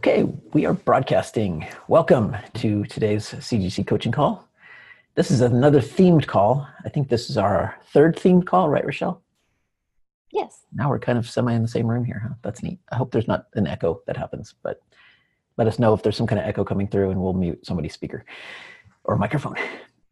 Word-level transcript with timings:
Okay, 0.00 0.22
we 0.54 0.64
are 0.64 0.72
broadcasting. 0.72 1.66
Welcome 1.86 2.34
to 2.54 2.84
today's 2.84 3.26
CGC 3.34 3.86
coaching 3.86 4.12
call. 4.12 4.48
This 5.14 5.30
is 5.30 5.42
another 5.42 5.78
themed 5.78 6.26
call. 6.26 6.66
I 6.86 6.88
think 6.88 7.10
this 7.10 7.28
is 7.28 7.36
our 7.36 7.76
third 7.92 8.16
themed 8.16 8.46
call, 8.46 8.70
right, 8.70 8.82
Rochelle? 8.82 9.20
Yes. 10.32 10.62
Now 10.72 10.88
we're 10.88 11.00
kind 11.00 11.18
of 11.18 11.28
semi 11.28 11.52
in 11.52 11.60
the 11.60 11.68
same 11.68 11.86
room 11.86 12.02
here, 12.02 12.22
huh? 12.26 12.34
That's 12.40 12.62
neat. 12.62 12.78
I 12.90 12.96
hope 12.96 13.12
there's 13.12 13.28
not 13.28 13.48
an 13.52 13.66
echo 13.66 14.00
that 14.06 14.16
happens, 14.16 14.54
but 14.62 14.80
let 15.58 15.66
us 15.66 15.78
know 15.78 15.92
if 15.92 16.02
there's 16.02 16.16
some 16.16 16.26
kind 16.26 16.40
of 16.40 16.46
echo 16.46 16.64
coming 16.64 16.88
through 16.88 17.10
and 17.10 17.20
we'll 17.20 17.34
mute 17.34 17.66
somebody's 17.66 17.92
speaker 17.92 18.24
or 19.04 19.16
microphone. 19.16 19.56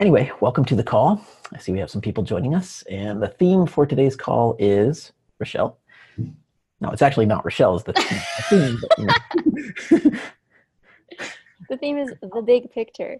Anyway, 0.00 0.30
welcome 0.42 0.66
to 0.66 0.76
the 0.76 0.84
call. 0.84 1.24
I 1.54 1.60
see 1.60 1.72
we 1.72 1.78
have 1.78 1.90
some 1.90 2.02
people 2.02 2.24
joining 2.24 2.54
us, 2.54 2.82
and 2.90 3.22
the 3.22 3.28
theme 3.28 3.64
for 3.64 3.86
today's 3.86 4.16
call 4.16 4.54
is 4.58 5.12
Rochelle. 5.38 5.78
No, 6.80 6.90
it's 6.90 7.02
actually 7.02 7.26
not 7.26 7.44
Rochelle's 7.44 7.84
the 7.84 7.94
theme. 7.94 8.20
The 8.36 8.88
theme, 8.94 9.47
The 11.68 11.76
theme 11.76 11.98
is 11.98 12.12
the 12.22 12.42
big 12.42 12.70
picture. 12.70 13.18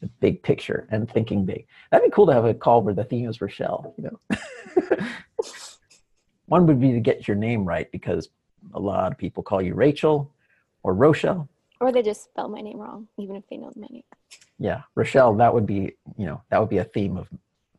the 0.00 0.08
big 0.20 0.42
picture 0.42 0.88
and 0.90 1.10
thinking 1.10 1.44
big. 1.44 1.66
That'd 1.90 2.08
be 2.08 2.14
cool 2.14 2.26
to 2.26 2.32
have 2.32 2.44
a 2.46 2.54
call 2.54 2.80
where 2.82 2.94
the 2.94 3.04
theme 3.04 3.28
is 3.28 3.40
Rochelle. 3.40 3.94
You 3.98 4.10
know, 4.10 4.96
one 6.46 6.66
would 6.66 6.80
be 6.80 6.92
to 6.92 7.00
get 7.00 7.28
your 7.28 7.36
name 7.36 7.64
right 7.64 7.90
because 7.92 8.30
a 8.72 8.80
lot 8.80 9.12
of 9.12 9.18
people 9.18 9.42
call 9.42 9.60
you 9.60 9.74
Rachel 9.74 10.32
or 10.82 10.94
Rochelle. 10.94 11.48
Or 11.80 11.92
they 11.92 12.02
just 12.02 12.24
spell 12.24 12.48
my 12.48 12.60
name 12.60 12.78
wrong, 12.78 13.08
even 13.18 13.36
if 13.36 13.42
they 13.50 13.56
know 13.58 13.72
my 13.76 13.88
name. 13.90 14.04
Yeah, 14.58 14.82
Rochelle. 14.94 15.34
That 15.34 15.52
would 15.52 15.66
be 15.66 15.92
you 16.16 16.26
know 16.26 16.40
that 16.50 16.60
would 16.60 16.70
be 16.70 16.78
a 16.78 16.84
theme 16.84 17.16
of 17.18 17.28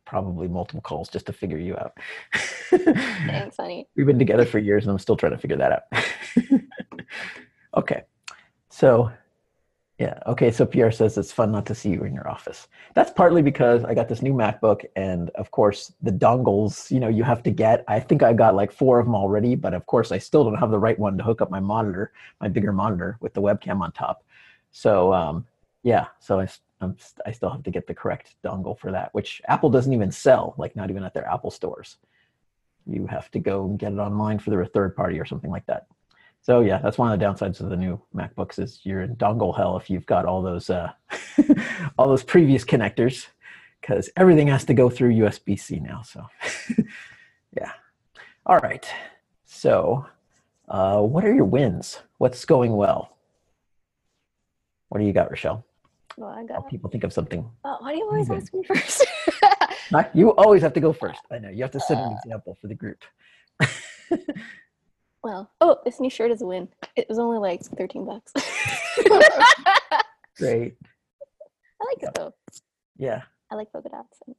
probably 0.04 0.46
multiple 0.46 0.82
calls 0.82 1.08
just 1.08 1.26
to 1.26 1.32
figure 1.32 1.58
you 1.58 1.76
out. 1.76 1.96
Thanks, 2.70 3.56
honey. 3.56 3.88
We've 3.96 4.06
been 4.06 4.18
together 4.18 4.44
for 4.44 4.58
years 4.58 4.84
and 4.84 4.92
I'm 4.92 4.98
still 4.98 5.16
trying 5.16 5.32
to 5.32 5.38
figure 5.38 5.56
that 5.56 5.72
out. 5.72 6.60
Okay. 7.76 8.02
So, 8.70 9.10
yeah. 9.98 10.18
Okay. 10.26 10.50
So 10.50 10.66
Pierre 10.66 10.90
says 10.90 11.16
it's 11.16 11.30
fun 11.30 11.52
not 11.52 11.66
to 11.66 11.74
see 11.74 11.90
you 11.90 12.02
in 12.02 12.14
your 12.14 12.28
office. 12.28 12.66
That's 12.94 13.12
partly 13.12 13.42
because 13.42 13.84
I 13.84 13.94
got 13.94 14.08
this 14.08 14.22
new 14.22 14.32
MacBook 14.32 14.84
and 14.96 15.30
of 15.30 15.52
course 15.52 15.92
the 16.02 16.10
dongles, 16.10 16.90
you 16.90 16.98
know, 16.98 17.08
you 17.08 17.22
have 17.22 17.44
to 17.44 17.50
get, 17.50 17.84
I 17.86 18.00
think 18.00 18.24
I 18.24 18.32
got 18.32 18.56
like 18.56 18.72
four 18.72 18.98
of 18.98 19.06
them 19.06 19.14
already, 19.14 19.54
but 19.54 19.72
of 19.72 19.86
course 19.86 20.10
I 20.10 20.18
still 20.18 20.42
don't 20.42 20.56
have 20.56 20.72
the 20.72 20.80
right 20.80 20.98
one 20.98 21.16
to 21.18 21.22
hook 21.22 21.40
up 21.40 21.50
my 21.50 21.60
monitor, 21.60 22.12
my 22.40 22.48
bigger 22.48 22.72
monitor 22.72 23.18
with 23.20 23.34
the 23.34 23.42
webcam 23.42 23.80
on 23.82 23.92
top. 23.92 24.24
So, 24.72 25.12
um, 25.12 25.46
yeah, 25.84 26.06
so 26.18 26.40
I, 26.40 26.48
I'm, 26.80 26.96
I 27.24 27.30
still 27.30 27.50
have 27.50 27.62
to 27.62 27.70
get 27.70 27.86
the 27.86 27.94
correct 27.94 28.34
dongle 28.44 28.76
for 28.76 28.90
that, 28.90 29.14
which 29.14 29.40
Apple 29.46 29.70
doesn't 29.70 29.92
even 29.92 30.10
sell, 30.10 30.54
like 30.58 30.74
not 30.74 30.90
even 30.90 31.04
at 31.04 31.14
their 31.14 31.28
Apple 31.28 31.52
stores 31.52 31.98
you 32.86 33.06
have 33.06 33.30
to 33.30 33.38
go 33.38 33.64
and 33.64 33.78
get 33.78 33.92
it 33.92 33.98
online 33.98 34.38
for 34.38 34.50
the 34.50 34.64
third 34.66 34.94
party 34.94 35.18
or 35.18 35.24
something 35.24 35.50
like 35.50 35.66
that. 35.66 35.86
So 36.44 36.60
yeah, 36.60 36.78
that's 36.78 36.98
one 36.98 37.10
of 37.10 37.18
the 37.18 37.24
downsides 37.24 37.60
of 37.60 37.70
the 37.70 37.76
new 37.76 37.98
MacBooks 38.14 38.58
is 38.58 38.80
you're 38.82 39.00
in 39.00 39.16
dongle 39.16 39.56
hell 39.56 39.78
if 39.78 39.88
you've 39.88 40.04
got 40.04 40.26
all 40.26 40.42
those 40.42 40.68
uh, 40.68 40.92
all 41.98 42.06
those 42.06 42.22
previous 42.22 42.66
connectors 42.66 43.28
because 43.80 44.10
everything 44.14 44.48
has 44.48 44.62
to 44.66 44.74
go 44.74 44.90
through 44.90 45.14
USB-C 45.14 45.80
now. 45.80 46.02
So 46.02 46.26
yeah. 47.56 47.72
All 48.44 48.58
right. 48.58 48.86
So 49.46 50.04
uh, 50.68 51.00
what 51.00 51.24
are 51.24 51.32
your 51.32 51.46
wins? 51.46 52.00
What's 52.18 52.44
going 52.44 52.76
well? 52.76 53.16
What 54.90 54.98
do 54.98 55.06
you 55.06 55.14
got, 55.14 55.30
Rochelle? 55.30 55.64
Well, 56.18 56.28
I 56.28 56.44
got. 56.44 56.68
people 56.68 56.90
think 56.90 57.04
of 57.04 57.12
something. 57.14 57.48
Oh, 57.64 57.78
why 57.80 57.92
do 57.92 57.98
you 57.98 58.04
always 58.04 58.30
ask 58.30 58.52
me 58.52 58.62
first? 58.64 59.06
You 60.12 60.30
always 60.34 60.60
have 60.62 60.72
to 60.72 60.80
go 60.80 60.92
first. 60.92 61.20
I 61.30 61.38
know 61.38 61.50
you 61.50 61.62
have 61.62 61.70
to 61.70 61.80
set 61.80 61.98
an 61.98 62.12
example 62.12 62.56
for 62.60 62.66
the 62.66 62.74
group. 62.74 62.98
Well, 65.24 65.50
oh, 65.60 65.78
this 65.84 65.98
new 65.98 66.10
shirt 66.10 66.30
is 66.30 66.42
a 66.42 66.46
win. 66.46 66.68
It 66.94 67.08
was 67.08 67.18
only 67.18 67.38
like 67.38 67.62
13 67.62 68.04
bucks. 68.04 68.32
Great. 70.36 70.76
I 71.80 71.84
like 71.86 72.02
it 72.02 72.14
though. 72.14 72.34
Yeah. 72.96 73.22
I 73.50 73.56
like 73.56 73.72
polka 73.72 73.88
dots. 73.88 74.18
And, 74.26 74.36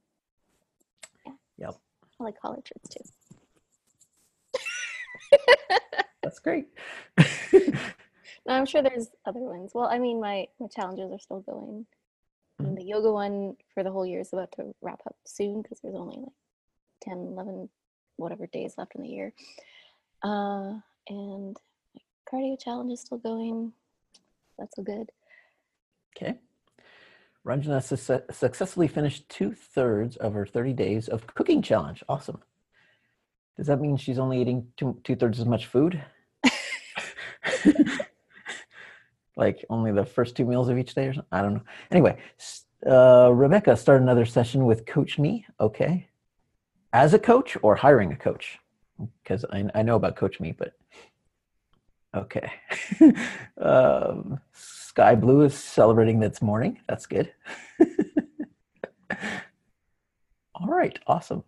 yeah. 1.26 1.32
Yep. 1.58 1.74
I 2.20 2.24
like 2.24 2.40
collared 2.40 2.66
shirts 2.66 2.88
too. 2.88 3.04
That's 6.22 6.38
great. 6.38 6.68
No, 8.46 8.54
I'm 8.54 8.66
sure 8.66 8.80
there's 8.80 9.08
other 9.24 9.40
ones. 9.40 9.72
Well, 9.74 9.86
I 9.86 9.98
mean, 9.98 10.20
my 10.20 10.46
my 10.60 10.68
challenges 10.68 11.10
are 11.12 11.18
still 11.18 11.40
going. 11.40 11.86
Mm-hmm. 12.62 12.76
The 12.76 12.84
yoga 12.84 13.12
one 13.12 13.56
for 13.74 13.82
the 13.82 13.90
whole 13.90 14.06
year 14.06 14.20
is 14.20 14.32
about 14.32 14.52
to 14.52 14.74
wrap 14.80 15.00
up 15.06 15.16
soon 15.24 15.62
because 15.62 15.80
there's 15.80 15.96
only 15.96 16.16
like 16.16 16.32
10, 17.02 17.18
11, 17.32 17.68
whatever 18.16 18.46
days 18.46 18.74
left 18.78 18.94
in 18.94 19.02
the 19.02 19.08
year. 19.08 19.34
Uh, 20.22 20.74
and 21.08 21.56
my 21.94 22.02
cardio 22.30 22.60
challenge 22.60 22.92
is 22.92 23.00
still 23.00 23.18
going. 23.18 23.72
That's 24.58 24.76
so 24.76 24.82
good. 24.82 25.10
Okay. 26.16 26.38
Ranjana 27.46 27.82
suce- 27.82 28.36
successfully 28.36 28.88
finished 28.88 29.28
two 29.28 29.52
thirds 29.52 30.16
of 30.16 30.34
her 30.34 30.46
30 30.46 30.72
days 30.72 31.08
of 31.08 31.26
cooking 31.34 31.62
challenge. 31.62 32.02
Awesome. 32.08 32.42
Does 33.56 33.68
that 33.68 33.80
mean 33.80 33.96
she's 33.96 34.18
only 34.18 34.40
eating 34.40 34.66
two 34.76 35.16
thirds 35.16 35.38
as 35.40 35.46
much 35.46 35.66
food? 35.66 36.02
like 39.36 39.64
only 39.70 39.92
the 39.92 40.04
first 40.04 40.36
two 40.36 40.44
meals 40.44 40.68
of 40.68 40.78
each 40.78 40.94
day 40.94 41.06
or 41.06 41.14
something? 41.14 41.28
I 41.32 41.42
don't 41.42 41.54
know. 41.54 41.62
Anyway, 41.90 42.18
uh, 42.86 43.30
Rebecca 43.32 43.76
started 43.76 44.02
another 44.02 44.26
session 44.26 44.66
with 44.66 44.86
Coach 44.86 45.18
Me. 45.18 45.46
Okay. 45.60 46.08
As 46.92 47.14
a 47.14 47.18
coach 47.18 47.56
or 47.62 47.76
hiring 47.76 48.12
a 48.12 48.16
coach? 48.16 48.58
Because 49.22 49.44
I, 49.50 49.64
I 49.74 49.82
know 49.82 49.96
about 49.96 50.16
Coach 50.16 50.40
Me, 50.40 50.52
but 50.52 50.72
okay. 52.14 52.50
um, 53.60 54.40
Sky 54.52 55.14
Blue 55.14 55.42
is 55.42 55.54
celebrating 55.54 56.20
this 56.20 56.40
morning. 56.40 56.80
That's 56.88 57.06
good. 57.06 57.32
All 60.54 60.68
right, 60.68 60.98
awesome. 61.06 61.44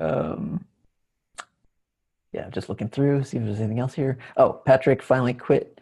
Um, 0.00 0.64
yeah, 2.32 2.48
just 2.50 2.68
looking 2.68 2.88
through, 2.88 3.24
see 3.24 3.36
if 3.36 3.44
there's 3.44 3.58
anything 3.58 3.78
else 3.80 3.94
here. 3.94 4.18
Oh, 4.36 4.52
Patrick 4.64 5.02
finally 5.02 5.34
quit 5.34 5.80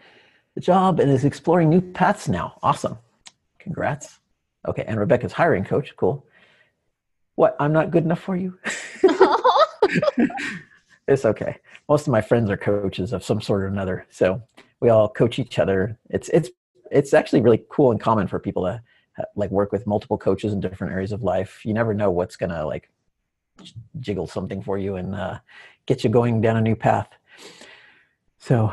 the 0.54 0.60
job 0.60 1.00
and 1.00 1.10
is 1.10 1.24
exploring 1.24 1.68
new 1.68 1.80
paths 1.80 2.28
now. 2.28 2.58
Awesome. 2.62 2.98
Congrats. 3.58 4.18
Okay, 4.66 4.84
and 4.86 4.98
Rebecca's 4.98 5.32
hiring 5.32 5.64
coach. 5.64 5.94
Cool. 5.96 6.26
What? 7.36 7.56
I'm 7.60 7.72
not 7.72 7.90
good 7.90 8.04
enough 8.04 8.20
for 8.20 8.36
you? 8.36 8.58
it's 11.08 11.24
okay. 11.24 11.58
Most 11.88 12.06
of 12.06 12.12
my 12.12 12.20
friends 12.20 12.50
are 12.50 12.56
coaches 12.56 13.12
of 13.12 13.24
some 13.24 13.40
sort 13.40 13.62
or 13.62 13.66
another, 13.66 14.06
so 14.10 14.42
we 14.80 14.88
all 14.88 15.08
coach 15.08 15.38
each 15.38 15.58
other. 15.58 15.98
It's 16.10 16.28
it's 16.30 16.50
it's 16.90 17.14
actually 17.14 17.42
really 17.42 17.64
cool 17.68 17.90
and 17.90 18.00
common 18.00 18.28
for 18.28 18.38
people 18.38 18.64
to 18.64 18.82
like 19.34 19.50
work 19.50 19.72
with 19.72 19.86
multiple 19.86 20.18
coaches 20.18 20.52
in 20.52 20.60
different 20.60 20.92
areas 20.92 21.12
of 21.12 21.22
life. 21.22 21.64
You 21.64 21.74
never 21.74 21.94
know 21.94 22.10
what's 22.10 22.36
gonna 22.36 22.64
like 22.64 22.90
jiggle 24.00 24.26
something 24.26 24.62
for 24.62 24.78
you 24.78 24.96
and 24.96 25.14
uh, 25.14 25.38
get 25.86 26.04
you 26.04 26.10
going 26.10 26.40
down 26.40 26.56
a 26.56 26.60
new 26.60 26.76
path. 26.76 27.08
So, 28.38 28.72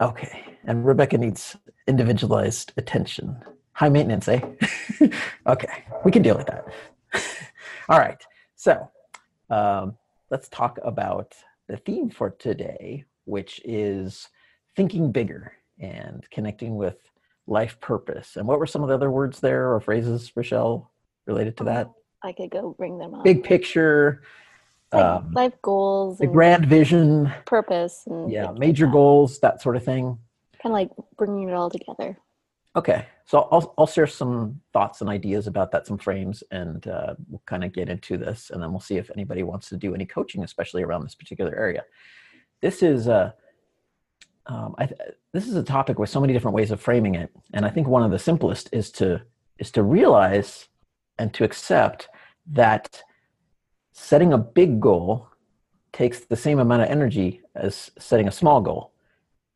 okay, 0.00 0.44
and 0.64 0.84
Rebecca 0.84 1.18
needs 1.18 1.56
individualized 1.86 2.72
attention. 2.76 3.36
High 3.72 3.88
maintenance, 3.88 4.28
eh? 4.28 4.40
okay, 5.46 5.84
we 6.04 6.12
can 6.12 6.22
deal 6.22 6.36
with 6.36 6.46
that. 6.46 6.66
All 7.88 7.98
right, 7.98 8.22
so 8.54 8.90
um, 9.48 9.96
let's 10.32 10.48
talk 10.48 10.78
about 10.82 11.34
the 11.68 11.76
theme 11.76 12.08
for 12.08 12.30
today, 12.30 13.04
which 13.26 13.60
is 13.66 14.30
thinking 14.74 15.12
bigger 15.12 15.52
and 15.78 16.26
connecting 16.30 16.74
with 16.74 16.96
life 17.46 17.78
purpose. 17.80 18.36
And 18.36 18.48
what 18.48 18.58
were 18.58 18.66
some 18.66 18.82
of 18.82 18.88
the 18.88 18.94
other 18.94 19.10
words 19.10 19.40
there 19.40 19.72
or 19.74 19.78
phrases, 19.78 20.32
Rochelle, 20.34 20.90
related 21.26 21.58
to 21.58 21.64
that? 21.64 21.90
I 22.24 22.32
could 22.32 22.50
go 22.50 22.74
bring 22.78 22.96
them 22.96 23.14
up. 23.14 23.24
Big 23.24 23.44
picture, 23.44 24.22
Like 24.90 25.04
um, 25.04 25.32
life 25.32 25.52
goals 25.60 26.16
the 26.16 26.24
and 26.24 26.32
grand 26.32 26.64
vision, 26.64 27.30
purpose 27.44 28.04
and 28.06 28.32
yeah, 28.32 28.52
major 28.52 28.86
goals, 28.86 29.38
that 29.40 29.60
sort 29.60 29.76
of 29.76 29.84
thing. 29.84 30.18
Kind 30.62 30.72
of 30.72 30.72
like 30.72 30.90
bringing 31.18 31.50
it 31.50 31.54
all 31.54 31.68
together. 31.68 32.16
Okay, 32.74 33.06
so 33.26 33.48
I'll 33.52 33.74
I'll 33.76 33.86
share 33.86 34.06
some 34.06 34.60
thoughts 34.72 35.02
and 35.02 35.10
ideas 35.10 35.46
about 35.46 35.72
that, 35.72 35.86
some 35.86 35.98
frames, 35.98 36.42
and 36.50 36.86
uh, 36.86 37.14
we'll 37.28 37.42
kind 37.44 37.64
of 37.64 37.72
get 37.72 37.90
into 37.90 38.16
this, 38.16 38.50
and 38.50 38.62
then 38.62 38.70
we'll 38.70 38.80
see 38.80 38.96
if 38.96 39.10
anybody 39.10 39.42
wants 39.42 39.68
to 39.68 39.76
do 39.76 39.94
any 39.94 40.06
coaching, 40.06 40.42
especially 40.42 40.82
around 40.82 41.02
this 41.02 41.14
particular 41.14 41.54
area. 41.54 41.84
This 42.62 42.82
is 42.82 43.08
a 43.08 43.34
um, 44.46 44.74
I, 44.78 44.86
th- 44.86 45.00
this 45.32 45.46
is 45.46 45.54
a 45.54 45.62
topic 45.62 45.98
with 45.98 46.08
so 46.08 46.20
many 46.20 46.32
different 46.32 46.54
ways 46.54 46.70
of 46.70 46.80
framing 46.80 47.14
it, 47.14 47.30
and 47.52 47.66
I 47.66 47.70
think 47.70 47.88
one 47.88 48.02
of 48.02 48.10
the 48.10 48.18
simplest 48.18 48.70
is 48.72 48.90
to 48.92 49.20
is 49.58 49.70
to 49.72 49.82
realize 49.82 50.68
and 51.18 51.32
to 51.34 51.44
accept 51.44 52.08
that 52.52 53.02
setting 53.92 54.32
a 54.32 54.38
big 54.38 54.80
goal 54.80 55.28
takes 55.92 56.20
the 56.20 56.36
same 56.36 56.58
amount 56.58 56.82
of 56.82 56.88
energy 56.88 57.42
as 57.54 57.90
setting 57.98 58.28
a 58.28 58.32
small 58.32 58.62
goal. 58.62 58.92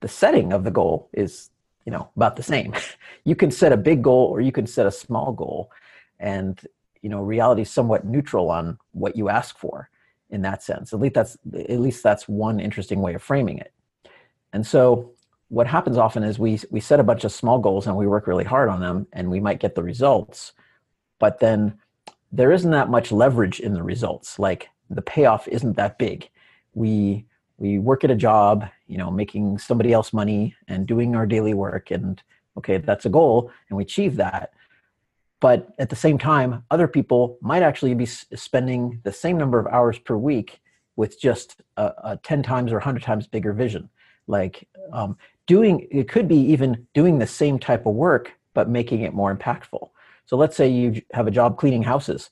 The 0.03 0.09
setting 0.09 0.53
of 0.53 0.65
the 0.65 0.71
goal 0.71 1.09
is 1.15 1.49
you 1.87 1.93
know 1.93 2.11
about 2.17 2.37
the 2.37 2.43
same. 2.43 2.75
You 3.25 3.35
can 3.35 3.51
set 3.51 3.73
a 3.73 3.77
big 3.77 4.03
goal 4.03 4.27
or 4.27 4.41
you 4.41 4.53
can 4.53 4.69
set 4.69 4.87
a 4.87 4.91
small 4.93 5.33
goal 5.33 5.73
and 6.21 6.61
you 7.03 7.09
know 7.09 7.21
reality 7.21 7.63
is 7.63 7.71
somewhat 7.71 8.05
neutral 8.05 8.53
on 8.53 8.79
what 8.93 9.17
you 9.17 9.29
ask 9.29 9.59
for 9.59 9.91
in 10.31 10.43
that 10.43 10.63
sense. 10.63 10.93
At 10.93 11.01
least 11.01 11.15
that's 11.15 11.37
at 11.53 11.81
least 11.81 12.05
that's 12.05 12.29
one 12.29 12.61
interesting 12.61 13.01
way 13.01 13.15
of 13.15 13.23
framing 13.23 13.59
it. 13.59 13.73
And 14.53 14.65
so 14.65 15.11
what 15.49 15.67
happens 15.67 15.97
often 15.97 16.23
is 16.23 16.39
we 16.39 16.61
we 16.71 16.79
set 16.79 17.01
a 17.01 17.05
bunch 17.05 17.25
of 17.25 17.33
small 17.33 17.59
goals 17.59 17.89
and 17.89 17.97
we 17.97 18.07
work 18.07 18.29
really 18.29 18.45
hard 18.45 18.69
on 18.69 18.81
them 18.81 19.09
and 19.13 19.29
we 19.29 19.41
might 19.41 19.59
get 19.59 19.75
the 19.75 19.83
results 19.83 20.53
but 21.19 21.41
then 21.41 21.79
there 22.33 22.53
isn't 22.53 22.71
that 22.71 22.91
much 22.91 23.13
leverage 23.13 23.61
in 23.61 23.75
the 23.75 23.83
results. 23.83 24.39
Like 24.39 24.69
the 24.91 25.03
payoff 25.03 25.49
isn't 25.49 25.77
that 25.77 25.99
big. 25.99 26.29
We 26.75 27.27
we 27.59 27.79
work 27.79 28.05
at 28.05 28.11
a 28.11 28.17
job 28.17 28.69
you 28.87 28.99
know 28.99 29.11
making 29.11 29.59
somebody 29.59 29.93
else 29.93 30.13
money 30.13 30.55
and 30.69 30.87
doing 30.87 31.15
our 31.17 31.27
daily 31.27 31.55
work 31.55 31.91
and 31.91 32.23
okay 32.57 32.79
that's 32.79 33.07
a 33.07 33.11
goal 33.11 33.51
and 33.69 33.77
we 33.77 33.83
achieve 33.83 34.17
that. 34.17 34.53
But 35.39 35.69
at 35.79 35.91
the 35.91 35.97
same 35.97 36.19
time 36.19 36.65
other 36.71 36.89
people 36.89 37.39
might 37.41 37.63
actually 37.63 37.95
be 37.95 38.07
spending 38.07 39.01
the 39.05 39.13
same 39.13 39.37
number 39.37 39.59
of 39.59 39.67
hours 39.67 39.99
per 39.99 40.17
week 40.17 40.61
with 40.97 41.21
just 41.21 41.61
a, 41.77 41.93
a 42.05 42.21
10 42.23 42.43
times 42.43 42.73
or 42.73 42.77
100 42.77 43.03
times 43.03 43.27
bigger 43.27 43.53
vision. 43.53 43.91
Like 44.27 44.67
um, 44.93 45.19
doing 45.47 45.87
it 45.91 46.09
could 46.09 46.27
be 46.27 46.39
even 46.39 46.87
doing 46.95 47.19
the 47.19 47.27
same 47.27 47.59
type 47.59 47.87
of 47.87 47.95
work 47.95 48.33
but 48.55 48.71
making 48.71 49.03
it 49.03 49.13
more 49.13 49.37
impactful. 49.37 49.91
So 50.25 50.37
let's 50.37 50.57
say 50.57 50.69
you 50.69 51.03
have 51.13 51.27
a 51.27 51.31
job 51.31 51.59
cleaning 51.59 51.83
houses 51.83 52.31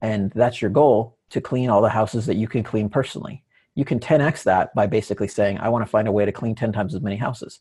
and 0.00 0.32
that's 0.32 0.60
your 0.60 0.70
goal 0.70 1.16
to 1.30 1.40
clean 1.40 1.70
all 1.70 1.80
the 1.80 1.88
houses 1.88 2.26
that 2.26 2.36
you 2.36 2.48
can 2.48 2.62
clean 2.62 2.88
personally 2.88 3.42
you 3.74 3.84
can 3.84 3.98
10x 3.98 4.42
that 4.44 4.74
by 4.74 4.86
basically 4.86 5.28
saying 5.28 5.58
i 5.58 5.68
want 5.68 5.84
to 5.84 5.90
find 5.90 6.08
a 6.08 6.12
way 6.12 6.24
to 6.24 6.32
clean 6.32 6.54
10 6.54 6.72
times 6.72 6.94
as 6.94 7.00
many 7.00 7.16
houses 7.16 7.60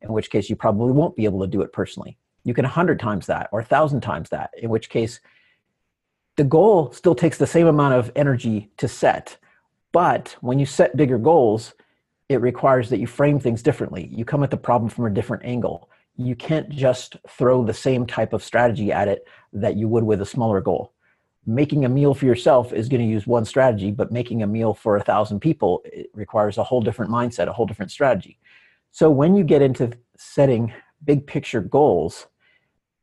in 0.00 0.12
which 0.12 0.30
case 0.30 0.50
you 0.50 0.56
probably 0.56 0.92
won't 0.92 1.16
be 1.16 1.24
able 1.24 1.40
to 1.40 1.46
do 1.46 1.62
it 1.62 1.72
personally 1.72 2.18
you 2.44 2.54
can 2.54 2.64
100 2.64 2.98
times 2.98 3.26
that 3.26 3.48
or 3.52 3.60
1000 3.60 4.00
times 4.00 4.28
that 4.30 4.50
in 4.58 4.70
which 4.70 4.88
case 4.88 5.20
the 6.36 6.44
goal 6.44 6.90
still 6.92 7.14
takes 7.14 7.38
the 7.38 7.46
same 7.46 7.66
amount 7.66 7.94
of 7.94 8.10
energy 8.16 8.70
to 8.76 8.88
set 8.88 9.36
but 9.92 10.36
when 10.40 10.58
you 10.58 10.66
set 10.66 10.96
bigger 10.96 11.18
goals 11.18 11.74
it 12.32 12.40
requires 12.40 12.88
that 12.90 12.98
you 12.98 13.06
frame 13.06 13.38
things 13.38 13.62
differently. 13.62 14.08
You 14.12 14.24
come 14.24 14.42
at 14.42 14.50
the 14.50 14.56
problem 14.56 14.88
from 14.88 15.06
a 15.06 15.10
different 15.10 15.44
angle. 15.44 15.90
You 16.16 16.34
can't 16.34 16.68
just 16.68 17.16
throw 17.28 17.64
the 17.64 17.74
same 17.74 18.06
type 18.06 18.32
of 18.32 18.42
strategy 18.42 18.92
at 18.92 19.08
it 19.08 19.26
that 19.52 19.76
you 19.76 19.88
would 19.88 20.04
with 20.04 20.20
a 20.22 20.26
smaller 20.26 20.60
goal. 20.60 20.92
Making 21.44 21.84
a 21.84 21.88
meal 21.88 22.14
for 22.14 22.26
yourself 22.26 22.72
is 22.72 22.88
going 22.88 23.00
to 23.00 23.06
use 23.06 23.26
one 23.26 23.44
strategy, 23.44 23.90
but 23.90 24.12
making 24.12 24.42
a 24.42 24.46
meal 24.46 24.74
for 24.74 24.96
a 24.96 25.02
thousand 25.02 25.40
people 25.40 25.84
requires 26.14 26.58
a 26.58 26.64
whole 26.64 26.80
different 26.80 27.10
mindset, 27.10 27.48
a 27.48 27.52
whole 27.52 27.66
different 27.66 27.90
strategy. 27.90 28.38
So 28.92 29.10
when 29.10 29.34
you 29.34 29.42
get 29.42 29.62
into 29.62 29.92
setting 30.16 30.72
big 31.04 31.26
picture 31.26 31.60
goals, 31.60 32.26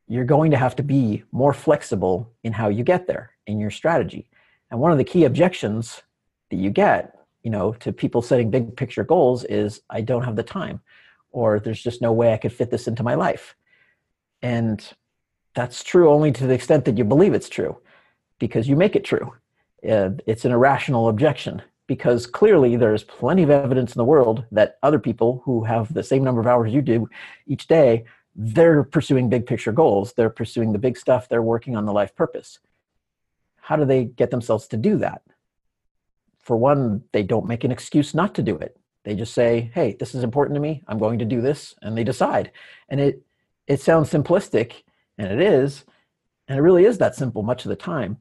you're 0.08 0.26
going 0.26 0.52
to 0.52 0.58
have 0.58 0.76
to 0.78 0.84
be 0.84 1.24
more 1.32 1.54
flexible 1.54 2.32
in 2.44 2.54
how 2.54 2.70
you 2.70 2.84
get 2.84 3.08
there 3.08 3.32
in 3.46 3.60
your 3.60 3.72
strategy. 3.72 4.30
And 4.72 4.80
one 4.80 4.92
of 4.92 4.98
the 4.98 5.04
key 5.04 5.26
objections 5.26 6.02
that 6.50 6.58
you 6.58 6.70
get 6.70 7.20
you 7.44 7.52
know 7.52 7.74
to 7.74 7.92
people 7.92 8.22
setting 8.22 8.50
big 8.50 8.76
picture 8.76 9.04
goals 9.04 9.44
is 9.46 9.82
i 9.90 10.02
don't 10.02 10.24
have 10.24 10.36
the 10.36 10.44
time 10.44 10.80
or 11.32 11.60
there's 11.60 11.82
just 11.82 12.02
no 12.02 12.12
way 12.12 12.34
i 12.34 12.38
could 12.38 12.54
fit 12.54 12.70
this 12.70 12.88
into 12.88 13.04
my 13.04 13.16
life 13.16 13.56
and 14.42 14.94
that's 15.56 15.84
true 15.84 16.10
only 16.10 16.32
to 16.32 16.48
the 16.48 16.54
extent 16.54 16.86
that 16.86 16.98
you 16.98 17.04
believe 17.04 17.34
it's 17.34 17.50
true 17.50 17.78
because 18.40 18.68
you 18.68 18.76
make 18.76 18.96
it 18.96 19.04
true 19.04 19.34
uh, 19.90 20.10
it's 20.26 20.46
an 20.46 20.52
irrational 20.52 21.10
objection 21.10 21.62
because 21.88 22.28
clearly 22.28 22.76
there's 22.76 23.04
plenty 23.04 23.44
of 23.44 23.50
evidence 23.50 23.96
in 23.96 24.00
the 24.00 24.06
world 24.06 24.44
that 24.52 24.78
other 24.84 25.00
people 25.00 25.42
who 25.46 25.64
have 25.64 25.94
the 25.94 26.04
same 26.04 26.24
number 26.24 26.42
of 26.42 26.48
hours 26.48 26.74
you 26.74 26.82
do 26.82 27.10
each 27.48 27.68
day 27.68 28.04
they're 28.36 28.84
pursuing 28.84 29.30
big 29.30 29.46
picture 29.46 29.72
goals 29.72 30.14
they're 30.14 30.30
pursuing 30.30 30.72
the 30.72 30.80
big 30.80 30.98
stuff 30.98 31.30
they're 31.30 31.42
working 31.42 31.76
on 31.76 31.86
the 31.86 31.94
life 31.94 32.16
purpose 32.16 32.60
how 33.62 33.76
do 33.76 33.86
they 33.86 34.06
get 34.06 34.32
themselves 34.32 34.68
to 34.68 34.78
do 34.78 34.98
that 34.98 35.22
for 36.50 36.58
one, 36.58 37.04
they 37.12 37.22
don't 37.22 37.46
make 37.46 37.64
an 37.64 37.72
excuse 37.72 38.16
not 38.16 38.34
to 38.34 38.42
do 38.42 38.58
it. 38.58 38.76
They 39.04 39.14
just 39.14 39.36
say, 39.36 39.70
"Hey, 39.76 39.96
this 40.00 40.16
is 40.16 40.24
important 40.24 40.56
to 40.56 40.60
me. 40.60 40.84
I'm 40.88 40.98
going 40.98 41.20
to 41.20 41.26
do 41.26 41.42
this," 41.42 41.76
and 41.84 41.96
they 41.96 42.04
decide. 42.04 42.52
And 42.90 43.00
it 43.00 43.22
it 43.68 43.82
sounds 43.82 44.10
simplistic, 44.10 44.82
and 45.20 45.32
it 45.32 45.40
is, 45.40 45.86
and 46.48 46.58
it 46.58 46.64
really 46.64 46.86
is 46.86 46.98
that 46.98 47.16
simple 47.16 47.44
much 47.44 47.66
of 47.66 47.70
the 47.70 47.76
time. 47.76 48.18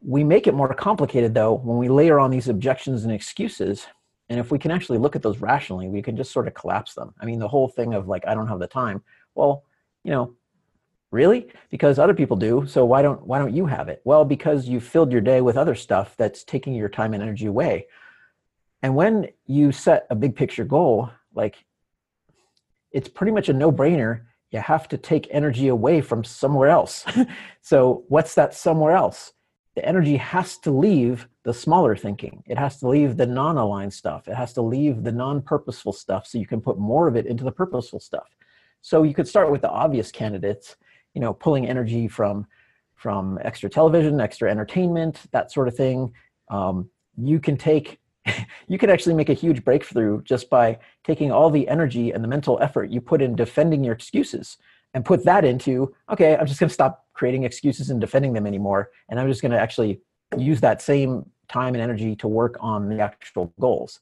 We 0.00 0.24
make 0.24 0.46
it 0.46 0.54
more 0.54 0.72
complicated 0.74 1.34
though 1.34 1.54
when 1.54 1.78
we 1.78 1.88
layer 1.88 2.18
on 2.18 2.30
these 2.30 2.48
objections 2.48 3.04
and 3.04 3.12
excuses. 3.12 3.86
And 4.28 4.38
if 4.38 4.50
we 4.50 4.58
can 4.58 4.70
actually 4.70 4.98
look 4.98 5.16
at 5.16 5.22
those 5.22 5.38
rationally, 5.38 5.88
we 5.88 6.02
can 6.02 6.16
just 6.16 6.32
sort 6.32 6.46
of 6.46 6.54
collapse 6.54 6.94
them. 6.94 7.14
I 7.20 7.24
mean, 7.24 7.38
the 7.38 7.48
whole 7.48 7.68
thing 7.68 7.94
of 7.94 8.08
like, 8.08 8.26
I 8.26 8.34
don't 8.34 8.48
have 8.48 8.58
the 8.58 8.66
time. 8.66 9.02
Well, 9.34 9.64
you 10.04 10.10
know, 10.10 10.36
Really? 11.10 11.48
Because 11.70 11.98
other 11.98 12.14
people 12.14 12.36
do. 12.36 12.66
So 12.66 12.84
why 12.84 13.00
don't 13.00 13.26
why 13.26 13.38
don't 13.38 13.54
you 13.54 13.66
have 13.66 13.88
it? 13.88 14.02
Well, 14.04 14.24
because 14.24 14.68
you 14.68 14.78
filled 14.78 15.10
your 15.10 15.22
day 15.22 15.40
with 15.40 15.56
other 15.56 15.74
stuff 15.74 16.14
that's 16.16 16.44
taking 16.44 16.74
your 16.74 16.88
time 16.88 17.14
and 17.14 17.22
energy 17.22 17.46
away. 17.46 17.86
And 18.82 18.94
when 18.94 19.28
you 19.46 19.72
set 19.72 20.06
a 20.10 20.14
big 20.14 20.36
picture 20.36 20.64
goal, 20.64 21.10
like 21.34 21.64
it's 22.92 23.08
pretty 23.08 23.32
much 23.32 23.48
a 23.48 23.52
no-brainer. 23.52 24.22
You 24.50 24.60
have 24.60 24.88
to 24.88 24.98
take 24.98 25.28
energy 25.30 25.68
away 25.68 26.00
from 26.00 26.24
somewhere 26.24 26.68
else. 26.68 27.04
so 27.62 28.04
what's 28.08 28.34
that 28.34 28.54
somewhere 28.54 28.92
else? 28.92 29.32
The 29.78 29.88
energy 29.88 30.16
has 30.16 30.58
to 30.58 30.72
leave 30.72 31.28
the 31.44 31.54
smaller 31.54 31.94
thinking. 31.94 32.42
It 32.46 32.58
has 32.58 32.80
to 32.80 32.88
leave 32.88 33.16
the 33.16 33.26
non-aligned 33.26 33.94
stuff. 33.94 34.26
It 34.26 34.34
has 34.34 34.52
to 34.54 34.60
leave 34.60 35.04
the 35.04 35.12
non-purposeful 35.12 35.92
stuff 35.92 36.26
so 36.26 36.36
you 36.36 36.48
can 36.48 36.60
put 36.60 36.80
more 36.80 37.06
of 37.06 37.14
it 37.14 37.26
into 37.26 37.44
the 37.44 37.52
purposeful 37.52 38.00
stuff. 38.00 38.26
So 38.82 39.04
you 39.04 39.14
could 39.14 39.28
start 39.28 39.52
with 39.52 39.62
the 39.62 39.70
obvious 39.70 40.10
candidates 40.10 40.74
you 41.14 41.20
know 41.20 41.32
pulling 41.32 41.68
energy 41.68 42.08
from 42.08 42.44
from 42.96 43.38
extra 43.42 43.70
television 43.70 44.20
extra 44.20 44.50
entertainment 44.50 45.22
that 45.30 45.52
sort 45.52 45.68
of 45.68 45.76
thing 45.76 46.12
um, 46.50 46.90
you 47.16 47.38
can 47.38 47.56
take 47.56 48.00
you 48.68 48.78
can 48.78 48.90
actually 48.90 49.14
make 49.14 49.28
a 49.28 49.34
huge 49.34 49.64
breakthrough 49.64 50.20
just 50.22 50.50
by 50.50 50.76
taking 51.04 51.30
all 51.30 51.50
the 51.50 51.68
energy 51.68 52.10
and 52.10 52.24
the 52.24 52.28
mental 52.28 52.58
effort 52.60 52.90
you 52.90 53.00
put 53.00 53.22
in 53.22 53.36
defending 53.36 53.84
your 53.84 53.94
excuses 53.94 54.58
and 54.98 55.04
put 55.04 55.24
that 55.24 55.44
into 55.44 55.94
okay 56.10 56.36
i'm 56.36 56.46
just 56.46 56.58
going 56.58 56.68
to 56.68 56.74
stop 56.74 57.06
creating 57.14 57.44
excuses 57.44 57.90
and 57.90 58.00
defending 58.00 58.32
them 58.32 58.46
anymore 58.46 58.90
and 59.08 59.20
i'm 59.20 59.28
just 59.28 59.42
going 59.42 59.52
to 59.52 59.58
actually 59.58 60.00
use 60.36 60.60
that 60.60 60.82
same 60.82 61.24
time 61.48 61.74
and 61.74 61.82
energy 61.82 62.14
to 62.16 62.26
work 62.26 62.56
on 62.60 62.88
the 62.88 63.00
actual 63.00 63.52
goals 63.60 64.00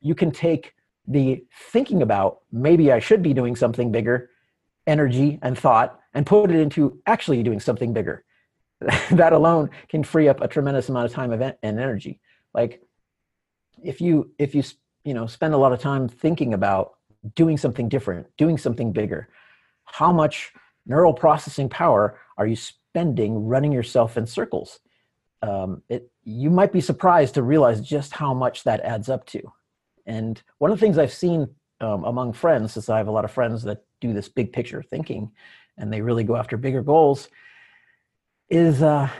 you 0.00 0.14
can 0.14 0.30
take 0.30 0.74
the 1.06 1.44
thinking 1.70 2.02
about 2.02 2.40
maybe 2.50 2.90
i 2.90 2.98
should 2.98 3.22
be 3.22 3.32
doing 3.32 3.54
something 3.54 3.92
bigger 3.92 4.30
energy 4.86 5.38
and 5.42 5.58
thought 5.58 6.00
and 6.14 6.26
put 6.26 6.50
it 6.50 6.56
into 6.56 7.00
actually 7.06 7.42
doing 7.42 7.60
something 7.60 7.92
bigger. 7.92 8.24
that 9.12 9.32
alone 9.32 9.70
can 9.88 10.02
free 10.02 10.28
up 10.28 10.40
a 10.40 10.48
tremendous 10.48 10.88
amount 10.88 11.06
of 11.06 11.12
time 11.12 11.32
and 11.32 11.56
energy. 11.62 12.20
Like 12.52 12.82
if 13.82 14.00
you 14.00 14.30
if 14.38 14.54
you 14.54 14.62
you 15.04 15.14
know 15.14 15.26
spend 15.26 15.54
a 15.54 15.56
lot 15.56 15.72
of 15.72 15.78
time 15.78 16.08
thinking 16.08 16.52
about 16.52 16.94
doing 17.36 17.56
something 17.56 17.88
different, 17.88 18.26
doing 18.36 18.58
something 18.58 18.92
bigger, 18.92 19.28
how 19.92 20.10
much 20.10 20.52
neural 20.86 21.12
processing 21.12 21.68
power 21.68 22.18
are 22.38 22.46
you 22.46 22.56
spending 22.56 23.46
running 23.46 23.72
yourself 23.72 24.16
in 24.16 24.26
circles? 24.26 24.80
Um, 25.42 25.82
it, 25.90 26.10
you 26.24 26.48
might 26.48 26.72
be 26.72 26.80
surprised 26.80 27.34
to 27.34 27.42
realize 27.42 27.82
just 27.82 28.14
how 28.14 28.32
much 28.32 28.64
that 28.64 28.80
adds 28.80 29.10
up 29.10 29.26
to. 29.26 29.52
And 30.06 30.42
one 30.58 30.70
of 30.70 30.80
the 30.80 30.84
things 30.84 30.96
I've 30.96 31.12
seen 31.12 31.46
um, 31.82 32.04
among 32.04 32.32
friends, 32.32 32.72
since 32.72 32.88
I 32.88 32.96
have 32.96 33.08
a 33.08 33.12
lot 33.12 33.26
of 33.26 33.32
friends 33.32 33.62
that 33.64 33.84
do 34.00 34.14
this 34.14 34.30
big 34.30 34.50
picture 34.50 34.82
thinking, 34.82 35.30
and 35.76 35.92
they 35.92 36.00
really 36.00 36.24
go 36.24 36.36
after 36.36 36.56
bigger 36.56 36.82
goals 36.82 37.28
is 38.48 38.82
uh, 38.82 39.10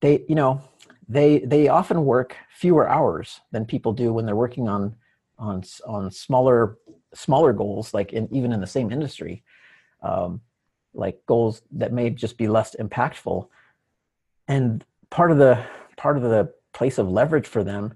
they 0.00 0.24
you 0.28 0.36
know 0.36 0.60
they 1.08 1.40
they 1.40 1.66
often 1.66 2.04
work 2.04 2.36
fewer 2.50 2.88
hours 2.88 3.40
than 3.50 3.64
people 3.64 3.92
do 3.92 4.12
when 4.12 4.26
they're 4.26 4.36
working 4.36 4.68
on 4.68 4.94
on 5.38 5.64
on 5.86 6.10
smaller 6.10 6.78
smaller 7.14 7.52
goals 7.52 7.92
like 7.92 8.12
in 8.12 8.28
even 8.32 8.52
in 8.52 8.60
the 8.60 8.66
same 8.66 8.92
industry 8.92 9.42
um, 10.04 10.40
like 10.92 11.18
goals 11.26 11.62
that 11.72 11.92
may 11.92 12.10
just 12.10 12.38
be 12.38 12.46
less 12.46 12.76
impactful. 12.78 13.48
And 14.46 14.84
part 15.10 15.30
of 15.30 15.38
the 15.38 15.64
part 15.96 16.16
of 16.16 16.22
the 16.22 16.52
place 16.72 16.98
of 16.98 17.10
leverage 17.10 17.46
for 17.46 17.64
them 17.64 17.94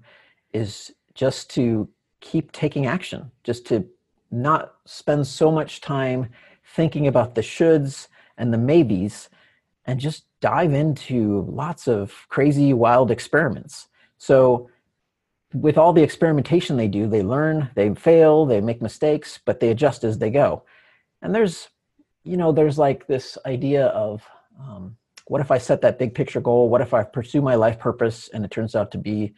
is 0.53 0.91
just 1.13 1.49
to 1.51 1.87
keep 2.21 2.51
taking 2.51 2.85
action 2.85 3.31
just 3.43 3.65
to 3.67 3.85
not 4.31 4.75
spend 4.85 5.25
so 5.25 5.51
much 5.51 5.81
time 5.81 6.29
thinking 6.75 7.07
about 7.07 7.35
the 7.35 7.41
shoulds 7.41 8.07
and 8.37 8.53
the 8.53 8.57
maybes 8.57 9.29
and 9.85 9.99
just 9.99 10.25
dive 10.39 10.73
into 10.73 11.45
lots 11.49 11.87
of 11.87 12.13
crazy 12.29 12.73
wild 12.73 13.11
experiments. 13.11 13.87
So 14.17 14.69
with 15.53 15.77
all 15.77 15.93
the 15.93 16.03
experimentation 16.03 16.77
they 16.77 16.87
do 16.87 17.07
they 17.07 17.23
learn 17.23 17.71
they 17.73 17.91
fail 17.95 18.45
they 18.45 18.61
make 18.61 18.83
mistakes 18.83 19.39
but 19.45 19.59
they 19.59 19.69
adjust 19.69 20.03
as 20.03 20.17
they 20.17 20.29
go. 20.29 20.63
And 21.21 21.33
there's 21.33 21.69
you 22.29 22.37
know 22.37 22.51
there's 22.51 22.77
like 22.77 23.07
this 23.07 23.37
idea 23.45 23.87
of 23.87 24.23
um, 24.59 24.95
what 25.27 25.41
if 25.41 25.51
i 25.51 25.57
set 25.57 25.81
that 25.81 25.99
big 25.99 26.13
picture 26.13 26.41
goal 26.41 26.69
what 26.69 26.81
if 26.81 26.93
i 26.93 27.03
pursue 27.03 27.41
my 27.41 27.55
life 27.55 27.79
purpose 27.79 28.29
and 28.33 28.45
it 28.45 28.51
turns 28.51 28.75
out 28.75 28.91
to 28.91 28.97
be 28.97 29.33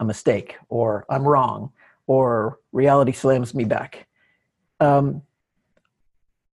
a 0.00 0.04
mistake 0.04 0.56
or 0.68 1.04
i'm 1.08 1.26
wrong 1.26 1.72
or 2.06 2.58
reality 2.72 3.12
slams 3.12 3.54
me 3.54 3.64
back 3.64 4.06
um, 4.80 5.22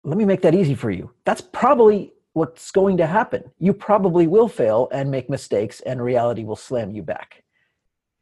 let 0.03 0.17
me 0.17 0.25
make 0.25 0.41
that 0.41 0.55
easy 0.55 0.73
for 0.73 0.89
you. 0.89 1.11
That's 1.25 1.41
probably 1.41 2.13
what's 2.33 2.71
going 2.71 2.97
to 2.97 3.05
happen. 3.05 3.43
You 3.59 3.73
probably 3.73 4.27
will 4.27 4.47
fail 4.47 4.87
and 4.91 5.11
make 5.11 5.29
mistakes, 5.29 5.81
and 5.81 6.01
reality 6.01 6.43
will 6.45 6.55
slam 6.55 6.91
you 6.91 7.03
back. 7.03 7.43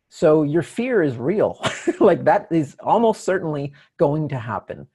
So 0.10 0.44
your 0.44 0.64
fear 0.64 1.04
is 1.04 1.18
real. 1.18 1.60
like 2.00 2.24
that 2.24 2.48
is 2.52 2.76
almost 2.80 3.24
certainly 3.24 3.74
going 3.98 4.30
to 4.30 4.40
happen. 4.40 4.88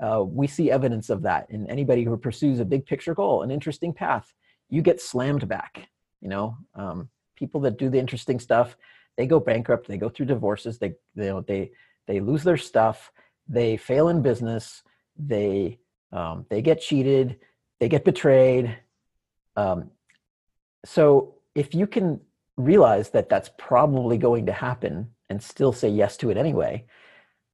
Uh, 0.00 0.22
we 0.22 0.46
see 0.46 0.70
evidence 0.70 1.10
of 1.10 1.22
that 1.22 1.50
in 1.50 1.68
anybody 1.68 2.04
who 2.04 2.16
pursues 2.16 2.60
a 2.60 2.64
big 2.64 2.86
picture 2.86 3.14
goal, 3.14 3.42
an 3.42 3.50
interesting 3.50 3.92
path. 3.92 4.32
You 4.70 4.82
get 4.82 5.00
slammed 5.00 5.48
back. 5.48 5.88
You 6.20 6.28
know, 6.28 6.56
um, 6.74 7.08
people 7.36 7.60
that 7.62 7.78
do 7.78 7.88
the 7.88 7.98
interesting 7.98 8.38
stuff, 8.38 8.76
they 9.16 9.26
go 9.26 9.40
bankrupt. 9.40 9.88
They 9.88 9.96
go 9.96 10.08
through 10.08 10.26
divorces. 10.26 10.78
They, 10.78 10.94
they, 11.14 11.32
they, 11.46 11.70
they 12.06 12.20
lose 12.20 12.44
their 12.44 12.56
stuff. 12.56 13.12
They 13.48 13.76
fail 13.76 14.08
in 14.08 14.22
business. 14.22 14.82
They, 15.16 15.78
um, 16.12 16.46
they 16.48 16.62
get 16.62 16.80
cheated. 16.80 17.38
They 17.80 17.88
get 17.88 18.04
betrayed. 18.04 18.76
Um, 19.56 19.90
so 20.84 21.34
if 21.54 21.74
you 21.74 21.86
can 21.86 22.20
realize 22.56 23.10
that 23.10 23.28
that's 23.28 23.50
probably 23.58 24.18
going 24.18 24.46
to 24.46 24.52
happen 24.52 25.10
and 25.28 25.42
still 25.42 25.72
say 25.72 25.88
yes 25.88 26.16
to 26.18 26.30
it 26.30 26.36
anyway, 26.36 26.86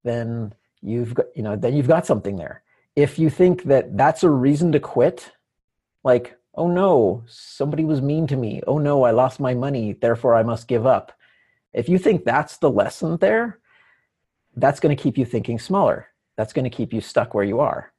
then 0.02 0.54
you've 0.84 1.14
got, 1.14 1.26
you 1.34 1.42
know, 1.42 1.56
then 1.56 1.74
you've 1.74 1.88
got 1.88 2.06
something 2.06 2.36
there. 2.36 2.62
If 2.94 3.18
you 3.18 3.30
think 3.30 3.64
that 3.64 3.96
that's 3.96 4.22
a 4.22 4.30
reason 4.30 4.70
to 4.72 4.80
quit, 4.80 5.32
like, 6.04 6.36
oh 6.54 6.68
no, 6.68 7.24
somebody 7.26 7.84
was 7.84 8.02
mean 8.02 8.26
to 8.28 8.36
me. 8.36 8.60
Oh 8.66 8.78
no, 8.78 9.02
I 9.02 9.10
lost 9.10 9.40
my 9.40 9.54
money, 9.54 9.94
therefore 9.94 10.34
I 10.34 10.42
must 10.42 10.68
give 10.68 10.86
up. 10.86 11.12
If 11.72 11.88
you 11.88 11.98
think 11.98 12.24
that's 12.24 12.58
the 12.58 12.70
lesson 12.70 13.16
there, 13.16 13.58
that's 14.54 14.78
going 14.78 14.96
to 14.96 15.02
keep 15.02 15.18
you 15.18 15.24
thinking 15.24 15.58
smaller. 15.58 16.08
That's 16.36 16.52
going 16.52 16.64
to 16.64 16.70
keep 16.70 16.92
you 16.92 17.00
stuck 17.00 17.34
where 17.34 17.44
you 17.44 17.60
are. 17.60 17.92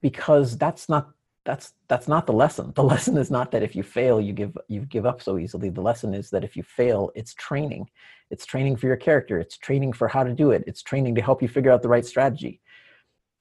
Because 0.00 0.56
that's 0.56 0.88
not 0.88 1.10
that's 1.48 1.72
that's 1.88 2.08
not 2.08 2.26
the 2.26 2.32
lesson. 2.34 2.72
The 2.74 2.84
lesson 2.92 3.16
is 3.16 3.30
not 3.30 3.50
that 3.52 3.62
if 3.62 3.74
you 3.74 3.82
fail 3.82 4.20
you 4.20 4.34
give 4.34 4.56
you 4.68 4.82
give 4.82 5.06
up 5.06 5.22
so 5.22 5.38
easily. 5.38 5.70
The 5.70 5.80
lesson 5.80 6.12
is 6.12 6.28
that 6.28 6.44
if 6.44 6.56
you 6.56 6.62
fail 6.62 7.10
it's 7.14 7.32
training. 7.32 7.88
It's 8.30 8.44
training 8.44 8.76
for 8.76 8.86
your 8.86 8.98
character. 8.98 9.38
It's 9.38 9.56
training 9.56 9.94
for 9.94 10.08
how 10.08 10.24
to 10.24 10.34
do 10.34 10.50
it. 10.50 10.62
It's 10.66 10.82
training 10.82 11.14
to 11.14 11.22
help 11.22 11.40
you 11.40 11.48
figure 11.48 11.72
out 11.72 11.80
the 11.80 11.88
right 11.88 12.04
strategy. 12.04 12.60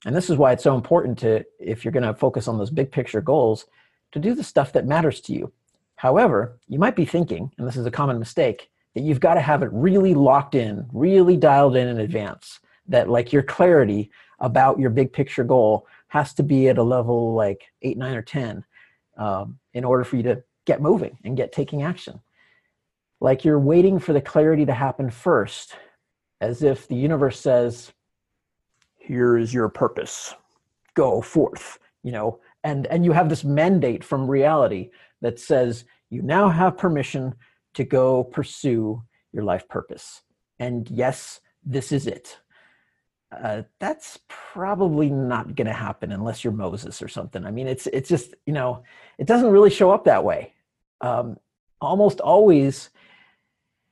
And 0.06 0.16
this 0.16 0.30
is 0.30 0.38
why 0.38 0.54
it's 0.54 0.64
so 0.64 0.74
important 0.74 1.20
to 1.20 1.44
if 1.60 1.84
you're 1.84 1.92
going 1.92 2.06
to 2.08 2.14
focus 2.14 2.48
on 2.48 2.58
those 2.58 2.70
big 2.70 2.94
picture 2.94 3.20
goals 3.20 3.66
to 4.14 4.20
do 4.20 4.34
the 4.34 4.44
stuff 4.44 4.72
that 4.72 4.86
matters 4.86 5.20
to 5.22 5.34
you. 5.34 5.52
However 5.98 6.58
you 6.70 6.80
might 6.80 6.96
be 6.96 7.04
thinking 7.04 7.52
and 7.58 7.68
this 7.68 7.76
is 7.76 7.86
a 7.86 7.92
common 7.92 8.20
mistake 8.20 8.72
that 8.96 9.04
you've 9.04 9.20
got 9.20 9.34
to 9.34 9.42
have 9.42 9.64
it 9.64 9.70
really 9.74 10.14
locked 10.14 10.56
in 10.56 10.88
really 10.94 11.36
dialed 11.36 11.76
in 11.76 11.90
in 11.90 12.00
advance 12.00 12.62
that 12.88 13.10
like 13.10 13.34
your 13.34 13.44
clarity 13.44 14.10
about 14.40 14.80
your 14.80 14.92
big 14.92 15.12
picture 15.12 15.44
goal 15.44 15.86
has 16.08 16.34
to 16.36 16.44
be 16.44 16.70
at 16.70 16.78
a 16.78 16.84
level 16.84 17.34
like 17.34 17.66
eight, 17.82 17.98
nine, 17.98 18.16
or 18.16 18.22
10 18.22 18.64
um, 19.18 19.60
in 19.74 19.84
order 19.84 20.04
for 20.04 20.16
you 20.16 20.24
to 20.24 20.44
get 20.66 20.82
moving 20.82 21.18
and 21.24 21.38
get 21.38 21.52
taking 21.52 21.84
action. 21.84 22.20
Like 23.20 23.44
you're 23.44 23.60
waiting 23.60 24.00
for 24.00 24.14
the 24.14 24.22
clarity 24.22 24.66
to 24.66 24.74
happen 24.74 25.10
first, 25.10 25.76
as 26.40 26.64
if 26.64 26.88
the 26.88 26.96
universe 26.96 27.40
says, 27.40 27.92
here 28.96 29.38
is 29.38 29.54
your 29.54 29.70
purpose, 29.70 30.36
go 30.94 31.22
forth, 31.22 31.80
you 32.04 32.12
know, 32.12 32.40
and, 32.64 32.86
and 32.88 33.06
you 33.06 33.12
have 33.12 33.30
this 33.30 33.44
mandate 33.44 34.04
from 34.04 34.30
reality 34.30 34.90
that 35.22 35.40
says 35.40 35.86
you 36.10 36.22
now 36.22 36.50
have 36.50 36.78
permission 36.78 37.34
to 37.74 37.84
go 37.84 38.24
pursue 38.24 39.02
your 39.32 39.44
life 39.44 39.68
purpose. 39.68 40.22
And 40.60 40.90
yes, 40.90 41.40
this 41.64 41.92
is 41.92 42.08
it 42.08 42.38
uh, 43.32 43.64
that's 43.80 44.20
probably 44.30 45.10
not 45.10 45.56
going 45.56 45.68
to 45.68 45.74
happen 45.74 46.12
unless 46.12 46.44
you're 46.44 46.54
Moses 46.54 47.02
or 47.02 47.08
something. 47.08 47.46
I 47.46 47.52
mean, 47.52 47.68
it's 47.68 47.88
it's 47.88 48.10
just 48.10 48.34
you 48.46 48.54
know, 48.54 48.84
it 49.18 49.28
doesn't 49.28 49.52
really 49.52 49.70
show 49.70 49.92
up 49.92 50.06
that 50.06 50.24
way. 50.24 50.54
Um, 51.02 51.38
almost 51.82 52.22
always, 52.22 52.90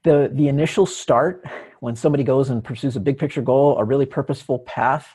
the 0.04 0.30
the 0.34 0.48
initial 0.48 0.86
start 0.86 1.46
when 1.82 1.96
somebody 1.96 2.24
goes 2.24 2.50
and 2.50 2.64
pursues 2.64 2.96
a 2.96 3.00
big 3.00 3.18
picture 3.18 3.42
goal, 3.42 3.78
a 3.78 3.84
really 3.84 4.06
purposeful 4.06 4.60
path, 4.60 5.08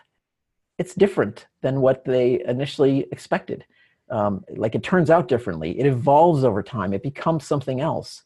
it's 0.79 0.95
different 0.95 1.47
than 1.63 1.81
what 1.81 2.05
they 2.05 2.45
initially 2.45 3.07
expected. 3.11 3.65
Um, 4.11 4.45
like 4.49 4.75
it 4.75 4.83
turns 4.83 5.11
out 5.11 5.29
differently. 5.29 5.79
It 5.79 5.87
evolves 5.87 6.45
over 6.45 6.63
time. 6.63 6.93
It 6.93 7.03
becomes 7.03 7.47
something 7.47 7.81
else. 7.81 8.23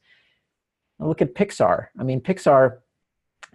Now 0.99 1.07
look 1.07 1.23
at 1.23 1.35
Pixar. 1.35 1.89
I 1.99 2.03
mean, 2.03 2.21
Pixar 2.21 2.79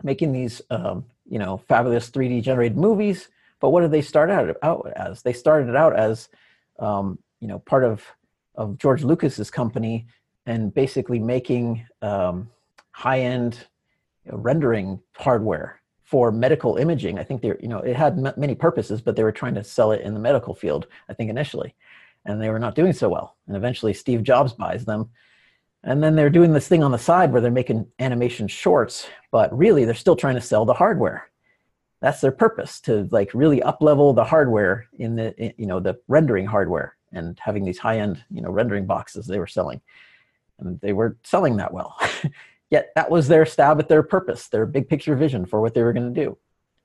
making 0.03 0.31
these 0.31 0.61
um, 0.69 1.05
you 1.29 1.39
know 1.39 1.57
fabulous 1.57 2.09
3D 2.09 2.43
generated 2.43 2.77
movies. 2.77 3.29
But 3.59 3.69
what 3.69 3.81
did 3.81 3.91
they 3.91 4.01
start 4.01 4.29
out, 4.29 4.55
out 4.63 4.91
as? 4.95 5.21
They 5.21 5.33
started 5.33 5.75
out 5.75 5.95
as 5.95 6.29
um, 6.79 7.19
you 7.39 7.47
know 7.47 7.59
part 7.59 7.83
of 7.83 8.03
of 8.55 8.77
George 8.77 9.03
Lucas's 9.03 9.49
company 9.49 10.07
and 10.45 10.73
basically 10.73 11.19
making 11.19 11.85
um, 12.01 12.49
high 12.91 13.21
end 13.21 13.65
rendering 14.25 14.99
hardware 15.15 15.81
for 16.03 16.31
medical 16.31 16.77
imaging. 16.77 17.19
I 17.19 17.23
think 17.23 17.41
they 17.41 17.53
you 17.61 17.67
know 17.67 17.79
it 17.79 17.95
had 17.95 18.13
m- 18.13 18.33
many 18.35 18.55
purposes, 18.55 19.01
but 19.01 19.15
they 19.15 19.23
were 19.23 19.31
trying 19.31 19.55
to 19.55 19.63
sell 19.63 19.91
it 19.91 20.01
in 20.01 20.13
the 20.13 20.19
medical 20.19 20.53
field. 20.53 20.87
I 21.07 21.13
think 21.13 21.29
initially, 21.29 21.75
and 22.25 22.41
they 22.41 22.49
were 22.49 22.59
not 22.59 22.75
doing 22.75 22.93
so 22.93 23.09
well. 23.09 23.35
And 23.47 23.55
eventually, 23.55 23.93
Steve 23.93 24.23
Jobs 24.23 24.53
buys 24.53 24.85
them 24.85 25.09
and 25.83 26.03
then 26.03 26.15
they're 26.15 26.29
doing 26.29 26.53
this 26.53 26.67
thing 26.67 26.83
on 26.83 26.91
the 26.91 26.97
side 26.97 27.31
where 27.31 27.41
they're 27.41 27.51
making 27.51 27.87
animation 27.99 28.47
shorts, 28.47 29.07
but 29.31 29.55
really 29.57 29.85
they're 29.85 29.95
still 29.95 30.15
trying 30.15 30.35
to 30.35 30.41
sell 30.41 30.65
the 30.65 30.73
hardware. 30.73 31.29
That's 32.01 32.21
their 32.21 32.31
purpose 32.31 32.79
to 32.81 33.07
like 33.11 33.33
really 33.33 33.61
up 33.61 33.81
level 33.81 34.13
the 34.13 34.23
hardware 34.23 34.87
in 34.97 35.15
the 35.15 35.53
you 35.57 35.65
know 35.65 35.79
the 35.79 35.99
rendering 36.07 36.45
hardware 36.45 36.95
and 37.11 37.37
having 37.41 37.65
these 37.65 37.79
high 37.79 37.99
end 37.99 38.23
you 38.29 38.41
know 38.41 38.51
rendering 38.51 38.85
boxes 38.85 39.25
they 39.25 39.39
were 39.39 39.47
selling, 39.47 39.81
and 40.59 40.79
they 40.81 40.93
weren't 40.93 41.17
selling 41.23 41.57
that 41.57 41.73
well. 41.73 41.97
Yet 42.69 42.91
that 42.95 43.09
was 43.09 43.27
their 43.27 43.45
stab 43.45 43.79
at 43.79 43.89
their 43.89 44.03
purpose, 44.03 44.47
their 44.47 44.65
big 44.65 44.87
picture 44.87 45.15
vision 45.15 45.45
for 45.45 45.59
what 45.59 45.73
they 45.73 45.81
were 45.81 45.93
going 45.93 46.13
to 46.13 46.25
do. 46.25 46.37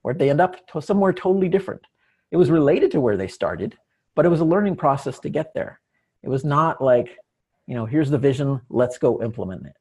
Where'd 0.03 0.19
they 0.19 0.31
end 0.31 0.41
up? 0.41 0.67
To 0.69 0.81
somewhere 0.81 1.13
totally 1.13 1.49
different. 1.49 1.83
It 2.31 2.37
was 2.37 2.51
related 2.51 2.91
to 2.93 3.01
where 3.01 3.17
they 3.17 3.29
started, 3.29 3.77
but 4.15 4.25
it 4.25 4.31
was 4.31 4.41
a 4.41 4.45
learning 4.45 4.77
process 4.77 5.19
to 5.21 5.29
get 5.29 5.53
there. 5.55 5.81
It 6.23 6.29
was 6.29 6.45
not 6.45 6.83
like 6.83 7.19
you 7.67 7.75
know 7.75 7.87
here's 7.87 8.11
the 8.11 8.19
vision 8.19 8.61
let's 8.69 8.99
go 8.99 9.23
implement 9.23 9.67
it. 9.67 9.75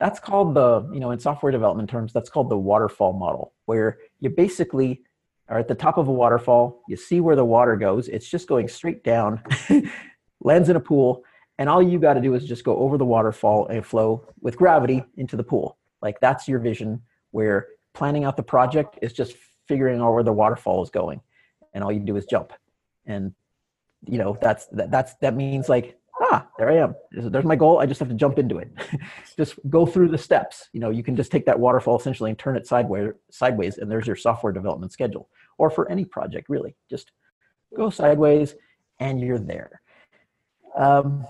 That's 0.00 0.20
called 0.20 0.54
the 0.54 0.88
you 0.92 1.00
know 1.00 1.10
in 1.10 1.18
software 1.18 1.52
development 1.52 1.90
terms 1.90 2.12
that's 2.12 2.30
called 2.30 2.50
the 2.50 2.58
waterfall 2.58 3.12
model 3.12 3.52
where 3.66 3.98
you 4.20 4.30
basically 4.30 5.02
are 5.48 5.58
at 5.58 5.68
the 5.68 5.74
top 5.74 5.98
of 5.98 6.08
a 6.08 6.12
waterfall 6.12 6.82
you 6.88 6.96
see 6.96 7.20
where 7.20 7.36
the 7.36 7.44
water 7.44 7.74
goes 7.76 8.08
it's 8.08 8.28
just 8.28 8.46
going 8.46 8.68
straight 8.68 9.02
down 9.02 9.42
lands 10.40 10.68
in 10.68 10.76
a 10.76 10.80
pool 10.80 11.24
and 11.58 11.68
all 11.68 11.82
you 11.82 11.98
got 11.98 12.14
to 12.14 12.20
do 12.20 12.34
is 12.34 12.44
just 12.44 12.64
go 12.64 12.76
over 12.78 12.96
the 12.96 13.04
waterfall 13.04 13.66
and 13.66 13.84
flow 13.84 14.26
with 14.40 14.56
gravity 14.56 15.04
into 15.16 15.36
the 15.36 15.42
pool. 15.42 15.76
Like 16.00 16.20
that's 16.20 16.46
your 16.46 16.60
vision 16.60 17.02
where 17.32 17.66
planning 17.94 18.24
out 18.24 18.36
the 18.36 18.44
project 18.44 18.98
is 19.02 19.12
just 19.12 19.36
figuring 19.66 20.00
out 20.00 20.12
where 20.12 20.22
the 20.22 20.32
waterfall 20.32 20.82
is 20.82 20.90
going 20.90 21.20
and 21.74 21.82
all 21.82 21.90
you 21.90 22.00
do 22.00 22.16
is 22.16 22.26
jump. 22.26 22.52
And 23.06 23.34
you 24.06 24.18
know 24.18 24.38
that's 24.40 24.66
that, 24.66 24.92
that's 24.92 25.14
that 25.14 25.34
means 25.34 25.68
like 25.68 25.97
ah, 26.20 26.46
there 26.58 26.70
I 26.70 26.76
am. 26.76 26.94
There's 27.12 27.44
my 27.44 27.56
goal. 27.56 27.78
I 27.78 27.86
just 27.86 28.00
have 28.00 28.08
to 28.08 28.14
jump 28.14 28.38
into 28.38 28.58
it. 28.58 28.70
just 29.36 29.58
go 29.68 29.86
through 29.86 30.08
the 30.08 30.18
steps. 30.18 30.68
You 30.72 30.80
know, 30.80 30.90
you 30.90 31.02
can 31.02 31.16
just 31.16 31.30
take 31.30 31.46
that 31.46 31.58
waterfall 31.58 31.98
essentially 31.98 32.30
and 32.30 32.38
turn 32.38 32.56
it 32.56 32.66
sideways, 32.66 33.12
sideways, 33.30 33.78
and 33.78 33.90
there's 33.90 34.06
your 34.06 34.16
software 34.16 34.52
development 34.52 34.92
schedule. 34.92 35.28
Or 35.58 35.70
for 35.70 35.90
any 35.90 36.04
project, 36.04 36.48
really, 36.48 36.76
just 36.88 37.12
go 37.76 37.90
sideways, 37.90 38.54
and 39.00 39.20
you're 39.20 39.38
there. 39.38 39.80
Um, 40.76 41.26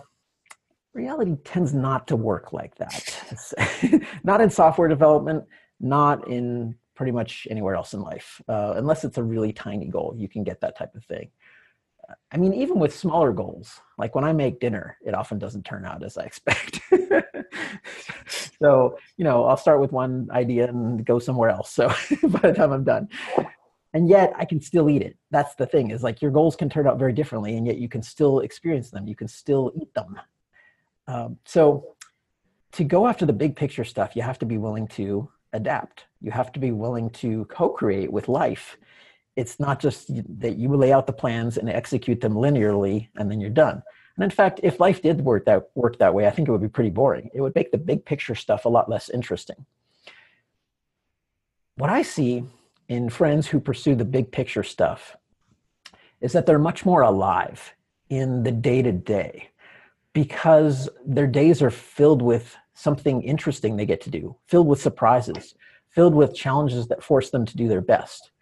reality 0.94 1.36
tends 1.44 1.72
not 1.72 2.06
to 2.08 2.16
work 2.16 2.52
like 2.52 2.74
that. 2.76 4.02
not 4.24 4.40
in 4.40 4.50
software 4.50 4.88
development, 4.88 5.44
not 5.80 6.28
in 6.28 6.74
pretty 6.94 7.12
much 7.12 7.46
anywhere 7.50 7.76
else 7.76 7.94
in 7.94 8.00
life, 8.00 8.40
uh, 8.48 8.74
unless 8.76 9.04
it's 9.04 9.18
a 9.18 9.22
really 9.22 9.52
tiny 9.52 9.86
goal. 9.86 10.14
You 10.18 10.28
can 10.28 10.42
get 10.42 10.60
that 10.60 10.76
type 10.76 10.94
of 10.96 11.04
thing. 11.04 11.30
I 12.32 12.36
mean, 12.38 12.54
even 12.54 12.78
with 12.78 12.96
smaller 12.96 13.32
goals, 13.32 13.80
like 13.98 14.14
when 14.14 14.24
I 14.24 14.32
make 14.32 14.60
dinner, 14.60 14.96
it 15.04 15.14
often 15.14 15.38
doesn't 15.38 15.64
turn 15.64 15.84
out 15.84 16.02
as 16.02 16.16
I 16.16 16.24
expect. 16.24 16.80
so, 18.60 18.98
you 19.16 19.24
know, 19.24 19.44
I'll 19.44 19.56
start 19.56 19.80
with 19.80 19.92
one 19.92 20.28
idea 20.30 20.68
and 20.68 21.04
go 21.04 21.18
somewhere 21.18 21.50
else. 21.50 21.70
So 21.70 21.88
by 22.22 22.40
the 22.40 22.54
time 22.54 22.72
I'm 22.72 22.84
done, 22.84 23.08
and 23.92 24.08
yet 24.08 24.32
I 24.36 24.44
can 24.44 24.60
still 24.60 24.88
eat 24.88 25.02
it. 25.02 25.16
That's 25.30 25.54
the 25.56 25.66
thing 25.66 25.90
is 25.90 26.02
like 26.02 26.22
your 26.22 26.30
goals 26.30 26.56
can 26.56 26.68
turn 26.70 26.86
out 26.86 26.98
very 26.98 27.12
differently, 27.12 27.56
and 27.56 27.66
yet 27.66 27.78
you 27.78 27.88
can 27.88 28.02
still 28.02 28.40
experience 28.40 28.90
them. 28.90 29.06
You 29.06 29.16
can 29.16 29.28
still 29.28 29.72
eat 29.74 29.92
them. 29.94 30.18
Um, 31.06 31.38
so, 31.44 31.94
to 32.72 32.84
go 32.84 33.06
after 33.06 33.24
the 33.24 33.32
big 33.32 33.56
picture 33.56 33.84
stuff, 33.84 34.14
you 34.14 34.22
have 34.22 34.38
to 34.40 34.46
be 34.46 34.58
willing 34.58 34.88
to 34.88 35.30
adapt. 35.54 36.04
You 36.20 36.30
have 36.30 36.52
to 36.52 36.60
be 36.60 36.70
willing 36.70 37.10
to 37.10 37.46
co 37.46 37.70
create 37.70 38.12
with 38.12 38.28
life 38.28 38.76
it's 39.38 39.60
not 39.60 39.78
just 39.78 40.08
that 40.40 40.56
you 40.56 40.74
lay 40.74 40.92
out 40.92 41.06
the 41.06 41.12
plans 41.12 41.58
and 41.58 41.70
execute 41.70 42.20
them 42.20 42.34
linearly 42.34 43.06
and 43.16 43.30
then 43.30 43.40
you're 43.40 43.50
done. 43.50 43.80
And 44.16 44.24
in 44.24 44.30
fact, 44.30 44.58
if 44.64 44.80
life 44.80 45.00
did 45.00 45.20
work 45.20 45.44
that 45.44 45.70
work 45.76 45.96
that 45.98 46.12
way, 46.12 46.26
I 46.26 46.30
think 46.30 46.48
it 46.48 46.50
would 46.50 46.60
be 46.60 46.68
pretty 46.68 46.90
boring. 46.90 47.30
It 47.32 47.40
would 47.40 47.54
make 47.54 47.70
the 47.70 47.78
big 47.78 48.04
picture 48.04 48.34
stuff 48.34 48.64
a 48.64 48.68
lot 48.68 48.90
less 48.90 49.08
interesting. 49.08 49.64
What 51.76 51.88
I 51.88 52.02
see 52.02 52.42
in 52.88 53.10
friends 53.10 53.46
who 53.46 53.60
pursue 53.60 53.94
the 53.94 54.04
big 54.04 54.32
picture 54.32 54.64
stuff 54.64 55.16
is 56.20 56.32
that 56.32 56.44
they're 56.44 56.58
much 56.58 56.84
more 56.84 57.02
alive 57.02 57.74
in 58.10 58.42
the 58.42 58.50
day 58.50 58.82
to 58.82 58.90
day 58.90 59.50
because 60.14 60.88
their 61.06 61.28
days 61.28 61.62
are 61.62 61.70
filled 61.70 62.22
with 62.22 62.56
something 62.74 63.22
interesting 63.22 63.76
they 63.76 63.86
get 63.86 64.00
to 64.00 64.10
do, 64.10 64.34
filled 64.48 64.66
with 64.66 64.82
surprises, 64.82 65.54
filled 65.90 66.16
with 66.16 66.34
challenges 66.34 66.88
that 66.88 67.04
force 67.04 67.30
them 67.30 67.46
to 67.46 67.56
do 67.56 67.68
their 67.68 67.80
best. 67.80 68.32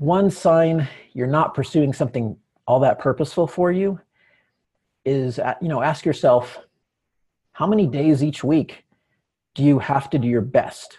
One 0.00 0.30
sign 0.30 0.88
you're 1.12 1.26
not 1.26 1.52
pursuing 1.52 1.92
something 1.92 2.34
all 2.66 2.80
that 2.80 3.00
purposeful 3.00 3.46
for 3.46 3.70
you 3.70 4.00
is, 5.04 5.38
you 5.60 5.68
know, 5.68 5.82
ask 5.82 6.06
yourself, 6.06 6.58
how 7.52 7.66
many 7.66 7.86
days 7.86 8.24
each 8.24 8.42
week 8.42 8.86
do 9.54 9.62
you 9.62 9.78
have 9.78 10.08
to 10.08 10.18
do 10.18 10.26
your 10.26 10.40
best? 10.40 10.96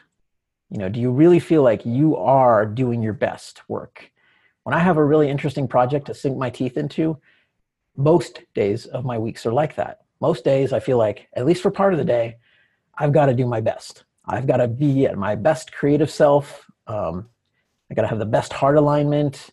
You 0.69 0.77
know, 0.77 0.87
do 0.87 0.99
you 0.99 1.09
really 1.09 1.39
feel 1.39 1.63
like 1.63 1.83
you 1.83 2.15
are 2.15 2.63
doing 2.63 3.01
your 3.01 3.13
best 3.13 3.67
work? 3.67 4.11
When 4.65 4.75
I 4.75 4.79
have 4.79 4.97
a 4.97 5.03
really 5.03 5.29
interesting 5.29 5.67
project 5.67 6.05
to 6.05 6.13
sink 6.13 6.37
my 6.37 6.51
teeth 6.51 6.77
into, 6.77 7.17
most 7.97 8.41
days 8.53 8.85
of 8.85 9.03
my 9.03 9.17
weeks 9.17 9.47
are 9.47 9.51
like 9.51 9.77
that. 9.77 10.01
Most 10.19 10.45
days 10.45 10.73
I 10.73 10.79
feel 10.79 10.99
like, 10.99 11.27
at 11.33 11.47
least 11.47 11.63
for 11.63 11.71
part 11.71 11.95
of 11.95 11.97
the 11.97 12.05
day, 12.05 12.37
I've 12.99 13.13
got 13.13 13.25
to 13.25 13.33
do 13.33 13.47
my 13.47 13.61
best. 13.61 14.03
I've 14.25 14.45
got 14.45 14.57
to 14.57 14.67
be 14.67 15.07
at 15.07 15.17
my 15.17 15.33
best 15.33 15.71
creative 15.71 16.11
self. 16.11 16.69
Um, 16.85 17.29
I 17.91 17.93
got 17.93 18.03
to 18.03 18.07
have 18.07 18.19
the 18.19 18.25
best 18.25 18.53
heart 18.53 18.77
alignment. 18.77 19.49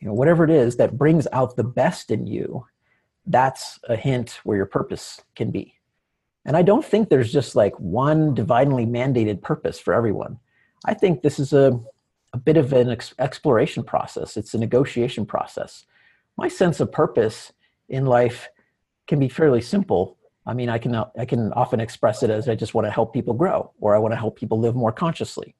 You 0.00 0.08
know, 0.08 0.14
whatever 0.14 0.42
it 0.42 0.50
is 0.50 0.76
that 0.76 0.98
brings 0.98 1.28
out 1.32 1.54
the 1.54 1.62
best 1.62 2.10
in 2.10 2.26
you, 2.26 2.66
that's 3.24 3.78
a 3.88 3.94
hint 3.94 4.40
where 4.42 4.56
your 4.56 4.66
purpose 4.66 5.20
can 5.36 5.52
be. 5.52 5.76
And 6.44 6.56
I 6.56 6.62
don't 6.62 6.84
think 6.84 7.08
there's 7.08 7.32
just 7.32 7.54
like 7.54 7.78
one 7.78 8.34
divinely 8.34 8.84
mandated 8.84 9.42
purpose 9.42 9.78
for 9.78 9.94
everyone. 9.94 10.40
I 10.84 10.94
think 10.94 11.22
this 11.22 11.38
is 11.38 11.52
a, 11.52 11.80
a 12.32 12.36
bit 12.36 12.56
of 12.56 12.72
an 12.72 12.90
ex- 12.90 13.14
exploration 13.20 13.84
process, 13.84 14.36
it's 14.36 14.54
a 14.54 14.58
negotiation 14.58 15.24
process. 15.24 15.86
My 16.36 16.48
sense 16.48 16.80
of 16.80 16.90
purpose 16.90 17.52
in 17.88 18.06
life 18.06 18.48
can 19.06 19.20
be 19.20 19.28
fairly 19.28 19.60
simple. 19.60 20.16
I 20.46 20.54
mean, 20.54 20.68
I 20.68 20.78
can, 20.78 20.96
I 20.96 21.24
can 21.24 21.52
often 21.52 21.78
express 21.78 22.24
it 22.24 22.30
as 22.30 22.48
I 22.48 22.56
just 22.56 22.74
want 22.74 22.88
to 22.88 22.90
help 22.90 23.12
people 23.12 23.34
grow, 23.34 23.70
or 23.80 23.94
I 23.94 23.98
want 23.98 24.10
to 24.10 24.18
help 24.18 24.36
people 24.36 24.58
live 24.58 24.74
more 24.74 24.90
consciously. 24.90 25.54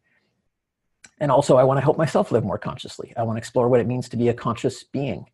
And 1.22 1.30
also, 1.30 1.56
I 1.56 1.64
want 1.64 1.78
to 1.78 1.82
help 1.82 1.96
myself 1.96 2.32
live 2.32 2.44
more 2.44 2.58
consciously. 2.58 3.14
I 3.16 3.22
want 3.22 3.36
to 3.36 3.38
explore 3.38 3.70
what 3.70 3.80
it 3.80 3.86
means 3.86 4.10
to 4.10 4.18
be 4.18 4.28
a 4.28 4.34
conscious 4.34 4.84
being 4.84 5.24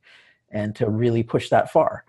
and 0.50 0.76
to 0.76 0.88
really 0.88 1.24
push 1.24 1.48
that 1.48 1.72
far. 1.72 2.04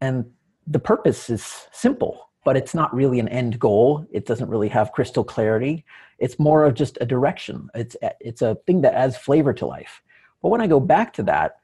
And 0.00 0.26
the 0.68 0.78
purpose 0.78 1.28
is 1.28 1.66
simple 1.72 2.26
but 2.46 2.56
it's 2.56 2.74
not 2.74 2.94
really 2.94 3.18
an 3.18 3.28
end 3.28 3.58
goal. 3.58 4.06
It 4.12 4.24
doesn't 4.24 4.48
really 4.48 4.68
have 4.68 4.92
crystal 4.92 5.24
clarity. 5.24 5.84
It's 6.20 6.38
more 6.38 6.64
of 6.64 6.74
just 6.74 6.96
a 7.00 7.04
direction. 7.04 7.68
It's 7.74 7.96
it's 8.20 8.40
a 8.40 8.54
thing 8.68 8.82
that 8.82 8.94
adds 8.94 9.16
flavor 9.16 9.52
to 9.54 9.66
life. 9.66 10.00
But 10.40 10.50
when 10.50 10.60
I 10.60 10.68
go 10.68 10.78
back 10.78 11.12
to 11.14 11.24
that 11.24 11.56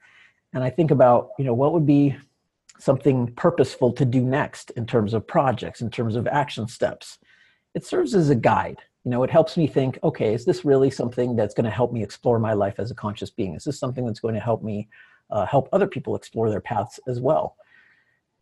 and 0.51 0.61
I 0.61 0.69
think 0.69 0.91
about, 0.91 1.29
you 1.39 1.45
know, 1.45 1.53
what 1.53 1.71
would 1.71 1.85
be 1.85 2.17
something 2.79 3.33
purposeful 3.35 3.93
to 3.93 4.03
do 4.03 4.19
next 4.19 4.71
in 4.71 4.85
terms 4.85 5.13
of 5.13 5.25
projects, 5.25 5.79
in 5.79 5.89
terms 5.89 6.17
of 6.17 6.27
action 6.27 6.67
steps, 6.67 7.17
it 7.73 7.85
serves 7.85 8.13
as 8.13 8.29
a 8.29 8.35
guide. 8.35 8.79
You 9.03 9.11
know, 9.11 9.23
it 9.23 9.29
helps 9.29 9.57
me 9.57 9.67
think, 9.67 9.99
okay, 10.03 10.33
is 10.33 10.45
this 10.45 10.63
really 10.63 10.89
something 10.89 11.35
that's 11.35 11.53
going 11.53 11.65
to 11.65 11.71
help 11.71 11.91
me 11.91 12.03
explore 12.03 12.39
my 12.39 12.53
life 12.53 12.79
as 12.79 12.89
a 12.89 12.95
conscious 12.95 13.29
being? 13.29 13.53
Is 13.55 13.65
this 13.65 13.77
something 13.77 14.05
that's 14.05 14.21
going 14.21 14.35
to 14.35 14.39
help 14.39 14.63
me 14.63 14.87
uh, 15.29 15.45
help 15.45 15.67
other 15.71 15.87
people 15.87 16.15
explore 16.15 16.49
their 16.49 16.61
paths 16.61 16.99
as 17.07 17.19
well? 17.19 17.57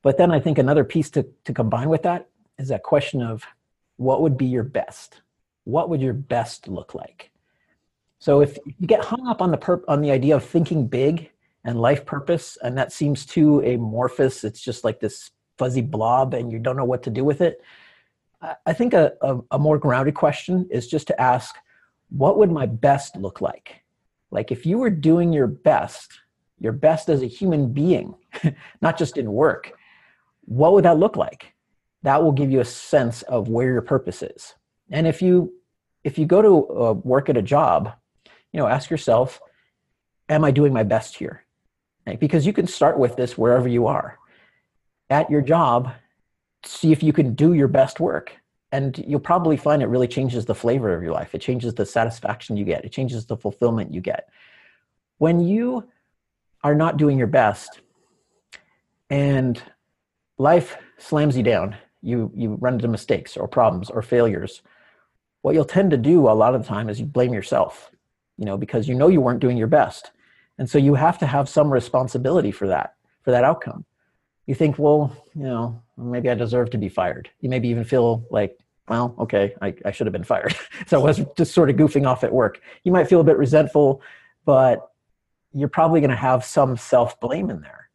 But 0.03 0.17
then 0.17 0.31
I 0.31 0.39
think 0.39 0.57
another 0.57 0.83
piece 0.83 1.09
to, 1.11 1.27
to 1.45 1.53
combine 1.53 1.89
with 1.89 2.03
that 2.03 2.27
is 2.57 2.67
that 2.69 2.83
question 2.83 3.21
of 3.21 3.43
what 3.97 4.21
would 4.21 4.37
be 4.37 4.45
your 4.45 4.63
best? 4.63 5.21
What 5.63 5.89
would 5.89 6.01
your 6.01 6.13
best 6.13 6.67
look 6.67 6.93
like? 6.93 7.31
So 8.19 8.41
if 8.41 8.57
you 8.65 8.87
get 8.87 9.03
hung 9.03 9.27
up 9.27 9.41
on 9.41 9.49
the 9.49 9.57
perp- 9.57 9.83
on 9.87 10.01
the 10.01 10.11
idea 10.11 10.35
of 10.35 10.45
thinking 10.45 10.87
big 10.87 11.31
and 11.63 11.79
life 11.79 12.05
purpose, 12.05 12.57
and 12.61 12.77
that 12.77 12.91
seems 12.91 13.25
too 13.25 13.61
amorphous, 13.61 14.43
it's 14.43 14.61
just 14.61 14.83
like 14.83 14.99
this 14.99 15.31
fuzzy 15.57 15.81
blob, 15.81 16.33
and 16.33 16.51
you 16.51 16.59
don't 16.59 16.77
know 16.77 16.85
what 16.85 17.03
to 17.03 17.09
do 17.09 17.23
with 17.23 17.41
it. 17.41 17.61
I 18.65 18.73
think 18.73 18.93
a, 18.93 19.13
a, 19.21 19.39
a 19.51 19.59
more 19.59 19.77
grounded 19.77 20.15
question 20.15 20.67
is 20.71 20.87
just 20.87 21.07
to 21.07 21.21
ask, 21.21 21.55
what 22.09 22.37
would 22.37 22.51
my 22.51 22.65
best 22.65 23.15
look 23.15 23.41
like? 23.41 23.83
Like 24.31 24.51
if 24.51 24.65
you 24.65 24.77
were 24.77 24.89
doing 24.89 25.31
your 25.31 25.47
best, 25.47 26.19
your 26.59 26.73
best 26.73 27.09
as 27.09 27.21
a 27.21 27.27
human 27.27 27.71
being, 27.71 28.15
not 28.81 28.97
just 28.97 29.17
in 29.17 29.31
work, 29.31 29.73
what 30.45 30.73
would 30.73 30.85
that 30.85 30.97
look 30.97 31.15
like? 31.15 31.53
that 32.03 32.23
will 32.23 32.31
give 32.31 32.51
you 32.51 32.59
a 32.59 32.65
sense 32.65 33.21
of 33.23 33.47
where 33.47 33.71
your 33.71 33.81
purpose 33.81 34.21
is 34.23 34.55
and 34.91 35.07
if 35.07 35.21
you 35.21 35.53
if 36.03 36.17
you 36.17 36.25
go 36.25 36.41
to 36.41 36.81
uh, 36.81 36.93
work 36.93 37.29
at 37.29 37.37
a 37.37 37.41
job 37.41 37.93
you 38.51 38.59
know 38.59 38.67
ask 38.67 38.89
yourself 38.89 39.39
am 40.29 40.43
i 40.43 40.51
doing 40.51 40.73
my 40.73 40.83
best 40.83 41.15
here 41.15 41.45
right? 42.07 42.19
because 42.19 42.45
you 42.45 42.53
can 42.53 42.67
start 42.67 42.97
with 42.97 43.15
this 43.15 43.37
wherever 43.37 43.67
you 43.67 43.87
are 43.87 44.17
at 45.09 45.29
your 45.29 45.41
job 45.41 45.91
see 46.63 46.91
if 46.91 47.03
you 47.03 47.13
can 47.13 47.33
do 47.33 47.53
your 47.53 47.67
best 47.67 47.99
work 47.99 48.33
and 48.71 49.03
you'll 49.07 49.19
probably 49.19 49.57
find 49.57 49.81
it 49.81 49.87
really 49.87 50.07
changes 50.07 50.45
the 50.45 50.55
flavor 50.55 50.93
of 50.95 51.03
your 51.03 51.11
life. 51.11 51.35
It 51.35 51.39
changes 51.39 51.73
the 51.73 51.85
satisfaction 51.85 52.55
you 52.55 52.63
get. 52.63 52.85
It 52.85 52.91
changes 52.91 53.25
the 53.25 53.35
fulfillment 53.35 53.93
you 53.93 54.01
get. 54.01 54.29
When 55.17 55.39
you 55.41 55.89
are 56.63 56.75
not 56.75 56.97
doing 56.97 57.17
your 57.17 57.27
best 57.27 57.81
and 59.09 59.61
life 60.37 60.77
slams 60.97 61.35
you 61.35 61.43
down 61.43 61.75
you 62.03 62.31
you 62.35 62.55
run 62.61 62.75
into 62.75 62.87
mistakes 62.87 63.37
or 63.37 63.47
problems 63.47 63.89
or 63.89 64.01
failures 64.01 64.61
what 65.41 65.53
you'll 65.53 65.65
tend 65.65 65.91
to 65.91 65.97
do 65.97 66.27
a 66.27 66.31
lot 66.31 66.55
of 66.55 66.61
the 66.61 66.67
time 66.67 66.89
is 66.89 66.99
you 66.99 67.05
blame 67.05 67.33
yourself 67.33 67.91
you 68.41 68.45
know 68.45 68.57
because 68.57 68.87
you 68.87 68.95
know 68.95 69.07
you 69.07 69.21
weren't 69.21 69.39
doing 69.39 69.55
your 69.55 69.67
best. 69.67 70.11
And 70.57 70.69
so 70.69 70.77
you 70.77 70.95
have 70.95 71.17
to 71.19 71.25
have 71.25 71.47
some 71.47 71.71
responsibility 71.71 72.51
for 72.51 72.67
that 72.67 72.95
for 73.23 73.31
that 73.31 73.43
outcome 73.43 73.85
you 74.51 74.55
think 74.55 74.77
well 74.77 75.15
you 75.35 75.43
know 75.43 75.81
maybe 75.97 76.29
i 76.29 76.33
deserve 76.33 76.69
to 76.69 76.77
be 76.77 76.89
fired 76.89 77.29
you 77.39 77.49
maybe 77.49 77.69
even 77.69 77.83
feel 77.83 78.25
like 78.29 78.57
well 78.87 79.15
okay 79.17 79.53
i, 79.61 79.73
I 79.85 79.91
should 79.91 80.07
have 80.07 80.13
been 80.13 80.23
fired 80.23 80.55
so 80.87 80.99
i 80.99 81.03
was 81.03 81.21
just 81.37 81.53
sort 81.53 81.69
of 81.69 81.75
goofing 81.77 82.05
off 82.05 82.23
at 82.23 82.33
work 82.33 82.61
you 82.83 82.91
might 82.91 83.07
feel 83.07 83.21
a 83.21 83.23
bit 83.23 83.37
resentful 83.37 84.01
but 84.45 84.91
you're 85.53 85.69
probably 85.69 86.01
going 86.01 86.11
to 86.11 86.15
have 86.15 86.43
some 86.43 86.75
self 86.77 87.19
blame 87.19 87.49
in 87.49 87.61
there 87.61 87.89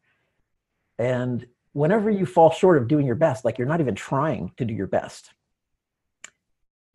and 0.99 1.45
whenever 1.77 2.09
you 2.09 2.25
fall 2.25 2.49
short 2.49 2.75
of 2.77 2.87
doing 2.87 3.05
your 3.05 3.15
best, 3.15 3.45
like 3.45 3.59
you're 3.59 3.67
not 3.67 3.79
even 3.79 3.93
trying 3.93 4.51
to 4.57 4.65
do 4.65 4.73
your 4.73 4.87
best, 4.87 5.31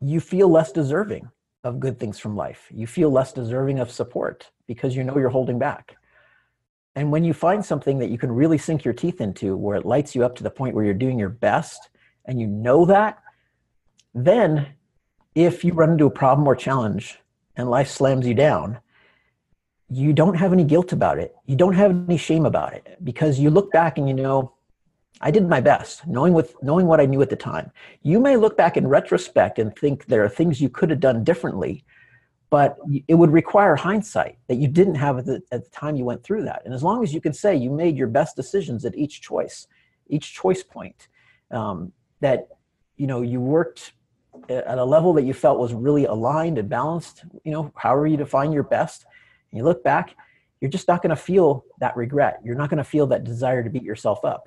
you 0.00 0.18
feel 0.18 0.48
less 0.48 0.72
deserving 0.72 1.30
of 1.62 1.78
good 1.78 2.00
things 2.00 2.18
from 2.18 2.34
life. 2.34 2.66
You 2.68 2.88
feel 2.88 3.08
less 3.08 3.32
deserving 3.32 3.78
of 3.78 3.92
support 3.92 4.50
because 4.66 4.96
you 4.96 5.04
know 5.04 5.16
you're 5.16 5.28
holding 5.28 5.58
back. 5.58 5.96
And 6.94 7.10
when 7.10 7.24
you 7.24 7.32
find 7.32 7.64
something 7.64 7.98
that 7.98 8.10
you 8.10 8.18
can 8.18 8.30
really 8.30 8.58
sink 8.58 8.84
your 8.84 8.94
teeth 8.94 9.20
into 9.20 9.56
where 9.56 9.76
it 9.76 9.86
lights 9.86 10.14
you 10.14 10.24
up 10.24 10.36
to 10.36 10.42
the 10.42 10.50
point 10.50 10.74
where 10.74 10.84
you're 10.84 10.94
doing 10.94 11.18
your 11.18 11.30
best 11.30 11.88
and 12.26 12.40
you 12.40 12.46
know 12.46 12.84
that, 12.84 13.22
then 14.14 14.74
if 15.34 15.64
you 15.64 15.72
run 15.72 15.92
into 15.92 16.06
a 16.06 16.10
problem 16.10 16.46
or 16.46 16.54
challenge 16.54 17.18
and 17.56 17.70
life 17.70 17.88
slams 17.88 18.26
you 18.26 18.34
down, 18.34 18.78
you 19.88 20.12
don't 20.12 20.34
have 20.34 20.52
any 20.52 20.64
guilt 20.64 20.92
about 20.92 21.18
it. 21.18 21.34
You 21.46 21.56
don't 21.56 21.74
have 21.74 21.90
any 21.90 22.16
shame 22.16 22.46
about 22.46 22.72
it 22.72 22.98
because 23.04 23.38
you 23.38 23.50
look 23.50 23.72
back 23.72 23.98
and 23.98 24.08
you 24.08 24.14
know, 24.14 24.54
I 25.20 25.30
did 25.30 25.48
my 25.48 25.60
best, 25.60 26.06
knowing 26.06 26.32
with 26.32 26.56
knowing 26.62 26.86
what 26.86 27.00
I 27.00 27.06
knew 27.06 27.22
at 27.22 27.30
the 27.30 27.36
time. 27.36 27.70
You 28.02 28.18
may 28.18 28.36
look 28.36 28.56
back 28.56 28.76
in 28.76 28.86
retrospect 28.86 29.58
and 29.58 29.74
think 29.76 30.06
there 30.06 30.24
are 30.24 30.28
things 30.28 30.60
you 30.60 30.68
could 30.68 30.90
have 30.90 31.00
done 31.00 31.24
differently, 31.24 31.84
but 32.52 32.76
it 33.08 33.14
would 33.14 33.32
require 33.32 33.74
hindsight 33.74 34.36
that 34.46 34.56
you 34.56 34.68
didn't 34.68 34.96
have 34.96 35.16
at 35.16 35.24
the, 35.24 35.42
at 35.52 35.64
the 35.64 35.70
time 35.70 35.96
you 35.96 36.04
went 36.04 36.22
through 36.22 36.44
that. 36.44 36.60
And 36.66 36.74
as 36.74 36.82
long 36.82 37.02
as 37.02 37.14
you 37.14 37.20
can 37.20 37.32
say 37.32 37.56
you 37.56 37.70
made 37.70 37.96
your 37.96 38.08
best 38.08 38.36
decisions 38.36 38.84
at 38.84 38.94
each 38.94 39.22
choice, 39.22 39.66
each 40.08 40.34
choice 40.34 40.62
point, 40.62 41.08
um, 41.50 41.92
that 42.20 42.48
you 42.96 43.06
know 43.06 43.22
you 43.22 43.40
worked 43.40 43.94
at 44.50 44.78
a 44.78 44.84
level 44.84 45.14
that 45.14 45.24
you 45.24 45.32
felt 45.32 45.58
was 45.58 45.72
really 45.72 46.04
aligned 46.04 46.58
and 46.58 46.68
balanced. 46.68 47.24
You 47.44 47.52
know, 47.52 47.72
however 47.74 48.06
you 48.06 48.18
define 48.18 48.52
your 48.52 48.64
best, 48.64 49.06
and 49.50 49.58
you 49.58 49.64
look 49.64 49.82
back, 49.82 50.14
you're 50.60 50.70
just 50.70 50.88
not 50.88 51.02
going 51.02 51.10
to 51.10 51.16
feel 51.16 51.64
that 51.80 51.96
regret. 51.96 52.40
You're 52.44 52.54
not 52.54 52.68
going 52.70 52.84
to 52.84 52.84
feel 52.84 53.06
that 53.08 53.24
desire 53.24 53.64
to 53.64 53.70
beat 53.70 53.82
yourself 53.82 54.24
up 54.24 54.46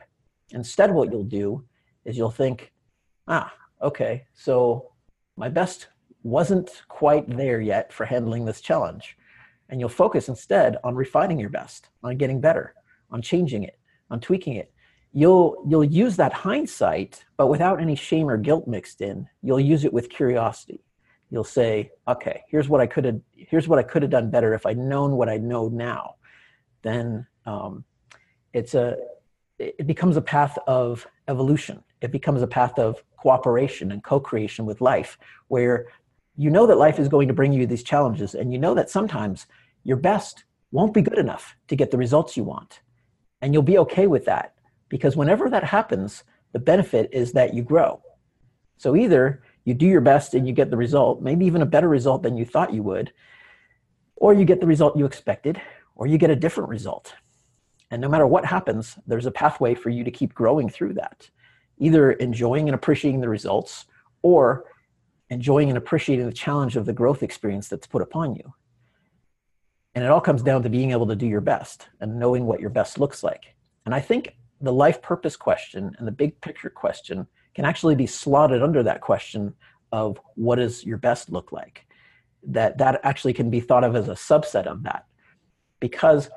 Instead, 0.51 0.93
what 0.93 1.11
you'll 1.11 1.23
do 1.23 1.63
is 2.03 2.17
you'll 2.17 2.31
think, 2.31 2.71
ah, 3.27 3.53
okay, 3.81 4.25
so 4.33 4.91
my 5.37 5.49
best 5.49 5.87
wasn't 6.25 6.81
quite 6.87 7.29
there 7.37 7.61
yet 7.61 7.93
for 7.93 8.03
handling 8.03 8.45
this 8.45 8.59
challenge. 8.59 9.15
And 9.69 9.79
you'll 9.79 9.89
focus 9.89 10.27
instead 10.27 10.77
on 10.83 10.95
refining 10.95 11.39
your 11.39 11.51
best, 11.51 11.89
on 12.03 12.17
getting 12.17 12.41
better, 12.41 12.73
on 13.11 13.21
changing 13.21 13.63
it, 13.63 13.77
on 14.09 14.19
tweaking 14.19 14.55
it. 14.55 14.73
You'll, 15.13 15.63
you'll 15.67 15.83
use 15.83 16.15
that 16.17 16.33
hindsight, 16.33 17.23
but 17.37 17.47
without 17.47 17.79
any 17.79 17.95
shame 17.95 18.27
or 18.27 18.37
guilt 18.37 18.67
mixed 18.67 19.01
in. 19.01 19.29
You'll 19.43 19.59
use 19.59 19.85
it 19.85 19.93
with 19.93 20.09
curiosity. 20.09 20.83
You'll 21.29 21.43
say, 21.43 21.91
okay, 22.07 22.41
here's 22.49 22.67
what 22.67 22.81
I 22.81 22.87
could 22.87 23.05
have, 23.05 23.21
here's 23.35 23.67
what 23.67 23.77
I 23.77 23.83
could 23.83 24.01
have 24.01 24.11
done 24.11 24.31
better 24.31 24.55
if 24.55 24.65
I'd 24.65 24.79
known 24.79 25.11
what 25.17 25.29
I 25.29 25.37
know 25.37 25.67
now. 25.67 26.15
Then 26.81 27.27
um, 27.45 27.83
it's 28.51 28.73
a, 28.73 28.97
it 29.59 29.85
becomes 29.85 30.17
a 30.17 30.21
path 30.21 30.57
of 30.65 31.07
evolution. 31.27 31.83
It 32.01 32.11
becomes 32.11 32.41
a 32.41 32.47
path 32.47 32.79
of 32.79 33.03
cooperation 33.17 33.91
and 33.91 34.03
co 34.03 34.19
creation 34.19 34.65
with 34.65 34.81
life, 34.81 35.17
where 35.47 35.87
you 36.37 36.49
know 36.49 36.67
that 36.67 36.77
life 36.77 36.99
is 36.99 37.07
going 37.07 37.27
to 37.27 37.33
bring 37.33 37.53
you 37.53 37.65
these 37.65 37.83
challenges, 37.83 38.35
and 38.35 38.51
you 38.51 38.59
know 38.59 38.73
that 38.73 38.89
sometimes 38.89 39.47
your 39.83 39.97
best 39.97 40.43
won't 40.71 40.93
be 40.93 41.01
good 41.01 41.17
enough 41.17 41.55
to 41.67 41.75
get 41.75 41.91
the 41.91 41.97
results 41.97 42.35
you 42.35 42.43
want. 42.43 42.81
And 43.41 43.53
you'll 43.53 43.63
be 43.63 43.77
okay 43.79 44.07
with 44.07 44.25
that 44.25 44.55
because 44.89 45.15
whenever 45.15 45.49
that 45.49 45.63
happens, 45.63 46.23
the 46.51 46.59
benefit 46.59 47.09
is 47.11 47.31
that 47.33 47.53
you 47.53 47.63
grow. 47.63 48.01
So 48.77 48.95
either 48.95 49.43
you 49.63 49.73
do 49.73 49.85
your 49.85 50.01
best 50.01 50.33
and 50.33 50.47
you 50.47 50.53
get 50.53 50.69
the 50.69 50.77
result, 50.77 51.21
maybe 51.21 51.45
even 51.45 51.61
a 51.61 51.65
better 51.65 51.87
result 51.87 52.23
than 52.23 52.37
you 52.37 52.45
thought 52.45 52.73
you 52.73 52.83
would, 52.83 53.13
or 54.15 54.33
you 54.33 54.45
get 54.45 54.59
the 54.59 54.67
result 54.67 54.97
you 54.97 55.05
expected, 55.05 55.61
or 55.95 56.07
you 56.07 56.17
get 56.17 56.29
a 56.29 56.35
different 56.35 56.69
result. 56.69 57.13
And 57.91 58.01
no 58.01 58.09
matter 58.09 58.27
what 58.27 58.45
happens, 58.45 58.97
there's 59.07 59.25
a 59.25 59.31
pathway 59.31 59.75
for 59.75 59.89
you 59.89 60.03
to 60.03 60.11
keep 60.11 60.33
growing 60.33 60.69
through 60.69 60.93
that, 60.95 61.29
either 61.77 62.11
enjoying 62.13 62.67
and 62.67 62.75
appreciating 62.75 63.21
the 63.21 63.29
results 63.29 63.85
or 64.21 64.65
enjoying 65.29 65.69
and 65.69 65.77
appreciating 65.77 66.25
the 66.25 66.33
challenge 66.33 66.75
of 66.75 66.85
the 66.85 66.93
growth 66.93 67.23
experience 67.23 67.67
that's 67.67 67.87
put 67.87 68.01
upon 68.01 68.35
you. 68.35 68.53
And 69.93 70.03
it 70.03 70.11
all 70.11 70.21
comes 70.21 70.43
down 70.43 70.63
to 70.63 70.69
being 70.69 70.91
able 70.91 71.07
to 71.07 71.15
do 71.15 71.25
your 71.25 71.41
best 71.41 71.87
and 72.01 72.19
knowing 72.19 72.45
what 72.45 72.59
your 72.59 72.69
best 72.69 72.99
looks 72.99 73.23
like. 73.23 73.55
And 73.85 73.95
I 73.95 74.01
think 74.01 74.35
the 74.61 74.73
life 74.73 75.01
purpose 75.01 75.35
question 75.35 75.95
and 75.97 76.07
the 76.07 76.11
big 76.11 76.39
picture 76.41 76.69
question 76.69 77.27
can 77.53 77.65
actually 77.65 77.95
be 77.95 78.07
slotted 78.07 78.61
under 78.61 78.83
that 78.83 79.01
question 79.01 79.53
of 79.91 80.19
what 80.35 80.55
does 80.57 80.83
your 80.83 80.97
best 80.97 81.31
look 81.31 81.51
like 81.51 81.85
that 82.43 82.77
that 82.77 82.99
actually 83.03 83.33
can 83.33 83.49
be 83.49 83.59
thought 83.59 83.83
of 83.83 83.95
as 83.95 84.07
a 84.07 84.13
subset 84.13 84.65
of 84.65 84.83
that 84.83 85.05
because 85.79 86.29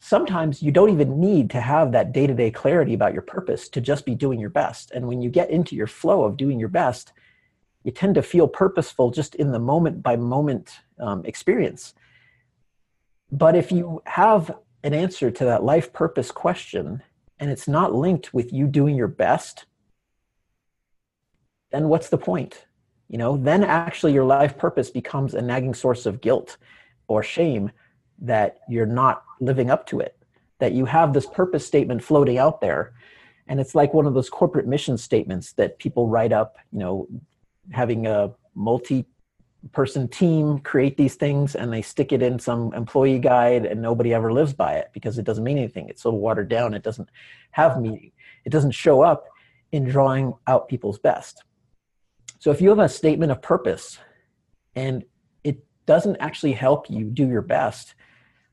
sometimes 0.00 0.62
you 0.62 0.70
don't 0.70 0.90
even 0.90 1.18
need 1.18 1.50
to 1.50 1.60
have 1.60 1.92
that 1.92 2.12
day-to-day 2.12 2.50
clarity 2.50 2.94
about 2.94 3.12
your 3.12 3.22
purpose 3.22 3.68
to 3.68 3.80
just 3.80 4.04
be 4.04 4.14
doing 4.14 4.38
your 4.38 4.50
best 4.50 4.90
and 4.92 5.06
when 5.06 5.20
you 5.20 5.30
get 5.30 5.50
into 5.50 5.74
your 5.74 5.86
flow 5.86 6.24
of 6.24 6.36
doing 6.36 6.60
your 6.60 6.68
best 6.68 7.12
you 7.86 7.92
tend 7.92 8.16
to 8.16 8.22
feel 8.22 8.48
purposeful 8.48 9.12
just 9.12 9.36
in 9.36 9.52
the 9.52 9.60
moment 9.60 10.02
by 10.02 10.16
moment 10.16 10.80
um, 10.98 11.24
experience. 11.24 11.94
But 13.30 13.54
if 13.54 13.70
you 13.70 14.02
have 14.06 14.50
an 14.82 14.92
answer 14.92 15.30
to 15.30 15.44
that 15.44 15.62
life 15.62 15.92
purpose 15.92 16.32
question 16.32 17.00
and 17.38 17.48
it's 17.48 17.68
not 17.68 17.94
linked 17.94 18.34
with 18.34 18.52
you 18.52 18.66
doing 18.66 18.96
your 18.96 19.08
best 19.08 19.66
then 21.70 21.88
what's 21.88 22.08
the 22.08 22.18
point? 22.18 22.66
You 23.08 23.18
know 23.18 23.36
then 23.36 23.62
actually 23.62 24.12
your 24.14 24.24
life 24.24 24.58
purpose 24.58 24.90
becomes 24.90 25.34
a 25.34 25.42
nagging 25.42 25.74
source 25.74 26.06
of 26.06 26.20
guilt 26.20 26.56
or 27.06 27.22
shame 27.22 27.70
that 28.18 28.58
you're 28.68 28.84
not 28.84 29.22
living 29.40 29.70
up 29.70 29.86
to 29.86 30.00
it 30.00 30.16
that 30.58 30.72
you 30.72 30.86
have 30.86 31.12
this 31.12 31.26
purpose 31.26 31.64
statement 31.64 32.02
floating 32.02 32.38
out 32.38 32.60
there. 32.60 32.94
And 33.46 33.60
it's 33.60 33.76
like 33.76 33.94
one 33.94 34.06
of 34.06 34.14
those 34.14 34.30
corporate 34.30 34.66
mission 34.66 34.96
statements 34.96 35.52
that 35.52 35.78
people 35.78 36.08
write 36.08 36.32
up 36.32 36.56
you 36.72 36.80
know 36.80 37.08
having 37.72 38.06
a 38.06 38.32
multi 38.54 39.06
person 39.72 40.08
team 40.08 40.58
create 40.60 40.96
these 40.96 41.16
things 41.16 41.54
and 41.54 41.72
they 41.72 41.82
stick 41.82 42.12
it 42.12 42.22
in 42.22 42.38
some 42.38 42.72
employee 42.74 43.18
guide 43.18 43.66
and 43.66 43.82
nobody 43.82 44.14
ever 44.14 44.32
lives 44.32 44.52
by 44.52 44.74
it 44.74 44.90
because 44.92 45.18
it 45.18 45.24
doesn't 45.24 45.44
mean 45.44 45.58
anything. 45.58 45.88
It's 45.88 46.02
so 46.02 46.10
watered 46.10 46.48
down 46.48 46.74
it 46.74 46.82
doesn't 46.82 47.08
have 47.50 47.80
meaning. 47.80 48.12
It 48.44 48.50
doesn't 48.50 48.72
show 48.72 49.02
up 49.02 49.26
in 49.72 49.84
drawing 49.84 50.34
out 50.46 50.68
people's 50.68 50.98
best. 50.98 51.42
So 52.38 52.50
if 52.50 52.60
you 52.60 52.68
have 52.68 52.78
a 52.78 52.88
statement 52.88 53.32
of 53.32 53.42
purpose 53.42 53.98
and 54.74 55.04
it 55.42 55.64
doesn't 55.86 56.16
actually 56.16 56.52
help 56.52 56.88
you 56.88 57.04
do 57.04 57.26
your 57.26 57.42
best, 57.42 57.94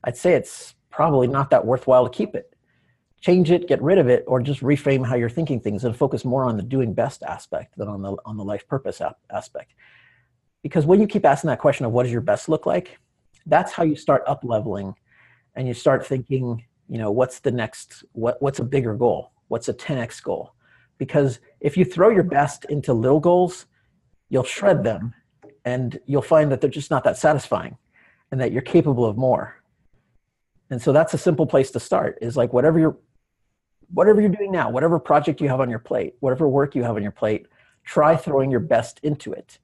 I'd 0.02 0.16
say 0.16 0.34
it's 0.34 0.74
probably 0.90 1.26
not 1.26 1.50
that 1.50 1.64
worthwhile 1.64 2.08
to 2.08 2.10
keep 2.10 2.34
it. 2.34 2.53
Change 3.24 3.50
it, 3.50 3.66
get 3.66 3.80
rid 3.80 3.96
of 3.96 4.06
it, 4.06 4.22
or 4.26 4.42
just 4.42 4.60
reframe 4.60 5.06
how 5.06 5.14
you're 5.14 5.30
thinking 5.30 5.58
things 5.58 5.84
and 5.84 5.96
focus 5.96 6.26
more 6.26 6.44
on 6.44 6.58
the 6.58 6.62
doing 6.62 6.92
best 6.92 7.22
aspect 7.22 7.74
than 7.78 7.88
on 7.88 8.02
the 8.02 8.14
on 8.26 8.36
the 8.36 8.44
life 8.44 8.68
purpose 8.68 9.00
aspect. 9.30 9.72
Because 10.62 10.84
when 10.84 11.00
you 11.00 11.06
keep 11.06 11.24
asking 11.24 11.48
that 11.48 11.58
question 11.58 11.86
of 11.86 11.92
what 11.92 12.02
does 12.02 12.12
your 12.12 12.20
best 12.20 12.50
look 12.50 12.66
like, 12.66 12.98
that's 13.46 13.72
how 13.72 13.82
you 13.82 13.96
start 13.96 14.24
up 14.26 14.44
leveling 14.44 14.94
and 15.54 15.66
you 15.66 15.72
start 15.72 16.06
thinking, 16.06 16.66
you 16.86 16.98
know, 16.98 17.10
what's 17.10 17.38
the 17.38 17.50
next 17.50 18.04
what 18.12 18.42
what's 18.42 18.58
a 18.58 18.64
bigger 18.64 18.94
goal? 18.94 19.32
What's 19.48 19.70
a 19.70 19.74
10x 19.74 20.22
goal? 20.22 20.52
Because 20.98 21.38
if 21.60 21.78
you 21.78 21.86
throw 21.86 22.10
your 22.10 22.24
best 22.24 22.66
into 22.66 22.92
little 22.92 23.20
goals, 23.20 23.64
you'll 24.28 24.44
shred 24.44 24.84
them 24.84 25.14
and 25.64 25.98
you'll 26.04 26.20
find 26.20 26.52
that 26.52 26.60
they're 26.60 26.68
just 26.68 26.90
not 26.90 27.04
that 27.04 27.16
satisfying 27.16 27.78
and 28.30 28.38
that 28.38 28.52
you're 28.52 28.60
capable 28.60 29.06
of 29.06 29.16
more 29.16 29.64
and 30.70 30.80
so 30.80 30.92
that's 30.92 31.14
a 31.14 31.18
simple 31.18 31.46
place 31.46 31.70
to 31.70 31.80
start 31.80 32.18
is 32.20 32.36
like 32.36 32.52
whatever 32.52 32.78
you're 32.78 32.96
whatever 33.92 34.20
you're 34.20 34.30
doing 34.30 34.52
now 34.52 34.70
whatever 34.70 34.98
project 34.98 35.40
you 35.40 35.48
have 35.48 35.60
on 35.60 35.68
your 35.68 35.78
plate 35.78 36.14
whatever 36.20 36.48
work 36.48 36.74
you 36.74 36.82
have 36.82 36.96
on 36.96 37.02
your 37.02 37.12
plate 37.12 37.46
try 37.84 38.16
throwing 38.16 38.50
your 38.50 38.60
best 38.60 39.00
into 39.02 39.32
it. 39.32 39.58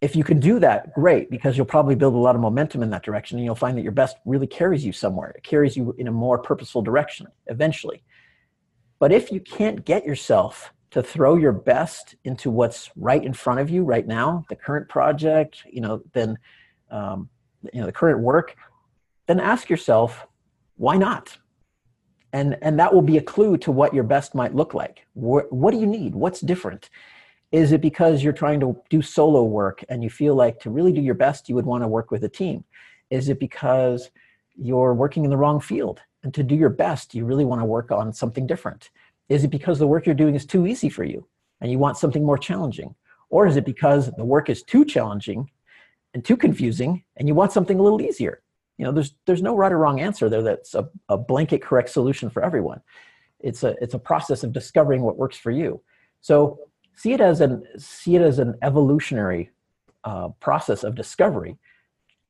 If 0.00 0.16
you 0.16 0.24
can 0.24 0.40
do 0.40 0.58
that 0.58 0.92
great 0.94 1.30
because 1.30 1.56
you'll 1.56 1.66
probably 1.66 1.94
build 1.94 2.14
a 2.14 2.18
lot 2.18 2.34
of 2.34 2.40
momentum 2.40 2.82
in 2.82 2.90
that 2.90 3.04
direction 3.04 3.38
and 3.38 3.44
you'll 3.44 3.54
find 3.54 3.78
that 3.78 3.82
your 3.82 3.92
best 3.92 4.16
really 4.26 4.48
carries 4.48 4.84
you 4.84 4.92
somewhere. 4.92 5.30
It 5.30 5.44
carries 5.44 5.76
you 5.76 5.94
in 5.96 6.08
a 6.08 6.12
more 6.12 6.38
purposeful 6.38 6.82
direction 6.82 7.28
eventually. 7.46 8.02
But 8.98 9.12
if 9.12 9.30
you 9.30 9.40
can't 9.40 9.84
get 9.84 10.04
yourself 10.04 10.72
to 10.90 11.02
throw 11.02 11.36
your 11.36 11.52
best 11.52 12.16
into 12.24 12.50
what's 12.50 12.90
right 12.96 13.24
in 13.24 13.32
front 13.32 13.60
of 13.60 13.70
you 13.70 13.84
right 13.84 14.06
now, 14.06 14.44
the 14.48 14.56
current 14.56 14.88
project, 14.88 15.62
you 15.70 15.80
know, 15.80 16.02
then 16.12 16.36
um, 16.90 17.28
you 17.72 17.80
know 17.80 17.86
the 17.86 17.92
current 17.92 18.18
work, 18.18 18.56
then 19.26 19.40
ask 19.40 19.70
yourself, 19.70 20.26
why 20.76 20.96
not? 20.96 21.38
And 22.32 22.56
and 22.62 22.78
that 22.78 22.94
will 22.94 23.02
be 23.02 23.18
a 23.18 23.22
clue 23.22 23.56
to 23.58 23.70
what 23.70 23.94
your 23.94 24.04
best 24.04 24.34
might 24.34 24.54
look 24.54 24.74
like. 24.74 25.06
What, 25.14 25.52
what 25.52 25.72
do 25.72 25.78
you 25.78 25.86
need? 25.86 26.14
What's 26.14 26.40
different? 26.40 26.88
Is 27.52 27.72
it 27.72 27.82
because 27.82 28.24
you're 28.24 28.32
trying 28.32 28.60
to 28.60 28.80
do 28.88 29.02
solo 29.02 29.44
work 29.44 29.84
and 29.90 30.02
you 30.02 30.08
feel 30.08 30.34
like 30.34 30.58
to 30.60 30.70
really 30.70 30.92
do 30.92 31.02
your 31.02 31.14
best 31.14 31.50
you 31.50 31.54
would 31.54 31.66
want 31.66 31.84
to 31.84 31.88
work 31.88 32.10
with 32.10 32.24
a 32.24 32.28
team? 32.28 32.64
Is 33.10 33.28
it 33.28 33.38
because 33.38 34.10
you're 34.56 34.94
working 34.94 35.24
in 35.24 35.30
the 35.30 35.36
wrong 35.36 35.60
field 35.60 36.00
and 36.22 36.32
to 36.32 36.42
do 36.42 36.54
your 36.54 36.70
best 36.70 37.14
you 37.14 37.26
really 37.26 37.44
want 37.44 37.60
to 37.60 37.66
work 37.66 37.90
on 37.90 38.12
something 38.14 38.46
different? 38.46 38.90
Is 39.28 39.44
it 39.44 39.50
because 39.50 39.78
the 39.78 39.86
work 39.86 40.06
you're 40.06 40.14
doing 40.14 40.34
is 40.34 40.46
too 40.46 40.66
easy 40.66 40.88
for 40.88 41.04
you 41.04 41.26
and 41.60 41.70
you 41.70 41.78
want 41.78 41.98
something 41.98 42.24
more 42.24 42.38
challenging? 42.38 42.94
Or 43.28 43.46
is 43.46 43.56
it 43.56 43.66
because 43.66 44.10
the 44.16 44.24
work 44.24 44.48
is 44.48 44.62
too 44.62 44.86
challenging 44.86 45.50
and 46.14 46.24
too 46.24 46.38
confusing 46.38 47.04
and 47.16 47.28
you 47.28 47.34
want 47.34 47.52
something 47.52 47.78
a 47.78 47.82
little 47.82 48.00
easier? 48.00 48.42
You 48.82 48.88
know, 48.88 48.92
there's 48.94 49.14
there's 49.26 49.42
no 49.42 49.54
right 49.54 49.70
or 49.70 49.78
wrong 49.78 50.00
answer 50.00 50.28
there 50.28 50.42
that's 50.42 50.74
a, 50.74 50.88
a 51.08 51.16
blanket 51.16 51.62
correct 51.62 51.88
solution 51.88 52.28
for 52.28 52.42
everyone. 52.42 52.80
It's 53.38 53.62
a 53.62 53.76
it's 53.80 53.94
a 53.94 53.98
process 54.00 54.42
of 54.42 54.52
discovering 54.52 55.02
what 55.02 55.16
works 55.16 55.36
for 55.36 55.52
you. 55.52 55.80
So 56.20 56.58
see 56.96 57.12
it 57.12 57.20
as 57.20 57.40
an 57.40 57.64
see 57.78 58.16
it 58.16 58.22
as 58.22 58.40
an 58.40 58.58
evolutionary 58.60 59.50
uh, 60.02 60.30
process 60.40 60.82
of 60.82 60.96
discovery. 60.96 61.58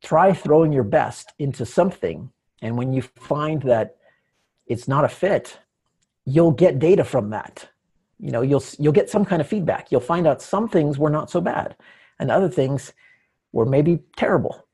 Try 0.02 0.34
throwing 0.34 0.74
your 0.74 0.84
best 0.84 1.32
into 1.38 1.64
something, 1.64 2.30
and 2.60 2.76
when 2.76 2.92
you 2.92 3.00
find 3.00 3.62
that 3.62 3.96
it's 4.66 4.86
not 4.86 5.06
a 5.06 5.08
fit, 5.08 5.58
you'll 6.26 6.52
get 6.52 6.78
data 6.78 7.02
from 7.02 7.30
that 7.30 7.66
you 8.20 8.30
know 8.30 8.42
you'll 8.42 8.64
you'll 8.78 8.92
get 8.92 9.08
some 9.08 9.24
kind 9.24 9.40
of 9.40 9.48
feedback 9.48 9.90
you'll 9.90 10.02
find 10.02 10.26
out 10.26 10.40
some 10.40 10.68
things 10.68 10.98
were 10.98 11.10
not 11.10 11.28
so 11.28 11.40
bad 11.40 11.74
and 12.20 12.30
other 12.30 12.48
things 12.48 12.92
were 13.52 13.66
maybe 13.66 13.98
terrible 14.16 14.68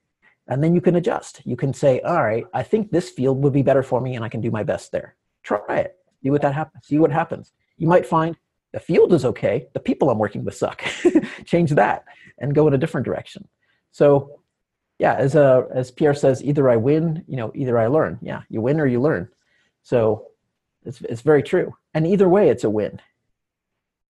and 0.49 0.63
then 0.63 0.75
you 0.75 0.81
can 0.81 0.97
adjust. 0.97 1.43
You 1.45 1.57
can 1.57 1.73
say 1.73 2.01
all 2.01 2.23
right 2.23 2.45
i 2.55 2.63
think 2.63 2.91
this 2.91 3.11
field 3.11 3.43
would 3.43 3.53
be 3.53 3.63
better 3.63 3.83
for 3.83 4.01
me 4.01 4.17
and 4.17 4.25
i 4.25 4.29
can 4.29 4.41
do 4.41 4.51
my 4.51 4.63
best 4.63 4.93
there. 4.93 5.17
Try 5.43 5.79
it. 5.79 5.97
See 6.23 6.31
what 6.31 6.43
that 6.43 6.55
happens 6.55 6.87
see 6.87 6.99
what 6.99 7.13
happens. 7.13 7.53
You 7.77 7.89
might 7.89 8.07
find 8.07 8.37
the 8.73 8.81
field 8.81 9.13
is 9.13 9.25
okay. 9.25 9.69
The 9.73 9.81
people 9.81 10.11
i'm 10.11 10.19
working 10.19 10.45
with 10.45 10.55
suck. 10.55 10.83
Change 11.45 11.71
that 11.73 12.05
and 12.39 12.55
go 12.55 12.67
in 12.69 12.75
a 12.75 12.79
different 12.79 13.05
direction. 13.05 13.49
So 13.93 14.41
yeah 14.99 15.15
as 15.15 15.37
uh, 15.37 15.63
as 15.73 15.91
pierre 15.91 16.15
says 16.15 16.43
either 16.43 16.69
i 16.69 16.77
win 16.77 17.25
you 17.29 17.37
know 17.37 17.53
either 17.55 17.79
i 17.79 17.87
learn. 17.87 18.19
Yeah 18.23 18.43
you 18.49 18.61
win 18.61 18.81
or 18.81 18.87
you 18.87 19.01
learn. 19.01 19.29
So 19.83 20.29
it's, 20.85 21.01
it's 21.03 21.23
very 21.23 21.43
true. 21.43 21.77
And 21.95 22.07
either 22.07 22.29
way, 22.29 22.49
it's 22.49 22.65
a 22.65 22.71
win. 22.71 23.01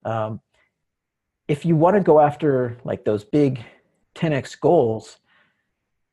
Um, 0.04 0.40
if 1.48 1.64
you 1.64 1.76
want 1.76 1.96
to 1.96 2.02
go 2.02 2.20
after 2.20 2.78
like 2.84 3.04
those 3.04 3.24
big 3.24 3.64
10x 4.14 4.58
goals, 4.60 5.18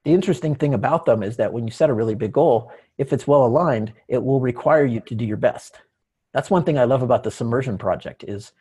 the 0.05 0.13
interesting 0.13 0.53
thing 0.55 0.75
about 0.75 1.05
them 1.05 1.23
is 1.23 1.35
that 1.37 1.51
when 1.51 1.65
you 1.65 1.71
set 1.71 1.89
a 1.89 1.93
really 1.93 2.15
big 2.15 2.31
goal, 2.31 2.71
if 2.97 3.11
it's 3.11 3.27
well 3.27 3.43
aligned, 3.43 3.91
it 4.07 4.23
will 4.23 4.39
require 4.39 4.85
you 4.85 4.99
to 5.01 5.15
do 5.15 5.25
your 5.25 5.35
best. 5.35 5.81
That's 6.31 6.51
one 6.51 6.63
thing 6.63 6.77
I 6.77 6.83
love 6.83 7.01
about 7.01 7.23
the 7.23 7.31
submersion 7.31 7.77
project 7.77 8.23
is 8.23 8.53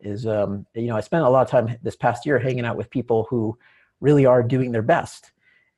is 0.00 0.28
um, 0.28 0.64
you 0.74 0.86
know 0.86 0.96
I 0.96 1.00
spent 1.00 1.24
a 1.24 1.28
lot 1.28 1.42
of 1.42 1.50
time 1.50 1.76
this 1.82 1.96
past 1.96 2.24
year 2.24 2.38
hanging 2.38 2.64
out 2.64 2.76
with 2.76 2.90
people 2.90 3.26
who 3.28 3.58
really 4.00 4.24
are 4.24 4.42
doing 4.44 4.70
their 4.70 4.82
best, 4.82 5.32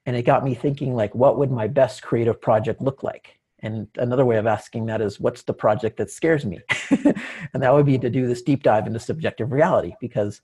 and 0.05 0.15
it 0.15 0.23
got 0.23 0.45
me 0.45 0.55
thinking 0.55 0.95
like, 0.95 1.15
what 1.15 1.39
would 1.39 1.51
my 1.51 1.67
best 1.67 2.03
creative 2.03 2.39
project 2.39 2.83
look 2.83 3.03
like? 3.03 3.39
And 3.61 3.89
another 3.97 4.27
way 4.27 4.37
of 4.37 4.47
asking 4.47 4.87
that 4.87 5.01
is, 5.01 5.19
what's 5.19 5.43
the 5.43 5.55
project 5.55 5.97
that 5.97 6.11
scares 6.11 6.45
me? 6.45 6.61
and 6.91 7.63
that 7.63 7.73
would 7.73 7.87
be 7.87 7.99
to 7.99 8.11
do 8.11 8.27
this 8.27 8.43
deep 8.43 8.63
dive 8.63 8.87
into 8.87 8.99
subjective 8.99 9.53
reality 9.53 9.95
because 10.01 10.43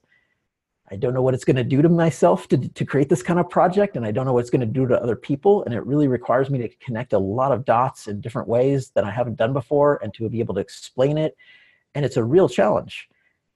I 0.89 0.95
don't 0.95 1.13
know 1.13 1.21
what 1.21 1.33
it's 1.33 1.43
going 1.43 1.57
to 1.57 1.63
do 1.63 1.81
to 1.81 1.89
myself 1.89 2.47
to, 2.49 2.57
to 2.57 2.85
create 2.85 3.09
this 3.09 3.21
kind 3.21 3.39
of 3.39 3.49
project, 3.49 3.97
and 3.97 4.05
I 4.05 4.11
don't 4.11 4.25
know 4.25 4.33
what 4.33 4.39
it's 4.39 4.49
going 4.49 4.61
to 4.61 4.65
do 4.65 4.87
to 4.87 5.01
other 5.01 5.15
people. 5.15 5.63
And 5.65 5.73
it 5.73 5.85
really 5.85 6.07
requires 6.07 6.49
me 6.49 6.59
to 6.59 6.69
connect 6.79 7.13
a 7.13 7.19
lot 7.19 7.51
of 7.51 7.65
dots 7.65 8.07
in 8.07 8.21
different 8.21 8.47
ways 8.47 8.91
that 8.91 9.03
I 9.03 9.11
haven't 9.11 9.35
done 9.35 9.53
before 9.53 9.99
and 10.01 10.13
to 10.13 10.29
be 10.29 10.39
able 10.39 10.55
to 10.55 10.61
explain 10.61 11.17
it. 11.17 11.35
And 11.93 12.05
it's 12.05 12.17
a 12.17 12.23
real 12.23 12.47
challenge. 12.47 13.09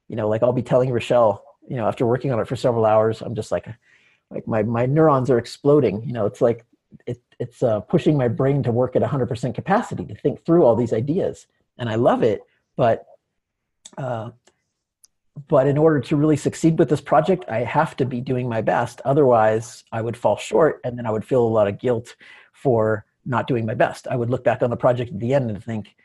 You 0.10 0.18
know, 0.18 0.28
like 0.28 0.44
I'll 0.44 0.52
be 0.52 0.62
telling 0.62 0.92
Rochelle, 0.92 1.44
you 1.68 1.78
know, 1.78 1.88
after 1.88 2.06
working 2.06 2.34
on 2.34 2.40
it 2.40 2.48
for 2.48 2.58
several 2.58 2.86
hours, 2.86 3.22
I'm 3.22 3.36
just 3.36 3.52
like, 3.52 3.66
like 4.30 4.46
my, 4.48 4.64
my 4.64 4.86
neurons 4.86 5.30
are 5.30 5.38
exploding. 5.38 6.04
You 6.04 6.12
know, 6.12 6.26
it's 6.26 6.42
like 6.42 6.66
it, 7.06 7.22
it's 7.40 7.64
uh, 7.64 7.80
pushing 7.82 8.18
my 8.18 8.28
brain 8.28 8.64
to 8.64 8.72
work 8.72 8.96
at 8.96 9.02
100% 9.02 9.56
capacity 9.56 10.06
to 10.06 10.16
think 10.16 10.44
through 10.46 10.64
all 10.64 10.76
these 10.76 10.94
ideas 10.94 11.48
and 11.78 11.90
i 11.90 11.96
love 11.96 12.24
it 12.24 12.42
but 12.76 13.06
uh, 13.98 14.32
but 15.48 15.68
in 15.68 15.78
order 15.78 16.00
to 16.00 16.16
really 16.16 16.38
succeed 16.38 16.78
with 16.78 16.90
this 16.90 17.02
project, 17.02 17.46
I 17.48 17.60
have 17.60 17.96
to 17.98 18.06
be 18.06 18.22
doing 18.22 18.50
my 18.50 18.62
best. 18.62 19.02
Otherwise, 19.06 19.84
I 19.92 20.02
would 20.02 20.18
fall 20.18 20.38
short 20.38 20.82
and 20.84 20.98
then 20.98 21.06
I 21.06 21.12
would 21.12 21.26
feel 21.26 21.44
a 21.44 21.48
lot 21.48 21.68
of 21.68 21.80
guilt 21.80 22.16
for 22.54 23.06
not 23.26 23.48
doing 23.48 23.66
my 23.66 23.74
best. 23.74 24.08
I 24.08 24.16
would 24.16 24.30
look 24.30 24.44
back 24.44 24.62
on 24.62 24.70
the 24.70 24.78
project 24.78 25.12
at 25.12 25.20
the 25.20 25.34
end 25.34 25.50
and 25.50 25.64
think, 25.64 25.96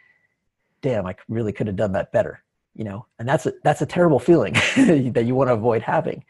damn, 0.83 1.07
I 1.07 1.16
really 1.29 1.53
could 1.53 1.66
have 1.66 1.77
done 1.77 1.92
that 1.92 2.12
better. 2.12 2.42
You 2.75 2.85
know, 2.85 3.07
and 3.18 3.27
that's 3.27 3.46
a, 3.46 3.55
that's 3.64 3.81
a 3.81 3.87
terrible 3.87 4.18
feeling 4.18 4.53
that 4.77 5.25
you 5.27 5.35
want 5.35 5.49
to 5.49 5.55
avoid 5.55 5.83
having. 5.83 6.25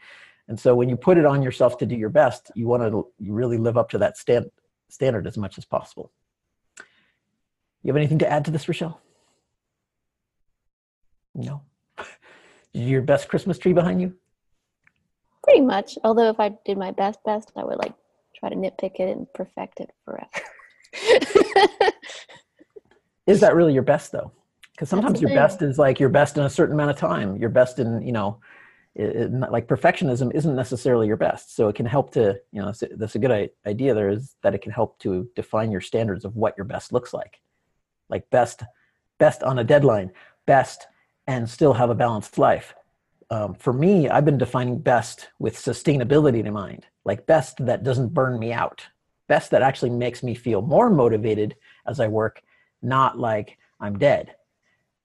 And 0.47 0.57
so 0.57 0.75
when 0.75 0.87
you 0.87 0.95
put 0.95 1.17
it 1.17 1.25
on 1.25 1.43
yourself 1.43 1.77
to 1.79 1.85
do 1.85 1.95
your 1.95 2.09
best, 2.09 2.51
you 2.55 2.67
want 2.67 2.83
to 2.83 3.07
really 3.19 3.57
live 3.57 3.77
up 3.77 3.89
to 3.89 3.97
that 3.97 4.17
stand, 4.17 4.49
standard 4.87 5.27
as 5.27 5.37
much 5.37 5.57
as 5.57 5.65
possible. 5.65 6.11
You 7.83 7.89
have 7.89 7.97
anything 7.97 8.19
to 8.19 8.31
add 8.31 8.45
to 8.45 8.51
this, 8.51 8.67
Rochelle? 8.67 9.01
No. 11.35 11.61
Your 12.73 13.01
best 13.01 13.27
Christmas 13.27 13.57
tree 13.57 13.73
behind 13.73 14.01
you? 14.01 14.13
Pretty 15.43 15.61
much. 15.61 15.97
Although 16.03 16.29
if 16.29 16.39
I 16.39 16.57
did 16.65 16.77
my 16.77 16.91
best 16.91 17.19
best, 17.23 17.51
I 17.55 17.63
would 17.63 17.77
like 17.77 17.93
try 18.35 18.49
to 18.49 18.55
nitpick 18.55 18.99
it 18.99 19.09
and 19.09 19.31
perfect 19.33 19.79
it 19.79 19.91
forever. 20.05 20.27
is 23.27 23.39
that 23.39 23.55
really 23.55 23.73
your 23.73 23.83
best 23.83 24.11
though? 24.11 24.31
Because 24.71 24.89
sometimes 24.89 25.21
your 25.21 25.33
best 25.33 25.61
is 25.61 25.79
like 25.79 25.99
your 25.99 26.09
best 26.09 26.37
in 26.37 26.43
a 26.43 26.49
certain 26.49 26.75
amount 26.75 26.91
of 26.91 26.97
time. 26.97 27.37
Your 27.37 27.49
best 27.49 27.79
in 27.79 28.01
you 28.01 28.11
know, 28.11 28.39
it, 28.93 29.15
it, 29.15 29.31
like 29.31 29.67
perfectionism 29.67 30.33
isn't 30.35 30.55
necessarily 30.55 31.07
your 31.07 31.17
best. 31.17 31.55
So 31.55 31.67
it 31.67 31.75
can 31.75 31.85
help 31.85 32.11
to 32.13 32.39
you 32.51 32.61
know 32.61 32.71
that's 32.95 33.15
a 33.15 33.19
good 33.19 33.49
idea. 33.65 33.93
There 33.93 34.09
is 34.09 34.35
that 34.43 34.53
it 34.53 34.61
can 34.61 34.71
help 34.71 34.99
to 34.99 35.27
define 35.35 35.71
your 35.71 35.81
standards 35.81 36.25
of 36.25 36.35
what 36.35 36.55
your 36.57 36.65
best 36.65 36.93
looks 36.93 37.13
like. 37.13 37.39
Like 38.09 38.29
best, 38.29 38.63
best 39.17 39.43
on 39.43 39.59
a 39.59 39.63
deadline, 39.63 40.11
best 40.45 40.87
and 41.27 41.49
still 41.49 41.73
have 41.73 41.89
a 41.89 41.95
balanced 41.95 42.37
life. 42.37 42.73
Um, 43.29 43.53
for 43.55 43.73
me, 43.73 44.07
I've 44.07 44.25
been 44.25 44.37
defining 44.37 44.79
best 44.79 45.29
with 45.37 45.57
sustainability 45.57 46.45
in 46.45 46.53
mind, 46.53 46.85
like 47.03 47.25
best 47.25 47.65
that 47.65 47.83
doesn't 47.83 48.13
burn 48.13 48.39
me 48.39 48.53
out, 48.53 48.87
best 49.27 49.51
that 49.51 49.61
actually 49.61 49.89
makes 49.89 50.23
me 50.23 50.33
feel 50.33 50.61
more 50.61 50.89
motivated 50.89 51.55
as 51.85 51.99
I 51.99 52.07
work, 52.07 52.41
not 52.81 53.19
like 53.19 53.57
I'm 53.81 53.99
dead. 53.99 54.33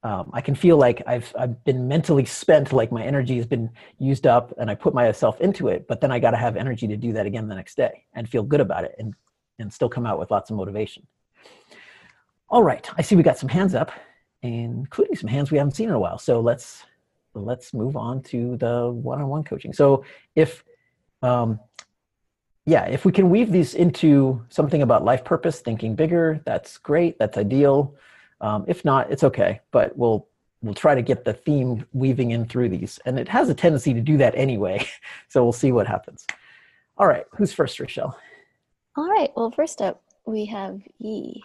Um, 0.04 0.30
I 0.32 0.40
can 0.40 0.54
feel 0.54 0.76
like 0.76 1.02
I've 1.06 1.32
I've 1.38 1.62
been 1.64 1.86
mentally 1.86 2.24
spent, 2.24 2.72
like 2.72 2.90
my 2.90 3.04
energy 3.04 3.36
has 3.36 3.46
been 3.46 3.70
used 3.98 4.26
up, 4.26 4.52
and 4.58 4.68
I 4.70 4.74
put 4.74 4.94
myself 4.94 5.40
into 5.40 5.68
it. 5.68 5.86
But 5.86 6.00
then 6.00 6.10
I 6.10 6.18
got 6.18 6.32
to 6.32 6.36
have 6.36 6.56
energy 6.56 6.88
to 6.88 6.96
do 6.96 7.12
that 7.12 7.26
again 7.26 7.48
the 7.48 7.54
next 7.54 7.76
day 7.76 8.04
and 8.14 8.28
feel 8.28 8.42
good 8.42 8.60
about 8.60 8.84
it, 8.84 8.94
and 8.98 9.14
and 9.58 9.72
still 9.72 9.88
come 9.88 10.06
out 10.06 10.18
with 10.18 10.30
lots 10.30 10.50
of 10.50 10.56
motivation. 10.56 11.06
All 12.48 12.62
right, 12.62 12.88
I 12.98 13.02
see 13.02 13.16
we 13.16 13.22
got 13.22 13.38
some 13.38 13.48
hands 13.48 13.74
up, 13.74 13.92
including 14.42 15.16
some 15.16 15.28
hands 15.28 15.50
we 15.50 15.58
haven't 15.58 15.74
seen 15.74 15.88
in 15.88 15.94
a 15.94 15.98
while. 15.98 16.18
So 16.18 16.40
let's 16.40 16.84
let's 17.34 17.72
move 17.72 17.96
on 17.96 18.22
to 18.22 18.56
the 18.58 18.90
one-on-one 18.90 19.44
coaching. 19.44 19.72
So 19.72 20.04
if 20.34 20.64
um, 21.22 21.58
yeah, 22.66 22.84
if 22.86 23.04
we 23.04 23.12
can 23.12 23.30
weave 23.30 23.50
these 23.50 23.74
into 23.74 24.44
something 24.48 24.82
about 24.82 25.04
life 25.04 25.24
purpose, 25.24 25.60
thinking 25.60 25.94
bigger, 25.94 26.40
that's 26.44 26.78
great. 26.78 27.18
That's 27.18 27.36
ideal. 27.36 27.94
Um, 28.40 28.64
if 28.68 28.84
not, 28.84 29.10
it's 29.10 29.24
okay. 29.24 29.60
But 29.70 29.96
we'll 29.96 30.28
we'll 30.62 30.74
try 30.74 30.94
to 30.94 31.02
get 31.02 31.24
the 31.24 31.32
theme 31.32 31.84
weaving 31.92 32.30
in 32.30 32.46
through 32.46 32.68
these, 32.68 33.00
and 33.04 33.18
it 33.18 33.28
has 33.28 33.48
a 33.48 33.54
tendency 33.54 33.94
to 33.94 34.00
do 34.00 34.16
that 34.18 34.34
anyway. 34.36 34.86
so 35.28 35.42
we'll 35.42 35.52
see 35.52 35.72
what 35.72 35.86
happens. 35.86 36.26
All 36.98 37.06
right, 37.06 37.24
who's 37.32 37.52
first, 37.52 37.80
Rochelle? 37.80 38.16
All 38.96 39.08
right. 39.08 39.32
Well, 39.34 39.50
first 39.50 39.80
up, 39.80 40.02
we 40.26 40.44
have 40.46 40.80
Yi. 40.98 41.42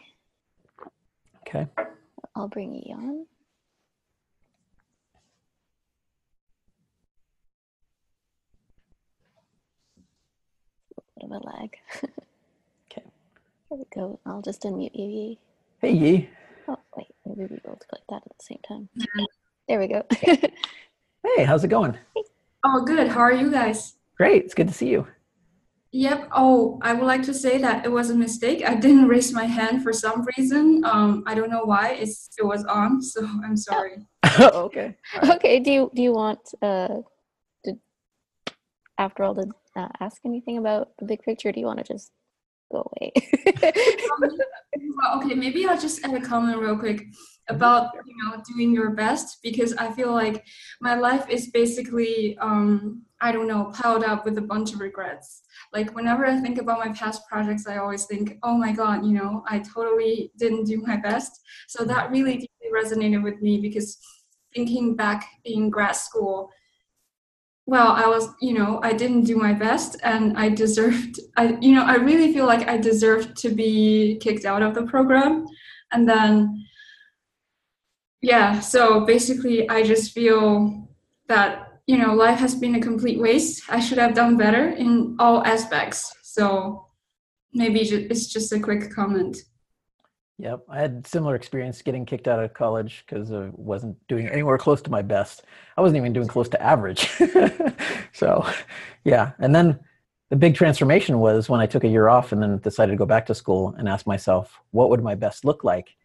Okay. 1.47 1.67
I'll 2.37 2.47
bring 2.47 2.75
Yi 2.75 2.93
on. 2.93 3.25
bit 11.15 11.23
of 11.23 11.31
a 11.31 11.39
lag. 11.43 11.75
okay. 12.91 13.01
Here 13.69 13.77
we 13.79 13.85
go. 13.91 14.19
I'll 14.23 14.43
just 14.43 14.61
unmute 14.61 14.91
you, 14.93 15.05
Yi. 15.07 15.39
Hey, 15.81 15.91
Yi. 15.93 16.29
Oh, 16.67 16.77
wait. 16.95 17.07
Maybe 17.25 17.45
we 17.45 17.59
both 17.65 17.87
click 17.87 18.03
that 18.09 18.17
at 18.17 18.37
the 18.37 18.43
same 18.43 18.59
time. 18.67 18.87
There 19.67 19.79
we 19.79 19.87
go. 19.87 20.05
hey, 20.11 21.43
how's 21.43 21.63
it 21.63 21.69
going? 21.69 21.97
Oh, 22.63 22.83
good. 22.83 23.07
How 23.07 23.21
are 23.21 23.31
you 23.31 23.49
guys? 23.49 23.95
Great. 24.17 24.43
It's 24.43 24.53
good 24.53 24.67
to 24.67 24.73
see 24.73 24.89
you. 24.89 25.07
Yep. 25.91 26.29
Oh, 26.31 26.79
I 26.81 26.93
would 26.93 27.05
like 27.05 27.23
to 27.23 27.33
say 27.33 27.57
that 27.59 27.85
it 27.85 27.91
was 27.91 28.09
a 28.09 28.15
mistake. 28.15 28.63
I 28.65 28.75
didn't 28.75 29.07
raise 29.15 29.33
my 29.33 29.45
hand 29.45 29.83
for 29.83 29.93
some 29.93 30.25
reason. 30.37 30.83
Um, 30.85 31.23
I 31.25 31.33
don't 31.33 31.49
know 31.49 31.63
why. 31.63 31.93
It's 31.93 32.29
it 32.37 32.45
was 32.45 32.63
on, 32.65 33.01
so 33.13 33.27
I'm 33.43 33.57
sorry. 33.57 34.05
okay. 34.39 34.95
Right. 35.15 35.35
Okay. 35.35 35.59
Do 35.59 35.71
you 35.71 35.91
do 35.95 36.01
you 36.01 36.13
want 36.13 36.39
uh, 36.61 37.01
to 37.65 37.73
after 38.97 39.23
all 39.23 39.35
to 39.35 39.47
uh, 39.75 39.89
ask 39.99 40.21
anything 40.25 40.57
about 40.57 40.97
the 40.97 41.05
big 41.05 41.21
picture? 41.23 41.51
do 41.51 41.59
you 41.59 41.65
want 41.65 41.79
to 41.79 41.93
just 41.93 42.11
go 42.71 42.91
away? 42.91 43.13
um, 43.55 45.21
okay, 45.23 45.35
maybe 45.35 45.65
I'll 45.65 45.79
just 45.79 46.03
add 46.03 46.13
a 46.13 46.21
comment 46.21 46.59
real 46.59 46.77
quick 46.77 47.05
about 47.49 47.91
you 48.05 48.15
know 48.17 48.43
doing 48.53 48.73
your 48.73 48.91
best 48.91 49.37
because 49.41 49.73
I 49.73 49.91
feel 49.93 50.11
like 50.11 50.45
my 50.81 50.95
life 50.95 51.29
is 51.29 51.49
basically 51.51 52.37
um, 52.39 53.03
I 53.21 53.31
don't 53.31 53.47
know 53.47 53.71
piled 53.73 54.03
up 54.03 54.25
with 54.25 54.37
a 54.37 54.41
bunch 54.41 54.73
of 54.73 54.79
regrets. 54.79 55.41
Like 55.73 55.95
whenever 55.95 56.25
I 56.25 56.39
think 56.39 56.59
about 56.59 56.85
my 56.85 56.93
past 56.93 57.27
projects, 57.27 57.67
I 57.67 57.77
always 57.77 58.05
think, 58.05 58.37
oh 58.43 58.57
my 58.57 58.71
god, 58.71 59.05
you 59.05 59.13
know, 59.13 59.43
I 59.49 59.59
totally 59.59 60.31
didn't 60.37 60.65
do 60.65 60.81
my 60.81 60.97
best. 60.97 61.41
So 61.67 61.83
that 61.85 62.11
really 62.11 62.33
deeply 62.33 62.69
resonated 62.73 63.23
with 63.23 63.41
me 63.41 63.59
because 63.59 63.97
thinking 64.53 64.95
back 64.95 65.27
in 65.45 65.69
grad 65.69 65.95
school 65.95 66.49
well 67.67 67.91
i 67.91 68.07
was 68.07 68.29
you 68.41 68.53
know 68.53 68.79
i 68.81 68.91
didn't 68.91 69.23
do 69.23 69.35
my 69.35 69.53
best 69.53 69.97
and 70.03 70.37
i 70.37 70.49
deserved 70.49 71.19
i 71.37 71.57
you 71.61 71.75
know 71.75 71.83
i 71.83 71.95
really 71.95 72.33
feel 72.33 72.45
like 72.45 72.67
i 72.67 72.77
deserved 72.77 73.35
to 73.37 73.49
be 73.49 74.17
kicked 74.21 74.45
out 74.45 74.63
of 74.63 74.73
the 74.73 74.83
program 74.83 75.45
and 75.91 76.09
then 76.09 76.65
yeah 78.21 78.59
so 78.59 79.05
basically 79.05 79.69
i 79.69 79.83
just 79.83 80.13
feel 80.13 80.87
that 81.27 81.66
you 81.87 81.97
know 81.97 82.13
life 82.13 82.39
has 82.39 82.53
been 82.53 82.75
a 82.75 82.81
complete 82.81 83.19
waste 83.19 83.63
i 83.69 83.79
should 83.79 83.97
have 83.97 84.13
done 84.13 84.37
better 84.37 84.69
in 84.69 85.15
all 85.19 85.43
aspects 85.45 86.13
so 86.21 86.85
maybe 87.53 87.79
it's 87.79 88.27
just 88.27 88.51
a 88.53 88.59
quick 88.59 88.91
comment 88.93 89.37
Yep, 90.39 90.65
I 90.69 90.79
had 90.79 91.07
similar 91.07 91.33
experience 91.33 91.81
getting 91.81 92.05
kicked 92.05 92.27
out 92.27 92.43
of 92.43 92.53
college 92.53 93.03
because 93.05 93.31
I 93.31 93.49
wasn't 93.53 93.97
doing 94.07 94.27
anywhere 94.27 94.59
close 94.59 94.83
to 94.83 94.91
my 94.91 95.01
best. 95.01 95.45
I 95.75 95.81
wasn't 95.81 95.97
even 95.97 96.13
doing 96.13 96.27
close 96.27 96.47
to 96.49 96.61
average. 96.61 97.09
so, 98.13 98.47
yeah, 99.03 99.31
and 99.39 99.55
then 99.55 99.79
the 100.29 100.35
big 100.35 100.53
transformation 100.53 101.17
was 101.17 101.49
when 101.49 101.59
I 101.59 101.65
took 101.65 101.83
a 101.83 101.87
year 101.87 102.07
off 102.07 102.31
and 102.31 102.41
then 102.41 102.59
decided 102.59 102.91
to 102.91 102.97
go 102.97 103.05
back 103.05 103.25
to 103.27 103.35
school 103.35 103.73
and 103.79 103.89
ask 103.89 104.05
myself, 104.05 104.59
what 104.71 104.91
would 104.91 105.01
my 105.01 105.15
best 105.15 105.43
look 105.43 105.63
like? 105.63 105.95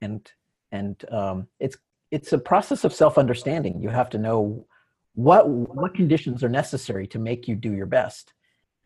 And 0.00 0.28
and 0.72 1.04
um, 1.12 1.46
it's 1.60 1.76
it's 2.10 2.32
a 2.32 2.38
process 2.38 2.82
of 2.82 2.92
self 2.92 3.18
understanding. 3.18 3.80
You 3.80 3.90
have 3.90 4.10
to 4.10 4.18
know 4.18 4.66
what 5.16 5.48
what 5.48 5.94
conditions 5.94 6.44
are 6.44 6.48
necessary 6.48 7.06
to 7.08 7.18
make 7.18 7.48
you 7.48 7.56
do 7.56 7.72
your 7.72 7.86
best. 7.86 8.32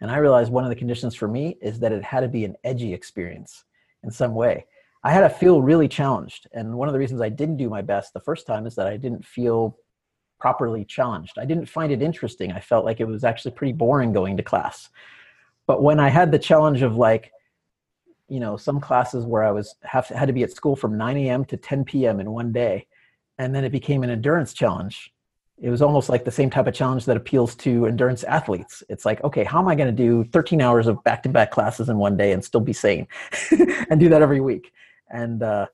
And 0.01 0.11
I 0.11 0.17
realized 0.17 0.51
one 0.51 0.65
of 0.65 0.71
the 0.71 0.77
conditions 0.77 1.15
for 1.15 1.29
me 1.29 1.59
is 1.61 1.79
that 1.81 1.93
it 1.93 2.03
had 2.03 2.21
to 2.21 2.29
be 2.29 2.47
an 2.47 2.57
edgy 2.65 2.95
experience 2.95 3.65
in 4.03 4.11
some 4.11 4.35
way 4.35 4.65
I 5.03 5.13
had 5.13 5.21
to 5.21 5.31
feel 5.31 5.63
really 5.63 5.89
challenged. 5.89 6.47
And 6.53 6.75
one 6.75 6.89
of 6.89 6.93
the 6.93 6.99
reasons 6.99 7.21
I 7.21 7.31
didn't 7.31 7.57
do 7.57 7.71
my 7.71 7.83
best 7.83 8.13
the 8.13 8.21
first 8.21 8.47
time 8.47 8.67
is 8.67 8.75
that 8.75 8.87
I 8.87 8.97
didn't 8.97 9.25
feel 9.25 9.79
properly 10.39 10.85
challenged. 10.85 11.39
I 11.39 11.47
didn't 11.47 11.67
find 11.67 11.93
it 11.93 12.03
interesting. 12.03 12.53
I 12.53 12.61
felt 12.61 12.85
like 12.85 13.01
it 13.01 13.07
was 13.07 13.25
actually 13.25 13.53
pretty 13.53 13.73
boring 13.73 14.13
going 14.13 14.37
to 14.37 14.43
class. 14.43 14.91
But 15.67 15.83
when 15.83 16.01
I 16.01 16.09
had 16.09 16.31
the 16.31 16.39
challenge 16.39 16.83
of 16.83 16.97
like, 16.97 17.33
you 18.29 18.41
know, 18.41 18.57
some 18.57 18.81
classes 18.81 19.25
where 19.25 19.43
I 19.43 19.51
was 19.51 19.75
have 19.83 20.07
had 20.07 20.27
to 20.27 20.33
be 20.33 20.43
at 20.43 20.53
school 20.53 20.77
from 20.77 20.97
9 20.97 21.17
a.m. 21.17 21.45
to 21.47 21.57
10 21.57 21.85
p.m. 21.85 22.21
in 22.21 22.31
one 22.31 22.53
day, 22.53 22.87
and 23.39 23.55
then 23.55 23.65
it 23.65 23.73
became 23.73 24.03
an 24.03 24.11
endurance 24.11 24.53
challenge. 24.53 25.13
It 25.61 25.69
was 25.69 25.83
almost 25.83 26.09
like 26.09 26.25
the 26.25 26.31
same 26.31 26.49
type 26.49 26.67
of 26.67 26.75
challenge 26.75 27.05
that 27.05 27.17
appeals 27.17 27.55
to 27.57 27.87
endurance 27.87 28.25
athletes. 28.25 28.83
It's 28.89 29.05
like, 29.05 29.23
okay, 29.25 29.45
how 29.45 29.59
am 29.59 29.69
I 29.69 29.75
going 29.75 29.95
to 29.95 30.03
do 30.05 30.25
13 30.33 30.61
hours 30.61 30.87
of 30.87 31.05
back-to-back 31.05 31.51
classes 31.51 31.89
in 31.91 31.99
one 31.99 32.17
day 32.17 32.33
and 32.33 32.43
still 32.43 32.61
be 32.61 32.73
sane, 32.73 33.07
and 33.91 34.01
do 34.01 34.09
that 34.09 34.23
every 34.23 34.41
week? 34.41 34.73
and 35.11 35.43
uh, 35.43 35.67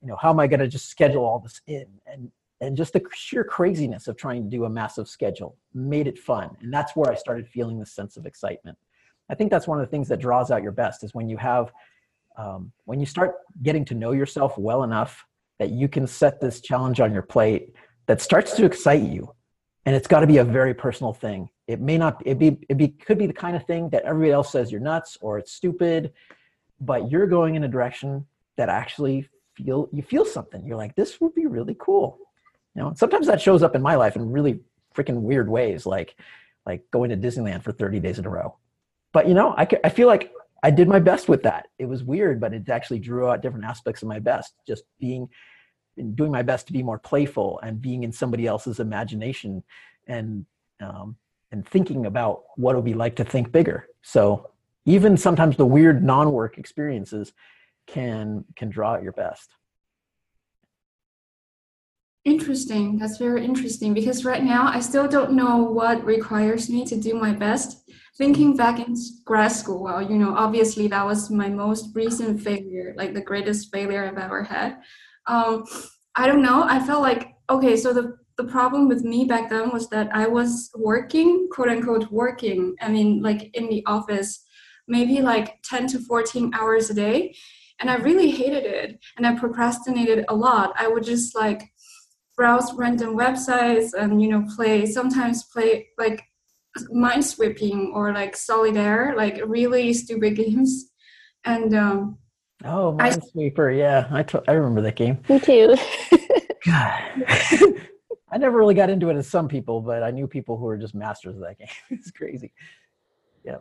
you 0.00 0.08
know 0.08 0.16
how 0.16 0.30
am 0.30 0.40
i 0.40 0.46
going 0.46 0.60
to 0.60 0.68
just 0.68 0.88
schedule 0.88 1.24
all 1.24 1.38
this 1.38 1.60
in 1.66 1.86
and 2.06 2.30
and 2.60 2.76
just 2.76 2.92
the 2.92 3.02
sheer 3.12 3.42
craziness 3.42 4.06
of 4.06 4.16
trying 4.16 4.44
to 4.44 4.50
do 4.50 4.64
a 4.64 4.70
massive 4.70 5.08
schedule 5.08 5.56
made 5.74 6.06
it 6.06 6.18
fun 6.18 6.50
and 6.60 6.72
that's 6.72 6.94
where 6.94 7.10
i 7.10 7.14
started 7.14 7.46
feeling 7.48 7.78
this 7.78 7.92
sense 7.92 8.16
of 8.16 8.26
excitement 8.26 8.76
i 9.30 9.34
think 9.34 9.50
that's 9.50 9.66
one 9.66 9.80
of 9.80 9.86
the 9.86 9.90
things 9.90 10.08
that 10.08 10.20
draws 10.20 10.50
out 10.50 10.62
your 10.62 10.72
best 10.72 11.04
is 11.04 11.14
when 11.14 11.28
you 11.28 11.36
have 11.36 11.72
um, 12.38 12.72
when 12.86 12.98
you 12.98 13.04
start 13.04 13.34
getting 13.62 13.84
to 13.84 13.94
know 13.94 14.12
yourself 14.12 14.56
well 14.56 14.84
enough 14.84 15.26
that 15.58 15.70
you 15.70 15.86
can 15.86 16.06
set 16.06 16.40
this 16.40 16.60
challenge 16.60 16.98
on 16.98 17.12
your 17.12 17.22
plate 17.22 17.74
that 18.06 18.20
starts 18.20 18.54
to 18.54 18.64
excite 18.64 19.02
you 19.02 19.32
and 19.84 19.96
it's 19.96 20.06
got 20.06 20.20
to 20.20 20.26
be 20.26 20.38
a 20.38 20.44
very 20.44 20.74
personal 20.74 21.12
thing 21.12 21.48
it 21.66 21.80
may 21.80 21.98
not 21.98 22.22
it 22.26 22.38
be 22.38 22.58
it 22.68 22.76
be 22.76 22.88
could 22.88 23.18
be 23.18 23.26
the 23.26 23.32
kind 23.32 23.56
of 23.56 23.64
thing 23.66 23.88
that 23.90 24.02
everybody 24.04 24.32
else 24.32 24.50
says 24.50 24.70
you're 24.70 24.80
nuts 24.80 25.18
or 25.20 25.38
it's 25.38 25.52
stupid 25.52 26.12
but 26.80 27.10
you're 27.10 27.26
going 27.26 27.54
in 27.54 27.64
a 27.64 27.68
direction 27.68 28.26
that 28.56 28.68
actually 28.68 29.28
feel 29.54 29.88
you 29.92 30.02
feel 30.02 30.24
something 30.24 30.64
you're 30.64 30.76
like 30.76 30.94
this 30.96 31.20
would 31.20 31.34
be 31.34 31.46
really 31.46 31.76
cool 31.78 32.18
you 32.74 32.82
know 32.82 32.92
sometimes 32.96 33.26
that 33.26 33.40
shows 33.40 33.62
up 33.62 33.74
in 33.74 33.82
my 33.82 33.94
life 33.96 34.16
in 34.16 34.30
really 34.30 34.60
freaking 34.94 35.22
weird 35.22 35.48
ways, 35.48 35.86
like 35.86 36.16
like 36.64 36.88
going 36.90 37.10
to 37.10 37.16
Disneyland 37.16 37.62
for 37.62 37.72
30 37.72 37.98
days 37.98 38.18
in 38.18 38.26
a 38.26 38.30
row. 38.30 38.56
But 39.12 39.26
you 39.28 39.34
know, 39.34 39.54
I, 39.56 39.66
I 39.82 39.88
feel 39.88 40.06
like 40.06 40.32
I 40.62 40.70
did 40.70 40.88
my 40.88 41.00
best 41.00 41.28
with 41.28 41.42
that. 41.42 41.68
It 41.78 41.86
was 41.86 42.04
weird, 42.04 42.40
but 42.40 42.54
it 42.54 42.68
actually 42.68 43.00
drew 43.00 43.28
out 43.28 43.42
different 43.42 43.64
aspects 43.64 44.02
of 44.02 44.08
my 44.08 44.20
best. 44.20 44.54
Just 44.66 44.84
being, 45.00 45.28
doing 46.14 46.32
my 46.32 46.42
best 46.42 46.66
to 46.66 46.72
be 46.72 46.82
more 46.82 46.98
playful 46.98 47.60
and 47.62 47.80
being 47.80 48.02
in 48.04 48.12
somebody 48.12 48.46
else's 48.46 48.80
imagination, 48.80 49.62
and 50.06 50.46
um, 50.80 51.16
and 51.50 51.66
thinking 51.66 52.06
about 52.06 52.42
what 52.56 52.72
it 52.72 52.76
would 52.76 52.84
be 52.84 52.94
like 52.94 53.16
to 53.16 53.24
think 53.24 53.52
bigger. 53.52 53.86
So 54.02 54.50
even 54.84 55.16
sometimes 55.16 55.56
the 55.56 55.66
weird 55.66 56.02
non-work 56.02 56.58
experiences 56.58 57.32
can 57.86 58.44
can 58.56 58.70
draw 58.70 58.94
out 58.94 59.02
your 59.02 59.12
best. 59.12 59.50
Interesting. 62.24 62.98
That's 62.98 63.18
very 63.18 63.44
interesting 63.44 63.94
because 63.94 64.24
right 64.24 64.44
now 64.44 64.68
I 64.68 64.78
still 64.78 65.08
don't 65.08 65.32
know 65.32 65.56
what 65.56 66.04
requires 66.04 66.70
me 66.70 66.84
to 66.86 66.96
do 66.96 67.14
my 67.14 67.32
best. 67.32 67.90
Thinking 68.16 68.56
back 68.56 68.78
in 68.78 68.94
grad 69.24 69.50
school, 69.50 69.82
well, 69.82 70.00
you 70.00 70.16
know, 70.16 70.36
obviously 70.36 70.86
that 70.88 71.04
was 71.04 71.30
my 71.30 71.48
most 71.48 71.94
recent 71.94 72.40
failure, 72.40 72.94
like 72.96 73.14
the 73.14 73.22
greatest 73.22 73.72
failure 73.72 74.04
I've 74.04 74.18
ever 74.18 74.44
had. 74.44 74.82
Um, 75.26 75.64
I 76.16 76.26
don't 76.26 76.42
know. 76.42 76.64
I 76.64 76.84
felt 76.84 77.02
like 77.02 77.34
okay, 77.50 77.76
so 77.76 77.92
the 77.92 78.16
the 78.38 78.44
problem 78.44 78.88
with 78.88 79.04
me 79.04 79.24
back 79.24 79.50
then 79.50 79.70
was 79.70 79.88
that 79.90 80.08
I 80.14 80.26
was 80.26 80.70
working, 80.74 81.48
quote 81.52 81.68
unquote, 81.68 82.10
working. 82.10 82.74
I 82.80 82.88
mean, 82.88 83.22
like 83.22 83.50
in 83.54 83.68
the 83.68 83.84
office, 83.86 84.42
maybe 84.88 85.20
like 85.20 85.62
10 85.64 85.86
to 85.88 85.98
14 86.00 86.52
hours 86.54 86.90
a 86.90 86.94
day. 86.94 87.34
And 87.78 87.90
I 87.90 87.96
really 87.96 88.30
hated 88.30 88.64
it. 88.64 88.98
And 89.16 89.26
I 89.26 89.38
procrastinated 89.38 90.24
a 90.28 90.34
lot. 90.34 90.72
I 90.78 90.88
would 90.88 91.04
just 91.04 91.34
like 91.34 91.62
browse 92.36 92.72
random 92.74 93.16
websites 93.16 93.92
and 93.94 94.22
you 94.22 94.28
know 94.28 94.44
play 94.56 94.86
sometimes 94.86 95.44
play 95.44 95.86
like 95.98 96.22
minesweeping 96.90 97.92
or 97.92 98.12
like 98.12 98.34
solitaire 98.34 99.14
like 99.16 99.40
really 99.46 99.92
stupid 99.92 100.34
games 100.42 100.90
and 101.44 101.74
um 101.74 102.18
oh 102.64 102.96
minesweeper 102.98 103.76
yeah 103.76 104.08
I, 104.10 104.22
t- 104.22 104.38
I 104.48 104.52
remember 104.52 104.80
that 104.82 104.96
game. 104.96 105.18
Me 105.28 105.40
too. 105.40 105.76
god. 106.66 107.02
I 108.34 108.38
never 108.38 108.56
really 108.56 108.74
got 108.74 108.88
into 108.88 109.10
it 109.10 109.16
as 109.16 109.28
some 109.28 109.48
people 109.48 109.80
but 109.80 110.02
i 110.02 110.10
knew 110.10 110.26
people 110.26 110.56
who 110.56 110.64
were 110.64 110.78
just 110.78 110.94
masters 110.94 111.36
of 111.36 111.42
that 111.42 111.58
game. 111.58 111.68
It's 111.90 112.10
crazy. 112.10 112.52
Yeah. 113.44 113.58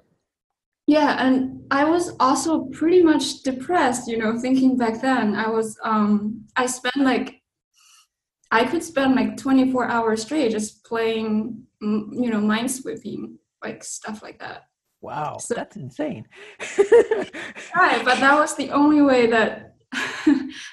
Yeah 0.88 1.26
and 1.26 1.64
i 1.72 1.84
was 1.84 2.16
also 2.20 2.66
pretty 2.66 3.04
much 3.04 3.44
depressed 3.44 4.08
you 4.08 4.18
know 4.18 4.40
thinking 4.40 4.78
back 4.78 5.02
then. 5.02 5.36
I 5.36 5.50
was 5.50 5.78
um 5.84 6.46
i 6.56 6.66
spent 6.66 6.98
like 6.98 7.42
I 8.52 8.66
could 8.66 8.84
spend 8.84 9.16
like 9.16 9.38
24 9.38 9.88
hours 9.88 10.24
straight 10.24 10.52
just 10.52 10.84
playing, 10.84 11.64
you 11.80 12.30
know, 12.30 12.42
minesweeping, 12.42 13.36
like 13.64 13.82
stuff 13.82 14.22
like 14.22 14.40
that. 14.40 14.64
Wow, 15.02 15.38
so, 15.38 15.56
that's 15.56 15.76
insane. 15.76 16.28
right, 17.76 18.06
but 18.06 18.20
that 18.20 18.36
was 18.36 18.56
the 18.56 18.70
only 18.70 19.02
way 19.02 19.28
that 19.28 19.76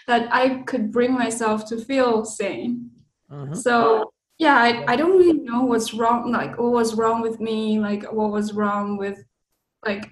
that 0.06 0.32
I 0.32 0.62
could 0.66 0.92
bring 0.92 1.12
myself 1.12 1.66
to 1.66 1.78
feel 1.78 2.24
sane. 2.24 2.90
Mm-hmm. 3.30 3.54
So 3.54 4.12
yeah, 4.38 4.56
I, 4.56 4.84
I 4.92 4.96
don't 4.96 5.18
really 5.18 5.40
know 5.40 5.62
what's 5.62 5.94
wrong, 5.94 6.30
like 6.30 6.58
what 6.58 6.72
was 6.72 6.94
wrong 6.94 7.22
with 7.22 7.40
me, 7.40 7.80
like 7.80 8.04
what 8.12 8.30
was 8.30 8.52
wrong 8.52 8.96
with 8.96 9.18
like 9.84 10.10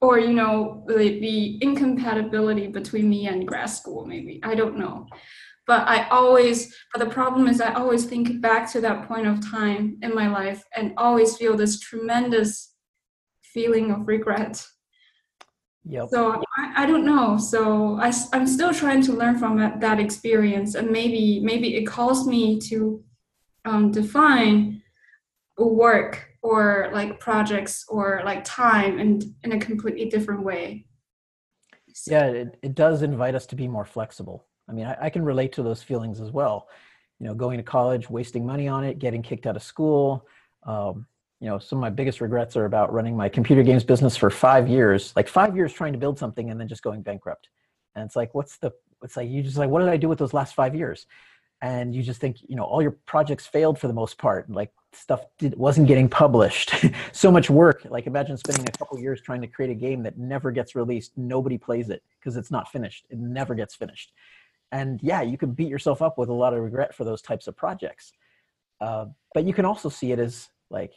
or 0.00 0.18
you 0.18 0.32
know 0.32 0.84
the, 0.86 0.94
the 0.94 1.58
incompatibility 1.62 2.66
between 2.68 3.08
me 3.08 3.26
and 3.26 3.46
grad 3.46 3.68
school 3.68 4.04
maybe 4.06 4.40
i 4.42 4.54
don't 4.54 4.78
know 4.78 5.06
but 5.66 5.86
i 5.88 6.08
always 6.08 6.74
but 6.92 7.04
the 7.04 7.10
problem 7.10 7.48
is 7.48 7.60
i 7.60 7.72
always 7.74 8.04
think 8.04 8.40
back 8.40 8.70
to 8.70 8.80
that 8.80 9.08
point 9.08 9.26
of 9.26 9.44
time 9.50 9.96
in 10.02 10.14
my 10.14 10.28
life 10.28 10.62
and 10.76 10.92
always 10.96 11.36
feel 11.36 11.56
this 11.56 11.80
tremendous 11.80 12.74
feeling 13.52 13.90
of 13.90 14.06
regret 14.06 14.64
yep. 15.84 16.08
so 16.10 16.42
I, 16.56 16.82
I 16.82 16.86
don't 16.86 17.04
know 17.04 17.38
so 17.38 17.98
I, 18.00 18.12
i'm 18.32 18.46
still 18.46 18.72
trying 18.72 19.02
to 19.02 19.12
learn 19.12 19.38
from 19.38 19.58
that, 19.58 19.80
that 19.80 20.00
experience 20.00 20.74
and 20.74 20.90
maybe 20.90 21.40
maybe 21.40 21.76
it 21.76 21.84
calls 21.84 22.26
me 22.26 22.60
to 22.60 23.02
um, 23.64 23.90
define 23.90 24.82
work 25.58 26.30
or 26.42 26.90
like 26.92 27.20
projects 27.20 27.84
or 27.88 28.22
like 28.24 28.44
time 28.44 28.98
and 28.98 29.24
in 29.42 29.52
a 29.52 29.58
completely 29.58 30.08
different 30.08 30.42
way 30.42 30.86
so. 31.92 32.12
yeah 32.12 32.26
it, 32.26 32.58
it 32.62 32.74
does 32.74 33.02
invite 33.02 33.34
us 33.34 33.46
to 33.46 33.56
be 33.56 33.66
more 33.66 33.84
flexible 33.84 34.48
I 34.68 34.72
mean, 34.72 34.86
I, 34.86 34.96
I, 35.02 35.10
can 35.10 35.24
relate 35.24 35.52
to 35.52 35.62
those 35.62 35.82
feelings 35.82 36.20
as 36.20 36.30
well. 36.30 36.68
You 37.18 37.26
know, 37.26 37.34
going 37.34 37.56
to 37.56 37.62
college, 37.62 38.10
wasting 38.10 38.46
money 38.46 38.68
on 38.68 38.84
it, 38.84 38.98
getting 38.98 39.22
kicked 39.22 39.46
out 39.46 39.56
of 39.56 39.62
school. 39.62 40.26
Um, 40.64 41.06
you 41.40 41.48
know, 41.48 41.58
some 41.58 41.78
of 41.78 41.80
my 41.80 41.90
biggest 41.90 42.20
regrets 42.20 42.56
are 42.56 42.64
about 42.64 42.92
running 42.92 43.16
my 43.16 43.28
computer 43.28 43.62
games 43.62 43.84
business 43.84 44.16
for 44.16 44.30
five 44.30 44.68
years, 44.68 45.12
like 45.14 45.28
five 45.28 45.56
years 45.56 45.72
trying 45.72 45.92
to 45.92 45.98
build 45.98 46.18
something 46.18 46.50
and 46.50 46.60
then 46.60 46.68
just 46.68 46.82
going 46.82 47.02
bankrupt. 47.02 47.48
And 47.94 48.04
it's 48.04 48.16
like, 48.16 48.34
what's 48.34 48.58
the, 48.58 48.72
it's 49.02 49.16
like, 49.16 49.28
you 49.28 49.42
just 49.42 49.56
like, 49.56 49.70
what 49.70 49.80
did 49.80 49.88
I 49.88 49.96
do 49.96 50.08
with 50.08 50.18
those 50.18 50.34
last 50.34 50.54
five 50.54 50.74
years? 50.74 51.06
And 51.60 51.94
you 51.94 52.02
just 52.02 52.20
think, 52.20 52.38
you 52.48 52.56
know, 52.56 52.64
all 52.64 52.82
your 52.82 52.92
projects 53.06 53.46
failed 53.46 53.78
for 53.78 53.88
the 53.88 53.92
most 53.92 54.18
part. 54.18 54.48
Like 54.50 54.72
stuff 54.92 55.24
did, 55.38 55.56
wasn't 55.56 55.88
getting 55.88 56.08
published. 56.08 56.72
so 57.12 57.30
much 57.30 57.50
work. 57.50 57.86
Like 57.88 58.06
imagine 58.06 58.36
spending 58.36 58.68
a 58.68 58.78
couple 58.78 58.98
years 58.98 59.20
trying 59.20 59.40
to 59.40 59.48
create 59.48 59.70
a 59.70 59.74
game 59.74 60.02
that 60.04 60.18
never 60.18 60.50
gets 60.50 60.74
released. 60.74 61.12
Nobody 61.16 61.58
plays 61.58 61.90
it 61.90 62.02
because 62.18 62.36
it's 62.36 62.50
not 62.50 62.70
finished. 62.70 63.06
It 63.10 63.18
never 63.18 63.54
gets 63.54 63.74
finished 63.74 64.12
and 64.72 65.00
yeah 65.02 65.22
you 65.22 65.38
can 65.38 65.52
beat 65.52 65.68
yourself 65.68 66.02
up 66.02 66.18
with 66.18 66.28
a 66.28 66.32
lot 66.32 66.52
of 66.52 66.60
regret 66.60 66.94
for 66.94 67.04
those 67.04 67.22
types 67.22 67.46
of 67.46 67.56
projects 67.56 68.12
uh, 68.80 69.06
but 69.34 69.44
you 69.44 69.52
can 69.52 69.64
also 69.64 69.88
see 69.88 70.12
it 70.12 70.18
as 70.18 70.48
like 70.70 70.92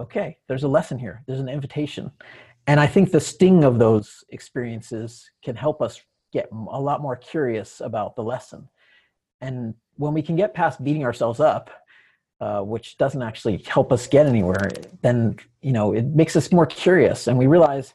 okay 0.00 0.38
there's 0.48 0.64
a 0.64 0.68
lesson 0.68 0.98
here 0.98 1.22
there's 1.26 1.40
an 1.40 1.48
invitation. 1.48 2.10
And 2.66 2.78
i 2.78 2.86
think 2.86 3.10
the 3.10 3.20
sting 3.20 3.64
of 3.64 3.78
those 3.78 4.24
experiences 4.30 5.30
can 5.44 5.56
help 5.56 5.82
us 5.82 6.00
get 6.32 6.48
a 6.52 6.80
lot 6.80 7.00
more 7.00 7.16
curious 7.16 7.80
about 7.80 8.14
the 8.16 8.22
lesson. 8.22 8.68
And 9.40 9.74
when 9.96 10.14
we 10.14 10.22
can 10.22 10.36
get 10.36 10.54
past 10.54 10.82
beating 10.82 11.04
ourselves 11.04 11.40
up 11.40 11.70
uh, 12.40 12.62
which 12.62 12.96
doesn't 12.96 13.22
actually 13.22 13.58
help 13.66 13.92
us 13.92 14.06
get 14.06 14.26
anywhere 14.26 14.68
then 15.02 15.36
you 15.60 15.72
know 15.72 15.92
it 15.92 16.06
makes 16.06 16.36
us 16.36 16.52
more 16.52 16.66
curious. 16.66 17.26
And 17.26 17.38
we 17.38 17.46
realize 17.46 17.94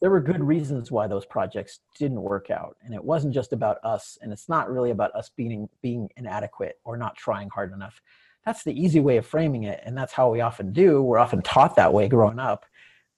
there 0.00 0.10
were 0.10 0.20
good 0.20 0.42
reasons 0.42 0.92
why 0.92 1.06
those 1.08 1.26
projects 1.26 1.80
didn't 1.98 2.22
work 2.22 2.50
out. 2.50 2.76
And 2.84 2.94
it 2.94 3.02
wasn't 3.02 3.34
just 3.34 3.52
about 3.52 3.78
us 3.82 4.16
and 4.22 4.32
it's 4.32 4.48
not 4.48 4.70
really 4.70 4.90
about 4.90 5.14
us 5.14 5.30
being 5.36 5.68
being 5.82 6.08
inadequate 6.16 6.78
or 6.84 6.96
not 6.96 7.16
trying 7.16 7.48
hard 7.50 7.72
enough 7.72 8.00
that's 8.48 8.64
the 8.64 8.72
easy 8.72 8.98
way 8.98 9.18
of 9.18 9.26
framing 9.26 9.64
it 9.64 9.82
and 9.84 9.94
that's 9.94 10.14
how 10.14 10.30
we 10.30 10.40
often 10.40 10.72
do. 10.72 11.02
We're 11.02 11.18
often 11.18 11.42
taught 11.42 11.76
that 11.76 11.92
way 11.92 12.08
growing 12.08 12.38
up. 12.38 12.64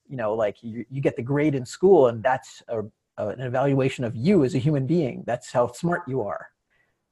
You 0.08 0.16
know 0.16 0.34
like 0.34 0.56
you, 0.60 0.84
you 0.90 1.00
get 1.00 1.14
the 1.14 1.22
grade 1.22 1.54
in 1.54 1.64
school 1.64 2.08
and 2.08 2.20
that's 2.20 2.64
a, 2.66 2.80
a, 3.16 3.28
an 3.28 3.40
evaluation 3.40 4.02
of 4.02 4.16
you 4.16 4.42
as 4.42 4.56
a 4.56 4.58
human 4.58 4.88
being. 4.88 5.22
That's 5.28 5.52
how 5.52 5.70
smart 5.70 6.02
you 6.08 6.22
are. 6.22 6.48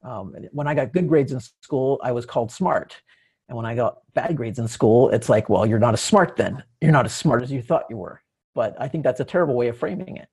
Um, 0.03 0.35
when 0.51 0.67
i 0.67 0.75
got 0.75 0.93
good 0.93 1.09
grades 1.09 1.33
in 1.33 1.41
school 1.61 2.01
i 2.03 2.11
was 2.11 2.27
called 2.27 2.51
smart. 2.51 3.01
And 3.49 3.57
when 3.57 3.67
i 3.67 3.77
got 3.77 3.99
bad 4.15 4.37
grades 4.37 4.59
in 4.59 4.67
school 4.67 5.11
it's 5.11 5.29
like 5.29 5.49
well 5.49 5.65
you're 5.65 5.79
not 5.79 5.95
as 5.95 6.01
smart 6.01 6.35
then. 6.37 6.65
You're 6.81 6.99
not 6.99 7.07
as 7.07 7.15
smart 7.15 7.45
as 7.45 7.53
you 7.53 7.63
thought 7.63 7.87
you 7.89 7.99
were. 7.99 8.21
But 8.53 8.75
I 8.81 8.89
think 8.89 9.05
that's 9.05 9.21
a 9.21 9.25
terrible 9.33 9.55
way 9.55 9.69
of 9.69 9.79
framing 9.79 10.17
it. 10.17 10.29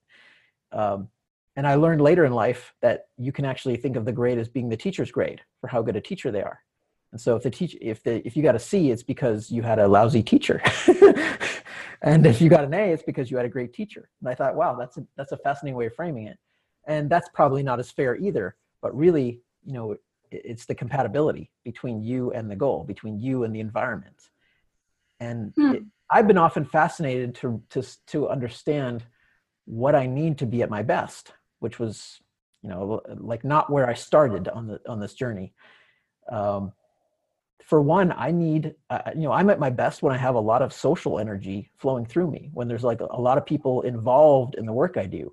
Um, 0.72 1.08
and 1.54 1.68
I 1.68 1.76
learned 1.76 2.00
later 2.00 2.24
in 2.24 2.32
life 2.32 2.74
that 2.82 3.06
you 3.16 3.30
can 3.30 3.44
actually 3.44 3.76
think 3.76 3.94
of 3.94 4.04
the 4.04 4.12
grade 4.12 4.38
as 4.38 4.48
being 4.48 4.68
the 4.68 4.76
teacher's 4.76 5.12
grade 5.12 5.40
for 5.60 5.68
how 5.68 5.82
good 5.82 5.94
a 5.94 6.00
teacher 6.00 6.32
they 6.32 6.42
are. 6.42 6.58
And 7.12 7.20
so 7.20 7.36
if 7.36 7.42
the 7.42 7.50
teach 7.50 7.76
if 7.80 8.02
the 8.02 8.26
if 8.26 8.36
you 8.36 8.42
got 8.42 8.54
a 8.54 8.58
C, 8.58 8.90
it's 8.90 9.02
because 9.02 9.50
you 9.50 9.62
had 9.62 9.78
a 9.78 9.88
lousy 9.88 10.22
teacher. 10.22 10.60
and 12.02 12.26
if 12.26 12.40
you 12.40 12.48
got 12.48 12.64
an 12.64 12.74
A, 12.74 12.92
it's 12.92 13.02
because 13.02 13.30
you 13.30 13.36
had 13.36 13.46
a 13.46 13.50
great 13.50 13.72
teacher. 13.72 14.10
And 14.20 14.28
I 14.28 14.34
thought, 14.34 14.54
wow, 14.54 14.74
that's 14.74 14.96
a 14.96 15.06
that's 15.16 15.32
a 15.32 15.36
fascinating 15.38 15.76
way 15.76 15.86
of 15.86 15.94
framing 15.94 16.26
it. 16.26 16.38
And 16.86 17.08
that's 17.08 17.28
probably 17.32 17.62
not 17.62 17.80
as 17.80 17.90
fair 17.90 18.16
either. 18.16 18.56
But 18.82 18.96
really, 18.96 19.40
you 19.64 19.72
know, 19.72 19.96
it's 20.30 20.66
the 20.66 20.74
compatibility 20.74 21.50
between 21.64 22.02
you 22.02 22.32
and 22.32 22.50
the 22.50 22.56
goal, 22.56 22.84
between 22.84 23.20
you 23.20 23.44
and 23.44 23.54
the 23.54 23.60
environment. 23.60 24.28
And 25.20 25.52
hmm. 25.56 25.74
it, 25.74 25.82
I've 26.10 26.26
been 26.26 26.38
often 26.38 26.64
fascinated 26.64 27.34
to 27.36 27.62
to 27.70 27.82
to 28.08 28.28
understand 28.28 29.04
what 29.64 29.94
I 29.94 30.06
need 30.06 30.38
to 30.38 30.46
be 30.46 30.62
at 30.62 30.70
my 30.70 30.82
best, 30.82 31.32
which 31.58 31.78
was 31.78 32.20
you 32.62 32.68
know 32.68 33.00
like 33.06 33.44
not 33.44 33.70
where 33.70 33.88
I 33.88 33.94
started 33.94 34.48
on 34.48 34.66
the 34.66 34.80
on 34.88 35.00
this 35.00 35.14
journey. 35.14 35.54
Um, 36.30 36.72
for 37.66 37.82
one, 37.82 38.12
I 38.16 38.30
need 38.30 38.74
uh, 38.90 39.10
you 39.14 39.22
know 39.22 39.32
I'm 39.32 39.50
at 39.50 39.60
my 39.60 39.70
best 39.70 40.02
when 40.02 40.14
I 40.14 40.18
have 40.18 40.34
a 40.34 40.40
lot 40.40 40.62
of 40.62 40.72
social 40.72 41.18
energy 41.18 41.70
flowing 41.76 42.06
through 42.06 42.30
me. 42.30 42.50
When 42.54 42.68
there's 42.68 42.84
like 42.84 43.00
a 43.00 43.20
lot 43.20 43.38
of 43.38 43.44
people 43.44 43.82
involved 43.82 44.54
in 44.54 44.66
the 44.66 44.72
work 44.72 44.96
I 44.96 45.06
do. 45.06 45.32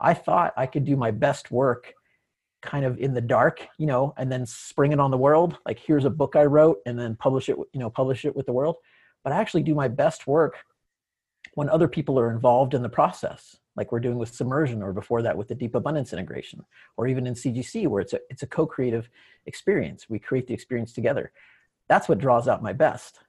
I 0.00 0.14
thought 0.14 0.54
I 0.56 0.66
could 0.66 0.84
do 0.84 0.96
my 0.96 1.10
best 1.10 1.50
work 1.50 1.94
kind 2.62 2.84
of 2.84 2.98
in 2.98 3.12
the 3.12 3.20
dark, 3.20 3.66
you 3.78 3.86
know, 3.86 4.14
and 4.16 4.32
then 4.32 4.46
spring 4.46 4.92
it 4.92 5.00
on 5.00 5.10
the 5.10 5.18
world. 5.18 5.58
Like 5.66 5.78
here's 5.78 6.04
a 6.04 6.10
book 6.10 6.34
I 6.34 6.44
wrote, 6.44 6.78
and 6.86 6.98
then 6.98 7.16
publish 7.16 7.48
it, 7.48 7.56
you 7.72 7.80
know, 7.80 7.90
publish 7.90 8.24
it 8.24 8.34
with 8.34 8.46
the 8.46 8.52
world 8.52 8.76
but 9.24 9.32
I 9.32 9.40
actually 9.40 9.62
do 9.62 9.74
my 9.74 9.88
best 9.88 10.26
work 10.26 10.58
when 11.54 11.68
other 11.68 11.88
people 11.88 12.20
are 12.20 12.30
involved 12.30 12.74
in 12.74 12.82
the 12.82 12.88
process, 12.88 13.56
like 13.74 13.90
we're 13.90 14.00
doing 14.00 14.18
with 14.18 14.34
submersion, 14.34 14.82
or 14.82 14.92
before 14.92 15.22
that 15.22 15.36
with 15.36 15.48
the 15.48 15.54
deep 15.54 15.74
abundance 15.74 16.12
integration, 16.12 16.64
or 16.96 17.08
even 17.08 17.26
in 17.26 17.34
CGC, 17.34 17.88
where 17.88 18.02
it's 18.02 18.12
a 18.12 18.20
it's 18.28 18.42
a 18.42 18.46
co-creative 18.46 19.08
experience. 19.46 20.08
We 20.08 20.18
create 20.18 20.46
the 20.46 20.54
experience 20.54 20.92
together. 20.92 21.32
That's 21.88 22.08
what 22.08 22.18
draws 22.18 22.48
out 22.48 22.62
my 22.62 22.72
best. 22.72 23.20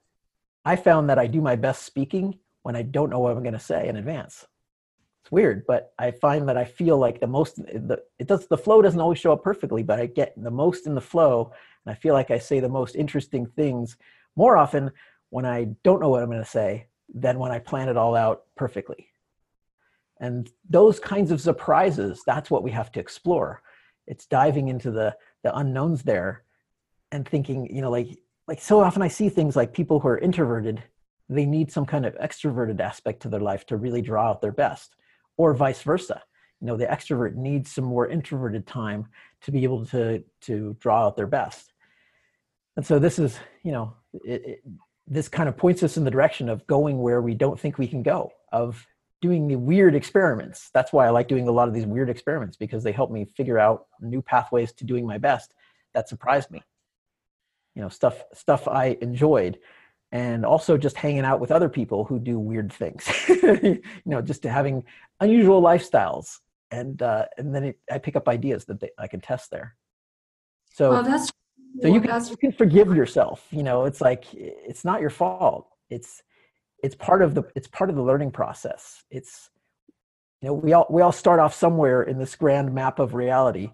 I 0.64 0.76
found 0.76 1.10
that 1.10 1.18
I 1.18 1.26
do 1.26 1.40
my 1.40 1.56
best 1.56 1.84
speaking 1.84 2.38
when 2.62 2.76
I 2.76 2.82
don't 2.82 3.10
know 3.10 3.20
what 3.20 3.36
I'm 3.36 3.42
going 3.42 3.52
to 3.52 3.60
say 3.60 3.88
in 3.88 3.96
advance. 3.96 4.44
It's 5.22 5.32
weird, 5.32 5.64
but 5.66 5.92
I 5.98 6.12
find 6.12 6.48
that 6.48 6.56
I 6.56 6.64
feel 6.64 6.98
like 6.98 7.20
the 7.20 7.26
most 7.26 7.56
the 7.56 8.02
it 8.18 8.28
does 8.28 8.46
the 8.46 8.58
flow 8.58 8.80
doesn't 8.80 9.00
always 9.00 9.18
show 9.18 9.32
up 9.32 9.42
perfectly, 9.42 9.82
but 9.82 10.00
I 10.00 10.06
get 10.06 10.34
the 10.36 10.50
most 10.50 10.86
in 10.86 10.94
the 10.94 11.00
flow, 11.00 11.52
and 11.84 11.92
I 11.92 11.96
feel 11.96 12.14
like 12.14 12.30
I 12.30 12.38
say 12.38 12.60
the 12.60 12.68
most 12.68 12.94
interesting 12.94 13.46
things 13.46 13.96
more 14.36 14.56
often 14.56 14.92
when 15.30 15.44
I 15.44 15.64
don't 15.82 16.00
know 16.00 16.08
what 16.10 16.22
I'm 16.22 16.30
going 16.30 16.42
to 16.42 16.48
say 16.48 16.86
than 17.12 17.38
when 17.38 17.50
I 17.50 17.58
plan 17.58 17.88
it 17.88 17.96
all 17.96 18.14
out 18.14 18.44
perfectly. 18.56 19.08
And 20.20 20.50
those 20.68 20.98
kinds 20.98 21.30
of 21.30 21.40
surprises, 21.40 22.22
that's 22.24 22.50
what 22.50 22.62
we 22.62 22.70
have 22.70 22.90
to 22.92 23.00
explore. 23.00 23.62
It's 24.06 24.26
diving 24.26 24.68
into 24.68 24.90
the 24.90 25.16
the 25.42 25.56
unknowns 25.56 26.02
there 26.02 26.44
and 27.12 27.26
thinking, 27.26 27.72
you 27.74 27.82
know, 27.82 27.90
like 27.90 28.18
like 28.48 28.60
so 28.60 28.80
often 28.80 29.02
I 29.02 29.08
see 29.08 29.28
things 29.28 29.56
like 29.56 29.72
people 29.72 30.00
who 30.00 30.08
are 30.08 30.18
introverted, 30.18 30.82
they 31.28 31.46
need 31.46 31.72
some 31.72 31.86
kind 31.86 32.06
of 32.06 32.14
extroverted 32.14 32.80
aspect 32.80 33.22
to 33.22 33.28
their 33.28 33.40
life 33.40 33.66
to 33.66 33.76
really 33.76 34.02
draw 34.02 34.30
out 34.30 34.40
their 34.40 34.52
best, 34.52 34.96
or 35.36 35.54
vice 35.54 35.82
versa. 35.82 36.22
You 36.60 36.68
know, 36.68 36.76
the 36.76 36.86
extrovert 36.86 37.34
needs 37.34 37.70
some 37.70 37.84
more 37.84 38.08
introverted 38.08 38.66
time 38.66 39.06
to 39.42 39.50
be 39.50 39.64
able 39.64 39.84
to 39.86 40.22
to 40.42 40.76
draw 40.80 41.06
out 41.06 41.16
their 41.16 41.26
best. 41.26 41.72
And 42.76 42.86
so 42.86 42.98
this 42.98 43.18
is, 43.18 43.38
you 43.62 43.72
know, 43.72 43.94
it, 44.12 44.44
it, 44.44 44.62
this 45.06 45.28
kind 45.28 45.48
of 45.48 45.56
points 45.56 45.82
us 45.82 45.96
in 45.96 46.04
the 46.04 46.10
direction 46.10 46.48
of 46.48 46.66
going 46.66 46.98
where 46.98 47.22
we 47.22 47.34
don't 47.34 47.58
think 47.58 47.78
we 47.78 47.88
can 47.88 48.02
go, 48.02 48.32
of 48.52 48.86
doing 49.22 49.48
the 49.48 49.56
weird 49.56 49.94
experiments. 49.94 50.70
That's 50.74 50.92
why 50.92 51.06
I 51.06 51.10
like 51.10 51.26
doing 51.26 51.48
a 51.48 51.52
lot 51.52 51.68
of 51.68 51.74
these 51.74 51.86
weird 51.86 52.10
experiments 52.10 52.56
because 52.56 52.84
they 52.84 52.92
help 52.92 53.10
me 53.10 53.24
figure 53.24 53.58
out 53.58 53.86
new 54.00 54.20
pathways 54.20 54.72
to 54.74 54.84
doing 54.84 55.06
my 55.06 55.18
best 55.18 55.54
that 55.94 56.08
surprised 56.08 56.50
me. 56.50 56.62
You 57.76 57.82
know, 57.82 57.88
stuff 57.88 58.24
stuff 58.32 58.66
I 58.66 58.98
enjoyed 59.00 59.58
and 60.12 60.44
also 60.44 60.76
just 60.76 60.96
hanging 60.96 61.24
out 61.24 61.40
with 61.40 61.52
other 61.52 61.68
people 61.68 62.04
who 62.04 62.18
do 62.18 62.38
weird 62.38 62.72
things. 62.72 63.08
you 63.28 63.82
know, 64.04 64.22
just 64.22 64.42
having 64.44 64.84
unusual 65.20 65.60
lifestyles 65.62 66.38
and 66.70 67.02
uh, 67.02 67.26
and 67.36 67.54
then 67.54 67.64
it, 67.64 67.78
I 67.90 67.98
pick 67.98 68.16
up 68.16 68.28
ideas 68.28 68.64
that 68.66 68.80
they, 68.80 68.90
I 68.98 69.06
can 69.06 69.20
test 69.20 69.50
there. 69.50 69.76
So 70.72 70.90
well, 70.90 71.02
that's 71.02 71.30
so 71.80 71.88
you 71.88 72.00
can, 72.00 72.24
you 72.24 72.36
can 72.36 72.52
forgive 72.52 72.94
yourself. 72.94 73.46
You 73.50 73.62
know, 73.62 73.84
it's 73.84 74.00
like 74.00 74.24
it's 74.32 74.84
not 74.84 75.00
your 75.00 75.10
fault. 75.10 75.68
It's 75.90 76.22
it's 76.82 76.94
part 76.94 77.22
of 77.22 77.34
the 77.34 77.44
it's 77.54 77.68
part 77.68 77.90
of 77.90 77.96
the 77.96 78.02
learning 78.02 78.30
process. 78.30 79.02
It's 79.10 79.50
you 80.40 80.48
know 80.48 80.54
we 80.54 80.72
all 80.72 80.86
we 80.90 81.02
all 81.02 81.12
start 81.12 81.40
off 81.40 81.54
somewhere 81.54 82.02
in 82.02 82.18
this 82.18 82.34
grand 82.36 82.74
map 82.74 82.98
of 82.98 83.14
reality, 83.14 83.70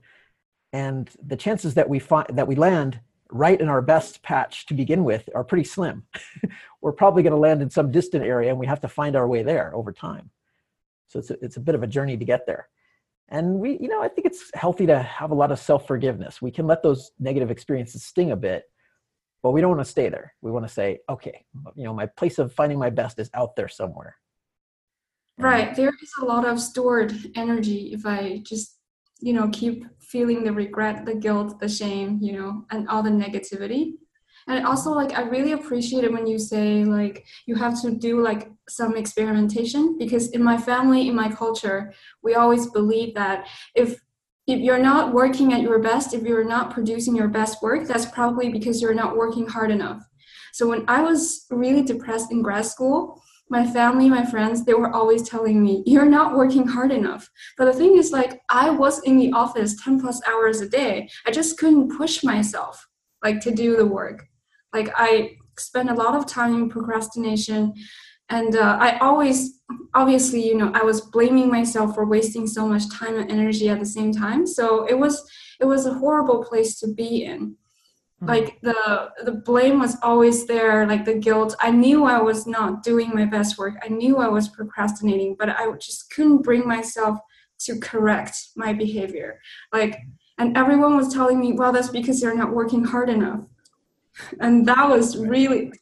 and 0.72 1.10
the 1.22 1.36
chances 1.36 1.74
that 1.74 1.88
we 1.88 1.98
find 1.98 2.26
that 2.32 2.48
we 2.48 2.56
land 2.56 3.00
right 3.32 3.60
in 3.60 3.68
our 3.68 3.82
best 3.82 4.22
patch 4.22 4.66
to 4.66 4.74
begin 4.74 5.04
with 5.04 5.28
are 5.34 5.42
pretty 5.42 5.64
slim. 5.64 6.04
We're 6.82 6.92
probably 6.92 7.22
going 7.22 7.32
to 7.32 7.38
land 7.38 7.62
in 7.62 7.70
some 7.70 7.90
distant 7.90 8.24
area, 8.24 8.50
and 8.50 8.58
we 8.58 8.66
have 8.66 8.80
to 8.82 8.88
find 8.88 9.16
our 9.16 9.26
way 9.26 9.42
there 9.42 9.74
over 9.74 9.92
time. 9.92 10.30
So 11.08 11.18
it's 11.18 11.30
a, 11.30 11.44
it's 11.44 11.56
a 11.56 11.60
bit 11.60 11.74
of 11.74 11.82
a 11.82 11.86
journey 11.86 12.16
to 12.16 12.24
get 12.24 12.46
there. 12.46 12.68
And 13.28 13.58
we 13.58 13.78
you 13.80 13.88
know 13.88 14.02
i 14.02 14.08
think 14.08 14.26
it's 14.26 14.50
healthy 14.54 14.86
to 14.86 15.00
have 15.00 15.30
a 15.30 15.34
lot 15.34 15.52
of 15.52 15.58
self-forgiveness. 15.58 16.42
We 16.42 16.50
can 16.50 16.66
let 16.66 16.82
those 16.82 17.12
negative 17.18 17.50
experiences 17.50 18.04
sting 18.04 18.30
a 18.30 18.36
bit 18.36 18.64
but 19.42 19.50
we 19.50 19.60
don't 19.60 19.70
want 19.70 19.80
to 19.84 19.90
stay 19.90 20.08
there. 20.08 20.34
We 20.40 20.52
want 20.52 20.66
to 20.66 20.72
say 20.72 21.00
okay 21.08 21.44
you 21.74 21.84
know 21.84 21.94
my 21.94 22.06
place 22.06 22.38
of 22.38 22.52
finding 22.52 22.78
my 22.78 22.90
best 22.90 23.18
is 23.18 23.30
out 23.34 23.56
there 23.56 23.68
somewhere. 23.68 24.16
Right. 25.38 25.74
There 25.74 25.88
is 26.02 26.12
a 26.20 26.24
lot 26.26 26.46
of 26.46 26.60
stored 26.60 27.14
energy 27.34 27.92
if 27.92 28.04
i 28.04 28.42
just 28.44 28.78
you 29.20 29.32
know 29.32 29.48
keep 29.48 29.86
feeling 30.12 30.44
the 30.44 30.52
regret 30.52 31.06
the 31.06 31.14
guilt 31.14 31.58
the 31.58 31.68
shame 31.68 32.18
you 32.20 32.32
know 32.38 32.64
and 32.70 32.86
all 32.88 33.02
the 33.02 33.10
negativity. 33.10 33.94
And 34.48 34.66
also 34.66 34.90
like 34.90 35.12
i 35.16 35.22
really 35.22 35.52
appreciate 35.52 36.04
it 36.04 36.12
when 36.12 36.26
you 36.26 36.38
say 36.38 36.84
like 36.84 37.24
you 37.46 37.54
have 37.54 37.80
to 37.82 37.92
do 38.06 38.20
like 38.20 38.50
some 38.68 38.96
experimentation 38.96 39.96
because 39.98 40.30
in 40.30 40.42
my 40.42 40.58
family 40.58 41.08
in 41.08 41.14
my 41.14 41.28
culture 41.42 41.94
we 42.24 42.34
always 42.34 42.66
believe 42.78 43.14
that 43.14 43.46
if 43.76 44.00
if 44.48 44.58
you're 44.58 44.86
not 44.90 45.14
working 45.14 45.52
at 45.52 45.62
your 45.62 45.78
best 45.78 46.12
if 46.12 46.22
you're 46.24 46.50
not 46.56 46.72
producing 46.76 47.14
your 47.14 47.28
best 47.28 47.62
work 47.62 47.86
that's 47.86 48.06
probably 48.06 48.48
because 48.56 48.82
you're 48.82 49.00
not 49.02 49.16
working 49.16 49.46
hard 49.46 49.70
enough. 49.70 50.02
So 50.52 50.68
when 50.68 50.84
i 50.88 51.00
was 51.02 51.46
really 51.50 51.84
depressed 51.92 52.32
in 52.32 52.42
grad 52.42 52.66
school 52.66 53.22
my 53.52 53.64
family 53.76 54.08
my 54.08 54.24
friends 54.24 54.64
they 54.64 54.74
were 54.74 54.92
always 54.92 55.22
telling 55.28 55.62
me 55.62 55.82
you're 55.86 56.12
not 56.18 56.36
working 56.36 56.66
hard 56.66 56.90
enough 56.90 57.30
but 57.56 57.66
the 57.66 57.78
thing 57.80 57.96
is 57.96 58.10
like 58.10 58.40
i 58.48 58.68
was 58.68 59.02
in 59.04 59.16
the 59.16 59.32
office 59.32 59.76
10 59.84 60.00
plus 60.00 60.20
hours 60.28 60.60
a 60.60 60.68
day 60.68 61.08
i 61.26 61.30
just 61.30 61.58
couldn't 61.58 61.96
push 61.96 62.24
myself 62.24 62.86
like 63.22 63.38
to 63.40 63.50
do 63.50 63.76
the 63.76 63.86
work 63.86 64.24
like 64.72 64.90
I 64.96 65.36
spend 65.58 65.90
a 65.90 65.94
lot 65.94 66.14
of 66.14 66.26
time 66.26 66.54
in 66.54 66.68
procrastination, 66.68 67.74
and 68.28 68.56
uh, 68.56 68.78
I 68.80 68.98
always, 68.98 69.60
obviously, 69.94 70.46
you 70.46 70.56
know, 70.56 70.70
I 70.74 70.82
was 70.82 71.02
blaming 71.02 71.50
myself 71.50 71.94
for 71.94 72.06
wasting 72.06 72.46
so 72.46 72.66
much 72.66 72.90
time 72.90 73.18
and 73.18 73.30
energy 73.30 73.68
at 73.68 73.78
the 73.78 73.86
same 73.86 74.12
time. 74.12 74.46
So 74.46 74.86
it 74.86 74.98
was, 74.98 75.28
it 75.60 75.66
was 75.66 75.84
a 75.84 75.94
horrible 75.94 76.42
place 76.42 76.78
to 76.80 76.88
be 76.88 77.24
in. 77.24 77.56
Mm-hmm. 78.22 78.28
Like 78.28 78.60
the 78.62 79.10
the 79.24 79.32
blame 79.32 79.80
was 79.80 79.96
always 80.02 80.46
there, 80.46 80.86
like 80.86 81.04
the 81.04 81.14
guilt. 81.14 81.56
I 81.60 81.70
knew 81.70 82.04
I 82.04 82.20
was 82.20 82.46
not 82.46 82.82
doing 82.82 83.10
my 83.12 83.24
best 83.24 83.58
work. 83.58 83.74
I 83.82 83.88
knew 83.88 84.18
I 84.18 84.28
was 84.28 84.48
procrastinating, 84.48 85.34
but 85.38 85.48
I 85.48 85.70
just 85.72 86.10
couldn't 86.12 86.42
bring 86.42 86.66
myself 86.66 87.18
to 87.60 87.78
correct 87.80 88.36
my 88.56 88.72
behavior. 88.72 89.40
Like, 89.72 89.98
and 90.38 90.56
everyone 90.56 90.96
was 90.96 91.12
telling 91.12 91.40
me, 91.40 91.52
"Well, 91.52 91.72
that's 91.72 91.88
because 91.88 92.22
you're 92.22 92.36
not 92.36 92.52
working 92.52 92.84
hard 92.84 93.10
enough." 93.10 93.40
and 94.40 94.66
that 94.66 94.88
was 94.88 95.16
really 95.16 95.72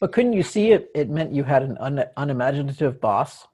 but 0.00 0.12
couldn't 0.12 0.32
you 0.32 0.42
see 0.42 0.72
it 0.72 0.90
it 0.94 1.08
meant 1.08 1.32
you 1.32 1.44
had 1.44 1.62
an 1.62 1.76
un, 1.80 2.04
unimaginative 2.16 3.00
boss 3.00 3.46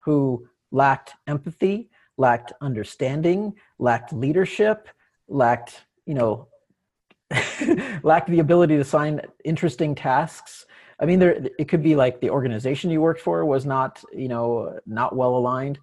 who 0.00 0.46
lacked 0.70 1.12
empathy 1.26 1.90
lacked 2.16 2.52
understanding 2.60 3.52
lacked 3.78 4.12
leadership 4.12 4.88
lacked 5.28 5.84
you 6.06 6.14
know 6.14 6.48
lacked 8.02 8.28
the 8.28 8.38
ability 8.38 8.74
to 8.74 8.80
assign 8.80 9.20
interesting 9.44 9.94
tasks 9.94 10.66
i 11.00 11.04
mean 11.04 11.18
there 11.18 11.44
it 11.58 11.66
could 11.68 11.82
be 11.82 11.96
like 11.96 12.20
the 12.20 12.30
organization 12.30 12.90
you 12.90 13.00
worked 13.00 13.20
for 13.20 13.44
was 13.44 13.66
not 13.66 14.02
you 14.12 14.28
know 14.28 14.78
not 14.86 15.16
well 15.16 15.36
aligned 15.36 15.78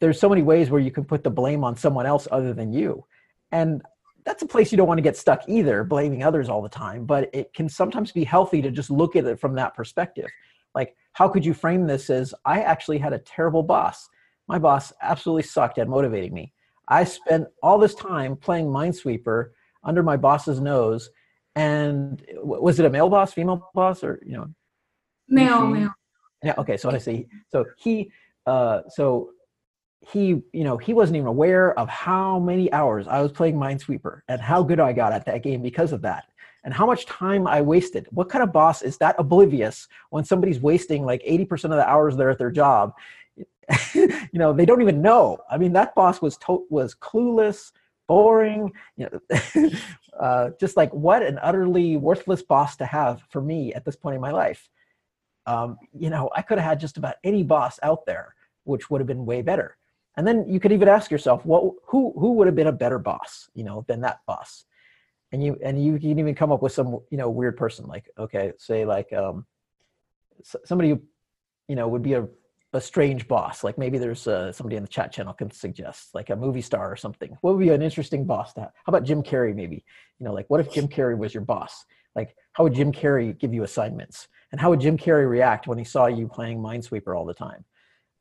there's 0.00 0.18
so 0.18 0.28
many 0.28 0.42
ways 0.42 0.70
where 0.70 0.80
you 0.80 0.90
can 0.90 1.04
put 1.04 1.22
the 1.22 1.30
blame 1.30 1.62
on 1.62 1.76
someone 1.76 2.06
else 2.06 2.26
other 2.30 2.54
than 2.54 2.72
you 2.72 3.04
and 3.52 3.82
that's 4.28 4.42
a 4.42 4.46
place 4.46 4.70
you 4.70 4.76
don't 4.76 4.86
want 4.86 4.98
to 4.98 5.02
get 5.02 5.16
stuck 5.16 5.48
either, 5.48 5.84
blaming 5.84 6.22
others 6.22 6.50
all 6.50 6.60
the 6.60 6.68
time. 6.68 7.06
But 7.06 7.30
it 7.32 7.54
can 7.54 7.66
sometimes 7.66 8.12
be 8.12 8.24
healthy 8.24 8.60
to 8.60 8.70
just 8.70 8.90
look 8.90 9.16
at 9.16 9.24
it 9.24 9.40
from 9.40 9.54
that 9.54 9.74
perspective. 9.74 10.26
Like, 10.74 10.94
how 11.12 11.28
could 11.28 11.46
you 11.46 11.54
frame 11.54 11.86
this 11.86 12.10
as 12.10 12.34
I 12.44 12.60
actually 12.60 12.98
had 12.98 13.14
a 13.14 13.18
terrible 13.20 13.62
boss? 13.62 14.06
My 14.46 14.58
boss 14.58 14.92
absolutely 15.00 15.44
sucked 15.44 15.78
at 15.78 15.88
motivating 15.88 16.34
me. 16.34 16.52
I 16.88 17.04
spent 17.04 17.48
all 17.62 17.78
this 17.78 17.94
time 17.94 18.36
playing 18.36 18.66
Minesweeper 18.66 19.50
under 19.84 20.02
my 20.02 20.16
boss's 20.16 20.60
nose. 20.60 21.10
And 21.56 22.24
was 22.42 22.78
it 22.78 22.86
a 22.86 22.90
male 22.90 23.08
boss, 23.08 23.32
female 23.32 23.70
boss, 23.74 24.04
or, 24.04 24.20
you 24.24 24.36
know? 24.36 24.46
Male, 25.28 25.66
male. 25.66 25.94
Yeah, 26.42 26.54
okay. 26.58 26.76
So 26.76 26.90
I 26.90 26.98
see. 26.98 27.26
so 27.50 27.64
he, 27.76 28.12
uh, 28.46 28.82
so 28.88 29.30
he 30.00 30.42
you 30.52 30.64
know 30.64 30.76
he 30.76 30.94
wasn't 30.94 31.16
even 31.16 31.26
aware 31.26 31.78
of 31.78 31.88
how 31.88 32.38
many 32.38 32.72
hours 32.72 33.08
i 33.08 33.20
was 33.20 33.32
playing 33.32 33.56
minesweeper 33.56 34.20
and 34.28 34.40
how 34.40 34.62
good 34.62 34.80
i 34.80 34.92
got 34.92 35.12
at 35.12 35.24
that 35.24 35.42
game 35.42 35.60
because 35.60 35.92
of 35.92 36.00
that 36.02 36.24
and 36.64 36.72
how 36.72 36.86
much 36.86 37.04
time 37.06 37.46
i 37.46 37.60
wasted 37.60 38.06
what 38.10 38.28
kind 38.28 38.42
of 38.42 38.52
boss 38.52 38.82
is 38.82 38.96
that 38.98 39.16
oblivious 39.18 39.88
when 40.10 40.24
somebody's 40.24 40.60
wasting 40.60 41.04
like 41.04 41.22
80% 41.24 41.64
of 41.64 41.70
the 41.70 41.88
hours 41.88 42.16
they're 42.16 42.30
at 42.30 42.38
their 42.38 42.50
job 42.50 42.94
you 43.94 44.28
know 44.34 44.52
they 44.52 44.64
don't 44.64 44.82
even 44.82 45.02
know 45.02 45.38
i 45.50 45.58
mean 45.58 45.72
that 45.72 45.94
boss 45.94 46.22
was 46.22 46.36
to- 46.38 46.66
was 46.70 46.94
clueless 46.94 47.72
boring 48.08 48.72
you 48.96 49.08
know 49.08 49.70
uh, 50.20 50.50
just 50.58 50.76
like 50.76 50.92
what 50.92 51.22
an 51.22 51.38
utterly 51.40 51.96
worthless 51.96 52.42
boss 52.42 52.74
to 52.76 52.84
have 52.84 53.22
for 53.30 53.40
me 53.40 53.72
at 53.74 53.84
this 53.84 53.96
point 53.96 54.16
in 54.16 54.20
my 54.20 54.32
life. 54.32 54.68
Um, 55.46 55.78
you 55.98 56.10
know 56.10 56.28
i 56.36 56.42
could 56.42 56.58
have 56.58 56.68
had 56.68 56.80
just 56.80 56.98
about 56.98 57.14
any 57.24 57.42
boss 57.42 57.78
out 57.82 58.04
there 58.04 58.34
which 58.68 58.90
would 58.90 59.00
have 59.00 59.08
been 59.08 59.24
way 59.24 59.40
better. 59.42 59.76
And 60.16 60.26
then 60.26 60.46
you 60.46 60.60
could 60.60 60.72
even 60.72 60.88
ask 60.88 61.10
yourself 61.10 61.44
what 61.46 61.62
who 61.86 62.12
who 62.18 62.32
would 62.34 62.46
have 62.46 62.56
been 62.56 62.66
a 62.66 62.72
better 62.72 62.98
boss 62.98 63.48
you 63.54 63.64
know 63.64 63.84
than 63.88 64.00
that 64.02 64.20
boss? 64.26 64.64
And 65.32 65.42
you 65.42 65.58
and 65.62 65.82
you 65.82 65.98
can 65.98 66.18
even 66.18 66.34
come 66.34 66.52
up 66.52 66.62
with 66.62 66.72
some 66.72 66.98
you 67.10 67.18
know 67.18 67.30
weird 67.30 67.56
person 67.56 67.86
like 67.86 68.10
okay 68.18 68.52
say 68.58 68.84
like 68.84 69.12
um 69.12 69.46
somebody 70.64 70.90
who 70.90 71.00
you 71.68 71.76
know 71.76 71.88
would 71.88 72.02
be 72.02 72.14
a 72.14 72.26
a 72.74 72.80
strange 72.80 73.26
boss 73.26 73.64
like 73.64 73.78
maybe 73.78 73.96
there's 73.96 74.26
uh, 74.26 74.52
somebody 74.52 74.76
in 74.76 74.82
the 74.82 74.88
chat 74.88 75.10
channel 75.10 75.32
can 75.32 75.50
suggest 75.50 76.14
like 76.14 76.28
a 76.30 76.36
movie 76.36 76.60
star 76.60 76.92
or 76.92 76.96
something 76.96 77.36
what 77.40 77.54
would 77.54 77.64
be 77.64 77.70
an 77.70 77.82
interesting 77.82 78.26
boss 78.26 78.52
to 78.52 78.60
have 78.60 78.70
how 78.84 78.90
about 78.90 79.04
jim 79.04 79.22
carrey 79.22 79.54
maybe 79.54 79.84
you 80.18 80.26
know 80.26 80.32
like 80.32 80.44
what 80.48 80.60
if 80.60 80.72
jim 80.72 80.86
carrey 80.86 81.16
was 81.16 81.32
your 81.32 81.42
boss 81.42 81.86
like 82.14 82.36
how 82.52 82.64
would 82.64 82.74
jim 82.74 82.92
carrey 82.92 83.38
give 83.38 83.54
you 83.54 83.62
assignments 83.62 84.28
and 84.52 84.60
how 84.60 84.68
would 84.68 84.80
jim 84.80 84.98
carrey 84.98 85.28
react 85.28 85.66
when 85.66 85.78
he 85.78 85.84
saw 85.84 86.06
you 86.06 86.28
playing 86.28 86.58
minesweeper 86.58 87.16
all 87.16 87.24
the 87.24 87.32
time 87.32 87.64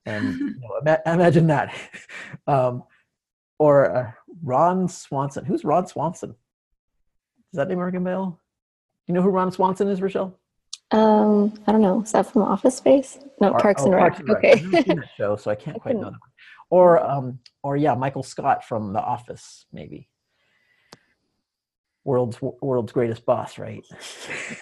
and 0.07 0.39
you 0.39 0.55
know, 0.61 0.77
ima- 0.81 1.01
imagine 1.05 1.47
that. 1.47 1.75
Um, 2.47 2.83
or 3.59 3.93
uh, 3.93 4.11
Ron 4.41 4.87
Swanson. 4.87 5.43
Who's 5.43 5.65
Ron 5.65 5.85
Swanson? 5.85 6.29
Does 6.29 7.57
that 7.57 7.67
name 7.67 7.79
ring 7.79 7.95
a 7.95 7.99
bell? 7.99 8.39
you 9.07 9.13
know 9.13 9.21
who 9.21 9.29
Ron 9.29 9.51
Swanson 9.51 9.89
is, 9.89 10.01
Rochelle? 10.01 10.37
Um, 10.91 11.53
I 11.67 11.71
don't 11.71 11.81
know. 11.81 12.01
Is 12.01 12.11
that 12.13 12.31
from 12.31 12.43
Office 12.43 12.77
Space? 12.77 13.19
No, 13.41 13.51
Par- 13.51 13.59
Parks 13.61 13.81
oh, 13.83 13.85
and 13.85 13.95
Rec. 13.95 14.03
Parks 14.03 14.19
and 14.19 14.29
Rec. 14.29 14.37
Okay. 14.37 14.51
I've 14.51 14.71
never 14.71 14.83
seen 14.83 14.95
that 14.97 15.09
show, 15.17 15.35
so 15.35 15.51
I 15.51 15.55
can't 15.63 15.75
I 15.75 15.79
quite 15.79 15.95
know 15.95 16.11
that. 16.11 16.19
Or 16.69 17.03
um, 17.03 17.39
or 17.63 17.77
yeah, 17.77 17.95
Michael 17.95 18.23
Scott 18.23 18.65
from 18.65 18.93
The 18.93 19.01
Office, 19.01 19.65
maybe. 19.71 20.07
World's 22.03 22.41
world's 22.41 22.93
greatest 22.93 23.25
boss, 23.25 23.57
right? 23.57 23.85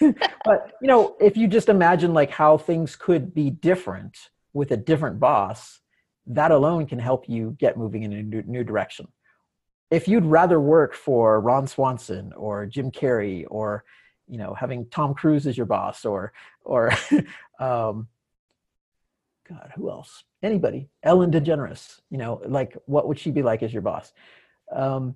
but 0.44 0.72
you 0.80 0.88
know, 0.88 1.16
if 1.20 1.36
you 1.36 1.46
just 1.46 1.68
imagine 1.68 2.12
like 2.12 2.30
how 2.30 2.58
things 2.58 2.96
could 2.96 3.34
be 3.34 3.50
different 3.50 4.16
with 4.52 4.72
a 4.72 4.76
different 4.76 5.20
boss, 5.20 5.80
that 6.26 6.50
alone 6.50 6.86
can 6.86 6.98
help 6.98 7.28
you 7.28 7.56
get 7.60 7.76
moving 7.76 8.02
in 8.02 8.12
a 8.12 8.22
new, 8.22 8.42
new 8.42 8.64
direction. 8.64 9.06
If 9.92 10.08
you'd 10.08 10.24
rather 10.24 10.60
work 10.60 10.94
for 10.94 11.40
Ron 11.40 11.68
Swanson 11.68 12.32
or 12.32 12.66
Jim 12.66 12.90
Carrey 12.90 13.44
or 13.48 13.84
you 14.28 14.38
know 14.38 14.54
having 14.54 14.86
Tom 14.86 15.14
Cruise 15.14 15.46
as 15.46 15.56
your 15.56 15.66
boss 15.66 16.04
or 16.04 16.32
or 16.64 16.92
um, 17.60 18.08
God, 19.48 19.72
who 19.76 19.90
else? 19.90 20.24
Anybody? 20.42 20.88
Ellen 21.02 21.30
DeGeneres. 21.30 22.00
You 22.10 22.18
know, 22.18 22.42
like 22.46 22.76
what 22.86 23.06
would 23.08 23.18
she 23.18 23.30
be 23.30 23.42
like 23.42 23.62
as 23.62 23.72
your 23.72 23.82
boss? 23.82 24.12
Um, 24.72 25.14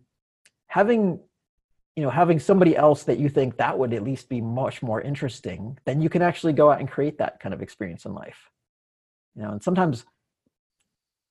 having, 0.67 1.21
you 1.97 2.03
know, 2.03 2.11
having 2.11 2.39
somebody 2.39 2.77
else 2.77 3.03
that 3.05 3.19
you 3.19 3.29
think 3.29 3.57
that 3.57 3.79
would 3.79 3.93
at 3.93 4.05
least 4.05 4.29
be 4.29 4.41
much 4.41 4.83
more 4.83 5.01
interesting, 5.01 5.79
then 5.85 6.01
you 6.01 6.09
can 6.09 6.23
actually 6.23 6.53
go 6.53 6.71
out 6.71 6.81
and 6.81 6.89
create 6.89 7.19
that 7.19 7.41
kind 7.41 7.53
of 7.53 7.63
experience 7.63 8.05
in 8.05 8.15
life. 8.15 8.51
You 9.35 9.43
know, 9.43 9.51
and 9.51 9.63
sometimes, 9.63 10.05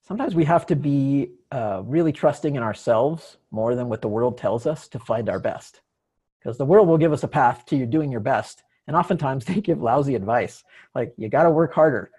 sometimes 0.05 0.35
we 0.35 0.45
have 0.45 0.65
to 0.67 0.75
be 0.75 1.31
uh, 1.51 1.81
really 1.85 2.11
trusting 2.11 2.55
in 2.55 2.63
ourselves 2.63 3.37
more 3.51 3.75
than 3.75 3.87
what 3.87 4.01
the 4.01 4.07
world 4.07 4.37
tells 4.37 4.65
us 4.65 4.87
to 4.89 4.99
find 4.99 5.29
our 5.29 5.39
best, 5.39 5.81
because 6.39 6.57
the 6.57 6.65
world 6.65 6.87
will 6.87 6.97
give 6.97 7.13
us 7.13 7.23
a 7.23 7.27
path 7.27 7.65
to 7.67 7.75
you 7.75 7.85
doing 7.85 8.11
your 8.11 8.21
best, 8.21 8.63
and 8.87 8.95
oftentimes 8.95 9.45
they 9.45 9.61
give 9.61 9.81
lousy 9.81 10.15
advice, 10.15 10.63
like 10.95 11.13
you 11.17 11.29
got 11.29 11.43
to 11.43 11.51
work 11.51 11.73
harder. 11.73 12.11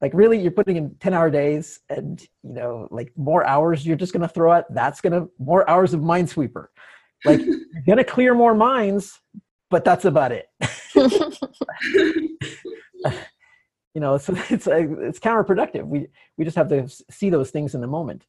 Like 0.00 0.12
really 0.14 0.40
you're 0.40 0.52
putting 0.52 0.76
in 0.76 0.94
10 1.00 1.12
hour 1.12 1.28
days 1.28 1.80
and 1.90 2.20
you 2.44 2.52
know 2.52 2.86
like 2.92 3.12
more 3.16 3.44
hours 3.44 3.84
you're 3.84 3.96
just 3.96 4.12
going 4.12 4.22
to 4.22 4.28
throw 4.28 4.52
at 4.52 4.72
that's 4.72 5.00
going 5.00 5.12
to 5.12 5.28
more 5.40 5.68
hours 5.68 5.92
of 5.92 6.02
minesweeper. 6.02 6.66
Like 7.24 7.40
you're 7.40 7.82
going 7.84 7.98
to 7.98 8.04
clear 8.04 8.32
more 8.32 8.54
minds 8.54 9.20
but 9.70 9.84
that's 9.84 10.04
about 10.04 10.32
it. 10.32 10.48
You 13.94 14.02
know 14.02 14.16
so 14.16 14.32
it's 14.48 14.68
uh, 14.68 14.86
it's 15.00 15.18
counterproductive. 15.18 15.84
We 15.84 16.06
we 16.36 16.44
just 16.44 16.56
have 16.56 16.68
to 16.68 16.88
see 17.10 17.30
those 17.30 17.50
things 17.50 17.74
in 17.74 17.80
the 17.80 17.88
moment. 17.88 18.26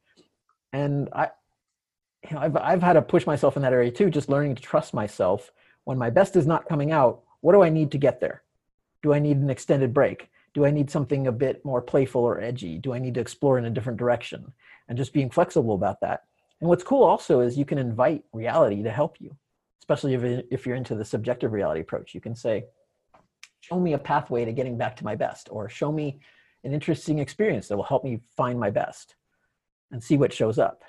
And 0.74 1.10
i 1.14 1.30
you 2.28 2.36
know, 2.36 2.42
I've, 2.42 2.58
I've 2.58 2.82
had 2.82 2.94
to 2.94 3.02
push 3.02 3.26
myself 3.26 3.56
in 3.56 3.62
that 3.62 3.74
area 3.74 3.92
too 3.92 4.10
just 4.10 4.30
learning 4.30 4.56
to 4.56 4.62
trust 4.62 4.94
myself. 4.94 5.52
When 5.84 5.98
my 5.98 6.10
best 6.10 6.36
is 6.36 6.48
not 6.48 6.68
coming 6.68 6.92
out 6.92 7.22
what 7.42 7.54
do 7.54 7.62
i 7.62 7.70
need 7.70 7.92
to 7.92 7.98
get 7.98 8.20
there? 8.20 8.44
Do 9.02 9.14
i 9.14 9.20
need 9.20 9.38
an 9.38 9.50
extended 9.50 9.94
break? 9.94 10.30
Do 10.54 10.66
i 10.66 10.72
need 10.72 10.90
something 10.90 11.28
a 11.28 11.32
bit 11.32 11.64
more 11.64 11.82
playful 11.82 12.22
or 12.22 12.42
edgy? 12.42 12.78
Do 12.78 12.94
i 12.94 13.00
need 13.00 13.14
to 13.14 13.22
explore 13.22 13.58
in 13.58 13.66
a 13.66 13.70
different 13.70 13.98
direction? 13.98 14.52
And 14.88 14.98
just 14.98 15.14
being 15.14 15.30
flexible 15.30 15.76
about 15.76 16.02
that. 16.02 16.24
And 16.60 16.68
what's 16.68 16.84
cool 16.84 17.04
also 17.04 17.40
is 17.40 17.58
you 17.58 17.66
can 17.66 17.78
invite 17.78 18.24
reality 18.34 18.84
to 18.84 18.92
help 18.92 19.22
you 19.22 19.38
especially 19.90 20.14
if, 20.14 20.46
if 20.52 20.66
you're 20.66 20.76
into 20.76 20.96
the 20.96 21.06
subjective 21.06 21.52
reality 21.52 21.82
approach. 21.82 22.14
You 22.14 22.22
can 22.22 22.36
say 22.36 22.66
show 23.62 23.80
me 23.80 23.94
a 23.94 23.98
pathway 23.98 24.46
to 24.46 24.54
getting 24.54 24.78
back 24.78 24.96
to 24.98 25.04
my 25.04 25.16
best 25.16 25.50
or 25.52 25.68
show 25.68 25.92
me 25.92 26.20
an 26.64 26.74
interesting 26.74 27.20
experience 27.20 27.68
that 27.68 27.78
will 27.78 27.84
help 27.84 28.04
me 28.04 28.20
find 28.38 28.60
my 28.60 28.70
best 28.70 29.16
and 29.92 30.04
see 30.04 30.18
what 30.18 30.32
shows 30.32 30.60
up 30.60 30.84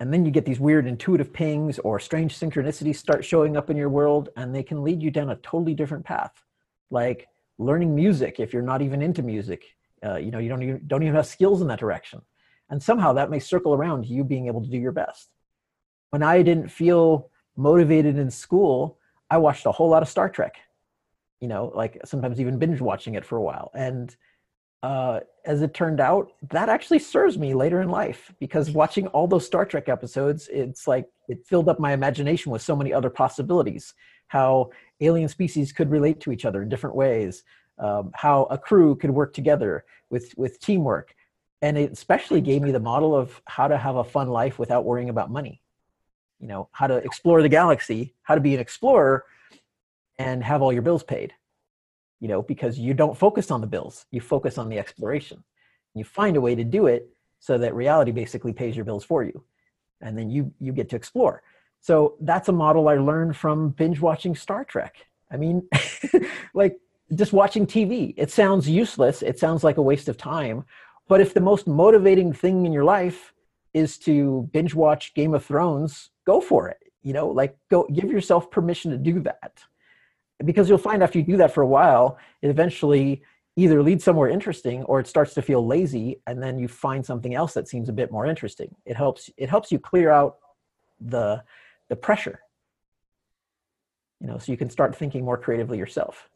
and 0.00 0.12
then 0.12 0.24
you 0.24 0.30
get 0.30 0.46
these 0.46 0.58
weird 0.58 0.86
intuitive 0.86 1.32
pings 1.32 1.78
or 1.80 2.00
strange 2.00 2.36
synchronicities 2.38 2.96
start 2.96 3.24
showing 3.24 3.56
up 3.56 3.68
in 3.68 3.76
your 3.76 3.90
world 3.90 4.30
and 4.36 4.54
they 4.54 4.62
can 4.62 4.82
lead 4.82 5.02
you 5.02 5.10
down 5.10 5.30
a 5.30 5.36
totally 5.36 5.74
different 5.74 6.04
path. 6.04 6.32
Like 6.90 7.28
learning 7.58 7.94
music 7.94 8.40
if 8.40 8.52
you're 8.54 8.62
not 8.62 8.80
even 8.80 9.02
into 9.02 9.22
music 9.22 9.62
uh, 10.02 10.16
you 10.16 10.30
know 10.30 10.38
you 10.38 10.48
don't 10.48 10.62
even, 10.62 10.80
don't 10.86 11.02
even 11.02 11.14
have 11.14 11.26
skills 11.26 11.60
in 11.60 11.68
that 11.68 11.78
direction. 11.78 12.22
And 12.70 12.82
somehow 12.82 13.12
that 13.12 13.30
may 13.30 13.38
circle 13.38 13.74
around 13.74 14.06
you 14.06 14.24
being 14.24 14.46
able 14.46 14.62
to 14.62 14.70
do 14.70 14.78
your 14.78 14.92
best. 14.92 15.28
When 16.08 16.22
i 16.22 16.42
didn't 16.42 16.68
feel 16.68 17.30
motivated 17.56 18.16
in 18.16 18.30
school 18.30 18.98
i 19.28 19.36
watched 19.36 19.66
a 19.66 19.72
whole 19.72 19.90
lot 19.90 20.02
of 20.02 20.08
star 20.08 20.30
trek 20.30 20.56
you 21.40 21.48
know 21.48 21.72
like 21.74 22.00
sometimes 22.04 22.40
even 22.40 22.58
binge 22.58 22.80
watching 22.80 23.14
it 23.14 23.24
for 23.24 23.36
a 23.36 23.42
while. 23.42 23.70
And 23.74 24.16
uh, 24.82 25.20
as 25.44 25.62
it 25.62 25.74
turned 25.74 26.00
out 26.00 26.32
that 26.50 26.68
actually 26.68 26.98
serves 26.98 27.36
me 27.36 27.54
later 27.54 27.82
in 27.82 27.88
life 27.88 28.32
because 28.40 28.70
watching 28.70 29.06
all 29.08 29.26
those 29.26 29.44
star 29.44 29.66
trek 29.66 29.88
episodes 29.88 30.48
it's 30.52 30.86
like 30.88 31.06
it 31.28 31.46
filled 31.46 31.68
up 31.68 31.78
my 31.78 31.92
imagination 31.92 32.50
with 32.50 32.62
so 32.62 32.74
many 32.74 32.92
other 32.92 33.10
possibilities. 33.10 33.94
How 34.28 34.70
alien 35.00 35.28
species 35.28 35.72
could 35.72 35.90
relate 35.90 36.20
to 36.20 36.32
each 36.32 36.44
other 36.44 36.62
in 36.62 36.68
different 36.68 36.96
ways 36.96 37.42
um, 37.78 38.10
how 38.14 38.44
a 38.44 38.58
crew 38.58 38.94
could 38.94 39.10
work 39.10 39.32
together 39.32 39.84
with 40.10 40.32
with 40.36 40.60
teamwork. 40.60 41.14
And 41.62 41.76
it 41.76 41.92
especially 41.92 42.40
gave 42.40 42.62
me 42.62 42.72
the 42.72 42.80
model 42.80 43.14
of 43.14 43.40
how 43.46 43.68
to 43.68 43.76
have 43.76 43.96
a 43.96 44.04
fun 44.04 44.28
life 44.28 44.58
without 44.58 44.84
worrying 44.84 45.10
about 45.10 45.30
money. 45.30 45.62
You 46.38 46.48
know 46.48 46.68
how 46.72 46.86
to 46.86 46.96
explore 46.96 47.42
the 47.42 47.48
galaxy 47.48 48.14
how 48.22 48.34
to 48.34 48.40
be 48.40 48.54
an 48.54 48.60
explorer 48.60 49.24
and 50.18 50.42
have 50.44 50.62
all 50.62 50.72
your 50.72 50.82
bills 50.82 51.02
paid 51.02 51.34
you 52.20 52.28
know 52.28 52.42
because 52.42 52.78
you 52.78 52.94
don't 52.94 53.16
focus 53.16 53.50
on 53.50 53.60
the 53.60 53.66
bills 53.66 54.06
you 54.10 54.20
focus 54.20 54.58
on 54.58 54.68
the 54.68 54.78
exploration. 54.78 55.42
You 55.94 56.04
find 56.04 56.36
a 56.36 56.40
way 56.40 56.54
to 56.54 56.62
do 56.62 56.86
it 56.86 57.08
so 57.40 57.58
that 57.58 57.74
reality 57.74 58.12
basically 58.12 58.52
pays 58.52 58.76
your 58.76 58.84
bills 58.84 59.04
for 59.04 59.24
you 59.24 59.42
and 60.00 60.16
then 60.16 60.30
you 60.30 60.52
you 60.58 60.72
get 60.72 60.88
to 60.90 60.96
explore. 60.96 61.42
So 61.80 62.16
that's 62.20 62.48
a 62.48 62.52
model 62.52 62.88
i 62.88 62.96
learned 62.96 63.36
from 63.36 63.70
binge 63.70 64.00
watching 64.00 64.34
star 64.34 64.64
trek. 64.64 65.06
I 65.32 65.36
mean 65.36 65.68
like 66.54 66.78
just 67.14 67.32
watching 67.32 67.66
tv 67.66 68.14
it 68.16 68.30
sounds 68.30 68.68
useless 68.68 69.22
it 69.22 69.38
sounds 69.38 69.64
like 69.64 69.78
a 69.78 69.82
waste 69.82 70.08
of 70.08 70.16
time 70.16 70.64
but 71.08 71.20
if 71.20 71.34
the 71.34 71.40
most 71.40 71.66
motivating 71.66 72.32
thing 72.32 72.66
in 72.66 72.72
your 72.72 72.84
life 72.84 73.32
is 73.74 73.98
to 73.98 74.48
binge 74.52 74.74
watch 74.74 75.14
game 75.14 75.34
of 75.34 75.44
thrones 75.44 76.10
go 76.24 76.40
for 76.40 76.68
it 76.68 76.78
you 77.02 77.12
know 77.12 77.28
like 77.28 77.56
go 77.68 77.86
give 77.92 78.10
yourself 78.10 78.50
permission 78.50 78.90
to 78.90 78.96
do 78.96 79.20
that 79.20 79.64
because 80.44 80.68
you'll 80.68 80.78
find 80.78 81.02
after 81.02 81.18
you 81.18 81.24
do 81.24 81.36
that 81.36 81.52
for 81.52 81.62
a 81.62 81.66
while 81.66 82.18
it 82.42 82.48
eventually 82.48 83.22
either 83.56 83.82
leads 83.82 84.04
somewhere 84.04 84.28
interesting 84.28 84.82
or 84.84 85.00
it 85.00 85.06
starts 85.06 85.34
to 85.34 85.42
feel 85.42 85.66
lazy 85.66 86.20
and 86.26 86.42
then 86.42 86.58
you 86.58 86.68
find 86.68 87.04
something 87.04 87.34
else 87.34 87.52
that 87.54 87.68
seems 87.68 87.88
a 87.88 87.92
bit 87.92 88.10
more 88.10 88.26
interesting. 88.26 88.74
It 88.86 88.96
helps 88.96 89.30
it 89.36 89.48
helps 89.48 89.72
you 89.72 89.78
clear 89.78 90.10
out 90.10 90.38
the 91.00 91.42
the 91.88 91.96
pressure. 91.96 92.40
You 94.20 94.28
know 94.28 94.38
so 94.38 94.52
you 94.52 94.58
can 94.58 94.70
start 94.70 94.96
thinking 94.96 95.24
more 95.24 95.36
creatively 95.36 95.78
yourself. 95.78 96.28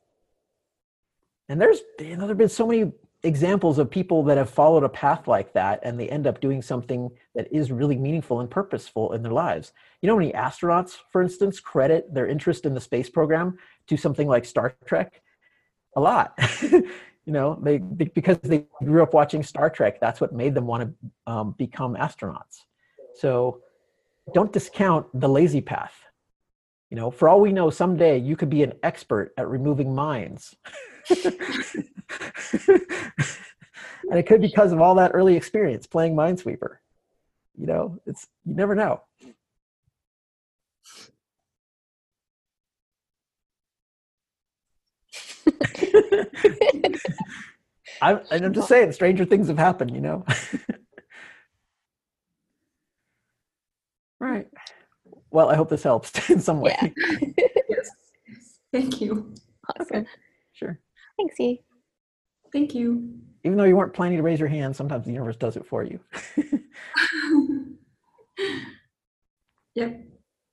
And 1.49 1.61
there's 1.61 1.81
you 1.99 2.17
know 2.17 2.21
there 2.21 2.29
have 2.29 2.39
been 2.39 2.49
so 2.49 2.67
many 2.67 2.93
examples 3.25 3.79
of 3.79 3.91
people 3.91 4.23
that 4.23 4.37
have 4.37 4.51
followed 4.51 4.85
a 4.85 4.89
path 4.89 5.27
like 5.27 5.53
that 5.55 5.81
and 5.83 5.99
they 5.99 6.09
end 6.09 6.27
up 6.27 6.41
doing 6.41 6.61
something 6.61 7.11
that 7.35 7.49
is 7.51 7.73
really 7.73 7.97
meaningful 7.97 8.41
and 8.41 8.51
purposeful 8.51 9.13
in 9.13 9.23
their 9.23 9.33
lives. 9.33 9.73
You 10.03 10.09
know 10.09 10.17
many 10.17 10.33
astronauts 10.33 10.99
for 11.11 11.23
instance 11.23 11.59
credit 11.59 12.13
their 12.13 12.29
interest 12.29 12.67
in 12.67 12.75
the 12.75 12.81
space 12.81 13.09
program 13.09 13.59
to 13.89 13.97
something 13.97 14.29
like 14.29 14.45
star 14.45 14.75
trek? 14.85 15.23
A 15.97 16.01
lot. 16.01 16.39
You 17.27 17.33
know 17.33 17.59
they 17.63 17.79
because 17.79 18.37
they 18.43 18.67
grew 18.83 19.03
up 19.03 19.15
watching 19.15 19.43
star 19.43 19.71
trek 19.71 19.99
that's 19.99 20.21
what 20.21 20.35
made 20.35 20.55
them 20.55 20.67
want 20.67 20.83
to 20.83 21.33
um, 21.33 21.55
become 21.57 21.97
astronauts. 21.97 22.65
So 23.15 23.63
don't 24.35 24.53
discount 24.53 25.07
the 25.19 25.27
lazy 25.27 25.63
path. 25.63 25.95
You 26.91 26.99
know 26.99 27.11
for 27.11 27.31
all 27.31 27.41
we 27.41 27.51
know 27.51 27.71
someday 27.71 28.19
you 28.19 28.37
could 28.37 28.51
be 28.51 28.63
an 28.63 28.75
expert 28.83 29.33
at 29.39 29.49
removing 29.49 29.95
mines 29.95 30.55
and 32.69 34.19
it 34.19 34.27
could 34.27 34.41
be 34.41 34.49
because 34.49 34.73
of 34.73 34.81
all 34.81 34.95
that 34.95 35.13
early 35.15 35.37
experience 35.37 35.87
playing 35.87 36.15
minesweeper 36.15 36.77
you 37.57 37.67
know 37.67 37.99
it's 38.07 38.27
you 38.45 38.55
never 38.55 38.75
know 38.75 39.03
I'm, 48.03 48.21
and 48.31 48.45
I'm 48.45 48.53
just 48.53 48.69
saying, 48.69 48.93
stranger 48.93 49.25
things 49.25 49.49
have 49.49 49.59
happened, 49.59 49.95
you 49.95 50.01
know. 50.01 50.25
right. 54.21 54.47
Well, 55.31 55.51
I 55.51 55.57
hope 55.57 55.69
this 55.69 55.83
helps 55.83 56.31
in 56.31 56.41
some 56.41 56.61
way. 56.61 56.77
Yeah. 56.81 56.89
Yes. 57.69 57.91
Thank 58.73 59.01
you. 59.01 59.35
Awesome. 59.69 59.99
Okay. 59.99 60.07
Sure. 60.53 60.79
Thanks, 61.17 61.39
E. 61.41 61.63
Thank 62.55 62.75
you. 62.75 63.11
Even 63.43 63.59
though 63.59 63.65
you 63.65 63.77
weren't 63.77 63.93
planning 63.93 64.17
to 64.17 64.23
raise 64.23 64.39
your 64.39 64.49
hand, 64.49 64.75
sometimes 64.77 65.05
the 65.05 65.13
universe 65.13 65.37
does 65.37 65.57
it 65.57 65.67
for 65.67 65.83
you. 65.83 65.99
yep. 69.75 70.01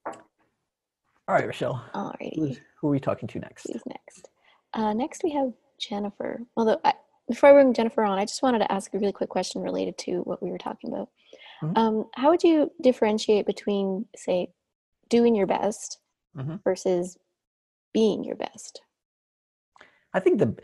All 0.08 1.36
right, 1.36 1.45
Rochelle. 1.45 1.86
Alrighty. 1.93 2.36
Who's, 2.36 2.60
who 2.82 2.88
are 2.88 2.91
we 2.91 2.99
talking 2.99 3.28
to 3.30 3.39
next? 3.39 3.68
Who's 3.72 3.84
next? 3.88 4.30
Uh, 4.74 4.93
next, 4.93 5.24
we 5.24 5.32
have 5.32 5.54
Jennifer. 5.80 6.41
Although, 6.58 6.80
I, 6.84 6.93
before 7.30 7.49
I 7.49 7.54
bring 7.54 7.74
Jennifer 7.74 8.04
on, 8.04 8.18
I 8.18 8.26
just 8.26 8.41
wanted 8.41 8.60
to 8.60 8.72
ask 8.72 8.91
a 8.95 8.97
really 8.97 9.14
quick 9.14 9.30
question 9.30 9.62
related 9.62 9.97
to 9.99 10.22
what 10.22 10.41
we 10.41 10.49
were 10.49 10.58
talking 10.58 10.91
about. 10.91 11.10
Mhm. 11.62 11.78
Um, 11.78 12.06
how 12.16 12.32
would 12.32 12.43
you 12.43 12.72
differentiate 12.82 13.45
between, 13.45 14.08
say, 14.16 14.52
doing 15.08 15.36
your 15.36 15.47
best 15.47 15.99
Mhm. 16.36 16.64
versus 16.64 17.18
being 17.93 18.24
your 18.24 18.36
best? 18.36 18.82
I 20.14 20.20
think 20.20 20.39
the 20.39 20.56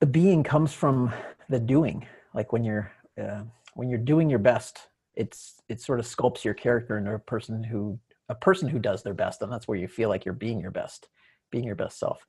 the 0.00 0.06
being 0.06 0.42
comes 0.42 0.72
from 0.72 1.12
the 1.48 1.58
doing. 1.58 2.06
Like 2.34 2.52
when 2.52 2.64
you're 2.64 2.92
uh, 3.20 3.42
when 3.74 3.88
you're 3.88 3.98
doing 3.98 4.30
your 4.30 4.38
best, 4.38 4.78
it's 5.14 5.60
it 5.68 5.80
sort 5.80 6.00
of 6.00 6.06
sculpts 6.06 6.44
your 6.44 6.54
character 6.54 6.98
into 6.98 7.14
a 7.14 7.18
person 7.18 7.62
who 7.62 7.98
a 8.28 8.34
person 8.34 8.68
who 8.68 8.78
does 8.78 9.02
their 9.02 9.14
best, 9.14 9.42
and 9.42 9.50
that's 9.50 9.66
where 9.66 9.78
you 9.78 9.88
feel 9.88 10.08
like 10.08 10.24
you're 10.24 10.34
being 10.34 10.60
your 10.60 10.70
best, 10.70 11.08
being 11.50 11.64
your 11.64 11.74
best 11.74 11.98
self. 11.98 12.26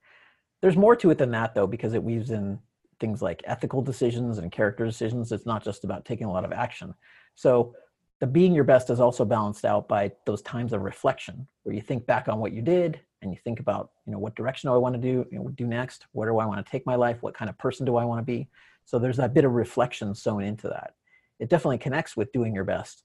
There's 0.61 0.77
more 0.77 0.95
to 0.97 1.09
it 1.11 1.17
than 1.17 1.31
that 1.31 1.53
though, 1.53 1.67
because 1.67 1.93
it 1.93 2.03
weaves 2.03 2.31
in 2.31 2.59
things 2.99 3.21
like 3.21 3.41
ethical 3.45 3.81
decisions 3.81 4.37
and 4.37 4.51
character 4.51 4.85
decisions. 4.85 5.31
It's 5.31 5.45
not 5.45 5.63
just 5.63 5.83
about 5.83 6.05
taking 6.05 6.27
a 6.27 6.31
lot 6.31 6.45
of 6.45 6.51
action. 6.51 6.93
So 7.35 7.75
the 8.19 8.27
being 8.27 8.53
your 8.53 8.65
best 8.65 8.89
is 8.89 8.99
also 8.99 9.23
balanced 9.23 9.63
out 9.63 9.87
by 9.87 10.11
those 10.25 10.41
times 10.41 10.73
of 10.73 10.81
reflection 10.81 11.47
where 11.63 11.73
you 11.73 11.81
think 11.81 12.05
back 12.05 12.27
on 12.27 12.39
what 12.39 12.51
you 12.51 12.61
did 12.61 12.99
and 13.21 13.31
you 13.31 13.37
think 13.43 13.59
about 13.59 13.91
you 14.05 14.13
know 14.13 14.19
what 14.19 14.35
direction 14.35 14.69
do 14.69 14.73
i 14.73 14.77
want 14.77 14.95
to 14.95 15.01
do 15.01 15.25
you 15.31 15.39
know, 15.39 15.49
do 15.49 15.67
next? 15.67 16.07
Where 16.11 16.29
do 16.29 16.37
i 16.39 16.45
want 16.45 16.65
to 16.65 16.71
take 16.71 16.85
my 16.85 16.95
life? 16.95 17.17
What 17.21 17.33
kind 17.33 17.49
of 17.49 17.57
person 17.57 17.85
do 17.85 17.95
i 17.97 18.05
want 18.05 18.19
to 18.19 18.25
be? 18.25 18.49
So 18.85 18.97
there's 18.97 19.17
that 19.17 19.33
bit 19.33 19.45
of 19.45 19.51
reflection 19.51 20.15
sewn 20.15 20.43
into 20.43 20.67
that. 20.69 20.93
It 21.39 21.49
definitely 21.49 21.77
connects 21.77 22.17
with 22.17 22.31
doing 22.31 22.55
your 22.55 22.63
best 22.63 23.03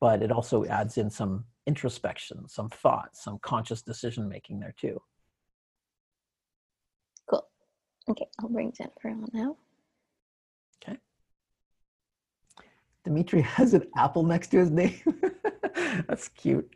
but 0.00 0.22
it 0.22 0.30
also 0.30 0.64
adds 0.66 0.98
in 0.98 1.08
some 1.08 1.44
introspection 1.66 2.46
some 2.46 2.68
thought 2.68 3.10
some 3.14 3.38
conscious 3.38 3.80
decision 3.80 4.28
making 4.28 4.60
there 4.60 4.74
too. 4.78 5.00
Cool. 7.28 7.46
Okay, 8.10 8.26
I'll 8.38 8.50
bring 8.50 8.72
Jennifer 8.72 9.08
on 9.08 9.26
now. 9.32 9.56
Okay. 10.82 10.98
Dimitri 13.04 13.40
has 13.56 13.72
an 13.72 13.86
apple 13.96 14.24
next 14.24 14.48
to 14.48 14.58
his 14.58 14.70
name. 14.70 15.00
That's 16.06 16.28
cute 16.28 16.70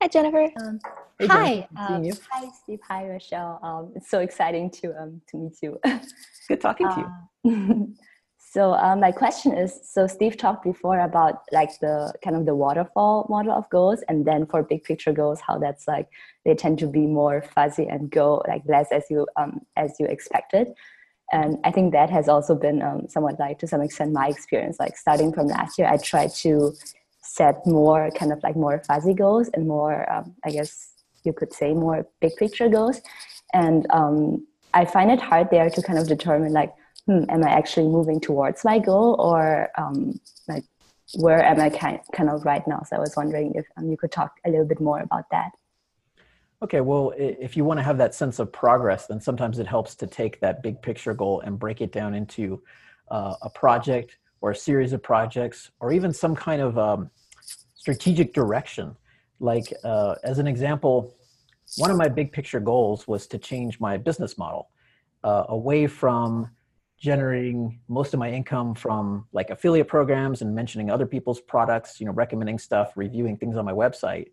Hi, 0.00 0.06
Jennifer. 0.06 0.48
Um, 0.60 0.78
Hey, 1.18 1.26
hi, 1.26 1.68
um, 1.76 2.04
hi, 2.30 2.48
Steve. 2.62 2.78
Hi, 2.86 3.08
Rochelle. 3.08 3.58
Um, 3.60 3.92
it's 3.96 4.08
so 4.08 4.20
exciting 4.20 4.70
to 4.70 4.92
um, 4.96 5.20
to 5.26 5.36
meet 5.36 5.56
you. 5.60 5.80
good 6.48 6.60
talking 6.60 6.88
to 6.88 7.00
you 7.44 7.50
Uh, 7.50 7.86
so 8.38 8.74
um, 8.74 9.00
my 9.00 9.10
question 9.10 9.58
is: 9.58 9.80
so 9.82 10.06
Steve 10.06 10.36
talked 10.36 10.62
before 10.62 11.00
about 11.00 11.42
like 11.50 11.70
the 11.80 12.14
kind 12.22 12.36
of 12.36 12.46
the 12.46 12.54
waterfall 12.54 13.26
model 13.28 13.50
of 13.50 13.68
goals, 13.70 14.04
and 14.08 14.24
then 14.24 14.46
for 14.46 14.62
big 14.62 14.84
picture 14.84 15.12
goals, 15.12 15.40
how 15.44 15.58
that's 15.58 15.88
like 15.88 16.06
they 16.44 16.54
tend 16.54 16.78
to 16.78 16.86
be 16.86 17.04
more 17.04 17.42
fuzzy 17.42 17.88
and 17.88 18.08
go 18.12 18.40
like 18.46 18.62
less 18.68 18.92
as 18.92 19.02
you 19.10 19.26
um, 19.34 19.62
as 19.76 19.96
you 19.98 20.06
expected. 20.06 20.68
And 21.32 21.58
I 21.64 21.72
think 21.72 21.92
that 21.92 22.10
has 22.10 22.28
also 22.28 22.54
been 22.54 22.80
um, 22.80 23.08
somewhat 23.08 23.40
like 23.40 23.58
to 23.58 23.66
some 23.66 23.82
extent 23.82 24.12
my 24.12 24.28
experience. 24.28 24.78
Like 24.78 24.96
starting 24.96 25.32
from 25.32 25.48
last 25.48 25.78
year, 25.78 25.88
I 25.88 25.96
tried 25.96 26.30
to 26.44 26.74
set 27.28 27.66
more 27.66 28.10
kind 28.18 28.32
of 28.32 28.42
like 28.42 28.56
more 28.56 28.82
fuzzy 28.86 29.14
goals 29.14 29.48
and 29.54 29.66
more 29.66 30.10
um, 30.12 30.34
i 30.44 30.50
guess 30.50 30.92
you 31.24 31.32
could 31.32 31.52
say 31.52 31.74
more 31.74 32.06
big 32.20 32.34
picture 32.36 32.68
goals. 32.68 33.00
And 33.52 33.86
um, 33.90 34.46
i 34.74 34.84
find 34.84 35.10
it 35.10 35.20
hard 35.20 35.48
there 35.50 35.70
to 35.70 35.82
kind 35.82 35.98
of 35.98 36.06
determine 36.08 36.52
like 36.52 36.72
hmm, 37.06 37.24
am 37.28 37.44
i 37.44 37.50
actually 37.50 37.88
moving 37.88 38.20
towards 38.20 38.64
my 38.64 38.78
goal 38.78 39.16
or 39.18 39.70
um, 39.78 40.20
like 40.48 40.64
where 41.14 41.42
am 41.42 41.58
i 41.60 41.70
kind, 41.70 42.28
of 42.28 42.44
right 42.44 42.66
now? 42.68 42.82
So 42.86 42.96
i 42.96 43.00
was 43.00 43.14
wondering 43.16 43.52
if 43.54 43.66
um, 43.76 43.88
you 43.90 43.96
could 43.96 44.12
talk 44.12 44.32
a 44.46 44.50
little 44.50 44.66
bit 44.66 44.80
more 44.80 45.00
about 45.00 45.24
that. 45.30 45.50
Okay, 46.60 46.80
well, 46.80 47.14
if 47.16 47.56
you 47.56 47.64
want 47.64 47.78
to 47.78 47.84
have 47.84 47.98
that 47.98 48.16
sense 48.16 48.40
of 48.40 48.52
progress, 48.52 49.06
then 49.06 49.20
sometimes 49.20 49.60
it 49.60 49.66
helps 49.66 49.94
to 49.94 50.08
take 50.08 50.40
that 50.40 50.60
big 50.60 50.82
picture 50.82 51.14
goal 51.14 51.40
and 51.44 51.56
break 51.56 51.80
it 51.80 51.92
down 51.92 52.14
into 52.14 52.60
uh, 53.12 53.36
a 53.42 53.48
project 53.48 54.18
or 54.40 54.50
a 54.52 54.56
series 54.56 54.92
of 54.92 55.02
projects 55.02 55.70
or 55.80 55.92
even 55.92 56.12
some 56.12 56.34
kind 56.34 56.62
of 56.62 56.78
um, 56.78 57.10
strategic 57.74 58.32
direction. 58.34 58.96
Like, 59.40 59.72
uh, 59.84 60.16
as 60.24 60.38
an 60.38 60.46
example, 60.46 61.14
one 61.76 61.90
of 61.90 61.96
my 61.96 62.08
big 62.08 62.32
picture 62.32 62.60
goals 62.60 63.06
was 63.06 63.26
to 63.28 63.38
change 63.38 63.78
my 63.78 63.96
business 63.96 64.38
model 64.38 64.70
uh, 65.24 65.44
away 65.48 65.86
from 65.86 66.50
generating 66.98 67.78
most 67.88 68.12
of 68.12 68.18
my 68.18 68.30
income 68.30 68.74
from 68.74 69.24
like 69.32 69.50
affiliate 69.50 69.86
programs 69.86 70.42
and 70.42 70.52
mentioning 70.54 70.90
other 70.90 71.06
people's 71.06 71.40
products, 71.40 72.00
you 72.00 72.06
know, 72.06 72.12
recommending 72.12 72.58
stuff, 72.58 72.92
reviewing 72.96 73.36
things 73.36 73.56
on 73.56 73.64
my 73.64 73.72
website, 73.72 74.28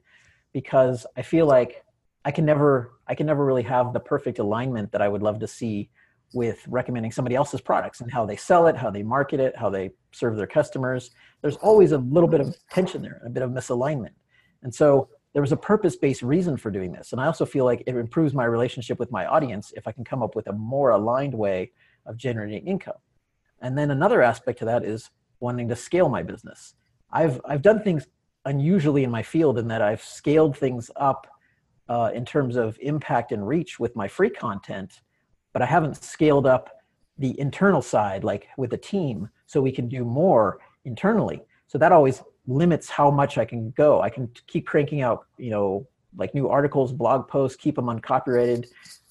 because 0.52 1.06
I 1.16 1.22
feel 1.22 1.46
like 1.46 1.84
I 2.24 2.32
can 2.32 2.46
never 2.46 2.94
I 3.08 3.14
can 3.14 3.28
never 3.28 3.46
really 3.46 3.64
have 3.64 3.94
the 3.94 4.00
perfect 4.00 4.40
alignment 4.40 4.92
that 4.94 5.02
I 5.02 5.08
would 5.08 5.22
love 5.22 5.40
to 5.40 5.48
see 5.48 5.90
with 6.34 6.66
recommending 6.68 7.12
somebody 7.12 7.36
else's 7.36 7.62
products 7.62 8.02
and 8.02 8.12
how 8.12 8.26
they 8.26 8.36
sell 8.36 8.68
it, 8.68 8.76
how 8.76 8.90
they 8.90 9.04
market 9.04 9.40
it, 9.40 9.56
how 9.56 9.70
they 9.70 9.92
serve 10.12 10.36
their 10.36 10.48
customers. 10.48 11.12
There's 11.42 11.56
always 11.58 11.92
a 11.92 11.98
little 11.98 12.30
bit 12.30 12.42
of 12.42 12.56
tension 12.70 13.02
there, 13.02 13.22
a 13.26 13.30
bit 13.30 13.44
of 13.44 13.52
misalignment. 13.52 14.14
And 14.64 14.74
so 14.74 15.10
there 15.34 15.42
was 15.42 15.52
a 15.52 15.58
purpose-based 15.58 16.22
reason 16.22 16.58
for 16.58 16.72
doing 16.72 16.92
this. 16.92 17.12
And 17.12 17.22
I 17.22 17.26
also 17.26 17.46
feel 17.46 17.66
like 17.66 17.84
it 17.86 17.96
improves 17.96 18.34
my 18.34 18.46
relationship 18.46 19.00
with 19.00 19.12
my 19.12 19.26
audience 19.26 19.74
if 19.76 19.88
I 19.88 19.92
can 19.92 20.04
come 20.04 20.24
up 20.24 20.36
with 20.36 20.48
a 20.48 20.54
more 20.54 20.92
aligned 20.92 21.34
way 21.34 21.72
of 22.06 22.18
generating 22.18 22.68
income. 22.68 22.98
And 23.62 23.78
then 23.78 23.92
another 23.92 24.22
aspect 24.22 24.60
to 24.60 24.66
that 24.66 24.84
is 24.84 25.10
wanting 25.40 25.68
to 25.70 25.76
scale 25.76 26.10
my 26.10 26.24
business. 26.24 26.76
I've 27.12 27.40
I've 27.46 27.62
done 27.62 27.82
things 27.82 28.08
unusually 28.46 29.04
in 29.04 29.12
my 29.12 29.24
field 29.24 29.58
in 29.58 29.68
that 29.68 29.82
I've 29.82 30.02
scaled 30.02 30.58
things 30.58 30.92
up 30.96 31.28
uh, 31.90 32.12
in 32.14 32.26
terms 32.26 32.56
of 32.56 32.78
impact 32.82 33.32
and 33.32 33.48
reach 33.48 33.80
with 33.80 33.96
my 33.96 34.08
free 34.08 34.30
content, 34.30 35.02
but 35.56 35.62
I 35.62 35.68
haven't 35.68 36.04
scaled 36.04 36.46
up 36.46 36.82
the 37.18 37.40
internal 37.40 37.82
side, 37.82 38.26
like 38.26 38.50
with 38.58 38.74
a 38.74 38.78
team, 38.78 39.30
so 39.46 39.62
we 39.62 39.72
can 39.72 39.88
do 39.88 40.04
more 40.04 40.60
internally. 40.84 41.42
So 41.68 41.78
that 41.78 41.94
always 41.94 42.22
limits 42.46 42.90
how 42.90 43.10
much 43.10 43.38
I 43.38 43.46
can 43.46 43.72
go. 43.72 44.02
I 44.02 44.10
can 44.10 44.30
keep 44.48 44.68
cranking 44.68 45.02
out, 45.02 45.28
you 45.38 45.52
know, 45.52 45.88
like 46.18 46.36
new 46.36 46.50
articles, 46.50 46.92
blog 46.92 47.30
posts, 47.30 47.56
keep 47.56 47.78
them 47.78 47.88
uncopyrighted, 47.88 48.68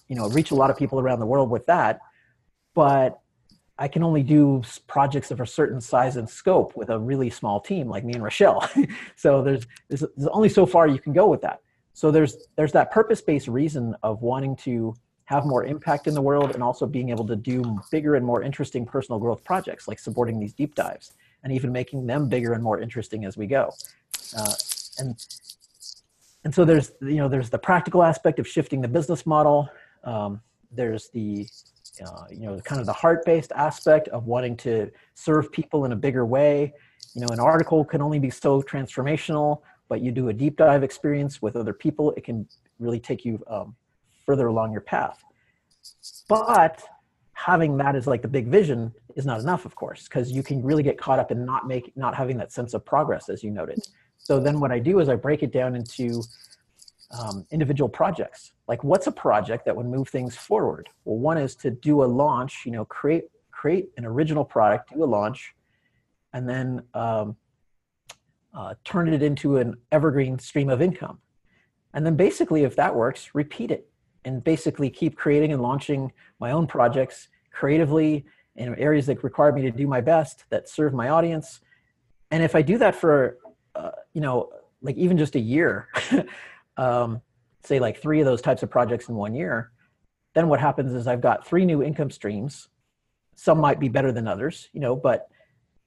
you 0.09 0.17
know, 0.17 0.29
reach 0.29 0.51
a 0.51 0.55
lot 0.55 0.69
of 0.69 0.77
people 0.77 1.01
around 1.01 1.21
the 1.21 1.25
world 1.25 1.49
with 1.49 1.65
that. 1.65 2.01
But 2.75 3.19
I 3.79 3.89
can 3.89 4.03
only 4.03 4.23
do 4.23 4.63
projects 4.87 5.31
of 5.31 5.41
a 5.41 5.47
certain 5.47 5.81
size 5.81 6.19
and 6.19 6.29
scope 6.29 6.77
with 6.77 6.91
a 6.91 6.99
really 6.99 7.31
small 7.31 7.59
team 7.59 7.89
like 7.89 8.05
me 8.05 8.13
and 8.13 8.23
Rochelle. 8.23 8.69
so 9.17 9.43
there's, 9.43 9.67
there's 9.89 10.05
there's 10.15 10.29
only 10.31 10.51
so 10.51 10.67
far 10.67 10.89
you 10.89 10.99
can 10.99 11.15
go 11.15 11.27
with 11.27 11.41
that. 11.41 11.61
So 11.95 12.11
there's 12.11 12.37
there's 12.57 12.73
that 12.73 12.91
purpose-based 12.91 13.49
reason 13.49 13.97
of 14.03 14.21
wanting 14.21 14.57
to 14.57 14.95
have 15.27 15.47
more 15.47 15.65
impact 15.65 16.07
in 16.07 16.15
the 16.15 16.21
world 16.21 16.55
and 16.55 16.63
also 16.63 16.87
being 16.87 17.11
able 17.11 17.27
to 17.27 17.37
do 17.37 17.79
bigger 17.91 18.15
and 18.15 18.25
more 18.25 18.43
interesting 18.43 18.85
personal 18.85 19.19
growth 19.19 19.43
projects 19.45 19.89
like 19.89 19.99
supporting 19.99 20.39
these 20.39 20.53
deep 20.53 20.75
dives 20.75 21.13
and 21.43 21.53
even 21.53 21.73
making 21.73 22.07
them 22.07 22.29
bigger 22.29 22.53
and 22.53 22.63
more 22.63 22.81
interesting 22.81 23.25
as 23.25 23.37
we 23.37 23.47
go. 23.47 23.71
Uh, 24.37 24.55
and 24.99 25.27
and 26.45 26.55
so 26.55 26.65
there's 26.65 26.93
you 27.01 27.17
know 27.17 27.29
there's 27.29 27.51
the 27.51 27.59
practical 27.59 28.03
aspect 28.03 28.39
of 28.39 28.47
shifting 28.47 28.81
the 28.81 28.89
business 28.89 29.25
model. 29.25 29.69
Um, 30.05 30.41
there's 30.71 31.09
the 31.09 31.47
uh, 32.05 32.25
you 32.31 32.47
know 32.47 32.59
kind 32.61 32.81
of 32.81 32.87
the 32.87 32.93
heart-based 32.93 33.53
aspect 33.53 34.09
of 34.09 34.27
wanting 34.27 34.57
to 34.59 34.91
serve 35.15 35.51
people 35.51 35.85
in 35.87 35.93
a 35.93 35.97
bigger 35.97 36.27
way. 36.27 36.75
You 37.15 37.23
know, 37.23 37.29
an 37.31 37.41
article 37.41 37.85
can 37.85 38.03
only 38.03 38.19
be 38.19 38.31
so 38.31 38.61
transformational, 38.61 39.63
but 39.89 40.01
you 40.01 40.11
do 40.11 40.29
a 40.29 40.33
deep 40.33 40.57
dive 40.57 40.83
experience 40.83 41.41
with 41.41 41.57
other 41.57 41.73
people, 41.73 42.13
it 42.13 42.25
can 42.25 42.47
really 42.79 43.01
take 43.01 43.25
you 43.25 43.43
um, 43.47 43.75
further 44.27 44.47
along 44.47 44.73
your 44.73 44.81
path. 44.81 45.23
But 46.29 46.83
having 47.35 47.77
that 47.77 47.95
as 47.97 48.07
like 48.07 48.23
the 48.23 48.29
big 48.29 48.47
vision 48.47 48.93
is 49.17 49.27
not 49.27 49.41
enough, 49.41 49.65
of 49.67 49.75
course, 49.75 50.05
because 50.05 50.33
you 50.33 50.43
can 50.43 50.63
really 50.63 50.83
get 50.83 50.97
caught 50.99 51.19
up 51.19 51.31
in 51.31 51.45
not 51.45 51.67
make 51.67 51.93
not 51.97 52.15
having 52.15 52.37
that 52.39 52.53
sense 52.53 52.75
of 52.75 52.85
progress, 52.85 53.29
as 53.29 53.43
you 53.43 53.51
noted. 53.51 53.81
So 54.19 54.41
then 54.41 54.61
what 54.61 54.73
I 54.73 54.79
do 54.79 55.01
is 55.01 55.09
I 55.09 55.17
break 55.17 55.43
it 55.43 55.53
down 55.53 55.75
into 55.75 56.23
um, 57.11 57.47
individual 57.51 57.89
projects. 57.89 58.53
Like, 58.67 58.83
what's 58.83 59.07
a 59.07 59.13
project 59.13 59.67
that 59.67 59.77
would 59.77 59.87
move 59.87 60.09
things 60.09 60.37
forward? 60.37 60.89
Well, 61.05 61.19
one 61.19 61.37
is 61.37 61.55
to 61.57 61.71
do 61.71 62.03
a 62.03 62.07
launch. 62.07 62.63
You 62.65 62.73
know, 62.73 62.85
create 62.85 63.25
create 63.51 63.91
an 63.97 64.05
original 64.05 64.45
product, 64.45 64.93
do 64.95 65.05
a 65.05 65.07
launch, 65.07 65.55
and 66.33 66.49
then 66.49 66.83
um, 66.95 67.37
uh, 68.55 68.75
turn 68.85 69.13
it 69.13 69.23
into 69.23 69.59
an 69.59 69.77
evergreen 69.93 70.39
stream 70.39 70.71
of 70.71 70.81
income. 70.81 71.19
And 71.93 72.05
then 72.05 72.17
basically, 72.17 72.65
if 72.65 72.75
that 72.77 72.95
works, 72.95 73.31
repeat 73.35 73.71
it 73.71 73.89
and 74.25 74.43
basically 74.43 74.91
keep 74.91 75.17
creating 75.17 75.53
and 75.53 75.63
launching 75.63 76.13
my 76.41 76.51
own 76.51 76.67
projects 76.67 77.29
creatively 77.53 78.25
in 78.57 78.75
areas 78.77 79.07
that 79.07 79.23
require 79.25 79.53
me 79.53 79.63
to 79.63 79.71
do 79.71 79.87
my 79.87 80.01
best 80.01 80.45
that 80.51 80.69
serve 80.69 80.95
my 80.95 81.09
audience. 81.09 81.61
And 82.31 82.43
if 82.43 82.55
I 82.55 82.63
do 82.63 82.79
that 82.79 82.95
for, 82.95 83.39
uh, 83.75 83.91
you 84.13 84.21
know, 84.21 84.51
like 84.83 84.97
even 84.97 85.19
just 85.19 85.35
a 85.35 85.41
year, 85.41 85.89
um, 86.77 87.21
say 87.63 87.79
like 87.79 88.01
three 88.01 88.21
of 88.21 88.27
those 88.27 88.43
types 88.43 88.63
of 88.63 88.71
projects 88.71 89.09
in 89.09 89.15
one 89.15 89.35
year, 89.35 89.73
then 90.35 90.49
what 90.49 90.61
happens 90.61 90.93
is 90.93 91.07
I've 91.07 91.21
got 91.21 91.47
three 91.47 91.65
new 91.65 91.83
income 91.83 92.11
streams. 92.11 92.69
Some 93.37 93.59
might 93.59 93.81
be 93.81 93.89
better 93.89 94.13
than 94.13 94.29
others, 94.29 94.69
you 94.73 94.81
know, 94.81 94.95
but 94.95 95.29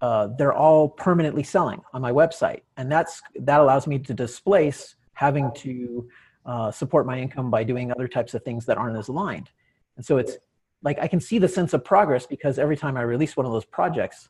uh, 0.01 0.29
they're 0.37 0.53
all 0.53 0.89
permanently 0.89 1.43
selling 1.43 1.81
on 1.93 2.01
my 2.01 2.11
website, 2.11 2.61
and 2.77 2.91
that's 2.91 3.21
that 3.35 3.59
allows 3.59 3.87
me 3.87 3.97
to 3.97 4.13
displace 4.13 4.95
having 5.13 5.51
to 5.55 6.07
uh, 6.47 6.71
support 6.71 7.05
my 7.05 7.19
income 7.19 7.51
by 7.51 7.63
doing 7.63 7.91
other 7.91 8.07
types 8.07 8.33
of 8.33 8.41
things 8.43 8.65
that 8.65 8.77
aren't 8.77 8.97
as 8.97 9.09
aligned. 9.09 9.51
And 9.97 10.05
so 10.05 10.17
it's 10.17 10.37
like 10.81 10.97
I 10.99 11.07
can 11.07 11.19
see 11.19 11.37
the 11.37 11.47
sense 11.47 11.73
of 11.73 11.83
progress 11.83 12.25
because 12.25 12.57
every 12.57 12.77
time 12.77 12.97
I 12.97 13.01
release 13.01 13.37
one 13.37 13.45
of 13.45 13.51
those 13.51 13.65
projects, 13.65 14.29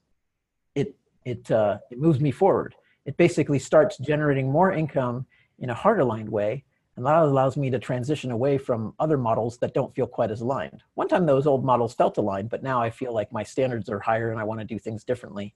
it 0.75 0.95
it 1.23 1.49
uh, 1.51 1.77
it 1.91 1.99
moves 1.99 2.19
me 2.19 2.31
forward. 2.31 2.75
It 3.05 3.15
basically 3.15 3.59
starts 3.59 3.97
generating 3.97 4.51
more 4.51 4.73
income 4.73 5.25
in 5.59 5.69
a 5.69 5.73
heart 5.73 5.99
aligned 5.99 6.29
way 6.29 6.65
And 6.97 7.05
that 7.05 7.15
allows 7.15 7.55
me 7.55 7.69
to 7.69 7.77
transition 7.77 8.31
away 8.31 8.57
from 8.57 8.93
other 8.99 9.17
models 9.17 9.59
that 9.59 9.75
don't 9.75 9.93
feel 9.93 10.07
quite 10.07 10.31
as 10.31 10.41
aligned. 10.41 10.81
One 10.95 11.07
time 11.07 11.27
those 11.27 11.45
old 11.45 11.63
models 11.63 11.93
felt 11.93 12.17
aligned, 12.17 12.49
but 12.49 12.63
now 12.63 12.81
I 12.81 12.89
feel 12.89 13.13
like 13.13 13.31
my 13.31 13.43
standards 13.43 13.87
are 13.87 13.99
higher 13.99 14.31
and 14.31 14.39
I 14.39 14.43
want 14.43 14.59
to 14.61 14.65
do 14.65 14.79
things 14.79 15.03
differently. 15.03 15.53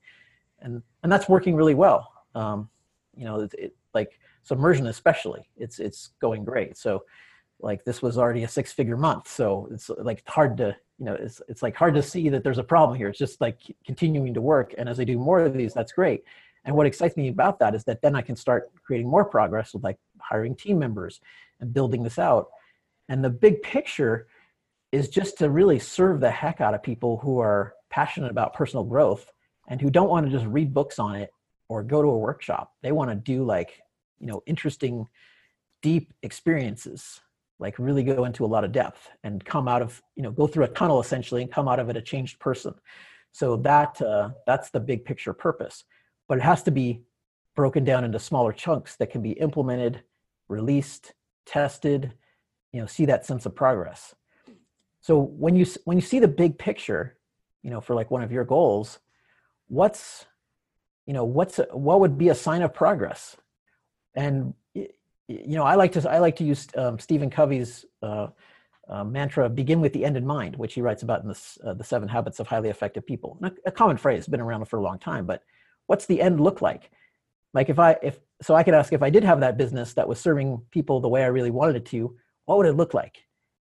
And, 0.60 0.82
and 1.02 1.10
that's 1.10 1.28
working 1.28 1.56
really 1.56 1.74
well. 1.74 2.12
Um, 2.36 2.70
you 3.16 3.24
know, 3.24 3.40
it, 3.40 3.54
it, 3.58 3.76
like 3.92 4.20
submersion 4.42 4.86
especially, 4.86 5.48
it's, 5.56 5.78
it's 5.78 6.10
going 6.20 6.44
great. 6.44 6.76
So 6.76 7.04
like 7.60 7.84
this 7.84 8.02
was 8.02 8.18
already 8.18 8.42
a 8.44 8.48
six 8.48 8.72
figure 8.72 8.96
month. 8.96 9.28
So 9.28 9.68
it's 9.70 9.88
like 9.88 10.22
hard 10.28 10.56
to, 10.58 10.76
you 10.98 11.04
know, 11.04 11.14
it's, 11.14 11.40
it's 11.48 11.62
like 11.62 11.76
hard 11.76 11.94
to 11.94 12.02
see 12.02 12.28
that 12.28 12.42
there's 12.42 12.58
a 12.58 12.64
problem 12.64 12.96
here. 12.96 13.08
It's 13.08 13.18
just 13.18 13.40
like 13.40 13.58
continuing 13.86 14.34
to 14.34 14.40
work. 14.40 14.74
And 14.76 14.88
as 14.88 14.98
I 14.98 15.04
do 15.04 15.18
more 15.18 15.40
of 15.40 15.54
these, 15.54 15.72
that's 15.72 15.92
great. 15.92 16.24
And 16.64 16.76
what 16.76 16.86
excites 16.86 17.16
me 17.16 17.28
about 17.28 17.58
that 17.58 17.74
is 17.74 17.84
that 17.84 18.02
then 18.02 18.14
I 18.14 18.22
can 18.22 18.36
start 18.36 18.70
creating 18.84 19.08
more 19.08 19.24
progress 19.24 19.74
with 19.74 19.82
like 19.82 19.98
hiring 20.20 20.54
team 20.54 20.78
members 20.78 21.20
and 21.60 21.72
building 21.72 22.02
this 22.02 22.18
out. 22.18 22.48
And 23.08 23.24
the 23.24 23.30
big 23.30 23.62
picture 23.62 24.28
is 24.92 25.08
just 25.08 25.38
to 25.38 25.50
really 25.50 25.78
serve 25.78 26.20
the 26.20 26.30
heck 26.30 26.60
out 26.60 26.74
of 26.74 26.82
people 26.82 27.18
who 27.18 27.40
are 27.40 27.74
passionate 27.90 28.30
about 28.30 28.54
personal 28.54 28.84
growth 28.84 29.30
and 29.68 29.80
who 29.80 29.90
don't 29.90 30.08
want 30.08 30.26
to 30.26 30.32
just 30.32 30.46
read 30.46 30.74
books 30.74 30.98
on 30.98 31.16
it 31.16 31.30
or 31.68 31.82
go 31.82 32.02
to 32.02 32.08
a 32.08 32.18
workshop. 32.18 32.72
They 32.82 32.92
want 32.92 33.10
to 33.10 33.16
do 33.16 33.44
like, 33.44 33.81
you 34.22 34.28
know, 34.28 34.42
interesting, 34.46 35.06
deep 35.82 36.14
experiences, 36.22 37.20
like 37.58 37.78
really 37.78 38.02
go 38.02 38.24
into 38.24 38.46
a 38.46 38.46
lot 38.46 38.64
of 38.64 38.72
depth 38.72 39.10
and 39.22 39.44
come 39.44 39.68
out 39.68 39.82
of, 39.82 40.00
you 40.16 40.22
know, 40.22 40.30
go 40.30 40.46
through 40.46 40.64
a 40.64 40.68
tunnel 40.68 41.00
essentially 41.00 41.42
and 41.42 41.52
come 41.52 41.68
out 41.68 41.78
of 41.78 41.90
it 41.90 41.96
a 41.98 42.02
changed 42.02 42.38
person. 42.40 42.72
So 43.32 43.56
that 43.58 44.00
uh, 44.00 44.30
that's 44.46 44.70
the 44.70 44.80
big 44.80 45.04
picture 45.04 45.34
purpose 45.34 45.84
but 46.32 46.38
it 46.38 46.44
has 46.44 46.62
to 46.62 46.70
be 46.70 47.02
broken 47.54 47.84
down 47.84 48.04
into 48.04 48.18
smaller 48.18 48.52
chunks 48.52 48.96
that 48.96 49.10
can 49.10 49.20
be 49.20 49.32
implemented, 49.32 50.02
released, 50.48 51.12
tested, 51.44 52.14
you 52.72 52.80
know, 52.80 52.86
see 52.86 53.04
that 53.04 53.26
sense 53.26 53.44
of 53.44 53.54
progress. 53.54 54.14
So 55.02 55.18
when 55.18 55.56
you 55.56 55.66
when 55.84 55.98
you 55.98 56.00
see 56.00 56.20
the 56.20 56.28
big 56.28 56.58
picture, 56.58 57.18
you 57.62 57.68
know, 57.68 57.82
for 57.82 57.94
like 57.94 58.10
one 58.10 58.22
of 58.22 58.32
your 58.32 58.44
goals, 58.44 58.98
what's 59.68 60.24
you 61.04 61.12
know, 61.12 61.24
what's 61.24 61.58
a, 61.58 61.64
what 61.64 62.00
would 62.00 62.16
be 62.16 62.30
a 62.30 62.34
sign 62.34 62.62
of 62.62 62.72
progress? 62.72 63.36
And 64.14 64.54
you 65.28 65.56
know, 65.56 65.64
I 65.64 65.76
like 65.76 65.92
to 65.92 66.10
I 66.10 66.18
like 66.18 66.36
to 66.36 66.44
use 66.44 66.68
um, 66.76 66.98
Stephen 66.98 67.30
Covey's 67.30 67.84
uh, 68.02 68.28
uh, 68.88 69.04
mantra 69.04 69.48
begin 69.48 69.80
with 69.80 69.92
the 69.92 70.04
end 70.04 70.16
in 70.16 70.26
mind 70.26 70.56
which 70.56 70.74
he 70.74 70.82
writes 70.82 71.02
about 71.02 71.22
in 71.22 71.28
this, 71.28 71.58
uh, 71.64 71.72
the 71.74 71.84
seven 71.84 72.08
habits 72.08 72.40
of 72.40 72.46
highly 72.46 72.68
effective 72.68 73.06
people. 73.06 73.38
A, 73.42 73.52
a, 73.66 73.72
common 73.72 73.96
phrase 73.96 74.26
been 74.26 74.40
around 74.40 74.64
for 74.66 74.78
a 74.78 74.82
long 74.82 74.98
time 74.98 75.24
but 75.24 75.42
what's 75.86 76.06
the 76.06 76.20
end 76.20 76.40
look 76.40 76.60
like? 76.60 76.90
Like 77.54 77.68
if 77.68 77.78
i 77.78 77.96
if 78.02 78.18
so 78.40 78.54
i 78.54 78.62
could 78.62 78.74
ask 78.74 78.92
if 78.92 79.02
i 79.02 79.10
did 79.10 79.24
have 79.24 79.40
that 79.40 79.56
business 79.56 79.94
that 79.94 80.08
was 80.08 80.18
serving 80.18 80.60
people 80.70 81.00
the 81.00 81.08
way 81.08 81.22
i 81.22 81.26
really 81.26 81.50
wanted 81.50 81.76
it 81.76 81.86
to 81.86 82.16
what 82.46 82.58
would 82.58 82.66
it 82.66 82.72
look 82.72 82.92
like? 82.92 83.24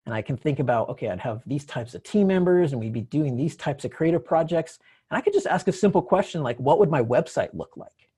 And 0.05 0.13
i 0.13 0.21
can 0.21 0.37
think 0.37 0.59
about 0.59 0.89
okay 0.89 1.09
i'd 1.09 1.19
have 1.19 1.41
these 1.45 1.65
types 1.65 1.95
of 1.95 2.03
team 2.03 2.27
members 2.27 2.71
and 2.71 2.79
we'd 2.79 2.93
be 2.93 3.01
doing 3.01 3.35
these 3.35 3.55
types 3.55 3.85
of 3.85 3.91
creative 3.91 4.23
projects. 4.23 4.79
And 5.09 5.17
i 5.17 5.21
could 5.21 5.33
just 5.33 5.47
ask 5.47 5.67
a 5.67 5.73
simple 5.73 6.01
question 6.01 6.43
like 6.43 6.57
what 6.57 6.79
would 6.79 6.91
my 6.91 7.01
website 7.01 7.49
look 7.53 7.75
like 7.75 8.08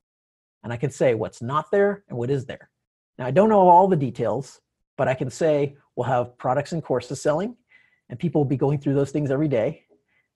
and 0.62 0.72
i 0.72 0.76
can 0.76 0.90
say 0.90 1.14
what's 1.14 1.42
not 1.42 1.70
there 1.70 2.04
and 2.08 2.16
what 2.16 2.30
is 2.30 2.46
there. 2.46 2.70
Now 3.18 3.26
i 3.26 3.30
don't 3.30 3.48
know 3.48 3.68
all 3.68 3.88
the 3.88 3.96
details 3.96 4.60
but 4.96 5.08
i 5.08 5.14
can 5.14 5.30
say 5.30 5.76
we'll 5.96 6.06
have 6.06 6.36
products 6.38 6.72
and 6.72 6.82
courses 6.82 7.20
selling 7.20 7.56
and 8.08 8.18
people 8.18 8.40
will 8.40 8.48
be 8.48 8.56
going 8.56 8.78
through 8.78 8.94
those 8.94 9.10
things 9.10 9.30
every 9.30 9.48
day 9.48 9.84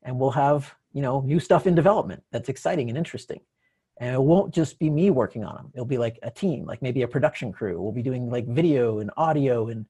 and 0.03 0.19
we'll 0.19 0.31
have 0.31 0.75
you 0.93 1.03
know 1.03 1.21
new 1.21 1.39
stuff 1.39 1.67
in 1.67 1.75
development 1.75 2.23
that's 2.33 2.49
exciting 2.49 2.89
and 2.89 2.97
interesting. 2.97 3.41
And 3.99 4.15
it 4.15 4.21
won't 4.21 4.53
just 4.53 4.79
be 4.79 4.91
me 4.91 5.09
working 5.11 5.43
on 5.43 5.55
them 5.57 5.71
it'll 5.75 5.87
be 5.87 5.99
like 5.99 6.19
a 6.23 6.31
team 6.31 6.65
like 6.65 6.83
maybe 6.83 7.03
a 7.03 7.09
production 7.09 7.53
crew. 7.53 7.81
We'll 7.81 7.93
be 7.93 8.03
doing 8.03 8.31
like 8.31 8.47
video 8.47 8.99
and 9.01 9.11
audio 9.17 9.69
and 9.69 9.87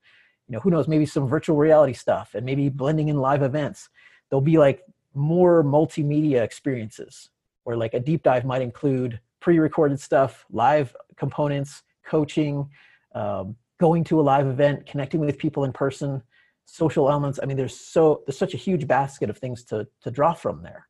you 0.49 0.53
know 0.53 0.61
who 0.61 0.71
knows 0.71 0.89
maybe 0.89 1.07
some 1.07 1.29
virtual 1.29 1.57
reality 1.57 1.93
stuff 1.93 2.35
and 2.35 2.45
maybe 2.45 2.69
blending 2.69 3.09
in 3.09 3.17
live 3.17 3.43
events. 3.43 3.89
There'll 4.29 4.41
be 4.41 4.59
like 4.59 4.83
more 5.15 5.65
multimedia 5.65 6.43
experiences 6.43 7.31
where 7.65 7.77
like 7.77 7.95
a 7.95 8.01
deep 8.01 8.23
dive 8.23 8.45
might 8.45 8.63
include 8.63 9.21
pre-recorded 9.47 9.99
stuff 10.01 10.45
live 10.51 10.95
components 11.17 11.83
coaching 12.05 12.69
um, 13.15 13.57
going 13.81 14.03
to 14.05 14.21
a 14.21 14.25
live 14.33 14.47
event 14.47 14.85
connecting 14.87 15.21
with 15.21 15.39
people 15.39 15.65
in 15.65 15.73
person 15.73 16.23
social 16.65 17.09
elements 17.09 17.39
i 17.43 17.47
mean 17.47 17.57
there's 17.57 17.79
so 17.79 18.23
there's 18.27 18.39
such 18.45 18.55
a 18.55 18.63
huge 18.69 18.85
basket 18.87 19.31
of 19.31 19.39
things 19.39 19.63
to 19.63 19.87
to 20.03 20.11
draw 20.11 20.33
from 20.35 20.63
there 20.63 20.87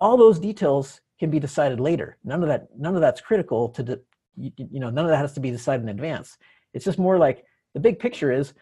all 0.00 0.16
those 0.16 0.38
details 0.38 1.00
can 1.20 1.30
be 1.30 1.38
decided 1.38 1.78
later. 1.78 2.16
None 2.24 2.42
of 2.42 2.48
that, 2.48 2.68
none 2.76 2.94
of 2.94 3.02
that's 3.02 3.20
critical 3.20 3.68
to, 3.68 3.82
de, 3.82 4.00
you, 4.36 4.50
you, 4.56 4.80
know, 4.80 4.90
none 4.90 5.04
of 5.04 5.10
that 5.10 5.18
has 5.18 5.34
to 5.34 5.40
be 5.40 5.50
decided 5.50 5.82
in 5.82 5.90
advance. 5.90 6.38
It's 6.72 6.84
just 6.84 6.98
more 6.98 7.18
like 7.18 7.44
the 7.74 7.80
big 7.80 7.98
picture 7.98 8.32
is 8.32 8.54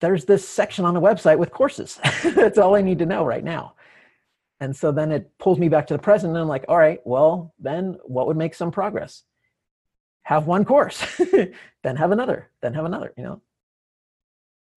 there's 0.00 0.24
this 0.24 0.46
section 0.46 0.84
on 0.84 0.92
the 0.92 1.00
website 1.00 1.38
with 1.38 1.52
courses. 1.52 2.00
that's 2.34 2.58
all 2.58 2.74
I 2.74 2.82
need 2.82 2.98
to 2.98 3.06
know 3.06 3.24
right 3.24 3.44
now. 3.44 3.74
And 4.64 4.74
so 4.74 4.92
then 4.92 5.12
it 5.12 5.30
pulls 5.38 5.58
me 5.58 5.68
back 5.68 5.86
to 5.88 5.94
the 5.94 5.98
present 5.98 6.30
and 6.30 6.40
I'm 6.40 6.48
like, 6.48 6.64
all 6.68 6.78
right, 6.78 6.98
well, 7.04 7.52
then 7.58 7.98
what 8.04 8.26
would 8.26 8.38
make 8.38 8.54
some 8.54 8.70
progress? 8.70 9.22
Have 10.22 10.46
one 10.46 10.64
course, 10.64 11.04
then 11.82 11.96
have 11.96 12.12
another, 12.12 12.50
then 12.62 12.72
have 12.72 12.86
another, 12.86 13.12
you 13.18 13.24
know. 13.24 13.42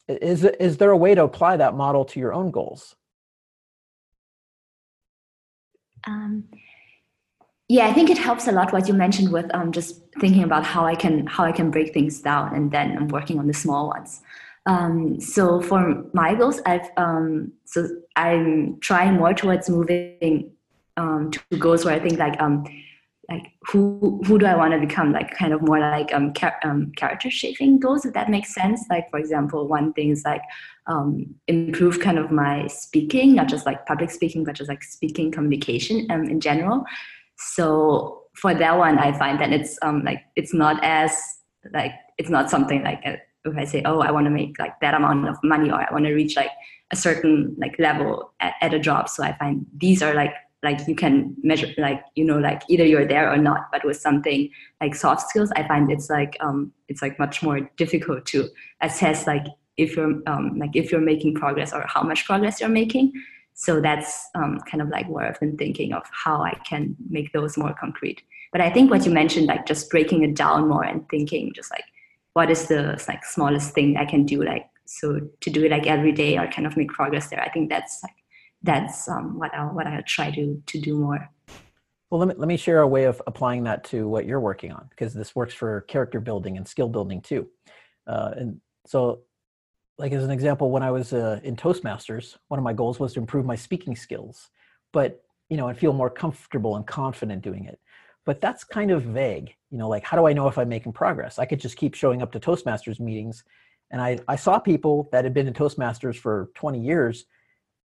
Is, 0.09 0.43
is 0.43 0.75
there 0.75 0.91
a 0.91 0.97
way 0.97 1.15
to 1.15 1.23
apply 1.23 1.55
that 1.55 1.73
model 1.73 2.03
to 2.03 2.19
your 2.19 2.33
own 2.33 2.51
goals? 2.51 2.97
Um, 6.05 6.49
yeah, 7.69 7.87
I 7.87 7.93
think 7.93 8.09
it 8.09 8.17
helps 8.17 8.49
a 8.49 8.51
lot 8.51 8.73
what 8.73 8.89
you 8.89 8.93
mentioned 8.93 9.31
with 9.31 9.49
um, 9.55 9.71
just 9.71 10.01
thinking 10.19 10.43
about 10.43 10.65
how 10.65 10.85
I 10.85 10.95
can 10.95 11.27
how 11.27 11.45
I 11.45 11.53
can 11.53 11.71
break 11.71 11.93
things 11.93 12.21
down, 12.21 12.55
and 12.55 12.71
then 12.71 12.97
I'm 12.97 13.07
working 13.07 13.39
on 13.39 13.47
the 13.47 13.53
small 13.53 13.87
ones. 13.87 14.21
Um, 14.67 15.19
so 15.19 15.61
for 15.61 16.03
my 16.13 16.35
goals, 16.35 16.61
I've 16.65 16.89
um, 16.97 17.53
so 17.65 17.87
I'm 18.15 18.79
trying 18.81 19.13
more 19.15 19.33
towards 19.33 19.69
moving 19.69 20.51
um, 20.97 21.31
to 21.31 21.57
goals 21.57 21.85
where 21.85 21.95
I 21.95 21.99
think 21.99 22.19
like 22.19 22.39
um, 22.41 22.65
like 23.29 23.53
who 23.69 24.21
who 24.25 24.37
do 24.37 24.45
I 24.45 24.55
want 24.55 24.73
to 24.73 24.79
become? 24.79 25.13
Like 25.13 25.31
kind 25.31 25.53
of 25.53 25.61
more 25.61 25.79
like 25.79 26.13
um, 26.13 26.33
char- 26.33 26.59
um 26.63 26.91
character 26.97 27.31
shaping 27.31 27.79
goals, 27.79 28.05
if 28.05 28.13
that 28.13 28.29
makes 28.29 28.53
sense. 28.53 28.83
Like 28.89 29.09
for 29.09 29.19
example, 29.19 29.67
one 29.67 29.93
thing 29.93 30.09
is 30.09 30.23
like 30.25 30.41
um, 30.87 31.33
improve 31.47 32.01
kind 32.01 32.19
of 32.19 32.29
my 32.29 32.67
speaking, 32.67 33.35
not 33.35 33.47
just 33.47 33.65
like 33.65 33.85
public 33.85 34.11
speaking, 34.11 34.43
but 34.43 34.55
just 34.55 34.69
like 34.69 34.83
speaking 34.83 35.31
communication 35.31 36.07
um, 36.11 36.25
in 36.25 36.41
general. 36.41 36.83
So 37.37 38.23
for 38.33 38.53
that 38.53 38.77
one, 38.77 38.99
I 38.99 39.17
find 39.17 39.39
that 39.39 39.53
it's 39.53 39.79
um, 39.81 40.03
like 40.03 40.23
it's 40.35 40.53
not 40.53 40.83
as 40.83 41.17
like 41.73 41.93
it's 42.17 42.29
not 42.29 42.49
something 42.49 42.83
like 42.83 43.01
a, 43.05 43.17
if 43.51 43.57
I 43.57 43.65
say, 43.65 43.81
oh, 43.85 43.99
I 43.99 44.11
want 44.11 44.25
to 44.25 44.31
make 44.31 44.57
like 44.59 44.79
that 44.81 44.93
amount 44.93 45.27
of 45.27 45.37
money 45.43 45.69
or 45.69 45.75
I 45.75 45.91
want 45.91 46.05
to 46.05 46.13
reach 46.13 46.35
like 46.35 46.51
a 46.91 46.95
certain 46.95 47.55
like 47.57 47.77
level 47.79 48.33
at, 48.39 48.53
at 48.61 48.73
a 48.73 48.79
job. 48.79 49.09
So 49.09 49.23
I 49.23 49.37
find 49.37 49.65
these 49.77 50.01
are 50.01 50.13
like 50.13 50.33
like 50.63 50.87
you 50.87 50.95
can 50.95 51.35
measure 51.43 51.67
like 51.77 52.03
you 52.15 52.25
know 52.25 52.39
like 52.39 52.63
either 52.67 52.85
you're 52.85 53.05
there 53.05 53.31
or 53.31 53.37
not 53.37 53.67
but 53.71 53.85
with 53.85 53.97
something 53.97 54.49
like 54.81 54.95
soft 54.95 55.29
skills 55.29 55.51
i 55.55 55.67
find 55.67 55.91
it's 55.91 56.09
like 56.09 56.35
um 56.39 56.71
it's 56.87 57.01
like 57.01 57.19
much 57.19 57.43
more 57.43 57.59
difficult 57.77 58.25
to 58.25 58.49
assess 58.81 59.27
like 59.27 59.45
if 59.77 59.95
you're 59.95 60.19
um 60.25 60.57
like 60.57 60.75
if 60.75 60.91
you're 60.91 61.01
making 61.01 61.35
progress 61.35 61.73
or 61.73 61.85
how 61.87 62.01
much 62.01 62.25
progress 62.25 62.59
you're 62.59 62.69
making 62.69 63.11
so 63.53 63.81
that's 63.81 64.27
um, 64.35 64.59
kind 64.69 64.81
of 64.81 64.89
like 64.89 65.07
where 65.07 65.27
i've 65.27 65.39
been 65.39 65.57
thinking 65.57 65.93
of 65.93 66.03
how 66.11 66.41
i 66.41 66.53
can 66.65 66.95
make 67.09 67.31
those 67.33 67.55
more 67.57 67.75
concrete 67.79 68.23
but 68.51 68.61
i 68.61 68.69
think 68.69 68.89
what 68.89 69.05
you 69.05 69.11
mentioned 69.11 69.45
like 69.45 69.65
just 69.67 69.89
breaking 69.91 70.23
it 70.23 70.35
down 70.35 70.67
more 70.67 70.83
and 70.83 71.07
thinking 71.09 71.51
just 71.53 71.69
like 71.69 71.85
what 72.37 72.49
is 72.55 72.67
the 72.71 72.81
like 73.07 73.23
smallest 73.35 73.73
thing 73.75 73.97
i 73.97 74.05
can 74.13 74.25
do 74.33 74.43
like 74.51 74.67
so 74.85 75.19
to 75.41 75.49
do 75.49 75.65
it 75.65 75.71
like 75.71 75.87
every 75.95 76.13
day 76.23 76.31
or 76.37 76.45
kind 76.55 76.67
of 76.67 76.77
make 76.77 76.91
progress 76.99 77.29
there 77.29 77.41
i 77.47 77.49
think 77.49 77.69
that's 77.69 77.99
like 78.03 78.17
that's 78.63 79.07
um, 79.07 79.37
what 79.37 79.53
I'll 79.53 79.69
what 79.69 79.87
I'll 79.87 80.03
try 80.03 80.31
to 80.31 80.61
to 80.65 80.79
do 80.79 80.97
more. 80.97 81.29
Well, 82.09 82.19
let 82.19 82.29
me 82.29 82.35
let 82.37 82.47
me 82.47 82.57
share 82.57 82.81
a 82.81 82.87
way 82.87 83.03
of 83.03 83.21
applying 83.27 83.63
that 83.63 83.83
to 83.85 84.07
what 84.07 84.25
you're 84.25 84.39
working 84.39 84.71
on 84.71 84.87
because 84.89 85.13
this 85.13 85.35
works 85.35 85.53
for 85.53 85.81
character 85.81 86.19
building 86.19 86.57
and 86.57 86.67
skill 86.67 86.89
building 86.89 87.21
too. 87.21 87.47
Uh, 88.05 88.31
and 88.35 88.61
so, 88.85 89.21
like 89.97 90.11
as 90.11 90.23
an 90.23 90.31
example, 90.31 90.71
when 90.71 90.83
I 90.83 90.91
was 90.91 91.13
uh, 91.13 91.39
in 91.43 91.55
Toastmasters, 91.55 92.37
one 92.47 92.57
of 92.57 92.63
my 92.63 92.73
goals 92.73 92.99
was 92.99 93.13
to 93.13 93.19
improve 93.19 93.45
my 93.45 93.55
speaking 93.55 93.95
skills, 93.95 94.49
but 94.93 95.21
you 95.49 95.57
know, 95.57 95.67
and 95.67 95.77
feel 95.77 95.93
more 95.93 96.09
comfortable 96.09 96.75
and 96.75 96.85
confident 96.87 97.41
doing 97.41 97.65
it. 97.65 97.79
But 98.27 98.41
that's 98.41 98.63
kind 98.63 98.91
of 98.91 99.01
vague. 99.03 99.55
You 99.71 99.79
know, 99.79 99.89
like 99.89 100.03
how 100.03 100.17
do 100.17 100.27
I 100.27 100.33
know 100.33 100.47
if 100.47 100.59
I'm 100.59 100.69
making 100.69 100.93
progress? 100.93 101.39
I 101.39 101.45
could 101.45 101.59
just 101.59 101.77
keep 101.77 101.95
showing 101.95 102.21
up 102.21 102.31
to 102.33 102.39
Toastmasters 102.39 102.99
meetings, 102.99 103.43
and 103.89 103.99
I 103.99 104.19
I 104.27 104.35
saw 104.35 104.59
people 104.59 105.09
that 105.11 105.23
had 105.23 105.33
been 105.33 105.47
in 105.47 105.53
Toastmasters 105.53 106.17
for 106.17 106.51
20 106.53 106.79
years 106.79 107.25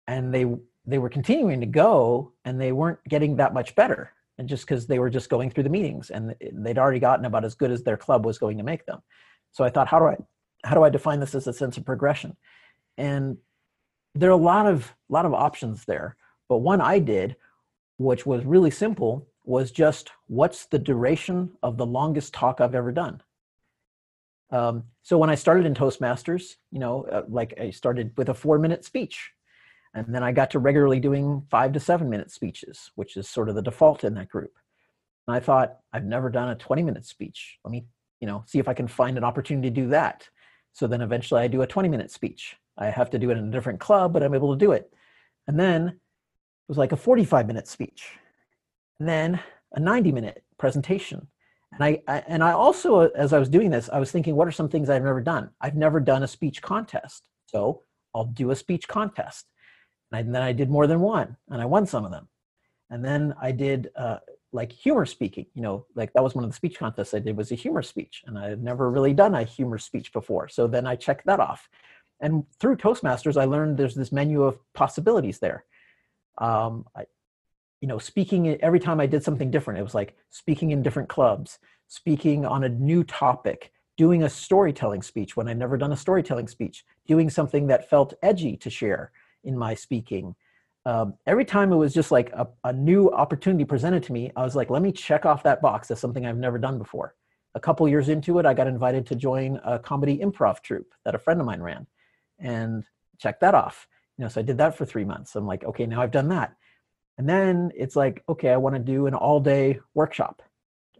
and 0.10 0.34
they 0.34 0.46
they 0.86 0.98
were 0.98 1.10
continuing 1.10 1.60
to 1.60 1.68
go 1.68 2.34
and 2.46 2.60
they 2.60 2.72
weren't 2.72 3.00
getting 3.08 3.36
that 3.36 3.54
much 3.54 3.76
better 3.76 4.12
and 4.40 4.50
just 4.50 4.66
because 4.66 4.88
they 4.88 4.98
were 4.98 5.10
just 5.10 5.30
going 5.30 5.50
through 5.52 5.64
the 5.64 5.70
meetings 5.70 6.10
and 6.10 6.36
they'd 6.54 6.80
already 6.80 7.00
gotten 7.00 7.26
about 7.26 7.46
as 7.46 7.54
good 7.54 7.72
as 7.72 7.84
their 7.84 7.98
club 7.98 8.26
was 8.26 8.40
going 8.40 8.58
to 8.58 8.64
make 8.64 8.86
them 8.86 9.00
so 9.52 9.64
i 9.64 9.70
thought 9.70 9.88
how 9.88 10.00
do 10.00 10.06
i 10.06 10.18
how 10.64 10.74
do 10.74 10.84
i 10.84 10.90
define 10.90 11.20
this 11.20 11.36
as 11.36 11.46
a 11.48 11.54
sense 11.54 11.78
of 11.78 11.86
progression 11.86 12.36
and 12.98 13.38
there 14.16 14.30
are 14.30 14.40
a 14.42 14.48
lot 14.54 14.66
of 14.66 14.92
lot 15.10 15.26
of 15.26 15.34
options 15.34 15.86
there 15.86 16.16
but 16.48 16.58
one 16.58 16.82
i 16.82 16.98
did 16.98 17.36
which 17.98 18.26
was 18.26 18.44
really 18.46 18.72
simple 18.72 19.28
was 19.50 19.72
just 19.72 20.12
what's 20.28 20.68
the 20.68 20.80
duration 20.80 21.52
of 21.64 21.78
the 21.78 21.86
longest 21.86 22.34
talk 22.34 22.62
i've 22.62 22.76
ever 22.76 22.92
done 22.92 23.22
Um, 24.52 24.84
so 25.04 25.18
when 25.18 25.30
I 25.30 25.36
started 25.36 25.66
in 25.66 25.74
Toastmasters, 25.74 26.56
you 26.72 26.80
know, 26.80 27.06
uh, 27.12 27.24
like 27.28 27.54
I 27.60 27.72
started 27.72 28.12
with 28.18 28.30
a 28.30 28.34
four 28.34 28.60
minute 28.60 28.86
speech. 28.86 29.32
And 29.94 30.14
then 30.14 30.24
I 30.24 30.32
got 30.32 30.52
to 30.52 30.60
regularly 30.60 31.00
doing 31.00 31.44
five 31.50 31.72
to 31.74 31.80
seven 31.80 32.10
minute 32.10 32.32
speeches, 32.32 32.92
which 32.96 33.18
is 33.18 33.28
sort 33.30 33.50
of 33.50 33.56
the 33.56 33.62
default 33.62 34.04
in 34.04 34.14
that 34.16 34.30
group. 34.30 34.54
And 35.28 35.36
I 35.36 35.40
thought, 35.40 35.78
I've 35.94 36.06
never 36.06 36.30
done 36.30 36.50
a 36.50 36.56
20 36.56 36.84
minute 36.84 37.06
speech. 37.06 37.60
Let 37.64 37.72
me, 37.72 37.86
you 38.22 38.28
know, 38.28 38.44
see 38.48 38.60
if 38.60 38.68
I 38.68 38.76
can 38.76 38.88
find 38.88 39.18
an 39.18 39.24
opportunity 39.24 39.70
to 39.70 39.82
do 39.82 39.90
that. 39.90 40.30
So 40.74 40.88
then 40.88 41.02
eventually 41.02 41.42
I 41.42 41.48
do 41.48 41.64
a 41.64 41.68
20 41.68 41.90
minute 41.90 42.12
speech. 42.12 42.56
I 42.78 42.88
have 42.90 43.10
to 43.12 43.20
do 43.20 43.32
it 43.32 43.38
in 43.38 43.48
a 43.48 43.52
different 43.52 43.80
club, 43.80 44.14
but 44.14 44.24
I'm 44.24 44.36
able 44.36 44.54
to 44.54 44.66
do 44.66 44.72
it. 44.74 44.94
And 45.48 45.60
then 45.60 45.88
it 45.88 45.98
was 46.68 46.78
like 46.78 46.94
a 46.94 46.98
45 46.98 47.48
minute 47.48 47.68
speech. 47.68 48.02
Then 49.00 49.40
a 49.74 49.80
90 49.80 50.12
minute 50.12 50.44
presentation. 50.58 51.28
And 51.72 51.84
I, 51.84 52.02
I, 52.08 52.24
and 52.28 52.44
I 52.44 52.52
also, 52.52 53.10
as 53.10 53.32
I 53.34 53.40
was 53.40 53.50
doing 53.50 53.70
this, 53.70 53.90
I 53.90 54.00
was 54.00 54.12
thinking, 54.12 54.36
what 54.36 54.48
are 54.48 54.52
some 54.52 54.70
things 54.70 54.90
I've 54.90 55.04
never 55.04 55.22
done? 55.22 55.52
I've 55.62 55.76
never 55.76 56.00
done 56.00 56.24
a 56.24 56.28
speech 56.28 56.62
contest, 56.62 57.28
so 57.46 57.84
I'll 58.14 58.26
do 58.26 58.52
a 58.52 58.56
speech 58.56 58.88
contest. 58.88 59.46
And 60.12 60.34
then 60.34 60.42
I 60.42 60.52
did 60.52 60.70
more 60.70 60.88
than 60.88 61.00
one, 61.00 61.38
and 61.50 61.62
I 61.62 61.66
won 61.66 61.86
some 61.86 62.06
of 62.06 62.12
them. 62.12 62.28
And 62.90 63.06
then 63.06 63.36
I 63.40 63.52
did 63.52 63.92
uh, 63.96 64.18
like 64.52 64.72
humor 64.72 65.06
speaking. 65.06 65.46
You 65.54 65.62
know, 65.62 65.86
like 65.96 66.12
that 66.14 66.24
was 66.24 66.34
one 66.34 66.44
of 66.44 66.50
the 66.50 66.56
speech 66.56 66.80
contests 66.80 67.14
I 67.14 67.20
did 67.20 67.38
was 67.38 67.52
a 67.52 67.56
humor 67.56 67.84
speech, 67.84 68.24
and 68.26 68.38
I 68.38 68.50
had 68.50 68.64
never 68.64 68.90
really 68.90 69.14
done 69.14 69.36
a 69.36 69.44
humor 69.44 69.78
speech 69.78 70.12
before. 70.12 70.50
So 70.50 70.66
then 70.66 70.88
I 70.88 70.96
checked 70.96 71.28
that 71.28 71.40
off. 71.40 71.70
And 72.20 72.44
through 72.60 72.78
Toastmasters, 72.78 73.40
I 73.40 73.46
learned 73.46 73.78
there's 73.78 73.96
this 73.96 74.12
menu 74.12 74.44
of 74.44 74.58
possibilities 74.74 75.40
there. 75.40 75.66
Um, 76.40 76.86
I, 76.96 77.06
you 77.82 77.88
know, 77.88 77.98
speaking 77.98 78.48
every 78.62 78.80
time 78.80 79.00
I 79.00 79.06
did 79.06 79.24
something 79.24 79.52
different, 79.52 79.80
it 79.80 79.84
was 79.84 79.96
like 79.96 80.16
speaking 80.30 80.72
in 80.72 80.84
different 80.84 81.10
clubs, 81.10 81.60
speaking 81.88 82.46
on 82.46 82.64
a 82.64 82.70
new 82.70 83.04
topic, 83.04 83.72
doing 83.98 84.24
a 84.24 84.30
storytelling 84.30 85.02
speech 85.02 85.38
when 85.38 85.48
I'd 85.48 85.58
never 85.58 85.78
done 85.78 85.92
a 85.92 85.98
storytelling 85.98 86.48
speech, 86.48 86.86
doing 87.08 87.30
something 87.30 87.68
that 87.68 87.90
felt 87.90 88.14
edgy 88.22 88.58
to 88.58 88.70
share 88.70 89.12
in 89.44 89.58
my 89.58 89.74
speaking. 89.74 90.36
Um, 90.86 91.16
every 91.26 91.46
time 91.46 91.72
it 91.72 91.78
was 91.78 91.94
just 91.94 92.12
like 92.12 92.32
a, 92.34 92.48
a 92.64 92.74
new 92.74 93.10
opportunity 93.12 93.66
presented 93.66 94.04
to 94.04 94.14
me, 94.14 94.32
I 94.36 94.44
was 94.44 94.56
like, 94.56 94.70
let 94.70 94.82
me 94.82 94.92
check 94.92 95.26
off 95.26 95.44
that 95.44 95.62
box 95.62 95.92
as 95.92 96.00
something 96.00 96.26
I've 96.26 96.38
never 96.38 96.58
done 96.58 96.78
before. 96.78 97.16
A 97.56 97.60
couple 97.60 97.88
years 97.88 98.10
into 98.10 98.40
it, 98.40 98.46
I 98.46 98.54
got 98.54 98.68
invited 98.68 99.06
to 99.08 99.16
join 99.16 99.60
a 99.64 99.80
comedy 99.80 100.20
improv 100.20 100.62
troupe 100.62 100.94
that 101.04 101.16
a 101.16 101.20
friend 101.20 101.40
of 101.40 101.46
mine 101.46 101.62
ran 101.62 101.88
and 102.40 102.86
check 103.18 103.40
that 103.40 103.56
off. 103.56 103.88
You 104.18 104.24
know, 104.24 104.30
so 104.30 104.42
I 104.42 104.44
did 104.44 104.58
that 104.58 104.78
for 104.78 104.86
three 104.86 105.06
months. 105.06 105.36
I'm 105.36 105.48
like, 105.48 105.64
okay, 105.64 105.86
now 105.86 106.02
I've 106.02 106.12
done 106.12 106.30
that 106.30 106.56
and 107.20 107.28
then 107.28 107.74
it's 107.76 107.98
like, 107.98 108.24
okay, 108.30 108.50
I 108.50 108.56
want 108.56 108.76
to 108.76 108.80
do 108.80 109.06
an 109.06 109.14
all 109.14 109.42
day 109.42 109.82
workshop. 109.94 110.42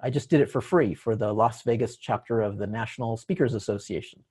I 0.04 0.10
just 0.10 0.30
did 0.30 0.42
it 0.42 0.52
for 0.52 0.60
free 0.60 0.94
for 0.94 1.16
the 1.16 1.32
Las 1.32 1.62
Vegas 1.62 1.96
chapter 1.96 2.42
of 2.42 2.58
the 2.58 2.68
National 2.68 3.16
Speakers 3.16 3.54
Association 3.54 4.26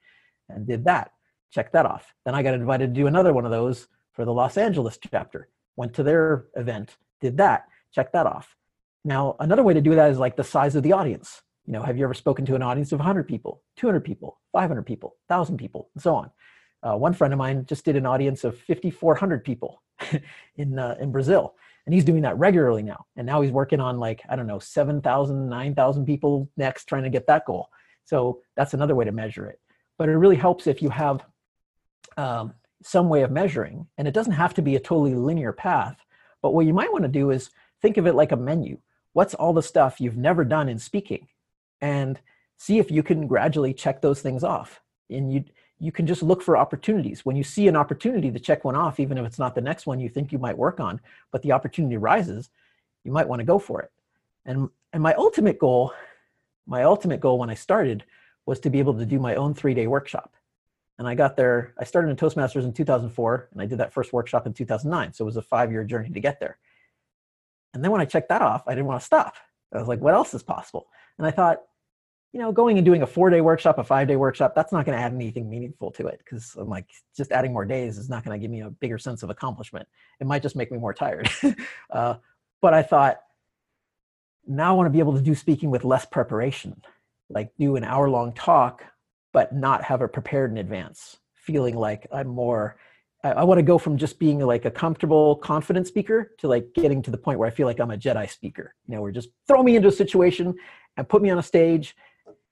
and 0.50 0.66
did 0.66 0.84
that. 0.84 1.12
Check 1.50 1.72
that 1.72 1.86
off. 1.86 2.12
Then 2.26 2.34
I 2.34 2.42
got 2.42 2.52
invited 2.52 2.94
to 2.94 3.00
do 3.00 3.06
another 3.06 3.32
one 3.32 3.46
of 3.46 3.50
those 3.50 3.88
for 4.12 4.26
the 4.26 4.34
Los 4.34 4.58
Angeles 4.58 4.98
chapter. 5.10 5.48
Went 5.76 5.94
to 5.94 6.02
their 6.02 6.48
event, 6.56 6.98
did 7.22 7.38
that, 7.38 7.64
check 7.94 8.12
that 8.12 8.26
off. 8.26 8.54
Now, 9.02 9.36
another 9.40 9.62
way 9.62 9.72
to 9.72 9.80
do 9.80 9.94
that 9.94 10.10
is 10.10 10.18
like 10.18 10.36
the 10.36 10.44
size 10.44 10.76
of 10.76 10.82
the 10.82 10.92
audience. 10.92 11.40
You 11.64 11.72
know, 11.72 11.82
have 11.82 11.96
you 11.96 12.04
ever 12.04 12.12
spoken 12.12 12.44
to 12.46 12.54
an 12.54 12.62
audience 12.62 12.92
of 12.92 12.98
100 12.98 13.26
people, 13.26 13.62
200 13.76 14.00
people, 14.00 14.38
500 14.52 14.82
people, 14.82 15.16
1,000 15.28 15.56
people, 15.56 15.88
and 15.94 16.02
so 16.02 16.16
on? 16.16 16.30
Uh, 16.82 16.96
one 16.98 17.14
friend 17.14 17.32
of 17.32 17.38
mine 17.38 17.64
just 17.64 17.86
did 17.86 17.96
an 17.96 18.04
audience 18.04 18.44
of 18.44 18.58
5,400 18.58 19.42
people 19.42 19.82
in, 20.56 20.78
uh, 20.78 20.94
in 21.00 21.10
Brazil 21.10 21.54
and 21.88 21.94
he's 21.94 22.04
doing 22.04 22.20
that 22.20 22.36
regularly 22.36 22.82
now. 22.82 23.06
And 23.16 23.26
now 23.26 23.40
he's 23.40 23.50
working 23.50 23.80
on 23.80 23.98
like 23.98 24.20
i 24.28 24.36
don't 24.36 24.46
know 24.46 24.58
7000 24.58 25.48
9000 25.48 26.04
people 26.04 26.50
next 26.58 26.84
trying 26.84 27.04
to 27.04 27.08
get 27.08 27.26
that 27.28 27.46
goal. 27.46 27.70
So 28.04 28.42
that's 28.56 28.74
another 28.74 28.94
way 28.94 29.06
to 29.06 29.10
measure 29.10 29.46
it. 29.46 29.58
But 29.96 30.10
it 30.10 30.18
really 30.18 30.36
helps 30.36 30.66
if 30.66 30.82
you 30.82 30.90
have 30.90 31.24
um, 32.18 32.52
some 32.82 33.08
way 33.08 33.22
of 33.22 33.30
measuring 33.30 33.86
and 33.96 34.06
it 34.06 34.12
doesn't 34.12 34.34
have 34.34 34.52
to 34.54 34.62
be 34.62 34.76
a 34.76 34.80
totally 34.80 35.14
linear 35.14 35.50
path. 35.50 35.96
But 36.42 36.52
what 36.52 36.66
you 36.66 36.74
might 36.74 36.92
want 36.92 37.04
to 37.04 37.08
do 37.08 37.30
is 37.30 37.48
think 37.80 37.96
of 37.96 38.06
it 38.06 38.14
like 38.14 38.32
a 38.32 38.36
menu. 38.36 38.76
What's 39.14 39.32
all 39.32 39.54
the 39.54 39.62
stuff 39.62 39.98
you've 39.98 40.18
never 40.18 40.44
done 40.44 40.68
in 40.68 40.78
speaking? 40.78 41.26
And 41.80 42.20
see 42.58 42.78
if 42.78 42.90
you 42.90 43.02
can 43.02 43.26
gradually 43.26 43.72
check 43.72 44.02
those 44.02 44.20
things 44.20 44.44
off. 44.44 44.82
And 45.08 45.32
you 45.32 45.44
you 45.80 45.92
can 45.92 46.06
just 46.06 46.22
look 46.22 46.42
for 46.42 46.56
opportunities. 46.56 47.24
When 47.24 47.36
you 47.36 47.44
see 47.44 47.68
an 47.68 47.76
opportunity 47.76 48.30
to 48.30 48.38
check 48.38 48.64
one 48.64 48.74
off, 48.74 48.98
even 48.98 49.16
if 49.18 49.24
it's 49.24 49.38
not 49.38 49.54
the 49.54 49.60
next 49.60 49.86
one 49.86 50.00
you 50.00 50.08
think 50.08 50.32
you 50.32 50.38
might 50.38 50.58
work 50.58 50.80
on, 50.80 51.00
but 51.30 51.42
the 51.42 51.52
opportunity 51.52 51.96
rises, 51.96 52.50
you 53.04 53.12
might 53.12 53.28
want 53.28 53.40
to 53.40 53.46
go 53.46 53.58
for 53.58 53.80
it. 53.82 53.92
And 54.44 54.70
and 54.92 55.02
my 55.02 55.14
ultimate 55.14 55.58
goal, 55.58 55.92
my 56.66 56.82
ultimate 56.82 57.20
goal 57.20 57.38
when 57.38 57.50
I 57.50 57.54
started 57.54 58.04
was 58.46 58.60
to 58.60 58.70
be 58.70 58.78
able 58.78 58.94
to 58.94 59.06
do 59.06 59.18
my 59.18 59.34
own 59.34 59.54
three-day 59.54 59.86
workshop. 59.86 60.32
And 60.98 61.06
I 61.06 61.14
got 61.14 61.36
there, 61.36 61.74
I 61.78 61.84
started 61.84 62.08
in 62.08 62.16
Toastmasters 62.16 62.64
in 62.64 62.72
2004, 62.72 63.48
and 63.52 63.62
I 63.62 63.66
did 63.66 63.78
that 63.78 63.92
first 63.92 64.12
workshop 64.12 64.46
in 64.46 64.54
2009. 64.54 65.12
So 65.12 65.24
it 65.24 65.26
was 65.26 65.36
a 65.36 65.42
five-year 65.42 65.84
journey 65.84 66.10
to 66.10 66.20
get 66.20 66.40
there. 66.40 66.58
And 67.74 67.84
then 67.84 67.90
when 67.90 68.00
I 68.00 68.06
checked 68.06 68.30
that 68.30 68.42
off, 68.42 68.64
I 68.66 68.72
didn't 68.72 68.86
want 68.86 69.00
to 69.00 69.06
stop. 69.06 69.34
I 69.72 69.78
was 69.78 69.86
like, 69.86 70.00
what 70.00 70.14
else 70.14 70.32
is 70.32 70.42
possible? 70.42 70.88
And 71.18 71.26
I 71.26 71.30
thought, 71.30 71.60
you 72.32 72.40
know, 72.40 72.52
going 72.52 72.76
and 72.76 72.84
doing 72.84 73.02
a 73.02 73.06
four 73.06 73.30
day 73.30 73.40
workshop, 73.40 73.78
a 73.78 73.84
five 73.84 74.06
day 74.08 74.16
workshop, 74.16 74.54
that's 74.54 74.72
not 74.72 74.84
going 74.84 74.96
to 74.96 75.02
add 75.02 75.14
anything 75.14 75.48
meaningful 75.48 75.90
to 75.92 76.06
it 76.06 76.20
because 76.22 76.54
I'm 76.56 76.68
like, 76.68 76.86
just 77.16 77.32
adding 77.32 77.52
more 77.52 77.64
days 77.64 77.96
is 77.96 78.10
not 78.10 78.24
going 78.24 78.38
to 78.38 78.40
give 78.40 78.50
me 78.50 78.60
a 78.60 78.70
bigger 78.70 78.98
sense 78.98 79.22
of 79.22 79.30
accomplishment. 79.30 79.88
It 80.20 80.26
might 80.26 80.42
just 80.42 80.56
make 80.56 80.70
me 80.70 80.78
more 80.78 80.92
tired. 80.92 81.30
uh, 81.90 82.16
but 82.60 82.74
I 82.74 82.82
thought, 82.82 83.20
now 84.46 84.72
I 84.72 84.76
want 84.76 84.86
to 84.86 84.90
be 84.90 84.98
able 84.98 85.14
to 85.14 85.22
do 85.22 85.34
speaking 85.34 85.70
with 85.70 85.84
less 85.84 86.04
preparation, 86.04 86.82
like 87.28 87.50
do 87.58 87.76
an 87.76 87.84
hour 87.84 88.08
long 88.08 88.32
talk, 88.32 88.84
but 89.32 89.54
not 89.54 89.84
have 89.84 90.02
it 90.02 90.08
prepared 90.08 90.50
in 90.50 90.58
advance, 90.58 91.18
feeling 91.34 91.76
like 91.76 92.06
I'm 92.12 92.28
more. 92.28 92.76
I, 93.24 93.32
I 93.32 93.44
want 93.44 93.58
to 93.58 93.62
go 93.62 93.78
from 93.78 93.96
just 93.96 94.18
being 94.18 94.40
like 94.40 94.64
a 94.64 94.70
comfortable, 94.70 95.36
confident 95.36 95.86
speaker 95.86 96.32
to 96.38 96.48
like 96.48 96.72
getting 96.74 97.02
to 97.02 97.10
the 97.10 97.18
point 97.18 97.38
where 97.38 97.48
I 97.48 97.50
feel 97.50 97.66
like 97.66 97.80
I'm 97.80 97.90
a 97.90 97.96
Jedi 97.96 98.28
speaker. 98.30 98.74
You 98.86 98.96
know, 98.96 99.02
where 99.02 99.12
just 99.12 99.30
throw 99.46 99.62
me 99.62 99.76
into 99.76 99.88
a 99.88 99.92
situation 99.92 100.54
and 100.96 101.08
put 101.08 101.22
me 101.22 101.30
on 101.30 101.38
a 101.38 101.42
stage 101.42 101.94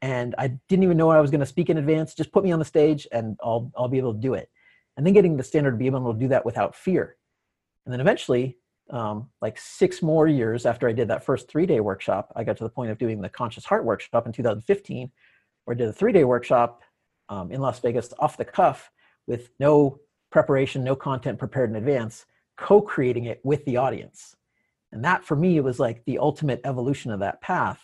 and 0.03 0.34
I 0.38 0.49
didn't 0.68 0.84
even 0.84 0.97
know 0.97 1.11
I 1.11 1.20
was 1.20 1.30
going 1.30 1.40
to 1.40 1.47
speak 1.47 1.70
in 1.70 1.78
advance. 1.78 2.14
Just 2.14 2.32
put 2.32 2.44
me 2.44 2.53
on 2.53 2.59
the 2.59 2.64
stage, 2.64 3.07
and 3.12 3.36
I'll 3.42 3.70
I'll 3.76 3.88
be 3.88 3.99
able 3.99 4.14
to 4.14 4.20
do 4.20 4.34
it. 4.34 4.51
And 4.97 5.05
then 5.05 5.14
getting 5.14 5.36
the 5.36 5.44
standard 5.44 5.72
to 5.72 5.76
be 5.76 5.86
able 5.86 6.12
to 6.12 6.18
do 6.18 6.28
that 6.28 6.44
without 6.44 6.74
fear. 6.74 7.16
And 7.84 7.92
then 7.92 8.01
eventually, 8.01 8.57
um, 8.90 9.28
like 9.42 9.59
six 9.59 10.03
more 10.03 10.26
years 10.26 10.64
after 10.64 10.88
I 10.88 10.92
did 10.92 11.09
that 11.09 11.24
first 11.24 11.49
three 11.49 11.66
day 11.66 11.80
workshop, 11.80 12.32
I 12.36 12.44
got 12.44 12.57
to 12.59 12.64
the 12.64 12.70
point 12.70 12.90
of 12.90 12.99
doing 12.99 13.20
the 13.20 13.28
Conscious 13.28 13.64
Heart 13.64 13.84
workshop 13.84 14.26
in 14.26 14.32
2015, 14.32 15.11
where 15.64 15.74
I 15.74 15.78
did 15.78 15.88
a 15.88 15.92
three 15.92 16.12
day 16.12 16.24
workshop 16.24 16.82
um, 17.28 17.51
in 17.51 17.61
Las 17.61 17.80
Vegas 17.80 18.12
off 18.18 18.36
the 18.36 18.44
cuff 18.44 18.90
with 19.26 19.51
no 19.59 20.01
preparation, 20.30 20.84
no 20.84 20.94
content 20.94 21.38
prepared 21.38 21.70
in 21.70 21.76
advance, 21.76 22.26
co 22.57 22.80
creating 22.80 23.24
it 23.24 23.40
with 23.44 23.64
the 23.64 23.76
audience. 23.76 24.36
And 24.92 25.05
that 25.05 25.24
for 25.24 25.36
me 25.36 25.59
was 25.61 25.80
like 25.80 26.05
the 26.05 26.18
ultimate 26.18 26.61
evolution 26.64 27.11
of 27.11 27.20
that 27.20 27.40
path 27.40 27.80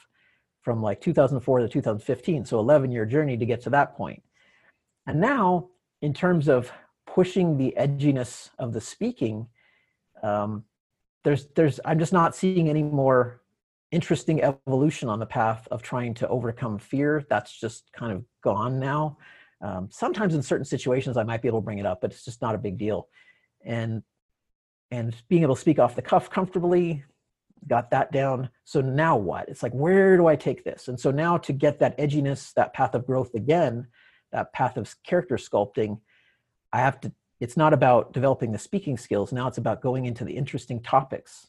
from 0.62 0.82
like 0.82 1.00
2004 1.00 1.58
to 1.58 1.68
2015 1.68 2.44
so 2.44 2.58
11 2.58 2.90
year 2.90 3.04
journey 3.04 3.36
to 3.36 3.46
get 3.46 3.60
to 3.62 3.70
that 3.70 3.96
point. 3.96 4.22
And 5.06 5.20
now 5.20 5.68
in 6.00 6.14
terms 6.14 6.48
of 6.48 6.72
pushing 7.06 7.58
the 7.58 7.74
edginess 7.78 8.50
of 8.58 8.72
the 8.72 8.80
speaking 8.80 9.48
um, 10.22 10.64
there's 11.24 11.46
there's 11.54 11.80
i'm 11.84 11.98
just 11.98 12.12
not 12.12 12.34
seeing 12.34 12.68
any 12.68 12.82
more 12.82 13.42
interesting 13.90 14.42
evolution 14.42 15.08
on 15.08 15.18
the 15.18 15.26
path 15.26 15.68
of 15.70 15.82
trying 15.82 16.14
to 16.14 16.26
overcome 16.28 16.78
fear. 16.78 17.26
That's 17.28 17.52
just 17.52 17.92
kind 17.92 18.10
of 18.10 18.24
gone 18.42 18.80
now. 18.80 19.18
Um, 19.60 19.90
sometimes 19.92 20.34
in 20.34 20.42
certain 20.42 20.64
situations 20.64 21.16
i 21.16 21.22
might 21.22 21.42
be 21.42 21.48
able 21.48 21.60
to 21.60 21.64
bring 21.64 21.78
it 21.78 21.86
up 21.86 22.00
but 22.00 22.10
it's 22.10 22.24
just 22.24 22.42
not 22.42 22.54
a 22.54 22.58
big 22.58 22.78
deal. 22.78 23.08
And 23.64 24.02
and 24.90 25.14
being 25.28 25.42
able 25.42 25.54
to 25.54 25.60
speak 25.60 25.78
off 25.78 25.96
the 25.96 26.02
cuff 26.02 26.30
comfortably 26.30 27.04
got 27.66 27.90
that 27.90 28.12
down. 28.12 28.50
So 28.64 28.80
now 28.80 29.16
what? 29.16 29.48
It's 29.48 29.62
like, 29.62 29.72
where 29.72 30.16
do 30.16 30.26
I 30.26 30.36
take 30.36 30.64
this? 30.64 30.88
And 30.88 30.98
so 30.98 31.10
now 31.10 31.38
to 31.38 31.52
get 31.52 31.78
that 31.80 31.96
edginess, 31.98 32.52
that 32.54 32.74
path 32.74 32.94
of 32.94 33.06
growth 33.06 33.34
again, 33.34 33.86
that 34.32 34.52
path 34.52 34.76
of 34.76 34.94
character 35.04 35.36
sculpting, 35.36 36.00
I 36.72 36.80
have 36.80 37.00
to, 37.02 37.12
it's 37.40 37.56
not 37.56 37.72
about 37.72 38.12
developing 38.12 38.52
the 38.52 38.58
speaking 38.58 38.96
skills. 38.96 39.32
Now 39.32 39.48
it's 39.48 39.58
about 39.58 39.82
going 39.82 40.06
into 40.06 40.24
the 40.24 40.36
interesting 40.36 40.80
topics. 40.80 41.48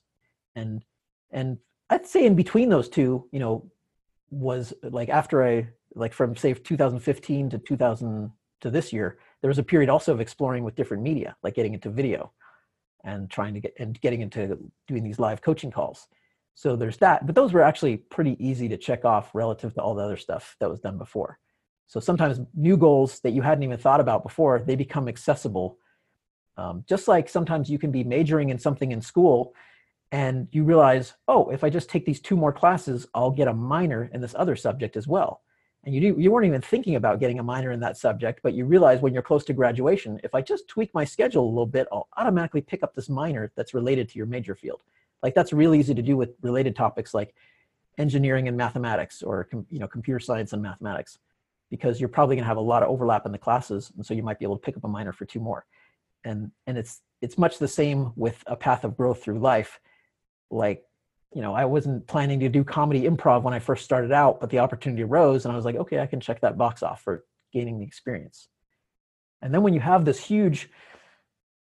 And, 0.55 0.83
and 1.31 1.57
I'd 1.89 2.05
say 2.05 2.25
in 2.25 2.35
between 2.35 2.69
those 2.69 2.89
two, 2.89 3.27
you 3.31 3.39
know, 3.39 3.71
was 4.29 4.73
like 4.83 5.09
after 5.09 5.43
I, 5.43 5.69
like 5.95 6.13
from 6.13 6.35
say 6.35 6.53
2015 6.53 7.51
to 7.51 7.57
2000 7.59 8.31
to 8.61 8.69
this 8.69 8.91
year, 8.91 9.19
there 9.41 9.49
was 9.49 9.59
a 9.59 9.63
period 9.63 9.89
also 9.89 10.13
of 10.13 10.21
exploring 10.21 10.63
with 10.63 10.75
different 10.75 11.03
media, 11.03 11.35
like 11.43 11.53
getting 11.53 11.73
into 11.73 11.89
video 11.89 12.31
and 13.03 13.29
trying 13.29 13.53
to 13.53 13.59
get 13.59 13.73
and 13.79 13.99
getting 14.01 14.21
into 14.21 14.57
doing 14.87 15.03
these 15.03 15.19
live 15.19 15.41
coaching 15.41 15.71
calls. 15.71 16.07
So 16.55 16.75
there's 16.75 16.97
that, 16.97 17.25
but 17.25 17.35
those 17.35 17.51
were 17.51 17.63
actually 17.63 17.97
pretty 17.97 18.37
easy 18.39 18.69
to 18.69 18.77
check 18.77 19.05
off 19.05 19.33
relative 19.33 19.73
to 19.73 19.81
all 19.81 19.95
the 19.95 20.03
other 20.03 20.17
stuff 20.17 20.55
that 20.59 20.69
was 20.69 20.79
done 20.79 20.97
before. 20.97 21.39
So 21.87 21.99
sometimes 21.99 22.39
new 22.55 22.77
goals 22.77 23.19
that 23.21 23.31
you 23.31 23.41
hadn't 23.41 23.63
even 23.63 23.77
thought 23.77 23.99
about 23.99 24.23
before, 24.23 24.59
they 24.59 24.75
become 24.75 25.07
accessible. 25.07 25.77
Um, 26.57 26.83
just 26.87 27.07
like 27.07 27.27
sometimes 27.27 27.69
you 27.69 27.79
can 27.79 27.91
be 27.91 28.03
majoring 28.03 28.49
in 28.49 28.59
something 28.59 28.91
in 28.91 29.01
school 29.01 29.53
and 30.11 30.47
you 30.51 30.63
realize, 30.63 31.15
oh, 31.27 31.49
if 31.49 31.63
I 31.63 31.71
just 31.71 31.89
take 31.89 32.05
these 32.05 32.21
two 32.21 32.37
more 32.37 32.53
classes, 32.53 33.07
I'll 33.15 33.31
get 33.31 33.47
a 33.47 33.53
minor 33.53 34.09
in 34.13 34.21
this 34.21 34.35
other 34.37 34.55
subject 34.55 34.95
as 34.95 35.07
well. 35.07 35.41
And 35.83 35.93
you 35.93 36.17
you 36.17 36.31
weren't 36.31 36.45
even 36.45 36.61
thinking 36.61 36.95
about 36.95 37.19
getting 37.19 37.39
a 37.39 37.43
minor 37.43 37.71
in 37.71 37.79
that 37.81 37.97
subject, 37.97 38.39
but 38.41 38.53
you 38.53 38.65
realize 38.65 39.01
when 39.01 39.13
you're 39.13 39.23
close 39.23 39.43
to 39.45 39.53
graduation, 39.53 40.19
if 40.23 40.33
I 40.33 40.41
just 40.41 40.67
tweak 40.67 40.93
my 40.93 41.03
schedule 41.03 41.43
a 41.43 41.49
little 41.49 41.65
bit, 41.65 41.87
I'll 41.91 42.07
automatically 42.17 42.61
pick 42.61 42.83
up 42.83 42.95
this 42.95 43.09
minor 43.09 43.51
that's 43.55 43.73
related 43.73 44.07
to 44.09 44.17
your 44.17 44.25
major 44.25 44.55
field. 44.55 44.81
Like 45.21 45.35
that's 45.35 45.51
really 45.53 45.79
easy 45.79 45.93
to 45.93 46.01
do 46.01 46.15
with 46.15 46.31
related 46.41 46.75
topics 46.75 47.13
like 47.13 47.35
engineering 47.97 48.47
and 48.47 48.57
mathematics 48.57 49.21
or 49.21 49.47
you 49.69 49.79
know 49.79 49.87
computer 49.87 50.19
science 50.19 50.53
and 50.53 50.61
mathematics 50.61 51.19
because 51.69 51.99
you're 51.99 52.09
probably 52.09 52.35
going 52.35 52.43
to 52.43 52.47
have 52.47 52.57
a 52.57 52.61
lot 52.61 52.83
of 52.83 52.89
overlap 52.89 53.25
in 53.25 53.31
the 53.31 53.37
classes 53.37 53.91
and 53.95 54.05
so 54.05 54.13
you 54.13 54.23
might 54.23 54.39
be 54.39 54.45
able 54.45 54.57
to 54.57 54.61
pick 54.61 54.75
up 54.75 54.83
a 54.83 54.87
minor 54.87 55.13
for 55.13 55.25
two 55.25 55.39
more 55.39 55.65
and 56.23 56.51
and 56.65 56.77
it's 56.77 57.01
it's 57.21 57.37
much 57.37 57.59
the 57.59 57.67
same 57.67 58.11
with 58.15 58.43
a 58.47 58.55
path 58.55 58.83
of 58.83 58.97
growth 58.97 59.23
through 59.23 59.37
life 59.37 59.79
like 60.49 60.83
you 61.33 61.41
know 61.41 61.53
i 61.53 61.65
wasn't 61.65 62.05
planning 62.07 62.39
to 62.39 62.49
do 62.49 62.63
comedy 62.63 63.03
improv 63.03 63.43
when 63.43 63.53
i 63.53 63.59
first 63.59 63.83
started 63.83 64.11
out 64.11 64.39
but 64.39 64.49
the 64.49 64.59
opportunity 64.59 65.03
arose 65.03 65.45
and 65.45 65.51
i 65.51 65.55
was 65.55 65.65
like 65.65 65.75
okay 65.75 65.99
i 65.99 66.05
can 66.05 66.19
check 66.19 66.41
that 66.41 66.57
box 66.57 66.83
off 66.83 67.01
for 67.01 67.23
gaining 67.53 67.79
the 67.79 67.85
experience. 67.85 68.49
And 69.41 69.53
then 69.53 69.61
when 69.61 69.73
you 69.73 69.79
have 69.79 70.03
this 70.03 70.19
huge 70.19 70.69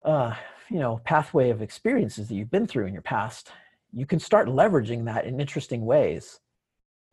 uh, 0.05 0.35
you 0.71 0.79
know 0.79 1.01
pathway 1.05 1.51
of 1.51 1.63
experiences 1.63 2.29
that 2.29 2.35
you've 2.35 2.51
been 2.51 2.67
through 2.67 2.87
in 2.87 2.93
your 2.93 3.03
past 3.03 3.51
you 3.91 4.05
can 4.05 4.21
start 4.21 4.49
leveraging 4.49 5.07
that 5.07 5.25
in 5.25 5.41
interesting 5.41 5.87
ways. 5.87 6.41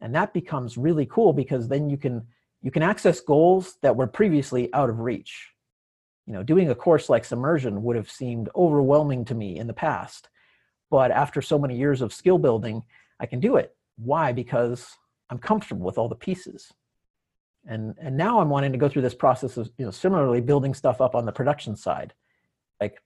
And 0.01 0.13
that 0.13 0.33
becomes 0.33 0.77
really 0.77 1.05
cool 1.05 1.31
because 1.31 1.69
then 1.69 1.89
you 1.89 1.97
can 1.97 2.27
you 2.61 2.69
can 2.69 2.83
access 2.83 3.21
goals 3.21 3.77
that 3.81 3.95
were 3.95 4.07
previously 4.07 4.73
out 4.73 4.89
of 4.89 4.99
reach. 4.99 5.51
You 6.27 6.33
know 6.33 6.43
doing 6.43 6.69
a 6.69 6.75
course 6.75 7.09
like 7.09 7.25
submersion 7.25 7.81
would 7.83 7.95
have 7.95 8.11
seemed 8.11 8.49
overwhelming 8.55 9.25
to 9.25 9.35
me 9.35 9.57
in 9.57 9.67
the 9.67 9.73
past 9.73 10.27
but 10.89 11.11
after 11.11 11.41
so 11.41 11.57
many 11.57 11.77
years 11.77 12.01
of 12.01 12.13
skill 12.13 12.37
building 12.37 12.83
i 13.19 13.25
can 13.25 13.39
do 13.39 13.55
it 13.55 13.75
why 13.97 14.31
because 14.31 14.97
i'm 15.29 15.37
comfortable 15.37 15.85
with 15.85 15.97
all 15.97 16.09
the 16.09 16.15
pieces 16.15 16.71
and 17.67 17.95
and 17.99 18.15
now 18.15 18.39
i'm 18.39 18.49
wanting 18.49 18.71
to 18.71 18.77
go 18.77 18.89
through 18.89 19.01
this 19.01 19.15
process 19.15 19.57
of 19.57 19.69
you 19.77 19.85
know 19.85 19.91
similarly 19.91 20.41
building 20.41 20.73
stuff 20.73 21.01
up 21.01 21.15
on 21.15 21.25
the 21.25 21.31
production 21.31 21.75
side 21.75 22.13
like 22.79 23.01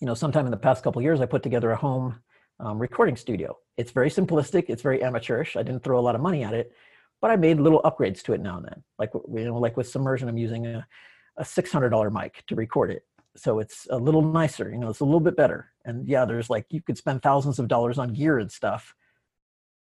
you 0.00 0.06
know 0.06 0.14
sometime 0.14 0.44
in 0.44 0.50
the 0.50 0.56
past 0.56 0.82
couple 0.82 1.00
years 1.02 1.20
i 1.20 1.26
put 1.26 1.42
together 1.42 1.70
a 1.70 1.76
home 1.76 2.18
um, 2.62 2.78
recording 2.78 3.16
studio. 3.16 3.58
It's 3.76 3.90
very 3.90 4.08
simplistic. 4.08 4.66
It's 4.68 4.82
very 4.82 5.02
amateurish. 5.02 5.56
I 5.56 5.62
didn't 5.62 5.82
throw 5.82 5.98
a 5.98 6.00
lot 6.00 6.14
of 6.14 6.20
money 6.20 6.44
at 6.44 6.54
it, 6.54 6.72
but 7.20 7.30
I 7.30 7.36
made 7.36 7.58
little 7.58 7.82
upgrades 7.82 8.22
to 8.22 8.34
it 8.34 8.40
now 8.40 8.58
and 8.58 8.66
then. 8.66 8.84
Like 8.98 9.10
you 9.14 9.44
know, 9.44 9.58
like 9.58 9.76
with 9.76 9.88
submersion, 9.88 10.28
I'm 10.28 10.38
using 10.38 10.66
a, 10.66 10.86
a 11.36 11.42
$600 11.42 12.12
mic 12.12 12.44
to 12.46 12.54
record 12.54 12.90
it, 12.90 13.04
so 13.36 13.58
it's 13.58 13.86
a 13.90 13.96
little 13.96 14.22
nicer. 14.22 14.70
You 14.70 14.78
know, 14.78 14.90
it's 14.90 15.00
a 15.00 15.04
little 15.04 15.20
bit 15.20 15.36
better. 15.36 15.71
And 15.84 16.06
yeah, 16.06 16.24
there's 16.24 16.50
like 16.50 16.66
you 16.70 16.82
could 16.82 16.98
spend 16.98 17.22
thousands 17.22 17.58
of 17.58 17.68
dollars 17.68 17.98
on 17.98 18.12
gear 18.12 18.38
and 18.38 18.50
stuff, 18.50 18.94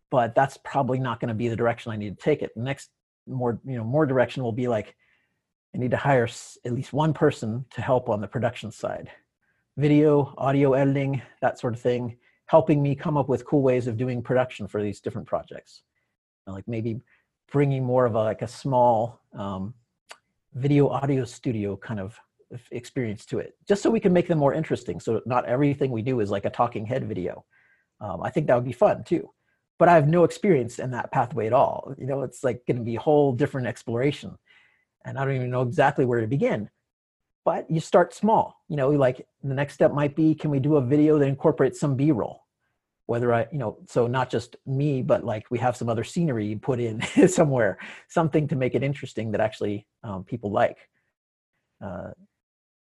but 0.10 0.36
that's 0.36 0.58
probably 0.58 1.00
not 1.00 1.20
going 1.20 1.30
to 1.30 1.36
be 1.36 1.48
the 1.48 1.56
direction 1.56 1.92
I 1.92 1.98
need 1.98 2.18
to 2.18 2.24
take 2.24 2.42
it. 2.42 2.52
The 2.56 2.64
next 2.64 2.90
more 3.28 3.60
you 3.66 3.78
know 3.78 3.84
more 3.84 4.06
direction 4.06 4.44
will 4.44 4.52
be 4.52 4.68
like 4.68 4.96
I 5.76 5.80
need 5.80 5.92
to 5.92 5.98
hire 5.98 6.28
at 6.66 6.74
least 6.74 6.94
one 6.94 7.14
person 7.14 7.66
to 7.72 7.82
help 7.82 8.10
on 8.10 8.22
the 8.22 8.28
production 8.28 8.72
side, 8.72 9.10
video, 9.78 10.34
audio 10.38 10.74
editing, 10.74 11.22
that 11.42 11.60
sort 11.60 11.74
of 11.74 11.80
thing 11.80 12.18
helping 12.46 12.84
me 12.84 12.96
come 12.96 13.18
up 13.18 13.30
with 13.30 13.46
cool 13.46 13.62
ways 13.62 13.88
of 13.88 13.98
doing 13.98 14.22
production 14.22 14.68
for 14.68 14.82
these 14.84 15.00
different 15.00 15.28
projects. 15.28 15.82
Like 16.46 16.68
maybe 16.68 17.02
bringing 17.52 17.84
more 17.84 18.06
of 18.06 18.16
a, 18.16 18.20
like 18.20 18.42
a 18.42 18.48
small 18.48 19.22
um, 19.34 19.74
video 20.54 20.88
audio 20.90 21.24
studio 21.26 21.76
kind 21.76 22.00
of 22.00 22.20
experience 22.72 23.26
to 23.28 23.40
it, 23.40 23.54
just 23.68 23.82
so 23.82 23.90
we 23.90 24.00
can 24.00 24.14
make 24.14 24.28
them 24.28 24.40
more 24.40 24.54
interesting. 24.54 25.00
So 25.00 25.22
not 25.26 25.46
everything 25.46 25.92
we 25.92 26.02
do 26.02 26.20
is 26.20 26.32
like 26.32 26.46
a 26.46 26.50
talking 26.50 26.86
head 26.86 27.08
video. 27.08 27.46
Um, 28.02 28.22
I 28.22 28.30
think 28.30 28.48
that 28.48 28.56
would 28.56 28.66
be 28.66 28.74
fun 28.74 29.04
too. 29.04 29.30
But 29.80 29.90
I 29.90 29.96
have 29.96 30.08
no 30.08 30.24
experience 30.24 30.80
in 30.80 30.92
that 30.92 31.12
pathway 31.12 31.48
at 31.48 31.54
all. 31.54 31.94
You 31.98 32.06
know, 32.06 32.22
it's 32.22 32.44
like 32.44 32.62
going 32.68 32.78
to 32.78 32.84
be 32.84 32.96
a 32.96 33.02
whole 33.02 33.34
different 33.34 33.68
exploration. 33.68 34.38
And 35.06 35.18
I 35.18 35.26
don't 35.26 35.36
even 35.36 35.50
know 35.50 35.64
exactly 35.64 36.06
where 36.06 36.22
to 36.22 36.28
begin 36.28 36.70
but 37.46 37.70
you 37.70 37.82
start 37.82 38.14
small 38.14 38.56
you 38.70 38.78
know 38.78 38.90
like 38.90 39.28
the 39.44 39.54
next 39.54 39.74
step 39.74 39.92
might 39.92 40.16
be 40.16 40.34
can 40.34 40.50
we 40.50 40.60
do 40.60 40.78
a 40.78 40.82
video 40.82 41.20
that 41.20 41.28
incorporates 41.28 41.78
some 41.78 41.94
b-roll 41.94 42.44
whether 43.06 43.34
I, 43.34 43.48
you 43.52 43.58
know, 43.58 43.78
so 43.88 44.08
not 44.08 44.30
just 44.30 44.56
me, 44.66 45.02
but 45.02 45.24
like 45.24 45.50
we 45.52 45.60
have 45.60 45.76
some 45.76 45.90
other 45.90 46.04
scenery 46.04 46.56
put 46.56 46.80
in 46.80 47.02
somewhere, 47.28 47.78
something 48.08 48.48
to 48.48 48.56
make 48.56 48.76
it 48.76 48.84
interesting 48.84 49.32
that 49.32 49.42
actually 49.42 49.88
um, 50.04 50.24
people 50.24 50.52
like. 50.52 50.78
Uh, 51.84 52.12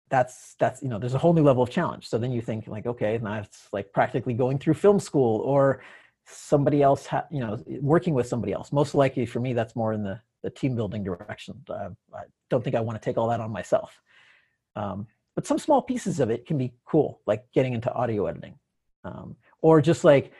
that's 0.09 0.55
that's 0.59 0.81
you 0.81 0.89
know, 0.89 0.99
there's 0.99 1.13
a 1.13 1.17
whole 1.17 1.33
new 1.33 1.43
level 1.43 1.63
of 1.63 1.69
challenge. 1.69 2.07
So 2.07 2.17
then 2.17 2.31
you 2.31 2.41
think 2.41 2.67
like, 2.67 2.85
okay, 2.85 3.17
now 3.21 3.39
it's 3.39 3.67
like 3.71 3.91
practically 3.93 4.33
going 4.33 4.59
through 4.59 4.75
film 4.75 4.99
school 4.99 5.41
or 5.41 5.81
somebody 6.25 6.81
else, 6.81 7.05
ha- 7.05 7.25
you 7.31 7.39
know, 7.39 7.61
working 7.81 8.13
with 8.13 8.27
somebody 8.27 8.53
else. 8.53 8.71
Most 8.71 8.95
likely 8.95 9.25
for 9.25 9.39
me, 9.39 9.53
that's 9.53 9.75
more 9.75 9.93
in 9.93 10.03
the 10.03 10.19
the 10.43 10.49
team 10.49 10.75
building 10.75 11.03
direction. 11.03 11.61
Uh, 11.69 11.89
I 12.13 12.23
don't 12.49 12.63
think 12.63 12.75
I 12.75 12.81
want 12.81 13.01
to 13.01 13.03
take 13.03 13.17
all 13.17 13.27
that 13.29 13.39
on 13.39 13.51
myself. 13.51 13.99
Um, 14.75 15.07
but 15.35 15.45
some 15.45 15.59
small 15.59 15.81
pieces 15.81 16.19
of 16.19 16.29
it 16.29 16.45
can 16.45 16.57
be 16.57 16.73
cool, 16.85 17.21
like 17.25 17.45
getting 17.53 17.73
into 17.73 17.91
audio 17.93 18.25
editing. 18.27 18.57
Um, 19.03 19.35
or 19.61 19.81
just 19.81 20.03
like 20.03 20.31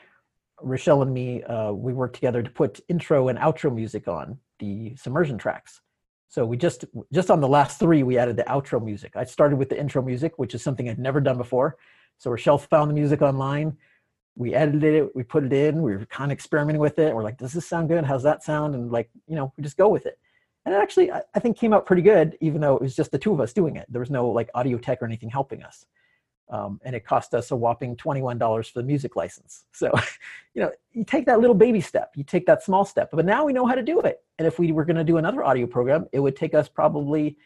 Rochelle 0.62 1.02
and 1.02 1.14
me, 1.14 1.44
uh, 1.44 1.72
we 1.72 1.94
worked 1.94 2.16
together 2.16 2.42
to 2.42 2.50
put 2.50 2.80
intro 2.88 3.28
and 3.28 3.38
outro 3.38 3.74
music 3.74 4.08
on 4.08 4.40
the 4.60 4.96
submersion 4.96 5.38
tracks. 5.38 5.82
So 6.30 6.46
we 6.46 6.58
just 6.58 6.86
just 7.14 7.32
on 7.32 7.40
the 7.40 7.48
last 7.48 7.80
three, 7.80 8.04
we 8.04 8.18
added 8.18 8.36
the 8.36 8.44
outro 8.44 8.84
music. 8.84 9.14
I 9.16 9.24
started 9.24 9.58
with 9.58 9.70
the 9.70 9.80
intro 9.80 10.02
music, 10.02 10.38
which 10.38 10.54
is 10.54 10.62
something 10.62 10.90
I'd 10.90 11.00
never 11.00 11.22
done 11.22 11.38
before. 11.38 11.78
So 12.18 12.32
Rochelle 12.32 12.58
found 12.58 12.90
the 12.90 12.96
music 12.96 13.22
online. 13.22 13.78
We 14.36 14.54
edited 14.54 14.94
it, 14.94 15.16
we 15.16 15.24
put 15.24 15.44
it 15.46 15.54
in, 15.54 15.82
we 15.82 15.96
were 15.96 16.06
kind 16.06 16.32
of 16.32 16.36
experimenting 16.36 16.80
with 16.80 17.00
it. 17.00 17.16
We're 17.16 17.24
like, 17.24 17.38
does 17.38 17.54
this 17.54 17.68
sound 17.68 17.90
good? 17.90 18.06
How's 18.06 18.24
that 18.24 18.44
sound? 18.44 18.76
And 18.76 18.92
like, 18.92 19.10
you 19.28 19.36
know, 19.36 19.52
we 19.58 19.64
just 19.64 19.78
go 19.78 19.88
with 19.88 20.06
it. 20.06 20.20
And 20.66 20.76
it 20.76 20.78
actually, 20.78 21.12
I, 21.12 21.24
I 21.34 21.40
think, 21.40 21.58
came 21.58 21.74
out 21.74 21.86
pretty 21.86 22.04
good, 22.04 22.38
even 22.40 22.62
though 22.62 22.76
it 22.76 22.82
was 22.82 22.96
just 22.96 23.12
the 23.12 23.18
two 23.18 23.34
of 23.34 23.40
us 23.40 23.52
doing 23.54 23.78
it. 23.78 23.88
There 23.90 24.02
was 24.02 24.12
no 24.12 24.30
like 24.30 24.50
audio 24.54 24.78
tech 24.78 25.02
or 25.02 25.06
anything 25.06 25.30
helping 25.30 25.64
us. 25.64 25.86
Um, 26.50 26.80
and 26.86 26.96
it 26.96 27.06
cost 27.06 27.34
us 27.34 27.52
a 27.52 27.56
whopping 27.56 27.98
$21 27.98 28.72
for 28.72 28.80
the 28.80 28.86
music 28.86 29.16
license. 29.16 29.66
So, 29.74 29.92
you 30.54 30.64
know, 30.64 30.72
you 30.92 31.04
take 31.04 31.26
that 31.26 31.40
little 31.40 31.56
baby 31.56 31.82
step, 31.82 32.14
you 32.16 32.24
take 32.24 32.46
that 32.48 32.64
small 32.64 32.86
step, 32.86 33.10
but 33.12 33.26
now 33.26 33.46
we 33.46 33.54
know 33.54 33.66
how 33.66 33.76
to 33.76 33.84
do 33.84 34.00
it. 34.02 34.22
And 34.40 34.48
if 34.48 34.58
we 34.58 34.72
were 34.72 34.86
going 34.86 34.96
to 34.96 35.04
do 35.04 35.18
another 35.18 35.44
audio 35.44 35.68
program, 35.68 36.08
it 36.14 36.20
would 36.20 36.36
take 36.36 36.56
us 36.56 36.68
probably, 36.68 37.38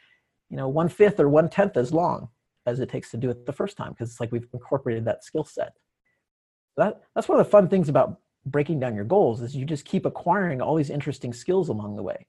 you 0.49 0.57
know, 0.57 0.69
one 0.69 0.87
fifth 0.87 1.19
or 1.19 1.27
one 1.27 1.49
tenth 1.49 1.77
as 1.77 1.91
long 1.91 2.29
as 2.65 2.79
it 2.79 2.89
takes 2.89 3.11
to 3.11 3.17
do 3.17 3.29
it 3.29 3.45
the 3.45 3.51
first 3.51 3.75
time 3.75 3.91
because 3.91 4.11
it's 4.11 4.19
like 4.19 4.31
we've 4.31 4.47
incorporated 4.53 5.03
that 5.05 5.23
skill 5.23 5.43
set. 5.43 5.73
That, 6.77 7.01
that's 7.15 7.27
one 7.27 7.39
of 7.39 7.45
the 7.45 7.51
fun 7.51 7.67
things 7.67 7.89
about 7.89 8.19
breaking 8.45 8.79
down 8.79 8.95
your 8.95 9.05
goals 9.05 9.41
is 9.41 9.55
you 9.55 9.65
just 9.65 9.85
keep 9.85 10.05
acquiring 10.05 10.61
all 10.61 10.75
these 10.75 10.89
interesting 10.89 11.33
skills 11.33 11.69
along 11.69 11.95
the 11.95 12.03
way. 12.03 12.27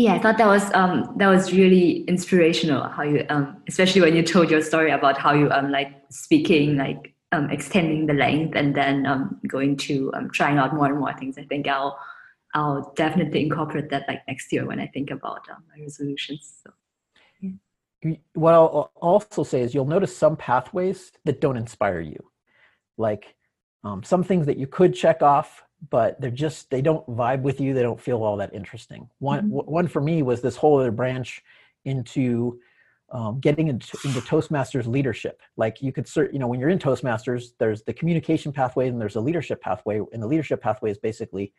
Yeah, 0.00 0.14
I 0.14 0.18
thought 0.18 0.38
that 0.38 0.46
was 0.46 0.72
um, 0.72 1.12
that 1.18 1.28
was 1.28 1.52
really 1.52 2.04
inspirational. 2.04 2.88
How 2.88 3.02
you, 3.02 3.26
um, 3.28 3.62
especially 3.68 4.00
when 4.00 4.16
you 4.16 4.22
told 4.22 4.50
your 4.50 4.62
story 4.62 4.90
about 4.92 5.18
how 5.18 5.34
you 5.34 5.50
um, 5.50 5.70
like 5.70 5.92
speaking, 6.08 6.78
like 6.78 7.12
um, 7.32 7.50
extending 7.50 8.06
the 8.06 8.14
length, 8.14 8.56
and 8.56 8.74
then 8.74 9.04
um, 9.04 9.38
going 9.46 9.76
to 9.88 10.10
um, 10.14 10.30
trying 10.30 10.56
out 10.56 10.74
more 10.74 10.86
and 10.86 10.98
more 10.98 11.12
things. 11.18 11.36
I 11.36 11.44
think 11.44 11.68
I'll 11.68 11.98
I'll 12.54 12.94
definitely 12.96 13.42
incorporate 13.42 13.90
that 13.90 14.08
like 14.08 14.22
next 14.26 14.50
year 14.54 14.64
when 14.64 14.80
I 14.80 14.86
think 14.86 15.10
about 15.10 15.42
um, 15.50 15.62
my 15.68 15.82
resolutions. 15.82 16.62
So. 16.64 16.72
Yeah. 17.42 18.16
What 18.32 18.54
I'll 18.54 18.90
also 18.96 19.44
say 19.44 19.60
is 19.60 19.74
you'll 19.74 19.84
notice 19.84 20.16
some 20.16 20.34
pathways 20.34 21.12
that 21.26 21.42
don't 21.42 21.58
inspire 21.58 22.00
you, 22.00 22.24
like 22.96 23.34
um, 23.84 24.02
some 24.02 24.24
things 24.24 24.46
that 24.46 24.56
you 24.56 24.66
could 24.66 24.94
check 24.94 25.20
off 25.20 25.62
but 25.88 26.20
they're 26.20 26.30
just 26.30 26.70
they 26.70 26.82
don't 26.82 27.06
vibe 27.06 27.42
with 27.42 27.60
you 27.60 27.72
they 27.72 27.82
don't 27.82 28.00
feel 28.00 28.22
all 28.22 28.36
that 28.36 28.54
interesting. 28.54 29.08
One 29.18 29.50
mm-hmm. 29.50 29.70
one 29.70 29.88
for 29.88 30.00
me 30.02 30.22
was 30.22 30.42
this 30.42 30.56
whole 30.56 30.78
other 30.78 30.90
branch 30.90 31.42
into 31.84 32.60
um, 33.12 33.40
getting 33.40 33.68
into, 33.68 33.98
into, 34.04 34.20
toastmasters 34.20 34.86
leadership. 34.86 35.40
Like 35.56 35.82
you 35.82 35.92
could 35.92 36.04
cert, 36.04 36.32
you 36.32 36.38
know 36.38 36.46
when 36.46 36.60
you're 36.60 36.68
in 36.68 36.78
toastmasters 36.78 37.52
there's 37.58 37.82
the 37.82 37.94
communication 37.94 38.52
pathway 38.52 38.88
and 38.88 39.00
there's 39.00 39.16
a 39.16 39.20
leadership 39.20 39.60
pathway 39.60 40.00
and 40.12 40.22
the 40.22 40.28
leadership 40.28 40.60
pathway 40.60 40.90
is 40.90 40.98
basically 40.98 41.52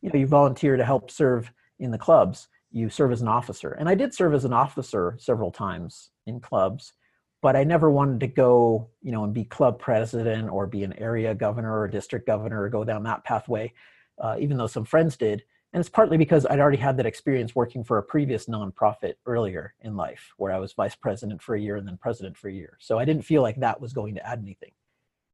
you 0.00 0.10
know 0.10 0.18
you 0.18 0.26
volunteer 0.26 0.76
to 0.76 0.84
help 0.84 1.10
serve 1.10 1.52
in 1.78 1.90
the 1.90 1.98
clubs. 1.98 2.48
You 2.72 2.88
serve 2.88 3.12
as 3.12 3.20
an 3.20 3.28
officer. 3.28 3.72
And 3.72 3.88
i 3.88 3.94
did 3.94 4.14
serve 4.14 4.32
as 4.32 4.44
an 4.44 4.52
officer 4.52 5.16
several 5.18 5.50
times 5.50 6.10
in 6.26 6.40
clubs 6.40 6.94
but 7.42 7.56
I 7.56 7.64
never 7.64 7.90
wanted 7.90 8.20
to 8.20 8.26
go, 8.26 8.88
you 9.02 9.12
know, 9.12 9.24
and 9.24 9.32
be 9.32 9.44
club 9.44 9.78
president 9.78 10.50
or 10.50 10.66
be 10.66 10.84
an 10.84 10.92
area 10.98 11.34
governor 11.34 11.80
or 11.80 11.88
district 11.88 12.26
governor 12.26 12.62
or 12.62 12.68
go 12.68 12.84
down 12.84 13.02
that 13.04 13.24
pathway, 13.24 13.72
uh, 14.18 14.36
even 14.38 14.56
though 14.56 14.66
some 14.66 14.84
friends 14.84 15.16
did. 15.16 15.42
And 15.72 15.80
it's 15.80 15.88
partly 15.88 16.16
because 16.16 16.44
I'd 16.46 16.58
already 16.58 16.78
had 16.78 16.96
that 16.96 17.06
experience 17.06 17.54
working 17.54 17.84
for 17.84 17.98
a 17.98 18.02
previous 18.02 18.46
nonprofit 18.46 19.14
earlier 19.24 19.74
in 19.80 19.96
life, 19.96 20.32
where 20.36 20.52
I 20.52 20.58
was 20.58 20.72
vice 20.72 20.96
president 20.96 21.40
for 21.40 21.54
a 21.54 21.60
year 21.60 21.76
and 21.76 21.86
then 21.86 21.96
president 21.96 22.36
for 22.36 22.48
a 22.48 22.52
year. 22.52 22.76
So 22.80 22.98
I 22.98 23.04
didn't 23.04 23.22
feel 23.22 23.40
like 23.40 23.56
that 23.60 23.80
was 23.80 23.92
going 23.92 24.16
to 24.16 24.26
add 24.26 24.40
anything. 24.40 24.72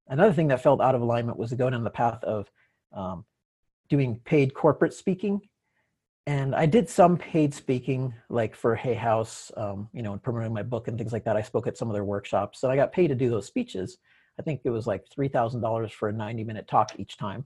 Another 0.09 0.32
thing 0.32 0.48
that 0.48 0.62
felt 0.62 0.80
out 0.80 0.94
of 0.94 1.00
alignment 1.00 1.38
was 1.38 1.50
to 1.50 1.57
go 1.57 1.70
down 1.70 1.84
the 1.84 1.90
path 1.90 2.22
of 2.22 2.50
um, 2.92 3.24
doing 3.88 4.20
paid 4.24 4.54
corporate 4.54 4.94
speaking 4.94 5.40
and 6.27 6.55
I 6.55 6.66
did 6.66 6.89
some 6.89 7.16
paid 7.16 7.55
speaking, 7.55 8.12
like 8.29 8.57
for 8.57 8.74
Hay 8.74 8.95
House, 8.95 9.53
um, 9.57 9.89
you 9.93 10.03
know, 10.03 10.12
and 10.12 10.22
promoting 10.22 10.53
my 10.53 10.64
book 10.64 10.89
and 10.89 10.99
things 10.99 11.12
like 11.12 11.24
that. 11.24 11.37
I 11.37 11.43
spoke 11.43 11.66
at 11.66 11.77
some 11.77 11.89
of 11.89 11.95
their 11.95 12.05
workshops, 12.05 12.62
and 12.62 12.72
I 12.72 12.77
got 12.77 12.93
paid 12.93 13.09
to 13.09 13.14
do 13.14 13.31
those 13.31 13.47
speeches. 13.47 13.99
I 14.39 14.43
think 14.43 14.62
it 14.64 14.70
was 14.70 14.87
like 14.87 15.05
three 15.12 15.29
thousand 15.29 15.61
dollars 15.61 15.93
for 15.93 16.09
a 16.09 16.12
ninety 16.12 16.45
minute 16.45 16.66
talk 16.66 16.93
each 16.99 17.16
time. 17.16 17.45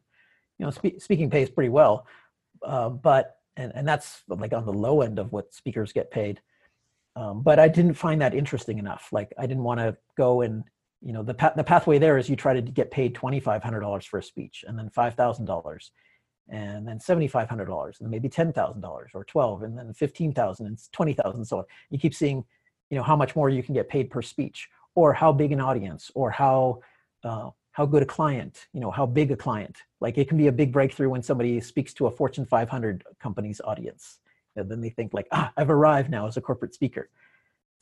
You 0.59 0.66
know, 0.66 0.70
spe- 0.70 0.99
speaking 0.99 1.31
pays 1.31 1.51
pretty 1.51 1.68
well, 1.68 2.07
uh, 2.62 2.89
but 2.89 3.37
and 3.57 3.72
and 3.74 3.87
that's 3.87 4.22
like 4.28 4.53
on 4.53 4.64
the 4.64 4.72
low 4.72 5.03
end 5.03 5.18
of 5.18 5.31
what 5.33 5.53
speakers 5.55 5.93
get 5.93 6.11
paid. 6.11 6.41
Um, 7.16 7.43
but 7.43 7.59
I 7.59 7.68
didn't 7.68 7.95
find 7.95 8.20
that 8.22 8.35
interesting 8.35 8.78
enough. 8.78 9.09
Like 9.12 9.33
I 9.39 9.47
didn't 9.47 9.64
want 9.64 9.81
to 9.81 9.97
go 10.16 10.41
and 10.41 10.64
you 11.03 11.12
know 11.12 11.22
the 11.22 11.35
pa- 11.35 11.53
the 11.55 11.64
pathway 11.64 11.99
there 11.99 12.16
is 12.16 12.31
you 12.31 12.37
try 12.37 12.55
to 12.55 12.62
get 12.62 12.91
paid 12.91 13.14
twenty 13.14 13.41
five 13.41 13.62
hundred 13.62 13.81
dollars 13.81 14.07
for 14.07 14.18
a 14.18 14.22
speech, 14.22 14.64
and 14.66 14.78
then 14.78 14.89
five 14.91 15.14
thousand 15.16 15.45
dollars, 15.45 15.93
and 16.51 16.86
then 16.86 17.01
seventy 17.01 17.28
five 17.28 17.48
hundred 17.48 17.66
dollars, 17.66 17.96
and 17.98 18.07
then 18.07 18.11
maybe 18.11 18.28
ten 18.28 18.53
thousand 18.53 18.82
dollars 18.82 19.11
or 19.14 19.24
twelve, 19.24 19.62
and 19.62 19.78
then 19.78 19.92
15,000 19.92 20.66
and 20.66 20.78
20,000 20.92 21.36
and 21.36 21.46
so 21.46 21.59
on. 21.59 21.64
You 21.90 21.98
keep 21.98 22.14
seeing, 22.14 22.44
you 22.90 22.96
know, 22.96 23.03
how 23.03 23.16
much 23.16 23.34
more 23.36 23.48
you 23.48 23.62
can 23.62 23.74
get 23.74 23.88
paid 23.88 24.11
per 24.11 24.22
speech, 24.22 24.68
or 24.94 25.12
how 25.12 25.32
big 25.32 25.53
an 25.53 25.61
audience, 25.61 26.11
or 26.14 26.30
how 26.30 26.82
uh, 27.24 27.51
how 27.72 27.86
good 27.86 28.03
a 28.03 28.07
client, 28.07 28.66
you 28.72 28.80
know, 28.80 28.90
how 28.90 29.07
big 29.07 29.30
a 29.30 29.36
client. 29.36 29.84
Like 30.01 30.18
it 30.18 30.28
can 30.28 30.36
be 30.36 30.48
a 30.48 30.53
big 30.53 30.72
breakthrough 30.72 31.09
when 31.09 31.22
somebody 31.22 31.61
speaks 31.61 31.94
to 31.94 32.07
a 32.07 32.11
Fortune 32.11 32.44
500 32.44 33.05
company's 33.20 33.61
audience. 33.62 34.18
And 34.57 34.70
then 34.70 34.80
they 34.80 34.90
think 34.90 35.14
like, 35.14 35.28
ah, 35.32 35.53
I've 35.57 35.70
arrived 35.70 36.11
now 36.11 36.26
as 36.26 36.36
a 36.36 36.40
corporate 36.40 36.74
speaker. 36.74 37.09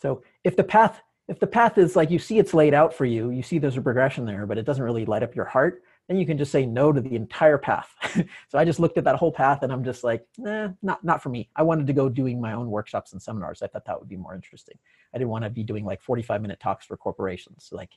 So 0.00 0.22
if 0.44 0.56
the 0.56 0.64
path, 0.64 1.00
if 1.26 1.40
the 1.40 1.46
path 1.46 1.78
is 1.78 1.96
like 1.96 2.10
you 2.10 2.18
see 2.18 2.38
it's 2.38 2.54
laid 2.54 2.74
out 2.74 2.94
for 2.94 3.04
you, 3.04 3.30
you 3.30 3.42
see 3.42 3.58
there's 3.58 3.76
a 3.76 3.82
progression 3.82 4.24
there, 4.24 4.46
but 4.46 4.58
it 4.58 4.64
doesn't 4.64 4.84
really 4.84 5.04
light 5.04 5.22
up 5.22 5.34
your 5.34 5.46
heart, 5.46 5.82
then 6.09 6.18
you 6.18 6.26
can 6.26 6.38
just 6.38 6.50
say 6.50 6.64
no 6.64 6.90
to 6.90 7.00
the 7.00 7.14
entire 7.14 7.59
path. 7.59 7.94
so 8.48 8.59
I 8.59 8.64
just 8.64 8.80
looked 8.80 8.96
at 8.96 9.04
that 9.04 9.16
whole 9.16 9.30
path 9.30 9.62
and 9.62 9.70
I'm 9.70 9.84
just 9.84 10.02
like, 10.02 10.26
nah, 10.38 10.70
not 10.82 11.04
not 11.04 11.22
for 11.22 11.28
me. 11.28 11.50
I 11.54 11.62
wanted 11.62 11.86
to 11.86 11.92
go 11.92 12.09
doing 12.09 12.40
my 12.40 12.54
own 12.54 12.70
workshops 12.70 13.12
and 13.12 13.20
seminars. 13.20 13.62
I 13.62 13.66
thought 13.66 13.84
that 13.84 13.98
would 13.98 14.09
be 14.09 14.16
more 14.16 14.34
interesting. 14.34 14.78
I 15.14 15.18
didn't 15.18 15.30
want 15.30 15.44
to 15.44 15.50
be 15.50 15.62
doing 15.62 15.84
like 15.84 16.00
45 16.00 16.40
minute 16.40 16.61
talks 16.61 16.86
for 16.86 16.96
corporations, 16.96 17.68
like 17.72 17.90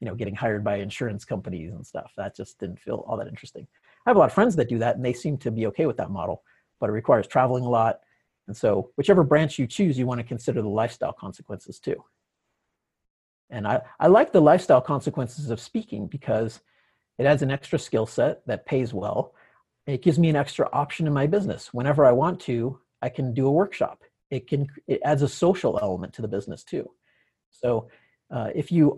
you 0.00 0.08
know, 0.08 0.16
getting 0.16 0.34
hired 0.34 0.64
by 0.64 0.76
insurance 0.76 1.24
companies 1.24 1.72
and 1.72 1.86
stuff. 1.86 2.12
That 2.16 2.34
just 2.34 2.58
didn't 2.58 2.80
feel 2.80 3.04
all 3.06 3.16
that 3.18 3.28
interesting. 3.28 3.68
I 4.04 4.10
have 4.10 4.16
a 4.16 4.18
lot 4.18 4.26
of 4.26 4.32
friends 4.32 4.56
that 4.56 4.68
do 4.68 4.78
that 4.80 4.96
and 4.96 5.04
they 5.04 5.12
seem 5.12 5.38
to 5.38 5.52
be 5.52 5.66
okay 5.68 5.86
with 5.86 5.96
that 5.98 6.10
model, 6.10 6.42
but 6.80 6.90
it 6.90 6.92
requires 6.92 7.28
traveling 7.28 7.64
a 7.64 7.70
lot. 7.70 8.00
And 8.48 8.56
so 8.56 8.90
whichever 8.96 9.22
branch 9.22 9.60
you 9.60 9.68
choose, 9.68 9.96
you 9.96 10.06
want 10.06 10.18
to 10.18 10.26
consider 10.26 10.60
the 10.60 10.68
lifestyle 10.68 11.12
consequences 11.12 11.78
too. 11.78 12.02
And 13.48 13.68
I, 13.68 13.82
I 14.00 14.08
like 14.08 14.32
the 14.32 14.40
lifestyle 14.40 14.80
consequences 14.80 15.50
of 15.50 15.60
speaking 15.60 16.08
because 16.08 16.60
it 17.18 17.26
adds 17.26 17.42
an 17.42 17.50
extra 17.50 17.78
skill 17.78 18.06
set 18.06 18.46
that 18.46 18.66
pays 18.66 18.92
well. 18.94 19.34
It 19.86 20.02
gives 20.02 20.18
me 20.18 20.28
an 20.28 20.36
extra 20.36 20.68
option 20.72 21.06
in 21.06 21.12
my 21.12 21.26
business. 21.26 21.72
Whenever 21.74 22.04
I 22.04 22.12
want 22.12 22.40
to, 22.40 22.78
I 23.00 23.08
can 23.08 23.34
do 23.34 23.46
a 23.46 23.50
workshop. 23.50 24.02
It 24.30 24.46
can 24.46 24.68
it 24.86 25.00
adds 25.04 25.22
a 25.22 25.28
social 25.28 25.78
element 25.82 26.14
to 26.14 26.22
the 26.22 26.28
business 26.28 26.64
too. 26.64 26.90
So 27.50 27.88
uh, 28.30 28.50
if 28.54 28.72
you 28.72 28.96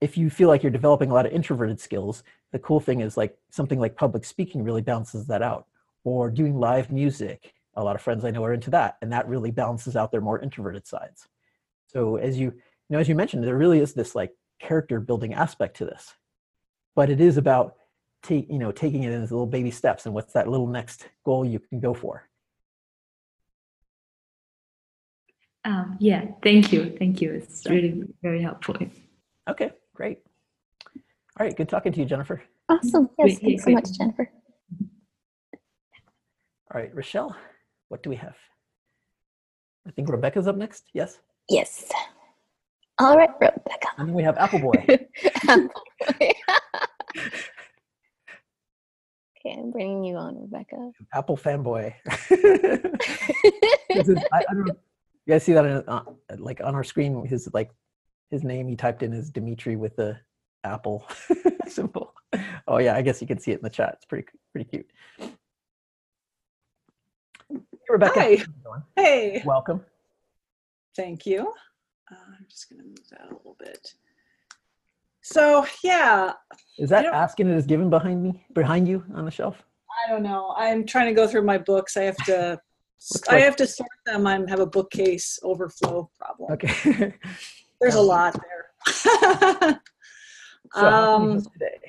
if 0.00 0.16
you 0.16 0.30
feel 0.30 0.48
like 0.48 0.62
you're 0.62 0.70
developing 0.70 1.10
a 1.10 1.14
lot 1.14 1.26
of 1.26 1.32
introverted 1.32 1.80
skills, 1.80 2.22
the 2.52 2.58
cool 2.58 2.80
thing 2.80 3.00
is 3.00 3.16
like 3.16 3.36
something 3.50 3.80
like 3.80 3.96
public 3.96 4.24
speaking 4.24 4.62
really 4.62 4.82
balances 4.82 5.26
that 5.26 5.42
out. 5.42 5.66
Or 6.04 6.30
doing 6.30 6.54
live 6.54 6.92
music. 6.92 7.52
A 7.74 7.82
lot 7.82 7.96
of 7.96 8.00
friends 8.00 8.24
I 8.24 8.30
know 8.30 8.44
are 8.44 8.54
into 8.54 8.70
that, 8.70 8.96
and 9.02 9.12
that 9.12 9.28
really 9.28 9.50
balances 9.50 9.96
out 9.96 10.12
their 10.12 10.20
more 10.20 10.40
introverted 10.40 10.86
sides. 10.86 11.26
So 11.88 12.16
as 12.16 12.38
you 12.38 12.46
you 12.88 12.94
know, 12.94 13.00
as 13.00 13.08
you 13.08 13.16
mentioned, 13.16 13.42
there 13.42 13.56
really 13.56 13.80
is 13.80 13.92
this 13.92 14.14
like 14.14 14.32
character 14.60 15.00
building 15.00 15.34
aspect 15.34 15.78
to 15.78 15.84
this, 15.84 16.14
but 16.96 17.10
it 17.10 17.20
is 17.20 17.36
about 17.36 17.76
take 18.22 18.50
you 18.50 18.58
know 18.58 18.72
taking 18.72 19.04
it 19.04 19.12
in 19.12 19.22
as 19.22 19.30
little 19.30 19.46
baby 19.46 19.70
steps 19.70 20.06
and 20.06 20.14
what's 20.14 20.32
that 20.32 20.48
little 20.48 20.66
next 20.66 21.06
goal 21.24 21.44
you 21.44 21.60
can 21.60 21.78
go 21.78 21.94
for. 21.94 22.28
Um, 25.64 25.96
yeah, 26.00 26.26
thank 26.42 26.72
you, 26.72 26.96
thank 26.98 27.20
you. 27.20 27.32
It's 27.32 27.66
really 27.66 28.02
very 28.22 28.40
helpful. 28.42 28.76
Okay, 29.48 29.70
great. 29.94 30.18
All 31.38 31.46
right, 31.46 31.56
good 31.56 31.68
talking 31.68 31.92
to 31.92 32.00
you, 32.00 32.06
Jennifer. 32.06 32.42
Awesome. 32.68 33.10
Yes, 33.18 33.38
Great, 33.38 33.40
thanks 33.40 33.62
so 33.62 33.64
great. 33.66 33.74
much, 33.74 33.98
Jennifer. 33.98 34.30
All 36.72 36.80
right, 36.80 36.94
Rochelle, 36.94 37.36
what 37.88 38.02
do 38.02 38.10
we 38.10 38.16
have? 38.16 38.36
I 39.86 39.90
think 39.90 40.08
Rebecca's 40.08 40.48
up 40.48 40.56
next. 40.56 40.84
Yes. 40.94 41.18
Yes. 41.48 41.90
All 42.98 43.16
right, 43.16 43.28
Rebecca. 43.40 43.88
And 43.98 44.08
then 44.08 44.14
we 44.14 44.22
have 44.22 44.38
Apple 44.38 44.58
Boy. 44.58 44.84
okay, 45.50 46.34
I'm 49.46 49.70
bringing 49.70 50.04
you 50.04 50.16
on, 50.16 50.40
Rebecca. 50.40 50.90
Apple 51.12 51.36
fanboy. 51.36 51.94
This 53.94 54.08
is- 54.08 54.18
I, 54.32 54.44
I 54.50 54.54
don't. 54.54 54.66
You 55.26 55.32
guys 55.34 55.42
see 55.42 55.52
that 55.54 55.64
in, 55.64 55.82
uh, 55.88 56.02
like 56.38 56.60
on 56.62 56.74
our 56.74 56.84
screen? 56.84 57.24
His 57.26 57.48
like 57.54 57.70
his 58.30 58.44
name 58.44 58.68
he 58.68 58.76
typed 58.76 59.02
in 59.02 59.12
is 59.12 59.30
Dimitri 59.30 59.76
with 59.76 59.96
the 59.96 60.18
apple 60.64 61.06
symbol. 61.68 62.12
Oh 62.68 62.78
yeah, 62.78 62.94
I 62.94 63.02
guess 63.02 63.20
you 63.20 63.26
can 63.26 63.38
see 63.38 63.52
it 63.52 63.56
in 63.58 63.62
the 63.62 63.70
chat. 63.70 63.94
It's 63.94 64.04
pretty 64.04 64.28
pretty 64.52 64.68
cute. 64.70 64.86
Hey, 65.18 65.30
Rebecca, 67.88 68.20
Hi. 68.20 68.30
how's 68.36 68.40
it 68.42 68.64
going? 68.64 68.82
Hey, 68.96 69.42
welcome. 69.46 69.84
thank 70.94 71.24
you. 71.26 71.52
Uh, 72.10 72.14
I'm 72.38 72.46
just 72.48 72.68
going 72.70 72.80
to 72.82 72.86
move 72.86 73.08
that 73.10 73.22
a 73.30 73.34
little 73.34 73.56
bit. 73.58 73.94
So, 75.22 75.66
yeah, 75.82 76.32
Is 76.78 76.88
that 76.90 77.04
asking 77.06 77.48
it 77.50 77.56
is 77.56 77.66
given 77.66 77.90
behind 77.90 78.22
me 78.22 78.46
behind 78.54 78.86
you 78.86 79.02
on 79.14 79.24
the 79.24 79.30
shelf? 79.30 79.60
I 80.06 80.10
don't 80.10 80.22
know. 80.22 80.54
I'm 80.56 80.86
trying 80.86 81.06
to 81.06 81.14
go 81.14 81.26
through 81.26 81.42
my 81.42 81.58
books. 81.58 81.96
I 81.96 82.02
have 82.02 82.16
to. 82.26 82.60
I 83.28 83.32
like- 83.34 83.44
have 83.44 83.56
to 83.56 83.66
sort 83.66 83.88
them. 84.06 84.26
I 84.26 84.40
have 84.48 84.60
a 84.60 84.66
bookcase 84.66 85.38
overflow 85.42 86.08
problem. 86.18 86.52
Okay. 86.52 87.14
There's 87.80 87.96
a 87.96 87.98
Um, 88.00 88.06
lot 88.06 88.34
there. 88.34 88.70
so 90.74 90.80
how 90.80 91.18
can 91.18 91.26
we 91.26 91.32
um, 91.34 91.42
today? 91.42 91.80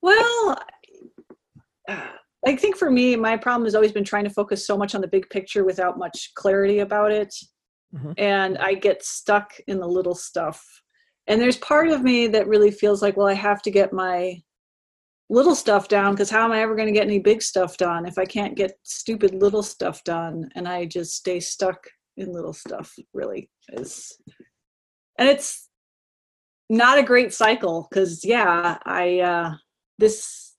well, 0.00 0.56
I 1.88 2.56
think 2.56 2.76
for 2.76 2.90
me, 2.90 3.14
my 3.14 3.36
problem 3.36 3.64
has 3.66 3.74
always 3.74 3.92
been 3.92 4.04
trying 4.04 4.24
to 4.24 4.30
focus 4.30 4.66
so 4.66 4.76
much 4.76 4.94
on 4.94 5.00
the 5.00 5.06
big 5.08 5.28
picture 5.30 5.64
without 5.64 5.98
much 5.98 6.32
clarity 6.34 6.80
about 6.80 7.12
it. 7.12 7.32
Mhm. 7.94 8.14
And 8.18 8.58
I 8.58 8.74
get 8.74 9.04
stuck 9.04 9.52
in 9.66 9.78
the 9.78 9.86
little 9.88 10.14
stuff. 10.14 10.64
And 11.26 11.40
there's 11.40 11.58
part 11.58 11.88
of 11.88 12.02
me 12.02 12.26
that 12.28 12.48
really 12.48 12.70
feels 12.70 13.02
like, 13.02 13.16
well, 13.16 13.28
I 13.28 13.34
have 13.34 13.62
to 13.62 13.70
get 13.70 13.92
my 13.92 14.42
little 15.30 15.54
stuff 15.54 15.88
down 15.88 16.12
because 16.12 16.30
how 16.30 16.44
am 16.44 16.52
I 16.52 16.60
ever 16.60 16.74
going 16.76 16.88
to 16.88 16.92
get 16.92 17.06
any 17.06 17.18
big 17.18 17.42
stuff 17.42 17.76
done 17.78 18.06
if 18.06 18.18
I 18.18 18.24
can't 18.26 18.56
get 18.56 18.72
stupid 18.82 19.34
little 19.34 19.62
stuff 19.62 20.04
done 20.04 20.48
and 20.54 20.68
I 20.68 20.84
just 20.86 21.14
stay 21.16 21.40
stuck 21.40 21.78
in 22.16 22.32
little 22.32 22.52
stuff, 22.52 22.94
really 23.14 23.50
is. 23.72 24.12
And 25.18 25.28
it's 25.28 25.68
not 26.70 26.98
a 26.98 27.02
great 27.02 27.32
cycle 27.32 27.86
because, 27.90 28.24
yeah, 28.24 28.78
I, 28.84 29.20
uh, 29.20 29.52
this 29.98 30.54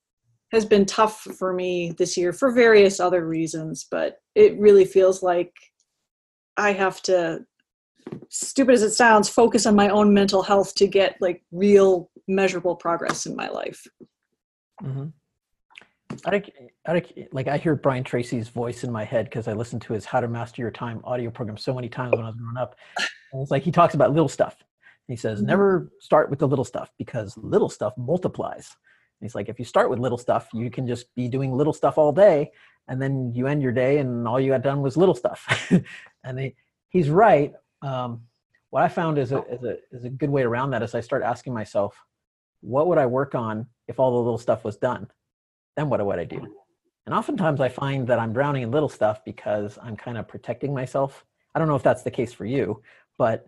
has 0.51 0.65
been 0.65 0.85
tough 0.85 1.21
for 1.21 1.53
me 1.53 1.93
this 1.97 2.15
year 2.17 2.31
for 2.33 2.51
various 2.53 2.99
other 2.99 3.27
reasons, 3.27 3.87
but 3.89 4.17
it 4.35 4.57
really 4.59 4.85
feels 4.85 5.23
like 5.23 5.51
I 6.57 6.73
have 6.73 7.01
to, 7.03 7.45
stupid 8.29 8.73
as 8.73 8.83
it 8.83 8.91
sounds, 8.91 9.29
focus 9.29 9.65
on 9.65 9.75
my 9.75 9.89
own 9.89 10.13
mental 10.13 10.43
health 10.43 10.75
to 10.75 10.87
get 10.87 11.15
like 11.19 11.43
real 11.51 12.09
measurable 12.27 12.75
progress 12.75 13.25
in 13.25 13.35
my 13.35 13.49
life. 13.49 13.85
Mm-hmm. 14.81 15.07
I 16.25 16.43
I 16.85 17.03
like 17.31 17.47
I 17.47 17.57
hear 17.57 17.75
Brian 17.75 18.03
Tracy's 18.03 18.49
voice 18.49 18.83
in 18.83 18.91
my 18.91 19.03
head 19.03 19.25
because 19.25 19.47
I 19.47 19.53
listened 19.53 19.81
to 19.83 19.93
his 19.93 20.05
"How 20.05 20.19
to 20.19 20.27
Master 20.27 20.61
Your 20.61 20.69
Time" 20.69 21.01
audio 21.05 21.31
program 21.31 21.57
so 21.57 21.73
many 21.73 21.89
times 21.89 22.11
when 22.11 22.21
I 22.21 22.27
was 22.27 22.35
growing 22.35 22.57
up. 22.57 22.75
And 23.31 23.41
it's 23.41 23.49
like 23.49 23.63
he 23.63 23.71
talks 23.71 23.95
about 23.95 24.11
little 24.11 24.29
stuff. 24.29 24.57
He 25.07 25.15
says, 25.15 25.41
Mhm. 25.41 25.45
"Never 25.47 25.91
start 25.99 26.29
with 26.29 26.39
the 26.39 26.47
little 26.47 26.65
stuff 26.65 26.91
because 26.99 27.35
little 27.37 27.69
stuff 27.69 27.93
multiplies." 27.97 28.75
And 29.19 29.27
he's 29.27 29.35
like, 29.35 29.49
if 29.49 29.57
you 29.57 29.65
start 29.65 29.89
with 29.89 29.99
little 29.99 30.17
stuff, 30.17 30.49
you 30.53 30.69
can 30.69 30.85
just 30.85 31.13
be 31.15 31.27
doing 31.29 31.53
little 31.53 31.73
stuff 31.73 31.97
all 31.97 32.11
day, 32.11 32.51
and 32.87 33.01
then 33.01 33.31
you 33.33 33.47
end 33.47 33.61
your 33.63 33.71
day, 33.71 33.97
and 33.99 34.27
all 34.27 34.39
you 34.39 34.51
had 34.51 34.61
done 34.61 34.81
was 34.81 34.97
little 34.97 35.15
stuff. 35.15 35.71
and 36.23 36.51
he's 36.89 37.09
right. 37.09 37.53
Um, 37.81 38.21
what 38.69 38.83
I 38.83 38.87
found 38.87 39.17
is 39.17 39.31
a, 39.31 39.43
is 39.43 39.63
a 39.63 39.77
is 39.91 40.05
a 40.05 40.09
good 40.09 40.29
way 40.29 40.43
around 40.43 40.71
that 40.71 40.81
is 40.81 40.95
I 40.95 41.01
start 41.01 41.23
asking 41.23 41.53
myself, 41.53 41.95
what 42.61 42.87
would 42.87 42.97
I 42.97 43.05
work 43.05 43.35
on 43.35 43.67
if 43.87 43.99
all 43.99 44.11
the 44.11 44.17
little 44.17 44.37
stuff 44.37 44.63
was 44.63 44.77
done? 44.77 45.07
Then 45.75 45.89
what 45.89 46.03
would 46.05 46.19
I 46.19 46.23
do? 46.23 46.41
And 47.05 47.13
oftentimes 47.13 47.59
I 47.59 47.69
find 47.69 48.07
that 48.07 48.19
I'm 48.19 48.33
drowning 48.33 48.63
in 48.63 48.71
little 48.71 48.89
stuff 48.89 49.23
because 49.25 49.77
I'm 49.81 49.95
kind 49.95 50.17
of 50.17 50.27
protecting 50.27 50.73
myself. 50.73 51.25
I 51.53 51.59
don't 51.59 51.67
know 51.67 51.75
if 51.75 51.83
that's 51.83 52.03
the 52.03 52.11
case 52.11 52.33
for 52.33 52.45
you, 52.45 52.81
but 53.17 53.47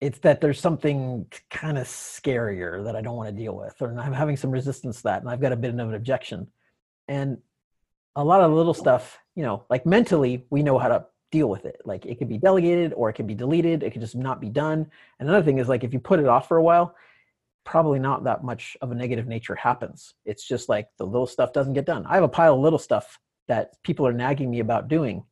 it's 0.00 0.18
that 0.20 0.40
there's 0.40 0.58
something 0.58 1.26
kind 1.50 1.78
of 1.78 1.86
scarier 1.86 2.82
that 2.84 2.96
I 2.96 3.02
don't 3.02 3.16
want 3.16 3.28
to 3.28 3.40
deal 3.40 3.56
with, 3.56 3.80
or 3.80 3.96
I'm 3.96 4.12
having 4.12 4.36
some 4.36 4.50
resistance 4.50 4.96
to 4.98 5.02
that, 5.04 5.20
and 5.20 5.30
I've 5.30 5.40
got 5.40 5.52
a 5.52 5.56
bit 5.56 5.72
of 5.72 5.78
an 5.78 5.94
objection. 5.94 6.48
And 7.06 7.38
a 8.16 8.24
lot 8.24 8.40
of 8.40 8.50
little 8.50 8.74
stuff, 8.74 9.18
you 9.36 9.44
know, 9.44 9.64
like 9.70 9.86
mentally, 9.86 10.44
we 10.50 10.64
know 10.64 10.78
how 10.78 10.88
to 10.88 11.06
deal 11.32 11.48
with 11.48 11.64
it. 11.64 11.80
Like 11.84 12.06
it 12.06 12.18
could 12.18 12.28
be 12.28 12.38
delegated 12.38 12.92
or 12.92 13.10
it 13.10 13.14
could 13.14 13.26
be 13.26 13.34
deleted. 13.34 13.82
It 13.82 13.90
could 13.90 14.02
just 14.02 14.14
not 14.14 14.40
be 14.40 14.48
done. 14.48 14.88
And 15.18 15.28
another 15.28 15.44
thing 15.44 15.58
is 15.58 15.68
like 15.68 15.82
if 15.82 15.92
you 15.92 15.98
put 15.98 16.20
it 16.20 16.26
off 16.26 16.46
for 16.46 16.58
a 16.58 16.62
while, 16.62 16.94
probably 17.64 17.98
not 17.98 18.24
that 18.24 18.44
much 18.44 18.76
of 18.80 18.92
a 18.92 18.94
negative 18.94 19.26
nature 19.26 19.54
happens. 19.56 20.14
It's 20.24 20.46
just 20.46 20.68
like 20.68 20.88
the 20.98 21.06
little 21.06 21.26
stuff 21.26 21.52
doesn't 21.52 21.72
get 21.72 21.86
done. 21.86 22.06
I 22.06 22.14
have 22.14 22.22
a 22.22 22.28
pile 22.28 22.54
of 22.54 22.60
little 22.60 22.78
stuff 22.78 23.18
that 23.48 23.82
people 23.82 24.06
are 24.06 24.12
nagging 24.12 24.50
me 24.50 24.60
about 24.60 24.88
doing, 24.88 25.24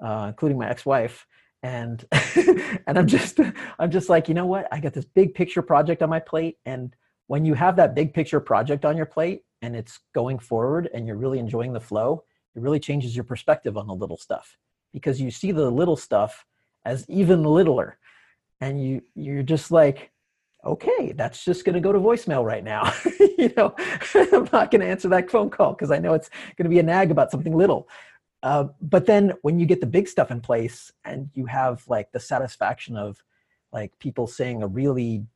uh, 0.00 0.26
including 0.28 0.58
my 0.58 0.68
ex-wife. 0.68 1.26
and 1.62 2.04
and 2.86 2.98
i'm 2.98 3.06
just 3.06 3.40
i'm 3.78 3.90
just 3.90 4.10
like 4.10 4.28
you 4.28 4.34
know 4.34 4.44
what 4.44 4.68
i 4.70 4.78
got 4.78 4.92
this 4.92 5.06
big 5.06 5.34
picture 5.34 5.62
project 5.62 6.02
on 6.02 6.10
my 6.10 6.20
plate 6.20 6.58
and 6.66 6.94
when 7.28 7.46
you 7.46 7.54
have 7.54 7.76
that 7.76 7.94
big 7.94 8.12
picture 8.12 8.40
project 8.40 8.84
on 8.84 8.94
your 8.94 9.06
plate 9.06 9.42
and 9.62 9.74
it's 9.74 9.98
going 10.14 10.38
forward 10.38 10.90
and 10.92 11.06
you're 11.06 11.16
really 11.16 11.38
enjoying 11.38 11.72
the 11.72 11.80
flow 11.80 12.22
it 12.54 12.60
really 12.60 12.78
changes 12.78 13.16
your 13.16 13.24
perspective 13.24 13.78
on 13.78 13.86
the 13.86 13.94
little 13.94 14.18
stuff 14.18 14.58
because 14.92 15.20
you 15.20 15.30
see 15.30 15.52
the 15.52 15.70
little 15.70 15.96
stuff 15.96 16.44
as 16.84 17.08
even 17.08 17.42
littler. 17.42 17.98
And 18.60 18.82
you 18.82 19.02
you're 19.14 19.42
just 19.42 19.70
like 19.70 20.10
okay 20.64 21.12
that's 21.12 21.44
just 21.44 21.64
going 21.64 21.74
to 21.74 21.80
go 21.80 21.92
to 21.92 21.98
voicemail 21.98 22.44
right 22.44 22.64
now. 22.64 22.92
You 23.38 23.52
know 23.54 23.74
i'm 24.14 24.48
not 24.50 24.70
going 24.70 24.80
to 24.80 24.86
answer 24.86 25.08
that 25.10 25.30
phone 25.30 25.50
call 25.50 25.74
because 25.74 25.90
i 25.90 25.98
know 25.98 26.14
it's 26.14 26.30
going 26.56 26.64
to 26.64 26.70
be 26.70 26.78
a 26.78 26.82
nag 26.82 27.10
about 27.10 27.30
something 27.30 27.54
little. 27.54 27.86
Uh, 28.42 28.68
but 28.80 29.04
then 29.04 29.34
when 29.42 29.58
you 29.58 29.66
get 29.66 29.80
the 29.82 29.86
big 29.86 30.08
stuff 30.08 30.30
in 30.30 30.40
place 30.40 30.90
and 31.04 31.28
you 31.34 31.44
have 31.44 31.84
like 31.86 32.10
the 32.12 32.20
satisfaction 32.20 32.96
of 32.96 33.22
like 33.72 33.98
people 33.98 34.26
saying 34.26 34.62
a 34.62 34.66
really 34.66 35.26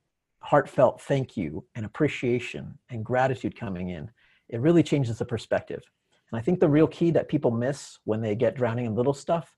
heartfelt 0.41 1.01
thank 1.03 1.37
you 1.37 1.65
and 1.75 1.85
appreciation 1.85 2.79
and 2.89 3.05
gratitude 3.05 3.55
coming 3.55 3.91
in 3.91 4.11
it 4.49 4.61
really 4.61 4.83
changes 4.83 5.19
the 5.19 5.25
perspective 5.25 5.83
and 6.31 6.39
i 6.39 6.43
think 6.43 6.61
the 6.61 6.69
real 6.69 6.87
key 6.87 7.11
that 7.11 7.29
people 7.29 7.51
miss 7.51 7.99
when 8.05 8.21
they 8.21 8.35
get 8.35 8.55
drowning 8.55 8.87
in 8.87 8.95
little 8.95 9.15
stuff 9.15 9.55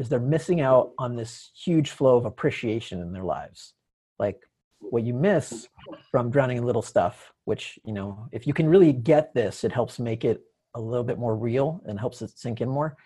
is 0.00 0.08
they're 0.08 0.18
missing 0.18 0.62
out 0.62 0.92
on 0.98 1.14
this 1.14 1.50
huge 1.54 1.90
flow 1.90 2.16
of 2.16 2.24
appreciation 2.24 3.00
in 3.02 3.12
their 3.12 3.22
lives. 3.22 3.74
Like 4.18 4.40
what 4.78 5.02
you 5.02 5.12
miss 5.12 5.68
from 6.10 6.30
drowning 6.30 6.56
in 6.56 6.64
little 6.64 6.80
stuff 6.80 7.34
which 7.44 7.78
you 7.84 7.92
know 7.92 8.26
if 8.32 8.46
you 8.46 8.54
can 8.54 8.66
really 8.66 8.94
get 8.94 9.34
this 9.34 9.62
it 9.62 9.70
helps 9.70 9.98
make 9.98 10.24
it 10.24 10.40
a 10.74 10.80
little 10.80 11.04
bit 11.04 11.18
more 11.18 11.36
real 11.36 11.82
and 11.84 12.00
helps 12.00 12.22
it 12.22 12.30
sink 12.30 12.62
in 12.62 12.68
more 12.68 12.96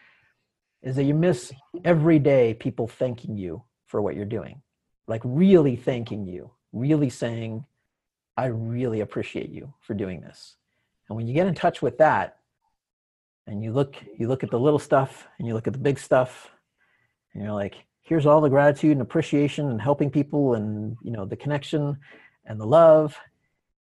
is 0.83 0.95
that 0.95 1.03
you 1.03 1.15
miss 1.15 1.53
every 1.85 2.21
day 2.21 2.55
people 2.55 2.87
thanking 2.87 3.37
you 3.37 3.61
for 3.87 4.01
what 4.01 4.15
you're 4.15 4.25
doing. 4.25 4.63
Like 5.09 5.23
really 5.25 5.75
thanking 5.75 6.27
you 6.27 6.53
really 6.73 7.11
saying 7.11 7.65
i 8.37 8.47
really 8.47 9.01
appreciate 9.01 9.51
you 9.51 9.73
for 9.81 9.95
doing 9.95 10.21
this. 10.21 10.57
And 11.09 11.17
when 11.17 11.27
you 11.27 11.35
get 11.35 11.49
in 11.49 11.55
touch 11.55 11.83
with 11.83 11.99
that 11.99 12.37
and 13.47 13.63
you 13.63 13.73
look 13.73 13.97
you 14.19 14.29
look 14.29 14.43
at 14.43 14.51
the 14.51 14.59
little 14.59 14.79
stuff 14.79 15.27
and 15.39 15.47
you 15.47 15.55
look 15.55 15.67
at 15.67 15.73
the 15.73 15.79
big 15.79 15.99
stuff 15.99 16.51
and 17.33 17.43
you're 17.43 17.53
like 17.53 17.77
here's 18.03 18.27
all 18.27 18.41
the 18.41 18.49
gratitude 18.49 18.93
and 18.93 19.03
appreciation 19.03 19.71
and 19.71 19.81
helping 19.81 20.11
people 20.11 20.55
and 20.55 20.97
you 21.03 21.11
know 21.11 21.25
the 21.25 21.37
connection 21.37 21.97
and 22.47 22.61
the 22.61 22.67
love 22.67 23.17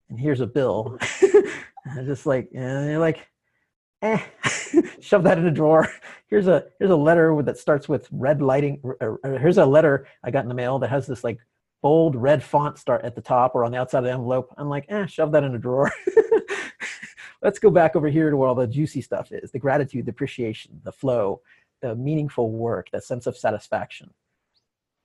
and 0.08 0.18
here's 0.18 0.40
a 0.40 0.46
bill. 0.46 0.98
And 1.86 2.06
just 2.06 2.24
like 2.24 2.48
and 2.54 2.88
you're 2.88 2.98
like 2.98 3.28
eh, 4.00 4.18
shove 5.00 5.24
that 5.24 5.36
in 5.36 5.46
a 5.46 5.50
drawer. 5.50 5.86
Here's 6.28 6.48
a 6.48 6.64
here's 6.78 6.90
a 6.90 6.96
letter 6.96 7.42
that 7.42 7.58
starts 7.58 7.88
with 7.88 8.08
red 8.10 8.40
lighting 8.40 8.80
or, 8.82 8.96
or 9.22 9.38
here's 9.38 9.58
a 9.58 9.66
letter 9.66 10.08
i 10.24 10.32
got 10.32 10.42
in 10.42 10.48
the 10.48 10.54
mail 10.54 10.80
that 10.80 10.90
has 10.90 11.06
this 11.06 11.22
like 11.22 11.38
bold 11.80 12.16
red 12.16 12.42
font 12.42 12.78
start 12.78 13.04
at 13.04 13.14
the 13.14 13.20
top 13.20 13.54
or 13.54 13.64
on 13.64 13.70
the 13.70 13.78
outside 13.78 13.98
of 13.98 14.04
the 14.04 14.10
envelope. 14.10 14.52
I'm 14.56 14.68
like 14.68 14.86
eh 14.88 15.06
shove 15.06 15.30
that 15.32 15.44
in 15.44 15.54
a 15.54 15.58
drawer 15.58 15.92
let's 17.44 17.60
go 17.60 17.70
back 17.70 17.94
over 17.94 18.08
here 18.08 18.30
to 18.30 18.36
where 18.36 18.48
all 18.48 18.54
the 18.56 18.66
juicy 18.66 19.00
stuff 19.00 19.30
is 19.30 19.52
the 19.52 19.58
gratitude 19.58 20.06
the 20.06 20.10
appreciation 20.10 20.80
the 20.82 20.90
flow 20.90 21.40
the 21.84 21.94
meaningful 21.94 22.50
work, 22.50 22.90
that 22.92 23.04
sense 23.04 23.26
of 23.26 23.36
satisfaction. 23.36 24.10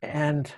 And 0.02 0.50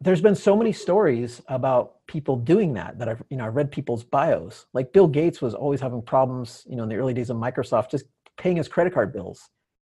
there's 0.00 0.22
been 0.22 0.34
so 0.34 0.56
many 0.56 0.72
stories 0.72 1.42
about 1.48 2.06
people 2.06 2.36
doing 2.36 2.72
that 2.74 2.98
that 2.98 3.08
I've 3.08 3.22
you 3.28 3.36
know 3.36 3.44
I 3.44 3.48
read 3.48 3.70
people's 3.70 4.02
bios. 4.02 4.66
Like 4.72 4.94
Bill 4.94 5.06
Gates 5.06 5.42
was 5.42 5.54
always 5.54 5.80
having 5.80 6.00
problems, 6.00 6.64
you 6.66 6.76
know, 6.76 6.84
in 6.84 6.88
the 6.88 6.96
early 6.96 7.12
days 7.12 7.28
of 7.28 7.36
Microsoft, 7.36 7.90
just 7.90 8.06
paying 8.38 8.56
his 8.56 8.66
credit 8.66 8.94
card 8.94 9.12
bills. 9.12 9.50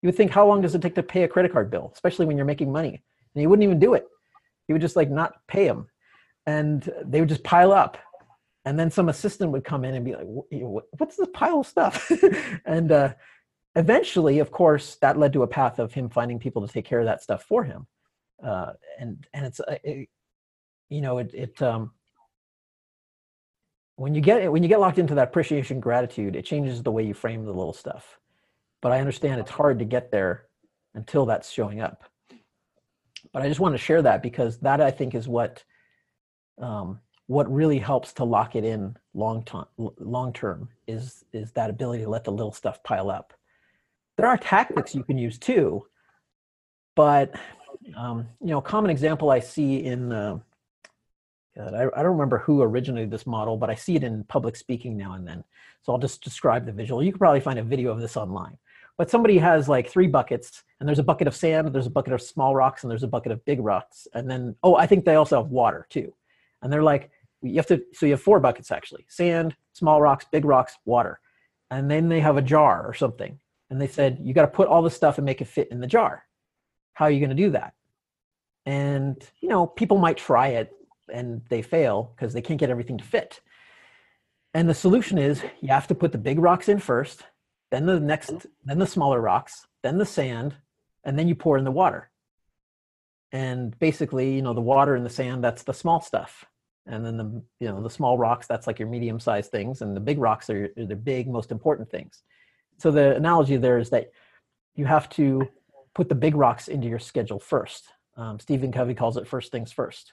You 0.00 0.08
would 0.08 0.16
think, 0.16 0.30
how 0.30 0.46
long 0.46 0.62
does 0.62 0.74
it 0.74 0.80
take 0.80 0.94
to 0.94 1.02
pay 1.02 1.24
a 1.24 1.28
credit 1.28 1.52
card 1.52 1.70
bill, 1.70 1.90
especially 1.94 2.24
when 2.24 2.36
you're 2.38 2.46
making 2.46 2.72
money? 2.72 3.02
And 3.34 3.40
he 3.40 3.46
wouldn't 3.46 3.64
even 3.64 3.78
do 3.78 3.92
it. 3.92 4.06
He 4.66 4.72
would 4.72 4.82
just 4.82 4.96
like 4.96 5.10
not 5.10 5.34
pay 5.48 5.66
them, 5.66 5.88
and 6.46 6.90
they 7.04 7.20
would 7.20 7.28
just 7.28 7.44
pile 7.44 7.72
up. 7.72 7.98
And 8.66 8.78
then 8.78 8.90
some 8.90 9.08
assistant 9.08 9.52
would 9.52 9.64
come 9.64 9.84
in 9.84 9.94
and 9.94 10.04
be 10.04 10.14
like, 10.14 10.26
"What's 10.98 11.16
this 11.16 11.28
pile 11.32 11.60
of 11.60 11.66
stuff?" 11.68 12.10
and 12.66 12.90
uh, 12.90 13.14
eventually, 13.76 14.40
of 14.40 14.50
course, 14.50 14.96
that 14.96 15.16
led 15.16 15.32
to 15.34 15.44
a 15.44 15.46
path 15.46 15.78
of 15.78 15.94
him 15.94 16.10
finding 16.10 16.40
people 16.40 16.66
to 16.66 16.72
take 16.72 16.84
care 16.84 16.98
of 16.98 17.06
that 17.06 17.22
stuff 17.22 17.44
for 17.44 17.62
him. 17.62 17.86
Uh, 18.44 18.72
and 18.98 19.24
and 19.32 19.46
it's 19.46 19.60
uh, 19.60 19.76
it, 19.84 20.08
you 20.88 21.00
know 21.00 21.18
it 21.18 21.30
it 21.32 21.62
um, 21.62 21.92
when 23.94 24.16
you 24.16 24.20
get 24.20 24.42
it 24.42 24.50
when 24.50 24.64
you 24.64 24.68
get 24.68 24.80
locked 24.80 24.98
into 24.98 25.14
that 25.14 25.28
appreciation 25.28 25.78
gratitude, 25.78 26.34
it 26.34 26.44
changes 26.44 26.82
the 26.82 26.90
way 26.90 27.04
you 27.04 27.14
frame 27.14 27.44
the 27.44 27.52
little 27.52 27.72
stuff. 27.72 28.18
But 28.82 28.90
I 28.90 28.98
understand 28.98 29.40
it's 29.40 29.50
hard 29.50 29.78
to 29.78 29.84
get 29.84 30.10
there 30.10 30.46
until 30.94 31.24
that's 31.24 31.52
showing 31.52 31.80
up. 31.80 32.02
But 33.32 33.42
I 33.42 33.48
just 33.48 33.60
want 33.60 33.74
to 33.74 33.78
share 33.78 34.02
that 34.02 34.24
because 34.24 34.58
that 34.58 34.80
I 34.80 34.90
think 34.90 35.14
is 35.14 35.28
what 35.28 35.62
um, 36.60 37.00
what 37.28 37.52
really 37.52 37.78
helps 37.78 38.12
to 38.14 38.24
lock 38.24 38.54
it 38.54 38.64
in 38.64 38.96
long 39.14 39.44
term 39.44 39.66
long 39.98 40.32
term 40.32 40.68
is 40.86 41.24
is 41.32 41.52
that 41.52 41.70
ability 41.70 42.04
to 42.04 42.10
let 42.10 42.24
the 42.24 42.32
little 42.32 42.52
stuff 42.52 42.82
pile 42.82 43.10
up 43.10 43.32
there 44.16 44.26
are 44.26 44.38
tactics 44.38 44.94
you 44.94 45.02
can 45.02 45.18
use 45.18 45.38
too, 45.38 45.86
but 46.94 47.34
um, 47.96 48.26
you 48.40 48.48
know, 48.48 48.58
a 48.58 48.62
common 48.62 48.90
example 48.90 49.30
I 49.30 49.40
see 49.40 49.84
in 49.84 50.12
uh, 50.12 50.38
I, 51.58 51.84
I 51.84 52.02
don't 52.02 52.12
remember 52.12 52.38
who 52.38 52.62
originated 52.62 53.10
this 53.10 53.26
model, 53.26 53.56
but 53.56 53.70
I 53.70 53.74
see 53.74 53.96
it 53.96 54.04
in 54.04 54.24
public 54.24 54.56
speaking 54.56 54.96
now 54.96 55.12
and 55.12 55.26
then. 55.26 55.44
So 55.82 55.92
I'll 55.92 55.98
just 55.98 56.22
describe 56.22 56.66
the 56.66 56.72
visual. 56.72 57.02
You 57.02 57.12
can 57.12 57.18
probably 57.18 57.40
find 57.40 57.58
a 57.58 57.62
video 57.62 57.92
of 57.92 58.00
this 58.00 58.16
online. 58.16 58.58
But 58.98 59.10
somebody 59.10 59.38
has 59.38 59.68
like 59.68 59.88
three 59.88 60.06
buckets, 60.06 60.64
and 60.80 60.88
there's 60.88 60.98
a 60.98 61.02
bucket 61.02 61.28
of 61.28 61.36
sand, 61.36 61.72
there's 61.72 61.86
a 61.86 61.90
bucket 61.90 62.14
of 62.14 62.22
small 62.22 62.54
rocks, 62.54 62.82
and 62.82 62.90
there's 62.90 63.02
a 63.02 63.08
bucket 63.08 63.30
of 63.30 63.44
big 63.44 63.60
rocks. 63.60 64.08
And 64.14 64.28
then, 64.28 64.56
oh, 64.62 64.74
I 64.74 64.86
think 64.86 65.04
they 65.04 65.16
also 65.16 65.42
have 65.42 65.50
water 65.50 65.86
too. 65.90 66.14
And 66.62 66.72
they're 66.72 66.82
like, 66.82 67.10
you 67.42 67.56
have 67.56 67.66
to, 67.66 67.82
so 67.92 68.06
you 68.06 68.12
have 68.12 68.22
four 68.22 68.40
buckets 68.40 68.70
actually. 68.70 69.06
Sand, 69.08 69.56
small 69.72 70.00
rocks, 70.00 70.26
big 70.30 70.44
rocks, 70.44 70.76
water. 70.84 71.20
And 71.70 71.90
then 71.90 72.08
they 72.08 72.20
have 72.20 72.36
a 72.36 72.42
jar 72.42 72.86
or 72.86 72.94
something. 72.94 73.38
And 73.70 73.80
they 73.80 73.88
said 73.88 74.18
you 74.22 74.34
got 74.34 74.42
to 74.42 74.48
put 74.48 74.68
all 74.68 74.82
the 74.82 74.90
stuff 74.90 75.18
and 75.18 75.24
make 75.24 75.40
it 75.40 75.48
fit 75.48 75.68
in 75.70 75.80
the 75.80 75.86
jar. 75.86 76.24
How 76.94 77.06
are 77.06 77.10
you 77.10 77.20
going 77.20 77.36
to 77.36 77.36
do 77.36 77.50
that? 77.50 77.74
And 78.64 79.22
you 79.40 79.48
know 79.48 79.66
people 79.66 79.98
might 79.98 80.16
try 80.16 80.48
it 80.48 80.72
and 81.12 81.42
they 81.48 81.62
fail 81.62 82.12
because 82.16 82.32
they 82.32 82.42
can't 82.42 82.60
get 82.60 82.70
everything 82.70 82.98
to 82.98 83.04
fit. 83.04 83.40
And 84.54 84.68
the 84.68 84.74
solution 84.74 85.18
is 85.18 85.42
you 85.60 85.68
have 85.68 85.86
to 85.88 85.94
put 85.94 86.12
the 86.12 86.18
big 86.18 86.38
rocks 86.38 86.68
in 86.68 86.78
first 86.78 87.24
then 87.70 87.86
the 87.86 87.98
next 87.98 88.46
then 88.64 88.78
the 88.78 88.86
smaller 88.86 89.20
rocks 89.20 89.66
then 89.82 89.98
the 89.98 90.06
sand 90.06 90.54
and 91.04 91.18
then 91.18 91.28
you 91.28 91.34
pour 91.34 91.58
in 91.58 91.64
the 91.64 91.70
water. 91.70 92.10
And 93.32 93.76
basically 93.78 94.34
you 94.34 94.42
know 94.42 94.54
the 94.54 94.60
water 94.60 94.94
and 94.94 95.04
the 95.04 95.10
sand 95.10 95.44
that's 95.44 95.64
the 95.64 95.74
small 95.74 96.00
stuff 96.00 96.44
and 96.86 97.04
then 97.04 97.16
the 97.16 97.42
you 97.60 97.68
know 97.68 97.82
the 97.82 97.90
small 97.90 98.16
rocks 98.16 98.46
that's 98.46 98.66
like 98.66 98.78
your 98.78 98.88
medium 98.88 99.18
sized 99.18 99.50
things 99.50 99.82
and 99.82 99.96
the 99.96 100.00
big 100.00 100.18
rocks 100.18 100.48
are, 100.50 100.68
are 100.78 100.86
the 100.86 100.96
big 100.96 101.28
most 101.28 101.50
important 101.50 101.90
things 101.90 102.22
so 102.78 102.90
the 102.90 103.16
analogy 103.16 103.56
there 103.56 103.78
is 103.78 103.90
that 103.90 104.10
you 104.74 104.84
have 104.84 105.08
to 105.10 105.48
put 105.94 106.08
the 106.08 106.14
big 106.14 106.36
rocks 106.36 106.68
into 106.68 106.86
your 106.86 106.98
schedule 106.98 107.40
first. 107.40 107.88
Um, 108.16 108.38
Stephen 108.38 108.70
Covey 108.70 108.94
calls 108.94 109.16
it 109.16 109.26
first 109.26 109.50
things 109.50 109.72
first. 109.72 110.12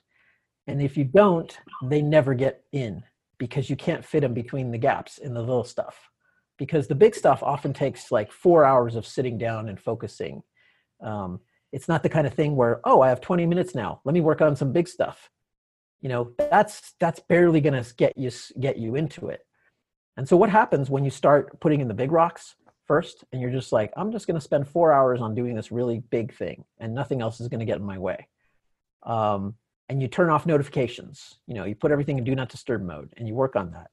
And 0.66 0.82
if 0.82 0.96
you 0.96 1.04
don't, 1.04 1.56
they 1.84 2.02
never 2.02 2.34
get 2.34 2.64
in 2.72 3.04
because 3.38 3.70
you 3.70 3.76
can't 3.76 4.06
fit 4.06 4.22
them 4.22 4.34
between 4.34 4.72
the 4.72 4.78
gaps 4.78 5.18
in 5.18 5.34
the 5.34 5.42
little 5.42 5.66
stuff. 5.66 6.10
Because 6.58 6.88
the 6.88 6.96
big 6.96 7.16
stuff 7.16 7.44
often 7.44 7.74
takes 7.74 8.12
like 8.12 8.32
four 8.32 8.64
hours 8.64 8.96
of 8.96 9.06
sitting 9.06 9.38
down 9.38 9.68
and 9.68 9.78
focusing. 9.78 10.42
Um, 11.02 11.42
it's 11.74 11.90
not 11.90 12.02
the 12.02 12.10
kind 12.10 12.28
of 12.28 12.34
thing 12.34 12.56
where, 12.56 12.80
oh, 12.86 13.02
I 13.02 13.10
have 13.10 13.20
20 13.20 13.46
minutes 13.46 13.76
now. 13.76 14.00
Let 14.06 14.14
me 14.14 14.22
work 14.22 14.42
on 14.42 14.56
some 14.56 14.72
big 14.72 14.88
stuff. 14.88 15.30
You 16.04 16.10
know, 16.10 16.32
that's 16.38 16.94
that's 17.00 17.22
barely 17.22 17.62
going 17.62 17.82
to 17.82 17.96
get 17.96 18.18
you 18.18 18.30
get 18.60 18.78
you 18.78 18.96
into 18.96 19.30
it. 19.30 19.46
And 20.18 20.28
so 20.28 20.36
what 20.36 20.50
happens 20.50 20.90
when 20.90 21.06
you 21.06 21.10
start 21.10 21.60
putting 21.62 21.80
in 21.80 21.88
the 21.88 21.94
big 21.94 22.12
rocks 22.12 22.56
first 22.86 23.24
and 23.32 23.42
you're 23.42 23.50
just 23.50 23.72
like, 23.72 23.92
I'm 23.96 24.12
just 24.12 24.28
going 24.28 24.36
to 24.36 24.42
spend 24.42 24.68
four 24.68 24.92
hours 24.92 25.22
on 25.22 25.34
doing 25.34 25.56
this 25.56 25.72
really 25.72 26.00
big 26.12 26.36
thing 26.36 26.66
and 26.80 26.94
nothing 26.94 27.22
else 27.22 27.40
is 27.40 27.48
going 27.48 27.62
to 27.62 27.66
get 27.66 27.78
in 27.78 27.86
my 27.86 27.98
way. 27.98 28.28
Um, 29.04 29.56
and 29.88 30.02
you 30.02 30.10
turn 30.10 30.30
off 30.30 30.46
notifications, 30.46 31.40
you 31.48 31.54
know, 31.54 31.64
you 31.64 31.74
put 31.74 31.92
everything 31.92 32.18
in 32.18 32.26
do 32.26 32.36
not 32.36 32.50
disturb 32.50 32.84
mode 32.84 33.14
and 33.16 33.26
you 33.26 33.34
work 33.34 33.56
on 33.56 33.72
that. 33.72 33.90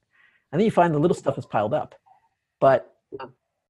And 0.51 0.59
then 0.59 0.65
you 0.65 0.71
find 0.71 0.93
the 0.93 0.99
little 0.99 1.15
stuff 1.15 1.37
is 1.37 1.45
piled 1.45 1.73
up. 1.73 1.95
But 2.59 2.93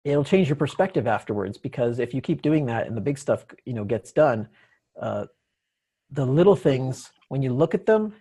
it'll 0.04 0.24
change 0.24 0.50
your 0.50 0.56
perspective 0.56 1.06
afterwards 1.06 1.60
because 1.60 2.00
if 2.00 2.14
you 2.14 2.22
keep 2.22 2.42
doing 2.42 2.66
that 2.66 2.88
and 2.88 2.98
the 2.98 3.02
big 3.02 3.20
stuff, 3.20 3.46
you 3.66 3.74
know, 3.74 3.86
gets 3.86 4.12
done, 4.12 4.50
uh, 5.00 5.26
the 6.10 6.26
little 6.26 6.56
things, 6.56 7.12
when 7.30 7.44
you 7.44 7.54
look 7.54 7.74
at 7.74 7.86
them, 7.86 8.14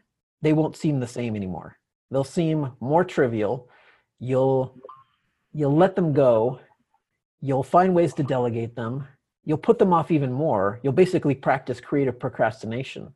they 0.43 0.53
won't 0.53 0.77
seem 0.77 1.01
the 1.01 1.07
same 1.07 1.37
anymore. 1.37 1.79
They'll 2.11 2.25
seem 2.25 2.73
more 2.81 3.05
trivial. 3.05 3.69
You'll 4.19 4.75
you'll 5.53 5.77
let 5.77 5.97
them 5.97 6.13
go. 6.13 6.61
You'll 7.41 7.63
find 7.63 7.95
ways 7.95 8.15
to 8.15 8.23
delegate 8.23 8.77
them. 8.77 9.07
You'll 9.45 9.59
put 9.59 9.79
them 9.79 9.93
off 9.93 10.11
even 10.11 10.33
more. 10.33 10.81
You'll 10.83 10.93
basically 10.93 11.35
practice 11.35 11.81
creative 11.81 12.19
procrastination. 12.19 13.15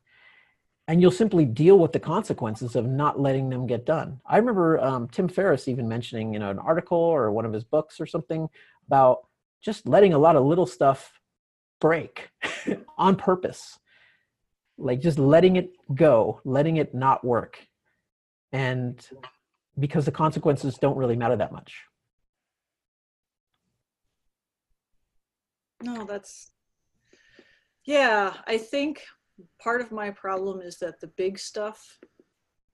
And 0.86 1.00
you'll 1.00 1.10
simply 1.10 1.44
deal 1.44 1.78
with 1.78 1.92
the 1.92 2.00
consequences 2.00 2.76
of 2.76 2.86
not 2.86 3.18
letting 3.18 3.48
them 3.48 3.66
get 3.66 3.86
done. 3.86 4.20
I 4.26 4.36
remember 4.36 4.78
um, 4.80 5.08
tim 5.08 5.28
ferriss 5.28 5.68
even 5.68 5.88
mentioning 5.88 6.32
you 6.32 6.38
know 6.38 6.50
an 6.50 6.58
article 6.58 6.98
or 6.98 7.30
one 7.30 7.44
of 7.44 7.52
his 7.52 7.64
books 7.64 8.00
or 8.00 8.06
something 8.06 8.48
about 8.86 9.26
just 9.62 9.88
letting 9.88 10.12
a 10.12 10.18
lot 10.18 10.36
of 10.36 10.44
little 10.44 10.66
stuff 10.66 11.20
break 11.80 12.30
on 12.98 13.16
purpose 13.16 13.78
like 14.76 15.00
just 15.00 15.18
letting 15.18 15.56
it 15.56 15.70
go 15.94 16.40
letting 16.44 16.76
it 16.76 16.94
not 16.94 17.24
work 17.24 17.58
and 18.52 19.08
because 19.78 20.04
the 20.04 20.12
consequences 20.12 20.78
don't 20.78 20.96
really 20.96 21.16
matter 21.16 21.36
that 21.36 21.52
much 21.52 21.84
No, 25.84 26.04
that's 26.04 26.50
yeah. 27.84 28.34
I 28.46 28.56
think 28.56 29.02
part 29.62 29.82
of 29.82 29.92
my 29.92 30.10
problem 30.10 30.62
is 30.62 30.78
that 30.78 31.00
the 31.00 31.08
big 31.08 31.38
stuff 31.38 31.98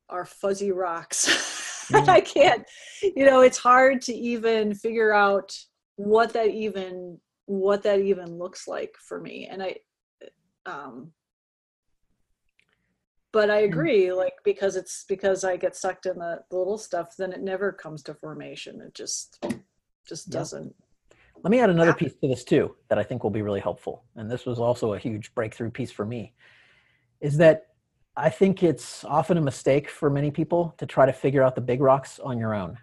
are 0.08 0.24
fuzzy 0.24 0.72
rocks. 0.72 1.58
Mm. 1.90 2.08
I 2.08 2.20
can't, 2.20 2.64
you 3.02 3.26
know, 3.26 3.40
it's 3.40 3.58
hard 3.58 4.00
to 4.02 4.14
even 4.14 4.76
figure 4.76 5.12
out 5.12 5.52
what 5.96 6.32
that 6.34 6.46
even 6.46 7.18
what 7.46 7.82
that 7.82 7.98
even 7.98 8.38
looks 8.38 8.68
like 8.68 8.94
for 8.96 9.20
me. 9.20 9.48
And 9.50 9.60
I, 9.60 9.74
um, 10.66 11.10
but 13.32 13.50
I 13.50 13.62
mm. 13.62 13.66
agree, 13.66 14.12
like 14.12 14.34
because 14.44 14.76
it's 14.76 15.04
because 15.08 15.44
I 15.44 15.56
get 15.56 15.76
sucked 15.76 16.06
in 16.06 16.18
the, 16.18 16.42
the 16.50 16.56
little 16.56 16.78
stuff, 16.78 17.16
then 17.16 17.32
it 17.32 17.42
never 17.42 17.72
comes 17.72 18.02
to 18.04 18.14
formation. 18.14 18.80
It 18.80 18.94
just 18.94 19.44
just 20.06 20.28
Yeah. 20.28 20.38
doesn't. 20.38 20.74
Let 21.42 21.50
me 21.50 21.60
add 21.60 21.70
another 21.70 21.94
piece 21.94 22.14
to 22.16 22.28
this 22.28 22.44
too 22.44 22.76
that 22.88 22.98
I 22.98 23.02
think 23.02 23.22
will 23.22 23.30
be 23.30 23.42
really 23.42 23.60
helpful. 23.60 24.04
And 24.16 24.30
this 24.30 24.44
was 24.44 24.58
also 24.58 24.92
a 24.92 24.98
huge 24.98 25.34
breakthrough 25.34 25.70
piece 25.70 25.90
for 25.90 26.04
me 26.04 26.34
is 27.20 27.36
that 27.38 27.68
I 28.16 28.28
think 28.28 28.62
it's 28.62 29.04
often 29.04 29.38
a 29.38 29.40
mistake 29.40 29.88
for 29.88 30.10
many 30.10 30.30
people 30.30 30.74
to 30.78 30.86
try 30.86 31.06
to 31.06 31.12
figure 31.12 31.42
out 31.42 31.54
the 31.54 31.60
big 31.60 31.80
rocks 31.80 32.18
on 32.18 32.38
your 32.38 32.54
own. 32.54 32.76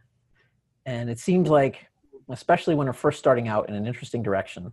And 0.86 1.10
it 1.10 1.19
seems 1.19 1.49
like, 1.49 1.88
especially 2.30 2.76
when 2.76 2.88
we're 2.88 2.94
first 2.94 3.19
starting 3.19 3.48
out 3.48 3.68
in 3.69 3.76
an 3.76 3.86
interesting 3.86 4.24
direction, 4.24 4.72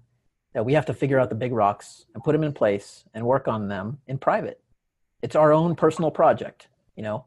that 0.54 0.64
we 0.64 0.72
have 0.72 0.86
to 0.86 0.94
figure 0.94 1.18
out 1.18 1.28
the 1.28 1.34
big 1.34 1.52
rocks 1.52 2.06
and 2.14 2.22
put 2.22 2.32
them 2.32 2.44
in 2.44 2.52
place 2.52 3.04
and 3.14 3.26
work 3.26 3.48
on 3.48 3.68
them 3.68 3.98
in 4.06 4.16
private. 4.16 4.62
It's 5.22 5.36
our 5.36 5.52
own 5.52 5.74
personal 5.74 6.10
project, 6.10 6.68
you 6.96 7.02
know? 7.02 7.26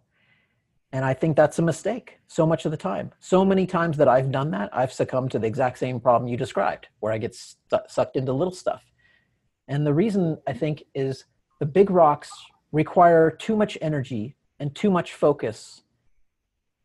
And 0.94 1.04
I 1.04 1.14
think 1.14 1.36
that's 1.36 1.60
a 1.60 1.62
mistake 1.62 2.20
so 2.28 2.46
much 2.46 2.66
of 2.66 2.72
the 2.72 2.78
time. 2.78 3.12
So 3.20 3.44
many 3.44 3.66
times 3.66 3.98
that 3.98 4.08
I've 4.08 4.32
done 4.32 4.52
that, 4.52 4.70
I've 4.72 4.94
succumbed 4.94 5.32
to 5.32 5.40
the 5.40 5.48
exact 5.48 5.78
same 5.80 6.00
problem 6.00 6.30
you 6.30 6.38
described, 6.38 6.88
where 7.00 7.12
I 7.12 7.18
get 7.18 7.36
sucked 7.88 8.16
into 8.16 8.32
little 8.32 8.54
stuff. 8.54 8.84
And 9.68 9.86
the 9.86 9.94
reason 9.94 10.38
I 10.48 10.54
think 10.54 10.84
is 10.96 11.26
the 11.60 11.66
big 11.66 11.90
rocks 11.90 12.32
require 12.72 13.30
too 13.30 13.56
much 13.56 13.78
energy 13.82 14.36
and 14.60 14.74
too 14.74 14.90
much 14.90 15.14
focus. 15.14 15.84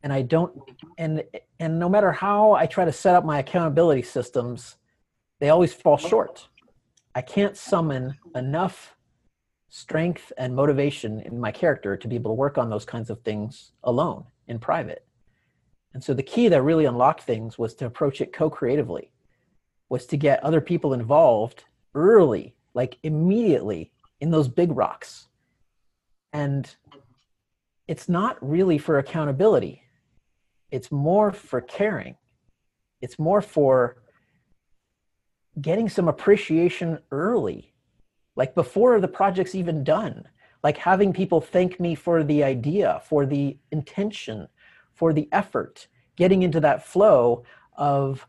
And 0.03 0.11
I 0.11 0.21
don't, 0.21 0.53
and 0.97 1.23
and 1.59 1.79
no 1.79 1.87
matter 1.87 2.11
how 2.11 2.51
I 2.51 2.65
try 2.65 2.83
to 2.83 2.91
set 2.91 3.15
up 3.15 3.23
my 3.23 3.39
accountability 3.39 4.01
systems, 4.01 4.75
they 5.39 5.49
always 5.49 5.73
fall 5.73 5.97
short. 5.97 6.49
I 7.15 7.21
can't 7.21 7.55
summon 7.55 8.15
enough 8.35 8.97
strength 9.75 10.31
and 10.37 10.55
motivation 10.55 11.19
in 11.21 11.39
my 11.39 11.51
character 11.51 11.97
to 11.97 12.07
be 12.07 12.13
able 12.13 12.29
to 12.29 12.35
work 12.35 12.59
on 12.59 12.69
those 12.69 12.85
kinds 12.85 13.09
of 13.09 13.19
things 13.21 13.71
alone 13.83 14.23
in 14.47 14.59
private. 14.59 15.03
And 15.95 16.03
so 16.03 16.13
the 16.13 16.21
key 16.21 16.47
that 16.49 16.61
really 16.61 16.85
unlocked 16.85 17.23
things 17.23 17.57
was 17.57 17.73
to 17.75 17.87
approach 17.87 18.21
it 18.21 18.31
co-creatively, 18.31 19.09
was 19.89 20.05
to 20.05 20.15
get 20.15 20.43
other 20.43 20.61
people 20.61 20.93
involved 20.93 21.63
early, 21.95 22.53
like 22.75 22.99
immediately 23.01 23.91
in 24.21 24.29
those 24.29 24.47
big 24.47 24.71
rocks. 24.71 25.27
And 26.33 26.69
it's 27.87 28.07
not 28.07 28.37
really 28.47 28.77
for 28.77 28.99
accountability. 28.99 29.81
It's 30.69 30.91
more 30.91 31.31
for 31.31 31.61
caring. 31.61 32.15
It's 33.01 33.17
more 33.17 33.41
for 33.41 33.97
getting 35.59 35.89
some 35.89 36.07
appreciation 36.07 36.99
early 37.09 37.72
like 38.35 38.55
before 38.55 38.99
the 38.99 39.07
project's 39.07 39.55
even 39.55 39.83
done 39.83 40.27
like 40.63 40.77
having 40.77 41.11
people 41.13 41.41
thank 41.41 41.79
me 41.79 41.93
for 41.93 42.23
the 42.23 42.43
idea 42.43 43.01
for 43.05 43.25
the 43.25 43.57
intention 43.71 44.47
for 44.93 45.13
the 45.13 45.27
effort 45.31 45.87
getting 46.15 46.43
into 46.43 46.59
that 46.59 46.85
flow 46.85 47.43
of 47.77 48.25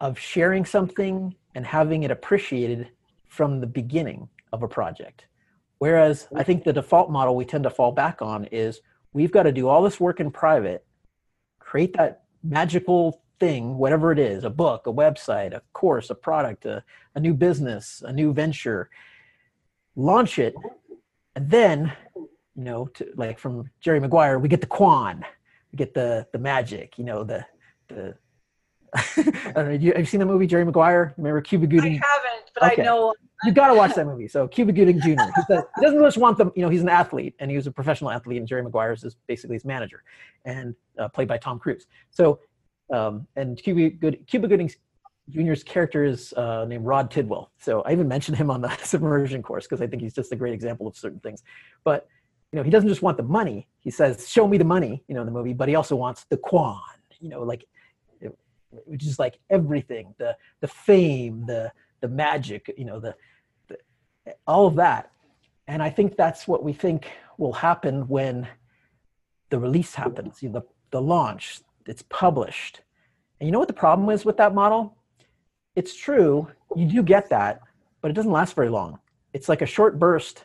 of 0.00 0.18
sharing 0.18 0.64
something 0.64 1.34
and 1.54 1.64
having 1.64 2.02
it 2.02 2.10
appreciated 2.10 2.90
from 3.28 3.60
the 3.60 3.66
beginning 3.66 4.28
of 4.52 4.62
a 4.62 4.68
project. 4.68 5.26
Whereas 5.78 6.28
i 6.36 6.42
think 6.42 6.64
the 6.64 6.72
default 6.72 7.10
model 7.10 7.34
we 7.34 7.44
tend 7.44 7.64
to 7.64 7.70
fall 7.70 7.92
back 7.92 8.22
on 8.22 8.44
is 8.46 8.80
we've 9.12 9.32
got 9.32 9.44
to 9.44 9.52
do 9.52 9.68
all 9.68 9.82
this 9.82 9.98
work 9.98 10.20
in 10.20 10.30
private 10.30 10.84
create 11.58 11.96
that 11.96 12.22
magical 12.42 13.21
thing, 13.42 13.76
whatever 13.76 14.12
it 14.12 14.20
is 14.20 14.44
a 14.44 14.50
book, 14.50 14.86
a 14.86 14.92
website, 14.92 15.52
a 15.52 15.60
course, 15.72 16.10
a 16.10 16.14
product, 16.14 16.64
a, 16.64 16.84
a 17.16 17.20
new 17.20 17.34
business, 17.34 18.00
a 18.06 18.12
new 18.12 18.32
venture 18.32 18.88
launch 19.96 20.38
it, 20.38 20.54
and 21.34 21.50
then, 21.50 21.92
you 22.14 22.62
know, 22.62 22.86
to, 22.94 23.04
like 23.16 23.40
from 23.40 23.68
Jerry 23.80 23.98
Maguire, 23.98 24.38
we 24.38 24.48
get 24.48 24.60
the 24.60 24.68
quan, 24.68 25.24
we 25.72 25.76
get 25.76 25.92
the 25.92 26.24
the 26.32 26.38
magic, 26.38 26.98
you 26.98 27.04
know, 27.04 27.24
the 27.24 27.44
the. 27.88 28.14
I 28.94 29.52
don't 29.56 29.68
know, 29.68 29.72
you, 29.72 29.90
have 29.92 30.00
you 30.00 30.04
seen 30.06 30.20
the 30.20 30.26
movie 30.26 30.46
Jerry 30.46 30.64
Maguire? 30.64 31.14
Remember 31.16 31.40
Cuba 31.40 31.66
Gooding? 31.66 31.94
I 31.94 32.06
haven't, 32.14 32.50
but 32.54 32.72
Okay. 32.72 32.82
I 32.82 32.84
know 32.84 33.14
you 33.42 33.50
got 33.50 33.68
to 33.68 33.74
watch 33.74 33.94
that 33.94 34.06
movie. 34.06 34.28
So 34.28 34.46
Cuba 34.46 34.70
Gooding 34.70 35.00
Jr. 35.00 35.08
He, 35.08 35.42
says, 35.48 35.64
he 35.76 35.82
doesn't 35.82 36.00
just 36.00 36.18
want 36.18 36.38
them. 36.38 36.52
You 36.54 36.62
know, 36.62 36.68
he's 36.68 36.82
an 36.82 36.90
athlete, 36.90 37.34
and 37.40 37.50
he 37.50 37.56
was 37.56 37.66
a 37.66 37.72
professional 37.72 38.10
athlete, 38.10 38.38
and 38.38 38.46
Jerry 38.46 38.62
Maguire 38.62 38.92
is 38.92 39.02
his- 39.02 39.16
basically 39.26 39.56
his 39.56 39.64
manager, 39.64 40.04
and 40.44 40.76
uh, 40.98 41.08
played 41.08 41.26
by 41.26 41.38
Tom 41.38 41.58
Cruise. 41.58 41.86
So, 42.10 42.38
um, 42.92 43.26
and 43.36 43.60
Cuba 43.62 43.90
Good 43.90 44.26
Cuba 44.26 44.48
Gooding 44.48 44.70
Jr.'s 45.30 45.62
character 45.62 46.04
is 46.04 46.32
uh, 46.34 46.64
named 46.66 46.84
Rod 46.84 47.10
Tidwell. 47.10 47.50
So 47.58 47.82
I 47.82 47.92
even 47.92 48.08
mentioned 48.08 48.36
him 48.36 48.50
on 48.50 48.60
the 48.60 48.76
submersion 48.82 49.42
course 49.42 49.66
because 49.66 49.80
I 49.80 49.86
think 49.86 50.02
he's 50.02 50.14
just 50.14 50.32
a 50.32 50.36
great 50.36 50.52
example 50.52 50.86
of 50.86 50.96
certain 50.96 51.20
things. 51.20 51.42
But 51.84 52.06
you 52.52 52.58
know, 52.58 52.62
he 52.62 52.70
doesn't 52.70 52.88
just 52.88 53.02
want 53.02 53.16
the 53.16 53.22
money. 53.22 53.66
He 53.80 53.90
says, 53.90 54.28
"Show 54.28 54.46
me 54.46 54.58
the 54.58 54.64
money," 54.64 55.02
you 55.08 55.14
know, 55.14 55.22
in 55.22 55.26
the 55.26 55.32
movie. 55.32 55.54
But 55.54 55.68
he 55.68 55.74
also 55.74 55.96
wants 55.96 56.24
the 56.24 56.36
quan. 56.36 56.80
You 57.18 57.28
know, 57.28 57.42
like 57.42 57.64
which 58.84 59.04
is 59.04 59.18
like 59.18 59.38
everything 59.50 60.14
the 60.18 60.36
the 60.60 60.68
fame 60.68 61.44
the 61.46 61.70
the 62.00 62.08
magic 62.08 62.72
you 62.76 62.84
know 62.84 62.98
the, 62.98 63.14
the 63.68 63.76
all 64.46 64.66
of 64.66 64.74
that 64.76 65.10
and 65.68 65.82
i 65.82 65.90
think 65.90 66.16
that's 66.16 66.48
what 66.48 66.62
we 66.64 66.72
think 66.72 67.10
will 67.38 67.52
happen 67.52 68.06
when 68.08 68.48
the 69.50 69.58
release 69.58 69.94
happens 69.94 70.42
you 70.42 70.48
know, 70.48 70.60
the, 70.60 70.66
the 70.90 71.00
launch 71.00 71.60
it's 71.86 72.02
published. 72.08 72.80
And 73.40 73.46
you 73.48 73.52
know 73.52 73.58
what 73.58 73.68
the 73.68 73.74
problem 73.74 74.08
is 74.10 74.24
with 74.24 74.36
that 74.36 74.54
model? 74.54 74.96
It's 75.74 75.94
true 75.94 76.48
you 76.76 76.86
do 76.86 77.02
get 77.02 77.28
that 77.30 77.60
but 78.00 78.10
it 78.10 78.14
doesn't 78.14 78.32
last 78.32 78.54
very 78.56 78.68
long. 78.68 78.98
It's 79.32 79.48
like 79.48 79.62
a 79.62 79.66
short 79.66 79.98
burst. 79.98 80.44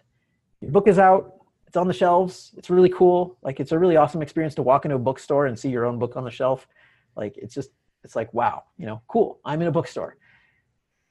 Your 0.62 0.72
book 0.72 0.88
is 0.88 1.00
out 1.00 1.34
it's 1.68 1.76
on 1.76 1.88
the 1.88 1.94
shelves 1.94 2.54
it's 2.58 2.70
really 2.70 2.90
cool 2.90 3.38
like 3.42 3.60
it's 3.60 3.74
a 3.74 3.78
really 3.80 3.98
awesome 3.98 4.22
experience 4.22 4.56
to 4.56 4.64
walk 4.64 4.86
into 4.86 4.96
a 4.96 5.00
bookstore 5.00 5.48
and 5.48 5.60
see 5.60 5.70
your 5.70 5.86
own 5.86 6.00
book 6.00 6.16
on 6.16 6.24
the 6.24 6.32
shelf. 6.32 6.68
Like 7.16 7.38
it's 7.38 7.54
just 7.54 7.72
it's 8.04 8.16
like 8.16 8.34
wow 8.34 8.64
you 8.78 8.86
know 8.86 9.02
cool 9.08 9.40
i'm 9.44 9.62
in 9.62 9.68
a 9.68 9.72
bookstore. 9.72 10.16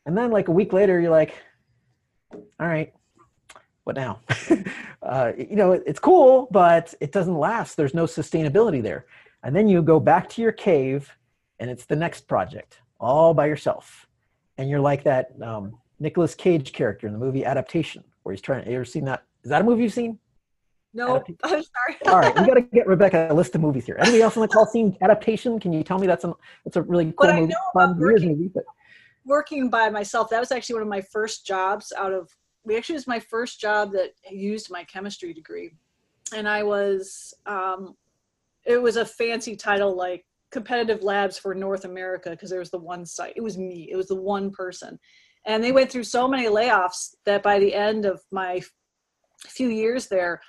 And 0.06 0.16
then 0.16 0.30
like 0.30 0.48
a 0.48 0.52
week 0.52 0.72
later 0.72 0.98
you're 1.00 1.10
like 1.10 1.34
all 2.32 2.66
right 2.66 2.92
what 3.84 3.96
now? 3.96 4.20
Uh, 5.02 5.30
you 5.38 5.54
know 5.54 5.70
it- 5.72 5.84
it's 5.86 6.00
cool 6.00 6.48
but 6.50 6.92
it 7.00 7.12
doesn't 7.12 7.38
last. 7.38 7.76
There's 7.76 7.94
no 7.94 8.06
sustainability 8.06 8.82
there 8.82 9.06
and 9.46 9.54
then 9.54 9.68
you 9.68 9.80
go 9.80 10.00
back 10.00 10.28
to 10.28 10.42
your 10.42 10.50
cave 10.50 11.10
and 11.60 11.70
it's 11.70 11.86
the 11.86 11.94
next 11.94 12.22
project 12.22 12.80
all 12.98 13.32
by 13.32 13.46
yourself 13.46 14.06
and 14.58 14.68
you're 14.68 14.80
like 14.80 15.04
that 15.04 15.30
um, 15.40 15.78
Nicolas 16.00 16.34
Cage 16.34 16.72
character 16.72 17.06
in 17.06 17.12
the 17.12 17.18
movie 17.18 17.44
Adaptation, 17.44 18.02
where 18.22 18.32
he's 18.32 18.40
trying. 18.40 18.64
To, 18.64 18.70
You 18.70 18.76
ever 18.76 18.84
seen 18.84 19.04
that? 19.04 19.22
Is 19.44 19.50
that 19.50 19.62
a 19.62 19.64
movie 19.64 19.84
you've 19.84 19.92
seen? 19.92 20.18
no. 20.92 21.22
I'm 21.44 21.62
sorry. 21.62 21.96
All 22.06 22.18
right, 22.20 22.34
we 22.38 22.46
got 22.46 22.54
to 22.54 22.62
get 22.62 22.86
Rebecca 22.86 23.28
a 23.30 23.34
list 23.34 23.54
of 23.54 23.60
movies 23.60 23.84
here. 23.84 23.96
Anybody 23.98 24.22
else 24.22 24.36
on 24.36 24.40
the 24.40 24.48
call 24.48 24.66
seen 24.66 24.96
Adaptation? 25.02 25.60
Can 25.60 25.72
you 25.72 25.82
tell 25.82 25.98
me 25.98 26.06
that's 26.06 26.24
a 26.24 26.34
that's 26.64 26.76
a 26.76 26.82
really 26.82 27.12
cool 27.12 27.32
movie? 27.32 27.46
know 27.48 27.56
Fun, 27.72 27.90
about 27.90 27.98
working- 27.98 28.30
movie, 28.30 28.50
but 28.54 28.64
working 29.24 29.68
by 29.68 29.90
myself 29.90 30.30
that 30.30 30.40
was 30.40 30.52
actually 30.52 30.74
one 30.74 30.82
of 30.82 30.88
my 30.88 31.00
first 31.00 31.44
jobs 31.44 31.92
out 31.98 32.12
of 32.12 32.30
we 32.64 32.76
actually 32.76 32.94
was 32.94 33.06
my 33.08 33.18
first 33.18 33.60
job 33.60 33.92
that 33.92 34.12
used 34.30 34.70
my 34.70 34.84
chemistry 34.84 35.34
degree 35.34 35.72
and 36.32 36.48
i 36.48 36.62
was 36.62 37.34
um, 37.44 37.96
it 38.66 38.80
was 38.80 38.96
a 38.96 39.04
fancy 39.04 39.56
title 39.56 39.96
like 39.96 40.24
competitive 40.52 41.02
labs 41.02 41.38
for 41.38 41.54
north 41.54 41.84
america 41.84 42.30
because 42.30 42.50
there 42.50 42.60
was 42.60 42.70
the 42.70 42.78
one 42.78 43.04
site 43.04 43.32
it 43.36 43.42
was 43.42 43.58
me 43.58 43.88
it 43.90 43.96
was 43.96 44.08
the 44.08 44.14
one 44.14 44.50
person 44.50 44.98
and 45.46 45.62
they 45.62 45.72
went 45.72 45.90
through 45.90 46.04
so 46.04 46.26
many 46.26 46.46
layoffs 46.46 47.14
that 47.24 47.42
by 47.42 47.58
the 47.58 47.74
end 47.74 48.04
of 48.04 48.20
my 48.30 48.60
few 49.48 49.68
years 49.68 50.06
there 50.06 50.40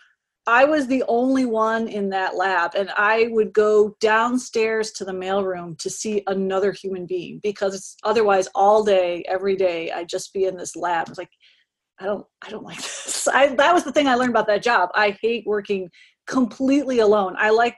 I 0.48 0.64
was 0.64 0.88
the 0.88 1.03
only 1.10 1.44
one 1.44 1.89
in 1.89 2.10
that 2.11 2.38
lab, 2.38 2.73
and 2.73 2.89
I 2.95 3.27
would 3.31 3.52
go 3.52 3.98
downstairs 3.99 4.91
to 4.94 5.03
the 5.03 5.11
mailroom 5.11 5.77
to 5.80 5.89
see 5.89 6.23
another 6.27 6.72
human 6.72 7.06
being 7.06 7.41
because 7.44 7.98
otherwise 8.06 8.48
all 8.56 8.81
day, 8.81 9.26
every 9.27 9.57
day, 9.57 9.91
I'd 9.91 10.07
just 10.07 10.31
be 10.34 10.45
in 10.45 10.56
this 10.56 10.77
lab. 10.77 11.10
It's 11.10 11.18
like, 11.18 11.30
I 11.99 12.06
don't, 12.06 12.26
I 12.41 12.49
don't 12.49 12.64
like 12.64 12.77
this. 12.81 13.27
I, 13.27 13.48
that 13.56 13.73
was 13.73 13.84
the 13.84 13.91
thing 13.91 14.07
I 14.07 14.15
learned 14.15 14.30
about 14.30 14.48
that 14.48 14.64
job. 14.64 14.89
I 14.95 15.18
hate 15.22 15.45
working 15.45 15.89
completely 16.27 16.99
alone. 16.99 17.35
I 17.38 17.49
like 17.49 17.76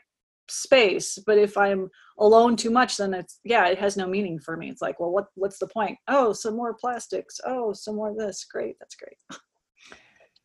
space 0.50 1.18
but 1.26 1.38
if 1.38 1.58
i'm 1.58 1.90
alone 2.20 2.56
too 2.56 2.70
much 2.70 2.98
then 2.98 3.14
it's 3.14 3.40
yeah 3.44 3.68
it 3.68 3.78
has 3.78 3.98
no 3.98 4.08
meaning 4.08 4.40
for 4.40 4.58
me. 4.58 4.70
It's 4.70 4.82
like 4.82 5.00
well 5.00 5.12
what 5.12 5.28
what's 5.36 5.60
the 5.60 5.68
point? 5.68 5.98
Oh 6.08 6.34
some 6.34 6.56
more 6.56 6.74
plastics. 6.74 7.40
Oh 7.46 7.74
some 7.74 7.96
more 7.96 8.10
of 8.10 8.18
this. 8.18 8.46
Great. 8.46 8.78
That's 8.80 8.96
great. 8.96 9.18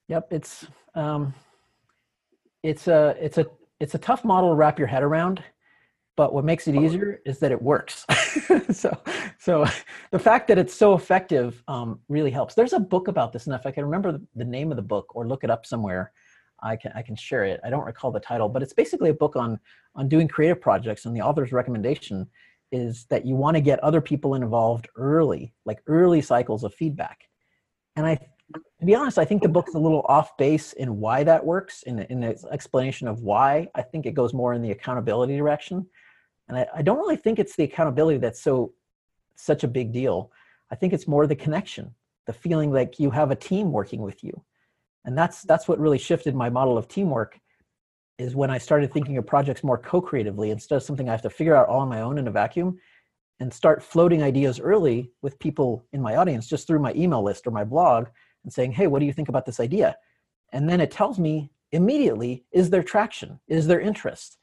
Yep, 0.08 0.32
it's 0.32 0.66
um, 0.94 1.32
it's 2.62 2.88
a 2.88 3.16
it's 3.18 3.38
a 3.38 3.46
it's 3.80 3.94
a 3.94 3.98
tough 3.98 4.22
model 4.22 4.50
to 4.50 4.54
wrap 4.54 4.78
your 4.78 4.86
head 4.86 5.02
around, 5.02 5.42
but 6.14 6.34
what 6.34 6.44
makes 6.44 6.68
it 6.68 6.74
easier 6.74 7.22
is 7.24 7.38
that 7.38 7.50
it 7.50 7.62
works. 7.62 8.04
so 8.70 8.94
so 9.38 9.64
the 10.10 10.18
fact 10.18 10.48
that 10.48 10.58
it's 10.58 10.74
so 10.74 10.92
effective 10.92 11.62
um, 11.68 12.00
really 12.10 12.30
helps. 12.30 12.54
There's 12.54 12.74
a 12.74 12.78
book 12.78 13.08
about 13.08 13.32
this, 13.32 13.46
and 13.46 13.54
if 13.54 13.64
I 13.64 13.70
can 13.70 13.82
remember 13.82 14.20
the 14.36 14.44
name 14.44 14.70
of 14.70 14.76
the 14.76 14.82
book 14.82 15.16
or 15.16 15.26
look 15.26 15.42
it 15.42 15.48
up 15.48 15.64
somewhere, 15.64 16.12
I 16.64 16.76
can 16.76 16.92
I 16.94 17.02
can 17.02 17.14
share 17.14 17.44
it. 17.44 17.60
I 17.62 17.70
don't 17.70 17.84
recall 17.84 18.10
the 18.10 18.20
title, 18.20 18.48
but 18.48 18.62
it's 18.62 18.72
basically 18.72 19.10
a 19.10 19.14
book 19.14 19.36
on 19.36 19.60
on 19.94 20.08
doing 20.08 20.26
creative 20.26 20.60
projects, 20.60 21.04
and 21.04 21.14
the 21.14 21.20
author's 21.20 21.52
recommendation 21.52 22.26
is 22.72 23.06
that 23.10 23.24
you 23.24 23.36
want 23.36 23.56
to 23.56 23.60
get 23.60 23.78
other 23.80 24.00
people 24.00 24.34
involved 24.34 24.88
early, 24.96 25.54
like 25.64 25.80
early 25.86 26.20
cycles 26.20 26.64
of 26.64 26.74
feedback. 26.74 27.28
And 27.94 28.06
I 28.06 28.18
to 28.54 28.86
be 28.86 28.94
honest, 28.94 29.18
I 29.18 29.24
think 29.24 29.42
the 29.42 29.48
book's 29.48 29.74
a 29.74 29.78
little 29.78 30.04
off 30.08 30.36
base 30.36 30.72
in 30.74 31.00
why 31.00 31.24
that 31.24 31.44
works, 31.44 31.82
in, 31.84 32.00
in 32.00 32.22
its 32.22 32.44
explanation 32.44 33.08
of 33.08 33.20
why. 33.20 33.68
I 33.74 33.82
think 33.82 34.06
it 34.06 34.14
goes 34.14 34.34
more 34.34 34.52
in 34.52 34.62
the 34.62 34.70
accountability 34.70 35.36
direction. 35.36 35.86
And 36.48 36.58
I, 36.58 36.66
I 36.76 36.82
don't 36.82 36.98
really 36.98 37.16
think 37.16 37.38
it's 37.38 37.56
the 37.56 37.64
accountability 37.64 38.18
that's 38.18 38.42
so 38.42 38.72
such 39.36 39.64
a 39.64 39.68
big 39.68 39.92
deal. 39.92 40.30
I 40.70 40.76
think 40.76 40.92
it's 40.92 41.08
more 41.08 41.26
the 41.26 41.36
connection, 41.36 41.94
the 42.26 42.32
feeling 42.32 42.72
like 42.72 42.98
you 42.98 43.10
have 43.10 43.30
a 43.30 43.36
team 43.36 43.72
working 43.72 44.02
with 44.02 44.22
you. 44.22 44.44
And 45.04 45.16
that's 45.16 45.42
that's 45.42 45.68
what 45.68 45.78
really 45.78 45.98
shifted 45.98 46.34
my 46.34 46.48
model 46.50 46.78
of 46.78 46.88
teamwork 46.88 47.38
is 48.18 48.36
when 48.36 48.50
I 48.50 48.58
started 48.58 48.92
thinking 48.92 49.16
of 49.18 49.26
projects 49.26 49.64
more 49.64 49.78
co-creatively 49.78 50.50
instead 50.50 50.76
of 50.76 50.82
something 50.82 51.08
I 51.08 51.12
have 51.12 51.22
to 51.22 51.30
figure 51.30 51.56
out 51.56 51.68
all 51.68 51.80
on 51.80 51.88
my 51.88 52.00
own 52.00 52.18
in 52.18 52.28
a 52.28 52.30
vacuum 52.30 52.78
and 53.40 53.52
start 53.52 53.82
floating 53.82 54.22
ideas 54.22 54.60
early 54.60 55.10
with 55.20 55.38
people 55.40 55.84
in 55.92 56.00
my 56.00 56.16
audience 56.16 56.46
just 56.46 56.66
through 56.66 56.78
my 56.78 56.92
email 56.94 57.22
list 57.22 57.46
or 57.46 57.50
my 57.50 57.64
blog 57.64 58.06
and 58.44 58.52
saying, 58.52 58.72
hey, 58.72 58.86
what 58.86 59.00
do 59.00 59.06
you 59.06 59.12
think 59.12 59.28
about 59.28 59.44
this 59.44 59.58
idea? 59.58 59.96
And 60.52 60.68
then 60.68 60.80
it 60.80 60.92
tells 60.92 61.18
me 61.18 61.50
immediately, 61.72 62.44
is 62.52 62.70
there 62.70 62.84
traction? 62.84 63.40
Is 63.48 63.66
there 63.66 63.80
interest? 63.80 64.38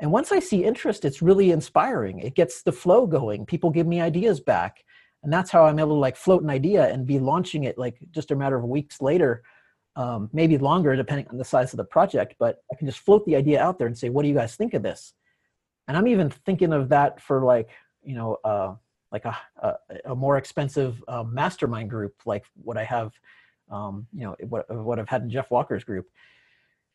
And 0.00 0.10
once 0.10 0.32
I 0.32 0.40
see 0.40 0.64
interest, 0.64 1.04
it's 1.04 1.22
really 1.22 1.52
inspiring. 1.52 2.18
It 2.18 2.34
gets 2.34 2.62
the 2.62 2.72
flow 2.72 3.06
going. 3.06 3.46
People 3.46 3.70
give 3.70 3.86
me 3.86 4.00
ideas 4.00 4.40
back. 4.40 4.82
And 5.22 5.32
that's 5.32 5.52
how 5.52 5.64
I'm 5.64 5.78
able 5.78 5.90
to 5.90 6.00
like 6.00 6.16
float 6.16 6.42
an 6.42 6.50
idea 6.50 6.92
and 6.92 7.06
be 7.06 7.20
launching 7.20 7.64
it 7.64 7.78
like 7.78 7.98
just 8.10 8.32
a 8.32 8.36
matter 8.36 8.56
of 8.56 8.64
weeks 8.64 9.00
later, 9.00 9.44
um, 9.96 10.30
maybe 10.32 10.58
longer 10.58 10.96
depending 10.96 11.28
on 11.28 11.38
the 11.38 11.44
size 11.44 11.72
of 11.72 11.76
the 11.76 11.84
project. 11.84 12.34
But 12.38 12.62
I 12.72 12.76
can 12.76 12.86
just 12.86 13.00
float 13.00 13.24
the 13.26 13.36
idea 13.36 13.62
out 13.62 13.78
there 13.78 13.86
and 13.86 13.96
say, 13.96 14.08
what 14.08 14.22
do 14.22 14.28
you 14.28 14.34
guys 14.34 14.56
think 14.56 14.74
of 14.74 14.82
this? 14.82 15.14
And 15.88 15.96
I'm 15.96 16.06
even 16.08 16.30
thinking 16.30 16.72
of 16.72 16.88
that 16.90 17.20
for 17.20 17.44
like, 17.44 17.70
you 18.04 18.14
know, 18.14 18.38
uh, 18.44 18.74
like 19.10 19.24
a, 19.24 19.36
a, 19.62 19.74
a 20.06 20.14
more 20.14 20.38
expensive 20.38 21.02
uh, 21.08 21.22
mastermind 21.22 21.90
group, 21.90 22.14
like 22.24 22.44
what 22.54 22.78
I 22.78 22.84
have 22.84 23.12
um, 23.72 24.06
you 24.14 24.24
know 24.24 24.36
what, 24.48 24.70
what 24.70 24.98
i've 24.98 25.08
had 25.08 25.22
in 25.22 25.30
jeff 25.30 25.50
walker's 25.50 25.82
group 25.82 26.06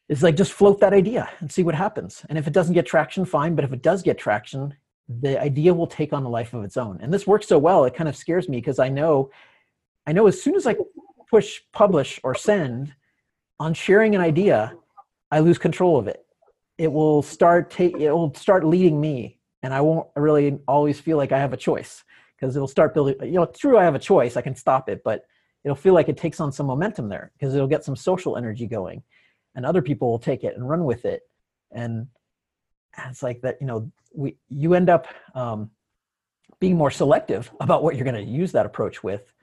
is 0.08 0.24
like 0.24 0.38
just 0.38 0.54
float 0.54 0.80
that 0.80 0.94
idea 0.94 1.30
and 1.40 1.52
see 1.52 1.64
what 1.64 1.76
happens 1.76 2.26
and 2.30 2.38
if 2.38 2.48
it 2.48 2.54
doesn't 2.54 2.76
get 2.76 2.86
traction 2.86 3.26
fine 3.26 3.56
but 3.56 3.66
if 3.66 3.74
it 3.74 3.82
does 3.82 4.02
get 4.02 4.18
traction 4.18 4.74
the 5.22 5.42
idea 5.42 5.74
will 5.74 5.88
take 5.88 6.14
on 6.14 6.24
a 6.24 6.30
life 6.30 6.54
of 6.54 6.64
its 6.64 6.78
own 6.78 7.00
and 7.02 7.14
this 7.14 7.26
works 7.28 7.48
so 7.48 7.58
well 7.58 7.84
it 7.86 7.96
kind 7.96 8.08
of 8.08 8.16
scares 8.16 8.48
me 8.48 8.58
because 8.58 8.80
i 8.80 8.88
know 8.88 9.30
i 10.06 10.12
know 10.12 10.28
as 10.28 10.42
soon 10.42 10.56
as 10.56 10.68
i 10.68 10.76
push 11.30 11.62
publish 11.74 12.20
or 12.24 12.36
send 12.36 12.94
on 13.60 13.74
sharing 13.74 14.16
an 14.16 14.22
idea 14.22 14.74
i 15.32 15.40
lose 15.40 15.58
control 15.58 15.98
of 15.98 16.08
it. 16.08 16.24
It 16.78 16.92
will 16.92 17.22
start 17.22 17.72
take 17.72 17.96
it 17.98 18.12
will 18.12 18.34
start 18.36 18.64
leading 18.64 19.02
me 19.02 19.40
and 19.64 19.74
i 19.74 19.82
won't 19.82 20.08
really 20.16 20.60
always 20.68 21.00
feel 21.00 21.18
like 21.18 21.32
i 21.32 21.40
have 21.40 21.54
a 21.54 21.58
choice 21.58 22.04
because 22.36 22.56
it'll 22.56 22.68
start 22.68 22.94
building 22.94 23.16
you 23.24 23.32
know 23.32 23.46
true 23.46 23.78
i 23.78 23.84
have 23.84 23.96
a 23.96 24.00
choice 24.00 24.38
i 24.38 24.42
can 24.42 24.56
stop 24.56 24.88
it 24.90 25.02
but 25.04 25.24
it'll 25.64 25.76
feel 25.76 25.94
like 25.94 26.08
it 26.08 26.18
takes 26.18 26.40
on 26.40 26.52
some 26.52 26.68
momentum 26.68 27.10
there 27.10 27.32
because 27.34 27.56
it'll 27.56 27.68
get 27.68 27.84
some 27.84 27.96
social 27.96 28.38
energy 28.38 28.68
going 28.68 29.02
and 29.56 29.66
other 29.66 29.82
people 29.82 30.10
will 30.10 30.20
take 30.20 30.44
it 30.44 30.56
and 30.56 30.70
run 30.70 30.84
with 30.84 31.04
it 31.04 31.24
and 31.72 32.08
it's 33.10 33.24
like 33.24 33.42
that 33.42 33.58
you 33.60 33.68
know 33.68 33.92
we 34.14 34.38
you 34.50 34.74
end 34.74 34.90
up 34.90 35.08
um, 35.36 35.70
being 36.60 36.76
more 36.76 36.92
selective 36.92 37.52
about 37.60 37.84
what 37.84 37.96
you're 37.96 38.06
going 38.06 38.26
to 38.26 38.32
use 38.32 38.52
that 38.52 38.66
approach 38.66 39.04
with 39.04 39.34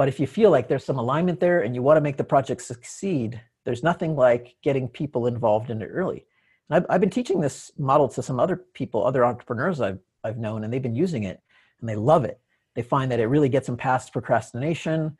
but 0.00 0.08
if 0.08 0.18
you 0.18 0.26
feel 0.26 0.50
like 0.50 0.66
there's 0.66 0.84
some 0.84 0.98
alignment 0.98 1.40
there 1.40 1.60
and 1.60 1.74
you 1.74 1.82
want 1.82 1.96
to 1.96 2.06
make 2.08 2.16
the 2.16 2.32
project 2.34 2.62
succeed 2.62 3.40
there's 3.64 3.82
nothing 3.82 4.16
like 4.16 4.56
getting 4.62 4.88
people 4.88 5.26
involved 5.26 5.70
in 5.70 5.82
it 5.82 5.90
early 6.00 6.24
and 6.68 6.76
I've, 6.76 6.86
I've 6.88 7.00
been 7.00 7.16
teaching 7.18 7.40
this 7.40 7.70
model 7.78 8.08
to 8.08 8.22
some 8.22 8.40
other 8.40 8.56
people 8.56 9.06
other 9.06 9.24
entrepreneurs 9.24 9.80
I've, 9.80 10.00
I've 10.24 10.38
known 10.38 10.64
and 10.64 10.72
they've 10.72 10.88
been 10.90 11.02
using 11.06 11.24
it 11.24 11.40
and 11.80 11.88
they 11.88 11.96
love 11.96 12.24
it 12.24 12.40
they 12.74 12.82
find 12.82 13.10
that 13.10 13.20
it 13.20 13.26
really 13.26 13.48
gets 13.48 13.66
them 13.66 13.76
past 13.76 14.12
procrastination, 14.12 15.16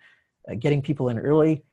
uh, 0.50 0.54
getting 0.54 0.82
people 0.82 1.08
in 1.08 1.18
early, 1.18 1.64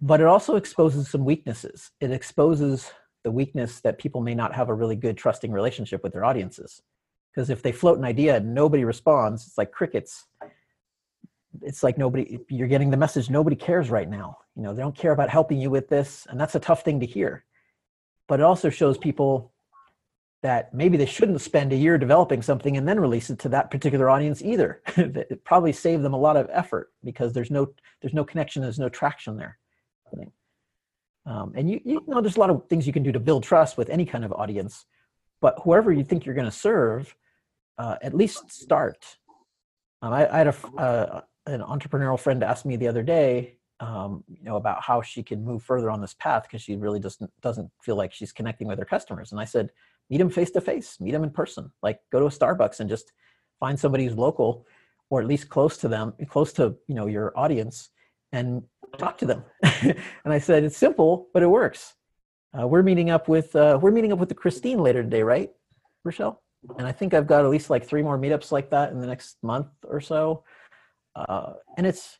but 0.00 0.20
it 0.20 0.26
also 0.26 0.56
exposes 0.56 1.08
some 1.08 1.24
weaknesses. 1.24 1.90
It 2.00 2.10
exposes 2.10 2.90
the 3.22 3.30
weakness 3.30 3.80
that 3.80 3.98
people 3.98 4.22
may 4.22 4.34
not 4.34 4.54
have 4.54 4.68
a 4.68 4.74
really 4.74 4.96
good 4.96 5.16
trusting 5.16 5.52
relationship 5.52 6.02
with 6.02 6.12
their 6.12 6.24
audiences. 6.24 6.82
Because 7.32 7.50
if 7.50 7.62
they 7.62 7.70
float 7.70 7.98
an 7.98 8.04
idea 8.04 8.36
and 8.36 8.54
nobody 8.54 8.84
responds, 8.84 9.46
it's 9.46 9.58
like 9.58 9.70
crickets. 9.70 10.26
It's 11.62 11.82
like 11.82 11.98
nobody, 11.98 12.38
you're 12.48 12.68
getting 12.68 12.90
the 12.90 12.96
message, 12.96 13.28
nobody 13.28 13.56
cares 13.56 13.90
right 13.90 14.08
now. 14.08 14.38
You 14.56 14.62
know, 14.62 14.74
they 14.74 14.82
don't 14.82 14.94
care 14.94 15.12
about 15.12 15.30
helping 15.30 15.60
you 15.60 15.70
with 15.70 15.88
this. 15.88 16.26
And 16.30 16.40
that's 16.40 16.54
a 16.54 16.60
tough 16.60 16.84
thing 16.84 17.00
to 17.00 17.06
hear. 17.06 17.44
But 18.28 18.40
it 18.40 18.44
also 18.44 18.70
shows 18.70 18.96
people 18.96 19.52
that 20.42 20.72
maybe 20.72 20.96
they 20.96 21.06
shouldn't 21.06 21.40
spend 21.40 21.72
a 21.72 21.76
year 21.76 21.98
developing 21.98 22.40
something 22.40 22.76
and 22.76 22.88
then 22.88 22.98
release 22.98 23.28
it 23.30 23.38
to 23.40 23.48
that 23.50 23.70
particular 23.70 24.08
audience 24.08 24.40
either. 24.42 24.80
it 24.96 25.44
probably 25.44 25.72
saved 25.72 26.02
them 26.02 26.14
a 26.14 26.18
lot 26.18 26.36
of 26.36 26.48
effort 26.52 26.92
because 27.04 27.32
there's 27.32 27.50
no 27.50 27.68
there's 28.00 28.14
no 28.14 28.24
connection, 28.24 28.62
there's 28.62 28.78
no 28.78 28.88
traction 28.88 29.36
there. 29.36 29.58
Um, 31.26 31.52
and 31.54 31.70
you, 31.70 31.80
you 31.84 32.02
know, 32.06 32.20
there's 32.20 32.36
a 32.36 32.40
lot 32.40 32.50
of 32.50 32.66
things 32.68 32.86
you 32.86 32.92
can 32.92 33.02
do 33.02 33.12
to 33.12 33.20
build 33.20 33.44
trust 33.44 33.76
with 33.76 33.90
any 33.90 34.04
kind 34.04 34.24
of 34.24 34.32
audience, 34.32 34.86
but 35.40 35.58
whoever 35.62 35.92
you 35.92 36.02
think 36.02 36.24
you're 36.24 36.34
going 36.34 36.46
to 36.46 36.50
serve, 36.50 37.14
uh, 37.78 37.96
at 38.02 38.14
least 38.14 38.50
start. 38.50 39.18
Um, 40.02 40.12
I, 40.12 40.32
I, 40.32 40.38
had 40.38 40.46
a, 40.48 40.66
uh, 40.78 41.20
an 41.46 41.60
entrepreneurial 41.60 42.18
friend 42.18 42.42
asked 42.42 42.66
me 42.66 42.76
the 42.76 42.88
other 42.88 43.02
day, 43.02 43.56
um, 43.80 44.24
you 44.28 44.44
know, 44.44 44.56
about 44.56 44.82
how 44.82 45.00
she 45.00 45.22
can 45.22 45.44
move 45.44 45.62
further 45.62 45.90
on 45.90 46.00
this 46.00 46.14
path 46.14 46.42
because 46.44 46.62
she 46.62 46.76
really 46.76 47.00
doesn't 47.00 47.30
doesn't 47.40 47.70
feel 47.82 47.96
like 47.96 48.12
she's 48.12 48.32
connecting 48.32 48.68
with 48.68 48.78
her 48.78 48.84
customers. 48.84 49.32
And 49.32 49.40
I 49.40 49.44
said, 49.44 49.70
meet 50.10 50.18
them 50.18 50.30
face 50.30 50.50
to 50.52 50.60
face, 50.60 51.00
meet 51.00 51.12
them 51.12 51.24
in 51.24 51.30
person. 51.30 51.72
Like 51.82 52.00
go 52.12 52.20
to 52.20 52.26
a 52.26 52.30
Starbucks 52.30 52.80
and 52.80 52.90
just 52.90 53.12
find 53.58 53.78
somebody 53.78 54.04
who's 54.04 54.16
local 54.16 54.66
or 55.08 55.20
at 55.20 55.26
least 55.26 55.48
close 55.48 55.76
to 55.78 55.88
them, 55.88 56.14
close 56.28 56.52
to 56.54 56.76
you 56.86 56.94
know 56.94 57.06
your 57.06 57.36
audience, 57.36 57.90
and 58.32 58.62
talk 58.98 59.18
to 59.18 59.26
them. 59.26 59.44
and 59.62 59.96
I 60.26 60.38
said 60.38 60.64
it's 60.64 60.76
simple, 60.76 61.28
but 61.32 61.42
it 61.42 61.48
works. 61.48 61.94
Uh, 62.58 62.66
we're 62.66 62.82
meeting 62.82 63.10
up 63.10 63.28
with 63.28 63.54
uh, 63.54 63.78
we're 63.80 63.90
meeting 63.90 64.12
up 64.12 64.18
with 64.18 64.28
the 64.28 64.34
Christine 64.34 64.78
later 64.78 65.02
today, 65.02 65.22
right, 65.22 65.50
Rochelle? 66.04 66.42
And 66.78 66.86
I 66.86 66.92
think 66.92 67.14
I've 67.14 67.26
got 67.26 67.44
at 67.44 67.50
least 67.50 67.70
like 67.70 67.86
three 67.86 68.02
more 68.02 68.18
meetups 68.18 68.52
like 68.52 68.70
that 68.70 68.92
in 68.92 69.00
the 69.00 69.06
next 69.06 69.36
month 69.42 69.68
or 69.84 70.00
so. 70.00 70.44
Uh, 71.14 71.54
and 71.76 71.86
it's 71.86 72.18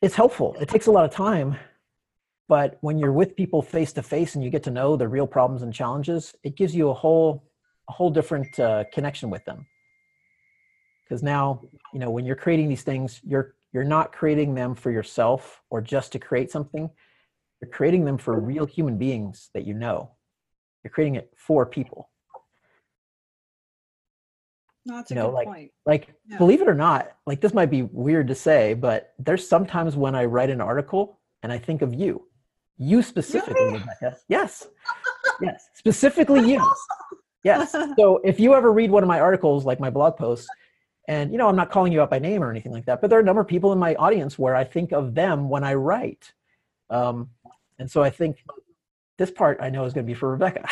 it's 0.00 0.14
helpful. 0.14 0.56
It 0.60 0.68
takes 0.68 0.86
a 0.86 0.92
lot 0.92 1.04
of 1.04 1.10
time, 1.10 1.56
but 2.48 2.78
when 2.80 2.98
you're 2.98 3.12
with 3.12 3.36
people 3.36 3.62
face 3.62 3.92
to 3.94 4.02
face 4.02 4.34
and 4.34 4.44
you 4.44 4.50
get 4.50 4.62
to 4.64 4.70
know 4.70 4.96
the 4.96 5.08
real 5.08 5.26
problems 5.26 5.62
and 5.62 5.74
challenges, 5.74 6.34
it 6.44 6.56
gives 6.56 6.74
you 6.74 6.90
a 6.90 6.94
whole 6.94 7.44
a 7.88 7.92
whole 7.92 8.10
different 8.10 8.58
uh, 8.60 8.84
connection 8.92 9.30
with 9.30 9.44
them. 9.44 9.66
Because 11.04 11.22
now, 11.22 11.62
you 11.92 11.98
know, 11.98 12.10
when 12.10 12.26
you're 12.26 12.36
creating 12.36 12.68
these 12.68 12.82
things, 12.82 13.20
you're 13.24 13.54
you're 13.72 13.84
not 13.84 14.12
creating 14.12 14.54
them 14.54 14.74
for 14.74 14.90
yourself 14.90 15.62
or 15.70 15.80
just 15.80 16.12
to 16.12 16.18
create 16.18 16.50
something. 16.50 16.88
You're 17.60 17.70
creating 17.70 18.04
them 18.04 18.18
for 18.18 18.38
real 18.38 18.66
human 18.66 18.98
beings 18.98 19.50
that 19.52 19.66
you 19.66 19.74
know. 19.74 20.12
You're 20.82 20.92
creating 20.92 21.16
it 21.16 21.32
for 21.36 21.66
people. 21.66 22.08
No, 24.86 24.96
that's 24.96 25.10
you 25.10 25.16
know, 25.16 25.26
good 25.26 25.34
like 25.34 25.46
point. 25.46 25.70
like 25.86 26.14
Yeah. 26.28 26.38
believe 26.38 26.62
it 26.62 26.68
or 26.68 26.74
not, 26.74 27.12
like 27.26 27.40
this 27.40 27.52
might 27.52 27.70
be 27.70 27.82
weird 27.82 28.28
to 28.28 28.34
say, 28.34 28.74
but 28.74 29.12
there's 29.18 29.46
sometimes 29.46 29.96
when 29.96 30.14
I 30.14 30.24
write 30.24 30.50
an 30.50 30.60
article 30.60 31.18
and 31.42 31.52
I 31.52 31.58
think 31.58 31.82
of 31.82 31.92
you, 31.94 32.26
you 32.78 33.02
specifically, 33.02 33.64
Really? 33.64 33.78
Rebecca. 33.78 34.16
Yes, 34.28 34.66
yes, 35.40 35.68
specifically 35.74 36.48
you. 36.50 36.66
Yes. 37.44 37.74
So 37.98 38.20
if 38.24 38.40
you 38.40 38.54
ever 38.54 38.72
read 38.72 38.90
one 38.90 39.02
of 39.02 39.08
my 39.08 39.20
articles, 39.20 39.64
like 39.64 39.78
my 39.80 39.90
blog 39.90 40.16
posts, 40.16 40.48
and 41.06 41.30
you 41.32 41.38
know, 41.38 41.48
I'm 41.48 41.56
not 41.56 41.70
calling 41.70 41.92
you 41.92 42.00
out 42.02 42.10
by 42.10 42.18
name 42.18 42.42
or 42.42 42.50
anything 42.50 42.72
like 42.72 42.84
that, 42.86 43.00
but 43.00 43.08
there 43.10 43.18
are 43.18 43.22
a 43.22 43.24
number 43.24 43.40
of 43.40 43.48
people 43.48 43.72
in 43.72 43.78
my 43.78 43.94
audience 43.94 44.38
where 44.38 44.54
I 44.54 44.64
think 44.64 44.92
of 44.92 45.14
them 45.14 45.48
when 45.48 45.64
I 45.64 45.74
write. 45.74 46.32
Um, 46.90 47.30
and 47.78 47.90
so 47.90 48.02
I 48.02 48.10
think 48.10 48.44
this 49.18 49.30
part 49.30 49.58
I 49.60 49.68
know 49.68 49.84
is 49.84 49.92
going 49.92 50.06
to 50.06 50.10
be 50.10 50.18
for 50.18 50.30
Rebecca. 50.30 50.64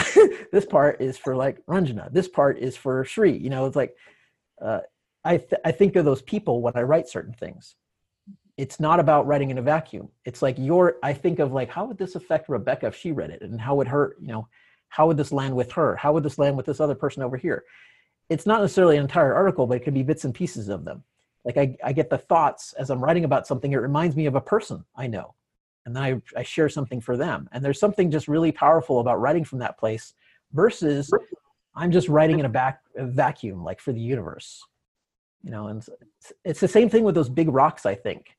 this 0.52 0.64
part 0.64 1.00
is 1.00 1.18
for 1.18 1.36
like 1.36 1.64
Ranjana. 1.66 2.12
This 2.12 2.28
part 2.28 2.58
is 2.58 2.76
for 2.76 3.04
Shri. 3.04 3.36
You 3.36 3.50
know, 3.50 3.66
it's 3.66 3.76
like 3.76 3.94
uh, 4.62 4.80
I 5.24 5.38
th- 5.38 5.60
I 5.64 5.72
think 5.72 5.96
of 5.96 6.04
those 6.04 6.22
people 6.22 6.62
when 6.62 6.76
I 6.76 6.82
write 6.82 7.08
certain 7.08 7.34
things. 7.34 7.74
It's 8.56 8.80
not 8.80 9.00
about 9.00 9.26
writing 9.26 9.50
in 9.50 9.58
a 9.58 9.62
vacuum. 9.62 10.08
It's 10.24 10.40
like 10.40 10.56
your 10.58 10.96
I 11.02 11.12
think 11.12 11.40
of 11.40 11.52
like 11.52 11.68
how 11.68 11.84
would 11.84 11.98
this 11.98 12.14
affect 12.14 12.48
Rebecca 12.48 12.86
if 12.86 12.96
she 12.96 13.12
read 13.12 13.30
it, 13.30 13.42
and 13.42 13.60
how 13.60 13.74
would 13.74 13.88
her 13.88 14.16
you 14.20 14.28
know 14.28 14.48
how 14.88 15.06
would 15.06 15.16
this 15.16 15.32
land 15.32 15.54
with 15.54 15.72
her 15.72 15.96
how 15.96 16.12
would 16.12 16.22
this 16.22 16.38
land 16.38 16.56
with 16.56 16.66
this 16.66 16.80
other 16.80 16.94
person 16.94 17.22
over 17.22 17.36
here 17.36 17.64
it's 18.28 18.46
not 18.46 18.60
necessarily 18.60 18.96
an 18.96 19.02
entire 19.02 19.34
article 19.34 19.66
but 19.66 19.76
it 19.76 19.84
could 19.84 19.94
be 19.94 20.02
bits 20.02 20.24
and 20.24 20.34
pieces 20.34 20.68
of 20.68 20.84
them 20.84 21.02
like 21.44 21.56
i, 21.56 21.76
I 21.84 21.92
get 21.92 22.10
the 22.10 22.18
thoughts 22.18 22.72
as 22.74 22.90
i'm 22.90 23.02
writing 23.02 23.24
about 23.24 23.46
something 23.46 23.72
it 23.72 23.76
reminds 23.76 24.16
me 24.16 24.26
of 24.26 24.34
a 24.34 24.40
person 24.40 24.84
i 24.96 25.06
know 25.06 25.34
and 25.86 25.96
then 25.96 26.02
I, 26.02 26.20
I 26.36 26.42
share 26.42 26.68
something 26.68 27.00
for 27.00 27.16
them. 27.16 27.48
And 27.52 27.64
there's 27.64 27.80
something 27.80 28.10
just 28.10 28.28
really 28.28 28.52
powerful 28.52 29.00
about 29.00 29.20
writing 29.20 29.44
from 29.44 29.60
that 29.60 29.78
place 29.78 30.12
versus 30.52 31.10
i'm 31.74 31.90
just 31.90 32.08
writing 32.08 32.38
in 32.38 32.46
a 32.46 32.48
back 32.48 32.80
a 32.96 33.06
vacuum 33.06 33.62
like 33.62 33.80
for 33.80 33.92
the 33.92 34.00
universe 34.00 34.64
you 35.42 35.50
know 35.50 35.68
and 35.68 35.78
it's, 35.78 36.32
it's 36.44 36.60
the 36.60 36.68
same 36.68 36.88
thing 36.88 37.04
with 37.04 37.14
those 37.14 37.28
big 37.28 37.48
rocks 37.48 37.86
i 37.86 37.94
think. 37.94 38.36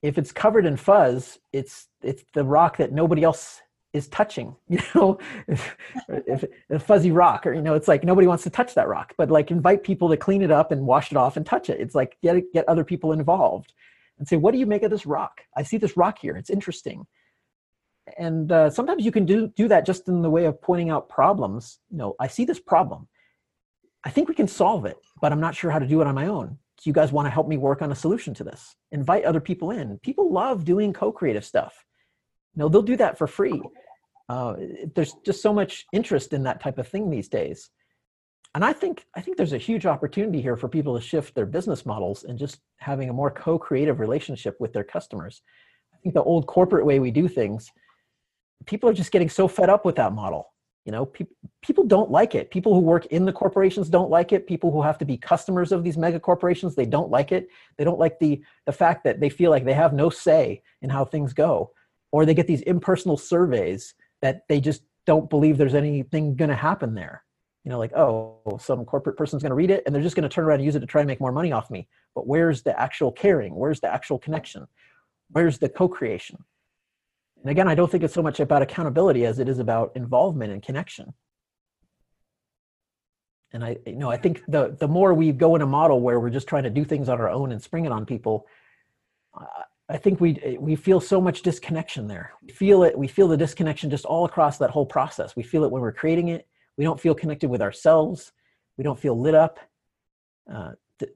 If 0.00 0.16
it's 0.16 0.32
covered 0.32 0.66
in 0.66 0.76
fuzz 0.76 1.38
it's 1.52 1.88
it's 2.02 2.24
the 2.34 2.44
rock 2.44 2.76
that 2.78 2.92
nobody 2.92 3.24
else 3.24 3.60
is 3.92 4.08
touching 4.08 4.54
you 4.68 4.80
know? 4.94 5.18
If, 5.46 5.76
if 6.08 6.44
a 6.70 6.78
fuzzy 6.78 7.10
rock 7.10 7.46
or 7.46 7.52
you 7.52 7.62
know 7.62 7.74
it's 7.74 7.88
like 7.88 8.04
nobody 8.04 8.26
wants 8.26 8.44
to 8.44 8.50
touch 8.50 8.74
that 8.74 8.88
rock 8.88 9.14
but 9.16 9.30
like 9.30 9.50
invite 9.50 9.82
people 9.82 10.08
to 10.08 10.16
clean 10.16 10.42
it 10.42 10.50
up 10.50 10.72
and 10.72 10.86
wash 10.86 11.10
it 11.10 11.16
off 11.16 11.36
and 11.36 11.44
touch 11.44 11.68
it. 11.70 11.80
It's 11.80 11.94
like 11.94 12.16
get 12.22 12.42
get 12.52 12.68
other 12.68 12.84
people 12.84 13.12
involved 13.12 13.72
and 14.18 14.26
say 14.26 14.36
what 14.36 14.52
do 14.52 14.58
you 14.58 14.66
make 14.66 14.82
of 14.82 14.90
this 14.90 15.06
rock? 15.06 15.42
I 15.56 15.62
see 15.62 15.76
this 15.78 15.96
rock 15.96 16.18
here. 16.18 16.36
It's 16.36 16.50
interesting. 16.50 17.06
And 18.16 18.50
uh, 18.50 18.70
sometimes 18.70 19.04
you 19.04 19.12
can 19.12 19.26
do 19.26 19.48
do 19.48 19.68
that 19.68 19.84
just 19.84 20.08
in 20.08 20.22
the 20.22 20.30
way 20.30 20.46
of 20.46 20.60
pointing 20.60 20.90
out 20.90 21.08
problems. 21.08 21.78
You 21.90 21.98
know 21.98 22.14
i 22.20 22.26
see 22.26 22.44
this 22.44 22.60
problem. 22.60 23.08
I 24.04 24.10
think 24.10 24.28
we 24.28 24.34
can 24.34 24.48
solve 24.48 24.86
it 24.86 24.96
but 25.20 25.32
i'm 25.32 25.40
not 25.40 25.56
sure 25.56 25.70
how 25.70 25.80
to 25.80 25.86
do 25.86 26.00
it 26.00 26.06
on 26.06 26.14
my 26.14 26.26
own. 26.26 26.58
Do 26.82 26.88
you 26.88 26.94
guys 26.94 27.10
want 27.10 27.26
to 27.26 27.30
help 27.30 27.48
me 27.48 27.56
work 27.56 27.82
on 27.82 27.90
a 27.90 27.94
solution 27.94 28.34
to 28.34 28.44
this? 28.44 28.76
Invite 28.92 29.24
other 29.24 29.40
people 29.40 29.72
in. 29.72 29.98
People 29.98 30.32
love 30.32 30.64
doing 30.64 30.92
co-creative 30.92 31.44
stuff. 31.44 31.84
You 32.54 32.60
know 32.60 32.68
they'll 32.68 32.82
do 32.82 32.96
that 32.96 33.18
for 33.18 33.26
free. 33.26 33.60
Uh, 34.28 34.56
there's 34.94 35.14
just 35.24 35.42
so 35.42 35.52
much 35.52 35.86
interest 35.92 36.32
in 36.32 36.42
that 36.44 36.60
type 36.60 36.78
of 36.78 36.86
thing 36.86 37.08
these 37.08 37.28
days 37.28 37.70
and 38.54 38.64
i 38.64 38.72
think 38.72 39.04
i 39.14 39.20
think 39.20 39.36
there's 39.36 39.52
a 39.52 39.58
huge 39.58 39.86
opportunity 39.86 40.40
here 40.40 40.56
for 40.56 40.68
people 40.68 40.94
to 40.94 41.04
shift 41.04 41.34
their 41.34 41.46
business 41.46 41.84
models 41.84 42.24
and 42.24 42.38
just 42.38 42.60
having 42.78 43.08
a 43.08 43.12
more 43.12 43.30
co-creative 43.30 44.00
relationship 44.00 44.56
with 44.60 44.72
their 44.72 44.84
customers. 44.84 45.42
I 45.94 45.98
think 45.98 46.14
the 46.14 46.22
old 46.22 46.46
corporate 46.46 46.86
way 46.86 47.00
we 47.00 47.10
do 47.10 47.28
things 47.28 47.70
people 48.66 48.88
are 48.88 48.94
just 48.94 49.12
getting 49.12 49.28
so 49.28 49.48
fed 49.48 49.70
up 49.70 49.84
with 49.84 49.96
that 49.96 50.12
model. 50.12 50.52
You 50.84 50.92
know 50.92 51.06
pe- 51.06 51.26
people 51.62 51.84
don't 51.84 52.10
like 52.10 52.34
it. 52.34 52.50
People 52.50 52.74
who 52.74 52.80
work 52.80 53.06
in 53.06 53.24
the 53.24 53.32
corporations 53.32 53.90
don't 53.90 54.10
like 54.10 54.32
it. 54.32 54.46
People 54.46 54.70
who 54.72 54.80
have 54.82 54.98
to 54.98 55.04
be 55.04 55.16
customers 55.18 55.70
of 55.70 55.84
these 55.84 55.98
mega 55.98 56.18
corporations 56.18 56.74
they 56.74 56.86
don't 56.86 57.10
like 57.10 57.30
it. 57.30 57.48
They 57.76 57.84
don't 57.84 57.98
like 57.98 58.18
the 58.18 58.42
the 58.64 58.72
fact 58.72 59.04
that 59.04 59.20
they 59.20 59.28
feel 59.28 59.50
like 59.50 59.64
they 59.64 59.74
have 59.74 59.92
no 59.92 60.08
say 60.08 60.62
in 60.80 60.88
how 60.88 61.04
things 61.04 61.32
go. 61.34 61.72
Or 62.10 62.24
they 62.24 62.34
get 62.34 62.46
these 62.46 62.62
impersonal 62.62 63.18
surveys 63.18 63.94
that 64.22 64.42
they 64.48 64.60
just 64.60 64.82
don't 65.04 65.28
believe 65.28 65.58
there's 65.58 65.74
anything 65.74 66.36
going 66.36 66.48
to 66.48 66.56
happen 66.56 66.94
there 66.94 67.22
you 67.64 67.70
know 67.70 67.78
like 67.78 67.92
oh 67.94 68.38
some 68.60 68.84
corporate 68.84 69.16
person's 69.16 69.42
going 69.42 69.50
to 69.50 69.56
read 69.56 69.70
it 69.70 69.82
and 69.84 69.94
they're 69.94 70.02
just 70.02 70.16
going 70.16 70.28
to 70.28 70.34
turn 70.34 70.44
around 70.44 70.56
and 70.56 70.64
use 70.64 70.76
it 70.76 70.80
to 70.80 70.86
try 70.86 71.00
and 71.00 71.08
make 71.08 71.20
more 71.20 71.32
money 71.32 71.52
off 71.52 71.70
me 71.70 71.88
but 72.14 72.26
where's 72.26 72.62
the 72.62 72.78
actual 72.80 73.12
caring 73.12 73.54
where's 73.54 73.80
the 73.80 73.92
actual 73.92 74.18
connection 74.18 74.66
where's 75.30 75.58
the 75.58 75.68
co-creation 75.68 76.38
and 77.42 77.50
again 77.50 77.68
i 77.68 77.74
don't 77.74 77.90
think 77.90 78.02
it's 78.04 78.14
so 78.14 78.22
much 78.22 78.40
about 78.40 78.62
accountability 78.62 79.24
as 79.24 79.38
it 79.38 79.48
is 79.48 79.58
about 79.58 79.92
involvement 79.94 80.52
and 80.52 80.62
connection 80.62 81.12
and 83.52 83.64
i 83.64 83.76
you 83.86 83.96
know 83.96 84.10
i 84.10 84.16
think 84.16 84.42
the 84.48 84.76
the 84.78 84.88
more 84.88 85.12
we 85.14 85.32
go 85.32 85.54
in 85.56 85.62
a 85.62 85.66
model 85.66 86.00
where 86.00 86.20
we're 86.20 86.30
just 86.30 86.48
trying 86.48 86.64
to 86.64 86.70
do 86.70 86.84
things 86.84 87.08
on 87.08 87.20
our 87.20 87.28
own 87.28 87.52
and 87.52 87.62
spring 87.62 87.84
it 87.84 87.92
on 87.92 88.06
people 88.06 88.46
I 89.90 89.96
think 89.96 90.20
we 90.20 90.58
we 90.60 90.76
feel 90.76 91.00
so 91.00 91.20
much 91.20 91.42
disconnection 91.42 92.08
there. 92.08 92.32
We 92.42 92.52
feel 92.52 92.82
it. 92.82 92.96
We 92.96 93.08
feel 93.08 93.26
the 93.26 93.38
disconnection 93.38 93.88
just 93.88 94.04
all 94.04 94.26
across 94.26 94.58
that 94.58 94.70
whole 94.70 94.84
process. 94.84 95.34
We 95.34 95.42
feel 95.42 95.64
it 95.64 95.70
when 95.70 95.80
we're 95.80 95.92
creating 95.92 96.28
it. 96.28 96.46
We 96.78 96.84
don't 96.84 96.98
feel 97.00 97.14
connected 97.14 97.50
with 97.50 97.60
ourselves. 97.60 98.32
We 98.78 98.84
don't 98.84 98.98
feel 98.98 99.18
lit 99.20 99.34
up. 99.34 99.58
Uh, 100.50 100.72
th- 100.98 101.12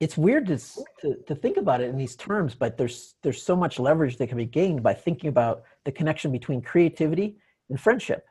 it's 0.00 0.18
weird 0.18 0.46
to, 0.48 0.58
to 1.00 1.14
to 1.28 1.34
think 1.34 1.56
about 1.56 1.80
it 1.80 1.88
in 1.88 1.96
these 1.96 2.16
terms, 2.16 2.54
but 2.54 2.76
there's 2.76 3.14
there's 3.22 3.42
so 3.42 3.56
much 3.56 3.78
leverage 3.78 4.16
that 4.18 4.26
can 4.26 4.36
be 4.36 4.44
gained 4.44 4.82
by 4.82 4.92
thinking 4.92 5.28
about 5.28 5.62
the 5.84 5.92
connection 5.92 6.32
between 6.32 6.60
creativity 6.60 7.36
and 7.70 7.80
friendship. 7.80 8.26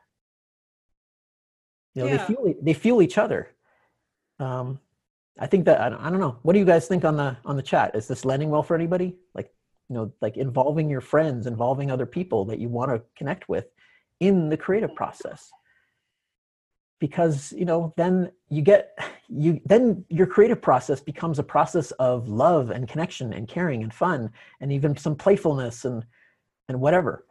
You 1.94 2.02
know, 2.02 2.08
Yeah. 2.08 2.16
they 2.18 2.24
fuel 2.24 2.54
they 2.62 2.74
fuel 2.74 3.02
each 3.02 3.18
other. 3.18 3.48
Um, 4.38 4.78
I 5.40 5.46
think 5.46 5.64
that 5.64 5.80
I 5.80 5.88
don't, 5.88 6.00
I 6.00 6.10
don't 6.10 6.20
know. 6.20 6.38
What 6.42 6.52
do 6.52 6.58
you 6.58 6.64
guys 6.64 6.86
think 6.86 7.04
on 7.04 7.16
the 7.16 7.36
on 7.46 7.56
the 7.56 7.62
chat? 7.62 7.96
Is 7.96 8.06
this 8.06 8.24
landing 8.24 8.50
well 8.50 8.62
for 8.62 8.74
anybody? 8.76 9.16
Like 9.34 9.50
you 9.88 9.94
know 9.96 10.12
like 10.20 10.36
involving 10.36 10.90
your 10.90 11.00
friends 11.00 11.46
involving 11.46 11.90
other 11.90 12.06
people 12.06 12.44
that 12.46 12.58
you 12.58 12.68
want 12.68 12.90
to 12.90 13.02
connect 13.16 13.48
with 13.48 13.66
in 14.20 14.48
the 14.48 14.56
creative 14.56 14.94
process 14.94 15.50
because 17.00 17.52
you 17.52 17.64
know 17.64 17.92
then 17.96 18.30
you 18.48 18.62
get 18.62 18.98
you 19.28 19.60
then 19.64 20.04
your 20.08 20.26
creative 20.26 20.60
process 20.62 21.00
becomes 21.00 21.38
a 21.38 21.42
process 21.42 21.90
of 21.92 22.28
love 22.28 22.70
and 22.70 22.88
connection 22.88 23.32
and 23.32 23.48
caring 23.48 23.82
and 23.82 23.92
fun 23.92 24.30
and 24.60 24.72
even 24.72 24.96
some 24.96 25.16
playfulness 25.16 25.84
and 25.84 26.04
and 26.68 26.80
whatever 26.80 27.24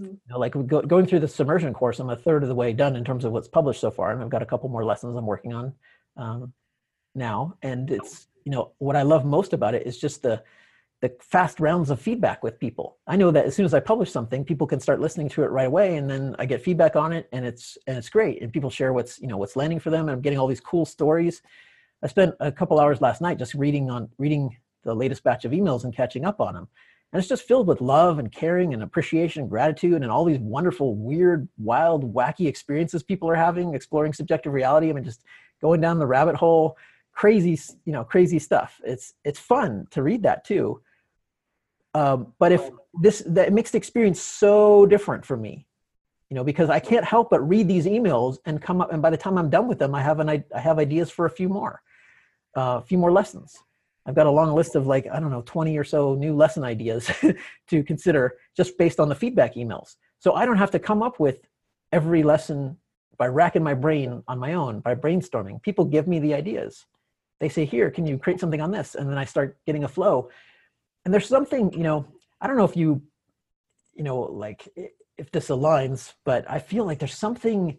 Mhm. 0.00 0.12
you 0.12 0.20
know, 0.30 0.38
like 0.38 0.52
go, 0.66 0.80
going 0.80 1.06
through 1.06 1.20
the 1.20 1.28
submersion 1.28 1.72
course 1.74 2.00
i'm 2.00 2.10
a 2.10 2.16
third 2.16 2.42
of 2.42 2.48
the 2.48 2.54
way 2.54 2.72
done 2.72 2.96
in 2.96 3.04
terms 3.04 3.24
of 3.24 3.32
what's 3.32 3.48
published 3.48 3.80
so 3.80 3.90
far 3.90 4.10
and 4.10 4.22
i've 4.22 4.30
got 4.30 4.42
a 4.42 4.46
couple 4.46 4.68
more 4.68 4.84
lessons 4.84 5.16
i'm 5.16 5.26
working 5.26 5.52
on 5.52 5.72
um, 6.16 6.52
now 7.14 7.54
and 7.62 7.90
it's 7.90 8.26
you 8.44 8.50
know 8.50 8.72
what 8.78 8.96
i 8.96 9.02
love 9.02 9.24
most 9.24 9.52
about 9.52 9.74
it 9.74 9.86
is 9.86 9.98
just 9.98 10.22
the 10.22 10.42
the 11.02 11.12
fast 11.18 11.58
rounds 11.58 11.90
of 11.90 12.00
feedback 12.00 12.44
with 12.44 12.60
people. 12.60 12.96
I 13.08 13.16
know 13.16 13.32
that 13.32 13.44
as 13.44 13.56
soon 13.56 13.66
as 13.66 13.74
I 13.74 13.80
publish 13.80 14.12
something, 14.12 14.44
people 14.44 14.68
can 14.68 14.78
start 14.78 15.00
listening 15.00 15.28
to 15.30 15.42
it 15.42 15.48
right 15.48 15.66
away, 15.66 15.96
and 15.96 16.08
then 16.08 16.36
I 16.38 16.46
get 16.46 16.62
feedback 16.62 16.94
on 16.94 17.12
it, 17.12 17.28
and 17.32 17.44
it's 17.44 17.76
and 17.88 17.98
it's 17.98 18.08
great. 18.08 18.40
And 18.40 18.52
people 18.52 18.70
share 18.70 18.92
what's 18.92 19.20
you 19.20 19.26
know 19.26 19.36
what's 19.36 19.56
landing 19.56 19.80
for 19.80 19.90
them, 19.90 20.02
and 20.02 20.12
I'm 20.12 20.20
getting 20.20 20.38
all 20.38 20.46
these 20.46 20.60
cool 20.60 20.86
stories. 20.86 21.42
I 22.04 22.06
spent 22.06 22.36
a 22.38 22.52
couple 22.52 22.78
hours 22.78 23.00
last 23.00 23.20
night 23.20 23.36
just 23.36 23.54
reading 23.54 23.90
on 23.90 24.08
reading 24.16 24.56
the 24.84 24.94
latest 24.94 25.24
batch 25.24 25.44
of 25.44 25.50
emails 25.50 25.82
and 25.82 25.94
catching 25.94 26.24
up 26.24 26.40
on 26.40 26.54
them, 26.54 26.68
and 27.12 27.18
it's 27.18 27.28
just 27.28 27.48
filled 27.48 27.66
with 27.66 27.80
love 27.80 28.20
and 28.20 28.30
caring 28.30 28.72
and 28.72 28.84
appreciation 28.84 29.40
and 29.40 29.50
gratitude 29.50 30.02
and 30.02 30.10
all 30.10 30.24
these 30.24 30.38
wonderful, 30.38 30.94
weird, 30.94 31.48
wild, 31.58 32.14
wacky 32.14 32.46
experiences 32.46 33.02
people 33.02 33.28
are 33.28 33.34
having 33.34 33.74
exploring 33.74 34.12
subjective 34.12 34.52
reality. 34.52 34.88
I 34.88 34.92
mean, 34.92 35.02
just 35.02 35.24
going 35.60 35.80
down 35.80 35.98
the 35.98 36.06
rabbit 36.06 36.36
hole, 36.36 36.76
crazy, 37.12 37.60
you 37.86 37.92
know, 37.92 38.04
crazy 38.04 38.38
stuff. 38.38 38.80
It's 38.84 39.14
it's 39.24 39.40
fun 39.40 39.88
to 39.90 40.04
read 40.04 40.22
that 40.22 40.44
too 40.44 40.80
um, 41.94 42.32
but 42.38 42.52
if 42.52 42.70
this 43.00 43.22
that 43.26 43.52
makes 43.52 43.70
the 43.70 43.78
experience 43.78 44.20
so 44.20 44.86
different 44.86 45.24
for 45.24 45.36
me 45.36 45.66
you 46.30 46.34
know 46.34 46.44
because 46.44 46.68
i 46.68 46.78
can't 46.78 47.04
help 47.04 47.30
but 47.30 47.40
read 47.46 47.66
these 47.68 47.86
emails 47.86 48.38
and 48.44 48.60
come 48.60 48.80
up 48.80 48.92
and 48.92 49.00
by 49.00 49.10
the 49.10 49.16
time 49.16 49.38
i'm 49.38 49.48
done 49.48 49.66
with 49.66 49.78
them 49.78 49.94
i 49.94 50.02
have 50.02 50.20
an 50.20 50.28
i 50.28 50.44
have 50.54 50.78
ideas 50.78 51.10
for 51.10 51.26
a 51.26 51.30
few 51.30 51.48
more 51.48 51.82
uh, 52.56 52.78
a 52.78 52.82
few 52.82 52.98
more 52.98 53.12
lessons. 53.12 53.56
I've 54.04 54.14
got 54.14 54.26
a 54.26 54.30
long 54.30 54.52
list 54.52 54.74
of 54.74 54.86
like 54.86 55.06
i 55.12 55.20
don't 55.20 55.30
know 55.30 55.42
20 55.46 55.78
or 55.78 55.84
so 55.84 56.14
new 56.14 56.34
lesson 56.34 56.64
ideas 56.64 57.10
to 57.68 57.82
consider 57.84 58.36
just 58.56 58.76
based 58.76 58.98
on 58.98 59.08
the 59.08 59.14
feedback 59.14 59.54
emails. 59.54 59.96
So 60.18 60.34
i 60.34 60.44
don't 60.44 60.56
have 60.56 60.72
to 60.72 60.78
come 60.78 61.02
up 61.02 61.20
with 61.20 61.40
every 61.92 62.22
lesson 62.22 62.76
by 63.16 63.28
racking 63.28 63.62
my 63.62 63.74
brain 63.74 64.22
on 64.26 64.38
my 64.38 64.54
own 64.54 64.80
by 64.80 64.94
brainstorming. 64.94 65.62
People 65.62 65.84
give 65.84 66.08
me 66.08 66.18
the 66.18 66.34
ideas. 66.34 66.86
They 67.38 67.48
say 67.48 67.64
here 67.64 67.90
can 67.90 68.06
you 68.06 68.18
create 68.18 68.40
something 68.40 68.60
on 68.60 68.72
this? 68.72 68.96
And 68.96 69.08
then 69.08 69.18
i 69.18 69.24
start 69.24 69.56
getting 69.66 69.84
a 69.84 69.88
flow 69.88 70.30
and 71.04 71.12
there's 71.12 71.28
something 71.28 71.72
you 71.72 71.82
know 71.82 72.06
i 72.40 72.46
don't 72.46 72.56
know 72.56 72.64
if 72.64 72.76
you 72.76 73.02
you 73.94 74.04
know 74.04 74.20
like 74.20 74.68
if 75.18 75.30
this 75.30 75.48
aligns 75.48 76.14
but 76.24 76.48
i 76.50 76.58
feel 76.58 76.84
like 76.84 76.98
there's 76.98 77.14
something 77.14 77.76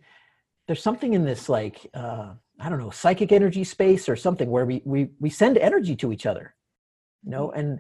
there's 0.68 0.84
something 0.84 1.14
in 1.14 1.24
this 1.24 1.50
like 1.50 1.90
uh 1.94 2.34
i 2.60 2.70
don't 2.70 2.80
know 2.80 2.90
psychic 2.90 3.32
energy 3.32 3.64
space 3.64 4.08
or 4.08 4.16
something 4.16 4.50
where 4.50 4.66
we 4.66 4.82
we 4.86 5.10
we 5.20 5.30
send 5.30 5.58
energy 5.58 5.96
to 5.96 6.12
each 6.12 6.26
other 6.26 6.56
you 7.24 7.32
know? 7.32 7.52
And 7.52 7.80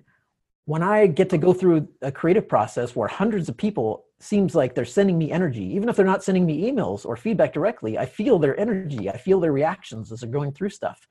when 0.65 0.81
i 0.81 1.07
get 1.07 1.29
to 1.29 1.37
go 1.37 1.53
through 1.53 1.87
a 2.01 2.11
creative 2.11 2.47
process 2.47 2.95
where 2.95 3.07
hundreds 3.07 3.49
of 3.49 3.57
people 3.57 4.05
seems 4.19 4.55
like 4.55 4.73
they're 4.73 4.85
sending 4.85 5.17
me 5.17 5.31
energy 5.31 5.63
even 5.75 5.89
if 5.89 5.97
they're 5.97 6.05
not 6.05 6.23
sending 6.23 6.45
me 6.45 6.71
emails 6.71 7.05
or 7.05 7.17
feedback 7.17 7.51
directly 7.51 7.97
i 7.97 8.05
feel 8.05 8.39
their 8.39 8.57
energy 8.57 9.09
i 9.09 9.17
feel 9.17 9.41
their 9.41 9.51
reactions 9.51 10.11
as 10.11 10.21
they're 10.21 10.29
going 10.29 10.51
through 10.51 10.69
stuff. 10.69 11.05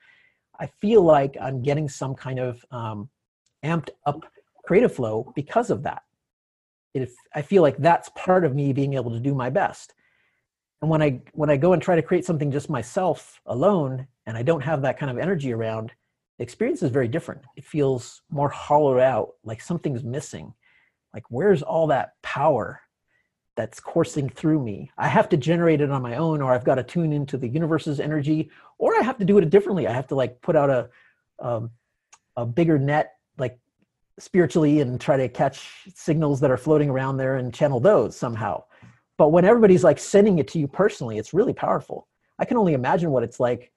I 0.59 0.67
feel 0.81 1.03
like 1.03 1.37
i'm 1.41 1.63
getting 1.63 1.89
some 1.89 2.15
kind 2.15 2.39
of 2.39 2.65
um, 2.71 3.11
amped 3.65 3.91
up 4.07 4.25
creative 4.65 4.95
flow 4.95 5.33
because 5.35 5.71
of 5.71 5.83
that. 5.83 6.03
If 6.95 7.15
I 7.35 7.43
feel 7.43 7.63
like 7.63 7.79
that's 7.79 8.11
part 8.11 8.45
of 8.45 8.55
me 8.55 8.73
being 8.73 8.95
able 8.95 9.11
to 9.13 9.21
do 9.21 9.35
my 9.35 9.51
best. 9.51 9.95
And 10.81 10.91
when 10.91 11.03
I 11.03 11.21
when 11.33 11.51
I 11.51 11.57
go 11.57 11.73
and 11.73 11.81
try 11.83 11.97
to 11.97 12.03
create 12.03 12.25
something 12.25 12.51
just 12.51 12.69
myself 12.69 13.41
alone 13.47 14.07
and 14.27 14.37
I 14.37 14.43
don't 14.43 14.61
have 14.63 14.83
that 14.83 14.99
kind 14.99 15.11
of 15.11 15.19
energy 15.19 15.53
around, 15.53 15.93
the 16.39 16.45
experience 16.45 16.83
is 16.83 16.91
very 16.91 17.09
different. 17.09 17.43
It 17.57 17.65
feels 17.65 18.23
more 18.31 18.49
hollowed 18.49 19.01
out, 19.01 19.35
like 19.45 19.61
something's 19.61 20.05
missing. 20.05 20.53
Like 21.15 21.25
where's 21.29 21.63
all 21.63 21.87
that 21.89 22.15
power 22.23 22.81
that's 23.57 23.81
coursing 23.81 24.29
through 24.29 24.63
me? 24.63 24.91
I 24.99 25.09
have 25.09 25.29
to 25.31 25.37
generate 25.37 25.81
it 25.81 25.91
on 25.91 26.03
my 26.03 26.17
own 26.17 26.43
or 26.43 26.53
I've 26.53 26.65
got 26.65 26.77
to 26.77 26.83
tune 26.83 27.13
into 27.13 27.37
the 27.37 27.49
universe's 27.49 28.01
energy 28.01 28.51
or 28.79 28.97
I 28.97 29.03
have 29.03 29.19
to 29.19 29.25
do 29.25 29.39
it 29.39 29.51
differently. 29.51 29.87
I 29.87 29.93
have 29.93 30.09
to 30.09 30.15
like 30.15 30.41
put 30.43 30.57
out 30.57 30.71
a 30.71 30.91
um, 31.39 31.71
a 32.37 32.47
bigger 32.47 32.79
net 32.79 33.13
like 33.39 33.59
spiritually 34.19 34.81
and 34.81 35.01
try 35.01 35.17
to 35.17 35.29
catch 35.29 35.89
signals 35.95 36.41
that 36.41 36.51
are 36.51 36.57
floating 36.57 36.91
around 36.91 37.17
there 37.17 37.37
and 37.37 37.55
channel 37.55 37.81
those 37.81 38.17
somehow. 38.17 38.63
But 39.19 39.29
when 39.29 39.45
everybody's 39.45 39.85
like 39.85 39.99
sending 39.99 40.39
it 40.39 40.49
to 40.49 40.59
you 40.59 40.69
personally 40.69 41.19
it's 41.19 41.35
really 41.35 41.53
powerful. 41.53 42.09
I 42.39 42.45
can 42.45 42.57
only 42.57 42.75
imagine 42.75 43.11
what 43.11 43.23
it's 43.23 43.41
like 43.41 43.73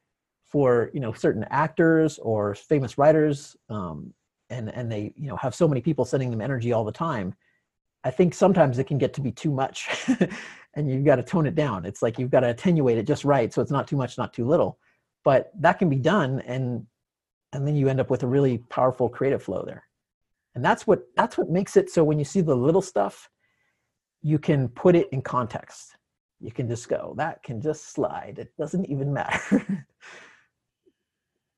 for 0.46 0.90
you 0.94 1.00
know 1.00 1.14
certain 1.14 1.46
actors 1.50 2.20
or 2.20 2.56
famous 2.56 2.98
writers 2.98 3.56
um, 3.70 4.14
and 4.50 4.74
and 4.74 4.92
they 4.92 5.14
you 5.16 5.28
know 5.28 5.36
have 5.38 5.56
so 5.56 5.68
many 5.68 5.82
people 5.82 6.06
sending 6.06 6.32
them 6.32 6.42
energy 6.42 6.72
all 6.72 6.84
the 6.84 6.92
time. 6.92 7.34
I 8.04 8.12
think 8.12 8.34
sometimes 8.34 8.78
it 8.78 8.86
can 8.86 8.98
get 8.98 9.14
to 9.16 9.22
be 9.22 9.32
too 9.32 9.52
much 9.52 9.90
and 10.76 10.90
you've 10.90 11.06
got 11.06 11.16
to 11.16 11.24
tone 11.24 11.48
it 11.48 11.56
down. 11.56 11.86
It's 11.86 12.02
like 12.02 12.20
you've 12.20 12.30
got 12.30 12.42
to 12.42 12.50
attenuate 12.50 12.98
it 12.98 13.08
just 13.08 13.26
right 13.26 13.52
so 13.52 13.62
it's 13.62 13.72
not 13.72 13.88
too 13.88 13.98
much 13.98 14.18
not 14.18 14.34
too 14.34 14.46
little. 14.46 14.80
But 15.24 15.52
that 15.60 15.80
can 15.80 15.90
be 15.90 15.98
done 15.98 16.42
and 16.42 16.86
and 17.56 17.68
then 17.68 17.76
you 17.76 17.88
end 17.88 18.00
up 18.00 18.10
with 18.10 18.24
a 18.24 18.28
really 18.28 18.60
powerful 18.70 19.10
creative 19.10 19.42
flow 19.42 19.64
there. 19.66 19.84
And 20.54 20.64
that's 20.64 20.86
what 20.86 21.04
that's 21.16 21.38
what 21.38 21.50
makes 21.50 21.76
it 21.76 21.90
so 21.90 22.04
when 22.04 22.20
you 22.20 22.26
see 22.26 22.42
the 22.42 22.56
little 22.56 22.82
stuff 22.82 23.30
you 24.22 24.40
can 24.40 24.68
put 24.70 24.96
it 24.96 25.08
in 25.12 25.22
context. 25.22 25.98
You 26.40 26.52
can 26.52 26.68
just 26.68 26.90
go 26.90 27.14
that 27.18 27.44
can 27.44 27.62
just 27.62 27.94
slide. 27.94 28.38
It 28.40 28.52
doesn't 28.58 28.86
even 28.86 29.14
matter. 29.14 29.86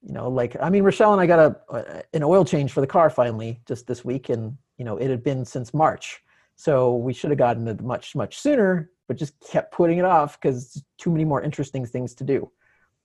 You 0.03 0.13
know 0.13 0.29
like 0.29 0.55
i 0.61 0.69
mean 0.69 0.83
rochelle 0.83 1.11
and 1.11 1.21
i 1.21 1.25
got 1.25 1.39
a 1.69 2.05
an 2.13 2.23
oil 2.23 2.45
change 2.45 2.71
for 2.71 2.79
the 2.79 2.87
car 2.87 3.09
finally 3.09 3.59
just 3.67 3.87
this 3.87 4.05
week 4.05 4.29
and 4.29 4.55
you 4.77 4.85
know 4.85 4.95
it 4.95 5.09
had 5.09 5.23
been 5.23 5.43
since 5.43 5.73
march. 5.73 6.21
So 6.55 6.95
we 6.95 7.13
should 7.13 7.31
have 7.31 7.39
gotten 7.39 7.67
it 7.67 7.81
much 7.81 8.15
much 8.15 8.39
sooner 8.39 8.91
but 9.07 9.17
just 9.17 9.33
kept 9.41 9.73
putting 9.73 9.97
it 9.97 10.05
off 10.05 10.39
because 10.39 10.81
too 10.97 11.11
many 11.11 11.25
more 11.25 11.41
interesting 11.41 11.85
things 11.85 12.13
to 12.15 12.23
do 12.23 12.49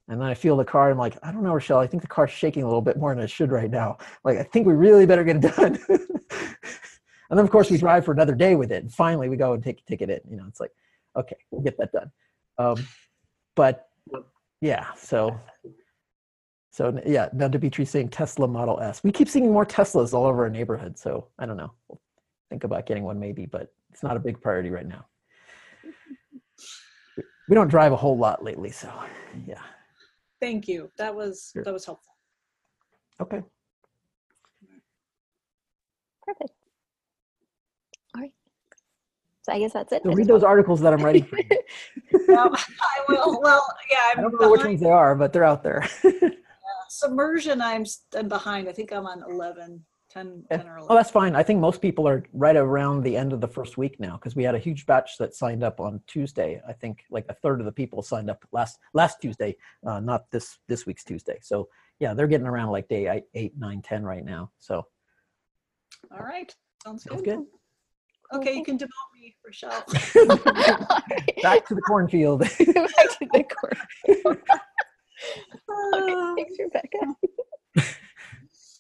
and 0.09 0.21
then 0.21 0.29
I 0.29 0.35
feel 0.35 0.57
the 0.57 0.65
car. 0.65 0.91
I'm 0.91 0.99
like, 0.99 1.17
I 1.23 1.31
don't 1.33 1.43
know, 1.43 1.53
Rochelle. 1.53 1.79
I 1.79 1.87
think 1.87 2.03
the 2.03 2.09
car's 2.09 2.31
shaking 2.31 2.65
a 2.65 2.67
little 2.67 2.83
bit 2.83 2.99
more 2.99 3.15
than 3.15 3.23
it 3.23 3.31
should 3.31 3.53
right 3.53 3.71
now. 3.71 3.99
Like, 4.25 4.39
I 4.39 4.43
think 4.43 4.67
we 4.67 4.75
really 4.75 5.07
better 5.07 5.25
get 5.25 5.37
it 5.37 5.57
done. 5.57 5.79
and 5.89 7.39
then, 7.39 7.39
of 7.39 7.51
course, 7.51 7.71
we 7.71 7.79
drive 7.79 8.05
for 8.05 8.13
another 8.13 8.35
day 8.35 8.55
with 8.55 8.73
it. 8.73 8.83
And 8.83 8.93
finally, 8.93 9.29
we 9.29 9.37
go 9.37 9.53
and 9.53 9.63
take 9.63 9.85
take 9.87 10.03
it 10.03 10.11
in. 10.11 10.21
You 10.29 10.37
know, 10.37 10.45
it's 10.49 10.61
like, 10.61 10.73
okay, 11.17 11.37
we'll 11.51 11.63
get 11.63 11.79
that 11.79 11.93
done. 11.93 12.11
Um, 12.59 12.87
but 13.55 13.89
yeah, 14.61 14.93
so 14.95 15.39
so 16.71 17.01
yeah. 17.07 17.29
Now 17.33 17.49
Dimitri 17.49 17.85
saying 17.85 18.09
Tesla 18.09 18.49
Model 18.49 18.81
S. 18.81 19.03
We 19.05 19.13
keep 19.13 19.29
seeing 19.29 19.53
more 19.53 19.67
Teslas 19.67 20.13
all 20.13 20.27
over 20.27 20.45
our 20.45 20.51
neighborhood. 20.51 20.99
So 20.99 21.29
I 21.39 21.47
don't 21.47 21.57
know. 21.57 21.73
We'll 21.89 22.01
think 22.51 22.65
about 22.65 22.87
getting 22.87 23.05
one 23.05 23.21
maybe, 23.21 23.47
but 23.47 23.73
it's 23.91 24.03
not 24.03 24.17
a 24.17 24.21
big 24.21 24.41
priority 24.41 24.71
right 24.71 24.87
now. 24.87 25.07
We 27.49 27.55
don't 27.55 27.69
drive 27.69 27.93
a 27.93 27.97
whole 27.97 28.17
lot 28.17 28.43
lately, 28.43 28.71
so 28.71 28.91
yeah. 29.47 29.61
Thank 30.43 30.67
you. 30.67 30.91
That 30.99 31.15
was 31.15 31.51
Sure. 31.53 31.63
that 31.63 31.73
was 31.73 31.87
helpful. 31.87 32.17
Okay. 33.21 33.41
Perfect. 36.23 36.51
All 38.17 38.21
right. 38.23 38.33
So 39.43 39.53
I 39.53 39.61
guess 39.61 39.73
that's 39.73 39.93
it. 39.93 40.03
So 40.03 40.11
read 40.11 40.19
just 40.19 40.29
those 40.29 40.43
articles 40.43 40.81
that 40.81 40.93
I'm 40.93 41.05
writing. 41.05 41.25
for 41.25 41.39
you. 41.39 41.45
Well, 42.29 42.51
I 42.55 43.05
will. 43.09 43.41
Well, 43.41 43.65
yeah, 43.91 43.97
I 43.99 44.13
I'm 44.17 44.23
don't 44.23 44.41
know 44.41 44.51
which 44.51 44.65
ones 44.65 44.81
they 44.81 44.91
are, 44.91 45.15
but 45.15 45.33
they're 45.33 45.45
out 45.45 45.63
there. 45.63 45.89
Uh, 46.05 46.85
submersion, 46.89 47.61
I'm, 47.61 47.83
s- 47.83 48.05
I'm 48.17 48.29
behind. 48.29 48.69
I 48.69 48.73
think 48.73 48.93
I'm 48.93 49.05
on 49.07 49.23
11, 49.29 49.85
10, 50.13 50.45
10 50.51 50.61
or 50.69 50.77
11. 50.77 50.89
well, 50.89 50.97
that's 50.97 51.11
fine. 51.11 51.35
I 51.35 51.43
think 51.43 51.61
most 51.61 51.81
people 51.81 52.07
are 52.07 52.25
right 52.33 52.57
around 52.57 53.03
the 53.03 53.17
end 53.17 53.33
of 53.33 53.41
the 53.41 53.49
first 53.49 53.79
week 53.79 53.99
now 53.99 54.17
because 54.17 54.37
we 54.37 54.43
had 54.45 54.55
a 54.55 54.59
huge 54.59 54.85
batch 54.85 55.17
that 55.19 55.35
signed 55.35 55.63
up 55.65 55.81
on 55.81 56.01
Tuesday. 56.07 56.61
I 56.69 56.73
think 56.73 57.05
like 57.11 57.25
a 57.29 57.35
third 57.35 57.61
of 57.61 57.67
the 57.67 57.73
people 57.73 58.03
signed 58.03 58.29
up 58.29 58.45
last 58.53 58.79
last 58.93 59.21
Tuesday, 59.23 59.57
uh, 59.87 60.01
not 60.01 60.31
this 60.31 60.59
this 60.69 60.85
week's 60.87 61.05
Tuesday. 61.05 61.39
So 61.41 61.69
yeah, 61.99 62.13
they're 62.15 62.27
getting 62.27 62.47
around 62.47 62.71
like 62.71 62.89
day 62.89 63.09
eight, 63.09 63.25
eight, 63.35 63.53
nine, 63.59 63.81
ten 63.81 64.05
right 64.05 64.25
now. 64.25 64.51
So 64.59 64.87
All 66.11 66.25
right. 66.25 66.55
Sounds 66.85 67.05
sounds 67.05 67.23
good. 67.23 67.39
good. 67.39 67.47
Okay, 68.35 68.55
you 68.57 68.65
can 68.65 68.79
demote 68.79 68.89
me, 69.15 69.37
Rochelle. 69.45 69.85
Back 71.43 71.67
to 71.67 71.75
the 71.75 71.83
cornfield. 71.87 72.41
Back 72.41 72.59
to 72.59 73.29
the 73.33 73.45
court. 73.45 73.79
Okay, 75.95 76.15
thanks, 76.37 76.55
Rebecca. 76.59 77.95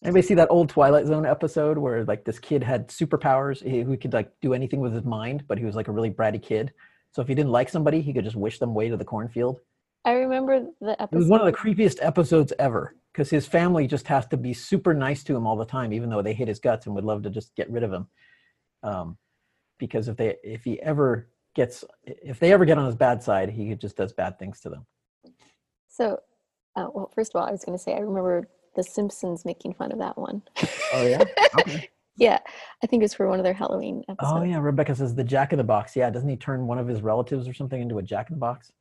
Anybody 0.03 0.23
see 0.23 0.35
that 0.35 0.51
old 0.51 0.69
Twilight 0.69 1.07
Zone 1.07 1.25
episode 1.25 1.79
where 1.79 2.05
like 2.05 2.25
this 2.25 2.41
kid 2.41 2.63
had 2.63 2.89
superpowers? 2.89 3.63
He, 3.63 3.83
who 3.83 3.97
could 3.97 4.13
like 4.13 4.33
do 4.41 4.53
anything 4.53 4.81
with 4.81 4.93
his 4.93 5.05
mind, 5.05 5.45
but 5.47 5.59
he 5.59 5.65
was 5.65 5.77
like 5.77 5.89
a 5.89 5.93
really 5.93 6.11
bratty 6.11 6.43
kid. 6.43 6.73
So 7.13 7.23
if 7.23 7.29
he 7.29 7.35
didn't 7.35 7.53
like 7.53 7.69
somebody, 7.69 8.01
he 8.01 8.13
could 8.13 8.25
just 8.25 8.37
wish 8.37 8.59
them 8.59 8.75
way 8.75 8.89
to 8.89 8.97
the 8.97 9.05
cornfield. 9.05 9.61
I 10.05 10.13
remember 10.15 10.67
the 10.81 11.01
episode. 11.01 11.17
It 11.17 11.19
was 11.19 11.29
one 11.29 11.41
of 11.41 11.47
the 11.47 11.53
creepiest 11.53 11.99
episodes 12.01 12.53
ever 12.59 12.97
because 13.13 13.31
his 13.31 13.47
family 13.47 13.87
just 13.87 14.09
has 14.09 14.27
to 14.29 14.37
be 14.37 14.53
super 14.53 14.93
nice 14.93 15.23
to 15.25 15.37
him 15.37 15.47
all 15.47 15.57
the 15.57 15.65
time, 15.65 15.93
even 15.93 16.11
though 16.11 16.23
they 16.23 16.35
hate 16.35 16.49
his 16.49 16.59
guts 16.59 16.87
and 16.87 16.95
would 16.97 17.05
love 17.05 17.23
to 17.23 17.31
just 17.31 17.55
get 17.55 17.71
rid 17.71 17.85
of 17.85 17.93
him. 17.93 18.09
Um, 18.83 19.19
because 19.79 20.09
if 20.09 20.17
they 20.17 20.37
if 20.43 20.65
he 20.65 20.81
ever 20.83 21.29
gets 21.55 21.85
if 22.05 22.41
they 22.41 22.53
ever 22.53 22.65
get 22.65 22.79
on 22.79 22.87
his 22.87 22.97
bad 22.97 23.23
side, 23.23 23.51
he 23.51 23.73
just 23.77 23.97
does 23.97 24.13
bad 24.13 24.39
things 24.41 24.59
to 24.61 24.71
them. 24.71 24.87
So, 25.89 26.19
uh, 26.75 26.87
well, 26.93 27.13
first 27.15 27.33
of 27.35 27.41
all, 27.41 27.47
I 27.47 27.53
was 27.53 27.65
going 27.65 27.79
to 27.79 27.83
say 27.83 27.95
I 27.95 27.99
remember 27.99 28.49
The 28.75 28.83
Simpsons 28.83 29.45
making 29.45 29.75
fun 29.75 29.93
of 29.93 29.99
that 29.99 30.17
one. 30.17 30.43
Oh 30.93 31.07
yeah. 31.07 31.25
Okay. 31.59 31.89
yeah, 32.17 32.39
I 32.83 32.87
think 32.87 33.03
it 33.03 33.05
was 33.05 33.15
for 33.15 33.29
one 33.29 33.39
of 33.39 33.45
their 33.45 33.53
Halloween 33.53 34.03
oh, 34.09 34.13
episodes. 34.13 34.41
Oh 34.41 34.43
yeah. 34.45 34.59
Rebecca 34.59 34.95
says 34.95 35.15
the 35.15 35.25
Jack 35.25 35.53
in 35.53 35.59
the 35.59 35.65
Box. 35.65 35.95
Yeah, 35.95 36.11
doesn't 36.11 36.29
he 36.29 36.37
turn 36.37 36.67
one 36.67 36.79
of 36.79 36.89
his 36.89 37.03
relatives 37.03 37.49
or 37.49 37.55
something 37.55 37.81
into 37.81 37.99
a 37.99 38.03
Jack 38.03 38.31
in 38.31 38.37
the 38.37 38.41
Box? 38.41 38.73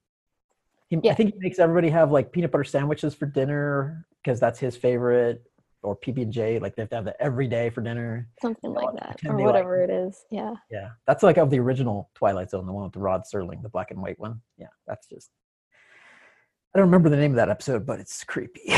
He, 0.90 0.98
I 1.10 1.14
think 1.14 1.34
he 1.34 1.40
makes 1.40 1.58
everybody 1.58 1.90
have 1.90 2.12
like 2.12 2.32
peanut 2.32 2.52
butter 2.52 2.66
sandwiches 2.66 3.16
for 3.16 3.26
dinner 3.26 4.06
because 4.22 4.40
that's 4.40 4.60
his 4.60 4.76
favorite, 4.76 5.42
or 5.84 5.98
PB 5.98 6.24
and 6.24 6.34
J. 6.34 6.60
Like 6.60 6.76
they 6.76 6.82
have 6.84 6.90
to 6.90 6.96
have 6.96 7.06
that 7.06 7.18
every 7.20 7.48
day 7.48 7.70
for 7.70 7.82
dinner. 7.82 8.28
Something 8.42 8.72
Yeah, 8.72 8.80
like 8.80 8.96
that, 9.00 9.20
or 9.26 9.38
they 9.38 9.44
like 9.44 9.46
whatever 9.46 9.82
it 9.84 9.90
is. 9.90 10.26
Yeah. 10.30 10.56
Yeah, 10.70 10.90
that's 11.08 11.24
like 11.24 11.38
of 11.38 11.50
the 11.50 11.60
original 11.60 12.10
Twilight 12.16 12.50
Zone, 12.50 12.66
the 12.66 12.72
one 12.72 12.84
with 12.84 12.94
the 12.94 13.00
Rod 13.00 13.24
Serling, 13.32 13.62
the 13.62 13.70
black 13.70 13.92
and 13.92 14.02
white 14.02 14.20
one. 14.20 14.42
Yeah, 14.58 14.68
that's 14.88 15.08
just. 15.08 15.30
I 16.74 16.80
don't 16.80 16.88
remember 16.88 17.10
the 17.10 17.18
name 17.18 17.32
of 17.32 17.38
that 17.38 17.50
episode, 17.50 17.86
but 17.86 18.00
it's 18.00 18.24
creepy. 18.24 18.62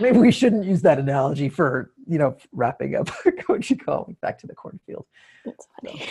Maybe 0.00 0.18
we 0.18 0.32
shouldn't 0.32 0.64
use 0.64 0.82
that 0.82 0.98
analogy 0.98 1.48
for 1.48 1.92
you 2.06 2.18
know 2.18 2.36
wrapping 2.52 2.94
up 2.96 3.08
Coach 3.46 3.72
calling 3.84 4.16
back 4.22 4.38
to 4.40 4.46
the 4.46 4.54
cornfield. 4.54 5.06
It's 5.44 5.66
funny. 5.80 6.06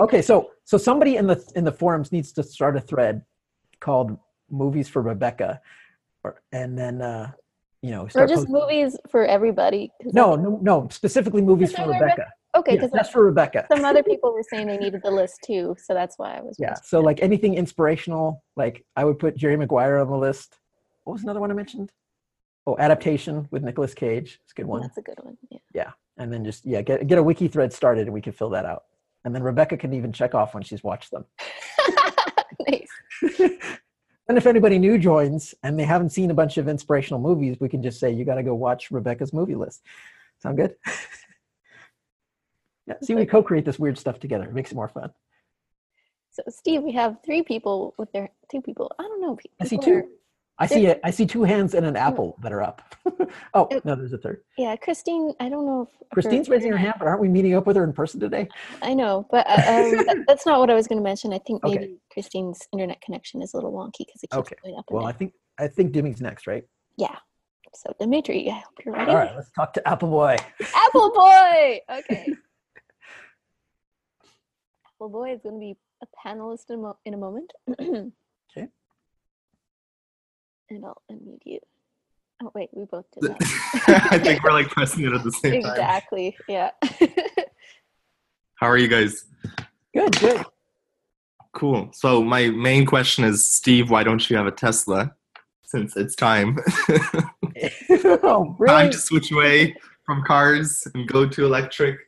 Okay, 0.00 0.22
so 0.22 0.50
so 0.64 0.76
somebody 0.78 1.16
in 1.16 1.26
the 1.26 1.42
in 1.56 1.64
the 1.64 1.72
forums 1.72 2.12
needs 2.12 2.32
to 2.32 2.42
start 2.42 2.76
a 2.76 2.80
thread 2.80 3.22
called 3.80 4.16
"Movies 4.50 4.88
for 4.88 5.02
Rebecca," 5.02 5.60
or, 6.24 6.40
and 6.52 6.76
then 6.78 7.00
uh, 7.02 7.32
you 7.82 7.90
know 7.90 8.02
Or 8.14 8.26
just 8.26 8.46
posting- 8.46 8.52
movies 8.52 8.96
for 9.08 9.24
everybody. 9.26 9.90
No, 10.04 10.34
no, 10.36 10.58
no, 10.62 10.88
specifically 10.90 11.42
movies 11.42 11.72
for 11.72 11.82
Rebecca? 11.82 12.04
Rebecca. 12.04 12.26
Okay, 12.56 12.72
Yeah, 12.72 12.76
because 12.78 12.90
that's 12.92 13.10
for 13.10 13.24
Rebecca. 13.24 13.66
some 13.70 13.84
other 13.84 14.02
people 14.02 14.32
were 14.32 14.42
saying 14.50 14.66
they 14.68 14.78
needed 14.78 15.02
the 15.04 15.10
list 15.10 15.38
too, 15.44 15.76
so 15.78 15.92
that's 15.92 16.18
why 16.18 16.38
I 16.38 16.40
was. 16.40 16.56
Yeah. 16.58 16.74
So 16.82 16.98
like 17.00 17.20
anything 17.22 17.54
inspirational, 17.54 18.42
like 18.56 18.84
I 18.96 19.04
would 19.04 19.18
put 19.18 19.36
Jerry 19.36 19.56
Maguire 19.56 19.98
on 19.98 20.08
the 20.08 20.16
list. 20.16 20.58
What 21.04 21.12
was 21.12 21.22
another 21.22 21.40
one 21.40 21.50
I 21.50 21.54
mentioned? 21.54 21.92
Oh, 22.68 22.76
adaptation 22.78 23.48
with 23.50 23.62
Nicolas 23.62 23.94
Cage. 23.94 24.38
It's 24.44 24.52
a 24.52 24.56
good 24.56 24.66
one. 24.66 24.82
that's 24.82 24.98
a 24.98 25.00
good 25.02 25.18
one. 25.22 25.38
Yeah. 25.50 25.58
Yeah, 25.72 25.90
And 26.18 26.30
then 26.30 26.44
just 26.44 26.66
yeah, 26.66 26.82
get 26.82 27.06
get 27.06 27.16
a 27.16 27.22
wiki 27.22 27.48
thread 27.48 27.72
started 27.72 28.02
and 28.02 28.12
we 28.12 28.20
can 28.20 28.34
fill 28.34 28.50
that 28.50 28.66
out. 28.66 28.84
And 29.24 29.34
then 29.34 29.42
Rebecca 29.42 29.78
can 29.78 29.94
even 29.94 30.12
check 30.12 30.34
off 30.34 30.52
when 30.52 30.62
she's 30.62 30.84
watched 30.84 31.10
them. 31.10 31.24
nice. 32.68 32.90
and 34.28 34.36
if 34.36 34.46
anybody 34.46 34.78
new 34.78 34.98
joins 34.98 35.54
and 35.62 35.78
they 35.78 35.84
haven't 35.84 36.10
seen 36.10 36.30
a 36.30 36.34
bunch 36.34 36.58
of 36.58 36.68
inspirational 36.68 37.18
movies, 37.22 37.56
we 37.58 37.70
can 37.70 37.82
just 37.82 37.98
say 37.98 38.10
you 38.10 38.26
got 38.26 38.34
to 38.34 38.42
go 38.42 38.54
watch 38.54 38.90
Rebecca's 38.90 39.32
movie 39.32 39.54
list. 39.54 39.82
Sound 40.42 40.58
good? 40.58 40.74
yeah. 42.86 42.94
See, 43.02 43.14
we 43.14 43.24
co-create 43.24 43.64
this 43.64 43.78
weird 43.78 43.96
stuff 43.96 44.20
together. 44.20 44.44
It 44.44 44.52
makes 44.52 44.72
it 44.72 44.74
more 44.74 44.88
fun. 44.88 45.10
So 46.32 46.42
Steve, 46.50 46.82
we 46.82 46.92
have 46.92 47.16
three 47.24 47.42
people 47.42 47.94
with 47.96 48.12
their 48.12 48.28
two 48.50 48.60
people. 48.60 48.92
I 48.98 49.04
don't 49.04 49.22
know. 49.22 49.36
pe- 49.36 49.48
I 49.58 49.64
see 49.64 49.78
people 49.78 49.92
are- 49.94 50.02
two. 50.02 50.08
I 50.60 50.66
see 50.66 50.86
a, 50.86 50.98
I 51.04 51.10
see 51.10 51.24
two 51.24 51.44
hands 51.44 51.74
and 51.74 51.86
an 51.86 51.96
apple 51.96 52.36
that 52.42 52.52
are 52.52 52.62
up. 52.62 52.82
oh 53.54 53.68
no, 53.84 53.94
there's 53.94 54.12
a 54.12 54.18
third. 54.18 54.42
Yeah, 54.56 54.74
Christine. 54.76 55.32
I 55.38 55.48
don't 55.48 55.64
know 55.66 55.82
if 55.82 55.88
her 56.00 56.06
Christine's 56.12 56.48
raising 56.48 56.72
her 56.72 56.76
hand, 56.76 56.94
but 56.98 57.06
aren't 57.06 57.20
we 57.20 57.28
meeting 57.28 57.54
up 57.54 57.66
with 57.66 57.76
her 57.76 57.84
in 57.84 57.92
person 57.92 58.18
today? 58.18 58.48
I 58.82 58.92
know, 58.94 59.26
but 59.30 59.46
uh, 59.48 59.52
um, 59.66 59.90
that- 60.06 60.24
that's 60.26 60.46
not 60.46 60.58
what 60.58 60.68
I 60.70 60.74
was 60.74 60.88
going 60.88 60.98
to 60.98 61.02
mention. 61.04 61.32
I 61.32 61.38
think 61.38 61.62
Okay. 61.64 61.78
maybe 61.78 62.00
Christine's 62.12 62.60
internet 62.72 63.00
connection 63.00 63.40
is 63.40 63.54
a 63.54 63.56
little 63.56 63.72
wonky 63.72 64.00
because 64.06 64.22
it 64.24 64.30
keeps 64.30 64.38
Okay. 64.38 64.56
going 64.64 64.76
up 64.76 64.84
and 64.90 64.96
Well, 64.96 65.06
I 65.06 65.12
down. 65.12 65.18
think 65.18 65.32
I 65.58 65.68
think 65.68 65.92
Dimmy's 65.92 66.20
next, 66.20 66.46
right? 66.48 66.64
Yeah. 66.96 67.16
So 67.74 67.92
Dimitri, 68.00 68.48
I 68.50 68.54
hope 68.54 68.84
you're 68.84 68.94
ready. 68.94 69.10
All 69.10 69.16
right, 69.16 69.34
let's 69.36 69.50
talk 69.52 69.72
to 69.74 69.88
Apple 69.88 70.08
Boy. 70.10 70.36
Apple 70.74 71.12
Boy. 71.14 71.80
Okay. 71.90 72.26
Apple 74.86 75.08
Boy 75.10 75.32
is 75.34 75.40
going 75.42 75.54
to 75.56 75.60
be 75.60 75.76
a 76.02 76.06
panelist 76.26 76.70
in 76.70 76.76
a, 76.76 76.78
mo- 76.78 76.98
in 77.04 77.14
a 77.14 77.16
moment. 77.16 77.52
Okay. 80.70 80.76
And 80.76 80.84
I'll 80.84 81.02
unmute 81.10 81.40
you. 81.44 81.58
Oh 82.42 82.52
wait, 82.54 82.70
we 82.72 82.84
both 82.84 83.06
did 83.12 83.30
that. 83.30 84.08
I 84.12 84.18
think 84.18 84.42
we're 84.44 84.52
like 84.52 84.68
pressing 84.70 85.04
it 85.04 85.12
at 85.12 85.24
the 85.24 85.32
same 85.32 85.62
time. 85.62 85.72
exactly. 85.72 86.36
Yeah. 86.48 86.70
How 88.54 88.68
are 88.68 88.78
you 88.78 88.88
guys? 88.88 89.24
Good, 89.92 90.18
good. 90.20 90.44
Cool. 91.52 91.90
So 91.92 92.22
my 92.22 92.48
main 92.50 92.86
question 92.86 93.24
is, 93.24 93.44
Steve, 93.44 93.90
why 93.90 94.04
don't 94.04 94.28
you 94.30 94.36
have 94.36 94.46
a 94.46 94.52
Tesla? 94.52 95.14
Since 95.64 95.96
it's 95.98 96.14
time, 96.14 96.56
oh, 98.22 98.56
really? 98.58 98.72
time 98.72 98.90
to 98.90 98.96
switch 98.96 99.30
away 99.30 99.76
from 100.06 100.22
cars 100.22 100.86
and 100.94 101.06
go 101.06 101.28
to 101.28 101.44
electric. 101.44 101.98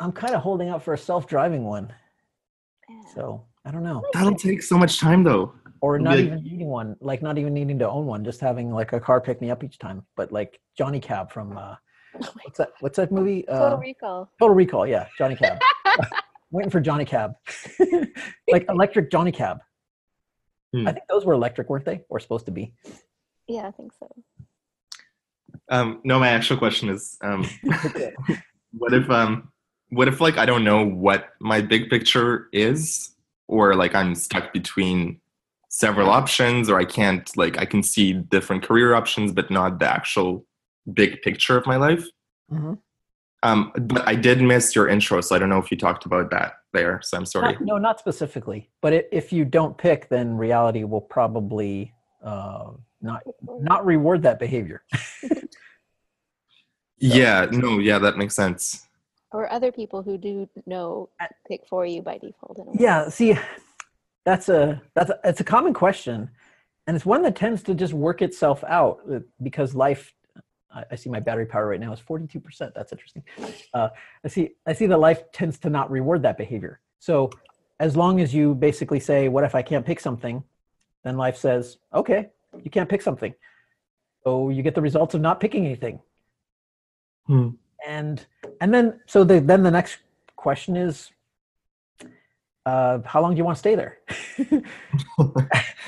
I'm 0.00 0.10
kind 0.10 0.34
of 0.34 0.42
holding 0.42 0.70
out 0.70 0.82
for 0.82 0.92
a 0.92 0.98
self-driving 0.98 1.62
one. 1.64 1.92
So 3.14 3.44
I 3.64 3.70
don't 3.70 3.84
know. 3.84 4.02
That'll 4.12 4.34
take 4.34 4.62
so 4.62 4.76
much 4.76 4.98
time 4.98 5.22
though. 5.22 5.54
Or 5.82 5.98
not 5.98 6.16
like- 6.16 6.26
even 6.26 6.42
needing 6.44 6.68
one, 6.68 6.96
like 7.00 7.22
not 7.22 7.38
even 7.38 7.52
needing 7.52 7.78
to 7.80 7.90
own 7.90 8.06
one, 8.06 8.24
just 8.24 8.40
having 8.40 8.70
like 8.72 8.92
a 8.92 9.00
car 9.00 9.20
pick 9.20 9.40
me 9.40 9.50
up 9.50 9.64
each 9.64 9.78
time. 9.78 10.06
But 10.16 10.30
like 10.32 10.60
Johnny 10.78 11.00
Cab 11.00 11.30
from 11.32 11.58
uh, 11.58 11.74
what's 12.44 12.58
that? 12.58 12.70
What's 12.80 12.96
that 12.98 13.10
movie? 13.10 13.42
Total 13.48 13.74
Uh, 13.74 13.76
Recall. 13.78 14.30
Total 14.40 14.54
Recall. 14.54 14.86
Yeah, 14.86 15.08
Johnny 15.18 15.34
Cab. 15.36 15.58
Waiting 16.52 16.70
for 16.70 16.80
Johnny 16.80 17.04
Cab, 17.06 17.32
like 18.50 18.64
electric 18.68 19.10
Johnny 19.10 19.32
Cab. 19.32 19.58
Hmm. 20.74 20.86
I 20.86 20.92
think 20.92 21.04
those 21.08 21.24
were 21.24 21.32
electric, 21.32 21.68
weren't 21.70 21.84
they? 21.86 22.02
Or 22.10 22.20
supposed 22.20 22.44
to 22.46 22.52
be? 22.52 22.74
Yeah, 23.48 23.66
I 23.66 23.70
think 23.72 23.92
so. 23.98 24.08
Um, 25.70 26.00
no, 26.04 26.18
my 26.18 26.28
actual 26.28 26.58
question 26.58 26.90
is, 26.90 27.16
um, 27.22 27.46
what 28.76 28.92
if, 28.92 29.08
um, 29.10 29.48
what 29.88 30.08
if 30.08 30.20
like 30.20 30.36
I 30.36 30.44
don't 30.44 30.62
know 30.62 30.84
what 30.86 31.30
my 31.40 31.62
big 31.62 31.88
picture 31.88 32.48
is, 32.52 33.14
or 33.48 33.74
like 33.74 33.94
I'm 33.94 34.14
stuck 34.14 34.52
between 34.52 35.21
several 35.72 36.10
options, 36.10 36.68
or 36.68 36.78
I 36.78 36.84
can't 36.84 37.24
like 37.36 37.58
I 37.58 37.64
can 37.64 37.82
see 37.82 38.12
different 38.12 38.62
career 38.62 38.94
options, 38.94 39.32
but 39.32 39.50
not 39.50 39.78
the 39.78 39.88
actual 39.88 40.44
big 40.92 41.22
picture 41.22 41.56
of 41.56 41.66
my 41.66 41.76
life. 41.76 42.04
Mhm. 42.52 42.78
Um, 43.42 43.72
but 43.76 44.06
I 44.06 44.14
did 44.14 44.40
miss 44.40 44.76
your 44.76 44.86
intro, 44.86 45.20
so 45.20 45.34
I 45.34 45.38
don't 45.38 45.48
know 45.48 45.58
if 45.58 45.70
you 45.70 45.76
talked 45.76 46.04
about 46.04 46.30
that 46.30 46.52
there. 46.72 47.00
So 47.02 47.16
I'm 47.16 47.26
sorry. 47.26 47.54
Not- 47.54 47.62
no, 47.62 47.78
not 47.78 47.98
specifically. 47.98 48.70
But 48.82 48.92
i 48.92 49.04
if 49.10 49.32
you 49.32 49.44
don't 49.44 49.76
pick, 49.76 50.08
then 50.08 50.36
reality 50.36 50.84
will 50.84 51.00
probably 51.00 51.94
uh, 52.22 52.72
not 53.00 53.22
not 53.70 53.84
reward 53.84 54.22
that 54.22 54.38
behavior. 54.38 54.84
Yeah, 57.02 57.46
no, 57.50 57.80
yeah, 57.80 57.98
that 57.98 58.16
makes 58.16 58.36
sense. 58.36 58.86
Or 59.32 59.50
other 59.50 59.72
people 59.72 60.04
who 60.04 60.16
do 60.16 60.48
know 60.66 61.08
pick 61.48 61.62
for 61.68 61.84
you 61.84 62.00
by 62.00 62.18
default. 62.18 62.58
In 62.58 62.68
a 62.68 62.70
way. 62.70 62.76
Yeah, 62.78 63.08
see, 63.08 63.36
that's 64.24 64.48
a 64.48 64.80
that's 64.94 65.10
a, 65.10 65.18
it's 65.24 65.40
a 65.40 65.44
common 65.44 65.74
question, 65.74 66.30
and 66.86 66.96
it's 66.96 67.06
one 67.06 67.22
that 67.22 67.36
tends 67.36 67.62
to 67.64 67.74
just 67.74 67.92
work 67.92 68.22
itself 68.22 68.64
out 68.64 69.00
uh, 69.12 69.20
because 69.42 69.74
life. 69.74 70.14
I, 70.74 70.84
I 70.92 70.94
see 70.96 71.10
my 71.10 71.20
battery 71.20 71.46
power 71.46 71.68
right 71.68 71.80
now 71.80 71.92
is 71.92 72.00
forty 72.00 72.26
two 72.26 72.40
percent. 72.40 72.74
That's 72.74 72.92
interesting. 72.92 73.22
Uh, 73.74 73.88
I 74.24 74.28
see 74.28 74.50
I 74.66 74.72
see 74.72 74.86
that 74.86 74.98
life 74.98 75.30
tends 75.32 75.58
to 75.60 75.70
not 75.70 75.90
reward 75.90 76.22
that 76.22 76.38
behavior. 76.38 76.80
So 76.98 77.30
as 77.80 77.96
long 77.96 78.20
as 78.20 78.32
you 78.34 78.54
basically 78.54 79.00
say, 79.00 79.28
"What 79.28 79.44
if 79.44 79.54
I 79.54 79.62
can't 79.62 79.84
pick 79.84 80.00
something?" 80.00 80.42
then 81.04 81.16
life 81.16 81.36
says, 81.36 81.78
"Okay, 81.92 82.30
you 82.62 82.70
can't 82.70 82.88
pick 82.88 83.02
something." 83.02 83.34
So 84.24 84.50
you 84.50 84.62
get 84.62 84.74
the 84.74 84.80
results 84.82 85.14
of 85.14 85.20
not 85.20 85.40
picking 85.40 85.66
anything 85.66 86.00
Hmm. 87.26 87.50
and 87.86 88.26
and 88.60 88.74
then 88.74 89.00
so 89.06 89.24
the 89.24 89.40
then 89.40 89.62
the 89.62 89.70
next 89.70 89.98
question 90.36 90.76
is 90.76 91.10
uh 92.66 92.98
how 93.04 93.20
long 93.20 93.32
do 93.32 93.38
you 93.38 93.44
want 93.44 93.56
to 93.56 93.58
stay 93.58 93.74
there? 93.74 93.98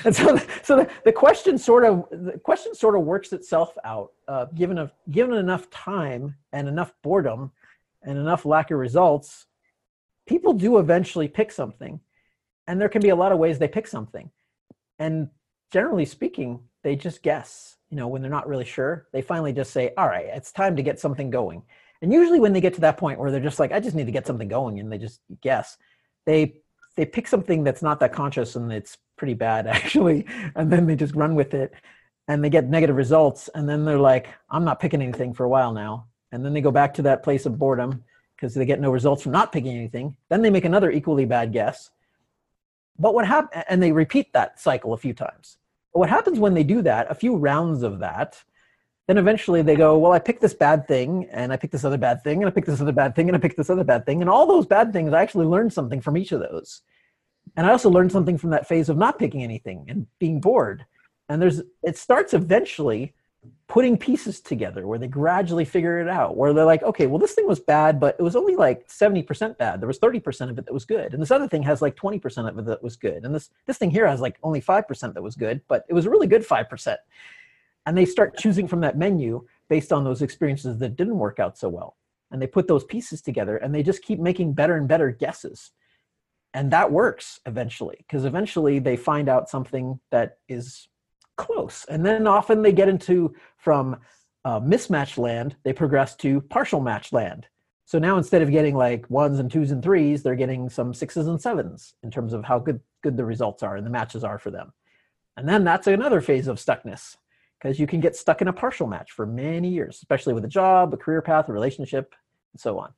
And 0.03 0.15
so 0.15 0.37
so 0.61 0.77
the, 0.77 0.89
the 1.03 1.11
question 1.11 1.57
sort 1.57 1.83
of 1.83 2.05
the 2.11 2.39
question 2.43 2.75
sort 2.75 2.95
of 2.95 3.01
works 3.01 3.33
itself 3.33 3.75
out 3.83 4.11
uh 4.27 4.45
given 4.53 4.77
a 4.77 4.91
given 5.09 5.35
enough 5.35 5.69
time 5.71 6.35
and 6.53 6.67
enough 6.67 6.93
boredom 7.01 7.51
and 8.03 8.17
enough 8.17 8.45
lack 8.45 8.71
of 8.71 8.77
results 8.77 9.47
people 10.27 10.53
do 10.53 10.79
eventually 10.79 11.27
pick 11.27 11.51
something. 11.51 11.99
And 12.67 12.81
there 12.81 12.89
can 12.89 13.01
be 13.01 13.09
a 13.09 13.15
lot 13.15 13.31
of 13.31 13.37
ways 13.37 13.59
they 13.59 13.67
pick 13.67 13.87
something. 13.87 14.31
And 14.97 15.29
generally 15.71 16.05
speaking 16.05 16.59
they 16.83 16.95
just 16.95 17.23
guess 17.23 17.77
you 17.89 17.97
know 17.97 18.07
when 18.07 18.21
they're 18.21 18.29
not 18.29 18.47
really 18.47 18.65
sure 18.65 19.07
they 19.11 19.21
finally 19.21 19.51
just 19.51 19.73
say 19.73 19.91
all 19.97 20.07
right 20.07 20.27
it's 20.27 20.51
time 20.51 20.75
to 20.75 20.83
get 20.83 20.99
something 20.99 21.29
going. 21.29 21.63
And 22.01 22.13
usually 22.13 22.39
when 22.39 22.53
they 22.53 22.61
get 22.61 22.75
to 22.75 22.81
that 22.81 22.97
point 22.97 23.19
where 23.19 23.31
they're 23.31 23.39
just 23.39 23.59
like 23.59 23.71
i 23.71 23.79
just 23.79 23.95
need 23.95 24.05
to 24.05 24.11
get 24.11 24.27
something 24.27 24.47
going 24.47 24.79
and 24.79 24.91
they 24.91 24.99
just 24.99 25.21
guess 25.41 25.77
they 26.25 26.61
they 26.95 27.05
pick 27.05 27.27
something 27.27 27.63
that's 27.63 27.81
not 27.81 27.99
that 27.99 28.13
conscious 28.13 28.55
and 28.55 28.71
it's 28.71 28.97
pretty 29.17 29.33
bad 29.33 29.67
actually 29.77 30.25
and 30.55 30.71
then 30.71 30.85
they 30.85 30.95
just 30.95 31.15
run 31.15 31.35
with 31.35 31.53
it 31.53 31.73
and 32.27 32.43
they 32.43 32.49
get 32.49 32.65
negative 32.65 32.95
results 32.95 33.49
and 33.55 33.67
then 33.69 33.85
they're 33.85 33.99
like 33.99 34.29
i'm 34.49 34.65
not 34.65 34.79
picking 34.79 35.01
anything 35.01 35.33
for 35.33 35.43
a 35.43 35.49
while 35.49 35.71
now. 35.71 36.07
And 36.35 36.43
then 36.43 36.53
they 36.53 36.59
go 36.59 36.71
back 36.71 36.93
to 36.95 37.01
that 37.03 37.23
place 37.23 37.45
of 37.45 37.57
boredom 37.57 38.03
because 38.35 38.53
they 38.53 38.65
get 38.65 38.81
no 38.81 38.91
results 38.91 39.23
from 39.23 39.31
not 39.31 39.53
picking 39.53 39.77
anything. 39.77 40.17
Then 40.27 40.41
they 40.41 40.49
make 40.49 40.65
another 40.65 40.91
equally 40.91 41.23
bad 41.23 41.53
guess. 41.53 41.91
But 42.99 43.13
what 43.13 43.25
happened 43.25 43.63
and 43.69 43.81
they 43.81 43.93
repeat 43.93 44.33
that 44.33 44.59
cycle 44.59 44.91
a 44.91 44.97
few 44.97 45.13
times. 45.13 45.57
But 45.93 45.99
what 45.99 46.09
happens 46.09 46.37
when 46.37 46.53
they 46.53 46.65
do 46.65 46.81
that 46.81 47.09
a 47.09 47.15
few 47.15 47.37
rounds 47.37 47.83
of 47.83 47.99
that 47.99 48.43
then 49.07 49.17
eventually 49.17 49.61
they 49.61 49.75
go 49.75 49.97
well 49.97 50.11
i 50.11 50.19
picked 50.19 50.41
this 50.41 50.53
bad 50.53 50.87
thing 50.87 51.27
and 51.31 51.53
i 51.53 51.57
picked 51.57 51.73
this 51.73 51.85
other 51.85 51.97
bad 51.97 52.23
thing 52.23 52.39
and 52.39 52.47
i 52.47 52.51
picked 52.51 52.67
this 52.67 52.81
other 52.81 52.91
bad 52.91 53.15
thing 53.15 53.27
and 53.27 53.35
i 53.35 53.39
picked 53.39 53.57
this 53.57 53.69
other 53.69 53.83
bad 53.83 54.05
thing 54.05 54.21
and 54.21 54.29
all 54.29 54.47
those 54.47 54.65
bad 54.65 54.91
things 54.91 55.13
i 55.13 55.21
actually 55.21 55.45
learned 55.45 55.71
something 55.71 56.01
from 56.01 56.17
each 56.17 56.31
of 56.31 56.39
those. 56.39 56.81
And 57.55 57.65
i 57.65 57.71
also 57.71 57.89
learned 57.89 58.11
something 58.11 58.37
from 58.37 58.49
that 58.51 58.67
phase 58.67 58.89
of 58.89 58.97
not 58.97 59.19
picking 59.19 59.43
anything 59.43 59.85
and 59.87 60.07
being 60.19 60.41
bored. 60.41 60.85
And 61.29 61.41
there's 61.41 61.61
it 61.83 61.97
starts 61.97 62.33
eventually 62.33 63.13
putting 63.67 63.95
pieces 63.95 64.41
together 64.41 64.87
where 64.87 64.97
they 64.97 65.07
gradually 65.07 65.65
figure 65.65 65.99
it 65.99 66.07
out 66.07 66.35
where 66.35 66.51
they're 66.51 66.65
like 66.65 66.81
okay 66.81 67.05
well 67.05 67.19
this 67.19 67.33
thing 67.33 67.47
was 67.47 67.59
bad 67.59 67.99
but 67.99 68.15
it 68.17 68.23
was 68.23 68.35
only 68.35 68.55
like 68.55 68.87
70% 68.87 69.57
bad. 69.57 69.79
There 69.79 69.87
was 69.87 69.99
30% 69.99 70.49
of 70.49 70.57
it 70.57 70.65
that 70.65 70.73
was 70.73 70.85
good 70.85 71.13
and 71.13 71.21
this 71.21 71.31
other 71.31 71.47
thing 71.47 71.63
has 71.63 71.81
like 71.81 71.95
20% 71.95 72.49
of 72.49 72.57
it 72.57 72.65
that 72.65 72.83
was 72.83 72.95
good 72.95 73.23
and 73.23 73.33
this 73.33 73.49
this 73.67 73.77
thing 73.77 73.91
here 73.91 74.07
has 74.07 74.19
like 74.19 74.37
only 74.41 74.61
5% 74.61 75.13
that 75.13 75.21
was 75.21 75.35
good 75.35 75.61
but 75.67 75.85
it 75.89 75.93
was 75.93 76.05
a 76.05 76.09
really 76.09 76.27
good 76.27 76.47
5% 76.47 76.97
and 77.85 77.97
they 77.97 78.05
start 78.05 78.37
choosing 78.37 78.67
from 78.67 78.81
that 78.81 78.97
menu 78.97 79.45
based 79.69 79.91
on 79.91 80.03
those 80.03 80.21
experiences 80.21 80.79
that 80.79 80.95
didn't 80.95 81.17
work 81.17 81.39
out 81.39 81.57
so 81.57 81.69
well. 81.69 81.95
And 82.31 82.41
they 82.41 82.47
put 82.47 82.67
those 82.67 82.83
pieces 82.83 83.21
together 83.21 83.57
and 83.57 83.73
they 83.73 83.83
just 83.83 84.01
keep 84.01 84.19
making 84.19 84.53
better 84.53 84.75
and 84.75 84.87
better 84.87 85.11
guesses. 85.11 85.71
And 86.53 86.71
that 86.71 86.91
works 86.91 87.39
eventually 87.45 87.97
because 87.99 88.25
eventually 88.25 88.79
they 88.79 88.97
find 88.97 89.29
out 89.29 89.49
something 89.49 89.99
that 90.11 90.37
is 90.47 90.87
close. 91.37 91.85
And 91.89 92.05
then 92.05 92.27
often 92.27 92.61
they 92.61 92.71
get 92.71 92.89
into 92.89 93.35
from 93.57 93.97
uh, 94.45 94.59
mismatch 94.59 95.17
land 95.17 95.55
they 95.63 95.73
progress 95.73 96.15
to 96.17 96.41
partial 96.41 96.79
match 96.79 97.11
land. 97.11 97.47
So 97.85 97.99
now 97.99 98.17
instead 98.17 98.41
of 98.41 98.51
getting 98.51 98.75
like 98.75 99.07
ones 99.09 99.39
and 99.39 99.51
twos 99.51 99.71
and 99.71 99.83
threes 99.83 100.23
they're 100.23 100.35
getting 100.35 100.69
some 100.69 100.93
sixes 100.93 101.27
and 101.27 101.41
sevens 101.41 101.93
in 102.03 102.09
terms 102.09 102.33
of 102.33 102.45
how 102.45 102.59
good 102.59 102.79
good 103.03 103.17
the 103.17 103.25
results 103.25 103.63
are 103.63 103.75
and 103.75 103.85
the 103.85 103.91
matches 103.91 104.23
are 104.23 104.39
for 104.39 104.51
them. 104.51 104.71
And 105.37 105.47
then 105.47 105.63
that's 105.63 105.87
another 105.87 106.21
phase 106.21 106.47
of 106.47 106.57
stuckness 106.57 107.17
because 107.65 107.79
you 107.79 107.87
can 107.87 107.99
get 107.99 108.15
stuck 108.15 108.43
in 108.43 108.47
a 108.47 108.53
partial 108.53 108.85
match 108.85 109.11
for 109.11 109.25
many 109.25 109.69
years 109.69 109.95
especially 109.97 110.35
with 110.35 110.45
a 110.45 110.47
job 110.47 110.93
a 110.93 110.97
career 110.97 111.19
path 111.19 111.49
a 111.49 111.51
relationship 111.51 112.13
and 112.53 112.61
so 112.61 112.77
on. 112.77 112.93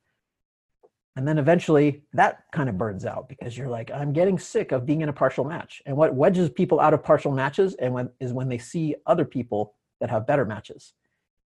And 1.16 1.26
then 1.26 1.38
eventually 1.38 2.02
that 2.12 2.44
kind 2.52 2.68
of 2.68 2.76
burns 2.76 3.06
out 3.06 3.30
because 3.30 3.56
you're 3.56 3.68
like 3.68 3.90
i'm 3.90 4.12
getting 4.12 4.38
sick 4.38 4.72
of 4.72 4.84
being 4.84 5.00
in 5.00 5.08
a 5.08 5.12
partial 5.12 5.46
match. 5.46 5.80
And 5.86 5.96
what 5.96 6.14
wedges 6.14 6.50
people 6.50 6.80
out 6.80 6.92
of 6.92 7.02
partial 7.02 7.32
matches 7.32 7.76
and 7.76 7.94
when 7.94 8.10
is 8.20 8.34
when 8.34 8.50
they 8.50 8.58
see 8.58 8.94
other 9.06 9.24
people 9.24 9.72
that 10.00 10.10
have 10.10 10.26
better 10.26 10.44
matches. 10.44 10.92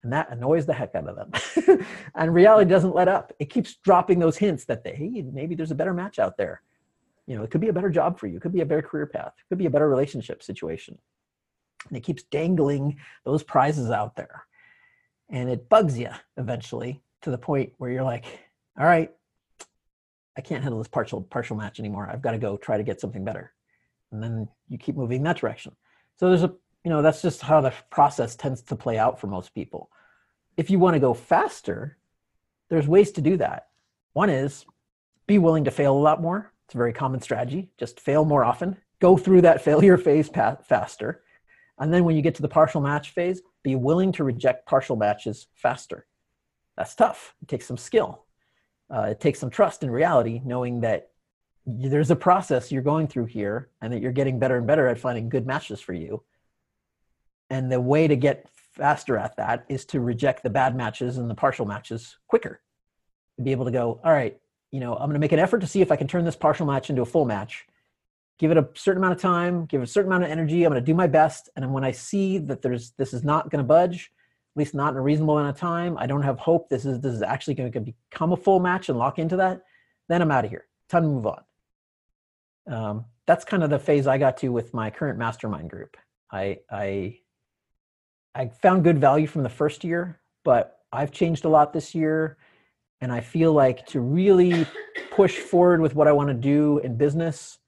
And 0.01 0.11
that 0.11 0.31
annoys 0.31 0.65
the 0.65 0.73
heck 0.73 0.95
out 0.95 1.07
of 1.07 1.15
them. 1.15 1.85
And 2.15 2.33
reality 2.33 2.67
doesn't 2.67 2.95
let 2.95 3.07
up. 3.07 3.31
It 3.37 3.51
keeps 3.51 3.75
dropping 3.75 4.17
those 4.19 4.37
hints 4.37 4.65
that 4.65 4.83
they, 4.83 4.95
hey 4.95 5.23
maybe 5.31 5.53
there's 5.53 5.71
a 5.71 5.75
better 5.75 5.93
match 5.93 6.17
out 6.17 6.35
there. 6.35 6.63
You 7.27 7.37
know 7.37 7.43
it 7.43 7.51
could 7.51 7.61
be 7.61 7.69
a 7.69 7.73
better 7.73 7.91
job 7.91 8.17
for 8.17 8.25
you. 8.25 8.37
It 8.37 8.41
could 8.41 8.53
be 8.53 8.61
a 8.61 8.65
better 8.65 8.81
career 8.81 9.05
path. 9.05 9.33
It 9.37 9.45
could 9.49 9.59
be 9.59 9.67
a 9.67 9.69
better 9.69 9.87
relationship 9.87 10.41
situation 10.41 10.97
and 11.87 11.97
it 11.97 12.01
keeps 12.01 12.23
dangling 12.23 12.97
those 13.25 13.43
prizes 13.43 13.89
out 13.89 14.15
there 14.15 14.45
and 15.29 15.49
it 15.49 15.69
bugs 15.69 15.97
you 15.97 16.09
eventually 16.37 17.01
to 17.21 17.31
the 17.31 17.37
point 17.37 17.73
where 17.77 17.89
you're 17.91 18.03
like 18.03 18.25
all 18.79 18.85
right 18.85 19.11
I 20.35 20.41
can't 20.41 20.63
handle 20.63 20.79
this 20.79 20.87
partial 20.87 21.21
partial 21.21 21.55
match 21.55 21.79
anymore. 21.79 22.09
I've 22.11 22.21
got 22.21 22.31
to 22.31 22.37
go 22.37 22.57
try 22.57 22.77
to 22.77 22.83
get 22.83 22.99
something 22.99 23.23
better. 23.23 23.53
And 24.11 24.21
then 24.21 24.47
you 24.69 24.77
keep 24.77 24.95
moving 24.95 25.23
that 25.23 25.37
direction. 25.37 25.75
So 26.17 26.29
there's 26.29 26.43
a 26.43 26.53
you 26.83 26.89
know 26.89 27.01
that's 27.01 27.21
just 27.21 27.41
how 27.41 27.61
the 27.61 27.73
process 27.89 28.35
tends 28.35 28.61
to 28.63 28.75
play 28.75 28.97
out 28.97 29.19
for 29.19 29.27
most 29.27 29.53
people. 29.53 29.89
If 30.57 30.69
you 30.69 30.79
want 30.79 30.95
to 30.95 30.99
go 30.99 31.13
faster, 31.13 31.97
there's 32.69 32.87
ways 32.87 33.11
to 33.13 33.21
do 33.21 33.37
that. 33.37 33.67
One 34.13 34.29
is 34.29 34.65
be 35.25 35.37
willing 35.37 35.63
to 35.63 35.71
fail 35.71 35.95
a 35.95 35.97
lot 35.97 36.21
more. 36.21 36.51
It's 36.65 36.75
a 36.75 36.77
very 36.77 36.93
common 36.93 37.21
strategy. 37.21 37.71
Just 37.77 37.99
fail 37.99 38.25
more 38.25 38.43
often. 38.43 38.77
Go 38.99 39.17
through 39.17 39.41
that 39.41 39.61
failure 39.63 39.97
phase 39.97 40.29
pa- 40.29 40.57
faster. 40.63 41.22
And 41.83 41.93
then 41.93 42.03
when 42.03 42.15
you 42.15 42.21
get 42.21 42.35
to 42.35 42.41
the 42.41 42.47
partial 42.47 42.81
match 42.81 43.11
phase, 43.11 43.41
be 43.61 43.75
willing 43.75 44.11
to 44.13 44.23
reject 44.23 44.65
partial 44.65 44.95
matches 44.95 45.47
faster. 45.53 46.07
That's 46.77 46.95
tough. 46.95 47.35
It 47.41 47.47
takes 47.47 47.67
some 47.67 47.77
skill 47.77 48.23
uh, 48.93 49.07
it 49.09 49.19
takes 49.19 49.39
some 49.39 49.49
trust 49.49 49.83
in 49.83 49.89
reality, 49.89 50.41
knowing 50.45 50.81
that 50.81 51.09
there's 51.65 52.11
a 52.11 52.15
process 52.15 52.71
you're 52.71 52.81
going 52.81 53.07
through 53.07 53.25
here 53.25 53.69
and 53.81 53.91
that 53.91 54.01
you're 54.01 54.11
getting 54.11 54.37
better 54.37 54.57
and 54.57 54.67
better 54.67 54.87
at 54.87 54.99
finding 54.99 55.29
good 55.29 55.47
matches 55.47 55.79
for 55.79 55.93
you. 55.93 56.21
And 57.49 57.71
the 57.71 57.81
way 57.81 58.07
to 58.07 58.15
get 58.15 58.47
faster 58.73 59.17
at 59.17 59.37
that 59.37 59.65
is 59.69 59.85
to 59.85 59.99
reject 59.99 60.43
the 60.43 60.49
bad 60.49 60.75
matches 60.75 61.17
and 61.17 61.29
the 61.29 61.35
partial 61.35 61.65
matches 61.65 62.17
quicker. 62.27 62.61
Be 63.41 63.51
able 63.51 63.65
to 63.65 63.71
go, 63.71 63.99
all 64.03 64.11
right, 64.11 64.37
you 64.71 64.79
know, 64.79 64.93
I'm 64.93 65.07
going 65.07 65.13
to 65.13 65.19
make 65.19 65.31
an 65.31 65.39
effort 65.39 65.59
to 65.59 65.67
see 65.67 65.81
if 65.81 65.91
I 65.91 65.95
can 65.95 66.07
turn 66.07 66.25
this 66.25 66.35
partial 66.35 66.65
match 66.65 66.89
into 66.89 67.01
a 67.01 67.05
full 67.05 67.25
match. 67.25 67.65
Give 68.39 68.51
it 68.51 68.57
a 68.57 68.67
certain 68.73 69.01
amount 69.01 69.15
of 69.15 69.21
time, 69.21 69.65
give 69.65 69.81
it 69.81 69.85
a 69.85 69.87
certain 69.87 70.11
amount 70.11 70.23
of 70.23 70.31
energy. 70.31 70.63
I'm 70.63 70.71
going 70.71 70.81
to 70.81 70.85
do 70.85 70.95
my 70.95 71.07
best. 71.07 71.49
And 71.55 71.71
when 71.71 71.83
I 71.83 71.91
see 71.91 72.39
that 72.39 72.61
there's 72.61 72.91
this 72.97 73.13
is 73.13 73.23
not 73.23 73.49
going 73.49 73.63
to 73.63 73.67
budge, 73.67 74.11
at 74.55 74.59
least 74.59 74.73
not 74.73 74.93
in 74.93 74.97
a 74.97 75.01
reasonable 75.01 75.37
amount 75.37 75.55
of 75.55 75.59
time. 75.59 75.97
I 75.97 76.07
don't 76.07 76.23
have 76.23 76.39
hope 76.39 76.69
this 76.69 76.85
is 76.85 76.99
this 76.99 77.13
is 77.13 77.21
actually 77.21 77.53
going 77.53 77.71
to 77.71 77.79
become 77.79 78.33
a 78.33 78.37
full 78.37 78.59
match 78.59 78.89
and 78.89 78.97
lock 78.97 79.19
into 79.19 79.37
that. 79.37 79.61
Then 80.09 80.21
I'm 80.21 80.31
out 80.31 80.45
of 80.45 80.51
here. 80.51 80.65
Time 80.89 81.03
to 81.03 81.09
move 81.09 81.27
on. 81.27 81.43
Um, 82.67 83.05
that's 83.25 83.45
kind 83.45 83.63
of 83.63 83.69
the 83.69 83.79
phase 83.79 84.07
I 84.07 84.17
got 84.17 84.37
to 84.37 84.49
with 84.49 84.73
my 84.73 84.89
current 84.89 85.17
mastermind 85.17 85.69
group. 85.69 85.95
I 86.31 86.59
I 86.69 87.19
I 88.35 88.47
found 88.47 88.83
good 88.83 88.99
value 88.99 89.27
from 89.27 89.43
the 89.43 89.49
first 89.49 89.83
year, 89.83 90.19
but 90.43 90.79
I've 90.91 91.11
changed 91.11 91.45
a 91.45 91.49
lot 91.49 91.71
this 91.71 91.93
year. 91.93 92.37
And 93.01 93.11
I 93.11 93.19
feel 93.19 93.51
like 93.51 93.85
to 93.87 93.99
really 93.99 94.65
push 95.11 95.37
forward 95.37 95.81
with 95.81 95.93
what 95.93 96.07
I 96.07 96.13
want 96.13 96.29
to 96.29 96.33
do 96.33 96.77
in 96.79 96.95
business, 96.95 97.59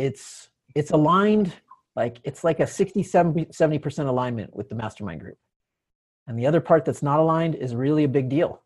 it's 0.00 0.48
it's 0.74 0.90
aligned 0.90 1.52
like 1.96 2.18
it's 2.24 2.42
like 2.42 2.60
a 2.60 2.66
60 2.66 3.02
70 3.02 3.78
percent 3.78 4.08
alignment 4.08 4.54
with 4.54 4.68
the 4.68 4.74
mastermind 4.74 5.20
group 5.20 5.38
and 6.26 6.38
the 6.38 6.46
other 6.46 6.60
part 6.60 6.84
that's 6.84 7.02
not 7.02 7.18
aligned 7.20 7.54
is 7.54 7.74
really 7.74 8.04
a 8.04 8.08
big 8.08 8.28
deal 8.28 8.62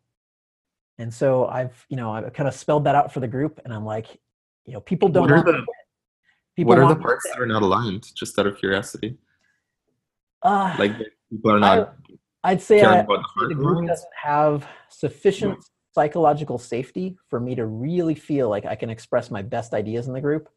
and 0.97 1.13
so 1.13 1.45
i've 1.47 1.85
you 1.89 1.97
know 1.97 2.11
i've 2.11 2.31
kind 2.33 2.47
of 2.47 2.55
spelled 2.55 2.85
that 2.85 2.95
out 2.95 3.11
for 3.13 3.19
the 3.19 3.27
group 3.27 3.59
and 3.65 3.73
i'm 3.73 3.85
like 3.85 4.07
you 4.65 4.73
know 4.73 4.79
people 4.79 5.09
don't 5.09 5.23
What 5.23 5.31
are 5.31 5.35
want 5.35 5.47
the- 5.47 5.65
people 6.55 6.69
what 6.69 6.79
are 6.79 6.87
the 6.87 6.99
parts 6.99 7.25
that 7.29 7.39
are 7.39 7.45
not 7.45 7.61
aligned? 7.61 8.03
Just 8.15 8.39
out 8.39 8.47
of 8.47 8.57
curiosity, 8.57 9.17
uh, 10.41 10.73
like 10.79 10.93
people 11.29 11.51
are 11.51 11.59
not. 11.59 11.95
I'd 12.43 12.61
say, 12.61 12.81
I, 12.81 12.99
I'd 12.99 13.07
say 13.07 13.47
the 13.49 13.55
group 13.55 13.87
doesn't 13.87 14.15
have 14.23 14.65
sufficient 14.89 15.57
psychological 15.93 16.57
safety 16.57 17.17
for 17.29 17.39
me 17.39 17.55
to 17.55 17.65
really 17.65 18.15
feel 18.15 18.49
like 18.49 18.65
I 18.65 18.75
can 18.75 18.89
express 18.89 19.31
my 19.31 19.41
best 19.41 19.73
ideas 19.73 20.07
in 20.07 20.13
the 20.13 20.21
group 20.21 20.47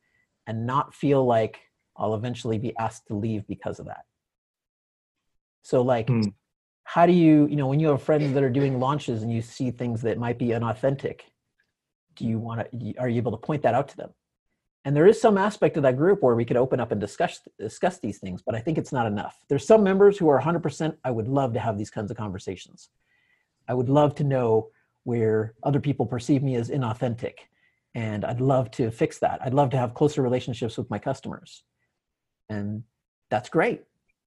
and 0.49 0.67
not 0.67 0.95
feel 0.95 1.25
like 1.25 1.61
I'll 1.97 2.15
eventually 2.15 2.59
be 2.59 2.77
asked 2.77 3.07
to 3.09 3.15
leave 3.15 3.47
because 3.47 3.79
of 3.79 3.87
that. 3.87 4.05
So, 5.63 5.83
like, 5.83 6.09
Hmm. 6.09 6.23
how 6.85 7.07
do 7.07 7.13
you, 7.13 7.47
you 7.49 7.57
know, 7.57 7.67
when 7.67 7.79
you 7.79 7.89
have 7.89 8.03
friends 8.03 8.33
that 8.33 8.43
are 8.43 8.51
doing 8.51 8.81
launches 8.81 9.23
and 9.23 9.31
you 9.33 9.43
see 9.43 9.71
things 9.71 10.01
that 10.03 10.19
might 10.19 10.39
be 10.39 10.49
inauthentic, 10.49 11.21
do 12.17 12.25
you 12.25 12.39
want 12.39 12.67
to, 12.73 12.95
are 12.97 13.09
you 13.09 13.19
able 13.19 13.33
to 13.33 13.37
point 13.37 13.63
that 13.63 13.75
out 13.75 13.89
to 13.89 13.97
them? 13.97 14.11
And 14.85 14.97
there 14.97 15.07
is 15.07 15.21
some 15.21 15.37
aspect 15.37 15.77
of 15.77 15.83
that 15.83 15.99
group 15.99 16.23
where 16.23 16.35
we 16.35 16.47
could 16.47 16.57
open 16.57 16.81
up 16.81 16.93
and 16.93 17.01
discuss 17.01 17.41
discuss 17.59 17.99
these 17.99 18.19
things, 18.19 18.41
but 18.41 18.55
I 18.55 18.61
think 18.61 18.79
it's 18.79 18.93
not 18.93 19.07
enough. 19.07 19.37
There's 19.49 19.67
some 19.67 19.83
members 19.83 20.17
who 20.17 20.29
are 20.31 20.41
100%. 20.41 20.97
I 21.05 21.11
would 21.11 21.29
love 21.29 21.53
to 21.53 21.61
have 21.61 21.77
these 21.77 21.91
kinds 21.91 22.11
of 22.11 22.17
conversations. 22.17 22.89
I 23.69 23.75
would 23.75 23.91
love 23.91 24.15
to 24.15 24.25
know 24.25 24.71
where 25.05 25.55
other 25.63 25.81
people 25.81 26.07
perceive 26.07 26.43
me 26.43 26.55
as 26.55 26.71
inauthentic, 26.71 27.35
and 27.95 28.25
I'd 28.25 28.41
love 28.41 28.71
to 28.73 28.91
fix 28.91 29.19
that. 29.19 29.41
I'd 29.43 29.55
love 29.55 29.71
to 29.71 29.79
have 29.79 29.95
closer 29.95 30.23
relationships 30.23 30.77
with 30.77 30.91
my 30.91 30.99
customers, 30.99 31.65
and 32.49 32.85
that's 33.31 33.49
great. 33.49 33.85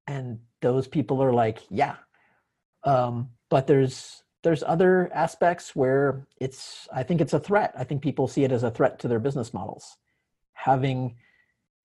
And 0.07 0.39
those 0.61 0.87
people 0.87 1.23
are 1.23 1.33
like, 1.33 1.59
yeah. 1.69 1.95
Um, 2.83 3.29
but 3.49 3.67
there's 3.67 4.23
there's 4.43 4.63
other 4.63 5.09
aspects 5.13 5.75
where 5.75 6.25
it's 6.39 6.87
I 6.93 7.03
think 7.03 7.21
it's 7.21 7.33
a 7.33 7.39
threat. 7.39 7.73
I 7.77 7.83
think 7.83 8.01
people 8.01 8.27
see 8.27 8.43
it 8.43 8.51
as 8.51 8.63
a 8.63 8.71
threat 8.71 8.99
to 8.99 9.07
their 9.07 9.19
business 9.19 9.53
models 9.53 9.97
having 10.61 11.15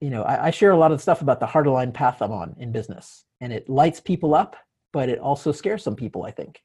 you 0.01 0.11
know 0.11 0.23
I, 0.23 0.47
I 0.47 0.51
share 0.51 0.71
a 0.71 0.77
lot 0.77 0.93
of 0.93 1.01
stuff 1.01 1.23
about 1.23 1.41
the 1.41 1.47
hard 1.47 1.67
aligned 1.67 1.95
path 1.95 2.21
i'm 2.21 2.33
on 2.33 2.55
in 2.59 2.73
business 2.73 3.25
and 3.41 3.53
it 3.53 3.69
lights 3.69 4.01
people 4.01 4.35
up 4.35 4.57
but 4.93 5.09
it 5.09 5.19
also 5.19 5.53
scares 5.53 5.83
some 5.83 5.97
people 5.97 6.25
i 6.25 6.31
think 6.31 6.63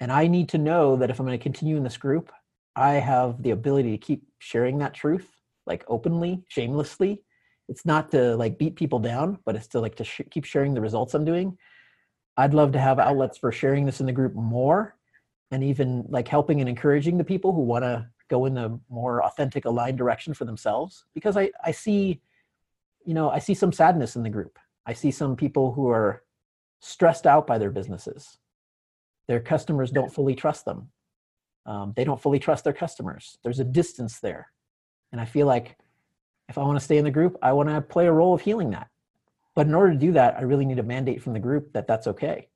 and 0.00 0.12
i 0.12 0.26
need 0.26 0.50
to 0.50 0.58
know 0.58 0.96
that 0.96 1.10
if 1.10 1.18
i'm 1.18 1.26
going 1.26 1.38
to 1.38 1.42
continue 1.42 1.76
in 1.76 1.84
this 1.84 1.96
group 1.96 2.30
i 2.76 2.94
have 2.94 3.42
the 3.42 3.50
ability 3.50 3.90
to 3.90 3.98
keep 3.98 4.26
sharing 4.38 4.78
that 4.78 4.94
truth 4.94 5.30
like 5.66 5.84
openly 5.88 6.44
shamelessly. 6.48 7.22
It's 7.68 7.86
not 7.86 8.10
to 8.10 8.36
like 8.36 8.58
beat 8.58 8.76
people 8.76 8.98
down 8.98 9.38
but 9.44 9.56
it's 9.56 9.68
to 9.68 9.80
like 9.80 9.96
to 9.96 10.04
sh- 10.04 10.20
keep 10.30 10.44
sharing 10.44 10.74
the 10.74 10.80
results 10.80 11.14
i'm 11.14 11.24
doing. 11.24 11.56
I'd 12.36 12.54
love 12.54 12.72
to 12.72 12.80
have 12.80 12.98
outlets 12.98 13.38
for 13.38 13.52
sharing 13.52 13.86
this 13.86 14.00
in 14.00 14.06
the 14.06 14.12
group 14.12 14.34
more 14.34 14.96
and 15.50 15.62
even 15.62 16.04
like 16.08 16.26
helping 16.26 16.60
and 16.60 16.68
encouraging 16.68 17.16
the 17.16 17.24
people 17.24 17.52
who 17.52 17.62
want 17.62 17.84
to 17.84 18.08
go 18.28 18.46
in 18.46 18.54
the 18.54 18.78
more 18.90 19.24
authentic 19.24 19.64
aligned 19.66 19.98
direction 19.98 20.34
for 20.34 20.44
themselves 20.44 21.04
because 21.14 21.36
i 21.36 21.50
i 21.64 21.70
see 21.70 22.20
you 23.04 23.14
know 23.14 23.30
i 23.30 23.38
see 23.38 23.54
some 23.54 23.72
sadness 23.72 24.16
in 24.16 24.22
the 24.22 24.30
group. 24.30 24.58
I 24.86 24.92
see 24.92 25.10
some 25.10 25.34
people 25.34 25.72
who 25.72 25.88
are 25.88 26.22
stressed 26.80 27.26
out 27.26 27.46
by 27.46 27.56
their 27.56 27.70
businesses. 27.70 28.36
Their 29.28 29.40
customers 29.40 29.90
don't 29.90 30.12
fully 30.12 30.34
trust 30.34 30.66
them 30.66 30.90
um, 31.66 31.92
they 31.96 32.04
don't 32.04 32.20
fully 32.20 32.38
trust 32.38 32.64
their 32.64 32.72
customers. 32.72 33.38
There's 33.42 33.60
a 33.60 33.64
distance 33.64 34.20
there. 34.20 34.50
And 35.12 35.20
i 35.20 35.24
feel 35.24 35.46
like 35.46 35.76
if 36.48 36.58
i 36.58 36.62
want 36.62 36.78
to 36.78 36.84
stay 36.84 36.98
in 36.98 37.04
the 37.04 37.10
group 37.10 37.36
i 37.42 37.52
want 37.52 37.68
to 37.68 37.80
play 37.80 38.06
a 38.06 38.12
role 38.12 38.34
of 38.34 38.40
healing 38.40 38.70
that. 38.70 38.88
But 39.54 39.66
in 39.66 39.74
order 39.74 39.92
to 39.92 39.98
do 39.98 40.12
that 40.12 40.36
i 40.36 40.42
really 40.42 40.64
need 40.64 40.78
a 40.78 40.82
mandate 40.82 41.22
from 41.22 41.32
the 41.32 41.38
group 41.38 41.72
that 41.72 41.86
that's 41.86 42.06
okay. 42.08 42.48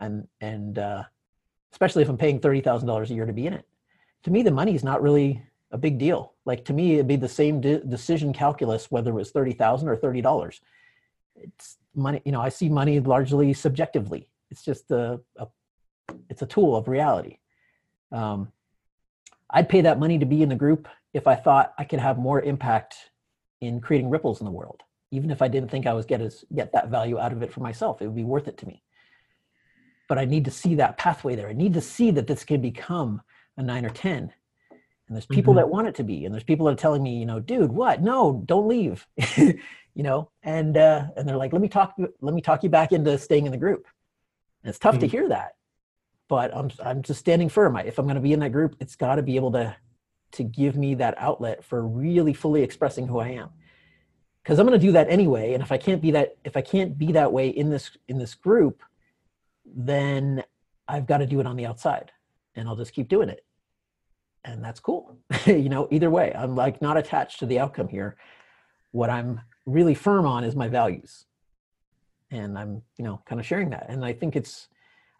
And 0.00 0.26
and 0.40 0.78
uh, 0.78 1.04
especially 1.72 2.02
if 2.02 2.08
i'm 2.08 2.18
paying 2.18 2.40
$30000 2.40 3.10
a 3.10 3.14
year 3.14 3.26
to 3.26 3.32
be 3.32 3.46
in 3.46 3.54
it. 3.54 3.66
To 4.24 4.30
me 4.30 4.42
the 4.42 4.50
money 4.50 4.74
is 4.74 4.84
not 4.84 5.02
really 5.02 5.42
a 5.72 5.78
big 5.78 5.98
deal. 5.98 6.34
Like 6.44 6.64
to 6.64 6.72
me 6.72 6.94
it'd 6.94 7.06
be 7.06 7.16
the 7.16 7.28
same 7.28 7.60
de- 7.60 7.84
decision 7.84 8.32
calculus 8.32 8.90
whether 8.90 9.10
it 9.10 9.14
was 9.14 9.30
30000 9.30 9.88
or 9.88 9.96
$30 9.96 10.60
it's 11.36 11.78
money 11.94 12.20
you 12.24 12.32
know 12.32 12.40
i 12.40 12.48
see 12.48 12.68
money 12.68 13.00
largely 13.00 13.52
subjectively. 13.52 14.28
It's 14.50 14.64
just 14.64 14.90
a, 14.90 15.20
a 15.36 15.46
it's 16.28 16.42
a 16.42 16.46
tool 16.46 16.74
of 16.76 16.88
reality 16.88 17.38
um, 18.12 18.52
i'd 19.50 19.68
pay 19.68 19.80
that 19.80 19.98
money 19.98 20.18
to 20.18 20.26
be 20.26 20.42
in 20.42 20.48
the 20.48 20.54
group 20.56 20.88
if 21.14 21.26
i 21.26 21.34
thought 21.34 21.72
i 21.78 21.84
could 21.84 22.00
have 22.00 22.18
more 22.18 22.40
impact 22.40 22.94
in 23.60 23.80
creating 23.80 24.08
ripples 24.08 24.40
in 24.40 24.46
the 24.46 24.50
world. 24.50 24.82
Even 25.10 25.30
if 25.30 25.42
i 25.42 25.48
didn't 25.48 25.70
think 25.70 25.86
i 25.86 25.92
was 25.92 26.06
get 26.06 26.20
as 26.20 26.44
get 26.54 26.72
that 26.72 26.88
value 26.88 27.18
out 27.18 27.32
of 27.32 27.42
it 27.42 27.52
for 27.52 27.60
myself 27.60 28.00
it 28.00 28.06
would 28.06 28.16
be 28.16 28.24
worth 28.24 28.48
it 28.48 28.56
to 28.58 28.66
me. 28.66 28.82
But 30.08 30.18
i 30.18 30.24
need 30.24 30.44
to 30.46 30.50
see 30.50 30.76
that 30.76 30.96
pathway 30.98 31.36
there. 31.36 31.48
I 31.48 31.52
need 31.52 31.74
to 31.74 31.80
see 31.80 32.10
that 32.12 32.26
this 32.26 32.44
can 32.44 32.60
become 32.60 33.20
a 33.56 33.62
nine 33.62 33.84
or 33.84 33.90
ten. 33.90 34.32
And 35.06 35.16
there's 35.16 35.26
people 35.26 35.54
Mhm. 35.54 35.56
that 35.58 35.68
want 35.68 35.88
it 35.88 35.96
to 35.96 36.04
be. 36.04 36.24
And 36.24 36.32
there's 36.32 36.44
people 36.44 36.66
that 36.66 36.72
are 36.72 36.76
telling 36.76 37.02
me 37.02 37.18
you 37.18 37.26
know 37.26 37.40
dude 37.40 37.72
what? 37.72 38.00
No 38.02 38.42
don't 38.46 38.68
leave. 38.68 39.06
You 39.92 40.04
know? 40.04 40.30
And 40.44 40.76
uh 40.76 41.08
and 41.16 41.28
they're 41.28 41.36
like 41.36 41.52
let 41.52 41.60
me 41.60 41.68
talk 41.68 41.94
let 42.20 42.34
me 42.34 42.40
talk 42.40 42.62
you 42.62 42.70
back 42.70 42.92
into 42.92 43.18
staying 43.18 43.46
in 43.46 43.52
the 43.52 43.58
group. 43.58 43.86
And 44.62 44.70
it's 44.70 44.78
tough 44.78 45.00
to 45.00 45.06
Mhm. 45.06 45.10
hear 45.10 45.28
that 45.28 45.56
but 46.30 46.56
i'm 46.56 46.70
i'm 46.82 47.02
just 47.02 47.20
standing 47.20 47.50
firm. 47.50 47.76
I- 47.76 47.82
if 47.82 47.98
i'm 47.98 48.06
going 48.06 48.14
to 48.14 48.22
be 48.22 48.32
in 48.32 48.40
that 48.40 48.52
group 48.52 48.76
it's 48.80 48.96
got 48.96 49.16
to 49.16 49.22
be 49.22 49.36
able 49.36 49.52
to 49.52 49.76
to 50.32 50.44
give 50.44 50.76
me 50.76 50.94
that 50.94 51.14
outlet 51.18 51.62
for 51.64 51.86
really 51.86 52.32
fully 52.32 52.62
expressing 52.62 53.06
who 53.08 53.18
i 53.18 53.28
am. 53.28 53.50
Because 54.42 54.58
i'm 54.58 54.66
going 54.66 54.78
to 54.80 54.86
do 54.86 54.92
that 54.92 55.10
anyway 55.10 55.52
and 55.52 55.62
if 55.62 55.70
i 55.72 55.76
can't 55.76 56.00
be 56.00 56.12
that 56.12 56.36
if 56.44 56.56
i 56.56 56.62
can't 56.62 56.96
be 56.96 57.12
that 57.12 57.30
way 57.32 57.48
in 57.48 57.68
this 57.68 57.90
in 58.08 58.16
this 58.16 58.34
group 58.34 58.82
then 59.66 60.42
i've 60.88 61.06
got 61.06 61.18
to 61.18 61.26
do 61.26 61.40
it 61.40 61.46
on 61.46 61.56
the 61.56 61.66
outside 61.66 62.10
and 62.54 62.66
i'll 62.68 62.76
just 62.76 62.94
keep 62.94 63.08
doing 63.08 63.28
it. 63.28 63.44
And 64.44 64.64
that's 64.64 64.80
cool. 64.80 65.18
You 65.46 65.68
know 65.68 65.88
either 65.90 66.10
way 66.10 66.32
i'm 66.34 66.54
like 66.54 66.80
not 66.80 66.96
attached 66.96 67.40
to 67.40 67.46
the 67.46 67.58
outcome 67.58 67.88
here. 67.88 68.16
What 68.92 69.10
i'm 69.10 69.40
really 69.66 69.94
firm 69.94 70.26
on 70.26 70.44
is 70.44 70.54
my 70.56 70.68
values. 70.68 71.26
And 72.30 72.56
i'm 72.56 72.82
you 72.96 73.04
know 73.04 73.20
kind 73.26 73.40
of 73.40 73.46
sharing 73.46 73.70
that. 73.70 73.86
And 73.88 74.04
i 74.04 74.12
think 74.12 74.36
it's 74.36 74.68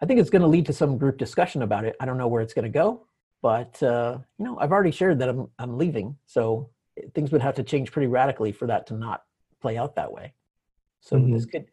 i 0.02 0.06
think 0.06 0.20
it's 0.20 0.30
going 0.30 0.42
to 0.42 0.48
lead 0.48 0.66
to 0.66 0.72
some 0.72 0.98
group 0.98 1.18
discussion 1.18 1.62
about 1.62 1.84
it. 1.84 1.96
I 2.00 2.06
don't 2.06 2.18
know 2.18 2.28
where 2.28 2.42
it's 2.42 2.54
going 2.54 2.64
to 2.64 2.68
go 2.68 3.06
but 3.42 3.82
uh, 3.82 4.18
you 4.38 4.44
know 4.44 4.58
i've 4.60 4.72
already 4.72 4.90
shared 4.90 5.18
that 5.18 5.28
i'm 5.28 5.48
i'm 5.58 5.78
leaving 5.78 6.16
so 6.26 6.68
things 7.14 7.32
would 7.32 7.42
have 7.42 7.54
to 7.54 7.62
change 7.62 7.90
pretty 7.90 8.06
radically 8.06 8.52
for 8.52 8.66
that 8.66 8.86
to 8.88 8.94
not 8.94 9.24
play 9.60 9.76
out 9.76 9.94
that 9.96 10.12
way. 10.12 10.32
So 11.00 11.18
this 11.18 11.46
could 11.46 11.66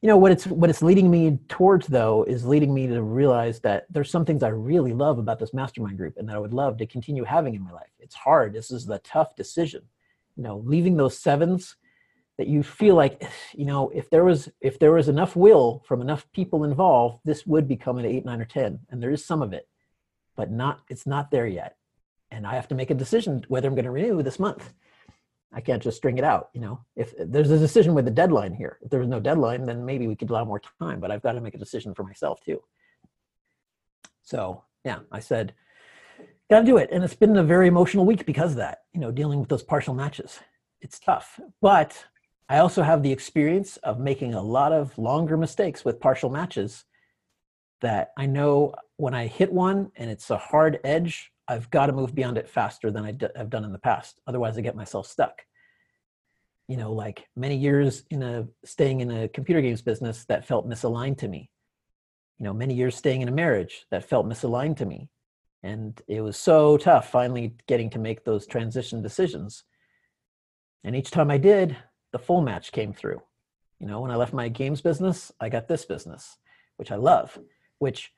you 0.00 0.08
know 0.08 0.16
what 0.16 0.32
it's 0.32 0.46
what 0.46 0.68
it's 0.68 0.82
leading 0.82 1.08
me 1.08 1.38
towards 1.48 1.86
though 1.86 2.24
is 2.24 2.44
leading 2.44 2.74
me 2.74 2.88
to 2.88 3.00
realize 3.00 3.60
that 3.60 3.86
there's 3.90 4.10
some 4.10 4.24
things 4.24 4.42
i 4.42 4.48
really 4.48 4.92
love 4.92 5.18
about 5.20 5.38
this 5.38 5.54
mastermind 5.54 5.96
group 5.96 6.16
and 6.16 6.28
that 6.28 6.34
i 6.34 6.38
would 6.40 6.52
love 6.52 6.76
to 6.78 6.86
continue 6.86 7.22
having 7.22 7.54
in 7.54 7.62
my 7.62 7.70
life. 7.70 7.90
It's 8.00 8.16
hard. 8.16 8.52
This 8.52 8.72
is 8.72 8.84
the 8.84 8.98
tough 9.00 9.36
decision. 9.36 9.82
You 10.36 10.42
know 10.42 10.62
leaving 10.66 10.96
those 10.96 11.16
sevens 11.16 11.76
that 12.42 12.48
you 12.48 12.64
feel 12.64 12.96
like 12.96 13.22
you 13.54 13.64
know 13.64 13.88
if 13.94 14.10
there 14.10 14.24
was 14.24 14.48
if 14.60 14.76
there 14.80 14.90
was 14.90 15.08
enough 15.08 15.36
will 15.36 15.80
from 15.86 16.00
enough 16.00 16.26
people 16.32 16.64
involved 16.64 17.20
this 17.24 17.46
would 17.46 17.68
become 17.68 17.98
an 17.98 18.04
eight 18.04 18.24
nine 18.24 18.40
or 18.40 18.44
ten 18.44 18.80
and 18.90 19.00
there 19.00 19.12
is 19.12 19.24
some 19.24 19.42
of 19.42 19.52
it 19.52 19.68
but 20.34 20.50
not 20.50 20.80
it's 20.88 21.06
not 21.06 21.30
there 21.30 21.46
yet. 21.46 21.76
And 22.32 22.44
i 22.44 22.56
have 22.56 22.66
to 22.66 22.74
make 22.74 22.90
a 22.90 22.94
decision 23.04 23.44
whether 23.46 23.68
i'm 23.68 23.76
going 23.76 23.84
to 23.84 23.92
renew 23.92 24.24
this 24.24 24.40
month. 24.40 24.72
I 25.52 25.60
can't 25.60 25.80
just 25.80 25.98
string 25.98 26.18
it 26.18 26.24
out 26.24 26.48
you 26.52 26.60
know? 26.60 26.80
If 26.96 27.14
there's 27.16 27.52
a 27.52 27.58
decision 27.60 27.94
with 27.94 28.08
a 28.08 28.16
deadline 28.22 28.54
here. 28.54 28.78
If 28.82 28.90
there 28.90 28.98
was 28.98 29.08
no 29.08 29.20
deadline 29.20 29.64
then 29.64 29.86
maybe 29.86 30.08
we 30.08 30.16
could 30.16 30.30
allow 30.30 30.44
more 30.44 30.62
time 30.80 30.98
but 30.98 31.12
i've 31.12 31.22
got 31.22 31.34
to 31.34 31.40
make 31.40 31.54
a 31.54 31.64
decision 31.66 31.94
for 31.94 32.02
myself 32.02 32.40
too. 32.40 32.60
So 34.22 34.64
yeah 34.84 34.98
i 35.12 35.20
said 35.20 35.54
gotta 36.50 36.66
do 36.66 36.76
it. 36.76 36.88
And 36.90 37.04
it's 37.04 37.14
been 37.14 37.36
a 37.36 37.44
very 37.44 37.68
emotional 37.68 38.04
week 38.04 38.26
because 38.26 38.50
of 38.50 38.56
that 38.56 38.78
you 38.92 38.98
know 38.98 39.12
dealing 39.12 39.38
with 39.38 39.48
those 39.48 39.62
partial 39.62 39.94
matches. 39.94 40.40
It's 40.80 40.98
tough 40.98 41.38
but 41.60 42.06
i 42.52 42.58
also 42.58 42.82
have 42.82 43.02
the 43.02 43.12
experience 43.12 43.76
of 43.78 43.98
making 43.98 44.34
a 44.34 44.42
lot 44.42 44.72
of 44.72 44.96
longer 44.98 45.36
mistakes 45.36 45.84
with 45.84 46.00
partial 46.00 46.30
matches 46.30 46.84
that 47.80 48.12
i 48.16 48.26
know 48.26 48.74
when 48.96 49.14
i 49.14 49.26
hit 49.26 49.52
one 49.52 49.90
and 49.96 50.10
it's 50.10 50.30
a 50.30 50.38
hard 50.38 50.78
edge 50.84 51.32
i've 51.48 51.70
got 51.70 51.86
to 51.86 51.92
move 51.92 52.14
beyond 52.14 52.38
it 52.38 52.48
faster 52.48 52.90
than 52.90 53.04
i 53.04 53.12
d- 53.12 53.26
have 53.36 53.50
done 53.50 53.64
in 53.64 53.72
the 53.72 53.78
past 53.78 54.20
otherwise 54.26 54.56
i 54.56 54.60
get 54.60 54.76
myself 54.76 55.06
stuck 55.06 55.42
you 56.68 56.76
know 56.76 56.92
like 56.92 57.26
many 57.36 57.56
years 57.56 58.04
in 58.10 58.22
a 58.22 58.46
staying 58.64 59.00
in 59.00 59.10
a 59.10 59.28
computer 59.28 59.60
games 59.60 59.82
business 59.82 60.24
that 60.26 60.46
felt 60.46 60.68
misaligned 60.68 61.18
to 61.18 61.28
me 61.28 61.50
you 62.42 62.48
know, 62.48 62.52
many 62.52 62.74
years 62.74 62.96
staying 62.96 63.22
in 63.22 63.28
a 63.28 63.32
marriage 63.32 63.86
that 63.92 64.08
felt 64.08 64.26
misaligned 64.26 64.76
to 64.78 64.84
me. 64.84 65.08
And 65.62 66.02
it 66.08 66.22
was 66.22 66.36
so 66.36 66.76
tough 66.76 67.08
finally 67.08 67.54
getting 67.68 67.88
to 67.90 68.00
make 68.00 68.24
those 68.24 68.48
transition 68.48 69.00
decisions. 69.00 69.62
And 70.82 70.96
each 70.96 71.12
time 71.12 71.30
I 71.30 71.38
did, 71.38 71.76
the 72.12 72.18
full 72.18 72.40
match 72.42 72.72
came 72.72 72.92
through. 72.92 73.20
You 73.80 73.86
know, 73.88 74.00
when 74.00 74.10
I 74.10 74.16
left 74.16 74.32
my 74.32 74.48
games 74.48 74.80
business, 74.80 75.32
I 75.40 75.48
got 75.48 75.66
this 75.68 75.84
business, 75.84 76.36
which 76.76 76.92
I 76.92 76.96
love, 76.96 77.38
which 77.78 78.12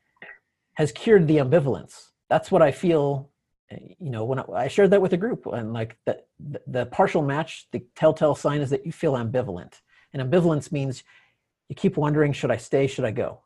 has 0.75 0.93
cured 0.93 1.27
the 1.27 1.39
ambivalence. 1.39 2.11
That's 2.29 2.51
what 2.51 2.63
I 2.63 2.71
feel. 2.73 3.31
eh, 3.71 3.79
You 3.99 4.11
know, 4.11 4.25
when 4.25 4.39
I, 4.41 4.45
I 4.55 4.69
shared 4.69 4.91
that 4.91 5.01
with 5.03 5.13
a 5.13 5.17
group, 5.17 5.47
and 5.47 5.73
like 5.73 5.97
that, 6.07 6.27
the, 6.39 6.61
the 6.67 6.87
partial 6.87 7.23
match, 7.23 7.69
the 7.73 7.81
telltale 7.95 8.35
sign 8.35 8.61
is 8.61 8.71
that 8.71 8.85
you 8.85 8.93
feel 8.93 9.15
ambivalent, 9.15 9.81
and 10.13 10.21
ambivalence 10.23 10.71
means 10.71 11.03
you 11.69 11.75
keep 11.77 11.97
wondering, 11.97 12.33
should 12.33 12.51
I 12.51 12.59
stay? 12.59 12.87
Should 12.87 13.07
I 13.07 13.11
go? 13.11 13.41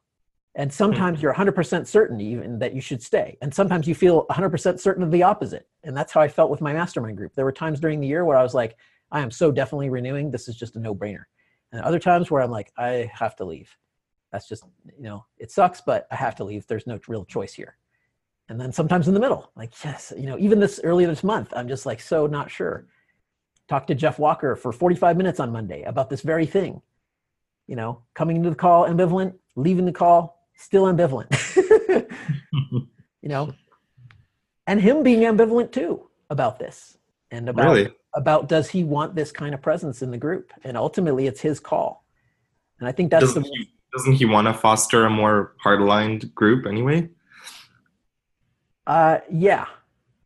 And 0.57 0.73
sometimes 0.73 1.23
you're 1.23 1.35
100% 1.35 1.87
certain 1.87 2.21
even 2.21 2.59
that 2.59 2.75
you 2.75 2.81
should 2.81 3.01
stay, 3.03 3.39
and 3.41 3.55
sometimes 3.55 3.87
you 3.87 3.95
feel 3.95 4.27
100% 4.27 4.81
certain 4.81 5.05
of 5.05 5.13
the 5.13 5.23
opposite. 5.23 5.69
And 5.85 5.97
that's 5.97 6.13
how 6.13 6.21
I 6.21 6.27
felt 6.27 6.51
with 6.51 6.61
my 6.61 6.73
mastermind 6.73 7.17
group. 7.17 7.35
There 7.35 7.45
were 7.45 7.53
times 7.53 7.79
during 7.79 8.01
the 8.01 8.09
year 8.09 8.25
where 8.25 8.37
I 8.37 8.43
was 8.43 8.55
like, 8.55 8.77
I 9.11 9.21
am 9.21 9.31
so 9.31 9.51
definitely 9.51 9.91
renewing. 9.91 10.31
This 10.31 10.49
is 10.49 10.57
just 10.57 10.77
a 10.77 10.81
no-brainer. 10.81 11.25
And 11.73 11.83
other 11.83 11.99
times 11.99 12.31
where 12.31 12.43
I'm 12.43 12.51
like, 12.51 12.73
I 12.77 13.11
have 13.13 13.37
to 13.37 13.45
leave. 13.45 13.77
That's 14.33 14.49
just, 14.49 14.65
you 14.97 15.05
know, 15.05 15.25
it 15.39 15.51
sucks, 15.51 15.81
but 15.81 16.07
I 16.11 16.17
have 16.17 16.37
to 16.37 16.45
leave. 16.45 16.67
There's 16.67 16.87
no 16.87 16.99
real 17.09 17.25
choice 17.25 17.55
here. 17.55 17.77
And 18.49 18.61
then 18.61 18.73
sometimes 18.73 19.09
in 19.09 19.15
the 19.15 19.21
middle, 19.21 19.51
like, 19.57 19.73
yes, 19.85 20.13
you 20.17 20.27
know, 20.27 20.39
even 20.39 20.61
this 20.61 20.81
earlier 20.83 21.07
this 21.07 21.25
month, 21.25 21.53
I'm 21.55 21.69
just 21.69 21.87
like 21.87 22.01
so 22.01 22.27
not 22.27 22.51
sure. 22.51 22.87
Talked 23.69 23.89
to 23.89 23.95
Jeff 23.95 24.19
Walker 24.19 24.57
for 24.57 24.73
45 24.73 25.17
minutes 25.17 25.41
on 25.41 25.53
Monday 25.53 25.83
about 25.83 26.09
this 26.09 26.23
very 26.23 26.47
thing. 26.47 26.81
You 27.67 27.77
know, 27.77 28.03
coming 28.15 28.37
into 28.37 28.49
the 28.49 28.57
call 28.57 28.89
ambivalent, 28.89 29.35
leaving 29.57 29.85
the 29.85 29.93
call 29.93 30.47
still 30.55 30.85
ambivalent. 30.85 31.29
you 33.23 33.29
know, 33.29 33.53
and 34.67 34.81
him 34.81 35.03
being 35.03 35.21
ambivalent 35.21 35.73
too 35.73 36.09
about 36.31 36.59
this 36.59 36.98
and 37.31 37.49
about 37.49 37.65
Really? 37.67 37.91
about 38.15 38.49
does 38.49 38.69
he 38.71 38.85
want 38.85 39.15
this 39.15 39.31
kind 39.33 39.55
of 39.55 39.61
presence 39.63 40.03
in 40.03 40.11
the 40.11 40.19
group? 40.19 40.53
And 40.65 40.77
ultimately 40.77 41.27
it's 41.27 41.41
his 41.41 41.61
call. 41.61 42.05
And 42.81 42.89
i 42.89 42.93
think 42.93 43.11
that's 43.11 43.25
Doesn't 43.25 43.43
the 43.43 43.49
he, 43.49 43.71
doesn't 43.95 44.13
he 44.15 44.25
want 44.25 44.47
to 44.47 44.55
foster 44.55 45.05
a 45.05 45.11
more 45.11 45.55
hard 45.61 45.81
aligned 45.81 46.35
group 46.35 46.67
anyway? 46.67 47.09
uh 48.87 49.19
yeah 49.31 49.67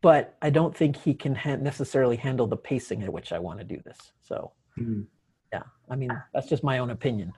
but 0.01 0.37
i 0.41 0.49
don't 0.49 0.75
think 0.75 0.95
he 0.95 1.13
can 1.13 1.35
ha- 1.35 1.57
necessarily 1.57 2.15
handle 2.15 2.47
the 2.47 2.55
pacing 2.57 3.03
at 3.03 3.11
which 3.11 3.33
i 3.33 3.39
want 3.39 3.59
to 3.59 3.65
do 3.65 3.79
this 3.85 3.97
so. 4.21 4.51
Mhm. 4.79 5.05
yeah 5.51 5.63
i 5.89 5.95
mean 5.95 6.09
that's 6.33 6.47
just 6.47 6.63
my 6.63 6.77
own 6.79 6.89
opinion. 6.91 7.33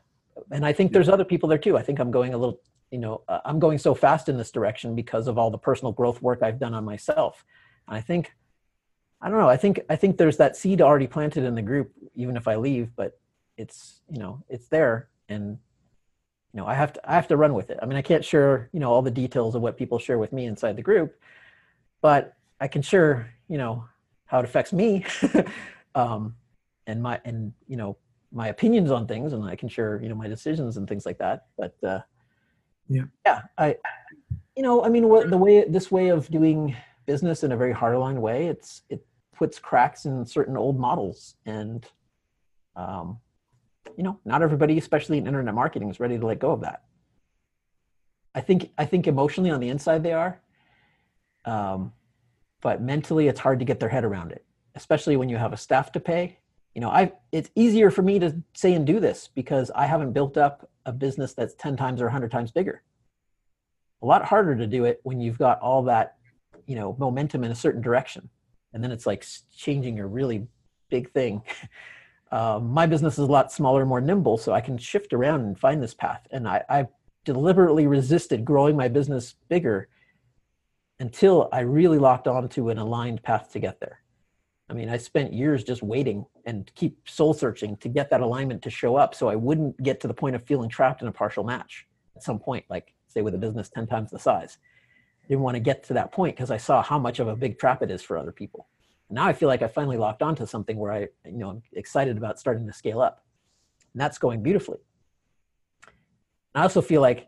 And 0.52 0.66
i 0.66 0.72
think 0.74 0.92
there's 0.94 1.10
other 1.10 1.26
people 1.26 1.50
there 1.50 1.58
too. 1.58 1.78
I 1.78 1.82
think 1.82 1.98
i'm 2.00 2.12
going 2.12 2.34
a 2.34 2.38
little 2.38 2.60
you 2.92 3.00
know 3.00 3.24
uh, 3.28 3.40
i'm 3.46 3.58
going 3.60 3.78
so 3.80 3.96
fast 3.96 4.30
in 4.30 4.38
this 4.38 4.52
direction 4.52 4.94
because 4.96 5.28
of 5.28 5.38
all 5.40 5.50
the 5.50 5.58
personal 5.58 5.92
growth 5.92 6.22
work 6.22 6.40
i've 6.44 6.60
done 6.60 6.74
on 6.76 6.86
myself. 6.86 7.44
And 7.88 7.98
i 7.98 8.02
think 8.02 8.32
i 9.22 9.30
don't 9.30 9.40
know 9.40 9.50
i 9.50 9.58
think 9.58 9.80
i 9.90 9.96
think 9.96 10.18
there's 10.18 10.38
that 10.38 10.56
seed 10.56 10.82
already 10.82 11.08
planted 11.08 11.44
in 11.44 11.56
the 11.56 11.62
group 11.62 11.92
even 12.16 12.38
if 12.38 12.48
i 12.48 12.56
leave 12.56 12.96
but 12.96 13.20
it's 13.58 14.02
you 14.10 14.20
know 14.20 14.44
it's 14.50 14.68
there 14.68 15.10
and 15.30 15.58
you 16.54 16.60
know 16.60 16.66
i 16.68 16.74
have 16.74 16.94
to 16.94 17.10
i 17.10 17.14
have 17.14 17.28
to 17.28 17.38
run 17.38 17.54
with 17.54 17.70
it 17.70 17.80
i 17.82 17.86
mean 17.86 17.98
i 17.98 18.02
can't 18.02 18.24
share 18.24 18.70
you 18.72 18.80
know 18.80 18.92
all 18.92 19.02
the 19.02 19.12
details 19.12 19.56
of 19.56 19.62
what 19.62 19.78
people 19.78 20.00
share 20.00 20.18
with 20.18 20.34
me 20.34 20.46
inside 20.46 20.76
the 20.76 20.82
group 20.82 21.20
but 22.02 22.36
i 22.60 22.68
can 22.68 22.82
share 22.82 23.34
you 23.48 23.58
know 23.58 23.86
how 24.26 24.40
it 24.40 24.46
affects 24.46 24.74
me 24.74 25.06
um 25.96 26.36
and 26.88 27.02
my 27.02 27.20
and 27.26 27.54
you 27.68 27.78
know 27.78 27.98
my 28.32 28.48
opinions 28.50 28.92
on 28.92 29.08
things 29.08 29.34
and 29.34 29.44
i 29.46 29.56
can 29.56 29.70
share 29.70 30.00
you 30.02 30.10
know 30.10 30.16
my 30.16 30.28
decisions 30.28 30.78
and 30.78 30.88
things 30.88 31.06
like 31.06 31.18
that 31.18 31.46
but 31.58 31.76
uh 31.84 32.00
Yeah. 32.90 33.04
yeah 33.26 33.42
i 33.58 33.78
you 34.56 34.64
know 34.64 34.84
i 34.84 34.90
mean 34.90 35.08
what 35.08 35.30
the 35.30 35.38
way 35.38 35.64
this 35.66 35.92
way 35.92 36.10
of 36.10 36.28
doing 36.30 36.76
business 37.06 37.44
in 37.44 37.52
a 37.52 37.58
very 37.58 37.74
hard 37.74 37.98
line 37.98 38.22
way 38.22 38.48
it's 38.48 38.82
it 38.90 39.06
puts 39.36 39.60
cracks 39.60 40.06
in 40.06 40.26
certain 40.26 40.58
old 40.58 40.80
models. 40.80 41.36
And 41.46 41.86
um 42.76 43.20
you 43.98 44.04
know 44.04 44.20
not 44.26 44.42
everybody 44.42 44.78
especially 44.78 45.18
in 45.18 45.28
internet 45.28 45.54
marketing 45.54 45.90
is 45.90 46.00
ready 46.00 46.18
to 46.18 46.26
let 46.26 46.40
go 46.40 46.52
of 46.52 46.62
that. 46.62 46.84
I 48.34 48.42
think 48.42 48.72
i 48.78 48.86
think 48.86 49.08
emotionally 49.08 49.52
on 49.52 49.60
the 49.60 49.70
inside 49.70 50.04
they 50.04 50.14
are 50.14 50.40
um 51.46 51.94
but 52.62 52.82
mentally 52.82 53.28
it's 53.28 53.40
hard 53.40 53.60
to 53.60 53.66
get 53.66 53.80
their 53.80 53.90
head 53.90 54.04
around 54.04 54.32
it 54.32 54.44
especially 54.76 55.16
when 55.16 55.30
you 55.30 55.38
have 55.38 55.54
a 55.54 55.58
staff 55.58 55.92
to 55.94 56.00
pay. 56.00 56.38
You 56.74 56.82
know 56.82 56.90
i 56.90 57.14
it's 57.32 57.50
easier 57.56 57.90
for 57.92 58.02
me 58.02 58.20
to 58.20 58.42
say 58.54 58.74
and 58.74 58.86
do 58.86 59.00
this 59.00 59.30
because 59.34 59.72
i 59.76 59.86
haven't 59.86 60.12
built 60.12 60.38
up 60.38 60.70
a 60.86 60.92
business 60.92 61.34
that's 61.34 61.56
10 61.56 61.76
times 61.78 62.02
or 62.02 62.06
100 62.06 62.32
times 62.32 62.52
bigger. 62.52 62.84
A 64.02 64.06
lot 64.06 64.26
harder 64.26 64.56
to 64.56 64.68
do 64.68 64.86
it 64.86 65.00
when 65.04 65.20
you've 65.20 65.38
got 65.38 65.60
all 65.60 65.84
that 65.84 66.18
you 66.66 66.76
know 66.76 66.96
momentum 67.00 67.44
in 67.44 67.52
a 67.52 67.56
certain 67.56 67.82
direction. 67.82 68.30
And 68.74 68.84
then 68.84 68.92
it's 68.92 69.06
like 69.06 69.26
changing 69.56 70.00
a 70.00 70.08
really 70.08 70.48
big 70.90 71.12
thing. 71.12 71.42
Um, 72.32 72.72
my 72.72 72.88
business 72.88 73.14
is 73.14 73.30
a 73.30 73.32
lot 73.32 73.52
smaller 73.52 73.86
more 73.86 74.02
nimble 74.02 74.40
so 74.40 74.52
i 74.52 74.60
can 74.60 74.80
shift 74.80 75.14
around 75.14 75.42
and 75.42 75.58
find 75.58 75.82
this 75.82 75.94
path. 75.94 76.28
And 76.32 76.48
i, 76.48 76.64
I 76.68 76.88
deliberately 77.24 77.86
resisted 77.86 78.44
growing 78.44 78.76
my 78.76 78.88
business 78.88 79.36
bigger 79.48 79.90
until 81.00 81.50
i 81.54 81.60
really 81.60 82.00
locked 82.00 82.28
onto 82.28 82.70
an 82.72 82.80
aligned 82.80 83.22
path 83.22 83.52
to 83.52 83.60
get 83.60 83.80
there. 83.80 84.02
I 84.70 84.74
mean, 84.74 84.90
I 84.90 84.98
spent 84.98 85.34
years 85.34 85.64
just 85.64 85.84
waiting 85.84 86.26
and 86.46 86.72
keep 86.76 86.98
soul 87.08 87.34
searching 87.34 87.78
to 87.78 87.88
get 87.88 88.10
that 88.10 88.22
alignment 88.22 88.64
to 88.64 88.70
show 88.70 88.96
up 88.96 89.14
so 89.14 89.30
I 89.30 89.36
wouldn't 89.36 89.82
get 89.84 90.00
to 90.02 90.08
the 90.08 90.14
point 90.14 90.36
of 90.36 90.44
feeling 90.44 90.70
trapped 90.70 91.02
in 91.02 91.08
a 91.08 91.12
partial 91.12 91.44
match 91.44 91.86
at 92.16 92.24
some 92.24 92.40
point, 92.40 92.66
like 92.70 92.94
say 93.08 93.22
with 93.22 93.36
a 93.36 93.38
business 93.38 93.70
10 93.70 93.86
times 93.86 94.10
the 94.10 94.20
size. 94.20 94.58
Didn't 95.28 95.44
want 95.44 95.56
to 95.56 95.60
get 95.60 95.84
to 95.86 95.94
that 95.94 96.12
point 96.12 96.36
because 96.36 96.52
I 96.52 96.58
saw 96.58 96.82
how 96.84 97.00
much 97.00 97.20
of 97.20 97.28
a 97.28 97.36
big 97.36 97.58
trap 97.58 97.82
it 97.82 97.92
is 97.92 98.02
for 98.02 98.18
other 98.18 98.32
people. 98.32 98.68
Now 99.10 99.26
I 99.26 99.34
feel 99.34 99.50
like 99.50 99.62
I 99.62 99.68
finally 99.68 99.98
locked 99.98 100.22
onto 100.22 100.46
something 100.46 100.78
where 100.78 100.92
I, 100.92 101.00
you 101.26 101.38
know, 101.38 101.50
I'm 101.50 101.62
excited 101.74 102.18
about 102.18 102.40
starting 102.40 102.66
to 102.68 102.74
scale 102.74 103.02
up. 103.02 103.24
And 103.94 104.02
that's 104.02 104.18
going 104.18 104.42
beautifully. 104.42 104.80
I 106.54 106.64
also 106.64 106.82
feel 106.82 107.02
like 107.02 107.28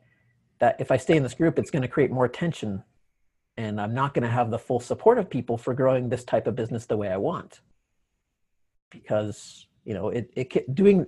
that 0.60 0.80
if 0.80 0.92
I 0.92 0.98
stay 0.98 1.18
in 1.18 1.24
this 1.24 1.34
group, 1.34 1.60
it's 1.60 1.72
going 1.72 1.82
to 1.82 1.88
create 1.88 2.12
more 2.12 2.28
tension 2.28 2.84
and 3.58 3.82
I'm 3.82 3.94
not 3.94 4.14
going 4.14 4.24
to 4.24 4.30
have 4.30 4.52
the 4.52 4.60
full 4.60 4.80
support 4.80 5.18
of 5.18 5.30
people 5.30 5.58
for 5.58 5.74
growing 5.74 6.10
this 6.10 6.24
type 6.24 6.48
of 6.48 6.56
business 6.56 6.86
the 6.86 6.98
way 6.98 7.10
I 7.10 7.18
want. 7.18 7.62
Because 8.90 9.68
you 9.84 9.94
know, 9.94 10.10
it 10.10 10.30
it 10.36 10.76
doing 10.76 11.06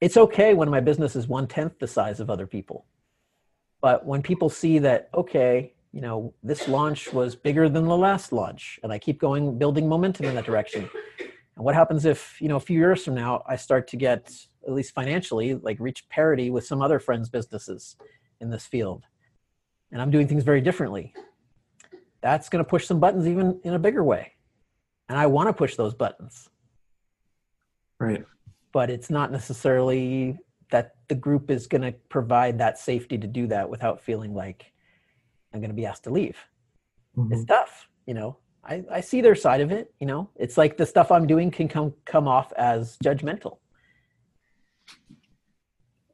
it's 0.00 0.16
okay 0.16 0.54
when 0.54 0.70
my 0.70 0.80
business 0.80 1.16
is 1.16 1.26
one 1.26 1.46
tenth 1.46 1.78
the 1.78 1.86
size 1.86 2.20
of 2.20 2.30
other 2.30 2.46
people, 2.46 2.86
but 3.80 4.06
when 4.06 4.22
people 4.22 4.48
see 4.48 4.78
that 4.78 5.10
okay, 5.14 5.74
you 5.92 6.00
know, 6.00 6.34
this 6.42 6.68
launch 6.68 7.12
was 7.12 7.34
bigger 7.34 7.68
than 7.68 7.86
the 7.86 7.96
last 7.96 8.32
launch, 8.32 8.78
and 8.82 8.92
I 8.92 8.98
keep 8.98 9.18
going 9.18 9.58
building 9.58 9.88
momentum 9.88 10.26
in 10.26 10.34
that 10.34 10.44
direction. 10.44 10.88
And 11.18 11.64
what 11.64 11.74
happens 11.74 12.04
if 12.04 12.40
you 12.40 12.48
know 12.48 12.56
a 12.56 12.60
few 12.60 12.78
years 12.78 13.04
from 13.04 13.14
now 13.14 13.42
I 13.46 13.56
start 13.56 13.88
to 13.88 13.96
get 13.96 14.30
at 14.66 14.72
least 14.72 14.94
financially 14.94 15.54
like 15.54 15.78
reach 15.80 16.08
parity 16.08 16.50
with 16.50 16.66
some 16.66 16.82
other 16.82 16.98
friends' 16.98 17.28
businesses 17.28 17.96
in 18.40 18.50
this 18.50 18.66
field, 18.66 19.04
and 19.90 20.00
I'm 20.00 20.10
doing 20.10 20.28
things 20.28 20.44
very 20.44 20.60
differently 20.60 21.14
that's 22.20 22.48
going 22.48 22.64
to 22.64 22.68
push 22.68 22.86
some 22.86 23.00
buttons 23.00 23.26
even 23.26 23.60
in 23.64 23.74
a 23.74 23.78
bigger 23.78 24.02
way. 24.02 24.32
And 25.08 25.18
I 25.18 25.26
want 25.26 25.48
to 25.48 25.52
push 25.52 25.76
those 25.76 25.94
buttons, 25.94 26.50
Right. 27.98 28.24
but 28.72 28.90
it's 28.90 29.08
not 29.10 29.32
necessarily 29.32 30.38
that 30.70 30.96
the 31.08 31.14
group 31.14 31.50
is 31.50 31.66
going 31.66 31.82
to 31.82 31.92
provide 32.08 32.58
that 32.58 32.78
safety 32.78 33.16
to 33.18 33.26
do 33.26 33.46
that 33.46 33.70
without 33.70 34.00
feeling 34.00 34.34
like 34.34 34.72
I'm 35.52 35.60
going 35.60 35.70
to 35.70 35.76
be 35.76 35.86
asked 35.86 36.04
to 36.04 36.10
leave. 36.10 36.36
It's 37.32 37.44
tough, 37.44 37.88
you 38.06 38.14
know. 38.14 38.36
I, 38.64 38.84
I 38.90 39.00
see 39.00 39.20
their 39.20 39.34
side 39.34 39.60
of 39.60 39.72
it, 39.72 39.92
you 39.98 40.06
know. 40.06 40.28
It's 40.36 40.56
like 40.58 40.76
the 40.76 40.86
stuff 40.86 41.10
I'm 41.10 41.26
doing 41.26 41.50
can 41.50 41.68
come 41.68 41.94
come 42.04 42.28
off 42.28 42.52
as 42.52 42.96
judgmental. 43.02 43.58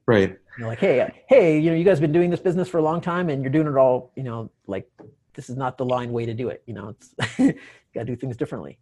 Right. 0.07 0.31
You 0.57 0.63
know, 0.63 0.69
like, 0.69 0.79
hey, 0.79 1.25
hey, 1.29 1.59
you 1.59 1.71
know, 1.71 1.77
you 1.77 1.85
guys 1.85 1.99
been 1.99 2.13
doing 2.13 2.31
this 2.31 2.41
business 2.41 2.69
for 2.69 2.79
a 2.79 2.83
long 2.83 3.01
time, 3.01 3.29
and 3.29 3.43
you're 3.43 3.51
doing 3.51 3.67
it 3.67 3.77
all, 3.77 4.13
you 4.15 4.23
know, 4.23 4.51
like 4.67 4.89
this 5.35 5.51
is 5.51 5.57
not 5.57 5.77
the 5.79 5.85
line 5.85 6.13
way 6.13 6.27
to 6.27 6.35
do 6.35 6.49
it. 6.49 6.63
You 6.67 6.75
know, 6.75 6.89
it's 6.91 7.15
you 7.39 7.55
got 7.95 8.01
to 8.01 8.07
do 8.07 8.17
things 8.17 8.37
differently. 8.37 8.79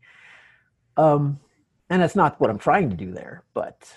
Um, 0.96 1.40
and 1.88 2.02
that's 2.02 2.16
not 2.16 2.40
what 2.40 2.50
I'm 2.50 2.58
trying 2.58 2.90
to 2.90 2.96
do 2.96 3.12
there, 3.12 3.44
but 3.54 3.90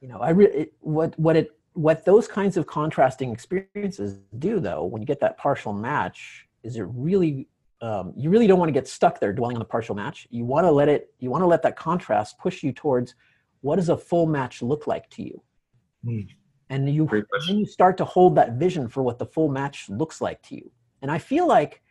you 0.00 0.08
know, 0.08 0.18
I 0.18 0.30
really 0.30 0.68
what 0.80 1.18
what 1.18 1.36
it 1.36 1.50
what 1.74 2.04
those 2.04 2.26
kinds 2.26 2.56
of 2.56 2.66
contrasting 2.66 3.32
experiences 3.32 4.20
do 4.38 4.60
though, 4.60 4.84
when 4.84 5.02
you 5.02 5.06
get 5.06 5.20
that 5.20 5.36
partial 5.38 5.72
match, 5.72 6.46
is 6.62 6.76
it 6.76 6.86
really 6.88 7.48
um, 7.82 8.14
you 8.16 8.30
really 8.30 8.46
don't 8.46 8.58
want 8.58 8.68
to 8.68 8.72
get 8.72 8.88
stuck 8.88 9.20
there 9.20 9.32
dwelling 9.32 9.56
on 9.56 9.60
the 9.60 9.66
partial 9.66 9.94
match. 9.94 10.26
You 10.30 10.44
want 10.46 10.64
to 10.64 10.70
let 10.70 10.88
it. 10.88 11.12
You 11.18 11.30
want 11.30 11.42
to 11.42 11.46
let 11.46 11.62
that 11.62 11.76
contrast 11.76 12.38
push 12.38 12.62
you 12.62 12.72
towards 12.72 13.14
what 13.60 13.76
does 13.76 13.88
a 13.88 13.96
full 13.96 14.26
match 14.26 14.62
look 14.62 14.86
like 14.86 15.08
to 15.10 15.22
you 15.22 15.42
Hmm. 16.04 16.20
and 16.68 16.94
you 16.94 17.08
then 17.46 17.58
you 17.58 17.66
start 17.66 17.96
to 17.96 18.04
hold 18.04 18.36
that 18.36 18.54
vision 18.54 18.88
for 18.88 19.02
what 19.02 19.18
the 19.18 19.24
full 19.24 19.48
match 19.48 19.88
looks 19.88 20.20
like 20.20 20.42
to 20.42 20.54
you 20.54 20.70
and 21.00 21.10
i 21.10 21.16
feel 21.16 21.48
like 21.48 21.82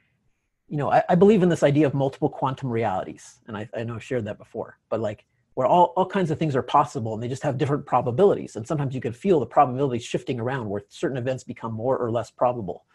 you 0.68 0.78
know 0.78 0.92
i, 0.92 1.04
I 1.10 1.16
believe 1.16 1.42
in 1.42 1.50
this 1.50 1.64
idea 1.64 1.88
of 1.88 1.96
multiple 1.96 2.30
quantum 2.30 2.70
realities 2.70 3.40
and 3.48 3.58
I, 3.58 3.68
I 3.76 3.84
know 3.84 3.96
i've 3.96 4.04
shared 4.04 4.26
that 4.26 4.38
before 4.38 4.78
but 4.90 5.00
like 5.00 5.26
where 5.56 5.68
all, 5.68 5.94
all 5.96 6.06
kinds 6.06 6.32
of 6.32 6.40
things 6.40 6.56
are 6.56 6.64
possible 6.64 7.14
and 7.14 7.22
they 7.22 7.28
just 7.28 7.44
have 7.44 7.58
different 7.58 7.86
probabilities. 7.86 8.56
And 8.56 8.68
sometimes 8.68 8.96
you 8.96 9.02
can 9.02 9.14
feel 9.14 9.40
the 9.40 9.46
probabilities 9.46 10.04
shifting 10.04 10.40
around 10.40 10.70
where 10.70 10.84
certain 10.90 11.18
events 11.18 11.44
become 11.44 11.74
more 11.74 11.98
or 11.98 12.12
less 12.12 12.32
probable. 12.32 12.86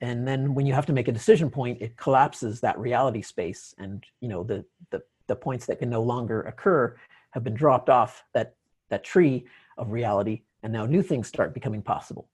And 0.00 0.26
then 0.26 0.54
when 0.54 0.66
you 0.66 0.74
have 0.74 0.86
to 0.86 0.92
make 0.92 1.08
a 1.08 1.12
decision 1.12 1.50
point, 1.50 1.80
it 1.80 1.96
collapses 1.96 2.60
that 2.60 2.78
reality 2.78 3.22
space. 3.22 3.74
And 3.78 4.04
you 4.20 4.28
know, 4.28 4.42
the 4.42 4.64
the, 4.90 5.02
the 5.28 5.36
points 5.36 5.66
that 5.66 5.78
can 5.78 5.88
no 5.88 6.02
longer 6.02 6.42
occur 6.42 6.96
have 7.30 7.44
been 7.44 7.54
dropped 7.54 7.90
off 7.90 8.24
that, 8.32 8.54
that 8.90 9.04
tree 9.04 9.44
of 9.76 9.90
reality. 9.90 10.42
And 10.62 10.72
now 10.72 10.86
new 10.86 11.02
things 11.02 11.26
start 11.26 11.52
becoming 11.54 11.82
possible. 11.82 12.28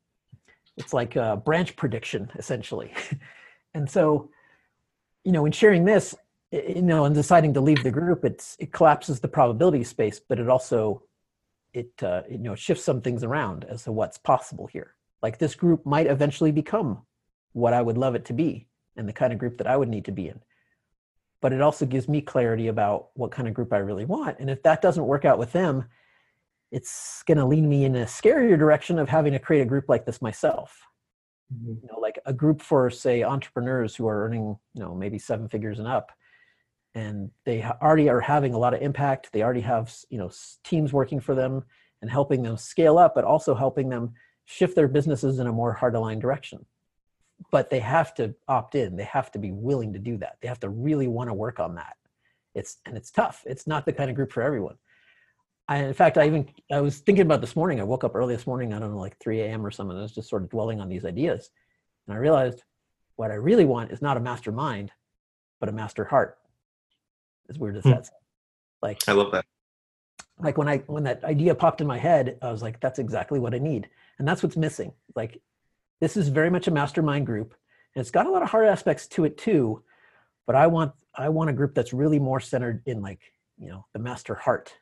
It's 0.76 0.92
like 0.92 1.16
a 1.16 1.36
branch 1.36 1.76
prediction, 1.76 2.30
essentially. 2.36 2.92
and 3.74 3.88
so, 3.88 4.30
you 5.24 5.32
know, 5.32 5.46
in 5.46 5.52
sharing 5.52 5.84
this, 5.84 6.14
you 6.52 6.82
know, 6.82 7.04
in 7.04 7.12
deciding 7.12 7.54
to 7.54 7.60
leave 7.60 7.82
the 7.82 7.90
group, 7.90 8.24
it's 8.24 8.56
it 8.58 8.72
collapses 8.72 9.20
the 9.20 9.28
probability 9.28 9.84
space, 9.84 10.20
but 10.20 10.38
it 10.38 10.48
also 10.48 11.04
it 11.72 11.90
uh, 12.02 12.22
you 12.28 12.38
know 12.38 12.54
shifts 12.54 12.84
some 12.84 13.00
things 13.00 13.22
around 13.22 13.64
as 13.64 13.84
to 13.84 13.92
what's 13.92 14.18
possible 14.18 14.66
here. 14.66 14.94
Like 15.22 15.38
this 15.38 15.54
group 15.54 15.86
might 15.86 16.06
eventually 16.06 16.50
become 16.50 17.02
what 17.52 17.72
I 17.72 17.82
would 17.82 17.98
love 17.98 18.14
it 18.14 18.24
to 18.26 18.32
be, 18.32 18.66
and 18.96 19.08
the 19.08 19.12
kind 19.12 19.32
of 19.32 19.38
group 19.38 19.58
that 19.58 19.66
I 19.66 19.76
would 19.76 19.88
need 19.88 20.06
to 20.06 20.12
be 20.12 20.28
in. 20.28 20.40
But 21.40 21.52
it 21.52 21.60
also 21.60 21.86
gives 21.86 22.08
me 22.08 22.20
clarity 22.20 22.66
about 22.66 23.10
what 23.14 23.30
kind 23.30 23.46
of 23.46 23.54
group 23.54 23.72
I 23.72 23.78
really 23.78 24.04
want, 24.04 24.38
and 24.40 24.50
if 24.50 24.62
that 24.64 24.82
doesn't 24.82 25.06
work 25.06 25.24
out 25.24 25.38
with 25.38 25.52
them, 25.52 25.84
it's 26.72 27.22
going 27.26 27.38
to 27.38 27.46
lead 27.46 27.64
me 27.64 27.84
in 27.84 27.94
a 27.94 28.04
scarier 28.04 28.58
direction 28.58 28.98
of 28.98 29.08
having 29.08 29.32
to 29.32 29.38
create 29.38 29.62
a 29.62 29.66
group 29.66 29.88
like 29.88 30.04
this 30.04 30.20
myself. 30.20 30.80
Mm-hmm. 31.54 31.74
You 31.82 31.88
know, 31.92 32.00
like 32.00 32.18
a 32.26 32.32
group 32.32 32.60
for 32.60 32.90
say 32.90 33.22
entrepreneurs 33.22 33.94
who 33.94 34.08
are 34.08 34.24
earning 34.24 34.58
you 34.74 34.82
know 34.82 34.96
maybe 34.96 35.20
seven 35.20 35.48
figures 35.48 35.78
and 35.78 35.86
up 35.86 36.10
and 36.94 37.30
they 37.44 37.62
already 37.62 38.08
are 38.08 38.20
having 38.20 38.54
a 38.54 38.58
lot 38.58 38.74
of 38.74 38.82
impact. 38.82 39.32
They 39.32 39.42
already 39.42 39.60
have 39.60 39.94
you 40.08 40.18
know 40.18 40.30
teams 40.64 40.92
working 40.92 41.20
for 41.20 41.34
them 41.34 41.64
and 42.02 42.10
helping 42.10 42.42
them 42.42 42.56
scale 42.56 42.98
up 42.98 43.14
but 43.14 43.24
also 43.24 43.54
helping 43.54 43.88
them 43.88 44.14
shift 44.44 44.74
their 44.74 44.88
businesses 44.88 45.38
in 45.38 45.46
a 45.46 45.52
more 45.52 45.72
hard 45.72 45.94
aligned 45.94 46.20
direction. 46.20 46.64
But 47.50 47.70
they 47.70 47.80
have 47.80 48.14
to 48.14 48.34
opt 48.48 48.74
in. 48.74 48.96
They 48.96 49.04
have 49.04 49.30
to 49.32 49.38
be 49.38 49.52
willing 49.52 49.92
to 49.92 49.98
do 49.98 50.16
that. 50.18 50.38
They 50.40 50.48
have 50.48 50.60
to 50.60 50.68
really 50.68 51.06
want 51.06 51.30
to 51.30 51.34
work 51.34 51.60
on 51.60 51.76
that. 51.76 51.96
It's 52.54 52.78
and 52.84 52.96
it's 52.96 53.10
tough. 53.10 53.44
It's 53.46 53.66
not 53.66 53.86
the 53.86 53.92
kind 53.92 54.10
of 54.10 54.16
group 54.16 54.32
for 54.32 54.42
everyone. 54.42 54.76
I, 55.68 55.84
in 55.84 55.94
fact 55.94 56.18
i 56.18 56.26
even 56.26 56.48
i 56.72 56.80
was 56.80 56.98
thinking 56.98 57.22
about 57.22 57.40
this 57.40 57.54
morning. 57.54 57.80
I 57.80 57.84
woke 57.84 58.02
up 58.02 58.16
early 58.16 58.34
this 58.34 58.46
morning 58.46 58.74
i 58.74 58.80
don't 58.80 58.90
know 58.90 58.98
like 58.98 59.16
3 59.18 59.40
a.m 59.42 59.64
or 59.64 59.70
something 59.70 59.96
i 59.96 60.02
was 60.02 60.12
just 60.12 60.28
sort 60.28 60.42
of 60.42 60.50
dwelling 60.50 60.80
on 60.80 60.88
these 60.88 61.04
ideas. 61.04 61.50
And 62.06 62.16
i 62.16 62.18
realized 62.18 62.64
what 63.14 63.30
i 63.30 63.34
really 63.34 63.64
want 63.64 63.92
is 63.92 64.02
not 64.02 64.16
a 64.16 64.20
mastermind, 64.20 64.90
but 65.60 65.68
a 65.68 65.72
master 65.72 66.04
heart 66.04 66.39
as 67.50 67.58
weird 67.58 67.76
as 67.76 67.82
hmm. 67.82 67.90
that 67.90 68.08
like 68.82 69.02
i 69.08 69.12
love 69.12 69.32
that. 69.32 69.44
like 70.38 70.56
when 70.56 70.68
i 70.68 70.78
when 70.86 71.04
that 71.04 71.22
idea 71.24 71.54
popped 71.54 71.80
in 71.80 71.86
my 71.86 71.98
head 71.98 72.38
i 72.42 72.50
was 72.50 72.62
like 72.62 72.80
that's 72.80 72.98
exactly 72.98 73.38
what 73.38 73.54
i 73.54 73.58
need. 73.58 73.88
And 74.18 74.28
that's 74.28 74.42
what's 74.42 74.56
missing. 74.56 74.92
Like 75.16 75.40
this 76.02 76.14
is 76.14 76.28
very 76.28 76.50
much 76.50 76.68
a 76.68 76.70
mastermind 76.70 77.24
group 77.24 77.54
and 77.94 78.00
it's 78.00 78.10
got 78.10 78.26
a 78.26 78.30
lot 78.30 78.42
of 78.42 78.50
hard 78.50 78.66
aspects 78.66 79.06
to 79.08 79.24
it 79.24 79.38
too 79.38 79.82
but 80.46 80.56
i 80.56 80.66
want 80.66 80.92
i 81.14 81.28
want 81.28 81.50
a 81.50 81.52
group 81.52 81.74
that's 81.74 81.92
really 81.92 82.18
more 82.18 82.40
centered 82.40 82.82
in 82.86 83.00
like 83.02 83.20
you 83.60 83.68
know 83.68 83.86
the 83.92 83.98
master 83.98 84.34
heart. 84.34 84.72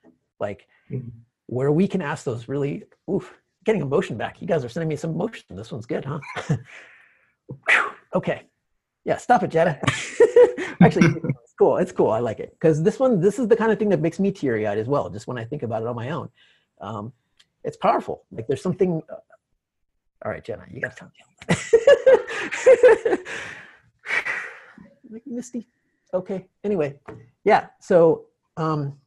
Like 0.41 0.67
mm-hmm. 0.91 1.09
where 1.47 1.73
we 1.73 1.89
can 1.89 2.01
ask 2.01 2.25
those 2.25 2.49
really 2.49 2.85
oof 3.11 3.35
getting 3.65 3.83
emotion 3.83 4.17
back. 4.17 4.41
You 4.41 4.47
guys 4.47 4.65
are 4.65 4.69
sending 4.69 4.89
me 4.89 4.97
some 4.97 5.11
emotion. 5.11 5.45
This 5.51 5.73
one's 5.73 5.87
good 5.87 6.07
huh? 6.07 6.21
Okay. 8.15 8.43
Yeah 9.05 9.17
stop 9.17 9.43
it 9.43 9.51
jetta. 9.51 9.81
Actually 10.81 11.21
cool. 11.59 11.77
It's 11.77 11.93
cool. 11.93 12.11
I 12.11 12.21
like 12.21 12.41
it 12.41 12.53
because 12.53 12.83
this 12.83 12.99
one, 12.99 13.21
this 13.21 13.39
is 13.39 13.49
the 13.49 13.57
kind 13.57 13.73
of 13.73 13.79
thing 13.79 13.89
that 13.91 14.01
makes 14.01 14.19
me 14.19 14.33
teary 14.33 14.67
eyed 14.67 14.79
as 14.79 14.87
well. 14.87 15.11
Just 15.11 15.27
when 15.27 15.39
I 15.39 15.45
think 15.45 15.63
about 15.63 15.83
it 15.83 15.89
on 15.89 15.97
my 15.97 16.11
own, 16.11 16.31
um, 16.81 17.13
it's 17.65 17.77
powerful. 17.77 18.25
Like 18.31 18.47
there's 18.47 18.63
something. 18.63 19.03
Uh, 19.09 19.17
all 20.25 20.33
right, 20.33 20.43
Jenna, 20.43 20.65
you 20.73 20.81
got 20.81 20.97
to 20.97 20.97
tell 20.97 21.09
me. 21.09 21.15
like 25.11 25.23
Misty. 25.27 25.69
Okay. 26.13 26.47
Anyway, 26.65 26.99
yeah. 27.45 27.67
So 27.81 28.27
um, 28.57 28.99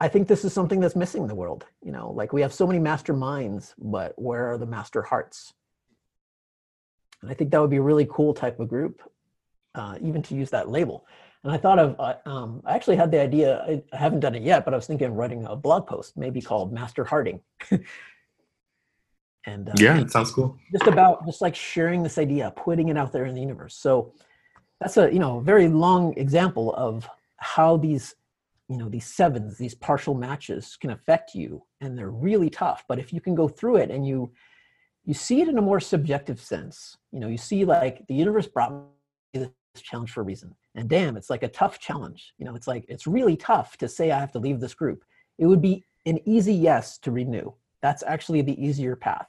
I 0.00 0.08
think 0.08 0.28
this 0.28 0.44
is 0.44 0.52
something 0.52 0.80
that's 0.80 0.96
missing 0.96 1.22
in 1.22 1.28
the 1.28 1.34
world. 1.34 1.66
You 1.84 1.92
know, 1.92 2.10
like 2.10 2.32
we 2.32 2.42
have 2.42 2.52
so 2.52 2.66
many 2.66 2.78
master 2.78 3.12
minds, 3.12 3.74
but 3.78 4.14
where 4.16 4.50
are 4.50 4.58
the 4.58 4.66
master 4.66 5.02
hearts? 5.02 5.52
And 7.22 7.30
I 7.30 7.34
think 7.34 7.50
that 7.50 7.60
would 7.60 7.70
be 7.70 7.76
a 7.76 7.82
really 7.82 8.06
cool 8.10 8.34
type 8.34 8.60
of 8.60 8.68
group, 8.68 9.00
uh, 9.74 9.96
even 10.02 10.22
to 10.22 10.34
use 10.34 10.50
that 10.50 10.68
label. 10.68 11.06
And 11.44 11.52
I 11.52 11.56
thought 11.56 11.78
of, 11.78 11.96
uh, 11.98 12.14
um, 12.28 12.62
I 12.64 12.74
actually 12.74 12.96
had 12.96 13.10
the 13.10 13.20
idea, 13.20 13.62
I, 13.62 13.82
I, 13.92 13.96
haven't 13.96 14.20
done 14.20 14.34
it 14.34 14.42
yet, 14.42 14.64
but 14.64 14.74
I 14.74 14.76
was 14.76 14.86
thinking 14.86 15.08
of 15.08 15.14
writing 15.14 15.44
a 15.44 15.54
blog 15.54 15.86
post, 15.86 16.16
maybe 16.16 16.40
called 16.40 16.72
Master 16.72 17.04
Hearting. 17.04 17.40
and 19.46 19.68
uh, 19.68 19.72
yeah, 19.76 19.98
it 19.98 20.10
sounds 20.10 20.32
cool. 20.32 20.56
Just 20.72 20.88
about 20.88 21.24
just 21.24 21.40
like 21.40 21.54
sharing 21.54 22.02
this 22.02 22.18
idea, 22.18 22.52
putting 22.56 22.88
it 22.88 22.96
out 22.96 23.12
there 23.12 23.26
in 23.26 23.34
the 23.34 23.40
universe. 23.40 23.76
So 23.76 24.12
that's 24.80 24.96
a, 24.96 25.12
you 25.12 25.18
know, 25.18 25.40
very 25.40 25.68
long 25.68 26.14
example 26.18 26.74
of 26.74 27.08
how 27.36 27.76
these, 27.76 28.14
you 28.68 28.76
know, 28.76 28.88
these 28.88 29.06
sevens, 29.06 29.56
these 29.56 29.74
partial 29.74 30.14
matches 30.14 30.76
can 30.80 30.90
affect 30.90 31.34
you. 31.34 31.62
And 31.80 31.96
they're 31.96 32.10
really 32.10 32.50
tough. 32.50 32.84
But 32.88 32.98
if 32.98 33.12
you 33.12 33.20
can 33.20 33.34
go 33.34 33.46
through 33.46 33.76
it 33.76 33.90
and 33.90 34.06
you, 34.06 34.32
you 35.04 35.14
see 35.14 35.40
it 35.40 35.48
in 35.48 35.58
a 35.58 35.62
more 35.62 35.78
subjective 35.78 36.40
sense, 36.40 36.96
you 37.12 37.20
know, 37.20 37.28
you 37.28 37.38
see 37.38 37.64
like 37.64 38.04
the 38.08 38.14
universe 38.14 38.48
brought 38.48 38.72
me 38.72 38.80
this 39.34 39.50
challenge 39.82 40.10
for 40.10 40.20
a 40.20 40.24
reason. 40.24 40.54
And 40.74 40.88
damn 40.88 41.16
it's 41.16 41.30
like 41.30 41.42
a 41.42 41.48
tough 41.48 41.78
challenge. 41.78 42.34
You 42.38 42.46
know 42.46 42.54
it's 42.54 42.66
like 42.66 42.84
it's 42.88 43.06
really 43.06 43.36
tough 43.36 43.76
to 43.78 43.88
say 43.88 44.10
i 44.10 44.18
have 44.18 44.32
to 44.32 44.38
leave 44.38 44.60
this 44.60 44.74
group. 44.74 45.04
It 45.38 45.46
would 45.46 45.62
be 45.62 45.84
an 46.06 46.18
easy 46.24 46.54
yes 46.54 46.98
to 46.98 47.10
renew. 47.10 47.52
That's 47.82 48.02
actually 48.02 48.42
the 48.42 48.62
easier 48.64 48.96
path. 48.96 49.28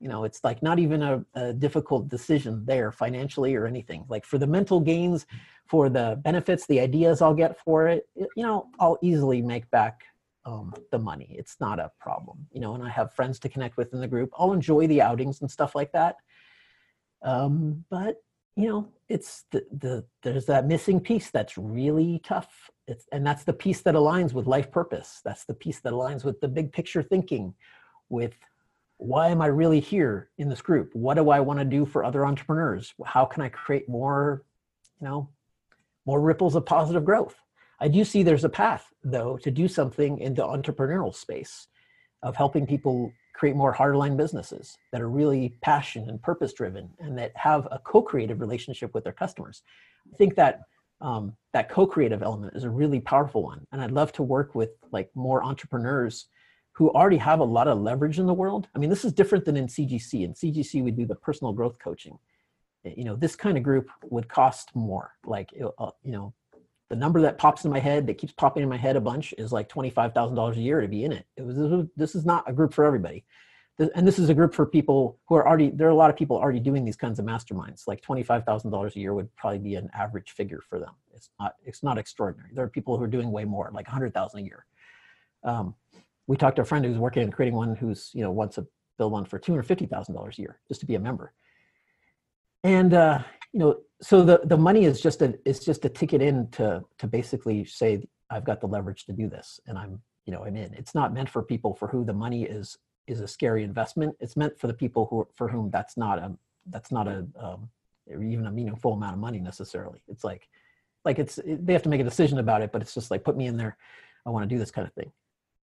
You 0.00 0.08
know 0.08 0.24
it's 0.24 0.42
like 0.44 0.62
not 0.62 0.78
even 0.78 1.02
a, 1.02 1.24
a, 1.34 1.52
difficult 1.52 2.08
decision 2.08 2.64
there 2.66 2.90
financially 2.92 3.54
or 3.54 3.66
anything. 3.66 4.04
Like 4.08 4.24
for 4.24 4.38
the 4.38 4.46
mental 4.46 4.80
gains 4.80 5.26
for 5.66 5.88
the 5.88 6.20
benefits 6.22 6.66
the 6.66 6.80
ideas 6.80 7.22
i'll 7.22 7.32
get 7.34 7.56
for 7.56 7.86
it 7.86 8.08
you 8.16 8.42
know 8.42 8.66
i'll 8.80 8.98
easily 9.00 9.40
make 9.40 9.70
back 9.70 10.02
um, 10.44 10.74
the 10.90 10.98
money. 10.98 11.36
It's 11.38 11.56
not 11.60 11.78
a 11.78 11.92
problem. 12.00 12.46
You 12.52 12.60
know 12.60 12.74
and 12.74 12.82
i 12.82 12.88
have 12.88 13.14
friends 13.14 13.38
to 13.40 13.48
connect 13.48 13.76
with 13.76 13.92
in 13.92 14.00
the 14.00 14.08
group. 14.08 14.30
I'll 14.36 14.52
enjoy 14.52 14.86
the 14.86 15.00
outings 15.00 15.40
and 15.40 15.50
stuff 15.50 15.74
like 15.74 15.92
that. 15.92 16.16
Um, 17.22 17.84
but 17.90 18.16
you 18.56 18.68
know 18.68 18.88
it's 19.08 19.44
the, 19.50 19.64
the 19.78 20.04
there's 20.22 20.46
that 20.46 20.66
missing 20.66 21.00
piece 21.00 21.30
that's 21.30 21.58
really 21.58 22.20
tough. 22.24 22.70
It's 22.86 23.06
and 23.12 23.26
that's 23.26 23.44
the 23.44 23.52
piece 23.52 23.80
that 23.82 23.94
aligns 23.94 24.32
with 24.32 24.46
life 24.46 24.70
purpose. 24.70 25.20
That's 25.24 25.44
the 25.44 25.54
piece 25.54 25.80
that 25.80 25.92
aligns 25.92 26.24
with 26.24 26.40
the 26.40 26.48
big 26.48 26.72
picture 26.72 27.02
thinking 27.02 27.54
with 28.08 28.34
why 28.98 29.28
am 29.28 29.42
i 29.42 29.46
really 29.46 29.80
here 29.80 30.30
in 30.38 30.48
this 30.48 30.62
group? 30.62 30.94
What 30.94 31.14
do 31.14 31.30
i 31.30 31.40
want 31.40 31.58
to 31.58 31.64
do 31.64 31.84
for 31.84 32.04
other 32.04 32.24
entrepreneurs? 32.24 32.94
How 33.04 33.24
can 33.24 33.42
i 33.42 33.48
create 33.48 33.88
more 33.88 34.44
you 35.00 35.08
know 35.08 35.28
more 36.06 36.20
ripples 36.20 36.54
of 36.54 36.66
positive 36.66 37.04
growth? 37.04 37.36
I 37.80 37.88
do 37.88 38.04
see 38.04 38.22
there's 38.22 38.44
a 38.44 38.48
path 38.48 38.92
though 39.02 39.36
to 39.38 39.50
do 39.50 39.66
something 39.66 40.18
in 40.18 40.34
the 40.34 40.42
entrepreneurial 40.42 41.14
space 41.14 41.68
of 42.22 42.36
helping 42.36 42.66
people 42.66 43.12
create 43.32 43.56
more 43.56 43.74
hardline 43.74 44.16
businesses 44.16 44.76
that 44.92 45.00
are 45.00 45.08
really 45.08 45.56
passion 45.62 46.08
and 46.08 46.22
purpose 46.22 46.52
driven 46.52 46.90
and 46.98 47.16
that 47.18 47.32
have 47.36 47.66
a 47.70 47.78
co-creative 47.78 48.40
relationship 48.40 48.92
with 48.94 49.04
their 49.04 49.12
customers. 49.12 49.62
I 50.12 50.16
think 50.16 50.34
that 50.36 50.62
um, 51.00 51.36
that 51.52 51.68
co-creative 51.68 52.22
element 52.22 52.54
is 52.54 52.64
a 52.64 52.70
really 52.70 53.00
powerful 53.00 53.42
one 53.42 53.66
and 53.72 53.82
i'd 53.82 53.90
love 53.90 54.12
to 54.12 54.22
work 54.22 54.54
with 54.54 54.70
like 54.92 55.10
more 55.16 55.42
entrepreneurs 55.42 56.26
who 56.72 56.90
already 56.90 57.18
have 57.18 57.40
a 57.40 57.44
lot 57.44 57.68
of 57.68 57.78
leverage 57.78 58.18
in 58.18 58.26
the 58.26 58.34
world. 58.34 58.68
I 58.74 58.78
mean 58.78 58.90
this 58.90 59.04
is 59.04 59.12
different 59.12 59.44
than 59.44 59.56
in 59.56 59.66
cgc 59.66 60.24
in 60.24 60.32
cgc 60.32 60.82
we 60.82 60.90
do 60.90 61.06
the 61.06 61.14
personal 61.14 61.52
growth 61.52 61.78
coaching. 61.78 62.18
You 62.84 63.04
know 63.04 63.14
this 63.14 63.36
kind 63.36 63.56
of 63.56 63.62
group 63.62 63.88
would 64.10 64.28
cost 64.28 64.74
more 64.74 65.12
like 65.24 65.50
you 65.52 65.72
know 66.04 66.34
the 66.92 66.96
number 66.96 67.22
that 67.22 67.38
pops 67.38 67.64
in 67.64 67.70
my 67.70 67.78
head 67.78 68.06
that 68.06 68.18
keeps 68.18 68.34
popping 68.34 68.62
in 68.62 68.68
my 68.68 68.76
head 68.76 68.96
a 68.96 69.00
bunch 69.00 69.32
is 69.38 69.50
like 69.50 69.66
$25,000 69.66 70.56
a 70.56 70.60
year 70.60 70.82
to 70.82 70.88
be 70.88 71.04
in 71.04 71.12
it. 71.12 71.24
It 71.38 71.42
was, 71.42 71.86
this 71.96 72.14
is 72.14 72.26
not 72.26 72.44
a 72.46 72.52
group 72.52 72.74
for 72.74 72.84
everybody. 72.84 73.24
And 73.94 74.06
this 74.06 74.18
is 74.18 74.28
a 74.28 74.34
group 74.34 74.52
for 74.52 74.66
people 74.66 75.18
who 75.26 75.36
are 75.36 75.48
already, 75.48 75.70
there 75.70 75.86
are 75.86 75.90
a 75.90 75.94
lot 75.94 76.10
of 76.10 76.16
people 76.16 76.36
already 76.36 76.60
doing 76.60 76.84
these 76.84 76.96
kinds 76.96 77.18
of 77.18 77.24
masterminds. 77.24 77.84
Like 77.86 78.02
$25,000 78.02 78.94
a 78.94 78.98
year 79.00 79.14
would 79.14 79.34
probably 79.36 79.58
be 79.58 79.76
an 79.76 79.88
average 79.94 80.32
figure 80.32 80.60
for 80.68 80.78
them. 80.78 80.90
It's 81.14 81.30
not, 81.40 81.54
it's 81.64 81.82
not 81.82 81.96
extraordinary. 81.96 82.50
There 82.52 82.62
are 82.62 82.68
people 82.68 82.98
who 82.98 83.04
are 83.04 83.08
doing 83.08 83.32
way 83.32 83.46
more, 83.46 83.70
like 83.72 83.86
100,000 83.86 84.40
a 84.40 84.42
year. 84.42 84.66
Um, 85.44 85.74
we 86.26 86.36
talked 86.36 86.56
to 86.56 86.62
a 86.62 86.66
friend 86.66 86.84
who's 86.84 86.98
working 86.98 87.22
on 87.22 87.30
creating 87.30 87.56
one 87.56 87.74
who's, 87.74 88.10
you 88.12 88.22
know, 88.22 88.32
wants 88.32 88.56
to 88.56 88.66
build 88.98 89.12
one 89.12 89.24
for 89.24 89.38
$250,000 89.38 90.38
a 90.38 90.42
year 90.42 90.60
just 90.68 90.80
to 90.80 90.86
be 90.86 90.96
a 90.96 91.00
member. 91.00 91.32
And, 92.64 92.94
uh, 92.94 93.18
you 93.52 93.60
know, 93.60 93.76
so 94.00 94.24
the 94.24 94.40
the 94.44 94.56
money 94.56 94.84
is 94.84 95.00
just 95.00 95.22
a 95.22 95.38
it's 95.44 95.64
just 95.64 95.84
a 95.84 95.88
ticket 95.88 96.20
in 96.20 96.48
to 96.52 96.82
to 96.98 97.06
basically 97.06 97.64
say 97.64 98.02
I've 98.30 98.44
got 98.44 98.60
the 98.60 98.66
leverage 98.66 99.06
to 99.06 99.12
do 99.12 99.28
this 99.28 99.60
and 99.66 99.78
I'm 99.78 100.00
you 100.26 100.32
know 100.32 100.44
I'm 100.44 100.56
in. 100.56 100.74
It's 100.74 100.94
not 100.94 101.14
meant 101.14 101.28
for 101.28 101.42
people 101.42 101.74
for 101.74 101.86
who 101.88 102.04
the 102.04 102.12
money 102.12 102.42
is 102.42 102.78
is 103.06 103.20
a 103.20 103.28
scary 103.28 103.62
investment. 103.62 104.16
It's 104.20 104.36
meant 104.36 104.58
for 104.58 104.66
the 104.66 104.74
people 104.74 105.06
who 105.06 105.26
for 105.36 105.48
whom 105.48 105.70
that's 105.70 105.96
not 105.96 106.18
a 106.18 106.36
that's 106.66 106.90
not 106.90 107.06
a 107.06 107.26
um, 107.38 107.68
even 108.08 108.46
a 108.46 108.50
meaningful 108.50 108.92
amount 108.92 109.14
of 109.14 109.20
money 109.20 109.38
necessarily. 109.38 110.02
It's 110.08 110.24
like 110.24 110.48
like 111.04 111.18
it's 111.18 111.38
they 111.44 111.72
have 111.72 111.82
to 111.82 111.88
make 111.88 112.00
a 112.00 112.04
decision 112.04 112.38
about 112.38 112.62
it, 112.62 112.72
but 112.72 112.82
it's 112.82 112.94
just 112.94 113.10
like 113.10 113.24
put 113.24 113.36
me 113.36 113.46
in 113.46 113.56
there. 113.56 113.76
I 114.26 114.30
want 114.30 114.48
to 114.48 114.54
do 114.54 114.58
this 114.58 114.70
kind 114.70 114.86
of 114.86 114.94
thing. 114.94 115.12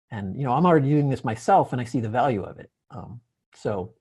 And 0.09 0.37
you 0.37 0.43
know, 0.43 0.51
I'm 0.51 0.65
already 0.65 0.89
doing 0.89 1.09
this 1.09 1.23
myself, 1.23 1.71
and 1.71 1.81
I 1.81 1.85
see 1.85 1.99
the 1.99 2.09
value 2.09 2.43
of 2.43 2.59
it. 2.59 2.69
Um, 2.91 3.21
so, 3.55 3.93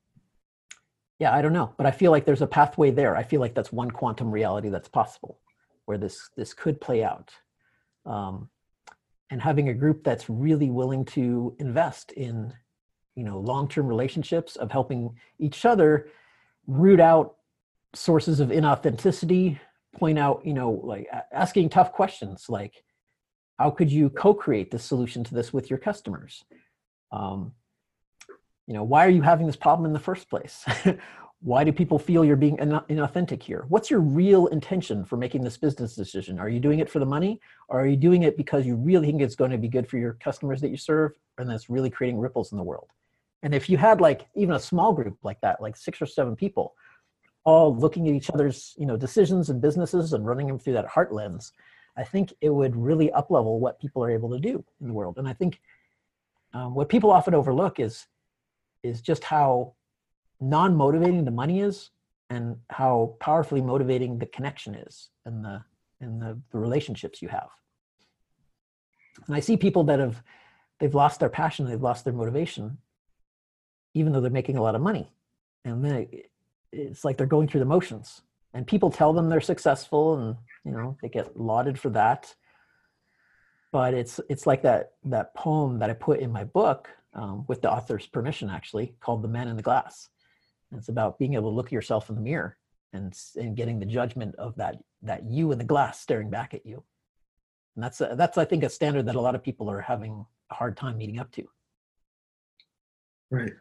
yeah, 1.21 1.35
I 1.35 1.43
don't 1.43 1.53
know, 1.53 1.75
but 1.77 1.87
I 1.87 1.91
feel 1.91 2.11
like 2.11 2.25
there's 2.25 2.41
a 2.41 2.47
pathway 2.47 2.91
there. 2.91 3.15
I 3.15 3.23
feel 3.23 3.41
like 3.41 3.55
that's 3.55 3.71
one 3.71 3.91
quantum 3.91 4.31
reality 4.31 4.71
that's 4.71 4.89
possible, 4.89 5.39
where 5.85 5.99
this 5.99 6.31
this 6.37 6.55
could 6.55 6.81
play 6.81 7.05
out. 7.05 7.31
Um, 8.07 8.49
and 9.31 9.41
having 9.41 9.69
a 9.69 9.75
group 9.75 10.03
that's 10.03 10.29
really 10.31 10.71
willing 10.71 11.05
to 11.05 11.55
invest 11.59 12.13
in 12.13 12.53
you 13.15 13.25
know 13.25 13.39
long-term 13.39 13.87
relationships 13.87 14.57
of 14.57 14.73
helping 14.73 15.15
each 15.39 15.67
other 15.67 16.09
root 16.67 17.01
out 17.01 17.37
sources 17.95 18.41
of 18.41 18.49
inauthenticity 18.49 19.59
point 19.95 20.19
out 20.19 20.41
you 20.45 20.55
know 20.55 20.81
like 20.85 21.07
asking 21.33 21.69
tough 21.69 21.93
questions 21.93 22.47
like 22.49 22.83
how 23.59 23.69
could 23.71 23.93
you 23.93 24.09
co-create 24.09 24.71
the 24.71 24.79
solution 24.79 25.23
to 25.23 25.35
this 25.35 25.53
with 25.53 25.69
your 25.69 25.79
customers 25.79 26.45
um, 27.13 27.53
you 28.71 28.75
know 28.75 28.85
why 28.85 29.05
are 29.05 29.11
you 29.11 29.21
having 29.21 29.49
this 29.49 29.57
problem 29.57 29.85
in 29.85 29.93
the 29.93 29.99
first 29.99 30.31
place? 30.31 30.65
Why 31.43 31.65
do 31.65 31.73
people 31.73 31.99
feel 31.99 32.23
you're 32.23 32.37
being 32.37 32.59
inauthentic 32.59 33.43
here? 33.43 33.65
What's 33.69 33.91
your 33.91 34.01
real 34.01 34.47
intention 34.49 35.07
for 35.07 35.17
making 35.17 35.43
this 35.43 35.57
business 35.57 35.97
decision? 35.97 36.39
Are 36.39 36.51
you 36.51 36.61
doing 36.61 36.81
it 36.81 36.91
for 36.91 36.99
the 36.99 37.07
money? 37.07 37.41
Or 37.69 37.81
are 37.81 37.87
you 37.87 37.97
doing 37.97 38.25
it 38.25 38.37
because 38.37 38.67
you 38.67 38.77
really 38.77 39.07
think 39.07 39.23
it's 39.23 39.35
going 39.35 39.51
to 39.51 39.59
be 39.59 39.67
good 39.67 39.89
for 39.89 39.97
your 39.97 40.19
customers 40.23 40.61
that 40.61 40.69
you 40.69 40.77
serve 40.77 41.13
and 41.39 41.49
that's 41.49 41.71
really 41.71 41.89
creating 41.89 42.21
ripples 42.21 42.53
in 42.53 42.59
the 42.59 42.63
world? 42.63 42.91
And 43.43 43.55
if 43.55 43.71
you 43.71 43.79
had 43.79 44.03
like 44.03 44.29
even 44.37 44.55
a 44.55 44.61
small 44.61 44.93
group 44.93 45.17
like 45.25 45.41
that 45.41 45.63
like 45.63 45.77
six 45.77 46.01
or 46.01 46.07
seven 46.07 46.37
people 46.37 46.75
all 47.45 47.75
looking 47.75 48.07
at 48.07 48.15
each 48.15 48.31
other's 48.31 48.75
you 48.77 48.87
know 48.87 48.99
decisions 48.99 49.49
and 49.51 49.61
businesses 49.61 50.13
and 50.13 50.27
running 50.27 50.47
them 50.47 50.59
through 50.59 50.75
that 50.75 50.87
heart 50.87 51.11
lens 51.11 51.53
i 51.97 52.05
think 52.05 52.35
it 52.43 52.51
would 52.51 52.77
really 52.77 53.11
up 53.13 53.31
level 53.31 53.59
what 53.59 53.81
people 53.81 54.05
are 54.05 54.11
able 54.11 54.29
to 54.29 54.39
do 54.39 54.63
in 54.83 54.89
the 54.89 54.93
world. 54.93 55.17
And 55.17 55.27
i 55.27 55.33
think 55.33 55.59
um, 56.53 56.75
what 56.75 56.91
people 56.91 57.11
often 57.11 57.35
overlook 57.35 57.81
is 57.81 58.07
is 58.83 59.01
just 59.01 59.25
how 59.25 59.75
non-motivating 60.41 61.25
the 61.25 61.31
money 61.31 61.61
is 61.61 61.91
and 62.31 62.57
how 62.71 63.17
powerfully 63.21 63.61
motivating 63.61 64.19
the 64.19 64.27
connection 64.27 64.75
is 64.75 65.11
and 65.27 65.45
the 65.45 65.63
and 66.03 66.23
the, 66.23 66.41
the 66.51 66.59
relationships 66.59 67.21
you 67.21 67.29
have. 67.29 67.49
And 69.27 69.37
i 69.37 69.41
see 69.41 69.57
people 69.57 69.85
that 69.85 69.99
have 69.99 70.23
they've 70.79 70.95
lost 70.95 71.21
their 71.21 71.29
passion 71.29 71.67
they've 71.67 71.83
lost 71.83 72.05
their 72.05 72.15
motivation 72.15 72.79
even 73.95 74.13
though 74.13 74.21
they're 74.21 74.31
making 74.31 74.57
a 74.57 74.63
lot 74.63 74.75
of 74.75 74.81
money. 74.81 75.11
And 75.65 75.85
then 75.85 76.09
it, 76.11 76.31
it's 76.73 77.05
like 77.05 77.17
they're 77.17 77.27
going 77.27 77.49
through 77.49 77.61
the 77.61 77.67
motions. 77.67 78.23
And 78.55 78.67
people 78.67 78.91
tell 78.91 79.13
them 79.13 79.29
they're 79.29 79.41
successful 79.41 80.17
and 80.17 80.37
you 80.65 80.73
know 80.73 80.97
they 81.03 81.09
get 81.09 81.39
lauded 81.39 81.79
for 81.79 81.91
that. 81.91 82.35
But 83.73 83.95
it's 83.95 84.21
it's 84.29 84.47
like 84.47 84.63
that 84.63 84.93
that 85.05 85.35
poem 85.35 85.79
that 85.79 85.91
i 85.91 85.93
put 85.93 86.21
in 86.21 86.33
my 86.33 86.45
book 86.45 86.89
um, 87.15 87.45
with 87.49 87.61
the 87.63 87.71
author's 87.71 88.07
permission 88.07 88.49
actually 88.49 88.95
called 89.01 89.23
the 89.23 89.29
man 89.29 89.49
in 89.49 89.57
the 89.57 89.63
glass 89.63 90.09
and 90.71 90.79
it's 90.79 90.89
about 90.89 91.19
being 91.19 91.35
able 91.35 91.51
to 91.51 91.55
look 91.57 91.67
at 91.67 91.73
yourself 91.73 92.09
in 92.09 92.15
the 92.15 92.21
mirror 92.21 92.57
and 92.93 93.17
and 93.37 93.57
getting 93.57 93.79
the 93.79 93.87
judgment 93.87 94.35
of 94.37 94.55
that 94.57 94.77
that 95.03 95.25
you 95.25 95.53
in 95.53 95.59
the 95.59 95.65
glass 95.65 96.01
staring 96.01 96.31
back 96.31 96.55
at 96.55 96.65
you 96.67 96.83
and 97.77 97.85
that's 97.85 98.01
a, 98.01 98.15
that's 98.17 98.39
i 98.39 98.45
think 98.45 98.63
a 98.63 98.69
standard 98.69 99.07
that 99.07 99.17
a 99.17 99.21
lot 99.21 99.35
of 99.35 99.43
people 99.43 99.71
are 99.71 99.81
having 99.81 100.25
a 100.51 100.55
hard 100.55 100.77
time 100.77 100.97
meeting 100.99 101.19
up 101.19 101.31
to 101.33 101.45
right 103.31 103.53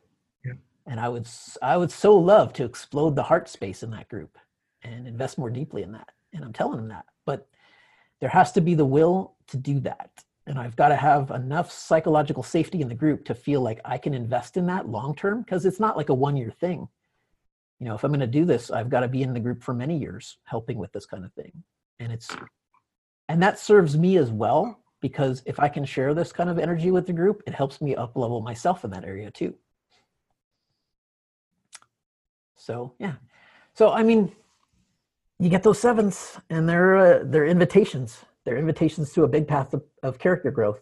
Yeah. 0.46 0.54
and 0.88 1.00
I 1.00 1.10
would 1.10 1.28
I 1.62 1.78
would 1.78 1.92
so 1.92 2.16
love 2.18 2.54
to 2.54 2.66
explode 2.66 3.16
the 3.16 3.24
heart 3.24 3.48
space 3.50 3.84
in 3.84 3.92
that 3.92 4.10
group 4.10 4.38
and 4.82 5.08
invest 5.08 5.38
more 5.38 5.50
deeply 5.50 5.84
in 5.84 5.92
that. 5.92 6.10
And 6.34 6.44
I'm 6.44 6.54
telling 6.54 6.78
them 6.78 6.88
that, 6.90 7.06
but 7.26 7.48
there 8.22 8.30
has 8.30 8.52
to 8.54 8.62
be 8.62 8.76
the 8.76 8.86
will 8.86 9.36
to 9.48 9.58
do 9.58 9.80
that. 9.82 10.10
And 10.50 10.58
I've 10.58 10.76
got 10.76 10.90
to 10.90 10.96
have 10.96 11.30
enough 11.30 11.72
psychological 11.72 12.42
safety 12.42 12.82
in 12.82 12.90
the 12.90 12.96
group 12.96 13.24
to 13.26 13.36
feel 13.36 13.62
like 13.62 13.80
I 13.86 14.00
can 14.00 14.16
invest 14.16 14.58
in 14.58 14.66
that 14.66 14.90
long 14.90 15.16
term 15.16 15.44
because 15.44 15.64
it's 15.64 15.80
not 15.80 15.96
like 15.96 16.10
a 16.10 16.14
one 16.14 16.36
year 16.36 16.50
thing. 16.50 16.88
You 17.80 17.86
know, 17.88 17.94
if 17.94 18.04
I'm 18.04 18.10
going 18.10 18.20
to 18.20 18.28
do 18.28 18.46
this, 18.46 18.72
I've 18.72 18.90
got 18.90 19.02
to 19.02 19.08
be 19.08 19.22
in 19.22 19.36
the 19.36 19.40
group 19.40 19.62
for 19.62 19.76
many 19.76 19.96
years 19.96 20.40
helping 20.46 20.80
with 20.80 20.92
this 20.92 21.06
kind 21.06 21.24
of 21.24 21.32
thing. 21.34 21.52
And 22.00 22.12
it's 22.12 22.36
and 23.30 23.44
that 23.44 23.60
serves 23.60 23.96
me 23.96 24.18
as 24.18 24.32
well 24.32 24.80
because 25.02 25.44
if 25.46 25.60
I 25.60 25.70
can 25.70 25.86
share 25.86 26.16
this 26.16 26.32
kind 26.32 26.50
of 26.50 26.58
energy 26.58 26.90
with 26.90 27.06
the 27.06 27.14
group, 27.14 27.44
it 27.46 27.54
helps 27.54 27.80
me 27.80 27.96
up 27.96 28.18
level 28.18 28.42
myself 28.42 28.84
in 28.84 28.90
that 28.90 29.06
area 29.06 29.30
too. 29.30 29.54
So 32.56 32.96
yeah. 32.98 33.14
So 33.76 33.92
I 33.92 34.02
mean, 34.02 34.32
you 35.38 35.50
get 35.50 35.62
those 35.62 35.80
sevens, 35.80 36.40
and 36.50 36.68
they're 36.68 36.98
uh, 36.98 37.24
they're 37.24 37.46
invitations. 37.46 38.26
They're 38.50 38.58
invitations 38.58 39.14
to 39.14 39.26
a 39.26 39.28
big 39.28 39.48
path 39.48 39.76
of, 39.76 39.84
of 40.02 40.18
character 40.18 40.50
growth. 40.50 40.80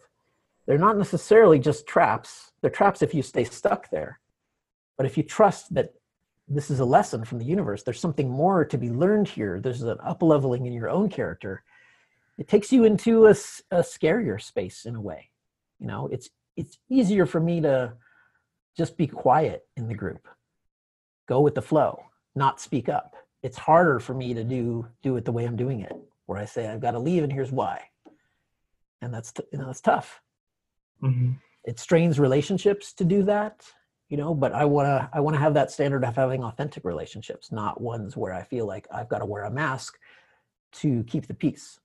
They're 0.65 0.77
not 0.77 0.98
necessarily 0.98 1.60
just 1.60 1.85
traps. 1.85 2.53
They're 2.61 2.72
traps 2.72 3.02
if 3.02 3.14
you 3.14 3.22
stay 3.22 3.44
stuck 3.44 3.89
there. 3.89 4.22
But 4.95 5.06
if 5.06 5.18
you 5.18 5.23
trust 5.23 5.73
that 5.73 5.94
this 6.48 6.72
is 6.72 6.80
a 6.80 6.85
lesson 6.85 7.26
from 7.26 7.39
the 7.39 7.45
universe, 7.45 7.84
there's 7.84 7.99
something 7.99 8.30
more 8.30 8.64
to 8.64 8.77
be 8.77 8.89
learned 8.89 9.27
here. 9.27 9.60
There's 9.60 9.81
an 9.81 9.98
up 10.02 10.23
leveling 10.23 10.65
in 10.65 10.72
your 10.72 10.89
own 10.89 11.10
character. 11.10 11.61
It 12.38 12.48
takes 12.48 12.72
you 12.72 12.85
into 12.85 13.26
a, 13.26 13.31
a 13.31 13.81
scarier 13.81 14.41
space 14.41 14.85
in 14.85 14.95
a 14.95 15.02
way. 15.02 15.30
You 15.77 15.88
know, 15.88 16.07
it's 16.07 16.30
it's 16.56 16.77
easier 16.89 17.26
for 17.26 17.41
me 17.41 17.60
to 17.60 17.91
just 18.77 18.95
be 18.95 19.07
quiet 19.07 19.68
in 19.76 19.89
the 19.89 19.94
group 19.94 20.26
go 21.27 21.41
with 21.41 21.56
the 21.56 21.61
flow, 21.61 21.99
not 22.34 22.61
speak 22.61 22.88
up. 22.88 23.18
It's 23.44 23.57
harder 23.57 23.99
for 23.99 24.14
me 24.14 24.34
to 24.34 24.45
do 24.45 24.88
do 25.03 25.18
it 25.18 25.26
the 25.26 25.34
way 25.34 25.44
I'm 25.44 25.57
doing 25.57 25.81
it, 25.81 25.91
where 26.27 26.37
I 26.37 26.45
say 26.45 26.67
I've 26.67 26.79
got 26.79 26.91
to 26.91 26.99
leave 26.99 27.23
and 27.23 27.33
here's 27.33 27.51
why, 27.51 27.81
and 29.01 29.13
that's 29.13 29.31
t- 29.31 29.43
you 29.51 29.57
know 29.57 29.69
it's 29.69 29.81
tough. 29.81 30.21
Mm-hmm. 31.01 31.31
It 31.65 31.79
strains 31.79 32.19
relationships 32.19 32.93
to 32.93 33.03
do 33.03 33.23
that, 33.23 33.65
you 34.09 34.17
know. 34.17 34.33
But 34.33 34.53
I 34.53 34.65
wanna 34.65 35.09
I 35.11 35.19
wanna 35.19 35.39
have 35.39 35.55
that 35.55 35.71
standard 35.71 36.03
of 36.03 36.15
having 36.15 36.43
authentic 36.43 36.85
relationships, 36.85 37.51
not 37.51 37.81
ones 37.81 38.15
where 38.15 38.33
I 38.33 38.43
feel 38.43 38.67
like 38.67 38.87
I've 38.93 39.09
got 39.09 39.19
to 39.19 39.25
wear 39.25 39.43
a 39.43 39.51
mask 39.51 39.97
to 40.73 41.03
keep 41.03 41.27
the 41.27 41.33
peace. 41.33 41.79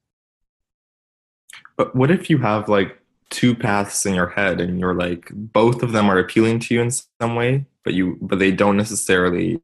But 1.76 1.96
what 1.96 2.10
if 2.10 2.28
you 2.28 2.38
have 2.38 2.68
like 2.68 2.98
two 3.32 3.54
paths 3.54 4.04
in 4.04 4.14
your 4.14 4.28
head 4.28 4.60
and 4.60 4.78
you're 4.78 4.94
like 4.94 5.30
both 5.32 5.82
of 5.82 5.92
them 5.92 6.10
are 6.10 6.18
appealing 6.18 6.58
to 6.58 6.74
you 6.74 6.82
in 6.82 6.90
some 6.90 7.34
way 7.34 7.64
but 7.82 7.94
you 7.94 8.18
but 8.20 8.38
they 8.38 8.52
don't 8.52 8.76
necessarily 8.76 9.58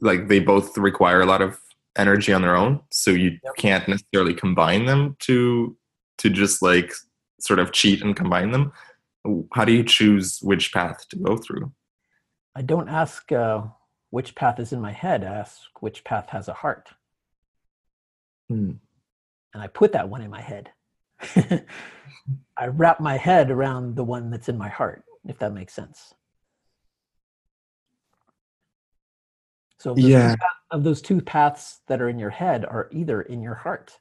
like 0.00 0.28
they 0.28 0.40
both 0.40 0.76
require 0.78 1.20
a 1.20 1.26
lot 1.26 1.42
of 1.42 1.60
energy 1.98 2.32
on 2.32 2.42
their 2.42 2.56
own 2.56 2.80
so 2.90 3.10
you 3.10 3.38
yep. 3.42 3.54
can't 3.56 3.88
necessarily 3.88 4.34
combine 4.34 4.86
them 4.86 5.16
to 5.20 5.76
to 6.18 6.30
just 6.30 6.62
like 6.62 6.92
sort 7.40 7.58
of 7.58 7.72
cheat 7.72 8.02
and 8.02 8.16
combine 8.16 8.50
them. 8.50 8.72
How 9.52 9.64
do 9.64 9.72
you 9.72 9.84
choose 9.84 10.38
which 10.42 10.72
path 10.72 11.06
to 11.10 11.16
go 11.16 11.36
through? 11.36 11.72
I 12.56 12.62
don't 12.62 12.88
ask 12.88 13.30
uh, 13.30 13.62
which 14.10 14.34
path 14.34 14.58
is 14.58 14.72
in 14.72 14.80
my 14.80 14.92
head 14.92 15.22
i 15.22 15.28
ask 15.28 15.60
which 15.80 16.02
path 16.04 16.30
has 16.30 16.48
a 16.48 16.54
heart. 16.54 16.88
Hmm. 18.48 18.72
and 19.52 19.62
i 19.62 19.66
put 19.66 19.92
that 19.92 20.08
one 20.08 20.22
in 20.22 20.30
my 20.30 20.40
head. 20.40 20.70
I 22.56 22.66
wrap 22.66 23.00
my 23.00 23.16
head 23.16 23.50
around 23.50 23.96
the 23.96 24.04
one 24.04 24.30
that's 24.30 24.48
in 24.48 24.56
my 24.56 24.68
heart 24.68 25.04
if 25.26 25.38
that 25.38 25.52
makes 25.52 25.74
sense 25.74 26.14
So 29.78 29.94
yeah. 29.96 30.34
of 30.70 30.82
those 30.82 31.00
two 31.00 31.20
paths 31.20 31.80
that 31.86 32.00
are 32.00 32.08
in 32.08 32.18
your 32.18 32.30
head 32.30 32.64
are 32.64 32.88
either 32.92 33.22
in 33.22 33.42
your 33.42 33.54
heart. 33.54 33.98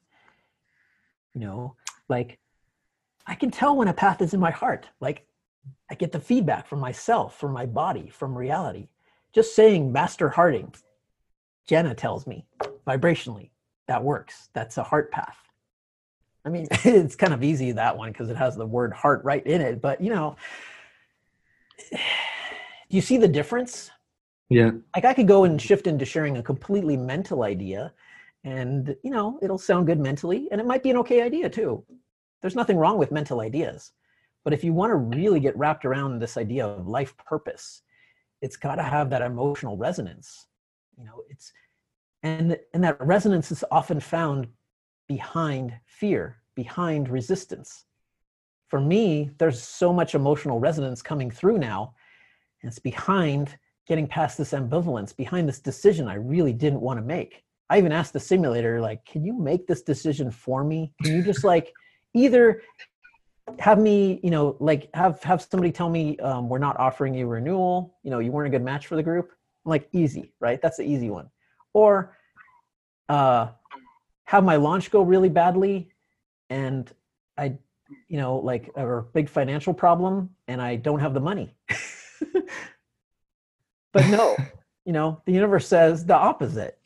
You 1.34 1.42
know, 1.42 1.76
like 2.10 2.40
I 3.28 3.36
can 3.36 3.52
tell 3.52 3.76
when 3.76 3.88
a 3.88 3.94
path 3.94 4.22
is 4.22 4.34
in 4.34 4.40
my 4.40 4.52
heart. 4.52 4.88
Like 5.00 5.28
I 5.90 5.96
get 5.96 6.12
the 6.12 6.20
feedback 6.20 6.68
from 6.68 6.80
myself, 6.80 7.40
from 7.40 7.52
my 7.52 7.66
body, 7.66 8.10
from 8.10 8.38
reality. 8.38 8.88
Just 9.34 9.56
saying 9.56 9.92
Master 9.92 10.30
Hearting, 10.30 10.74
Jenna 11.68 11.94
tells 11.94 12.26
me 12.26 12.46
vibrationally 12.88 13.50
that 13.88 14.04
works. 14.04 14.50
That's 14.54 14.78
a 14.78 14.84
heart 14.84 15.12
path. 15.12 15.38
I 16.46 16.50
mean, 16.50 16.68
it's 16.72 17.16
kind 17.16 17.34
of 17.34 17.44
easy 17.44 17.72
that 17.74 17.98
one 17.98 18.12
because 18.12 18.30
it 18.30 18.38
has 18.38 18.56
the 18.56 18.66
word 18.66 18.94
heart 18.94 19.24
right 19.24 19.46
in 19.46 19.62
it. 19.62 19.82
But 19.82 20.02
you 20.02 20.10
know, 20.10 20.38
do 21.92 21.98
you 22.90 23.02
see 23.02 23.18
the 23.18 23.28
difference? 23.28 23.92
Yeah. 24.50 24.72
Like 24.96 25.06
I 25.06 25.14
could 25.14 25.28
go 25.28 25.44
and 25.44 25.62
shift 25.62 25.88
into 25.88 26.06
sharing 26.06 26.38
a 26.38 26.44
completely 26.44 26.98
mental 26.98 27.44
idea 27.44 27.94
and, 28.44 28.96
you 29.04 29.12
know, 29.12 29.40
it'll 29.42 29.58
sound 29.58 29.88
good 29.88 30.00
mentally 30.00 30.48
and 30.52 30.62
it 30.62 30.68
might 30.68 30.84
be 30.84 30.90
an 30.90 30.98
okay 30.98 31.22
idea 31.22 31.50
too. 31.50 31.84
There's 32.42 32.56
nothing 32.56 32.78
wrong 32.78 32.98
with 32.98 33.12
mental 33.12 33.42
ideas. 33.42 33.92
But 34.44 34.54
if 34.54 34.64
you 34.64 34.72
want 34.72 34.92
to 34.92 34.96
really 34.96 35.42
get 35.42 35.58
wrapped 35.58 35.84
around 35.84 36.20
this 36.20 36.38
idea 36.38 36.66
of 36.66 36.88
life 36.88 37.16
purpose, 37.18 37.82
it's 38.42 38.56
got 38.56 38.76
to 38.76 38.84
have 38.84 39.10
that 39.10 39.22
emotional 39.22 39.76
resonance. 39.76 40.48
You 40.98 41.04
know, 41.04 41.24
it's 41.30 41.52
and 42.24 42.58
and 42.74 42.84
that 42.84 43.00
resonance 43.02 43.52
is 43.52 43.64
often 43.72 44.00
found 44.00 44.48
behind 45.08 45.74
fear, 45.86 46.38
behind 46.56 47.10
resistance. 47.10 47.86
For 48.70 48.80
me, 48.80 49.32
there's 49.38 49.62
so 49.62 49.92
much 49.92 50.16
emotional 50.16 50.60
resonance 50.60 51.02
coming 51.02 51.32
through 51.32 51.58
now, 51.58 51.94
and 52.62 52.70
it's 52.70 52.80
behind 52.80 53.58
getting 53.88 54.08
past 54.08 54.38
this 54.38 54.52
ambivalence 54.52 55.16
behind 55.16 55.48
this 55.48 55.60
decision 55.60 56.08
I 56.08 56.16
really 56.16 56.54
didn't 56.54 56.82
want 56.82 57.00
to 57.00 57.06
make. 57.06 57.44
I 57.70 57.78
even 57.78 57.92
asked 57.92 58.14
the 58.14 58.20
simulator, 58.20 58.80
like, 58.80 59.06
can 59.06 59.26
you 59.26 59.34
make 59.34 59.68
this 59.68 59.82
decision 59.82 60.32
for 60.32 60.64
me? 60.64 60.94
Can 61.04 61.16
you 61.16 61.24
just 61.24 61.44
like 61.44 61.74
either 62.14 62.62
have 63.60 63.80
me, 63.80 64.20
you 64.24 64.30
know, 64.30 64.58
like 64.60 64.90
have 64.94 65.22
have 65.24 65.42
somebody 65.42 65.72
tell 65.72 65.90
me 65.90 66.18
um, 66.20 66.50
we're 66.50 66.58
not 66.58 66.78
offering 66.80 67.14
you 67.14 67.28
renewal. 67.28 67.98
You 68.04 68.12
know, 68.12 68.20
you 68.20 68.32
weren't 68.32 68.48
a 68.48 68.58
good 68.58 68.64
match 68.64 68.88
for 68.88 68.96
the 68.96 69.04
group. 69.04 69.32
I'm 69.66 69.70
like 69.70 69.88
easy, 69.94 70.34
right? 70.40 70.62
That's 70.62 70.78
the 70.78 70.84
easy 70.84 71.10
one. 71.10 71.30
Or 71.74 72.18
uh, 73.10 73.50
have 74.26 74.44
my 74.44 74.58
launch 74.58 74.92
go 74.92 75.02
really 75.02 75.30
badly, 75.30 75.92
and 76.50 76.92
I, 77.38 77.58
you 78.08 78.18
know, 78.18 78.38
like 78.38 78.70
a 78.76 79.02
big 79.14 79.30
financial 79.30 79.74
problem, 79.74 80.30
and 80.48 80.62
I 80.62 80.76
don't 80.76 81.00
have 81.00 81.14
the 81.14 81.20
money. 81.20 81.56
but 83.98 84.08
no, 84.10 84.38
you 84.86 84.94
know, 84.94 85.22
the 85.26 85.32
universe 85.32 85.68
says 85.68 86.06
the 86.06 86.16
opposite. 86.16 86.78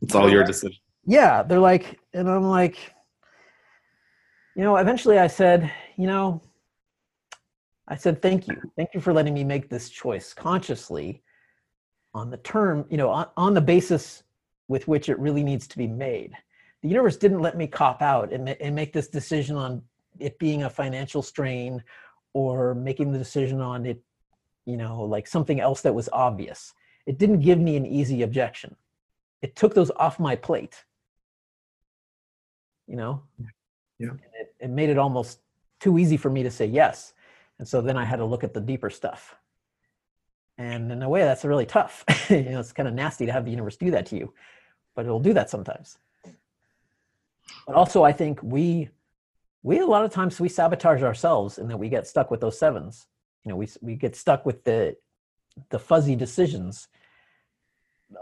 It's 0.00 0.14
all 0.14 0.30
your 0.30 0.44
decision. 0.44 0.78
Yeah, 1.04 1.42
they're 1.42 1.58
like, 1.58 2.00
and 2.14 2.28
I'm 2.28 2.44
like, 2.44 2.78
you 4.56 4.62
know, 4.62 4.76
eventually 4.76 5.18
I 5.18 5.26
said, 5.26 5.70
you 5.96 6.06
know, 6.06 6.40
I 7.86 7.96
said, 7.96 8.22
thank 8.22 8.48
you. 8.48 8.56
Thank 8.76 8.94
you 8.94 9.00
for 9.00 9.12
letting 9.12 9.34
me 9.34 9.44
make 9.44 9.68
this 9.68 9.90
choice 9.90 10.32
consciously 10.32 11.22
on 12.14 12.30
the 12.30 12.38
term, 12.38 12.86
you 12.88 12.96
know, 12.96 13.10
on, 13.10 13.26
on 13.36 13.52
the 13.52 13.60
basis 13.60 14.22
with 14.68 14.88
which 14.88 15.08
it 15.08 15.18
really 15.18 15.42
needs 15.42 15.66
to 15.68 15.76
be 15.76 15.86
made. 15.86 16.32
The 16.82 16.88
universe 16.88 17.16
didn't 17.16 17.40
let 17.40 17.56
me 17.56 17.66
cop 17.66 18.00
out 18.00 18.32
and, 18.32 18.48
and 18.48 18.74
make 18.74 18.92
this 18.92 19.08
decision 19.08 19.56
on 19.56 19.82
it 20.18 20.38
being 20.38 20.62
a 20.62 20.70
financial 20.70 21.22
strain 21.22 21.82
or 22.32 22.74
making 22.74 23.12
the 23.12 23.18
decision 23.18 23.60
on 23.60 23.84
it, 23.84 24.02
you 24.64 24.76
know, 24.76 25.02
like 25.02 25.26
something 25.26 25.60
else 25.60 25.82
that 25.82 25.94
was 25.94 26.08
obvious. 26.12 26.74
It 27.06 27.18
didn't 27.18 27.40
give 27.40 27.58
me 27.58 27.76
an 27.76 27.86
easy 27.86 28.22
objection. 28.22 28.76
It 29.40 29.56
took 29.56 29.74
those 29.74 29.90
off 29.96 30.20
my 30.20 30.36
plate. 30.36 30.84
You 32.86 32.96
know? 32.96 33.22
Yeah. 33.98 34.10
It, 34.40 34.54
it 34.60 34.70
made 34.70 34.90
it 34.90 34.98
almost 34.98 35.40
too 35.80 35.98
easy 35.98 36.16
for 36.16 36.30
me 36.30 36.42
to 36.42 36.50
say 36.50 36.66
yes. 36.66 37.12
And 37.58 37.66
so 37.66 37.80
then 37.80 37.96
I 37.96 38.04
had 38.04 38.16
to 38.16 38.24
look 38.24 38.44
at 38.44 38.54
the 38.54 38.60
deeper 38.60 38.90
stuff. 38.90 39.36
And 40.58 40.92
in 40.92 41.02
a 41.02 41.08
way, 41.08 41.22
that's 41.22 41.44
really 41.44 41.66
tough. 41.66 42.04
you 42.30 42.42
know, 42.42 42.60
it's 42.60 42.72
kind 42.72 42.88
of 42.88 42.94
nasty 42.94 43.26
to 43.26 43.32
have 43.32 43.44
the 43.44 43.50
universe 43.50 43.76
do 43.76 43.90
that 43.90 44.06
to 44.06 44.16
you, 44.16 44.32
but 44.94 45.04
it'll 45.04 45.20
do 45.20 45.32
that 45.32 45.50
sometimes. 45.50 45.98
But 47.66 47.74
also, 47.74 48.02
I 48.02 48.12
think 48.12 48.42
we, 48.42 48.90
we 49.62 49.78
a 49.78 49.86
lot 49.86 50.04
of 50.04 50.12
times 50.12 50.40
we 50.40 50.48
sabotage 50.48 51.02
ourselves 51.02 51.58
in 51.58 51.68
that 51.68 51.78
we 51.78 51.88
get 51.88 52.06
stuck 52.06 52.30
with 52.30 52.40
those 52.40 52.58
sevens. 52.58 53.06
You 53.44 53.50
know, 53.50 53.56
we 53.56 53.68
we 53.80 53.96
get 53.96 54.14
stuck 54.16 54.46
with 54.46 54.64
the, 54.64 54.96
the 55.70 55.78
fuzzy 55.78 56.16
decisions, 56.16 56.88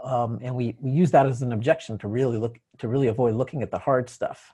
um, 0.03 0.39
and 0.41 0.55
we 0.55 0.75
we 0.79 0.91
use 0.91 1.11
that 1.11 1.25
as 1.25 1.41
an 1.41 1.51
objection 1.51 1.97
to 1.99 2.07
really 2.07 2.37
look 2.37 2.59
to 2.79 2.87
really 2.87 3.07
avoid 3.07 3.35
looking 3.35 3.61
at 3.61 3.71
the 3.71 3.79
hard 3.79 4.09
stuff. 4.09 4.53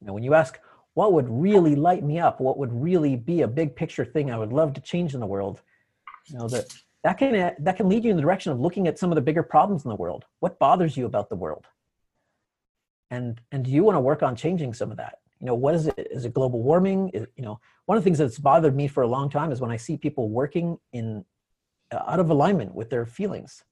You 0.00 0.06
know, 0.06 0.12
when 0.12 0.22
you 0.22 0.34
ask 0.34 0.58
what 0.94 1.12
would 1.12 1.28
really 1.28 1.74
light 1.74 2.04
me 2.04 2.18
up, 2.18 2.40
what 2.40 2.58
would 2.58 2.72
really 2.72 3.16
be 3.16 3.42
a 3.42 3.48
big 3.48 3.74
picture 3.74 4.04
thing 4.04 4.30
I 4.30 4.38
would 4.38 4.52
love 4.52 4.72
to 4.74 4.80
change 4.80 5.14
in 5.14 5.20
the 5.20 5.26
world, 5.26 5.60
you 6.26 6.38
know 6.38 6.48
that 6.48 6.66
that 7.02 7.18
can 7.18 7.54
that 7.58 7.76
can 7.76 7.88
lead 7.88 8.04
you 8.04 8.10
in 8.10 8.16
the 8.16 8.22
direction 8.22 8.52
of 8.52 8.60
looking 8.60 8.86
at 8.86 8.98
some 8.98 9.10
of 9.10 9.16
the 9.16 9.22
bigger 9.22 9.42
problems 9.42 9.84
in 9.84 9.88
the 9.88 9.96
world. 9.96 10.24
What 10.40 10.58
bothers 10.58 10.96
you 10.96 11.06
about 11.06 11.28
the 11.28 11.36
world? 11.36 11.66
And 13.10 13.40
and 13.50 13.64
do 13.64 13.70
you 13.70 13.82
want 13.82 13.96
to 13.96 14.00
work 14.00 14.22
on 14.22 14.36
changing 14.36 14.74
some 14.74 14.90
of 14.90 14.98
that 14.98 15.18
you 15.40 15.46
know 15.46 15.54
what 15.54 15.74
is 15.74 15.86
it? 15.86 16.08
Is 16.10 16.24
it 16.24 16.34
global 16.34 16.62
warming? 16.62 17.10
Is, 17.10 17.26
you 17.36 17.44
know 17.44 17.60
one 17.86 17.96
of 17.96 18.04
the 18.04 18.06
things 18.06 18.18
that's 18.18 18.38
bothered 18.38 18.76
me 18.76 18.88
for 18.88 19.02
a 19.02 19.08
long 19.08 19.30
time 19.30 19.50
is 19.50 19.60
when 19.60 19.70
i 19.70 19.76
see 19.76 19.96
people 19.96 20.28
working 20.28 20.78
in 20.92 21.24
uh, 21.90 22.02
out 22.06 22.20
of 22.20 22.30
alignment 22.30 22.74
with 22.74 22.90
their 22.90 23.06
feelings. 23.06 23.64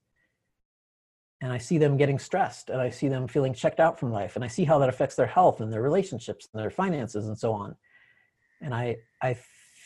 And 1.41 1.51
i 1.51 1.57
see 1.59 1.77
them 1.77 1.97
getting 1.97 2.17
stressed 2.17 2.69
and 2.69 2.81
i 2.81 2.89
see 2.89 3.09
them 3.09 3.27
feeling 3.27 3.53
checked 3.53 3.79
out 3.79 3.99
from 3.99 4.11
life 4.11 4.35
and 4.35 4.43
i 4.43 4.47
see 4.47 4.63
how 4.63 4.79
that 4.79 4.89
affects 4.89 5.15
their 5.15 5.27
health 5.27 5.61
and 5.61 5.71
their 5.71 5.83
relationships 5.83 6.47
and 6.51 6.61
their 6.61 6.71
finances 6.71 7.27
and 7.27 7.37
so 7.37 7.53
on. 7.53 7.75
And 8.61 8.73
i 8.73 8.97
i 9.21 9.37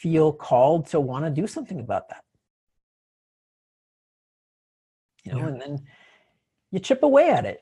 feel 0.02 0.32
called 0.32 0.88
to 0.88 1.00
want 1.00 1.26
to 1.26 1.42
do 1.42 1.46
something 1.46 1.80
about 1.80 2.10
that. 2.10 2.24
You 5.24 5.34
know, 5.34 5.40
yeah. 5.40 5.48
and 5.48 5.62
then 5.62 5.80
you 6.72 6.80
chip 6.80 7.04
away 7.04 7.30
at 7.30 7.46
it. 7.46 7.62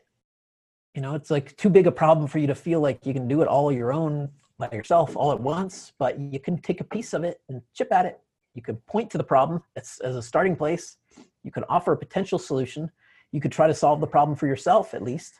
You 0.95 1.02
know, 1.02 1.16
it's 1.16 1.30
like 1.30 1.56
too 1.56 1.70
big 1.70 1.88
a 1.88 1.91
problem 1.91 2.28
for 2.28 2.40
you 2.40 2.48
to 2.48 2.56
feel 2.56 2.82
like 2.82 3.06
you 3.06 3.14
can 3.14 3.28
do 3.28 3.41
it 3.41 3.48
all 3.48 3.72
your 3.72 3.94
own 3.94 4.30
by 4.57 4.70
yourself 4.72 5.16
all 5.16 5.32
at 5.32 5.40
once, 5.40 5.94
but 5.98 6.20
you 6.20 6.40
can 6.40 6.57
take 6.57 6.82
a 6.82 6.84
piece 6.84 7.14
of 7.14 7.24
it 7.24 7.41
and 7.48 7.61
chip 7.74 7.91
at 7.91 8.06
it. 8.06 8.20
You 8.56 8.61
could 8.61 8.86
point 8.86 9.10
to 9.11 9.18
the 9.18 9.24
problem 9.24 9.64
as, 9.76 9.99
as 10.03 10.16
a 10.16 10.22
starting 10.22 10.56
place. 10.56 10.98
You 11.44 11.52
can 11.52 11.64
offer 11.70 11.94
a 11.94 11.98
potential 11.98 12.38
solution. 12.38 12.91
You 13.32 13.40
could 13.40 13.52
try 13.52 13.68
to 13.68 13.74
solve 13.74 14.02
the 14.02 14.07
problem 14.07 14.36
for 14.36 14.48
yourself 14.48 14.94
at 14.94 15.03
least. 15.03 15.36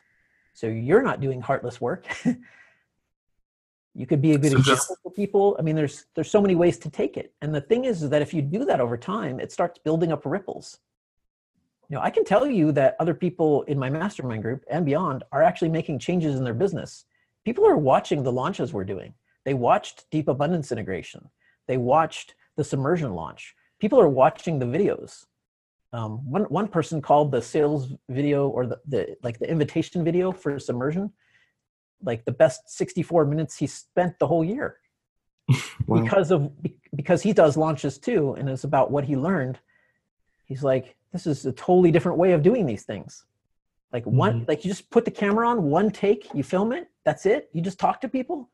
So 0.54 0.66
you're 0.66 1.02
not 1.02 1.20
doing 1.20 1.40
heartless 1.40 1.80
work. 1.80 2.06
you 3.94 4.06
could 4.06 4.22
be 4.22 4.32
a 4.32 4.38
good 4.38 4.52
so 4.52 4.58
example 4.58 4.86
just, 4.86 5.02
for 5.02 5.10
people. 5.10 5.56
I 5.58 5.62
mean, 5.62 5.76
there's 5.76 6.06
there's 6.14 6.30
so 6.30 6.40
many 6.40 6.54
ways 6.54 6.78
to 6.78 6.90
take 6.90 7.16
it. 7.16 7.34
And 7.42 7.54
the 7.54 7.60
thing 7.60 7.84
is, 7.84 8.02
is 8.02 8.10
that 8.10 8.22
if 8.22 8.32
you 8.32 8.42
do 8.42 8.64
that 8.64 8.80
over 8.80 8.96
time, 8.96 9.40
it 9.40 9.52
starts 9.52 9.78
building 9.78 10.12
up 10.12 10.24
ripples 10.24 10.78
you 11.90 11.96
know, 11.96 12.02
I 12.02 12.10
can 12.10 12.24
tell 12.24 12.46
you 12.46 12.70
that 12.72 12.94
other 13.00 13.14
people 13.14 13.62
in 13.62 13.76
my 13.76 13.90
mastermind 13.90 14.42
group 14.42 14.64
and 14.70 14.86
beyond 14.86 15.24
are 15.32 15.42
actually 15.42 15.70
making 15.70 15.98
changes 15.98 16.36
in 16.36 16.44
their 16.44 16.54
business. 16.54 17.04
People 17.44 17.66
are 17.66 17.76
watching 17.76 18.22
the 18.22 18.30
launches 18.30 18.72
we're 18.72 18.84
doing. 18.84 19.12
They 19.44 19.54
watched 19.54 20.04
Deep 20.12 20.28
Abundance 20.28 20.70
Integration. 20.70 21.28
They 21.66 21.78
watched 21.78 22.36
the 22.56 22.62
Submersion 22.62 23.14
launch. 23.14 23.56
People 23.80 24.00
are 24.00 24.08
watching 24.08 24.60
the 24.60 24.66
videos. 24.66 25.26
Um, 25.92 26.30
one, 26.30 26.44
one 26.44 26.68
person 26.68 27.02
called 27.02 27.32
the 27.32 27.42
sales 27.42 27.92
video 28.08 28.46
or 28.46 28.66
the, 28.66 28.78
the 28.86 29.16
like 29.24 29.40
the 29.40 29.50
invitation 29.50 30.04
video 30.04 30.30
for 30.30 30.60
Submersion 30.60 31.12
like 32.02 32.24
the 32.24 32.32
best 32.32 32.70
64 32.70 33.24
minutes 33.24 33.56
he 33.56 33.66
spent 33.66 34.18
the 34.18 34.26
whole 34.26 34.44
year 34.44 34.78
wow. 35.86 36.00
because 36.00 36.30
of 36.30 36.50
because 36.94 37.22
he 37.22 37.32
does 37.32 37.56
launches 37.56 37.98
too 37.98 38.34
and 38.38 38.48
it's 38.48 38.64
about 38.64 38.90
what 38.90 39.04
he 39.04 39.16
learned 39.16 39.58
he's 40.44 40.62
like 40.62 40.96
this 41.12 41.26
is 41.26 41.46
a 41.46 41.52
totally 41.52 41.90
different 41.90 42.18
way 42.18 42.32
of 42.32 42.42
doing 42.42 42.66
these 42.66 42.84
things. 42.84 43.24
Like 43.92 44.04
one 44.04 44.40
mm-hmm. 44.40 44.44
like 44.48 44.64
you 44.64 44.70
just 44.70 44.90
put 44.90 45.04
the 45.04 45.10
camera 45.10 45.48
on 45.48 45.64
one 45.64 45.90
take 45.90 46.28
you 46.34 46.42
film 46.42 46.72
it 46.72 46.88
that's 47.04 47.26
it. 47.26 47.48
You 47.52 47.62
just 47.62 47.80
talk 47.80 48.00
to 48.02 48.08
people. 48.08 48.48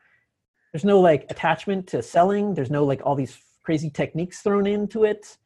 There's 0.73 0.85
no 0.85 1.01
like 1.01 1.27
attachment 1.31 1.87
to 1.89 2.03
selling. 2.03 2.55
There's 2.55 2.71
no 2.71 2.85
like 2.85 3.03
all 3.05 3.15
these 3.15 3.39
crazy 3.63 3.91
techniques 3.91 4.41
thrown 4.41 4.67
into 4.67 5.05
it 5.05 5.37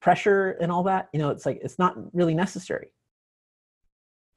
pressure 0.00 0.52
and 0.60 0.70
all 0.70 0.84
that. 0.84 1.08
You 1.12 1.18
know 1.18 1.30
it's 1.30 1.44
like 1.44 1.60
it's 1.62 1.78
not 1.78 1.96
really 2.14 2.34
necessary. 2.34 2.92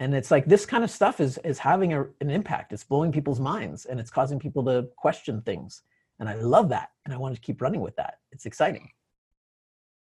And 0.02 0.16
it's 0.16 0.32
like 0.32 0.46
this 0.46 0.66
kind 0.66 0.84
of 0.84 0.92
stuff 0.92 1.20
is 1.22 1.38
is 1.46 1.60
having 1.60 1.94
a, 1.94 2.02
an 2.20 2.30
impact. 2.30 2.74
It's 2.74 2.84
blowing 2.84 3.12
people's 3.12 3.40
minds 3.40 3.86
and 3.86 4.00
it's 4.00 4.12
causing 4.12 4.40
people 4.40 4.64
to 4.66 4.88
question 4.98 5.42
things. 5.42 5.84
And 6.20 6.28
i 6.28 6.34
love 6.34 6.68
that. 6.70 6.90
And 7.06 7.14
i 7.14 7.18
want 7.18 7.36
to 7.36 7.42
keep 7.42 7.62
running 7.62 7.80
with 7.80 7.96
that. 7.96 8.16
It's 8.34 8.46
exciting 8.46 8.90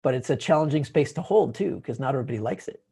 but 0.03 0.15
it's 0.15 0.31
a 0.31 0.37
challenging 0.37 0.85
space 0.85 1.13
to 1.13 1.23
hold 1.23 1.55
too 1.55 1.77
because 1.77 2.01
not 2.01 2.15
everybody 2.15 2.39
likes 2.39 2.69
it 2.69 2.83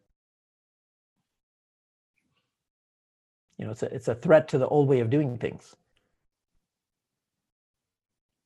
you 3.59 3.65
know 3.65 3.73
it's 3.73 3.83
a, 3.83 3.95
it's 3.95 4.09
a 4.09 4.15
threat 4.15 4.49
to 4.49 4.59
the 4.59 4.69
old 4.69 4.89
way 4.89 5.01
of 5.01 5.11
doing 5.11 5.39
things 5.39 5.75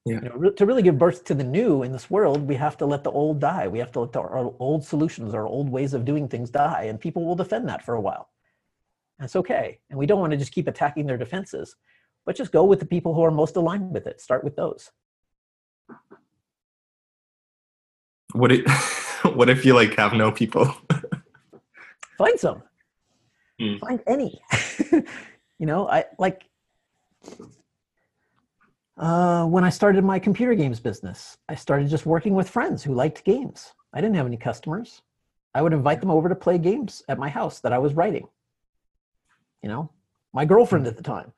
yeah. 0.04 0.14
You 0.14 0.20
know, 0.20 0.50
to 0.50 0.66
really 0.66 0.82
give 0.82 0.98
birth 0.98 1.24
to 1.24 1.34
the 1.34 1.44
new 1.44 1.84
in 1.84 1.92
this 1.92 2.10
world, 2.10 2.48
we 2.48 2.56
have 2.56 2.76
to 2.78 2.86
let 2.86 3.04
the 3.04 3.10
old 3.10 3.40
die. 3.40 3.68
We 3.68 3.78
have 3.78 3.92
to 3.92 4.00
let 4.00 4.12
the, 4.12 4.20
our 4.20 4.52
old 4.58 4.84
solutions, 4.84 5.32
our 5.32 5.46
old 5.46 5.70
ways 5.70 5.94
of 5.94 6.04
doing 6.04 6.28
things 6.28 6.50
die, 6.50 6.84
and 6.88 7.00
people 7.00 7.24
will 7.24 7.36
defend 7.36 7.68
that 7.68 7.84
for 7.84 7.94
a 7.94 8.00
while. 8.00 8.28
That's 9.20 9.36
okay. 9.36 9.78
And 9.90 9.98
we 9.98 10.06
don't 10.06 10.18
want 10.18 10.32
to 10.32 10.36
just 10.36 10.52
keep 10.52 10.66
attacking 10.66 11.06
their 11.06 11.18
defenses, 11.18 11.76
but 12.26 12.34
just 12.34 12.50
go 12.50 12.64
with 12.64 12.80
the 12.80 12.86
people 12.86 13.14
who 13.14 13.22
are 13.22 13.30
most 13.30 13.54
aligned 13.54 13.92
with 13.94 14.08
it. 14.08 14.20
Start 14.20 14.42
with 14.42 14.56
those. 14.56 14.90
What 18.32 18.52
it 18.52 18.68
what 19.34 19.48
if 19.48 19.64
you 19.64 19.74
like 19.74 19.94
have 19.96 20.12
no 20.12 20.32
people? 20.32 20.74
Find 22.18 22.38
some. 22.38 22.62
Mm. 23.60 23.78
find 23.80 24.02
any. 24.06 24.40
You 25.58 25.66
know 25.66 25.88
i 25.88 26.04
like 26.18 26.42
uh, 28.98 29.46
when 29.46 29.62
i 29.62 29.70
started 29.70 30.02
my 30.02 30.18
computer 30.18 30.56
games 30.56 30.80
business 30.80 31.38
i 31.48 31.54
started 31.54 31.88
just 31.88 32.04
working 32.04 32.34
with 32.34 32.50
friends 32.50 32.82
who 32.82 32.94
liked 32.94 33.22
games. 33.22 33.72
I 33.94 34.00
didn't 34.00 34.16
have 34.16 34.26
any 34.26 34.36
customers. 34.36 35.02
I 35.54 35.62
would 35.62 35.72
invite 35.72 36.00
them 36.00 36.10
over 36.10 36.28
to 36.28 36.34
play 36.34 36.58
games 36.58 37.04
at 37.08 37.16
my 37.16 37.28
house 37.28 37.60
that 37.60 37.72
i 37.72 37.78
was 37.78 37.94
writing. 37.94 38.26
You 39.62 39.68
know 39.68 39.90
my 40.32 40.44
girlfriend 40.44 40.88
at 40.88 40.96
the 40.96 41.02
time. 41.04 41.32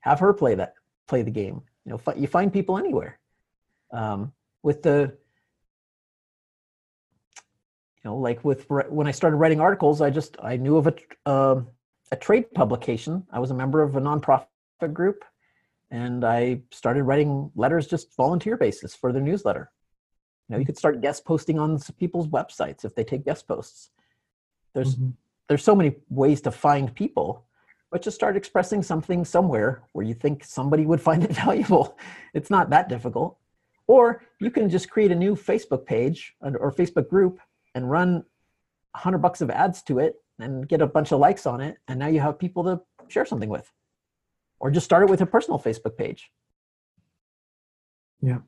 Have 0.00 0.20
her 0.20 0.32
play 0.32 0.54
that 0.54 0.72
play 1.06 1.20
the 1.20 1.30
game. 1.30 1.60
You 1.84 1.92
know 1.92 2.00
you 2.16 2.28
find 2.28 2.50
people 2.50 2.78
anywhere. 2.78 3.18
Um, 3.92 4.32
with 4.62 4.82
the 4.82 5.14
you 8.04 8.10
know 8.10 8.16
like 8.16 8.44
with 8.44 8.66
when 8.68 9.06
i 9.06 9.10
started 9.10 9.36
writing 9.36 9.60
articles 9.60 10.00
i 10.00 10.10
just 10.10 10.36
i 10.42 10.56
knew 10.56 10.76
of 10.76 10.86
a 10.86 10.94
uh, 11.26 11.60
a 12.10 12.16
trade 12.16 12.52
publication 12.54 13.24
i 13.32 13.38
was 13.38 13.50
a 13.50 13.54
member 13.54 13.82
of 13.82 13.96
a 13.96 14.00
nonprofit 14.00 14.46
group 14.92 15.24
and 15.90 16.24
i 16.24 16.60
started 16.70 17.04
writing 17.04 17.50
letters 17.54 17.86
just 17.86 18.16
volunteer 18.16 18.56
basis 18.56 18.94
for 18.94 19.12
their 19.12 19.22
newsletter 19.22 19.70
you 20.48 20.54
know 20.54 20.58
you 20.58 20.66
could 20.66 20.78
start 20.78 21.00
guest 21.00 21.24
posting 21.24 21.58
on 21.58 21.78
people's 21.98 22.28
websites 22.28 22.84
if 22.84 22.94
they 22.94 23.04
take 23.04 23.24
guest 23.24 23.46
posts 23.46 23.90
there's 24.74 24.96
mm-hmm. 24.96 25.10
there's 25.48 25.64
so 25.64 25.74
many 25.74 25.94
ways 26.08 26.40
to 26.40 26.50
find 26.50 26.94
people 26.94 27.46
but 27.92 28.00
just 28.00 28.16
start 28.16 28.38
expressing 28.38 28.82
something 28.82 29.22
somewhere 29.22 29.82
where 29.92 30.04
you 30.04 30.14
think 30.14 30.42
somebody 30.42 30.86
would 30.86 31.00
find 31.08 31.22
it 31.22 31.30
valuable. 31.30 31.96
It's 32.34 32.50
not 32.50 32.70
that 32.70 32.88
difficult. 32.88 33.36
Or 33.86 34.24
you 34.40 34.50
can 34.50 34.70
just 34.70 34.90
create 34.90 35.12
a 35.12 35.14
new 35.14 35.36
Facebook 35.36 35.84
page 35.84 36.34
or 36.40 36.72
Facebook 36.72 37.08
group 37.08 37.38
and 37.74 37.90
run 37.90 38.24
100 38.92 39.18
bucks 39.18 39.40
of 39.40 39.50
ads 39.50 39.82
to 39.82 39.98
it 39.98 40.16
and 40.38 40.68
get 40.68 40.82
a 40.82 40.86
bunch 40.86 41.12
of 41.12 41.20
likes 41.20 41.46
on 41.46 41.60
it. 41.60 41.78
And 41.88 41.98
now 41.98 42.08
you 42.08 42.20
have 42.20 42.38
people 42.38 42.64
to 42.64 42.80
share 43.08 43.24
something 43.24 43.48
with. 43.48 43.70
Or 44.60 44.70
just 44.70 44.84
start 44.84 45.02
it 45.02 45.10
with 45.10 45.20
a 45.20 45.26
personal 45.26 45.58
Facebook 45.58 45.96
page. 45.96 46.30
Yeah. 48.20 48.38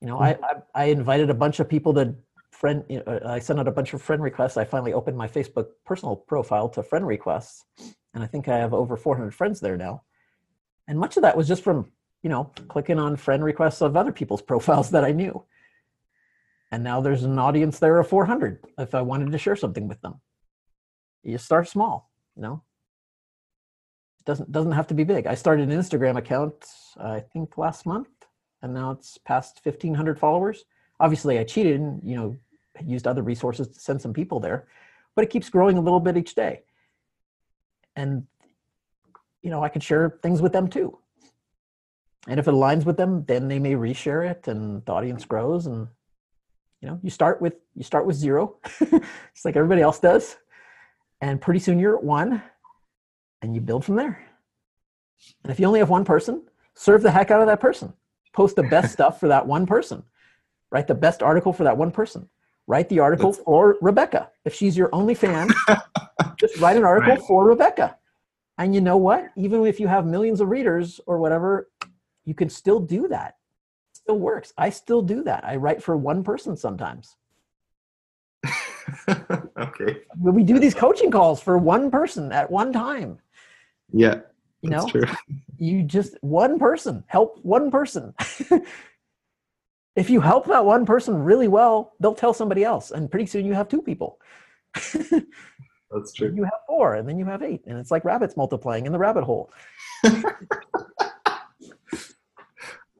You 0.00 0.08
know, 0.08 0.18
I, 0.18 0.30
I, 0.30 0.54
I 0.74 0.84
invited 0.86 1.30
a 1.30 1.34
bunch 1.34 1.60
of 1.60 1.68
people 1.68 1.94
to 1.94 2.14
friend, 2.50 2.84
you 2.88 3.02
know, 3.04 3.20
I 3.24 3.38
sent 3.38 3.58
out 3.58 3.66
a 3.66 3.72
bunch 3.72 3.94
of 3.94 4.02
friend 4.02 4.22
requests. 4.22 4.56
I 4.56 4.64
finally 4.64 4.92
opened 4.92 5.16
my 5.16 5.26
Facebook 5.26 5.68
personal 5.84 6.14
profile 6.16 6.68
to 6.70 6.82
friend 6.82 7.06
requests. 7.06 7.64
And 8.14 8.22
I 8.22 8.26
think 8.26 8.48
I 8.48 8.58
have 8.58 8.74
over 8.74 8.96
400 8.96 9.34
friends 9.34 9.60
there 9.60 9.76
now. 9.76 10.02
And 10.86 10.98
much 10.98 11.16
of 11.16 11.22
that 11.22 11.36
was 11.36 11.48
just 11.48 11.64
from, 11.64 11.90
you 12.22 12.30
know, 12.30 12.52
clicking 12.68 12.98
on 12.98 13.16
friend 13.16 13.42
requests 13.42 13.80
of 13.80 13.96
other 13.96 14.12
people's 14.12 14.42
profiles 14.50 14.90
that 14.90 15.04
I 15.04 15.12
knew. 15.12 15.44
And 16.72 16.82
now 16.82 17.02
there's 17.02 17.22
an 17.22 17.38
audience 17.38 17.78
there 17.78 17.98
of 17.98 18.08
400 18.08 18.64
if 18.78 18.94
I 18.94 19.02
wanted 19.02 19.30
to 19.30 19.38
share 19.38 19.56
something 19.56 19.86
with 19.86 20.00
them. 20.00 20.20
You 21.22 21.36
start 21.36 21.68
small, 21.68 22.10
you 22.34 22.42
know. 22.42 22.62
It 24.20 24.24
doesn't 24.24 24.50
doesn't 24.50 24.72
have 24.72 24.86
to 24.86 24.94
be 24.94 25.04
big. 25.04 25.26
I 25.26 25.34
started 25.34 25.70
an 25.70 25.78
Instagram 25.78 26.16
account 26.16 26.54
I 26.98 27.20
think 27.20 27.58
last 27.58 27.84
month 27.84 28.08
and 28.62 28.72
now 28.72 28.92
it's 28.92 29.18
past 29.18 29.60
1500 29.62 30.18
followers. 30.18 30.64
Obviously 30.98 31.38
I 31.38 31.44
cheated 31.44 31.78
and, 31.78 32.00
you 32.02 32.16
know, 32.16 32.36
used 32.82 33.06
other 33.06 33.22
resources 33.22 33.68
to 33.68 33.78
send 33.78 34.00
some 34.00 34.14
people 34.14 34.40
there, 34.40 34.66
but 35.14 35.24
it 35.24 35.30
keeps 35.30 35.50
growing 35.50 35.76
a 35.76 35.80
little 35.80 36.00
bit 36.00 36.16
each 36.16 36.34
day. 36.34 36.62
And 37.96 38.26
you 39.42 39.50
know, 39.50 39.62
I 39.62 39.68
could 39.68 39.82
share 39.82 40.18
things 40.22 40.40
with 40.40 40.54
them 40.54 40.68
too. 40.68 40.98
And 42.28 42.40
if 42.40 42.48
it 42.48 42.54
aligns 42.54 42.86
with 42.86 42.96
them, 42.96 43.24
then 43.26 43.48
they 43.48 43.58
may 43.58 43.72
reshare 43.72 44.26
it 44.30 44.48
and 44.48 44.82
the 44.86 44.92
audience 44.92 45.26
grows 45.26 45.66
and 45.66 45.88
you 46.82 46.88
know, 46.88 46.98
you 47.02 47.10
start 47.10 47.40
with 47.40 47.54
you 47.74 47.84
start 47.84 48.04
with 48.06 48.16
zero, 48.16 48.56
just 48.78 49.44
like 49.44 49.56
everybody 49.56 49.80
else 49.80 49.98
does. 50.00 50.36
And 51.20 51.40
pretty 51.40 51.60
soon 51.60 51.78
you're 51.78 51.96
at 51.96 52.02
one 52.04 52.42
and 53.40 53.54
you 53.54 53.60
build 53.60 53.84
from 53.84 53.94
there. 53.96 54.20
And 55.44 55.52
if 55.52 55.60
you 55.60 55.66
only 55.66 55.78
have 55.78 55.88
one 55.90 56.04
person, 56.04 56.42
serve 56.74 57.02
the 57.02 57.10
heck 57.12 57.30
out 57.30 57.40
of 57.40 57.46
that 57.46 57.60
person. 57.60 57.92
Post 58.32 58.56
the 58.56 58.64
best 58.64 58.92
stuff 58.98 59.20
for 59.20 59.28
that 59.28 59.46
one 59.46 59.64
person. 59.64 60.02
Write 60.70 60.88
the 60.88 60.94
best 60.94 61.22
article 61.22 61.52
for 61.52 61.64
that 61.64 61.76
one 61.76 61.92
person. 61.92 62.28
Write 62.66 62.88
the 62.88 62.98
article 62.98 63.30
That's- 63.30 63.44
for 63.44 63.76
Rebecca. 63.80 64.30
If 64.44 64.54
she's 64.54 64.76
your 64.76 64.90
only 64.92 65.14
fan, 65.14 65.50
just 66.36 66.58
write 66.58 66.76
an 66.76 66.84
article 66.84 67.14
Right. 67.14 67.22
for 67.26 67.44
Rebecca. 67.44 67.96
And 68.58 68.74
you 68.74 68.80
know 68.80 68.96
what? 68.96 69.30
Even 69.36 69.64
if 69.66 69.78
you 69.78 69.86
have 69.86 70.06
millions 70.06 70.40
of 70.40 70.48
readers 70.48 71.00
or 71.06 71.18
whatever, 71.18 71.70
you 72.24 72.34
can 72.34 72.48
still 72.48 72.80
do 72.80 73.06
that. 73.08 73.36
Still 74.04 74.18
works. 74.18 74.52
I 74.58 74.70
still 74.70 75.02
do 75.02 75.22
that. 75.24 75.44
I 75.44 75.56
write 75.56 75.82
for 75.82 75.96
one 75.96 76.24
person 76.24 76.56
sometimes. 76.56 77.16
okay. 79.08 80.00
We 80.20 80.42
do 80.42 80.58
these 80.58 80.74
coaching 80.74 81.10
calls 81.10 81.40
for 81.40 81.56
one 81.56 81.90
person 81.90 82.32
at 82.32 82.50
one 82.50 82.72
time, 82.72 83.18
Yeah, 83.92 84.20
you 84.60 84.70
that's 84.70 84.84
know, 84.86 84.90
true. 84.90 85.04
you 85.56 85.84
just 85.84 86.16
one 86.20 86.58
person 86.58 87.04
help 87.06 87.38
one 87.42 87.70
person. 87.70 88.12
if 89.94 90.10
you 90.10 90.20
help 90.20 90.46
that 90.46 90.64
one 90.64 90.84
person 90.84 91.22
really 91.22 91.46
well, 91.46 91.92
they'll 92.00 92.14
tell 92.14 92.34
somebody 92.34 92.64
else, 92.64 92.90
and 92.90 93.08
pretty 93.08 93.26
soon 93.26 93.46
you 93.46 93.54
have 93.54 93.68
two 93.68 93.82
people. 93.82 94.18
That's 94.74 96.12
true. 96.16 96.32
you 96.34 96.42
have 96.42 96.60
four, 96.66 96.94
and 96.96 97.08
then 97.08 97.18
you 97.20 97.24
have 97.26 97.42
eight, 97.42 97.62
and 97.66 97.78
it's 97.78 97.92
like 97.92 98.04
rabbits 98.04 98.36
multiplying 98.36 98.86
in 98.86 98.92
the 98.92 98.98
rabbit 98.98 99.22
hole. 99.22 99.52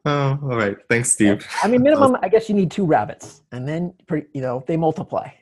Oh, 0.04 0.38
all 0.42 0.56
right. 0.56 0.76
Thanks, 0.88 1.12
Steve. 1.12 1.46
I 1.62 1.68
mean, 1.68 1.82
minimum, 1.82 2.16
I 2.22 2.28
guess 2.28 2.48
you 2.48 2.54
need 2.54 2.70
two 2.70 2.84
rabbits, 2.84 3.42
and 3.52 3.68
then 3.68 3.94
pretty, 4.06 4.26
you 4.32 4.40
know 4.40 4.64
they 4.66 4.76
multiply. 4.76 5.30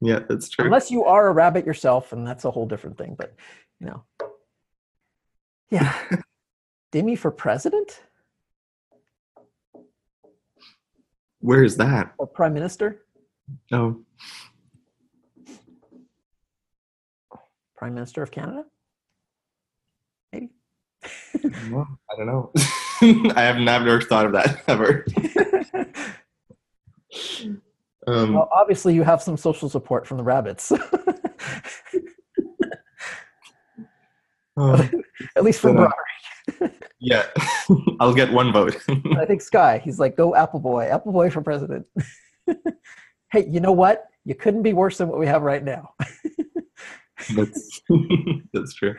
Yeah, 0.00 0.20
that's 0.28 0.48
true. 0.48 0.66
Unless 0.66 0.90
you 0.90 1.04
are 1.04 1.28
a 1.28 1.32
rabbit 1.32 1.66
yourself, 1.66 2.12
and 2.12 2.26
that's 2.26 2.44
a 2.44 2.50
whole 2.50 2.66
different 2.66 2.96
thing. 2.98 3.16
But 3.18 3.34
you 3.80 3.86
know, 3.88 4.04
yeah, 5.70 5.92
Demi 6.92 7.16
for 7.16 7.30
president 7.30 8.00
Where 11.40 11.64
is 11.64 11.76
that? 11.78 12.14
or 12.18 12.26
prime 12.26 12.54
minister? 12.54 13.02
Oh, 13.72 14.04
Prime 17.76 17.94
Minister 17.94 18.22
of 18.22 18.30
Canada? 18.30 18.64
I 21.44 22.16
don't 22.16 22.26
know. 22.26 22.52
I 23.36 23.42
have 23.42 23.58
never 23.58 24.00
thought 24.00 24.26
of 24.26 24.32
that 24.32 24.62
ever. 24.68 25.04
Um, 28.06 28.34
well, 28.34 28.48
obviously, 28.52 28.94
you 28.94 29.02
have 29.02 29.22
some 29.22 29.36
social 29.36 29.68
support 29.68 30.06
from 30.06 30.16
the 30.16 30.22
rabbits, 30.22 30.72
oh, 34.56 34.90
at 35.36 35.44
least 35.44 35.62
But, 35.62 35.76
uh, 35.76 35.90
yeah, 37.00 37.26
I'll 38.00 38.14
get 38.14 38.32
one 38.32 38.50
vote. 38.50 38.76
I 38.88 39.26
think 39.26 39.42
Sky. 39.42 39.78
He's 39.84 39.98
like, 39.98 40.16
"Go 40.16 40.34
Apple 40.34 40.60
Boy, 40.60 40.86
Apple 40.86 41.12
Boy 41.12 41.28
for 41.28 41.42
president." 41.42 41.84
hey, 43.30 43.46
you 43.46 43.60
know 43.60 43.72
what? 43.72 44.06
You 44.24 44.34
couldn't 44.34 44.62
be 44.62 44.72
worse 44.72 44.96
than 44.96 45.08
what 45.08 45.18
we 45.18 45.26
have 45.26 45.42
right 45.42 45.62
now. 45.62 45.90
that's 47.36 47.82
that's 48.54 48.72
true. 48.74 48.94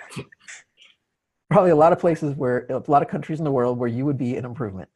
Probably 1.49 1.71
a 1.71 1.75
lot 1.75 1.91
of 1.93 1.99
places 1.99 2.35
where 2.35 2.65
a 2.69 2.81
lot 2.87 3.01
of 3.01 3.07
countries 3.07 3.39
in 3.39 3.45
the 3.45 3.51
world 3.51 3.77
where 3.79 3.89
you 3.89 4.05
would 4.05 4.17
be 4.17 4.35
an 4.35 4.45
improvement. 4.45 4.89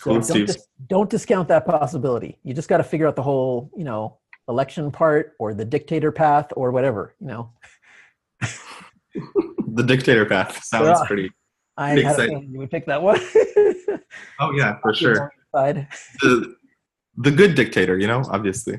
So 0.00 0.20
don't, 0.20 0.46
dis- 0.46 0.66
don't 0.88 1.10
discount 1.10 1.48
that 1.48 1.66
possibility. 1.66 2.38
You 2.44 2.54
just 2.54 2.68
got 2.68 2.76
to 2.78 2.84
figure 2.84 3.06
out 3.06 3.16
the 3.16 3.22
whole, 3.22 3.70
you 3.76 3.84
know, 3.84 4.18
election 4.48 4.90
part 4.90 5.34
or 5.38 5.54
the 5.54 5.64
dictator 5.64 6.12
path 6.12 6.46
or 6.56 6.70
whatever. 6.70 7.14
You 7.20 7.26
know, 7.28 7.52
The 9.74 9.82
dictator 9.82 10.24
path 10.24 10.64
sounds 10.64 10.86
Yeah. 11.00 11.06
pretty. 11.06 11.30
I 11.76 11.90
had 11.90 12.18
a 12.18 12.26
feeling 12.26 12.50
you 12.50 12.58
would 12.58 12.70
pick 12.70 12.86
that 12.86 13.02
one. 13.02 13.20
Oh 14.40 14.52
yeah, 14.52 14.78
for 14.80 14.94
sure. 14.94 15.30
The, 15.52 16.54
the 17.16 17.30
good 17.30 17.54
dictator, 17.54 17.98
you 17.98 18.06
know, 18.06 18.22
obviously. 18.30 18.78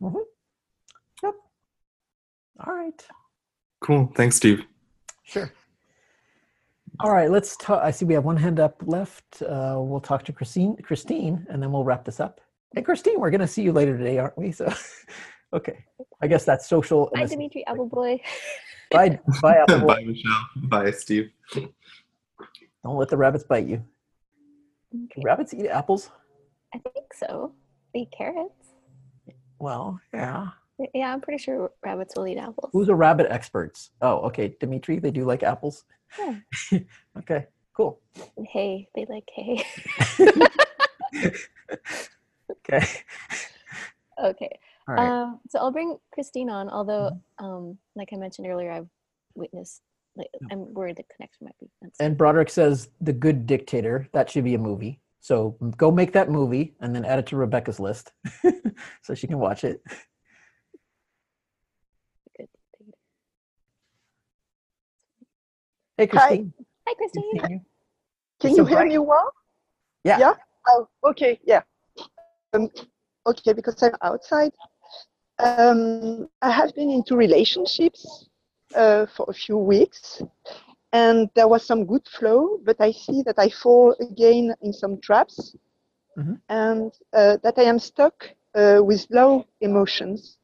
Mm-hmm. 0.00 0.16
Yep. 1.22 1.34
All 2.66 2.74
right. 2.74 3.06
Cool. 3.84 4.10
Thanks, 4.14 4.36
Steve. 4.36 4.64
Sure. 5.24 5.52
All 7.00 7.12
right, 7.12 7.30
let's 7.30 7.54
talk. 7.58 7.82
I 7.84 7.90
see 7.90 8.06
we 8.06 8.14
have 8.14 8.24
one 8.24 8.38
hand 8.38 8.58
up 8.58 8.82
left. 8.86 9.42
Uh, 9.42 9.76
we'll 9.78 10.00
talk 10.00 10.24
to 10.24 10.32
Christine, 10.32 10.74
Christine, 10.76 11.46
and 11.50 11.62
then 11.62 11.70
we'll 11.70 11.84
wrap 11.84 12.02
this 12.02 12.18
up. 12.18 12.40
And 12.74 12.82
Christine, 12.82 13.20
we're 13.20 13.28
going 13.28 13.42
to 13.42 13.46
see 13.46 13.60
you 13.60 13.72
later 13.72 13.98
today, 13.98 14.16
aren't 14.16 14.38
we? 14.38 14.52
So, 14.52 14.72
okay. 15.52 15.84
I 16.22 16.26
guess 16.28 16.46
that's 16.46 16.66
social. 16.66 17.10
Bye, 17.14 17.26
Dimitri 17.26 17.62
Appleboy. 17.68 18.20
Bye, 18.90 19.18
bye, 19.42 19.56
Apple 19.68 19.80
Boy. 19.80 19.86
Bye, 19.86 20.04
Michelle. 20.04 20.46
Bye, 20.56 20.90
Steve. 20.92 21.30
Don't 21.52 22.96
let 22.96 23.10
the 23.10 23.18
rabbits 23.18 23.44
bite 23.44 23.66
you. 23.66 23.84
Okay. 24.94 25.06
Can 25.10 25.22
rabbits 25.24 25.52
eat 25.52 25.68
apples? 25.68 26.10
I 26.74 26.78
think 26.78 27.12
so. 27.12 27.52
They 27.92 28.00
eat 28.00 28.14
carrots. 28.16 28.70
Well, 29.58 30.00
yeah. 30.14 30.48
Yeah, 30.92 31.12
I'm 31.12 31.20
pretty 31.20 31.42
sure 31.42 31.70
rabbits 31.84 32.14
will 32.16 32.26
eat 32.26 32.38
apples. 32.38 32.70
Who's 32.72 32.88
a 32.88 32.94
rabbit 32.94 33.26
experts? 33.30 33.90
Oh, 34.00 34.18
okay. 34.26 34.56
Dimitri, 34.60 34.98
they 34.98 35.10
do 35.10 35.24
like 35.24 35.42
apples. 35.42 35.84
Yeah. 36.18 36.36
okay, 37.18 37.46
cool. 37.76 38.00
Hey, 38.48 38.88
they 38.94 39.06
like 39.08 39.28
hay. 39.34 39.64
Okay. 42.68 42.86
okay. 44.22 44.58
Right. 44.86 45.08
Um, 45.08 45.40
so 45.48 45.58
I'll 45.58 45.70
bring 45.70 45.96
Christine 46.12 46.50
on, 46.50 46.68
although, 46.68 47.18
um, 47.38 47.78
like 47.96 48.10
I 48.12 48.16
mentioned 48.16 48.46
earlier, 48.46 48.70
I've 48.70 48.88
witnessed, 49.34 49.82
like, 50.16 50.28
I'm 50.50 50.72
worried 50.74 50.96
the 50.96 51.04
connection 51.14 51.46
might 51.46 51.58
be. 51.60 51.70
unstable. 51.82 52.06
and 52.06 52.18
Broderick 52.18 52.50
says 52.50 52.88
The 53.00 53.12
Good 53.12 53.46
Dictator. 53.46 54.08
That 54.12 54.30
should 54.30 54.44
be 54.44 54.54
a 54.54 54.58
movie. 54.58 55.00
So 55.20 55.56
go 55.76 55.90
make 55.90 56.12
that 56.12 56.30
movie 56.30 56.74
and 56.80 56.94
then 56.94 57.04
add 57.04 57.18
it 57.18 57.26
to 57.28 57.36
Rebecca's 57.36 57.80
list 57.80 58.12
so 59.02 59.14
she 59.14 59.26
can 59.26 59.38
watch 59.38 59.64
it. 59.64 59.82
Hey, 65.96 66.06
Christine. 66.06 66.52
Hi, 66.86 66.94
good 66.98 67.10
Christine. 67.12 67.30
seeing 67.32 67.50
you. 67.50 67.60
Can 68.40 68.50
You're 68.50 68.64
so 68.64 68.64
hear 68.64 68.78
bright. 68.78 68.88
me 68.88 68.98
well? 68.98 69.32
Yeah. 70.04 70.18
Yeah. 70.18 70.34
Oh, 70.68 70.88
okay. 71.04 71.40
Yeah. 71.44 71.62
Um, 72.52 72.68
okay, 73.26 73.52
because 73.52 73.82
I'm 73.82 73.94
outside. 74.02 74.52
Um, 75.38 76.28
I 76.42 76.50
have 76.50 76.74
been 76.74 76.90
into 76.90 77.16
relationships 77.16 78.28
uh, 78.74 79.06
for 79.16 79.26
a 79.28 79.32
few 79.34 79.56
weeks, 79.58 80.22
and 80.92 81.28
there 81.34 81.48
was 81.48 81.64
some 81.64 81.86
good 81.86 82.06
flow. 82.08 82.58
But 82.64 82.76
I 82.80 82.92
see 82.92 83.22
that 83.22 83.38
I 83.38 83.48
fall 83.48 83.94
again 84.00 84.54
in 84.62 84.72
some 84.72 85.00
traps, 85.00 85.54
Mhm. 86.16 86.40
and 86.48 86.92
uh, 87.12 87.36
that 87.42 87.54
I 87.58 87.64
am 87.64 87.78
stuck 87.78 88.30
uh, 88.54 88.80
with 88.82 89.06
low 89.10 89.44
emotions. 89.60 90.38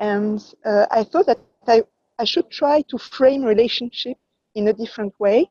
and 0.00 0.40
uh, 0.64 0.86
I 0.90 1.04
thought 1.04 1.26
that 1.26 1.38
I, 1.68 1.82
I 2.18 2.24
should 2.24 2.50
try 2.50 2.82
to 2.82 2.98
frame 2.98 3.42
relationship 3.44 4.16
in 4.54 4.68
a 4.68 4.72
different 4.72 5.14
way. 5.18 5.50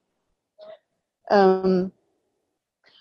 Um, 1.29 1.91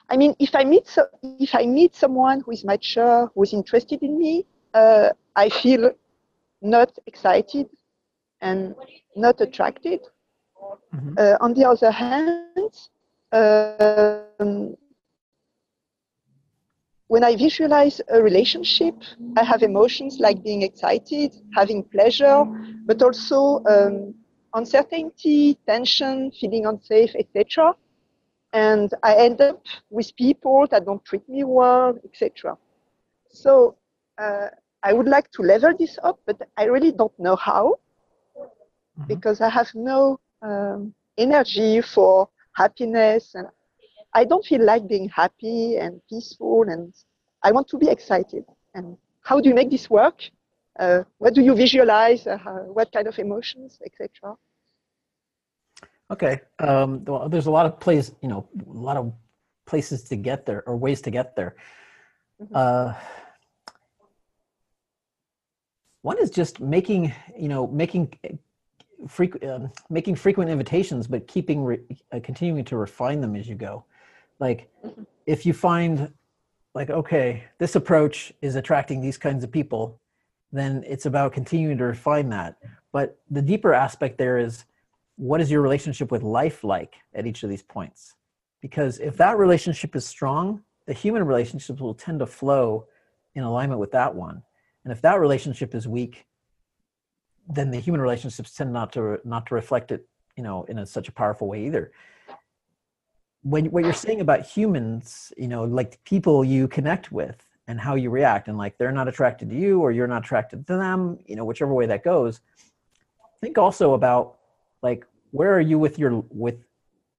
I 0.08 0.16
mean, 0.16 0.34
if 0.38 0.54
I 0.54 0.64
meet 0.64 0.86
so, 0.88 1.06
if 1.22 1.54
I 1.54 1.64
meet 1.66 1.94
someone 1.94 2.40
who 2.40 2.52
is 2.52 2.64
mature, 2.64 3.30
who 3.34 3.42
is 3.42 3.52
interested 3.52 4.02
in 4.02 4.18
me, 4.18 4.46
uh, 4.74 5.10
I 5.36 5.48
feel 5.48 5.90
not 6.60 6.90
excited 7.06 7.68
and 8.40 8.74
not 9.16 9.40
attracted. 9.40 10.00
Mhm. 10.94 11.18
Uh, 11.18 11.36
on 11.40 11.54
the 11.54 11.64
other 11.68 11.90
hand, 11.90 12.74
um, 13.32 14.76
when 17.12 17.24
I 17.24 17.36
visualize 17.36 18.00
a 18.08 18.22
relationship, 18.22 18.94
I 19.36 19.44
have 19.44 19.62
emotions 19.62 20.18
like 20.18 20.42
being 20.42 20.62
excited, 20.62 21.30
having 21.54 21.84
pleasure, 21.84 22.44
but 22.86 23.02
also 23.02 23.62
um, 23.74 24.14
uncertainty, 24.54 25.58
tension, 25.66 26.30
feeling 26.40 26.64
unsafe, 26.64 27.14
etc. 27.14 27.74
And 28.54 28.88
I 29.02 29.16
end 29.26 29.42
up 29.42 29.60
with 29.90 30.16
people 30.16 30.66
that 30.70 30.86
don't 30.86 31.04
treat 31.04 31.28
me 31.28 31.44
well, 31.44 31.94
etc. 32.02 32.56
So 33.28 33.76
uh, 34.18 34.48
I 34.82 34.94
would 34.94 35.08
like 35.08 35.30
to 35.32 35.42
level 35.42 35.72
this 35.78 35.98
up, 36.02 36.18
but 36.26 36.38
I 36.56 36.64
really 36.64 36.92
don't 36.92 37.18
know 37.18 37.36
how 37.36 37.76
Mhm. 38.98 39.06
because 39.08 39.40
I 39.40 39.50
have 39.50 39.70
no 39.74 40.18
um, 40.42 40.94
energy 41.18 41.80
for 41.82 42.28
happiness 42.54 43.34
and 43.34 43.46
I 44.14 44.24
don't 44.24 44.44
feel 44.44 44.64
like 44.64 44.86
being 44.88 45.08
happy 45.08 45.76
and 45.76 46.00
peaceful 46.08 46.62
and 46.68 46.92
I 47.42 47.52
want 47.52 47.68
to 47.68 47.78
be 47.78 47.88
excited. 47.88 48.44
And 48.74 48.96
how 49.22 49.40
do 49.40 49.48
you 49.48 49.54
make 49.54 49.70
this 49.70 49.88
work? 49.90 50.22
Uh, 50.78 51.02
what 51.18 51.34
do 51.34 51.42
you 51.42 51.54
visualize? 51.54 52.26
Uh, 52.26 52.36
how, 52.36 52.54
what 52.72 52.92
kind 52.92 53.06
of 53.06 53.18
emotions, 53.18 53.78
etc. 53.84 54.36
Okay. 56.10 56.40
Um, 56.58 57.04
well, 57.04 57.28
there's 57.28 57.46
a 57.46 57.50
lot 57.50 57.66
of 57.66 57.80
places, 57.80 58.14
you 58.22 58.28
know, 58.28 58.48
a 58.66 58.72
lot 58.72 58.96
of 58.96 59.12
places 59.66 60.02
to 60.04 60.16
get 60.16 60.44
there 60.46 60.62
or 60.66 60.76
ways 60.76 61.00
to 61.02 61.10
get 61.10 61.34
there. 61.36 61.56
Mhm. 62.40 62.48
Uh, 62.54 62.94
one 66.02 66.18
is 66.18 66.30
just 66.30 66.60
making, 66.60 67.14
you 67.38 67.48
know, 67.48 67.66
making 67.68 68.12
frequent, 69.08 69.44
um, 69.50 69.72
making 69.88 70.16
frequent 70.16 70.50
invitations, 70.50 71.06
but 71.06 71.26
keeping, 71.26 71.64
re- 71.64 71.80
uh, 72.12 72.20
continuing 72.22 72.64
to 72.64 72.76
refine 72.76 73.20
them 73.20 73.36
as 73.36 73.48
you 73.48 73.54
go. 73.54 73.84
Like, 74.42 74.68
Mhm. 74.82 75.06
if 75.24 75.46
you 75.46 75.52
find, 75.52 76.12
like, 76.74 76.90
okay, 76.90 77.44
this 77.58 77.76
approach 77.76 78.32
is 78.42 78.56
attracting 78.56 79.00
these 79.00 79.16
kinds 79.16 79.44
of 79.44 79.52
people, 79.52 80.00
then 80.50 80.82
it's 80.84 81.06
about 81.06 81.32
continuing 81.32 81.78
to 81.78 81.84
refine 81.84 82.28
that. 82.30 82.56
But 82.90 83.20
the 83.30 83.40
deeper 83.40 83.72
aspect 83.72 84.18
there 84.18 84.38
is 84.38 84.64
what 85.16 85.40
is 85.40 85.48
your 85.48 85.62
relationship 85.62 86.10
with 86.10 86.24
life 86.24 86.64
like 86.64 86.96
at 87.14 87.24
each 87.24 87.44
of 87.44 87.50
these 87.50 87.62
points? 87.62 88.16
Because 88.60 88.98
if 88.98 89.16
that 89.18 89.38
relationship 89.38 89.94
is 89.94 90.04
strong, 90.04 90.64
the 90.86 90.92
human 90.92 91.24
relationships 91.24 91.80
will 91.80 91.94
tend 91.94 92.18
to 92.18 92.26
flow 92.26 92.88
in 93.36 93.44
alignment 93.44 93.78
with 93.78 93.92
that 93.92 94.16
one. 94.16 94.42
And 94.82 94.90
if 94.90 95.00
that 95.02 95.20
relationship 95.20 95.72
is 95.72 95.86
weak, 95.86 96.26
then 97.48 97.70
the 97.70 97.78
human 97.78 98.00
relationships 98.00 98.56
tend 98.56 98.72
not 98.72 98.92
to 98.94 99.20
not 99.22 99.46
to 99.46 99.54
reflect 99.54 99.92
it, 99.92 100.08
you 100.36 100.42
know, 100.42 100.64
in 100.64 100.78
a, 100.78 100.86
such 100.86 101.08
a 101.08 101.12
powerful 101.12 101.46
way 101.46 101.64
either. 101.66 101.92
When 103.42 103.66
what 103.66 103.84
you're 103.84 103.92
saying 103.92 104.20
about 104.20 104.46
humans, 104.46 105.32
you 105.36 105.48
know, 105.48 105.64
like 105.64 106.02
people 106.04 106.44
you 106.44 106.68
connect 106.68 107.10
with 107.10 107.44
and 107.66 107.80
how 107.80 107.94
you 107.94 108.10
react, 108.10 108.48
and 108.48 108.56
like 108.56 108.78
they're 108.78 108.92
not 108.92 109.08
attracted 109.08 109.50
to 109.50 109.56
you 109.56 109.80
or 109.80 109.90
you're 109.90 110.06
not 110.06 110.24
attracted 110.24 110.66
to 110.66 110.76
them, 110.76 111.18
you 111.26 111.36
know, 111.36 111.44
whichever 111.44 111.74
way 111.74 111.86
that 111.86 112.04
goes. 112.04 112.40
Think 113.40 113.58
also 113.58 113.94
about 113.94 114.38
like 114.82 115.06
where 115.32 115.52
are 115.52 115.60
you 115.60 115.78
with 115.78 115.98
your 115.98 116.24
with 116.30 116.64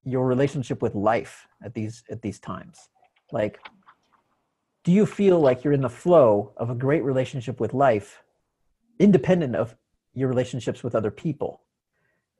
your 0.05 0.25
relationship 0.27 0.81
with 0.81 0.95
life 0.95 1.47
at 1.63 1.73
these 1.73 2.03
at 2.09 2.21
these 2.21 2.39
times? 2.39 2.89
Like 3.31 3.59
do 4.83 4.91
you 4.91 5.05
feel 5.05 5.39
like 5.39 5.63
you're 5.63 5.73
in 5.73 5.81
the 5.81 5.89
flow 5.89 6.51
of 6.57 6.69
a 6.69 6.75
great 6.75 7.03
relationship 7.03 7.59
with 7.59 7.73
life 7.73 8.21
independent 8.99 9.55
of 9.55 9.75
your 10.13 10.27
relationships 10.27 10.83
with 10.83 10.93
other 10.93 11.11
people? 11.11 11.61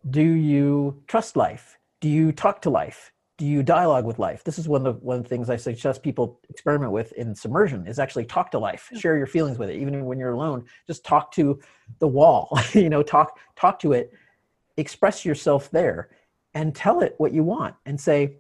Do 0.10 0.22
you 0.22 1.02
trust 1.08 1.38
life? 1.38 1.78
Do 2.02 2.10
you 2.10 2.34
talk 2.34 2.62
to 2.64 2.70
life 2.70 3.13
do 3.44 3.50
you 3.50 3.62
dialogue 3.62 4.06
with 4.06 4.20
life? 4.20 4.42
This 4.46 4.58
is 4.58 4.70
one 4.70 4.88
of 4.88 5.02
the 5.02 5.06
one 5.06 5.18
of 5.18 5.24
the 5.24 5.28
things 5.28 5.50
i 5.50 5.58
suggest 5.58 6.02
people 6.02 6.40
experiment 6.50 6.94
with 6.94 7.12
in 7.12 7.36
submersion 7.36 7.86
is 7.86 8.00
actually 8.00 8.24
talk 8.24 8.50
to 8.52 8.58
life 8.58 8.90
share 8.98 9.18
your 9.18 9.28
feelings 9.28 9.58
with 9.58 9.70
it. 9.70 9.76
Even 9.82 10.06
when 10.06 10.18
you're 10.18 10.32
alone 10.32 10.64
just 10.88 11.04
talk 11.04 11.30
to 11.34 11.60
the 12.00 12.08
wall 12.08 12.58
you 12.74 12.90
know 12.90 13.04
talk 13.04 13.38
talk 13.58 13.80
to 13.80 13.92
it 13.92 14.14
express 14.78 15.26
yourself 15.26 15.70
there 15.72 16.10
and 16.54 16.74
tell 16.74 17.02
it 17.02 17.16
what 17.18 17.34
you 17.34 17.44
want 17.44 17.76
and 17.86 18.00
say 18.00 18.38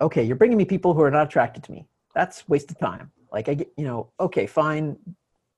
okay 0.00 0.24
you're 0.24 0.36
bringing 0.36 0.56
me 0.56 0.64
people 0.64 0.94
who 0.94 1.02
are 1.02 1.10
not 1.10 1.26
attracted 1.26 1.62
to 1.62 1.72
me. 1.72 1.86
That's 2.14 2.48
waste 2.48 2.70
of 2.70 2.78
time. 2.78 3.12
Like 3.30 3.50
i 3.50 3.54
get 3.54 3.70
you 3.76 3.84
know 3.84 4.08
okay 4.18 4.46
fine 4.46 4.96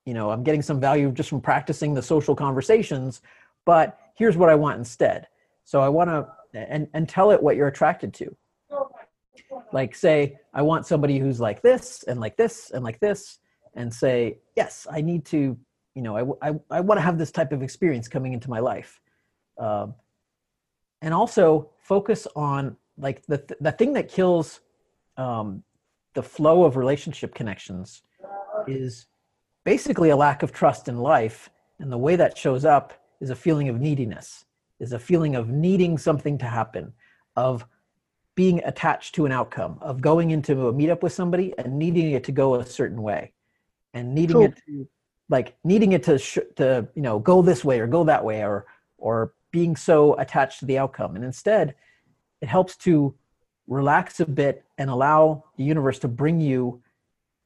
you 0.03 0.13
know 0.13 0.29
i'm 0.29 0.43
getting 0.43 0.61
some 0.61 0.81
value 0.81 1.09
just 1.13 1.29
from 1.29 1.39
practicing 1.39 1.93
the 1.93 2.01
social 2.01 2.35
conversations 2.35 3.21
but 3.63 3.97
here's 4.15 4.35
what 4.35 4.49
i 4.49 4.55
want 4.55 4.77
instead. 4.77 5.27
So 5.63 5.79
i 5.79 5.87
want 5.87 6.09
to 6.09 6.27
and 6.53 6.89
and 6.93 7.07
tell 7.07 7.31
it 7.31 7.41
what 7.41 7.55
you're 7.55 7.69
attracted 7.69 8.13
to 8.15 8.35
like 9.73 9.95
say 9.95 10.37
i 10.53 10.61
want 10.61 10.85
somebody 10.85 11.17
who's 11.19 11.39
like 11.39 11.61
this 11.61 12.03
and 12.07 12.19
like 12.19 12.37
this 12.37 12.71
and 12.71 12.83
like 12.83 12.99
this 12.99 13.39
and 13.75 13.93
say 13.93 14.37
yes 14.55 14.87
i 14.91 15.01
need 15.01 15.25
to 15.25 15.57
you 15.95 16.01
know 16.01 16.37
i 16.41 16.49
i, 16.49 16.55
I 16.71 16.79
want 16.81 16.97
to 16.97 17.01
have 17.01 17.17
this 17.17 17.31
type 17.31 17.51
of 17.51 17.61
experience 17.61 18.07
coming 18.07 18.33
into 18.33 18.49
my 18.49 18.59
life. 18.59 18.99
Um, 19.57 19.95
and 21.01 21.13
also 21.13 21.71
focus 21.79 22.27
on 22.35 22.75
like 22.97 23.25
the 23.27 23.43
the 23.59 23.71
thing 23.71 23.93
that 23.93 24.09
kills 24.09 24.61
um, 25.17 25.63
the 26.13 26.23
flow 26.23 26.63
of 26.63 26.77
relationship 26.77 27.33
connections 27.35 28.01
is 28.67 29.07
basically 29.63 30.09
a 30.09 30.15
lack 30.15 30.43
of 30.43 30.51
trust 30.51 30.87
in 30.87 30.97
life 30.97 31.49
and 31.79 31.91
the 31.91 31.97
way 31.97 32.15
that 32.15 32.37
shows 32.37 32.65
up 32.65 32.93
is 33.21 33.29
a 33.29 33.35
feeling 33.35 33.69
of 33.69 33.79
neediness 33.79 34.45
is 34.79 34.93
a 34.93 34.99
feeling 34.99 35.35
of 35.35 35.49
needing 35.49 35.97
something 35.97 36.37
to 36.37 36.45
happen 36.45 36.93
of 37.35 37.65
being 38.37 38.61
attached 38.65 39.15
to 39.15 39.25
an 39.25 39.31
outcome 39.31 39.79
of 39.81 39.99
going 39.99 40.29
into 40.29 40.67
a 40.67 40.73
meetup 40.73 41.01
with 41.01 41.11
somebody 41.11 41.55
and 41.57 41.79
needing 41.79 42.11
it 42.11 42.23
to 42.23 42.31
go 42.31 42.53
a 42.53 42.63
certain 42.63 43.01
way 43.01 43.33
and 43.95 44.13
needing 44.13 44.43
it 44.43 44.55
to 44.67 44.87
like 45.27 45.57
needing 45.63 45.93
it 45.93 46.03
to 46.03 46.19
sh- 46.19 46.37
to 46.55 46.87
you 46.93 47.01
know 47.01 47.17
go 47.17 47.41
this 47.41 47.65
way 47.65 47.79
or 47.79 47.87
go 47.87 48.03
that 48.03 48.23
way 48.23 48.43
or 48.43 48.67
or 48.99 49.33
being 49.49 49.75
so 49.75 50.13
attached 50.19 50.59
to 50.59 50.65
the 50.67 50.77
outcome. 50.77 51.15
And 51.15 51.25
instead 51.25 51.73
it 52.39 52.47
helps 52.47 52.77
to 52.77 53.15
relax 53.67 54.19
a 54.19 54.25
bit 54.27 54.63
and 54.77 54.91
allow 54.91 55.43
the 55.57 55.63
universe 55.63 55.97
to 55.99 56.07
bring 56.07 56.39
you 56.39 56.83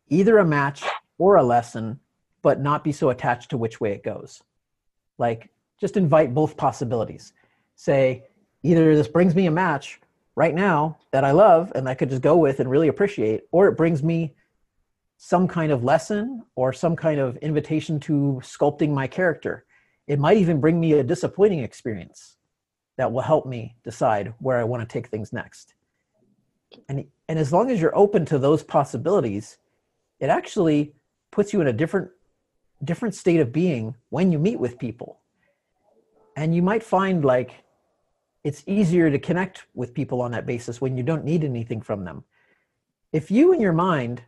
either 0.10 0.40
a 0.40 0.46
match 0.46 0.84
or 1.18 1.38
a 1.38 1.44
lesson 1.44 2.02
but 2.42 2.60
not 2.60 2.84
be 2.84 2.92
so 2.92 3.12
attached 3.12 3.52
to 3.52 3.58
which 3.58 3.80
way 3.80 3.94
it 3.94 4.04
goes. 4.04 4.42
Like 5.18 5.52
just 5.80 5.96
invite 5.96 6.34
both 6.34 6.58
possibilities. 6.58 7.32
Say 7.76 8.26
either 8.62 8.94
this 8.94 9.08
brings 9.08 9.34
me 9.36 9.46
a 9.46 9.52
match 9.52 10.02
right 10.36 10.56
now 10.56 10.98
that 11.12 11.24
i 11.24 11.32
love 11.32 11.72
and 11.76 11.88
i 11.88 11.94
could 11.94 12.10
just 12.10 12.22
go 12.22 12.38
with 12.38 12.60
and 12.60 12.70
really 12.70 12.88
appreciate 12.88 13.42
or 13.52 13.68
it 13.68 13.78
brings 13.78 14.02
me 14.04 14.34
some 15.18 15.48
kind 15.48 15.72
of 15.72 15.84
lesson 15.84 16.44
or 16.56 16.74
some 16.74 16.96
kind 16.96 17.20
of 17.20 17.38
invitation 17.38 18.00
to 18.00 18.40
sculpting 18.44 18.90
my 18.90 19.08
character 19.08 19.66
it 20.08 20.20
might 20.20 20.38
even 20.38 20.60
bring 20.60 20.80
me 20.80 20.94
a 20.94 21.04
disappointing 21.04 21.60
experience 21.60 22.38
that 22.98 23.12
will 23.12 23.22
help 23.22 23.46
me 23.46 23.76
decide 23.84 24.34
where 24.40 24.58
I 24.60 24.64
want 24.64 24.88
to 24.88 24.94
take 24.94 25.08
things 25.08 25.34
next. 25.34 25.74
And, 26.90 27.06
and 27.28 27.40
as 27.40 27.52
long 27.52 27.72
as 27.72 27.82
you're 27.82 27.96
open 27.96 28.26
to 28.26 28.38
those 28.38 28.64
possibilities, 28.64 29.58
it 30.20 30.30
actually 30.30 30.94
puts 31.32 31.54
you 31.54 31.62
in 31.62 31.68
a 31.68 31.74
different 31.74 32.10
different 32.84 33.14
state 33.14 33.40
of 33.40 33.52
being 33.52 33.96
when 34.10 34.32
you 34.32 34.40
meet 34.40 34.60
with 34.60 34.80
people. 34.80 35.20
And 36.36 36.56
you 36.56 36.62
might 36.62 36.82
find 36.82 37.24
like 37.24 37.64
it's 38.44 38.64
easier 38.66 39.10
to 39.10 39.20
connect 39.20 39.66
with 39.74 39.94
people 39.94 40.22
on 40.22 40.32
that 40.32 40.46
basis 40.46 40.82
when 40.82 40.98
you 40.98 41.04
don't 41.04 41.24
need 41.24 41.44
anything 41.44 41.82
from 41.82 42.06
them. 42.06 42.24
If 43.14 43.30
you 43.30 43.54
in 43.54 43.60
your 43.60 43.74
mind 43.74 44.24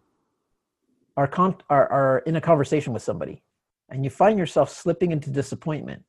are, 1.18 1.28
con- 1.28 1.58
are, 1.70 1.88
are 1.88 2.20
in 2.26 2.36
a 2.36 2.42
conversation 2.42 2.94
with 2.94 3.02
somebody 3.02 3.42
and 3.90 4.04
you 4.04 4.10
find 4.10 4.38
yourself 4.38 4.70
slipping 4.70 5.12
into 5.12 5.30
disappointment 5.30 6.04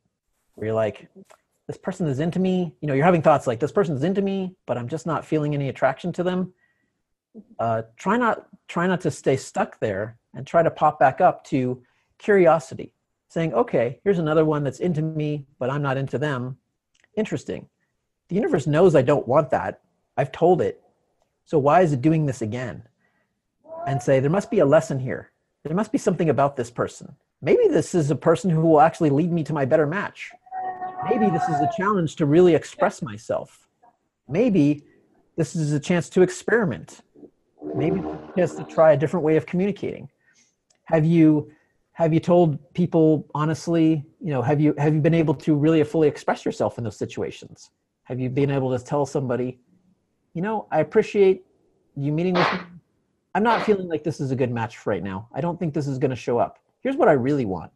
where 0.54 0.66
you're 0.66 0.74
like 0.74 1.08
this 1.66 1.76
person 1.76 2.06
is 2.06 2.20
into 2.20 2.38
me 2.38 2.74
you 2.80 2.88
know 2.88 2.94
you're 2.94 3.04
having 3.04 3.22
thoughts 3.22 3.46
like 3.46 3.60
this 3.60 3.72
person's 3.72 4.04
into 4.04 4.22
me 4.22 4.54
but 4.66 4.78
i'm 4.78 4.88
just 4.88 5.06
not 5.06 5.24
feeling 5.24 5.54
any 5.54 5.68
attraction 5.68 6.12
to 6.12 6.22
them 6.22 6.52
uh, 7.58 7.82
try 7.96 8.16
not 8.16 8.46
try 8.68 8.86
not 8.86 9.00
to 9.00 9.10
stay 9.10 9.36
stuck 9.36 9.78
there 9.80 10.16
and 10.34 10.46
try 10.46 10.62
to 10.62 10.70
pop 10.70 10.98
back 10.98 11.20
up 11.20 11.44
to 11.44 11.82
curiosity 12.18 12.92
saying 13.28 13.52
okay 13.54 14.00
here's 14.04 14.18
another 14.18 14.44
one 14.44 14.62
that's 14.62 14.80
into 14.80 15.02
me 15.02 15.46
but 15.58 15.70
i'm 15.70 15.82
not 15.82 15.96
into 15.96 16.18
them 16.18 16.56
interesting 17.16 17.68
the 18.28 18.34
universe 18.34 18.66
knows 18.66 18.94
i 18.94 19.02
don't 19.02 19.28
want 19.28 19.50
that 19.50 19.80
i've 20.16 20.32
told 20.32 20.60
it 20.60 20.82
so 21.44 21.58
why 21.58 21.82
is 21.82 21.92
it 21.92 22.02
doing 22.02 22.26
this 22.26 22.42
again 22.42 22.82
and 23.86 24.02
say 24.02 24.20
there 24.20 24.30
must 24.30 24.50
be 24.50 24.60
a 24.60 24.66
lesson 24.66 24.98
here 24.98 25.30
there 25.62 25.74
must 25.74 25.92
be 25.92 25.98
something 25.98 26.30
about 26.30 26.56
this 26.56 26.70
person 26.70 27.14
maybe 27.44 27.68
this 27.68 27.94
is 27.94 28.10
a 28.10 28.16
person 28.16 28.50
who 28.50 28.62
will 28.62 28.80
actually 28.80 29.10
lead 29.10 29.30
me 29.30 29.44
to 29.44 29.52
my 29.52 29.64
better 29.64 29.86
match. 29.86 30.32
Maybe 31.08 31.28
this 31.28 31.42
is 31.44 31.60
a 31.60 31.70
challenge 31.76 32.16
to 32.16 32.26
really 32.26 32.54
express 32.54 33.02
myself. 33.02 33.68
Maybe 34.26 34.82
this 35.36 35.54
is 35.54 35.72
a 35.72 35.80
chance 35.80 36.08
to 36.10 36.22
experiment. 36.22 37.02
Maybe 37.74 38.02
chance 38.34 38.54
to 38.54 38.64
try 38.64 38.92
a 38.92 38.96
different 38.96 39.24
way 39.24 39.36
of 39.36 39.44
communicating. 39.44 40.08
Have 40.84 41.04
you 41.04 41.52
have 41.92 42.12
you 42.12 42.18
told 42.18 42.58
people 42.74 43.26
honestly, 43.34 44.04
you 44.20 44.30
know, 44.30 44.42
have 44.42 44.60
you 44.60 44.74
have 44.78 44.94
you 44.94 45.00
been 45.00 45.14
able 45.14 45.34
to 45.34 45.54
really 45.54 45.82
fully 45.84 46.08
express 46.08 46.44
yourself 46.44 46.78
in 46.78 46.84
those 46.84 46.96
situations? 46.96 47.70
Have 48.04 48.20
you 48.20 48.28
been 48.30 48.50
able 48.50 48.76
to 48.76 48.84
tell 48.84 49.06
somebody, 49.06 49.58
you 50.34 50.42
know, 50.42 50.66
I 50.70 50.80
appreciate 50.80 51.44
you 51.96 52.12
meeting 52.12 52.34
with 52.34 52.52
me. 52.52 52.58
I'm 53.34 53.42
not 53.42 53.64
feeling 53.64 53.88
like 53.88 54.04
this 54.04 54.20
is 54.20 54.30
a 54.30 54.36
good 54.36 54.50
match 54.50 54.86
right 54.86 55.02
now. 55.02 55.28
I 55.32 55.40
don't 55.40 55.58
think 55.58 55.74
this 55.74 55.86
is 55.86 55.98
going 55.98 56.10
to 56.10 56.16
show 56.16 56.38
up. 56.38 56.58
Here's 56.80 56.96
what 56.96 57.08
I 57.08 57.12
really 57.12 57.44
want. 57.44 57.72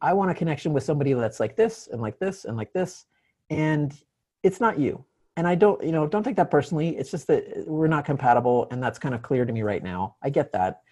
I 0.00 0.12
want 0.14 0.30
a 0.30 0.34
connection 0.34 0.72
with 0.72 0.82
somebody 0.82 1.12
that's 1.12 1.40
like 1.40 1.56
this 1.56 1.88
and 1.92 2.00
like 2.00 2.18
this 2.18 2.44
and 2.44 2.56
like 2.56 2.72
this, 2.72 3.06
and 3.50 3.94
it's 4.42 4.60
not 4.60 4.78
you. 4.78 5.04
And 5.36 5.46
I 5.46 5.54
don't, 5.54 5.82
you 5.82 5.92
know, 5.92 6.06
don't 6.06 6.22
take 6.22 6.36
that 6.36 6.50
personally. 6.50 6.96
It's 6.96 7.10
just 7.10 7.26
that 7.28 7.44
uh, 7.46 7.62
we're 7.66 7.86
not 7.86 8.04
compatible, 8.04 8.68
and 8.70 8.82
that's 8.82 8.98
kind 8.98 9.14
of 9.14 9.22
clear 9.22 9.44
to 9.44 9.52
me 9.52 9.62
right 9.62 9.82
now. 9.82 10.16
I 10.22 10.30
get 10.30 10.52
that. 10.52 10.82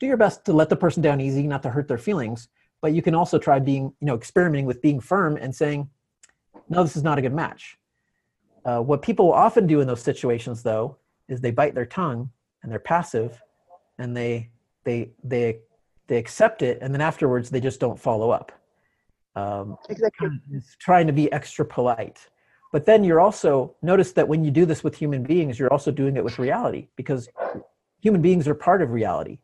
Do 0.00 0.06
your 0.06 0.16
best 0.16 0.44
to 0.44 0.52
let 0.52 0.68
the 0.68 0.76
person 0.76 1.02
down 1.02 1.20
easy, 1.20 1.46
not 1.46 1.62
to 1.64 1.70
hurt 1.70 1.88
their 1.88 1.98
feelings. 1.98 2.48
But 2.80 2.92
you 2.92 3.02
can 3.02 3.14
also 3.14 3.38
try 3.38 3.58
being, 3.58 3.92
you 4.00 4.06
know, 4.06 4.14
experimenting 4.14 4.66
with 4.66 4.80
being 4.80 5.00
firm 5.00 5.36
and 5.36 5.54
saying, 5.54 5.90
no, 6.68 6.84
this 6.84 6.96
is 6.96 7.02
not 7.02 7.18
a 7.18 7.22
good 7.22 7.34
match. 7.34 7.76
Uh, 8.68 8.82
what 8.82 9.00
people 9.00 9.32
often 9.32 9.66
do 9.66 9.80
in 9.80 9.86
those 9.86 10.02
situations, 10.02 10.62
though, 10.62 10.98
is 11.30 11.40
they 11.40 11.50
bite 11.50 11.74
their 11.74 11.86
tongue 11.86 12.30
and 12.62 12.70
they're 12.70 12.78
passive, 12.78 13.40
and 13.96 14.14
they 14.14 14.50
they 14.84 15.10
they 15.24 15.60
they 16.06 16.18
accept 16.18 16.60
it, 16.60 16.76
and 16.82 16.92
then 16.92 17.00
afterwards 17.00 17.48
they 17.48 17.60
just 17.60 17.80
don't 17.80 17.98
follow 17.98 18.28
up. 18.30 18.52
Um, 19.36 19.78
Exactly. 19.88 20.28
it's 20.52 20.76
trying 20.76 21.06
to 21.06 21.14
be 21.14 21.32
extra 21.32 21.64
polite. 21.64 22.18
But 22.70 22.84
then 22.84 23.04
you're 23.04 23.20
also 23.20 23.74
notice 23.80 24.12
that 24.12 24.28
when 24.28 24.44
you 24.44 24.50
do 24.50 24.66
this 24.66 24.84
with 24.84 24.94
human 24.94 25.22
beings, 25.22 25.58
you're 25.58 25.72
also 25.72 25.90
doing 25.90 26.18
it 26.18 26.24
with 26.24 26.38
reality 26.38 26.88
because 26.96 27.26
human 28.00 28.20
beings 28.20 28.46
are 28.46 28.54
part 28.54 28.82
of 28.82 28.90
reality. 28.90 29.38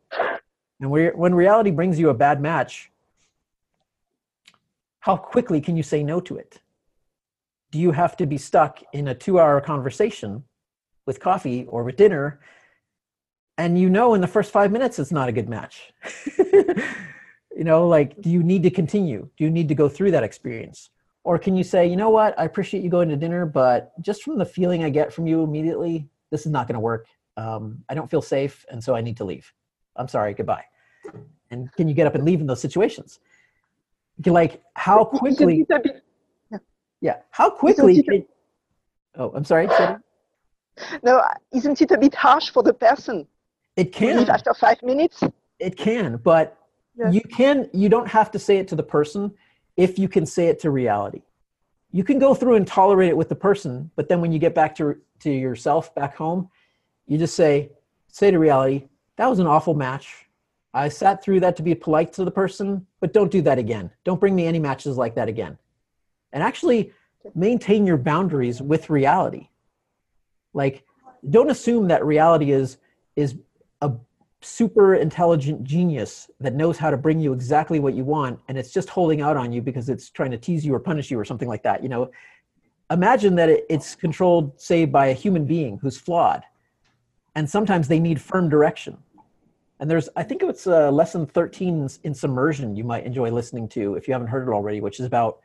And 0.79 0.91
when 0.91 1.33
reality 1.33 1.71
brings 1.71 1.97
you 1.97 2.09
a 2.09 2.13
bad 2.13 2.39
match, 2.41 2.91
how 4.99 5.17
quickly 5.17 5.61
can 5.61 5.75
you 5.75 5.83
say 5.83 6.03
no 6.03 6.19
to 6.19 6.37
it? 6.37 6.61
Do 7.75 7.81
you 7.81 7.91
have 7.91 8.15
to 8.15 8.25
be 8.25 8.37
stuck 8.37 8.81
in 8.93 9.09
a 9.09 9.13
two 9.13 9.37
hour 9.37 9.59
conversation 9.59 10.45
with 11.05 11.19
coffee 11.19 11.65
or 11.67 11.83
with 11.83 11.97
dinner? 11.97 12.39
And 13.57 13.77
you 13.77 13.89
know 13.89 14.13
in 14.13 14.21
the 14.21 14.27
first 14.27 14.53
five 14.53 14.71
minutes 14.71 14.97
it's 14.97 15.11
not 15.11 15.27
a 15.27 15.33
good 15.33 15.49
match. 15.49 15.91
you 16.37 17.65
know, 17.65 17.85
like, 17.85 18.21
do 18.21 18.29
you 18.29 18.43
need 18.43 18.63
to 18.63 18.69
continue? 18.69 19.27
Do 19.35 19.43
you 19.43 19.49
need 19.49 19.67
to 19.67 19.75
go 19.75 19.89
through 19.89 20.11
that 20.11 20.23
experience? 20.23 20.89
Or 21.25 21.37
can 21.37 21.53
you 21.57 21.65
say, 21.65 21.85
you 21.85 21.97
know 21.97 22.09
what, 22.09 22.33
I 22.39 22.45
appreciate 22.45 22.81
you 22.81 22.89
going 22.89 23.09
to 23.09 23.17
dinner, 23.17 23.45
but 23.45 23.91
just 24.01 24.23
from 24.23 24.37
the 24.37 24.45
feeling 24.45 24.85
I 24.85 24.89
get 24.89 25.11
from 25.11 25.27
you 25.27 25.43
immediately, 25.43 26.07
this 26.31 26.45
is 26.45 26.53
not 26.53 26.69
going 26.69 26.75
to 26.75 26.79
work. 26.79 27.07
Um, 27.35 27.83
I 27.89 27.93
don't 27.93 28.09
feel 28.09 28.21
safe, 28.21 28.65
and 28.71 28.81
so 28.81 28.95
I 28.95 29.01
need 29.01 29.17
to 29.17 29.25
leave. 29.25 29.51
I'm 29.97 30.07
sorry, 30.07 30.33
goodbye. 30.33 30.63
And 31.51 31.69
can 31.73 31.89
you 31.89 31.93
get 31.93 32.07
up 32.07 32.15
and 32.15 32.23
leave 32.23 32.39
in 32.39 32.47
those 32.47 32.61
situations? 32.61 33.19
Like, 34.25 34.63
how 34.75 35.03
quickly? 35.03 35.55
Isn't 35.55 35.71
it 35.71 35.75
a 35.75 35.79
bit- 35.81 36.01
Yeah, 37.01 37.17
how 37.31 37.49
quickly? 37.49 37.99
it- 37.99 38.29
oh, 39.15 39.31
I'm 39.35 39.43
sorry. 39.43 39.67
No, 41.03 41.21
isn't 41.53 41.81
it 41.81 41.91
a 41.91 41.97
bit 41.97 42.13
harsh 42.15 42.49
for 42.49 42.61
the 42.63 42.73
person 42.73 43.27
It 43.77 43.93
can. 43.93 44.29
after 44.29 44.53
five 44.53 44.81
minutes? 44.83 45.23
It 45.59 45.77
can, 45.77 46.17
but 46.17 46.57
Yeah. 46.95 47.11
you 47.11 47.21
can. 47.21 47.69
You 47.73 47.89
don't 47.89 48.07
have 48.07 48.31
to 48.31 48.39
say 48.39 48.57
it 48.57 48.67
to 48.69 48.75
the 48.75 48.83
person 48.83 49.33
if 49.77 49.97
you 49.99 50.07
can 50.09 50.25
say 50.25 50.47
it 50.47 50.59
to 50.61 50.71
reality. 50.71 51.21
You 51.91 52.03
can 52.03 52.19
go 52.19 52.33
through 52.33 52.55
and 52.55 52.67
tolerate 52.67 53.09
it 53.09 53.17
with 53.17 53.29
the 53.29 53.35
person, 53.35 53.91
but 53.95 54.09
then 54.09 54.19
when 54.21 54.31
you 54.31 54.39
get 54.39 54.53
back 54.55 54.75
to 54.77 54.99
to 55.19 55.31
yourself 55.31 55.95
back 55.95 56.15
home, 56.17 56.49
you 57.07 57.17
just 57.17 57.35
say 57.35 57.71
say 58.07 58.31
to 58.31 58.39
reality, 58.39 58.87
that 59.17 59.27
was 59.29 59.39
an 59.39 59.47
awful 59.47 59.73
match. 59.75 60.25
I 60.73 60.89
sat 60.89 61.23
through 61.23 61.39
that 61.41 61.55
to 61.57 61.63
be 61.63 61.73
polite 61.73 62.11
to 62.13 62.25
the 62.25 62.31
person, 62.31 62.85
but 62.99 63.13
don't 63.13 63.31
do 63.31 63.41
that 63.43 63.57
again. 63.57 63.91
Don't 64.03 64.19
bring 64.19 64.35
me 64.35 64.45
any 64.45 64.59
matches 64.59 64.97
like 64.97 65.15
that 65.15 65.29
again. 65.29 65.57
And 66.35 66.43
actually 66.43 66.91
maintain 67.33 67.87
your 67.87 67.97
boundaries 67.97 68.61
with 68.61 68.91
reality. 68.91 69.49
Like 70.53 70.83
don't 71.29 71.49
assume 71.49 71.87
that 71.87 72.05
reality 72.05 72.51
is 72.51 72.77
is 73.15 73.35
a 73.81 73.91
super 74.41 74.95
intelligent 74.95 75.63
genius 75.63 76.29
that 76.39 76.53
knows 76.53 76.77
how 76.77 76.91
to 76.91 76.97
bring 76.97 77.19
you 77.19 77.33
exactly 77.33 77.79
what 77.79 77.95
you 77.95 78.03
want 78.03 78.39
and 78.47 78.57
it's 78.57 78.71
just 78.71 78.89
holding 78.89 79.21
out 79.21 79.35
on 79.35 79.51
you 79.51 79.61
because 79.61 79.89
it's 79.89 80.09
trying 80.11 80.29
to 80.29 80.37
tease 80.37 80.63
you 80.63 80.73
or 80.73 80.79
punish 80.79 81.09
you 81.09 81.19
or 81.19 81.25
something 81.25 81.47
like 81.47 81.63
that 81.63 81.81
you 81.81 81.89
know 81.89 82.11
imagine 82.91 83.33
that 83.33 83.49
it, 83.49 83.65
it's 83.69 83.95
controlled 83.95 84.59
say 84.59 84.85
by 84.85 85.07
a 85.07 85.13
human 85.13 85.45
being 85.45 85.79
who's 85.79 85.97
flawed 85.97 86.43
and 87.33 87.49
sometimes 87.49 87.87
they 87.87 87.99
need 87.99 88.21
firm 88.21 88.47
direction 88.47 88.95
and 89.79 89.89
there's 89.89 90.09
i 90.15 90.21
think 90.21 90.43
it's 90.43 90.67
uh, 90.67 90.91
lesson 90.91 91.25
13 91.25 91.89
in 92.03 92.13
submersion 92.13 92.75
you 92.75 92.83
might 92.83 93.03
enjoy 93.03 93.31
listening 93.31 93.67
to 93.67 93.95
if 93.95 94.07
you 94.07 94.13
haven't 94.13 94.27
heard 94.27 94.47
it 94.47 94.51
already 94.51 94.79
which 94.79 94.99
is 94.99 95.07
about 95.07 95.39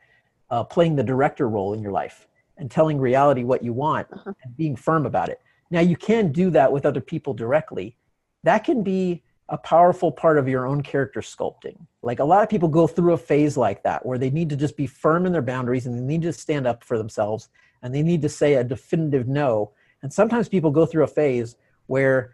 uh, 0.51 0.63
playing 0.63 0.95
the 0.95 1.03
director 1.03 1.49
role 1.49 1.73
in 1.73 1.81
your 1.81 1.91
life 1.91 2.27
and 2.57 2.69
telling 2.69 2.99
reality 2.99 3.43
what 3.43 3.63
you 3.63 3.73
want 3.73 4.07
and 4.11 4.57
being 4.57 4.75
firm 4.75 5.05
about 5.05 5.29
it 5.29 5.41
now 5.71 5.79
you 5.79 5.95
can 5.95 6.31
do 6.31 6.49
that 6.51 6.71
with 6.71 6.85
other 6.85 7.01
people 7.01 7.33
directly 7.33 7.95
that 8.43 8.63
can 8.63 8.83
be 8.83 9.23
a 9.51 9.57
powerful 9.57 10.11
part 10.11 10.37
of 10.37 10.47
your 10.47 10.65
own 10.65 10.81
character 10.81 11.19
sculpting. 11.19 11.75
Like 12.01 12.19
a 12.19 12.23
lot 12.23 12.41
of 12.41 12.49
people 12.49 12.69
go 12.69 12.87
through 12.87 13.13
a 13.13 13.17
phase 13.17 13.57
like 13.57 13.83
that 13.83 14.05
where 14.05 14.17
they 14.17 14.29
need 14.29 14.49
to 14.49 14.55
just 14.55 14.77
be 14.77 14.87
firm 14.87 15.25
in 15.25 15.33
their 15.33 15.41
boundaries 15.41 15.85
and 15.85 15.95
they 15.95 16.01
need 16.01 16.21
to 16.21 16.31
stand 16.31 16.65
up 16.65 16.85
for 16.85 16.97
themselves 16.97 17.49
and 17.83 17.93
they 17.93 18.01
need 18.01 18.21
to 18.21 18.29
say 18.29 18.53
a 18.53 18.63
definitive 18.63 19.27
no. 19.27 19.73
And 20.03 20.11
sometimes 20.11 20.47
people 20.47 20.71
go 20.71 20.85
through 20.85 21.03
a 21.03 21.07
phase 21.07 21.57
where 21.87 22.33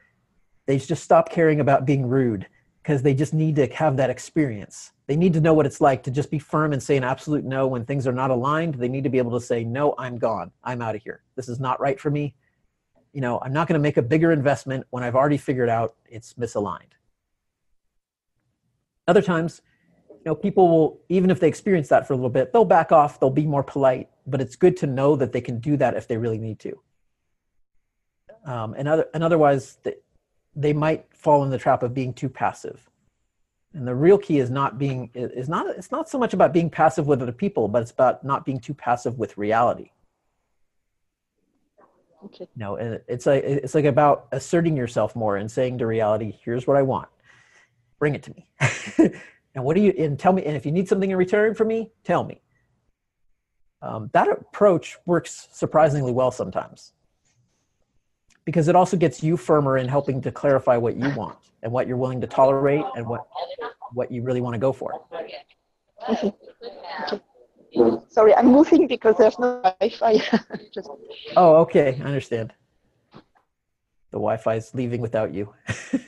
they 0.67 0.77
just 0.77 1.03
stop 1.03 1.29
caring 1.29 1.59
about 1.59 1.85
being 1.85 2.07
rude 2.07 2.45
because 2.83 3.01
they 3.01 3.15
just 3.15 3.33
need 3.33 3.55
to 3.55 3.65
have 3.73 3.97
that 3.97 4.11
experience. 4.11 4.91
They 5.07 5.15
need 5.15 5.33
to 5.33 5.41
know 5.41 5.53
what 5.53 5.65
it's 5.65 5.79
like 5.79 6.03
to 6.03 6.11
just 6.11 6.29
be 6.29 6.39
firm 6.39 6.73
and 6.73 6.83
say 6.83 6.97
an 6.97 7.03
absolute 7.03 7.45
no 7.45 7.65
when 7.67 7.85
things 7.85 8.05
are 8.07 8.13
not 8.13 8.29
aligned. 8.29 8.75
They 8.75 8.89
need 8.89 9.05
to 9.05 9.09
be 9.09 9.17
able 9.17 9.39
to 9.39 9.45
say, 9.45 9.63
no, 9.63 9.95
I'm 9.97 10.17
gone. 10.17 10.51
I'm 10.63 10.81
out 10.81 10.95
of 10.95 11.01
here. 11.01 11.23
This 11.35 11.47
is 11.47 11.59
not 11.59 11.79
right 11.79 11.99
for 11.99 12.11
me 12.11 12.35
you 13.17 13.21
know 13.21 13.39
i'm 13.41 13.51
not 13.51 13.67
going 13.67 13.73
to 13.73 13.81
make 13.81 13.97
a 13.97 14.01
bigger 14.01 14.31
investment 14.31 14.85
when 14.91 15.03
i've 15.03 15.15
already 15.15 15.37
figured 15.37 15.69
out 15.69 15.95
it's 16.07 16.35
misaligned 16.35 16.93
other 19.07 19.23
times 19.23 19.61
you 20.09 20.21
know 20.25 20.35
people 20.35 20.67
will 20.69 21.01
even 21.09 21.31
if 21.31 21.39
they 21.39 21.47
experience 21.47 21.87
that 21.89 22.07
for 22.07 22.13
a 22.13 22.15
little 22.15 22.29
bit 22.29 22.53
they'll 22.53 22.63
back 22.63 22.91
off 22.91 23.19
they'll 23.19 23.29
be 23.29 23.47
more 23.47 23.63
polite 23.63 24.07
but 24.27 24.39
it's 24.39 24.55
good 24.55 24.77
to 24.77 24.85
know 24.85 25.15
that 25.15 25.31
they 25.31 25.41
can 25.41 25.59
do 25.59 25.75
that 25.75 25.95
if 25.95 26.07
they 26.07 26.15
really 26.15 26.37
need 26.37 26.59
to 26.59 26.79
um, 28.45 28.75
and, 28.77 28.87
other, 28.87 29.07
and 29.13 29.23
otherwise 29.23 29.77
they, 29.83 29.95
they 30.55 30.71
might 30.71 31.05
fall 31.11 31.43
in 31.43 31.49
the 31.49 31.57
trap 31.57 31.81
of 31.81 31.95
being 31.95 32.13
too 32.13 32.29
passive 32.29 32.87
and 33.73 33.87
the 33.87 33.93
real 33.93 34.17
key 34.17 34.39
is 34.39 34.49
not 34.49 34.77
being 34.77 35.09
is 35.13 35.49
not 35.49 35.67
it's 35.67 35.91
not 35.91 36.09
so 36.09 36.17
much 36.17 36.33
about 36.33 36.53
being 36.53 36.69
passive 36.69 37.07
with 37.07 37.21
other 37.21 37.31
people 37.31 37.67
but 37.67 37.81
it's 37.81 37.91
about 37.91 38.23
not 38.23 38.45
being 38.45 38.59
too 38.59 38.73
passive 38.73 39.17
with 39.17 39.37
reality. 39.37 39.91
Okay. 42.25 42.47
no 42.55 42.75
it's 42.75 43.25
like 43.25 43.43
it's 43.43 43.75
like 43.75 43.85
about 43.85 44.27
asserting 44.31 44.75
yourself 44.75 45.15
more 45.15 45.37
and 45.37 45.49
saying 45.49 45.77
to 45.77 45.85
reality 45.85 46.33
here's 46.43 46.65
what 46.65 46.77
i 46.77 46.81
want. 46.81 47.09
Bring 47.99 48.15
it 48.15 48.23
to 48.23 48.33
me. 48.33 49.11
And 49.57 49.65
what 49.65 49.75
do 49.75 49.81
you 49.81 49.91
and 49.97 50.19
tell 50.19 50.33
me 50.33 50.45
and 50.45 50.55
if 50.55 50.67
you 50.67 50.71
need 50.71 50.87
something 50.87 51.09
in 51.09 51.17
return 51.17 51.55
from 51.55 51.69
me 51.69 51.89
tell 52.03 52.23
me. 52.23 52.41
Um, 53.81 54.11
that 54.13 54.29
approach 54.29 54.97
works 55.07 55.47
surprisingly 55.51 56.11
well 56.11 56.29
sometimes. 56.29 56.93
Because 58.45 58.67
it 58.67 58.75
also 58.75 58.97
gets 58.97 59.23
you 59.23 59.35
firmer 59.35 59.79
in 59.79 59.87
helping 59.87 60.21
to 60.21 60.31
clarify 60.31 60.77
what 60.77 60.95
you 60.95 61.09
want 61.15 61.39
and 61.63 61.71
what 61.71 61.87
you're 61.87 61.97
willing 61.97 62.21
to 62.21 62.27
tolerate 62.27 62.85
and 62.95 63.07
what 63.07 63.27
what 63.93 64.11
you 64.11 64.21
really 64.21 64.41
want 64.41 64.53
to 64.53 64.59
go 64.59 64.71
for 64.71 65.01
Okay. 66.09 66.33
Okay. 67.01 67.21
Sorry, 68.09 68.33
I'm 68.33 68.47
moving 68.47 68.87
because 68.87 69.17
there's 69.17 69.37
no 69.39 69.61
Wi-Fi. 69.79 70.17
Just 70.73 70.89
oh 71.35 71.55
okay 71.57 71.99
i 72.01 72.05
understand 72.05 72.53
the 74.11 74.17
wi-fi 74.17 74.55
is 74.55 74.73
leaving 74.73 75.01
without 75.01 75.33
you 75.33 75.53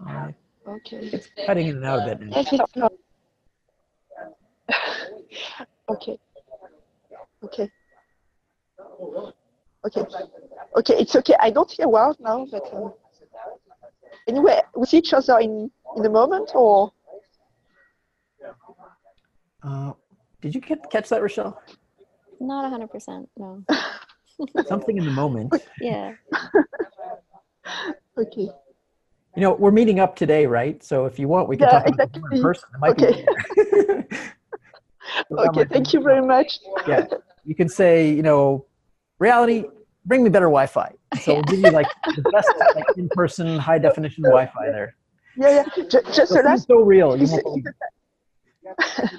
right. 0.00 0.34
okay. 0.66 0.96
it's 1.12 1.28
cutting 1.46 1.68
in 1.68 1.76
and 1.76 1.84
out 1.84 2.00
a 2.00 2.16
bit 2.16 2.20
now. 2.20 2.36
Yes, 2.36 2.48
yes, 2.52 2.68
no. 2.76 2.88
Okay. 5.88 6.18
Okay. 7.44 7.70
Okay. 9.86 10.02
Okay, 10.76 10.94
it's 10.98 11.14
okay. 11.16 11.34
I 11.40 11.50
don't 11.50 11.70
hear 11.70 11.88
well 11.88 12.16
now, 12.20 12.46
but 12.50 12.72
um, 12.74 12.92
anyway, 14.26 14.60
we 14.74 14.86
see 14.86 14.98
each 14.98 15.12
other 15.12 15.38
in 15.38 15.70
in 15.96 16.04
a 16.04 16.10
moment, 16.10 16.50
or 16.54 16.92
Uh, 19.62 19.92
did 20.42 20.54
you 20.54 20.60
get, 20.60 20.90
catch 20.90 21.08
that, 21.08 21.22
Rochelle? 21.22 21.58
Not 22.38 22.70
100%, 22.70 23.28
no. 23.38 23.64
Something 24.66 24.98
in 24.98 25.06
the 25.06 25.10
moment. 25.10 25.54
Yeah. 25.80 26.12
okay. 28.18 28.50
You 29.36 29.40
know, 29.42 29.54
we're 29.54 29.70
meeting 29.70 30.00
up 30.00 30.16
today, 30.16 30.46
right? 30.46 30.82
So 30.82 31.06
if 31.06 31.18
you 31.18 31.28
want, 31.28 31.48
we 31.48 31.56
can 31.56 31.66
Yeah, 31.66 31.78
talk 31.78 31.88
about 31.88 32.10
it 32.14 32.22
in 32.30 32.42
person. 32.42 32.68
It 32.74 32.80
might 32.80 32.90
Okay. 32.90 33.26
be. 33.70 34.18
Okay, 35.32 35.64
thank 35.72 35.92
you 35.94 36.02
very 36.02 36.22
much. 36.22 36.58
Yeah, 36.86 37.06
you 37.44 37.54
can 37.54 37.68
say, 37.68 38.10
you 38.10 38.22
know, 38.22 38.66
reality, 39.18 39.64
bring 40.04 40.22
me 40.22 40.30
better 40.30 40.46
Wi-Fi. 40.46 40.92
So 41.22 41.34
we'll 41.34 41.42
give 41.44 41.60
you 41.60 41.70
like 41.70 41.86
the 42.16 42.22
best 42.32 42.52
like, 42.74 42.84
in-person 42.96 43.56
high 43.58 43.78
definition 43.78 44.24
Wi-Fi 44.24 44.66
there. 44.66 44.96
Yeah, 45.36 45.64
yeah. 45.76 45.84
Ju- 45.84 46.02
Just 46.12 46.28
So 46.28 46.34
the 46.34 46.40
it 46.40 46.44
last, 46.44 46.66
so 46.66 46.80
real. 46.82 47.16
You 47.16 47.26
won't 47.30 47.44
believe 47.44 47.64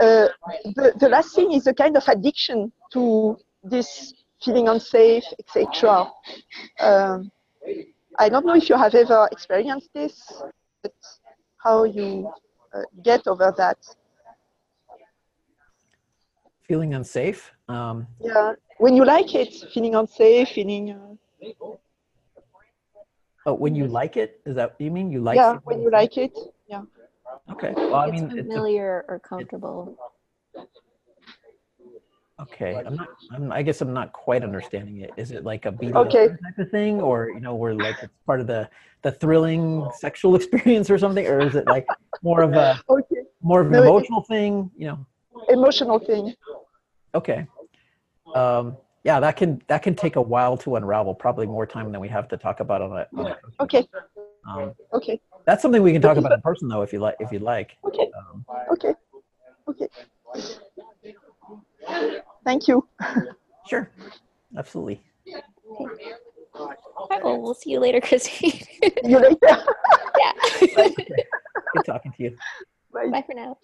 uh, 0.00 0.28
the, 0.76 0.92
the 0.98 1.08
last 1.08 1.34
thing 1.34 1.52
is 1.52 1.66
a 1.66 1.72
kind 1.72 1.96
of 1.96 2.06
addiction 2.08 2.72
to 2.92 3.38
this 3.62 4.12
feeling 4.42 4.68
unsafe, 4.68 5.24
etc. 5.38 6.10
Um, 6.80 7.30
I 8.18 8.28
don't 8.28 8.44
know 8.44 8.54
if 8.54 8.68
you 8.68 8.76
have 8.76 8.94
ever 8.94 9.28
experienced 9.32 9.90
this, 9.94 10.14
but 10.82 10.92
how 11.58 11.84
you 11.84 12.30
uh, 12.74 12.82
get 13.02 13.26
over 13.26 13.54
that. 13.56 13.78
Feeling 16.62 16.94
unsafe. 16.94 17.52
Um, 17.68 18.06
Yeah, 18.20 18.52
when 18.80 18.96
you 18.96 19.04
like 19.04 19.34
it, 19.34 19.52
feeling 19.72 19.94
unsafe, 19.94 20.48
feeling. 20.48 20.90
Uh, 20.90 21.44
oh, 23.46 23.54
when 23.54 23.74
you 23.74 23.86
like 23.86 24.16
it, 24.16 24.40
is 24.46 24.56
that 24.56 24.74
you 24.78 24.90
mean? 24.90 25.12
You 25.12 25.20
like? 25.20 25.36
yeah, 25.36 25.58
when 25.64 25.82
you 25.82 25.90
like 25.90 26.16
it. 26.16 26.36
Yeah. 26.66 26.82
Okay. 27.52 27.74
Well, 27.76 27.96
I 27.96 28.06
it's 28.06 28.12
mean, 28.12 28.24
it's 28.24 28.32
a 28.32 28.42
familiar 28.42 29.04
or 29.08 29.18
comfortable. 29.18 29.96
Okay, 32.40 32.82
I'm 32.86 32.96
not. 32.96 33.08
I'm, 33.30 33.52
I 33.52 33.60
guess 33.60 33.82
I'm 33.82 33.92
not 33.92 34.14
quite 34.14 34.42
understanding 34.42 34.96
it. 35.02 35.12
Is 35.18 35.30
it 35.30 35.44
like 35.44 35.66
a 35.66 35.72
BDSM 35.72 36.06
Okay. 36.06 36.28
type 36.28 36.58
of 36.58 36.70
thing, 36.70 37.02
or 37.02 37.28
you 37.28 37.40
know, 37.40 37.54
where 37.54 37.74
like 37.74 37.98
it's 38.02 38.16
part 38.24 38.40
of 38.40 38.46
the 38.46 38.66
the 39.02 39.12
thrilling 39.12 39.86
sexual 39.98 40.34
experience 40.40 40.88
or 40.88 40.96
something, 40.96 41.26
or 41.26 41.40
is 41.42 41.54
it 41.54 41.66
like 41.68 41.86
more 42.22 42.40
of 42.40 42.56
a 42.56 42.80
Okay. 42.88 43.24
more 43.42 43.60
of 43.60 43.66
an 43.66 43.74
No, 43.74 43.82
it- 43.82 43.88
emotional 43.88 44.22
thing? 44.22 44.70
You 44.74 44.86
know. 44.88 45.06
Emotional 45.50 45.98
thing. 45.98 46.34
Okay. 47.14 47.46
Um, 48.34 48.76
yeah, 49.04 49.18
that 49.20 49.36
can 49.36 49.62
that 49.68 49.82
can 49.82 49.94
take 49.94 50.16
a 50.16 50.20
while 50.22 50.56
to 50.58 50.76
unravel. 50.76 51.14
Probably 51.14 51.46
more 51.46 51.66
time 51.66 51.90
than 51.90 52.00
we 52.00 52.08
have 52.08 52.28
to 52.28 52.36
talk 52.36 52.60
about 52.60 52.82
on 52.82 52.98
it. 52.98 53.08
On 53.16 53.26
a, 53.26 53.36
Okay. 53.60 53.86
um, 54.48 54.74
Okay. 54.92 55.20
that's 55.46 55.62
something 55.62 55.82
we 55.82 55.92
can 55.92 56.02
talk 56.02 56.16
about 56.16 56.32
in 56.32 56.40
person, 56.42 56.68
though, 56.68 56.82
if 56.82 56.92
you 56.92 56.98
like. 56.98 57.16
If 57.18 57.32
you'd 57.32 57.42
like. 57.42 57.76
Okay. 57.84 58.10
Um, 58.18 58.44
Okay. 58.72 58.94
Okay. 59.68 59.88
Thank 62.44 62.68
you. 62.68 62.86
sure. 63.66 63.90
Absolutely. 64.56 65.00
All 66.54 67.06
right, 67.10 67.24
well, 67.24 67.40
we'll 67.40 67.54
see 67.54 67.70
you 67.70 67.80
later, 67.80 68.00
Christine. 68.00 68.60
You 69.04 69.18
later. 69.18 69.36
yeah. 70.18 70.32
Good 70.72 71.84
talking 71.86 72.12
to 72.12 72.22
you. 72.22 72.36
Bye. 72.92 73.08
Bye 73.10 73.24
for 73.26 73.34
now. 73.34 73.56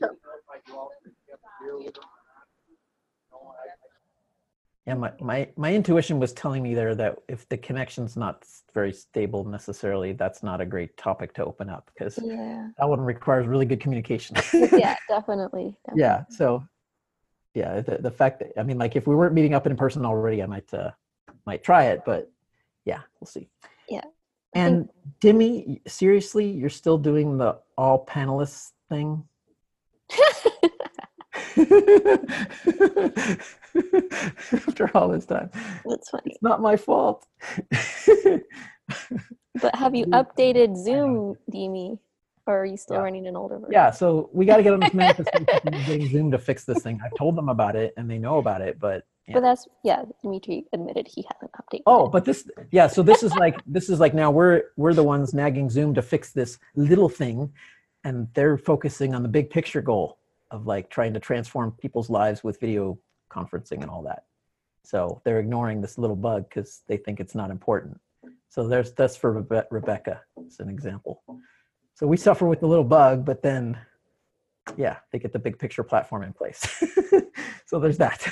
Yeah, 4.87 4.95
my, 4.95 5.11
my, 5.21 5.49
my 5.57 5.75
intuition 5.75 6.21
was 6.21 6.33
telling 6.33 6.63
me 6.63 6.73
there 6.75 6.95
that 6.95 7.19
if 7.29 7.49
the 7.49 7.57
connection's 7.57 8.17
not 8.17 8.45
very 8.73 8.93
stable 8.93 9.43
necessarily, 9.45 10.13
that's 10.13 10.45
not 10.45 10.61
a 10.61 10.67
great 10.67 10.97
topic 10.97 11.35
to 11.35 11.45
open 11.45 11.69
up 11.69 11.91
because 11.93 12.19
Yeah. 12.23 12.69
that 12.79 12.89
one 12.89 13.01
requires 13.01 13.49
really 13.49 13.67
good 13.67 13.81
communication. 13.81 14.37
Yeah, 14.55 14.95
definitely. 15.09 15.75
definitely. 15.85 16.01
yeah. 16.03 16.23
So, 16.31 16.65
yeah, 17.55 17.81
the, 17.81 17.99
the 17.99 18.11
fact 18.13 18.39
that, 18.39 18.53
I 18.57 18.63
mean, 18.63 18.79
like 18.79 18.95
if 18.95 19.09
we 19.09 19.17
weren't 19.17 19.35
meeting 19.35 19.55
up 19.55 19.67
in 19.67 19.77
person 19.77 20.07
already, 20.07 20.41
I 20.41 20.47
might, 20.47 20.73
uh, 20.73 20.93
might 21.47 21.65
try 21.65 21.87
it, 21.87 22.03
but 22.07 22.31
yeah, 22.85 23.01
we'll 23.19 23.27
see. 23.27 23.49
Yeah, 23.89 24.03
And 24.55 24.89
Dimmy, 25.21 25.81
seriously, 25.89 26.49
you're 26.49 26.71
still 26.71 26.99
doing 26.99 27.39
the 27.39 27.59
all 27.77 28.07
panelists 28.07 28.71
thing? 28.89 29.25
After 34.53 34.91
all 34.95 35.09
this 35.09 35.27
time. 35.27 35.51
That's 35.85 36.11
funny. 36.11 36.33
It's 36.33 36.43
not 36.43 36.61
my 36.61 36.77
fault. 36.77 37.27
But 39.63 39.75
have 39.75 39.95
you 39.95 40.05
updated 40.07 40.77
Zoom, 40.77 41.37
Demi? 41.51 41.99
Or 42.47 42.61
are 42.61 42.65
you 42.67 42.77
still 42.77 42.97
Yeah. 42.97 43.03
running 43.03 43.27
an 43.27 43.35
older 43.37 43.57
version? 43.59 43.73
yeah, 43.73 43.91
so 43.91 44.31
we 44.33 44.45
got 44.45 44.59
to 44.59 44.63
get 44.63 44.75
on 44.75 44.81
this 44.81 44.91
getting 44.93 46.09
Zoom 46.13 46.31
to 46.31 46.39
fix 46.39 46.65
this 46.65 46.83
thing. 46.83 47.01
I've 47.05 47.15
told 47.17 47.37
them 47.37 47.49
about 47.49 47.75
it 47.75 47.93
and 47.97 48.09
they 48.09 48.19
know 48.19 48.39
about 48.39 48.61
it, 48.61 48.79
but 48.79 49.05
yeah. 49.27 49.35
But 49.35 49.41
that's 49.41 49.67
yeah. 49.83 50.03
Dimitri 50.23 50.67
admitted 50.73 51.09
he 51.09 51.27
hasn't 51.33 51.51
updated. 51.53 51.83
Oh, 51.87 52.07
but 52.07 52.25
this 52.25 52.49
yeah, 52.71 52.87
so 52.87 53.03
this 53.03 53.25
is 53.25 53.35
like 53.35 53.57
this 53.67 53.89
is 53.89 53.99
like 53.99 54.15
now 54.15 54.31
we're 54.31 54.63
we're 54.77 54.95
the 54.95 55.03
ones 55.03 55.35
nagging 55.35 55.69
Zoom 55.71 55.95
to 55.95 56.03
fix 56.03 56.31
this 56.33 56.59
little 56.77 57.09
thing 57.09 57.53
and 58.05 58.29
they're 58.35 58.57
focusing 58.59 59.15
on 59.15 59.23
the 59.25 59.29
big 59.29 59.51
picture 59.51 59.83
goal 59.83 60.19
of 60.51 60.67
like 60.67 60.91
trying 60.91 61.15
to 61.15 61.21
transform 61.21 61.73
people's 61.73 62.11
lives 62.11 62.45
with 62.45 62.61
video 62.61 62.99
conferencing 63.31 63.83
and 63.83 63.91
all 63.91 64.03
that. 64.03 64.25
So 64.85 65.21
they're 65.25 65.41
ignoring 65.41 65.81
this 65.81 65.99
little 65.99 66.17
bug 66.17 66.49
because 66.49 66.83
they 66.87 66.97
think 66.97 67.19
it's 67.19 67.35
not 67.35 67.51
important. 67.51 67.99
So 68.49 68.69
there's 68.69 68.93
that's 68.93 69.17
for 69.17 69.43
Rebe- 69.43 69.67
Rebecca 69.71 70.23
as 70.47 70.61
an 70.61 70.69
example. 70.69 71.23
So 71.95 72.07
we 72.07 72.17
suffer 72.17 72.47
with 72.47 72.61
the 72.61 72.69
little 72.69 72.85
bug, 72.85 73.25
but 73.25 73.43
then 73.43 73.79
yeah, 74.77 74.99
they 75.13 75.19
get 75.19 75.33
the 75.33 75.39
big 75.39 75.59
picture 75.59 75.83
platform 75.83 76.23
in 76.23 76.33
place. 76.33 76.85
so 77.67 77.79
there's 77.79 77.99
that. 77.99 78.27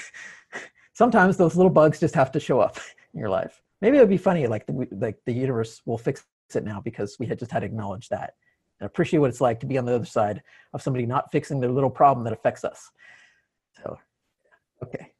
Sometimes 0.92 1.36
those 1.36 1.56
little 1.56 1.70
bugs 1.70 1.98
just 1.98 2.14
have 2.14 2.30
to 2.32 2.40
show 2.40 2.60
up 2.60 2.78
in 3.12 3.20
your 3.20 3.28
life. 3.28 3.60
Maybe 3.80 3.96
it'd 3.96 4.08
be 4.08 4.16
funny, 4.16 4.46
like 4.46 4.66
the, 4.66 4.86
like 4.92 5.18
the 5.26 5.32
universe 5.32 5.82
will 5.84 5.98
fix 5.98 6.24
it 6.54 6.64
now 6.64 6.80
because 6.80 7.16
we 7.18 7.26
had 7.26 7.38
just 7.38 7.50
had 7.50 7.60
to 7.60 7.66
acknowledge 7.66 8.08
that 8.10 8.34
and 8.80 8.86
appreciate 8.86 9.20
what 9.20 9.30
it's 9.30 9.40
like 9.40 9.60
to 9.60 9.66
be 9.66 9.78
on 9.78 9.84
the 9.84 9.94
other 9.94 10.04
side 10.04 10.42
of 10.72 10.82
somebody 10.82 11.06
not 11.06 11.30
fixing 11.32 11.60
their 11.60 11.70
little 11.70 11.90
problem 11.90 12.24
that 12.24 12.32
affects 12.32 12.64
us. 12.64 12.90
So, 13.82 13.98
okay. 14.82 15.12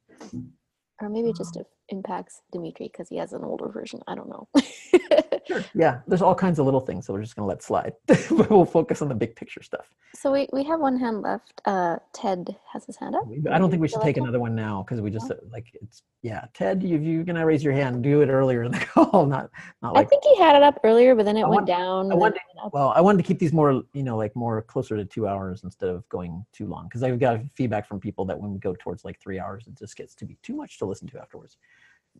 or 1.00 1.08
maybe 1.08 1.30
it 1.30 1.36
just 1.36 1.54
mm. 1.54 1.64
impacts 1.88 2.42
Dimitri 2.52 2.88
because 2.88 3.08
he 3.08 3.16
has 3.16 3.32
an 3.32 3.44
older 3.44 3.68
version. 3.68 4.00
I 4.06 4.14
don't 4.14 4.28
know. 4.28 4.48
Sure. 5.46 5.64
Yeah, 5.74 6.00
there's 6.06 6.22
all 6.22 6.34
kinds 6.34 6.58
of 6.58 6.64
little 6.64 6.80
things 6.80 7.06
that 7.06 7.12
we're 7.12 7.20
just 7.22 7.36
gonna 7.36 7.48
let 7.48 7.62
slide, 7.62 7.92
but 8.06 8.30
we'll 8.50 8.64
focus 8.64 9.02
on 9.02 9.08
the 9.08 9.14
big 9.14 9.36
picture 9.36 9.62
stuff. 9.62 9.86
so 10.14 10.32
we, 10.32 10.48
we 10.52 10.64
have 10.64 10.80
one 10.80 10.98
hand 10.98 11.20
left. 11.22 11.60
Uh, 11.64 11.96
Ted 12.12 12.56
has 12.72 12.84
his 12.86 12.96
hand 12.96 13.14
up. 13.14 13.24
I 13.50 13.58
don't 13.58 13.70
think 13.70 13.82
we 13.82 13.88
should 13.88 14.00
take 14.02 14.16
another 14.16 14.40
one 14.40 14.54
now 14.54 14.82
because 14.82 15.00
we 15.00 15.10
just 15.10 15.30
uh, 15.30 15.34
like 15.52 15.66
it's 15.80 16.02
yeah. 16.22 16.46
Ted, 16.54 16.82
if 16.82 17.02
you're 17.02 17.24
gonna 17.24 17.44
raise 17.44 17.62
your 17.62 17.74
hand, 17.74 18.02
do 18.02 18.22
it 18.22 18.28
earlier 18.28 18.62
in 18.64 18.72
the 18.72 18.78
call, 18.94 19.26
not 19.26 19.50
not 19.82 19.96
I 19.96 20.04
think 20.04 20.22
he 20.24 20.36
had 20.38 20.56
it 20.56 20.62
up 20.62 20.80
earlier, 20.84 21.14
but 21.14 21.24
then 21.26 21.36
it 21.36 21.42
I 21.42 21.48
went 21.48 21.54
want- 21.54 21.66
down. 21.66 22.06
I 22.06 22.10
and 22.12 22.20
want 22.20 22.34
then 22.34 22.40
it 22.40 22.56
went 22.56 22.66
up. 22.66 22.72
Well, 22.74 22.92
I 22.96 23.00
wanted 23.00 23.18
to 23.18 23.24
keep 23.24 23.38
these 23.38 23.52
more, 23.52 23.82
you 23.92 24.02
know, 24.02 24.16
like 24.16 24.34
more 24.34 24.62
closer 24.62 24.96
to 24.96 25.04
two 25.04 25.28
hours 25.28 25.62
instead 25.64 25.90
of 25.90 26.08
going 26.08 26.44
too 26.52 26.66
long 26.66 26.84
because 26.84 27.02
I've 27.02 27.18
got 27.20 27.40
feedback 27.54 27.86
from 27.86 28.00
people 28.00 28.24
that 28.26 28.38
when 28.38 28.52
we 28.52 28.58
go 28.58 28.74
towards 28.78 29.04
like 29.04 29.20
three 29.20 29.38
hours, 29.38 29.66
it 29.66 29.76
just 29.78 29.96
gets 29.96 30.14
to 30.16 30.24
be 30.24 30.38
too 30.42 30.54
much 30.54 30.78
to 30.78 30.86
listen 30.86 31.06
to 31.08 31.20
afterwards. 31.20 31.58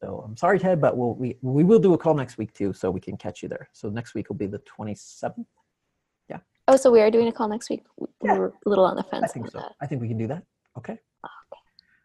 So 0.01 0.23
I'm 0.27 0.37
sorry, 0.37 0.59
Ted, 0.59 0.81
but 0.81 0.97
we'll, 0.97 1.15
we 1.15 1.37
we 1.43 1.65
will 1.65 1.79
do 1.79 1.95
a 1.95 1.99
call 1.99 2.15
next 2.15 2.37
week 2.39 2.53
too, 2.53 2.73
so 2.73 2.91
we 2.91 3.01
can 3.01 3.17
catch 3.17 3.43
you 3.43 3.49
there. 3.49 3.69
So 3.73 3.89
next 3.89 4.15
week 4.15 4.29
will 4.29 4.37
be 4.37 4.47
the 4.47 4.59
27th. 4.61 5.47
Yeah. 6.29 6.39
Oh, 6.69 6.77
so 6.77 6.91
we 6.91 7.01
are 7.01 7.11
doing 7.11 7.29
a 7.29 7.33
call 7.33 7.49
next 7.49 7.71
week. 7.71 7.85
We 7.97 8.09
Yeah. 8.23 8.39
were 8.39 8.55
a 8.67 8.69
little 8.69 8.85
on 8.85 8.97
the 8.97 9.03
fence. 9.05 9.25
I 9.25 9.29
think 9.29 9.51
so. 9.51 9.59
that. 9.59 9.73
I 9.81 9.87
think 9.87 10.01
we 10.03 10.09
can 10.09 10.19
do 10.19 10.27
that. 10.29 10.43
Okay. 10.77 10.99
Ah, 11.25 11.29
okay. 11.53 11.61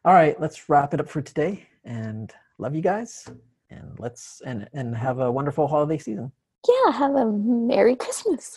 All 0.06 0.14
right, 0.14 0.40
let's 0.40 0.70
wrap 0.70 0.94
it 0.94 1.00
up 1.00 1.10
for 1.10 1.22
today, 1.22 1.68
and 1.84 2.32
love 2.60 2.76
you 2.76 2.82
guys, 2.82 3.28
and 3.70 4.00
let's 4.00 4.42
and 4.46 4.70
and 4.74 4.96
have 4.96 5.20
a 5.20 5.32
wonderful 5.32 5.68
holiday 5.68 5.98
season, 5.98 6.32
Yeah, 6.68 6.92
have 6.92 7.16
a 7.16 7.26
Merry 7.26 7.96
Christmas. 7.96 8.56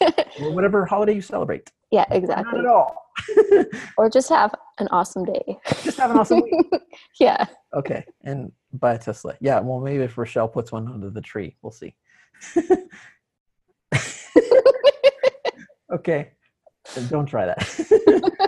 or 0.40 0.52
whatever 0.52 0.84
holiday 0.84 1.14
you 1.14 1.22
celebrate. 1.22 1.72
yeah, 1.90 2.04
Not 2.10 2.16
exactly. 2.18 2.60
at 2.60 2.66
all. 2.66 3.07
Or 3.96 4.08
just 4.08 4.28
have 4.28 4.54
an 4.78 4.88
awesome 4.90 5.24
day. 5.24 5.58
just 5.82 5.98
have 5.98 6.10
an 6.10 6.18
awesome 6.18 6.42
week. 6.42 6.66
yeah. 7.20 7.46
Okay, 7.74 8.04
and 8.22 8.52
buy 8.72 8.94
a 8.94 8.98
Tesla. 8.98 9.34
Yeah, 9.40 9.60
well, 9.60 9.80
maybe 9.80 10.04
if 10.04 10.16
Rochelle 10.16 10.48
puts 10.48 10.72
one 10.72 10.88
under 10.88 11.10
the 11.10 11.20
tree, 11.20 11.56
we'll 11.62 11.72
see. 11.72 11.94
okay, 15.92 16.30
don't 17.08 17.26
try 17.26 17.46
that. 17.46 18.38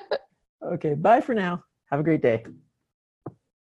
okay, 0.73 0.95
bye 0.95 1.21
for 1.21 1.35
now. 1.35 1.63
Have 1.91 2.01
a 2.01 2.05
great 2.05 2.23
day. 2.23 2.45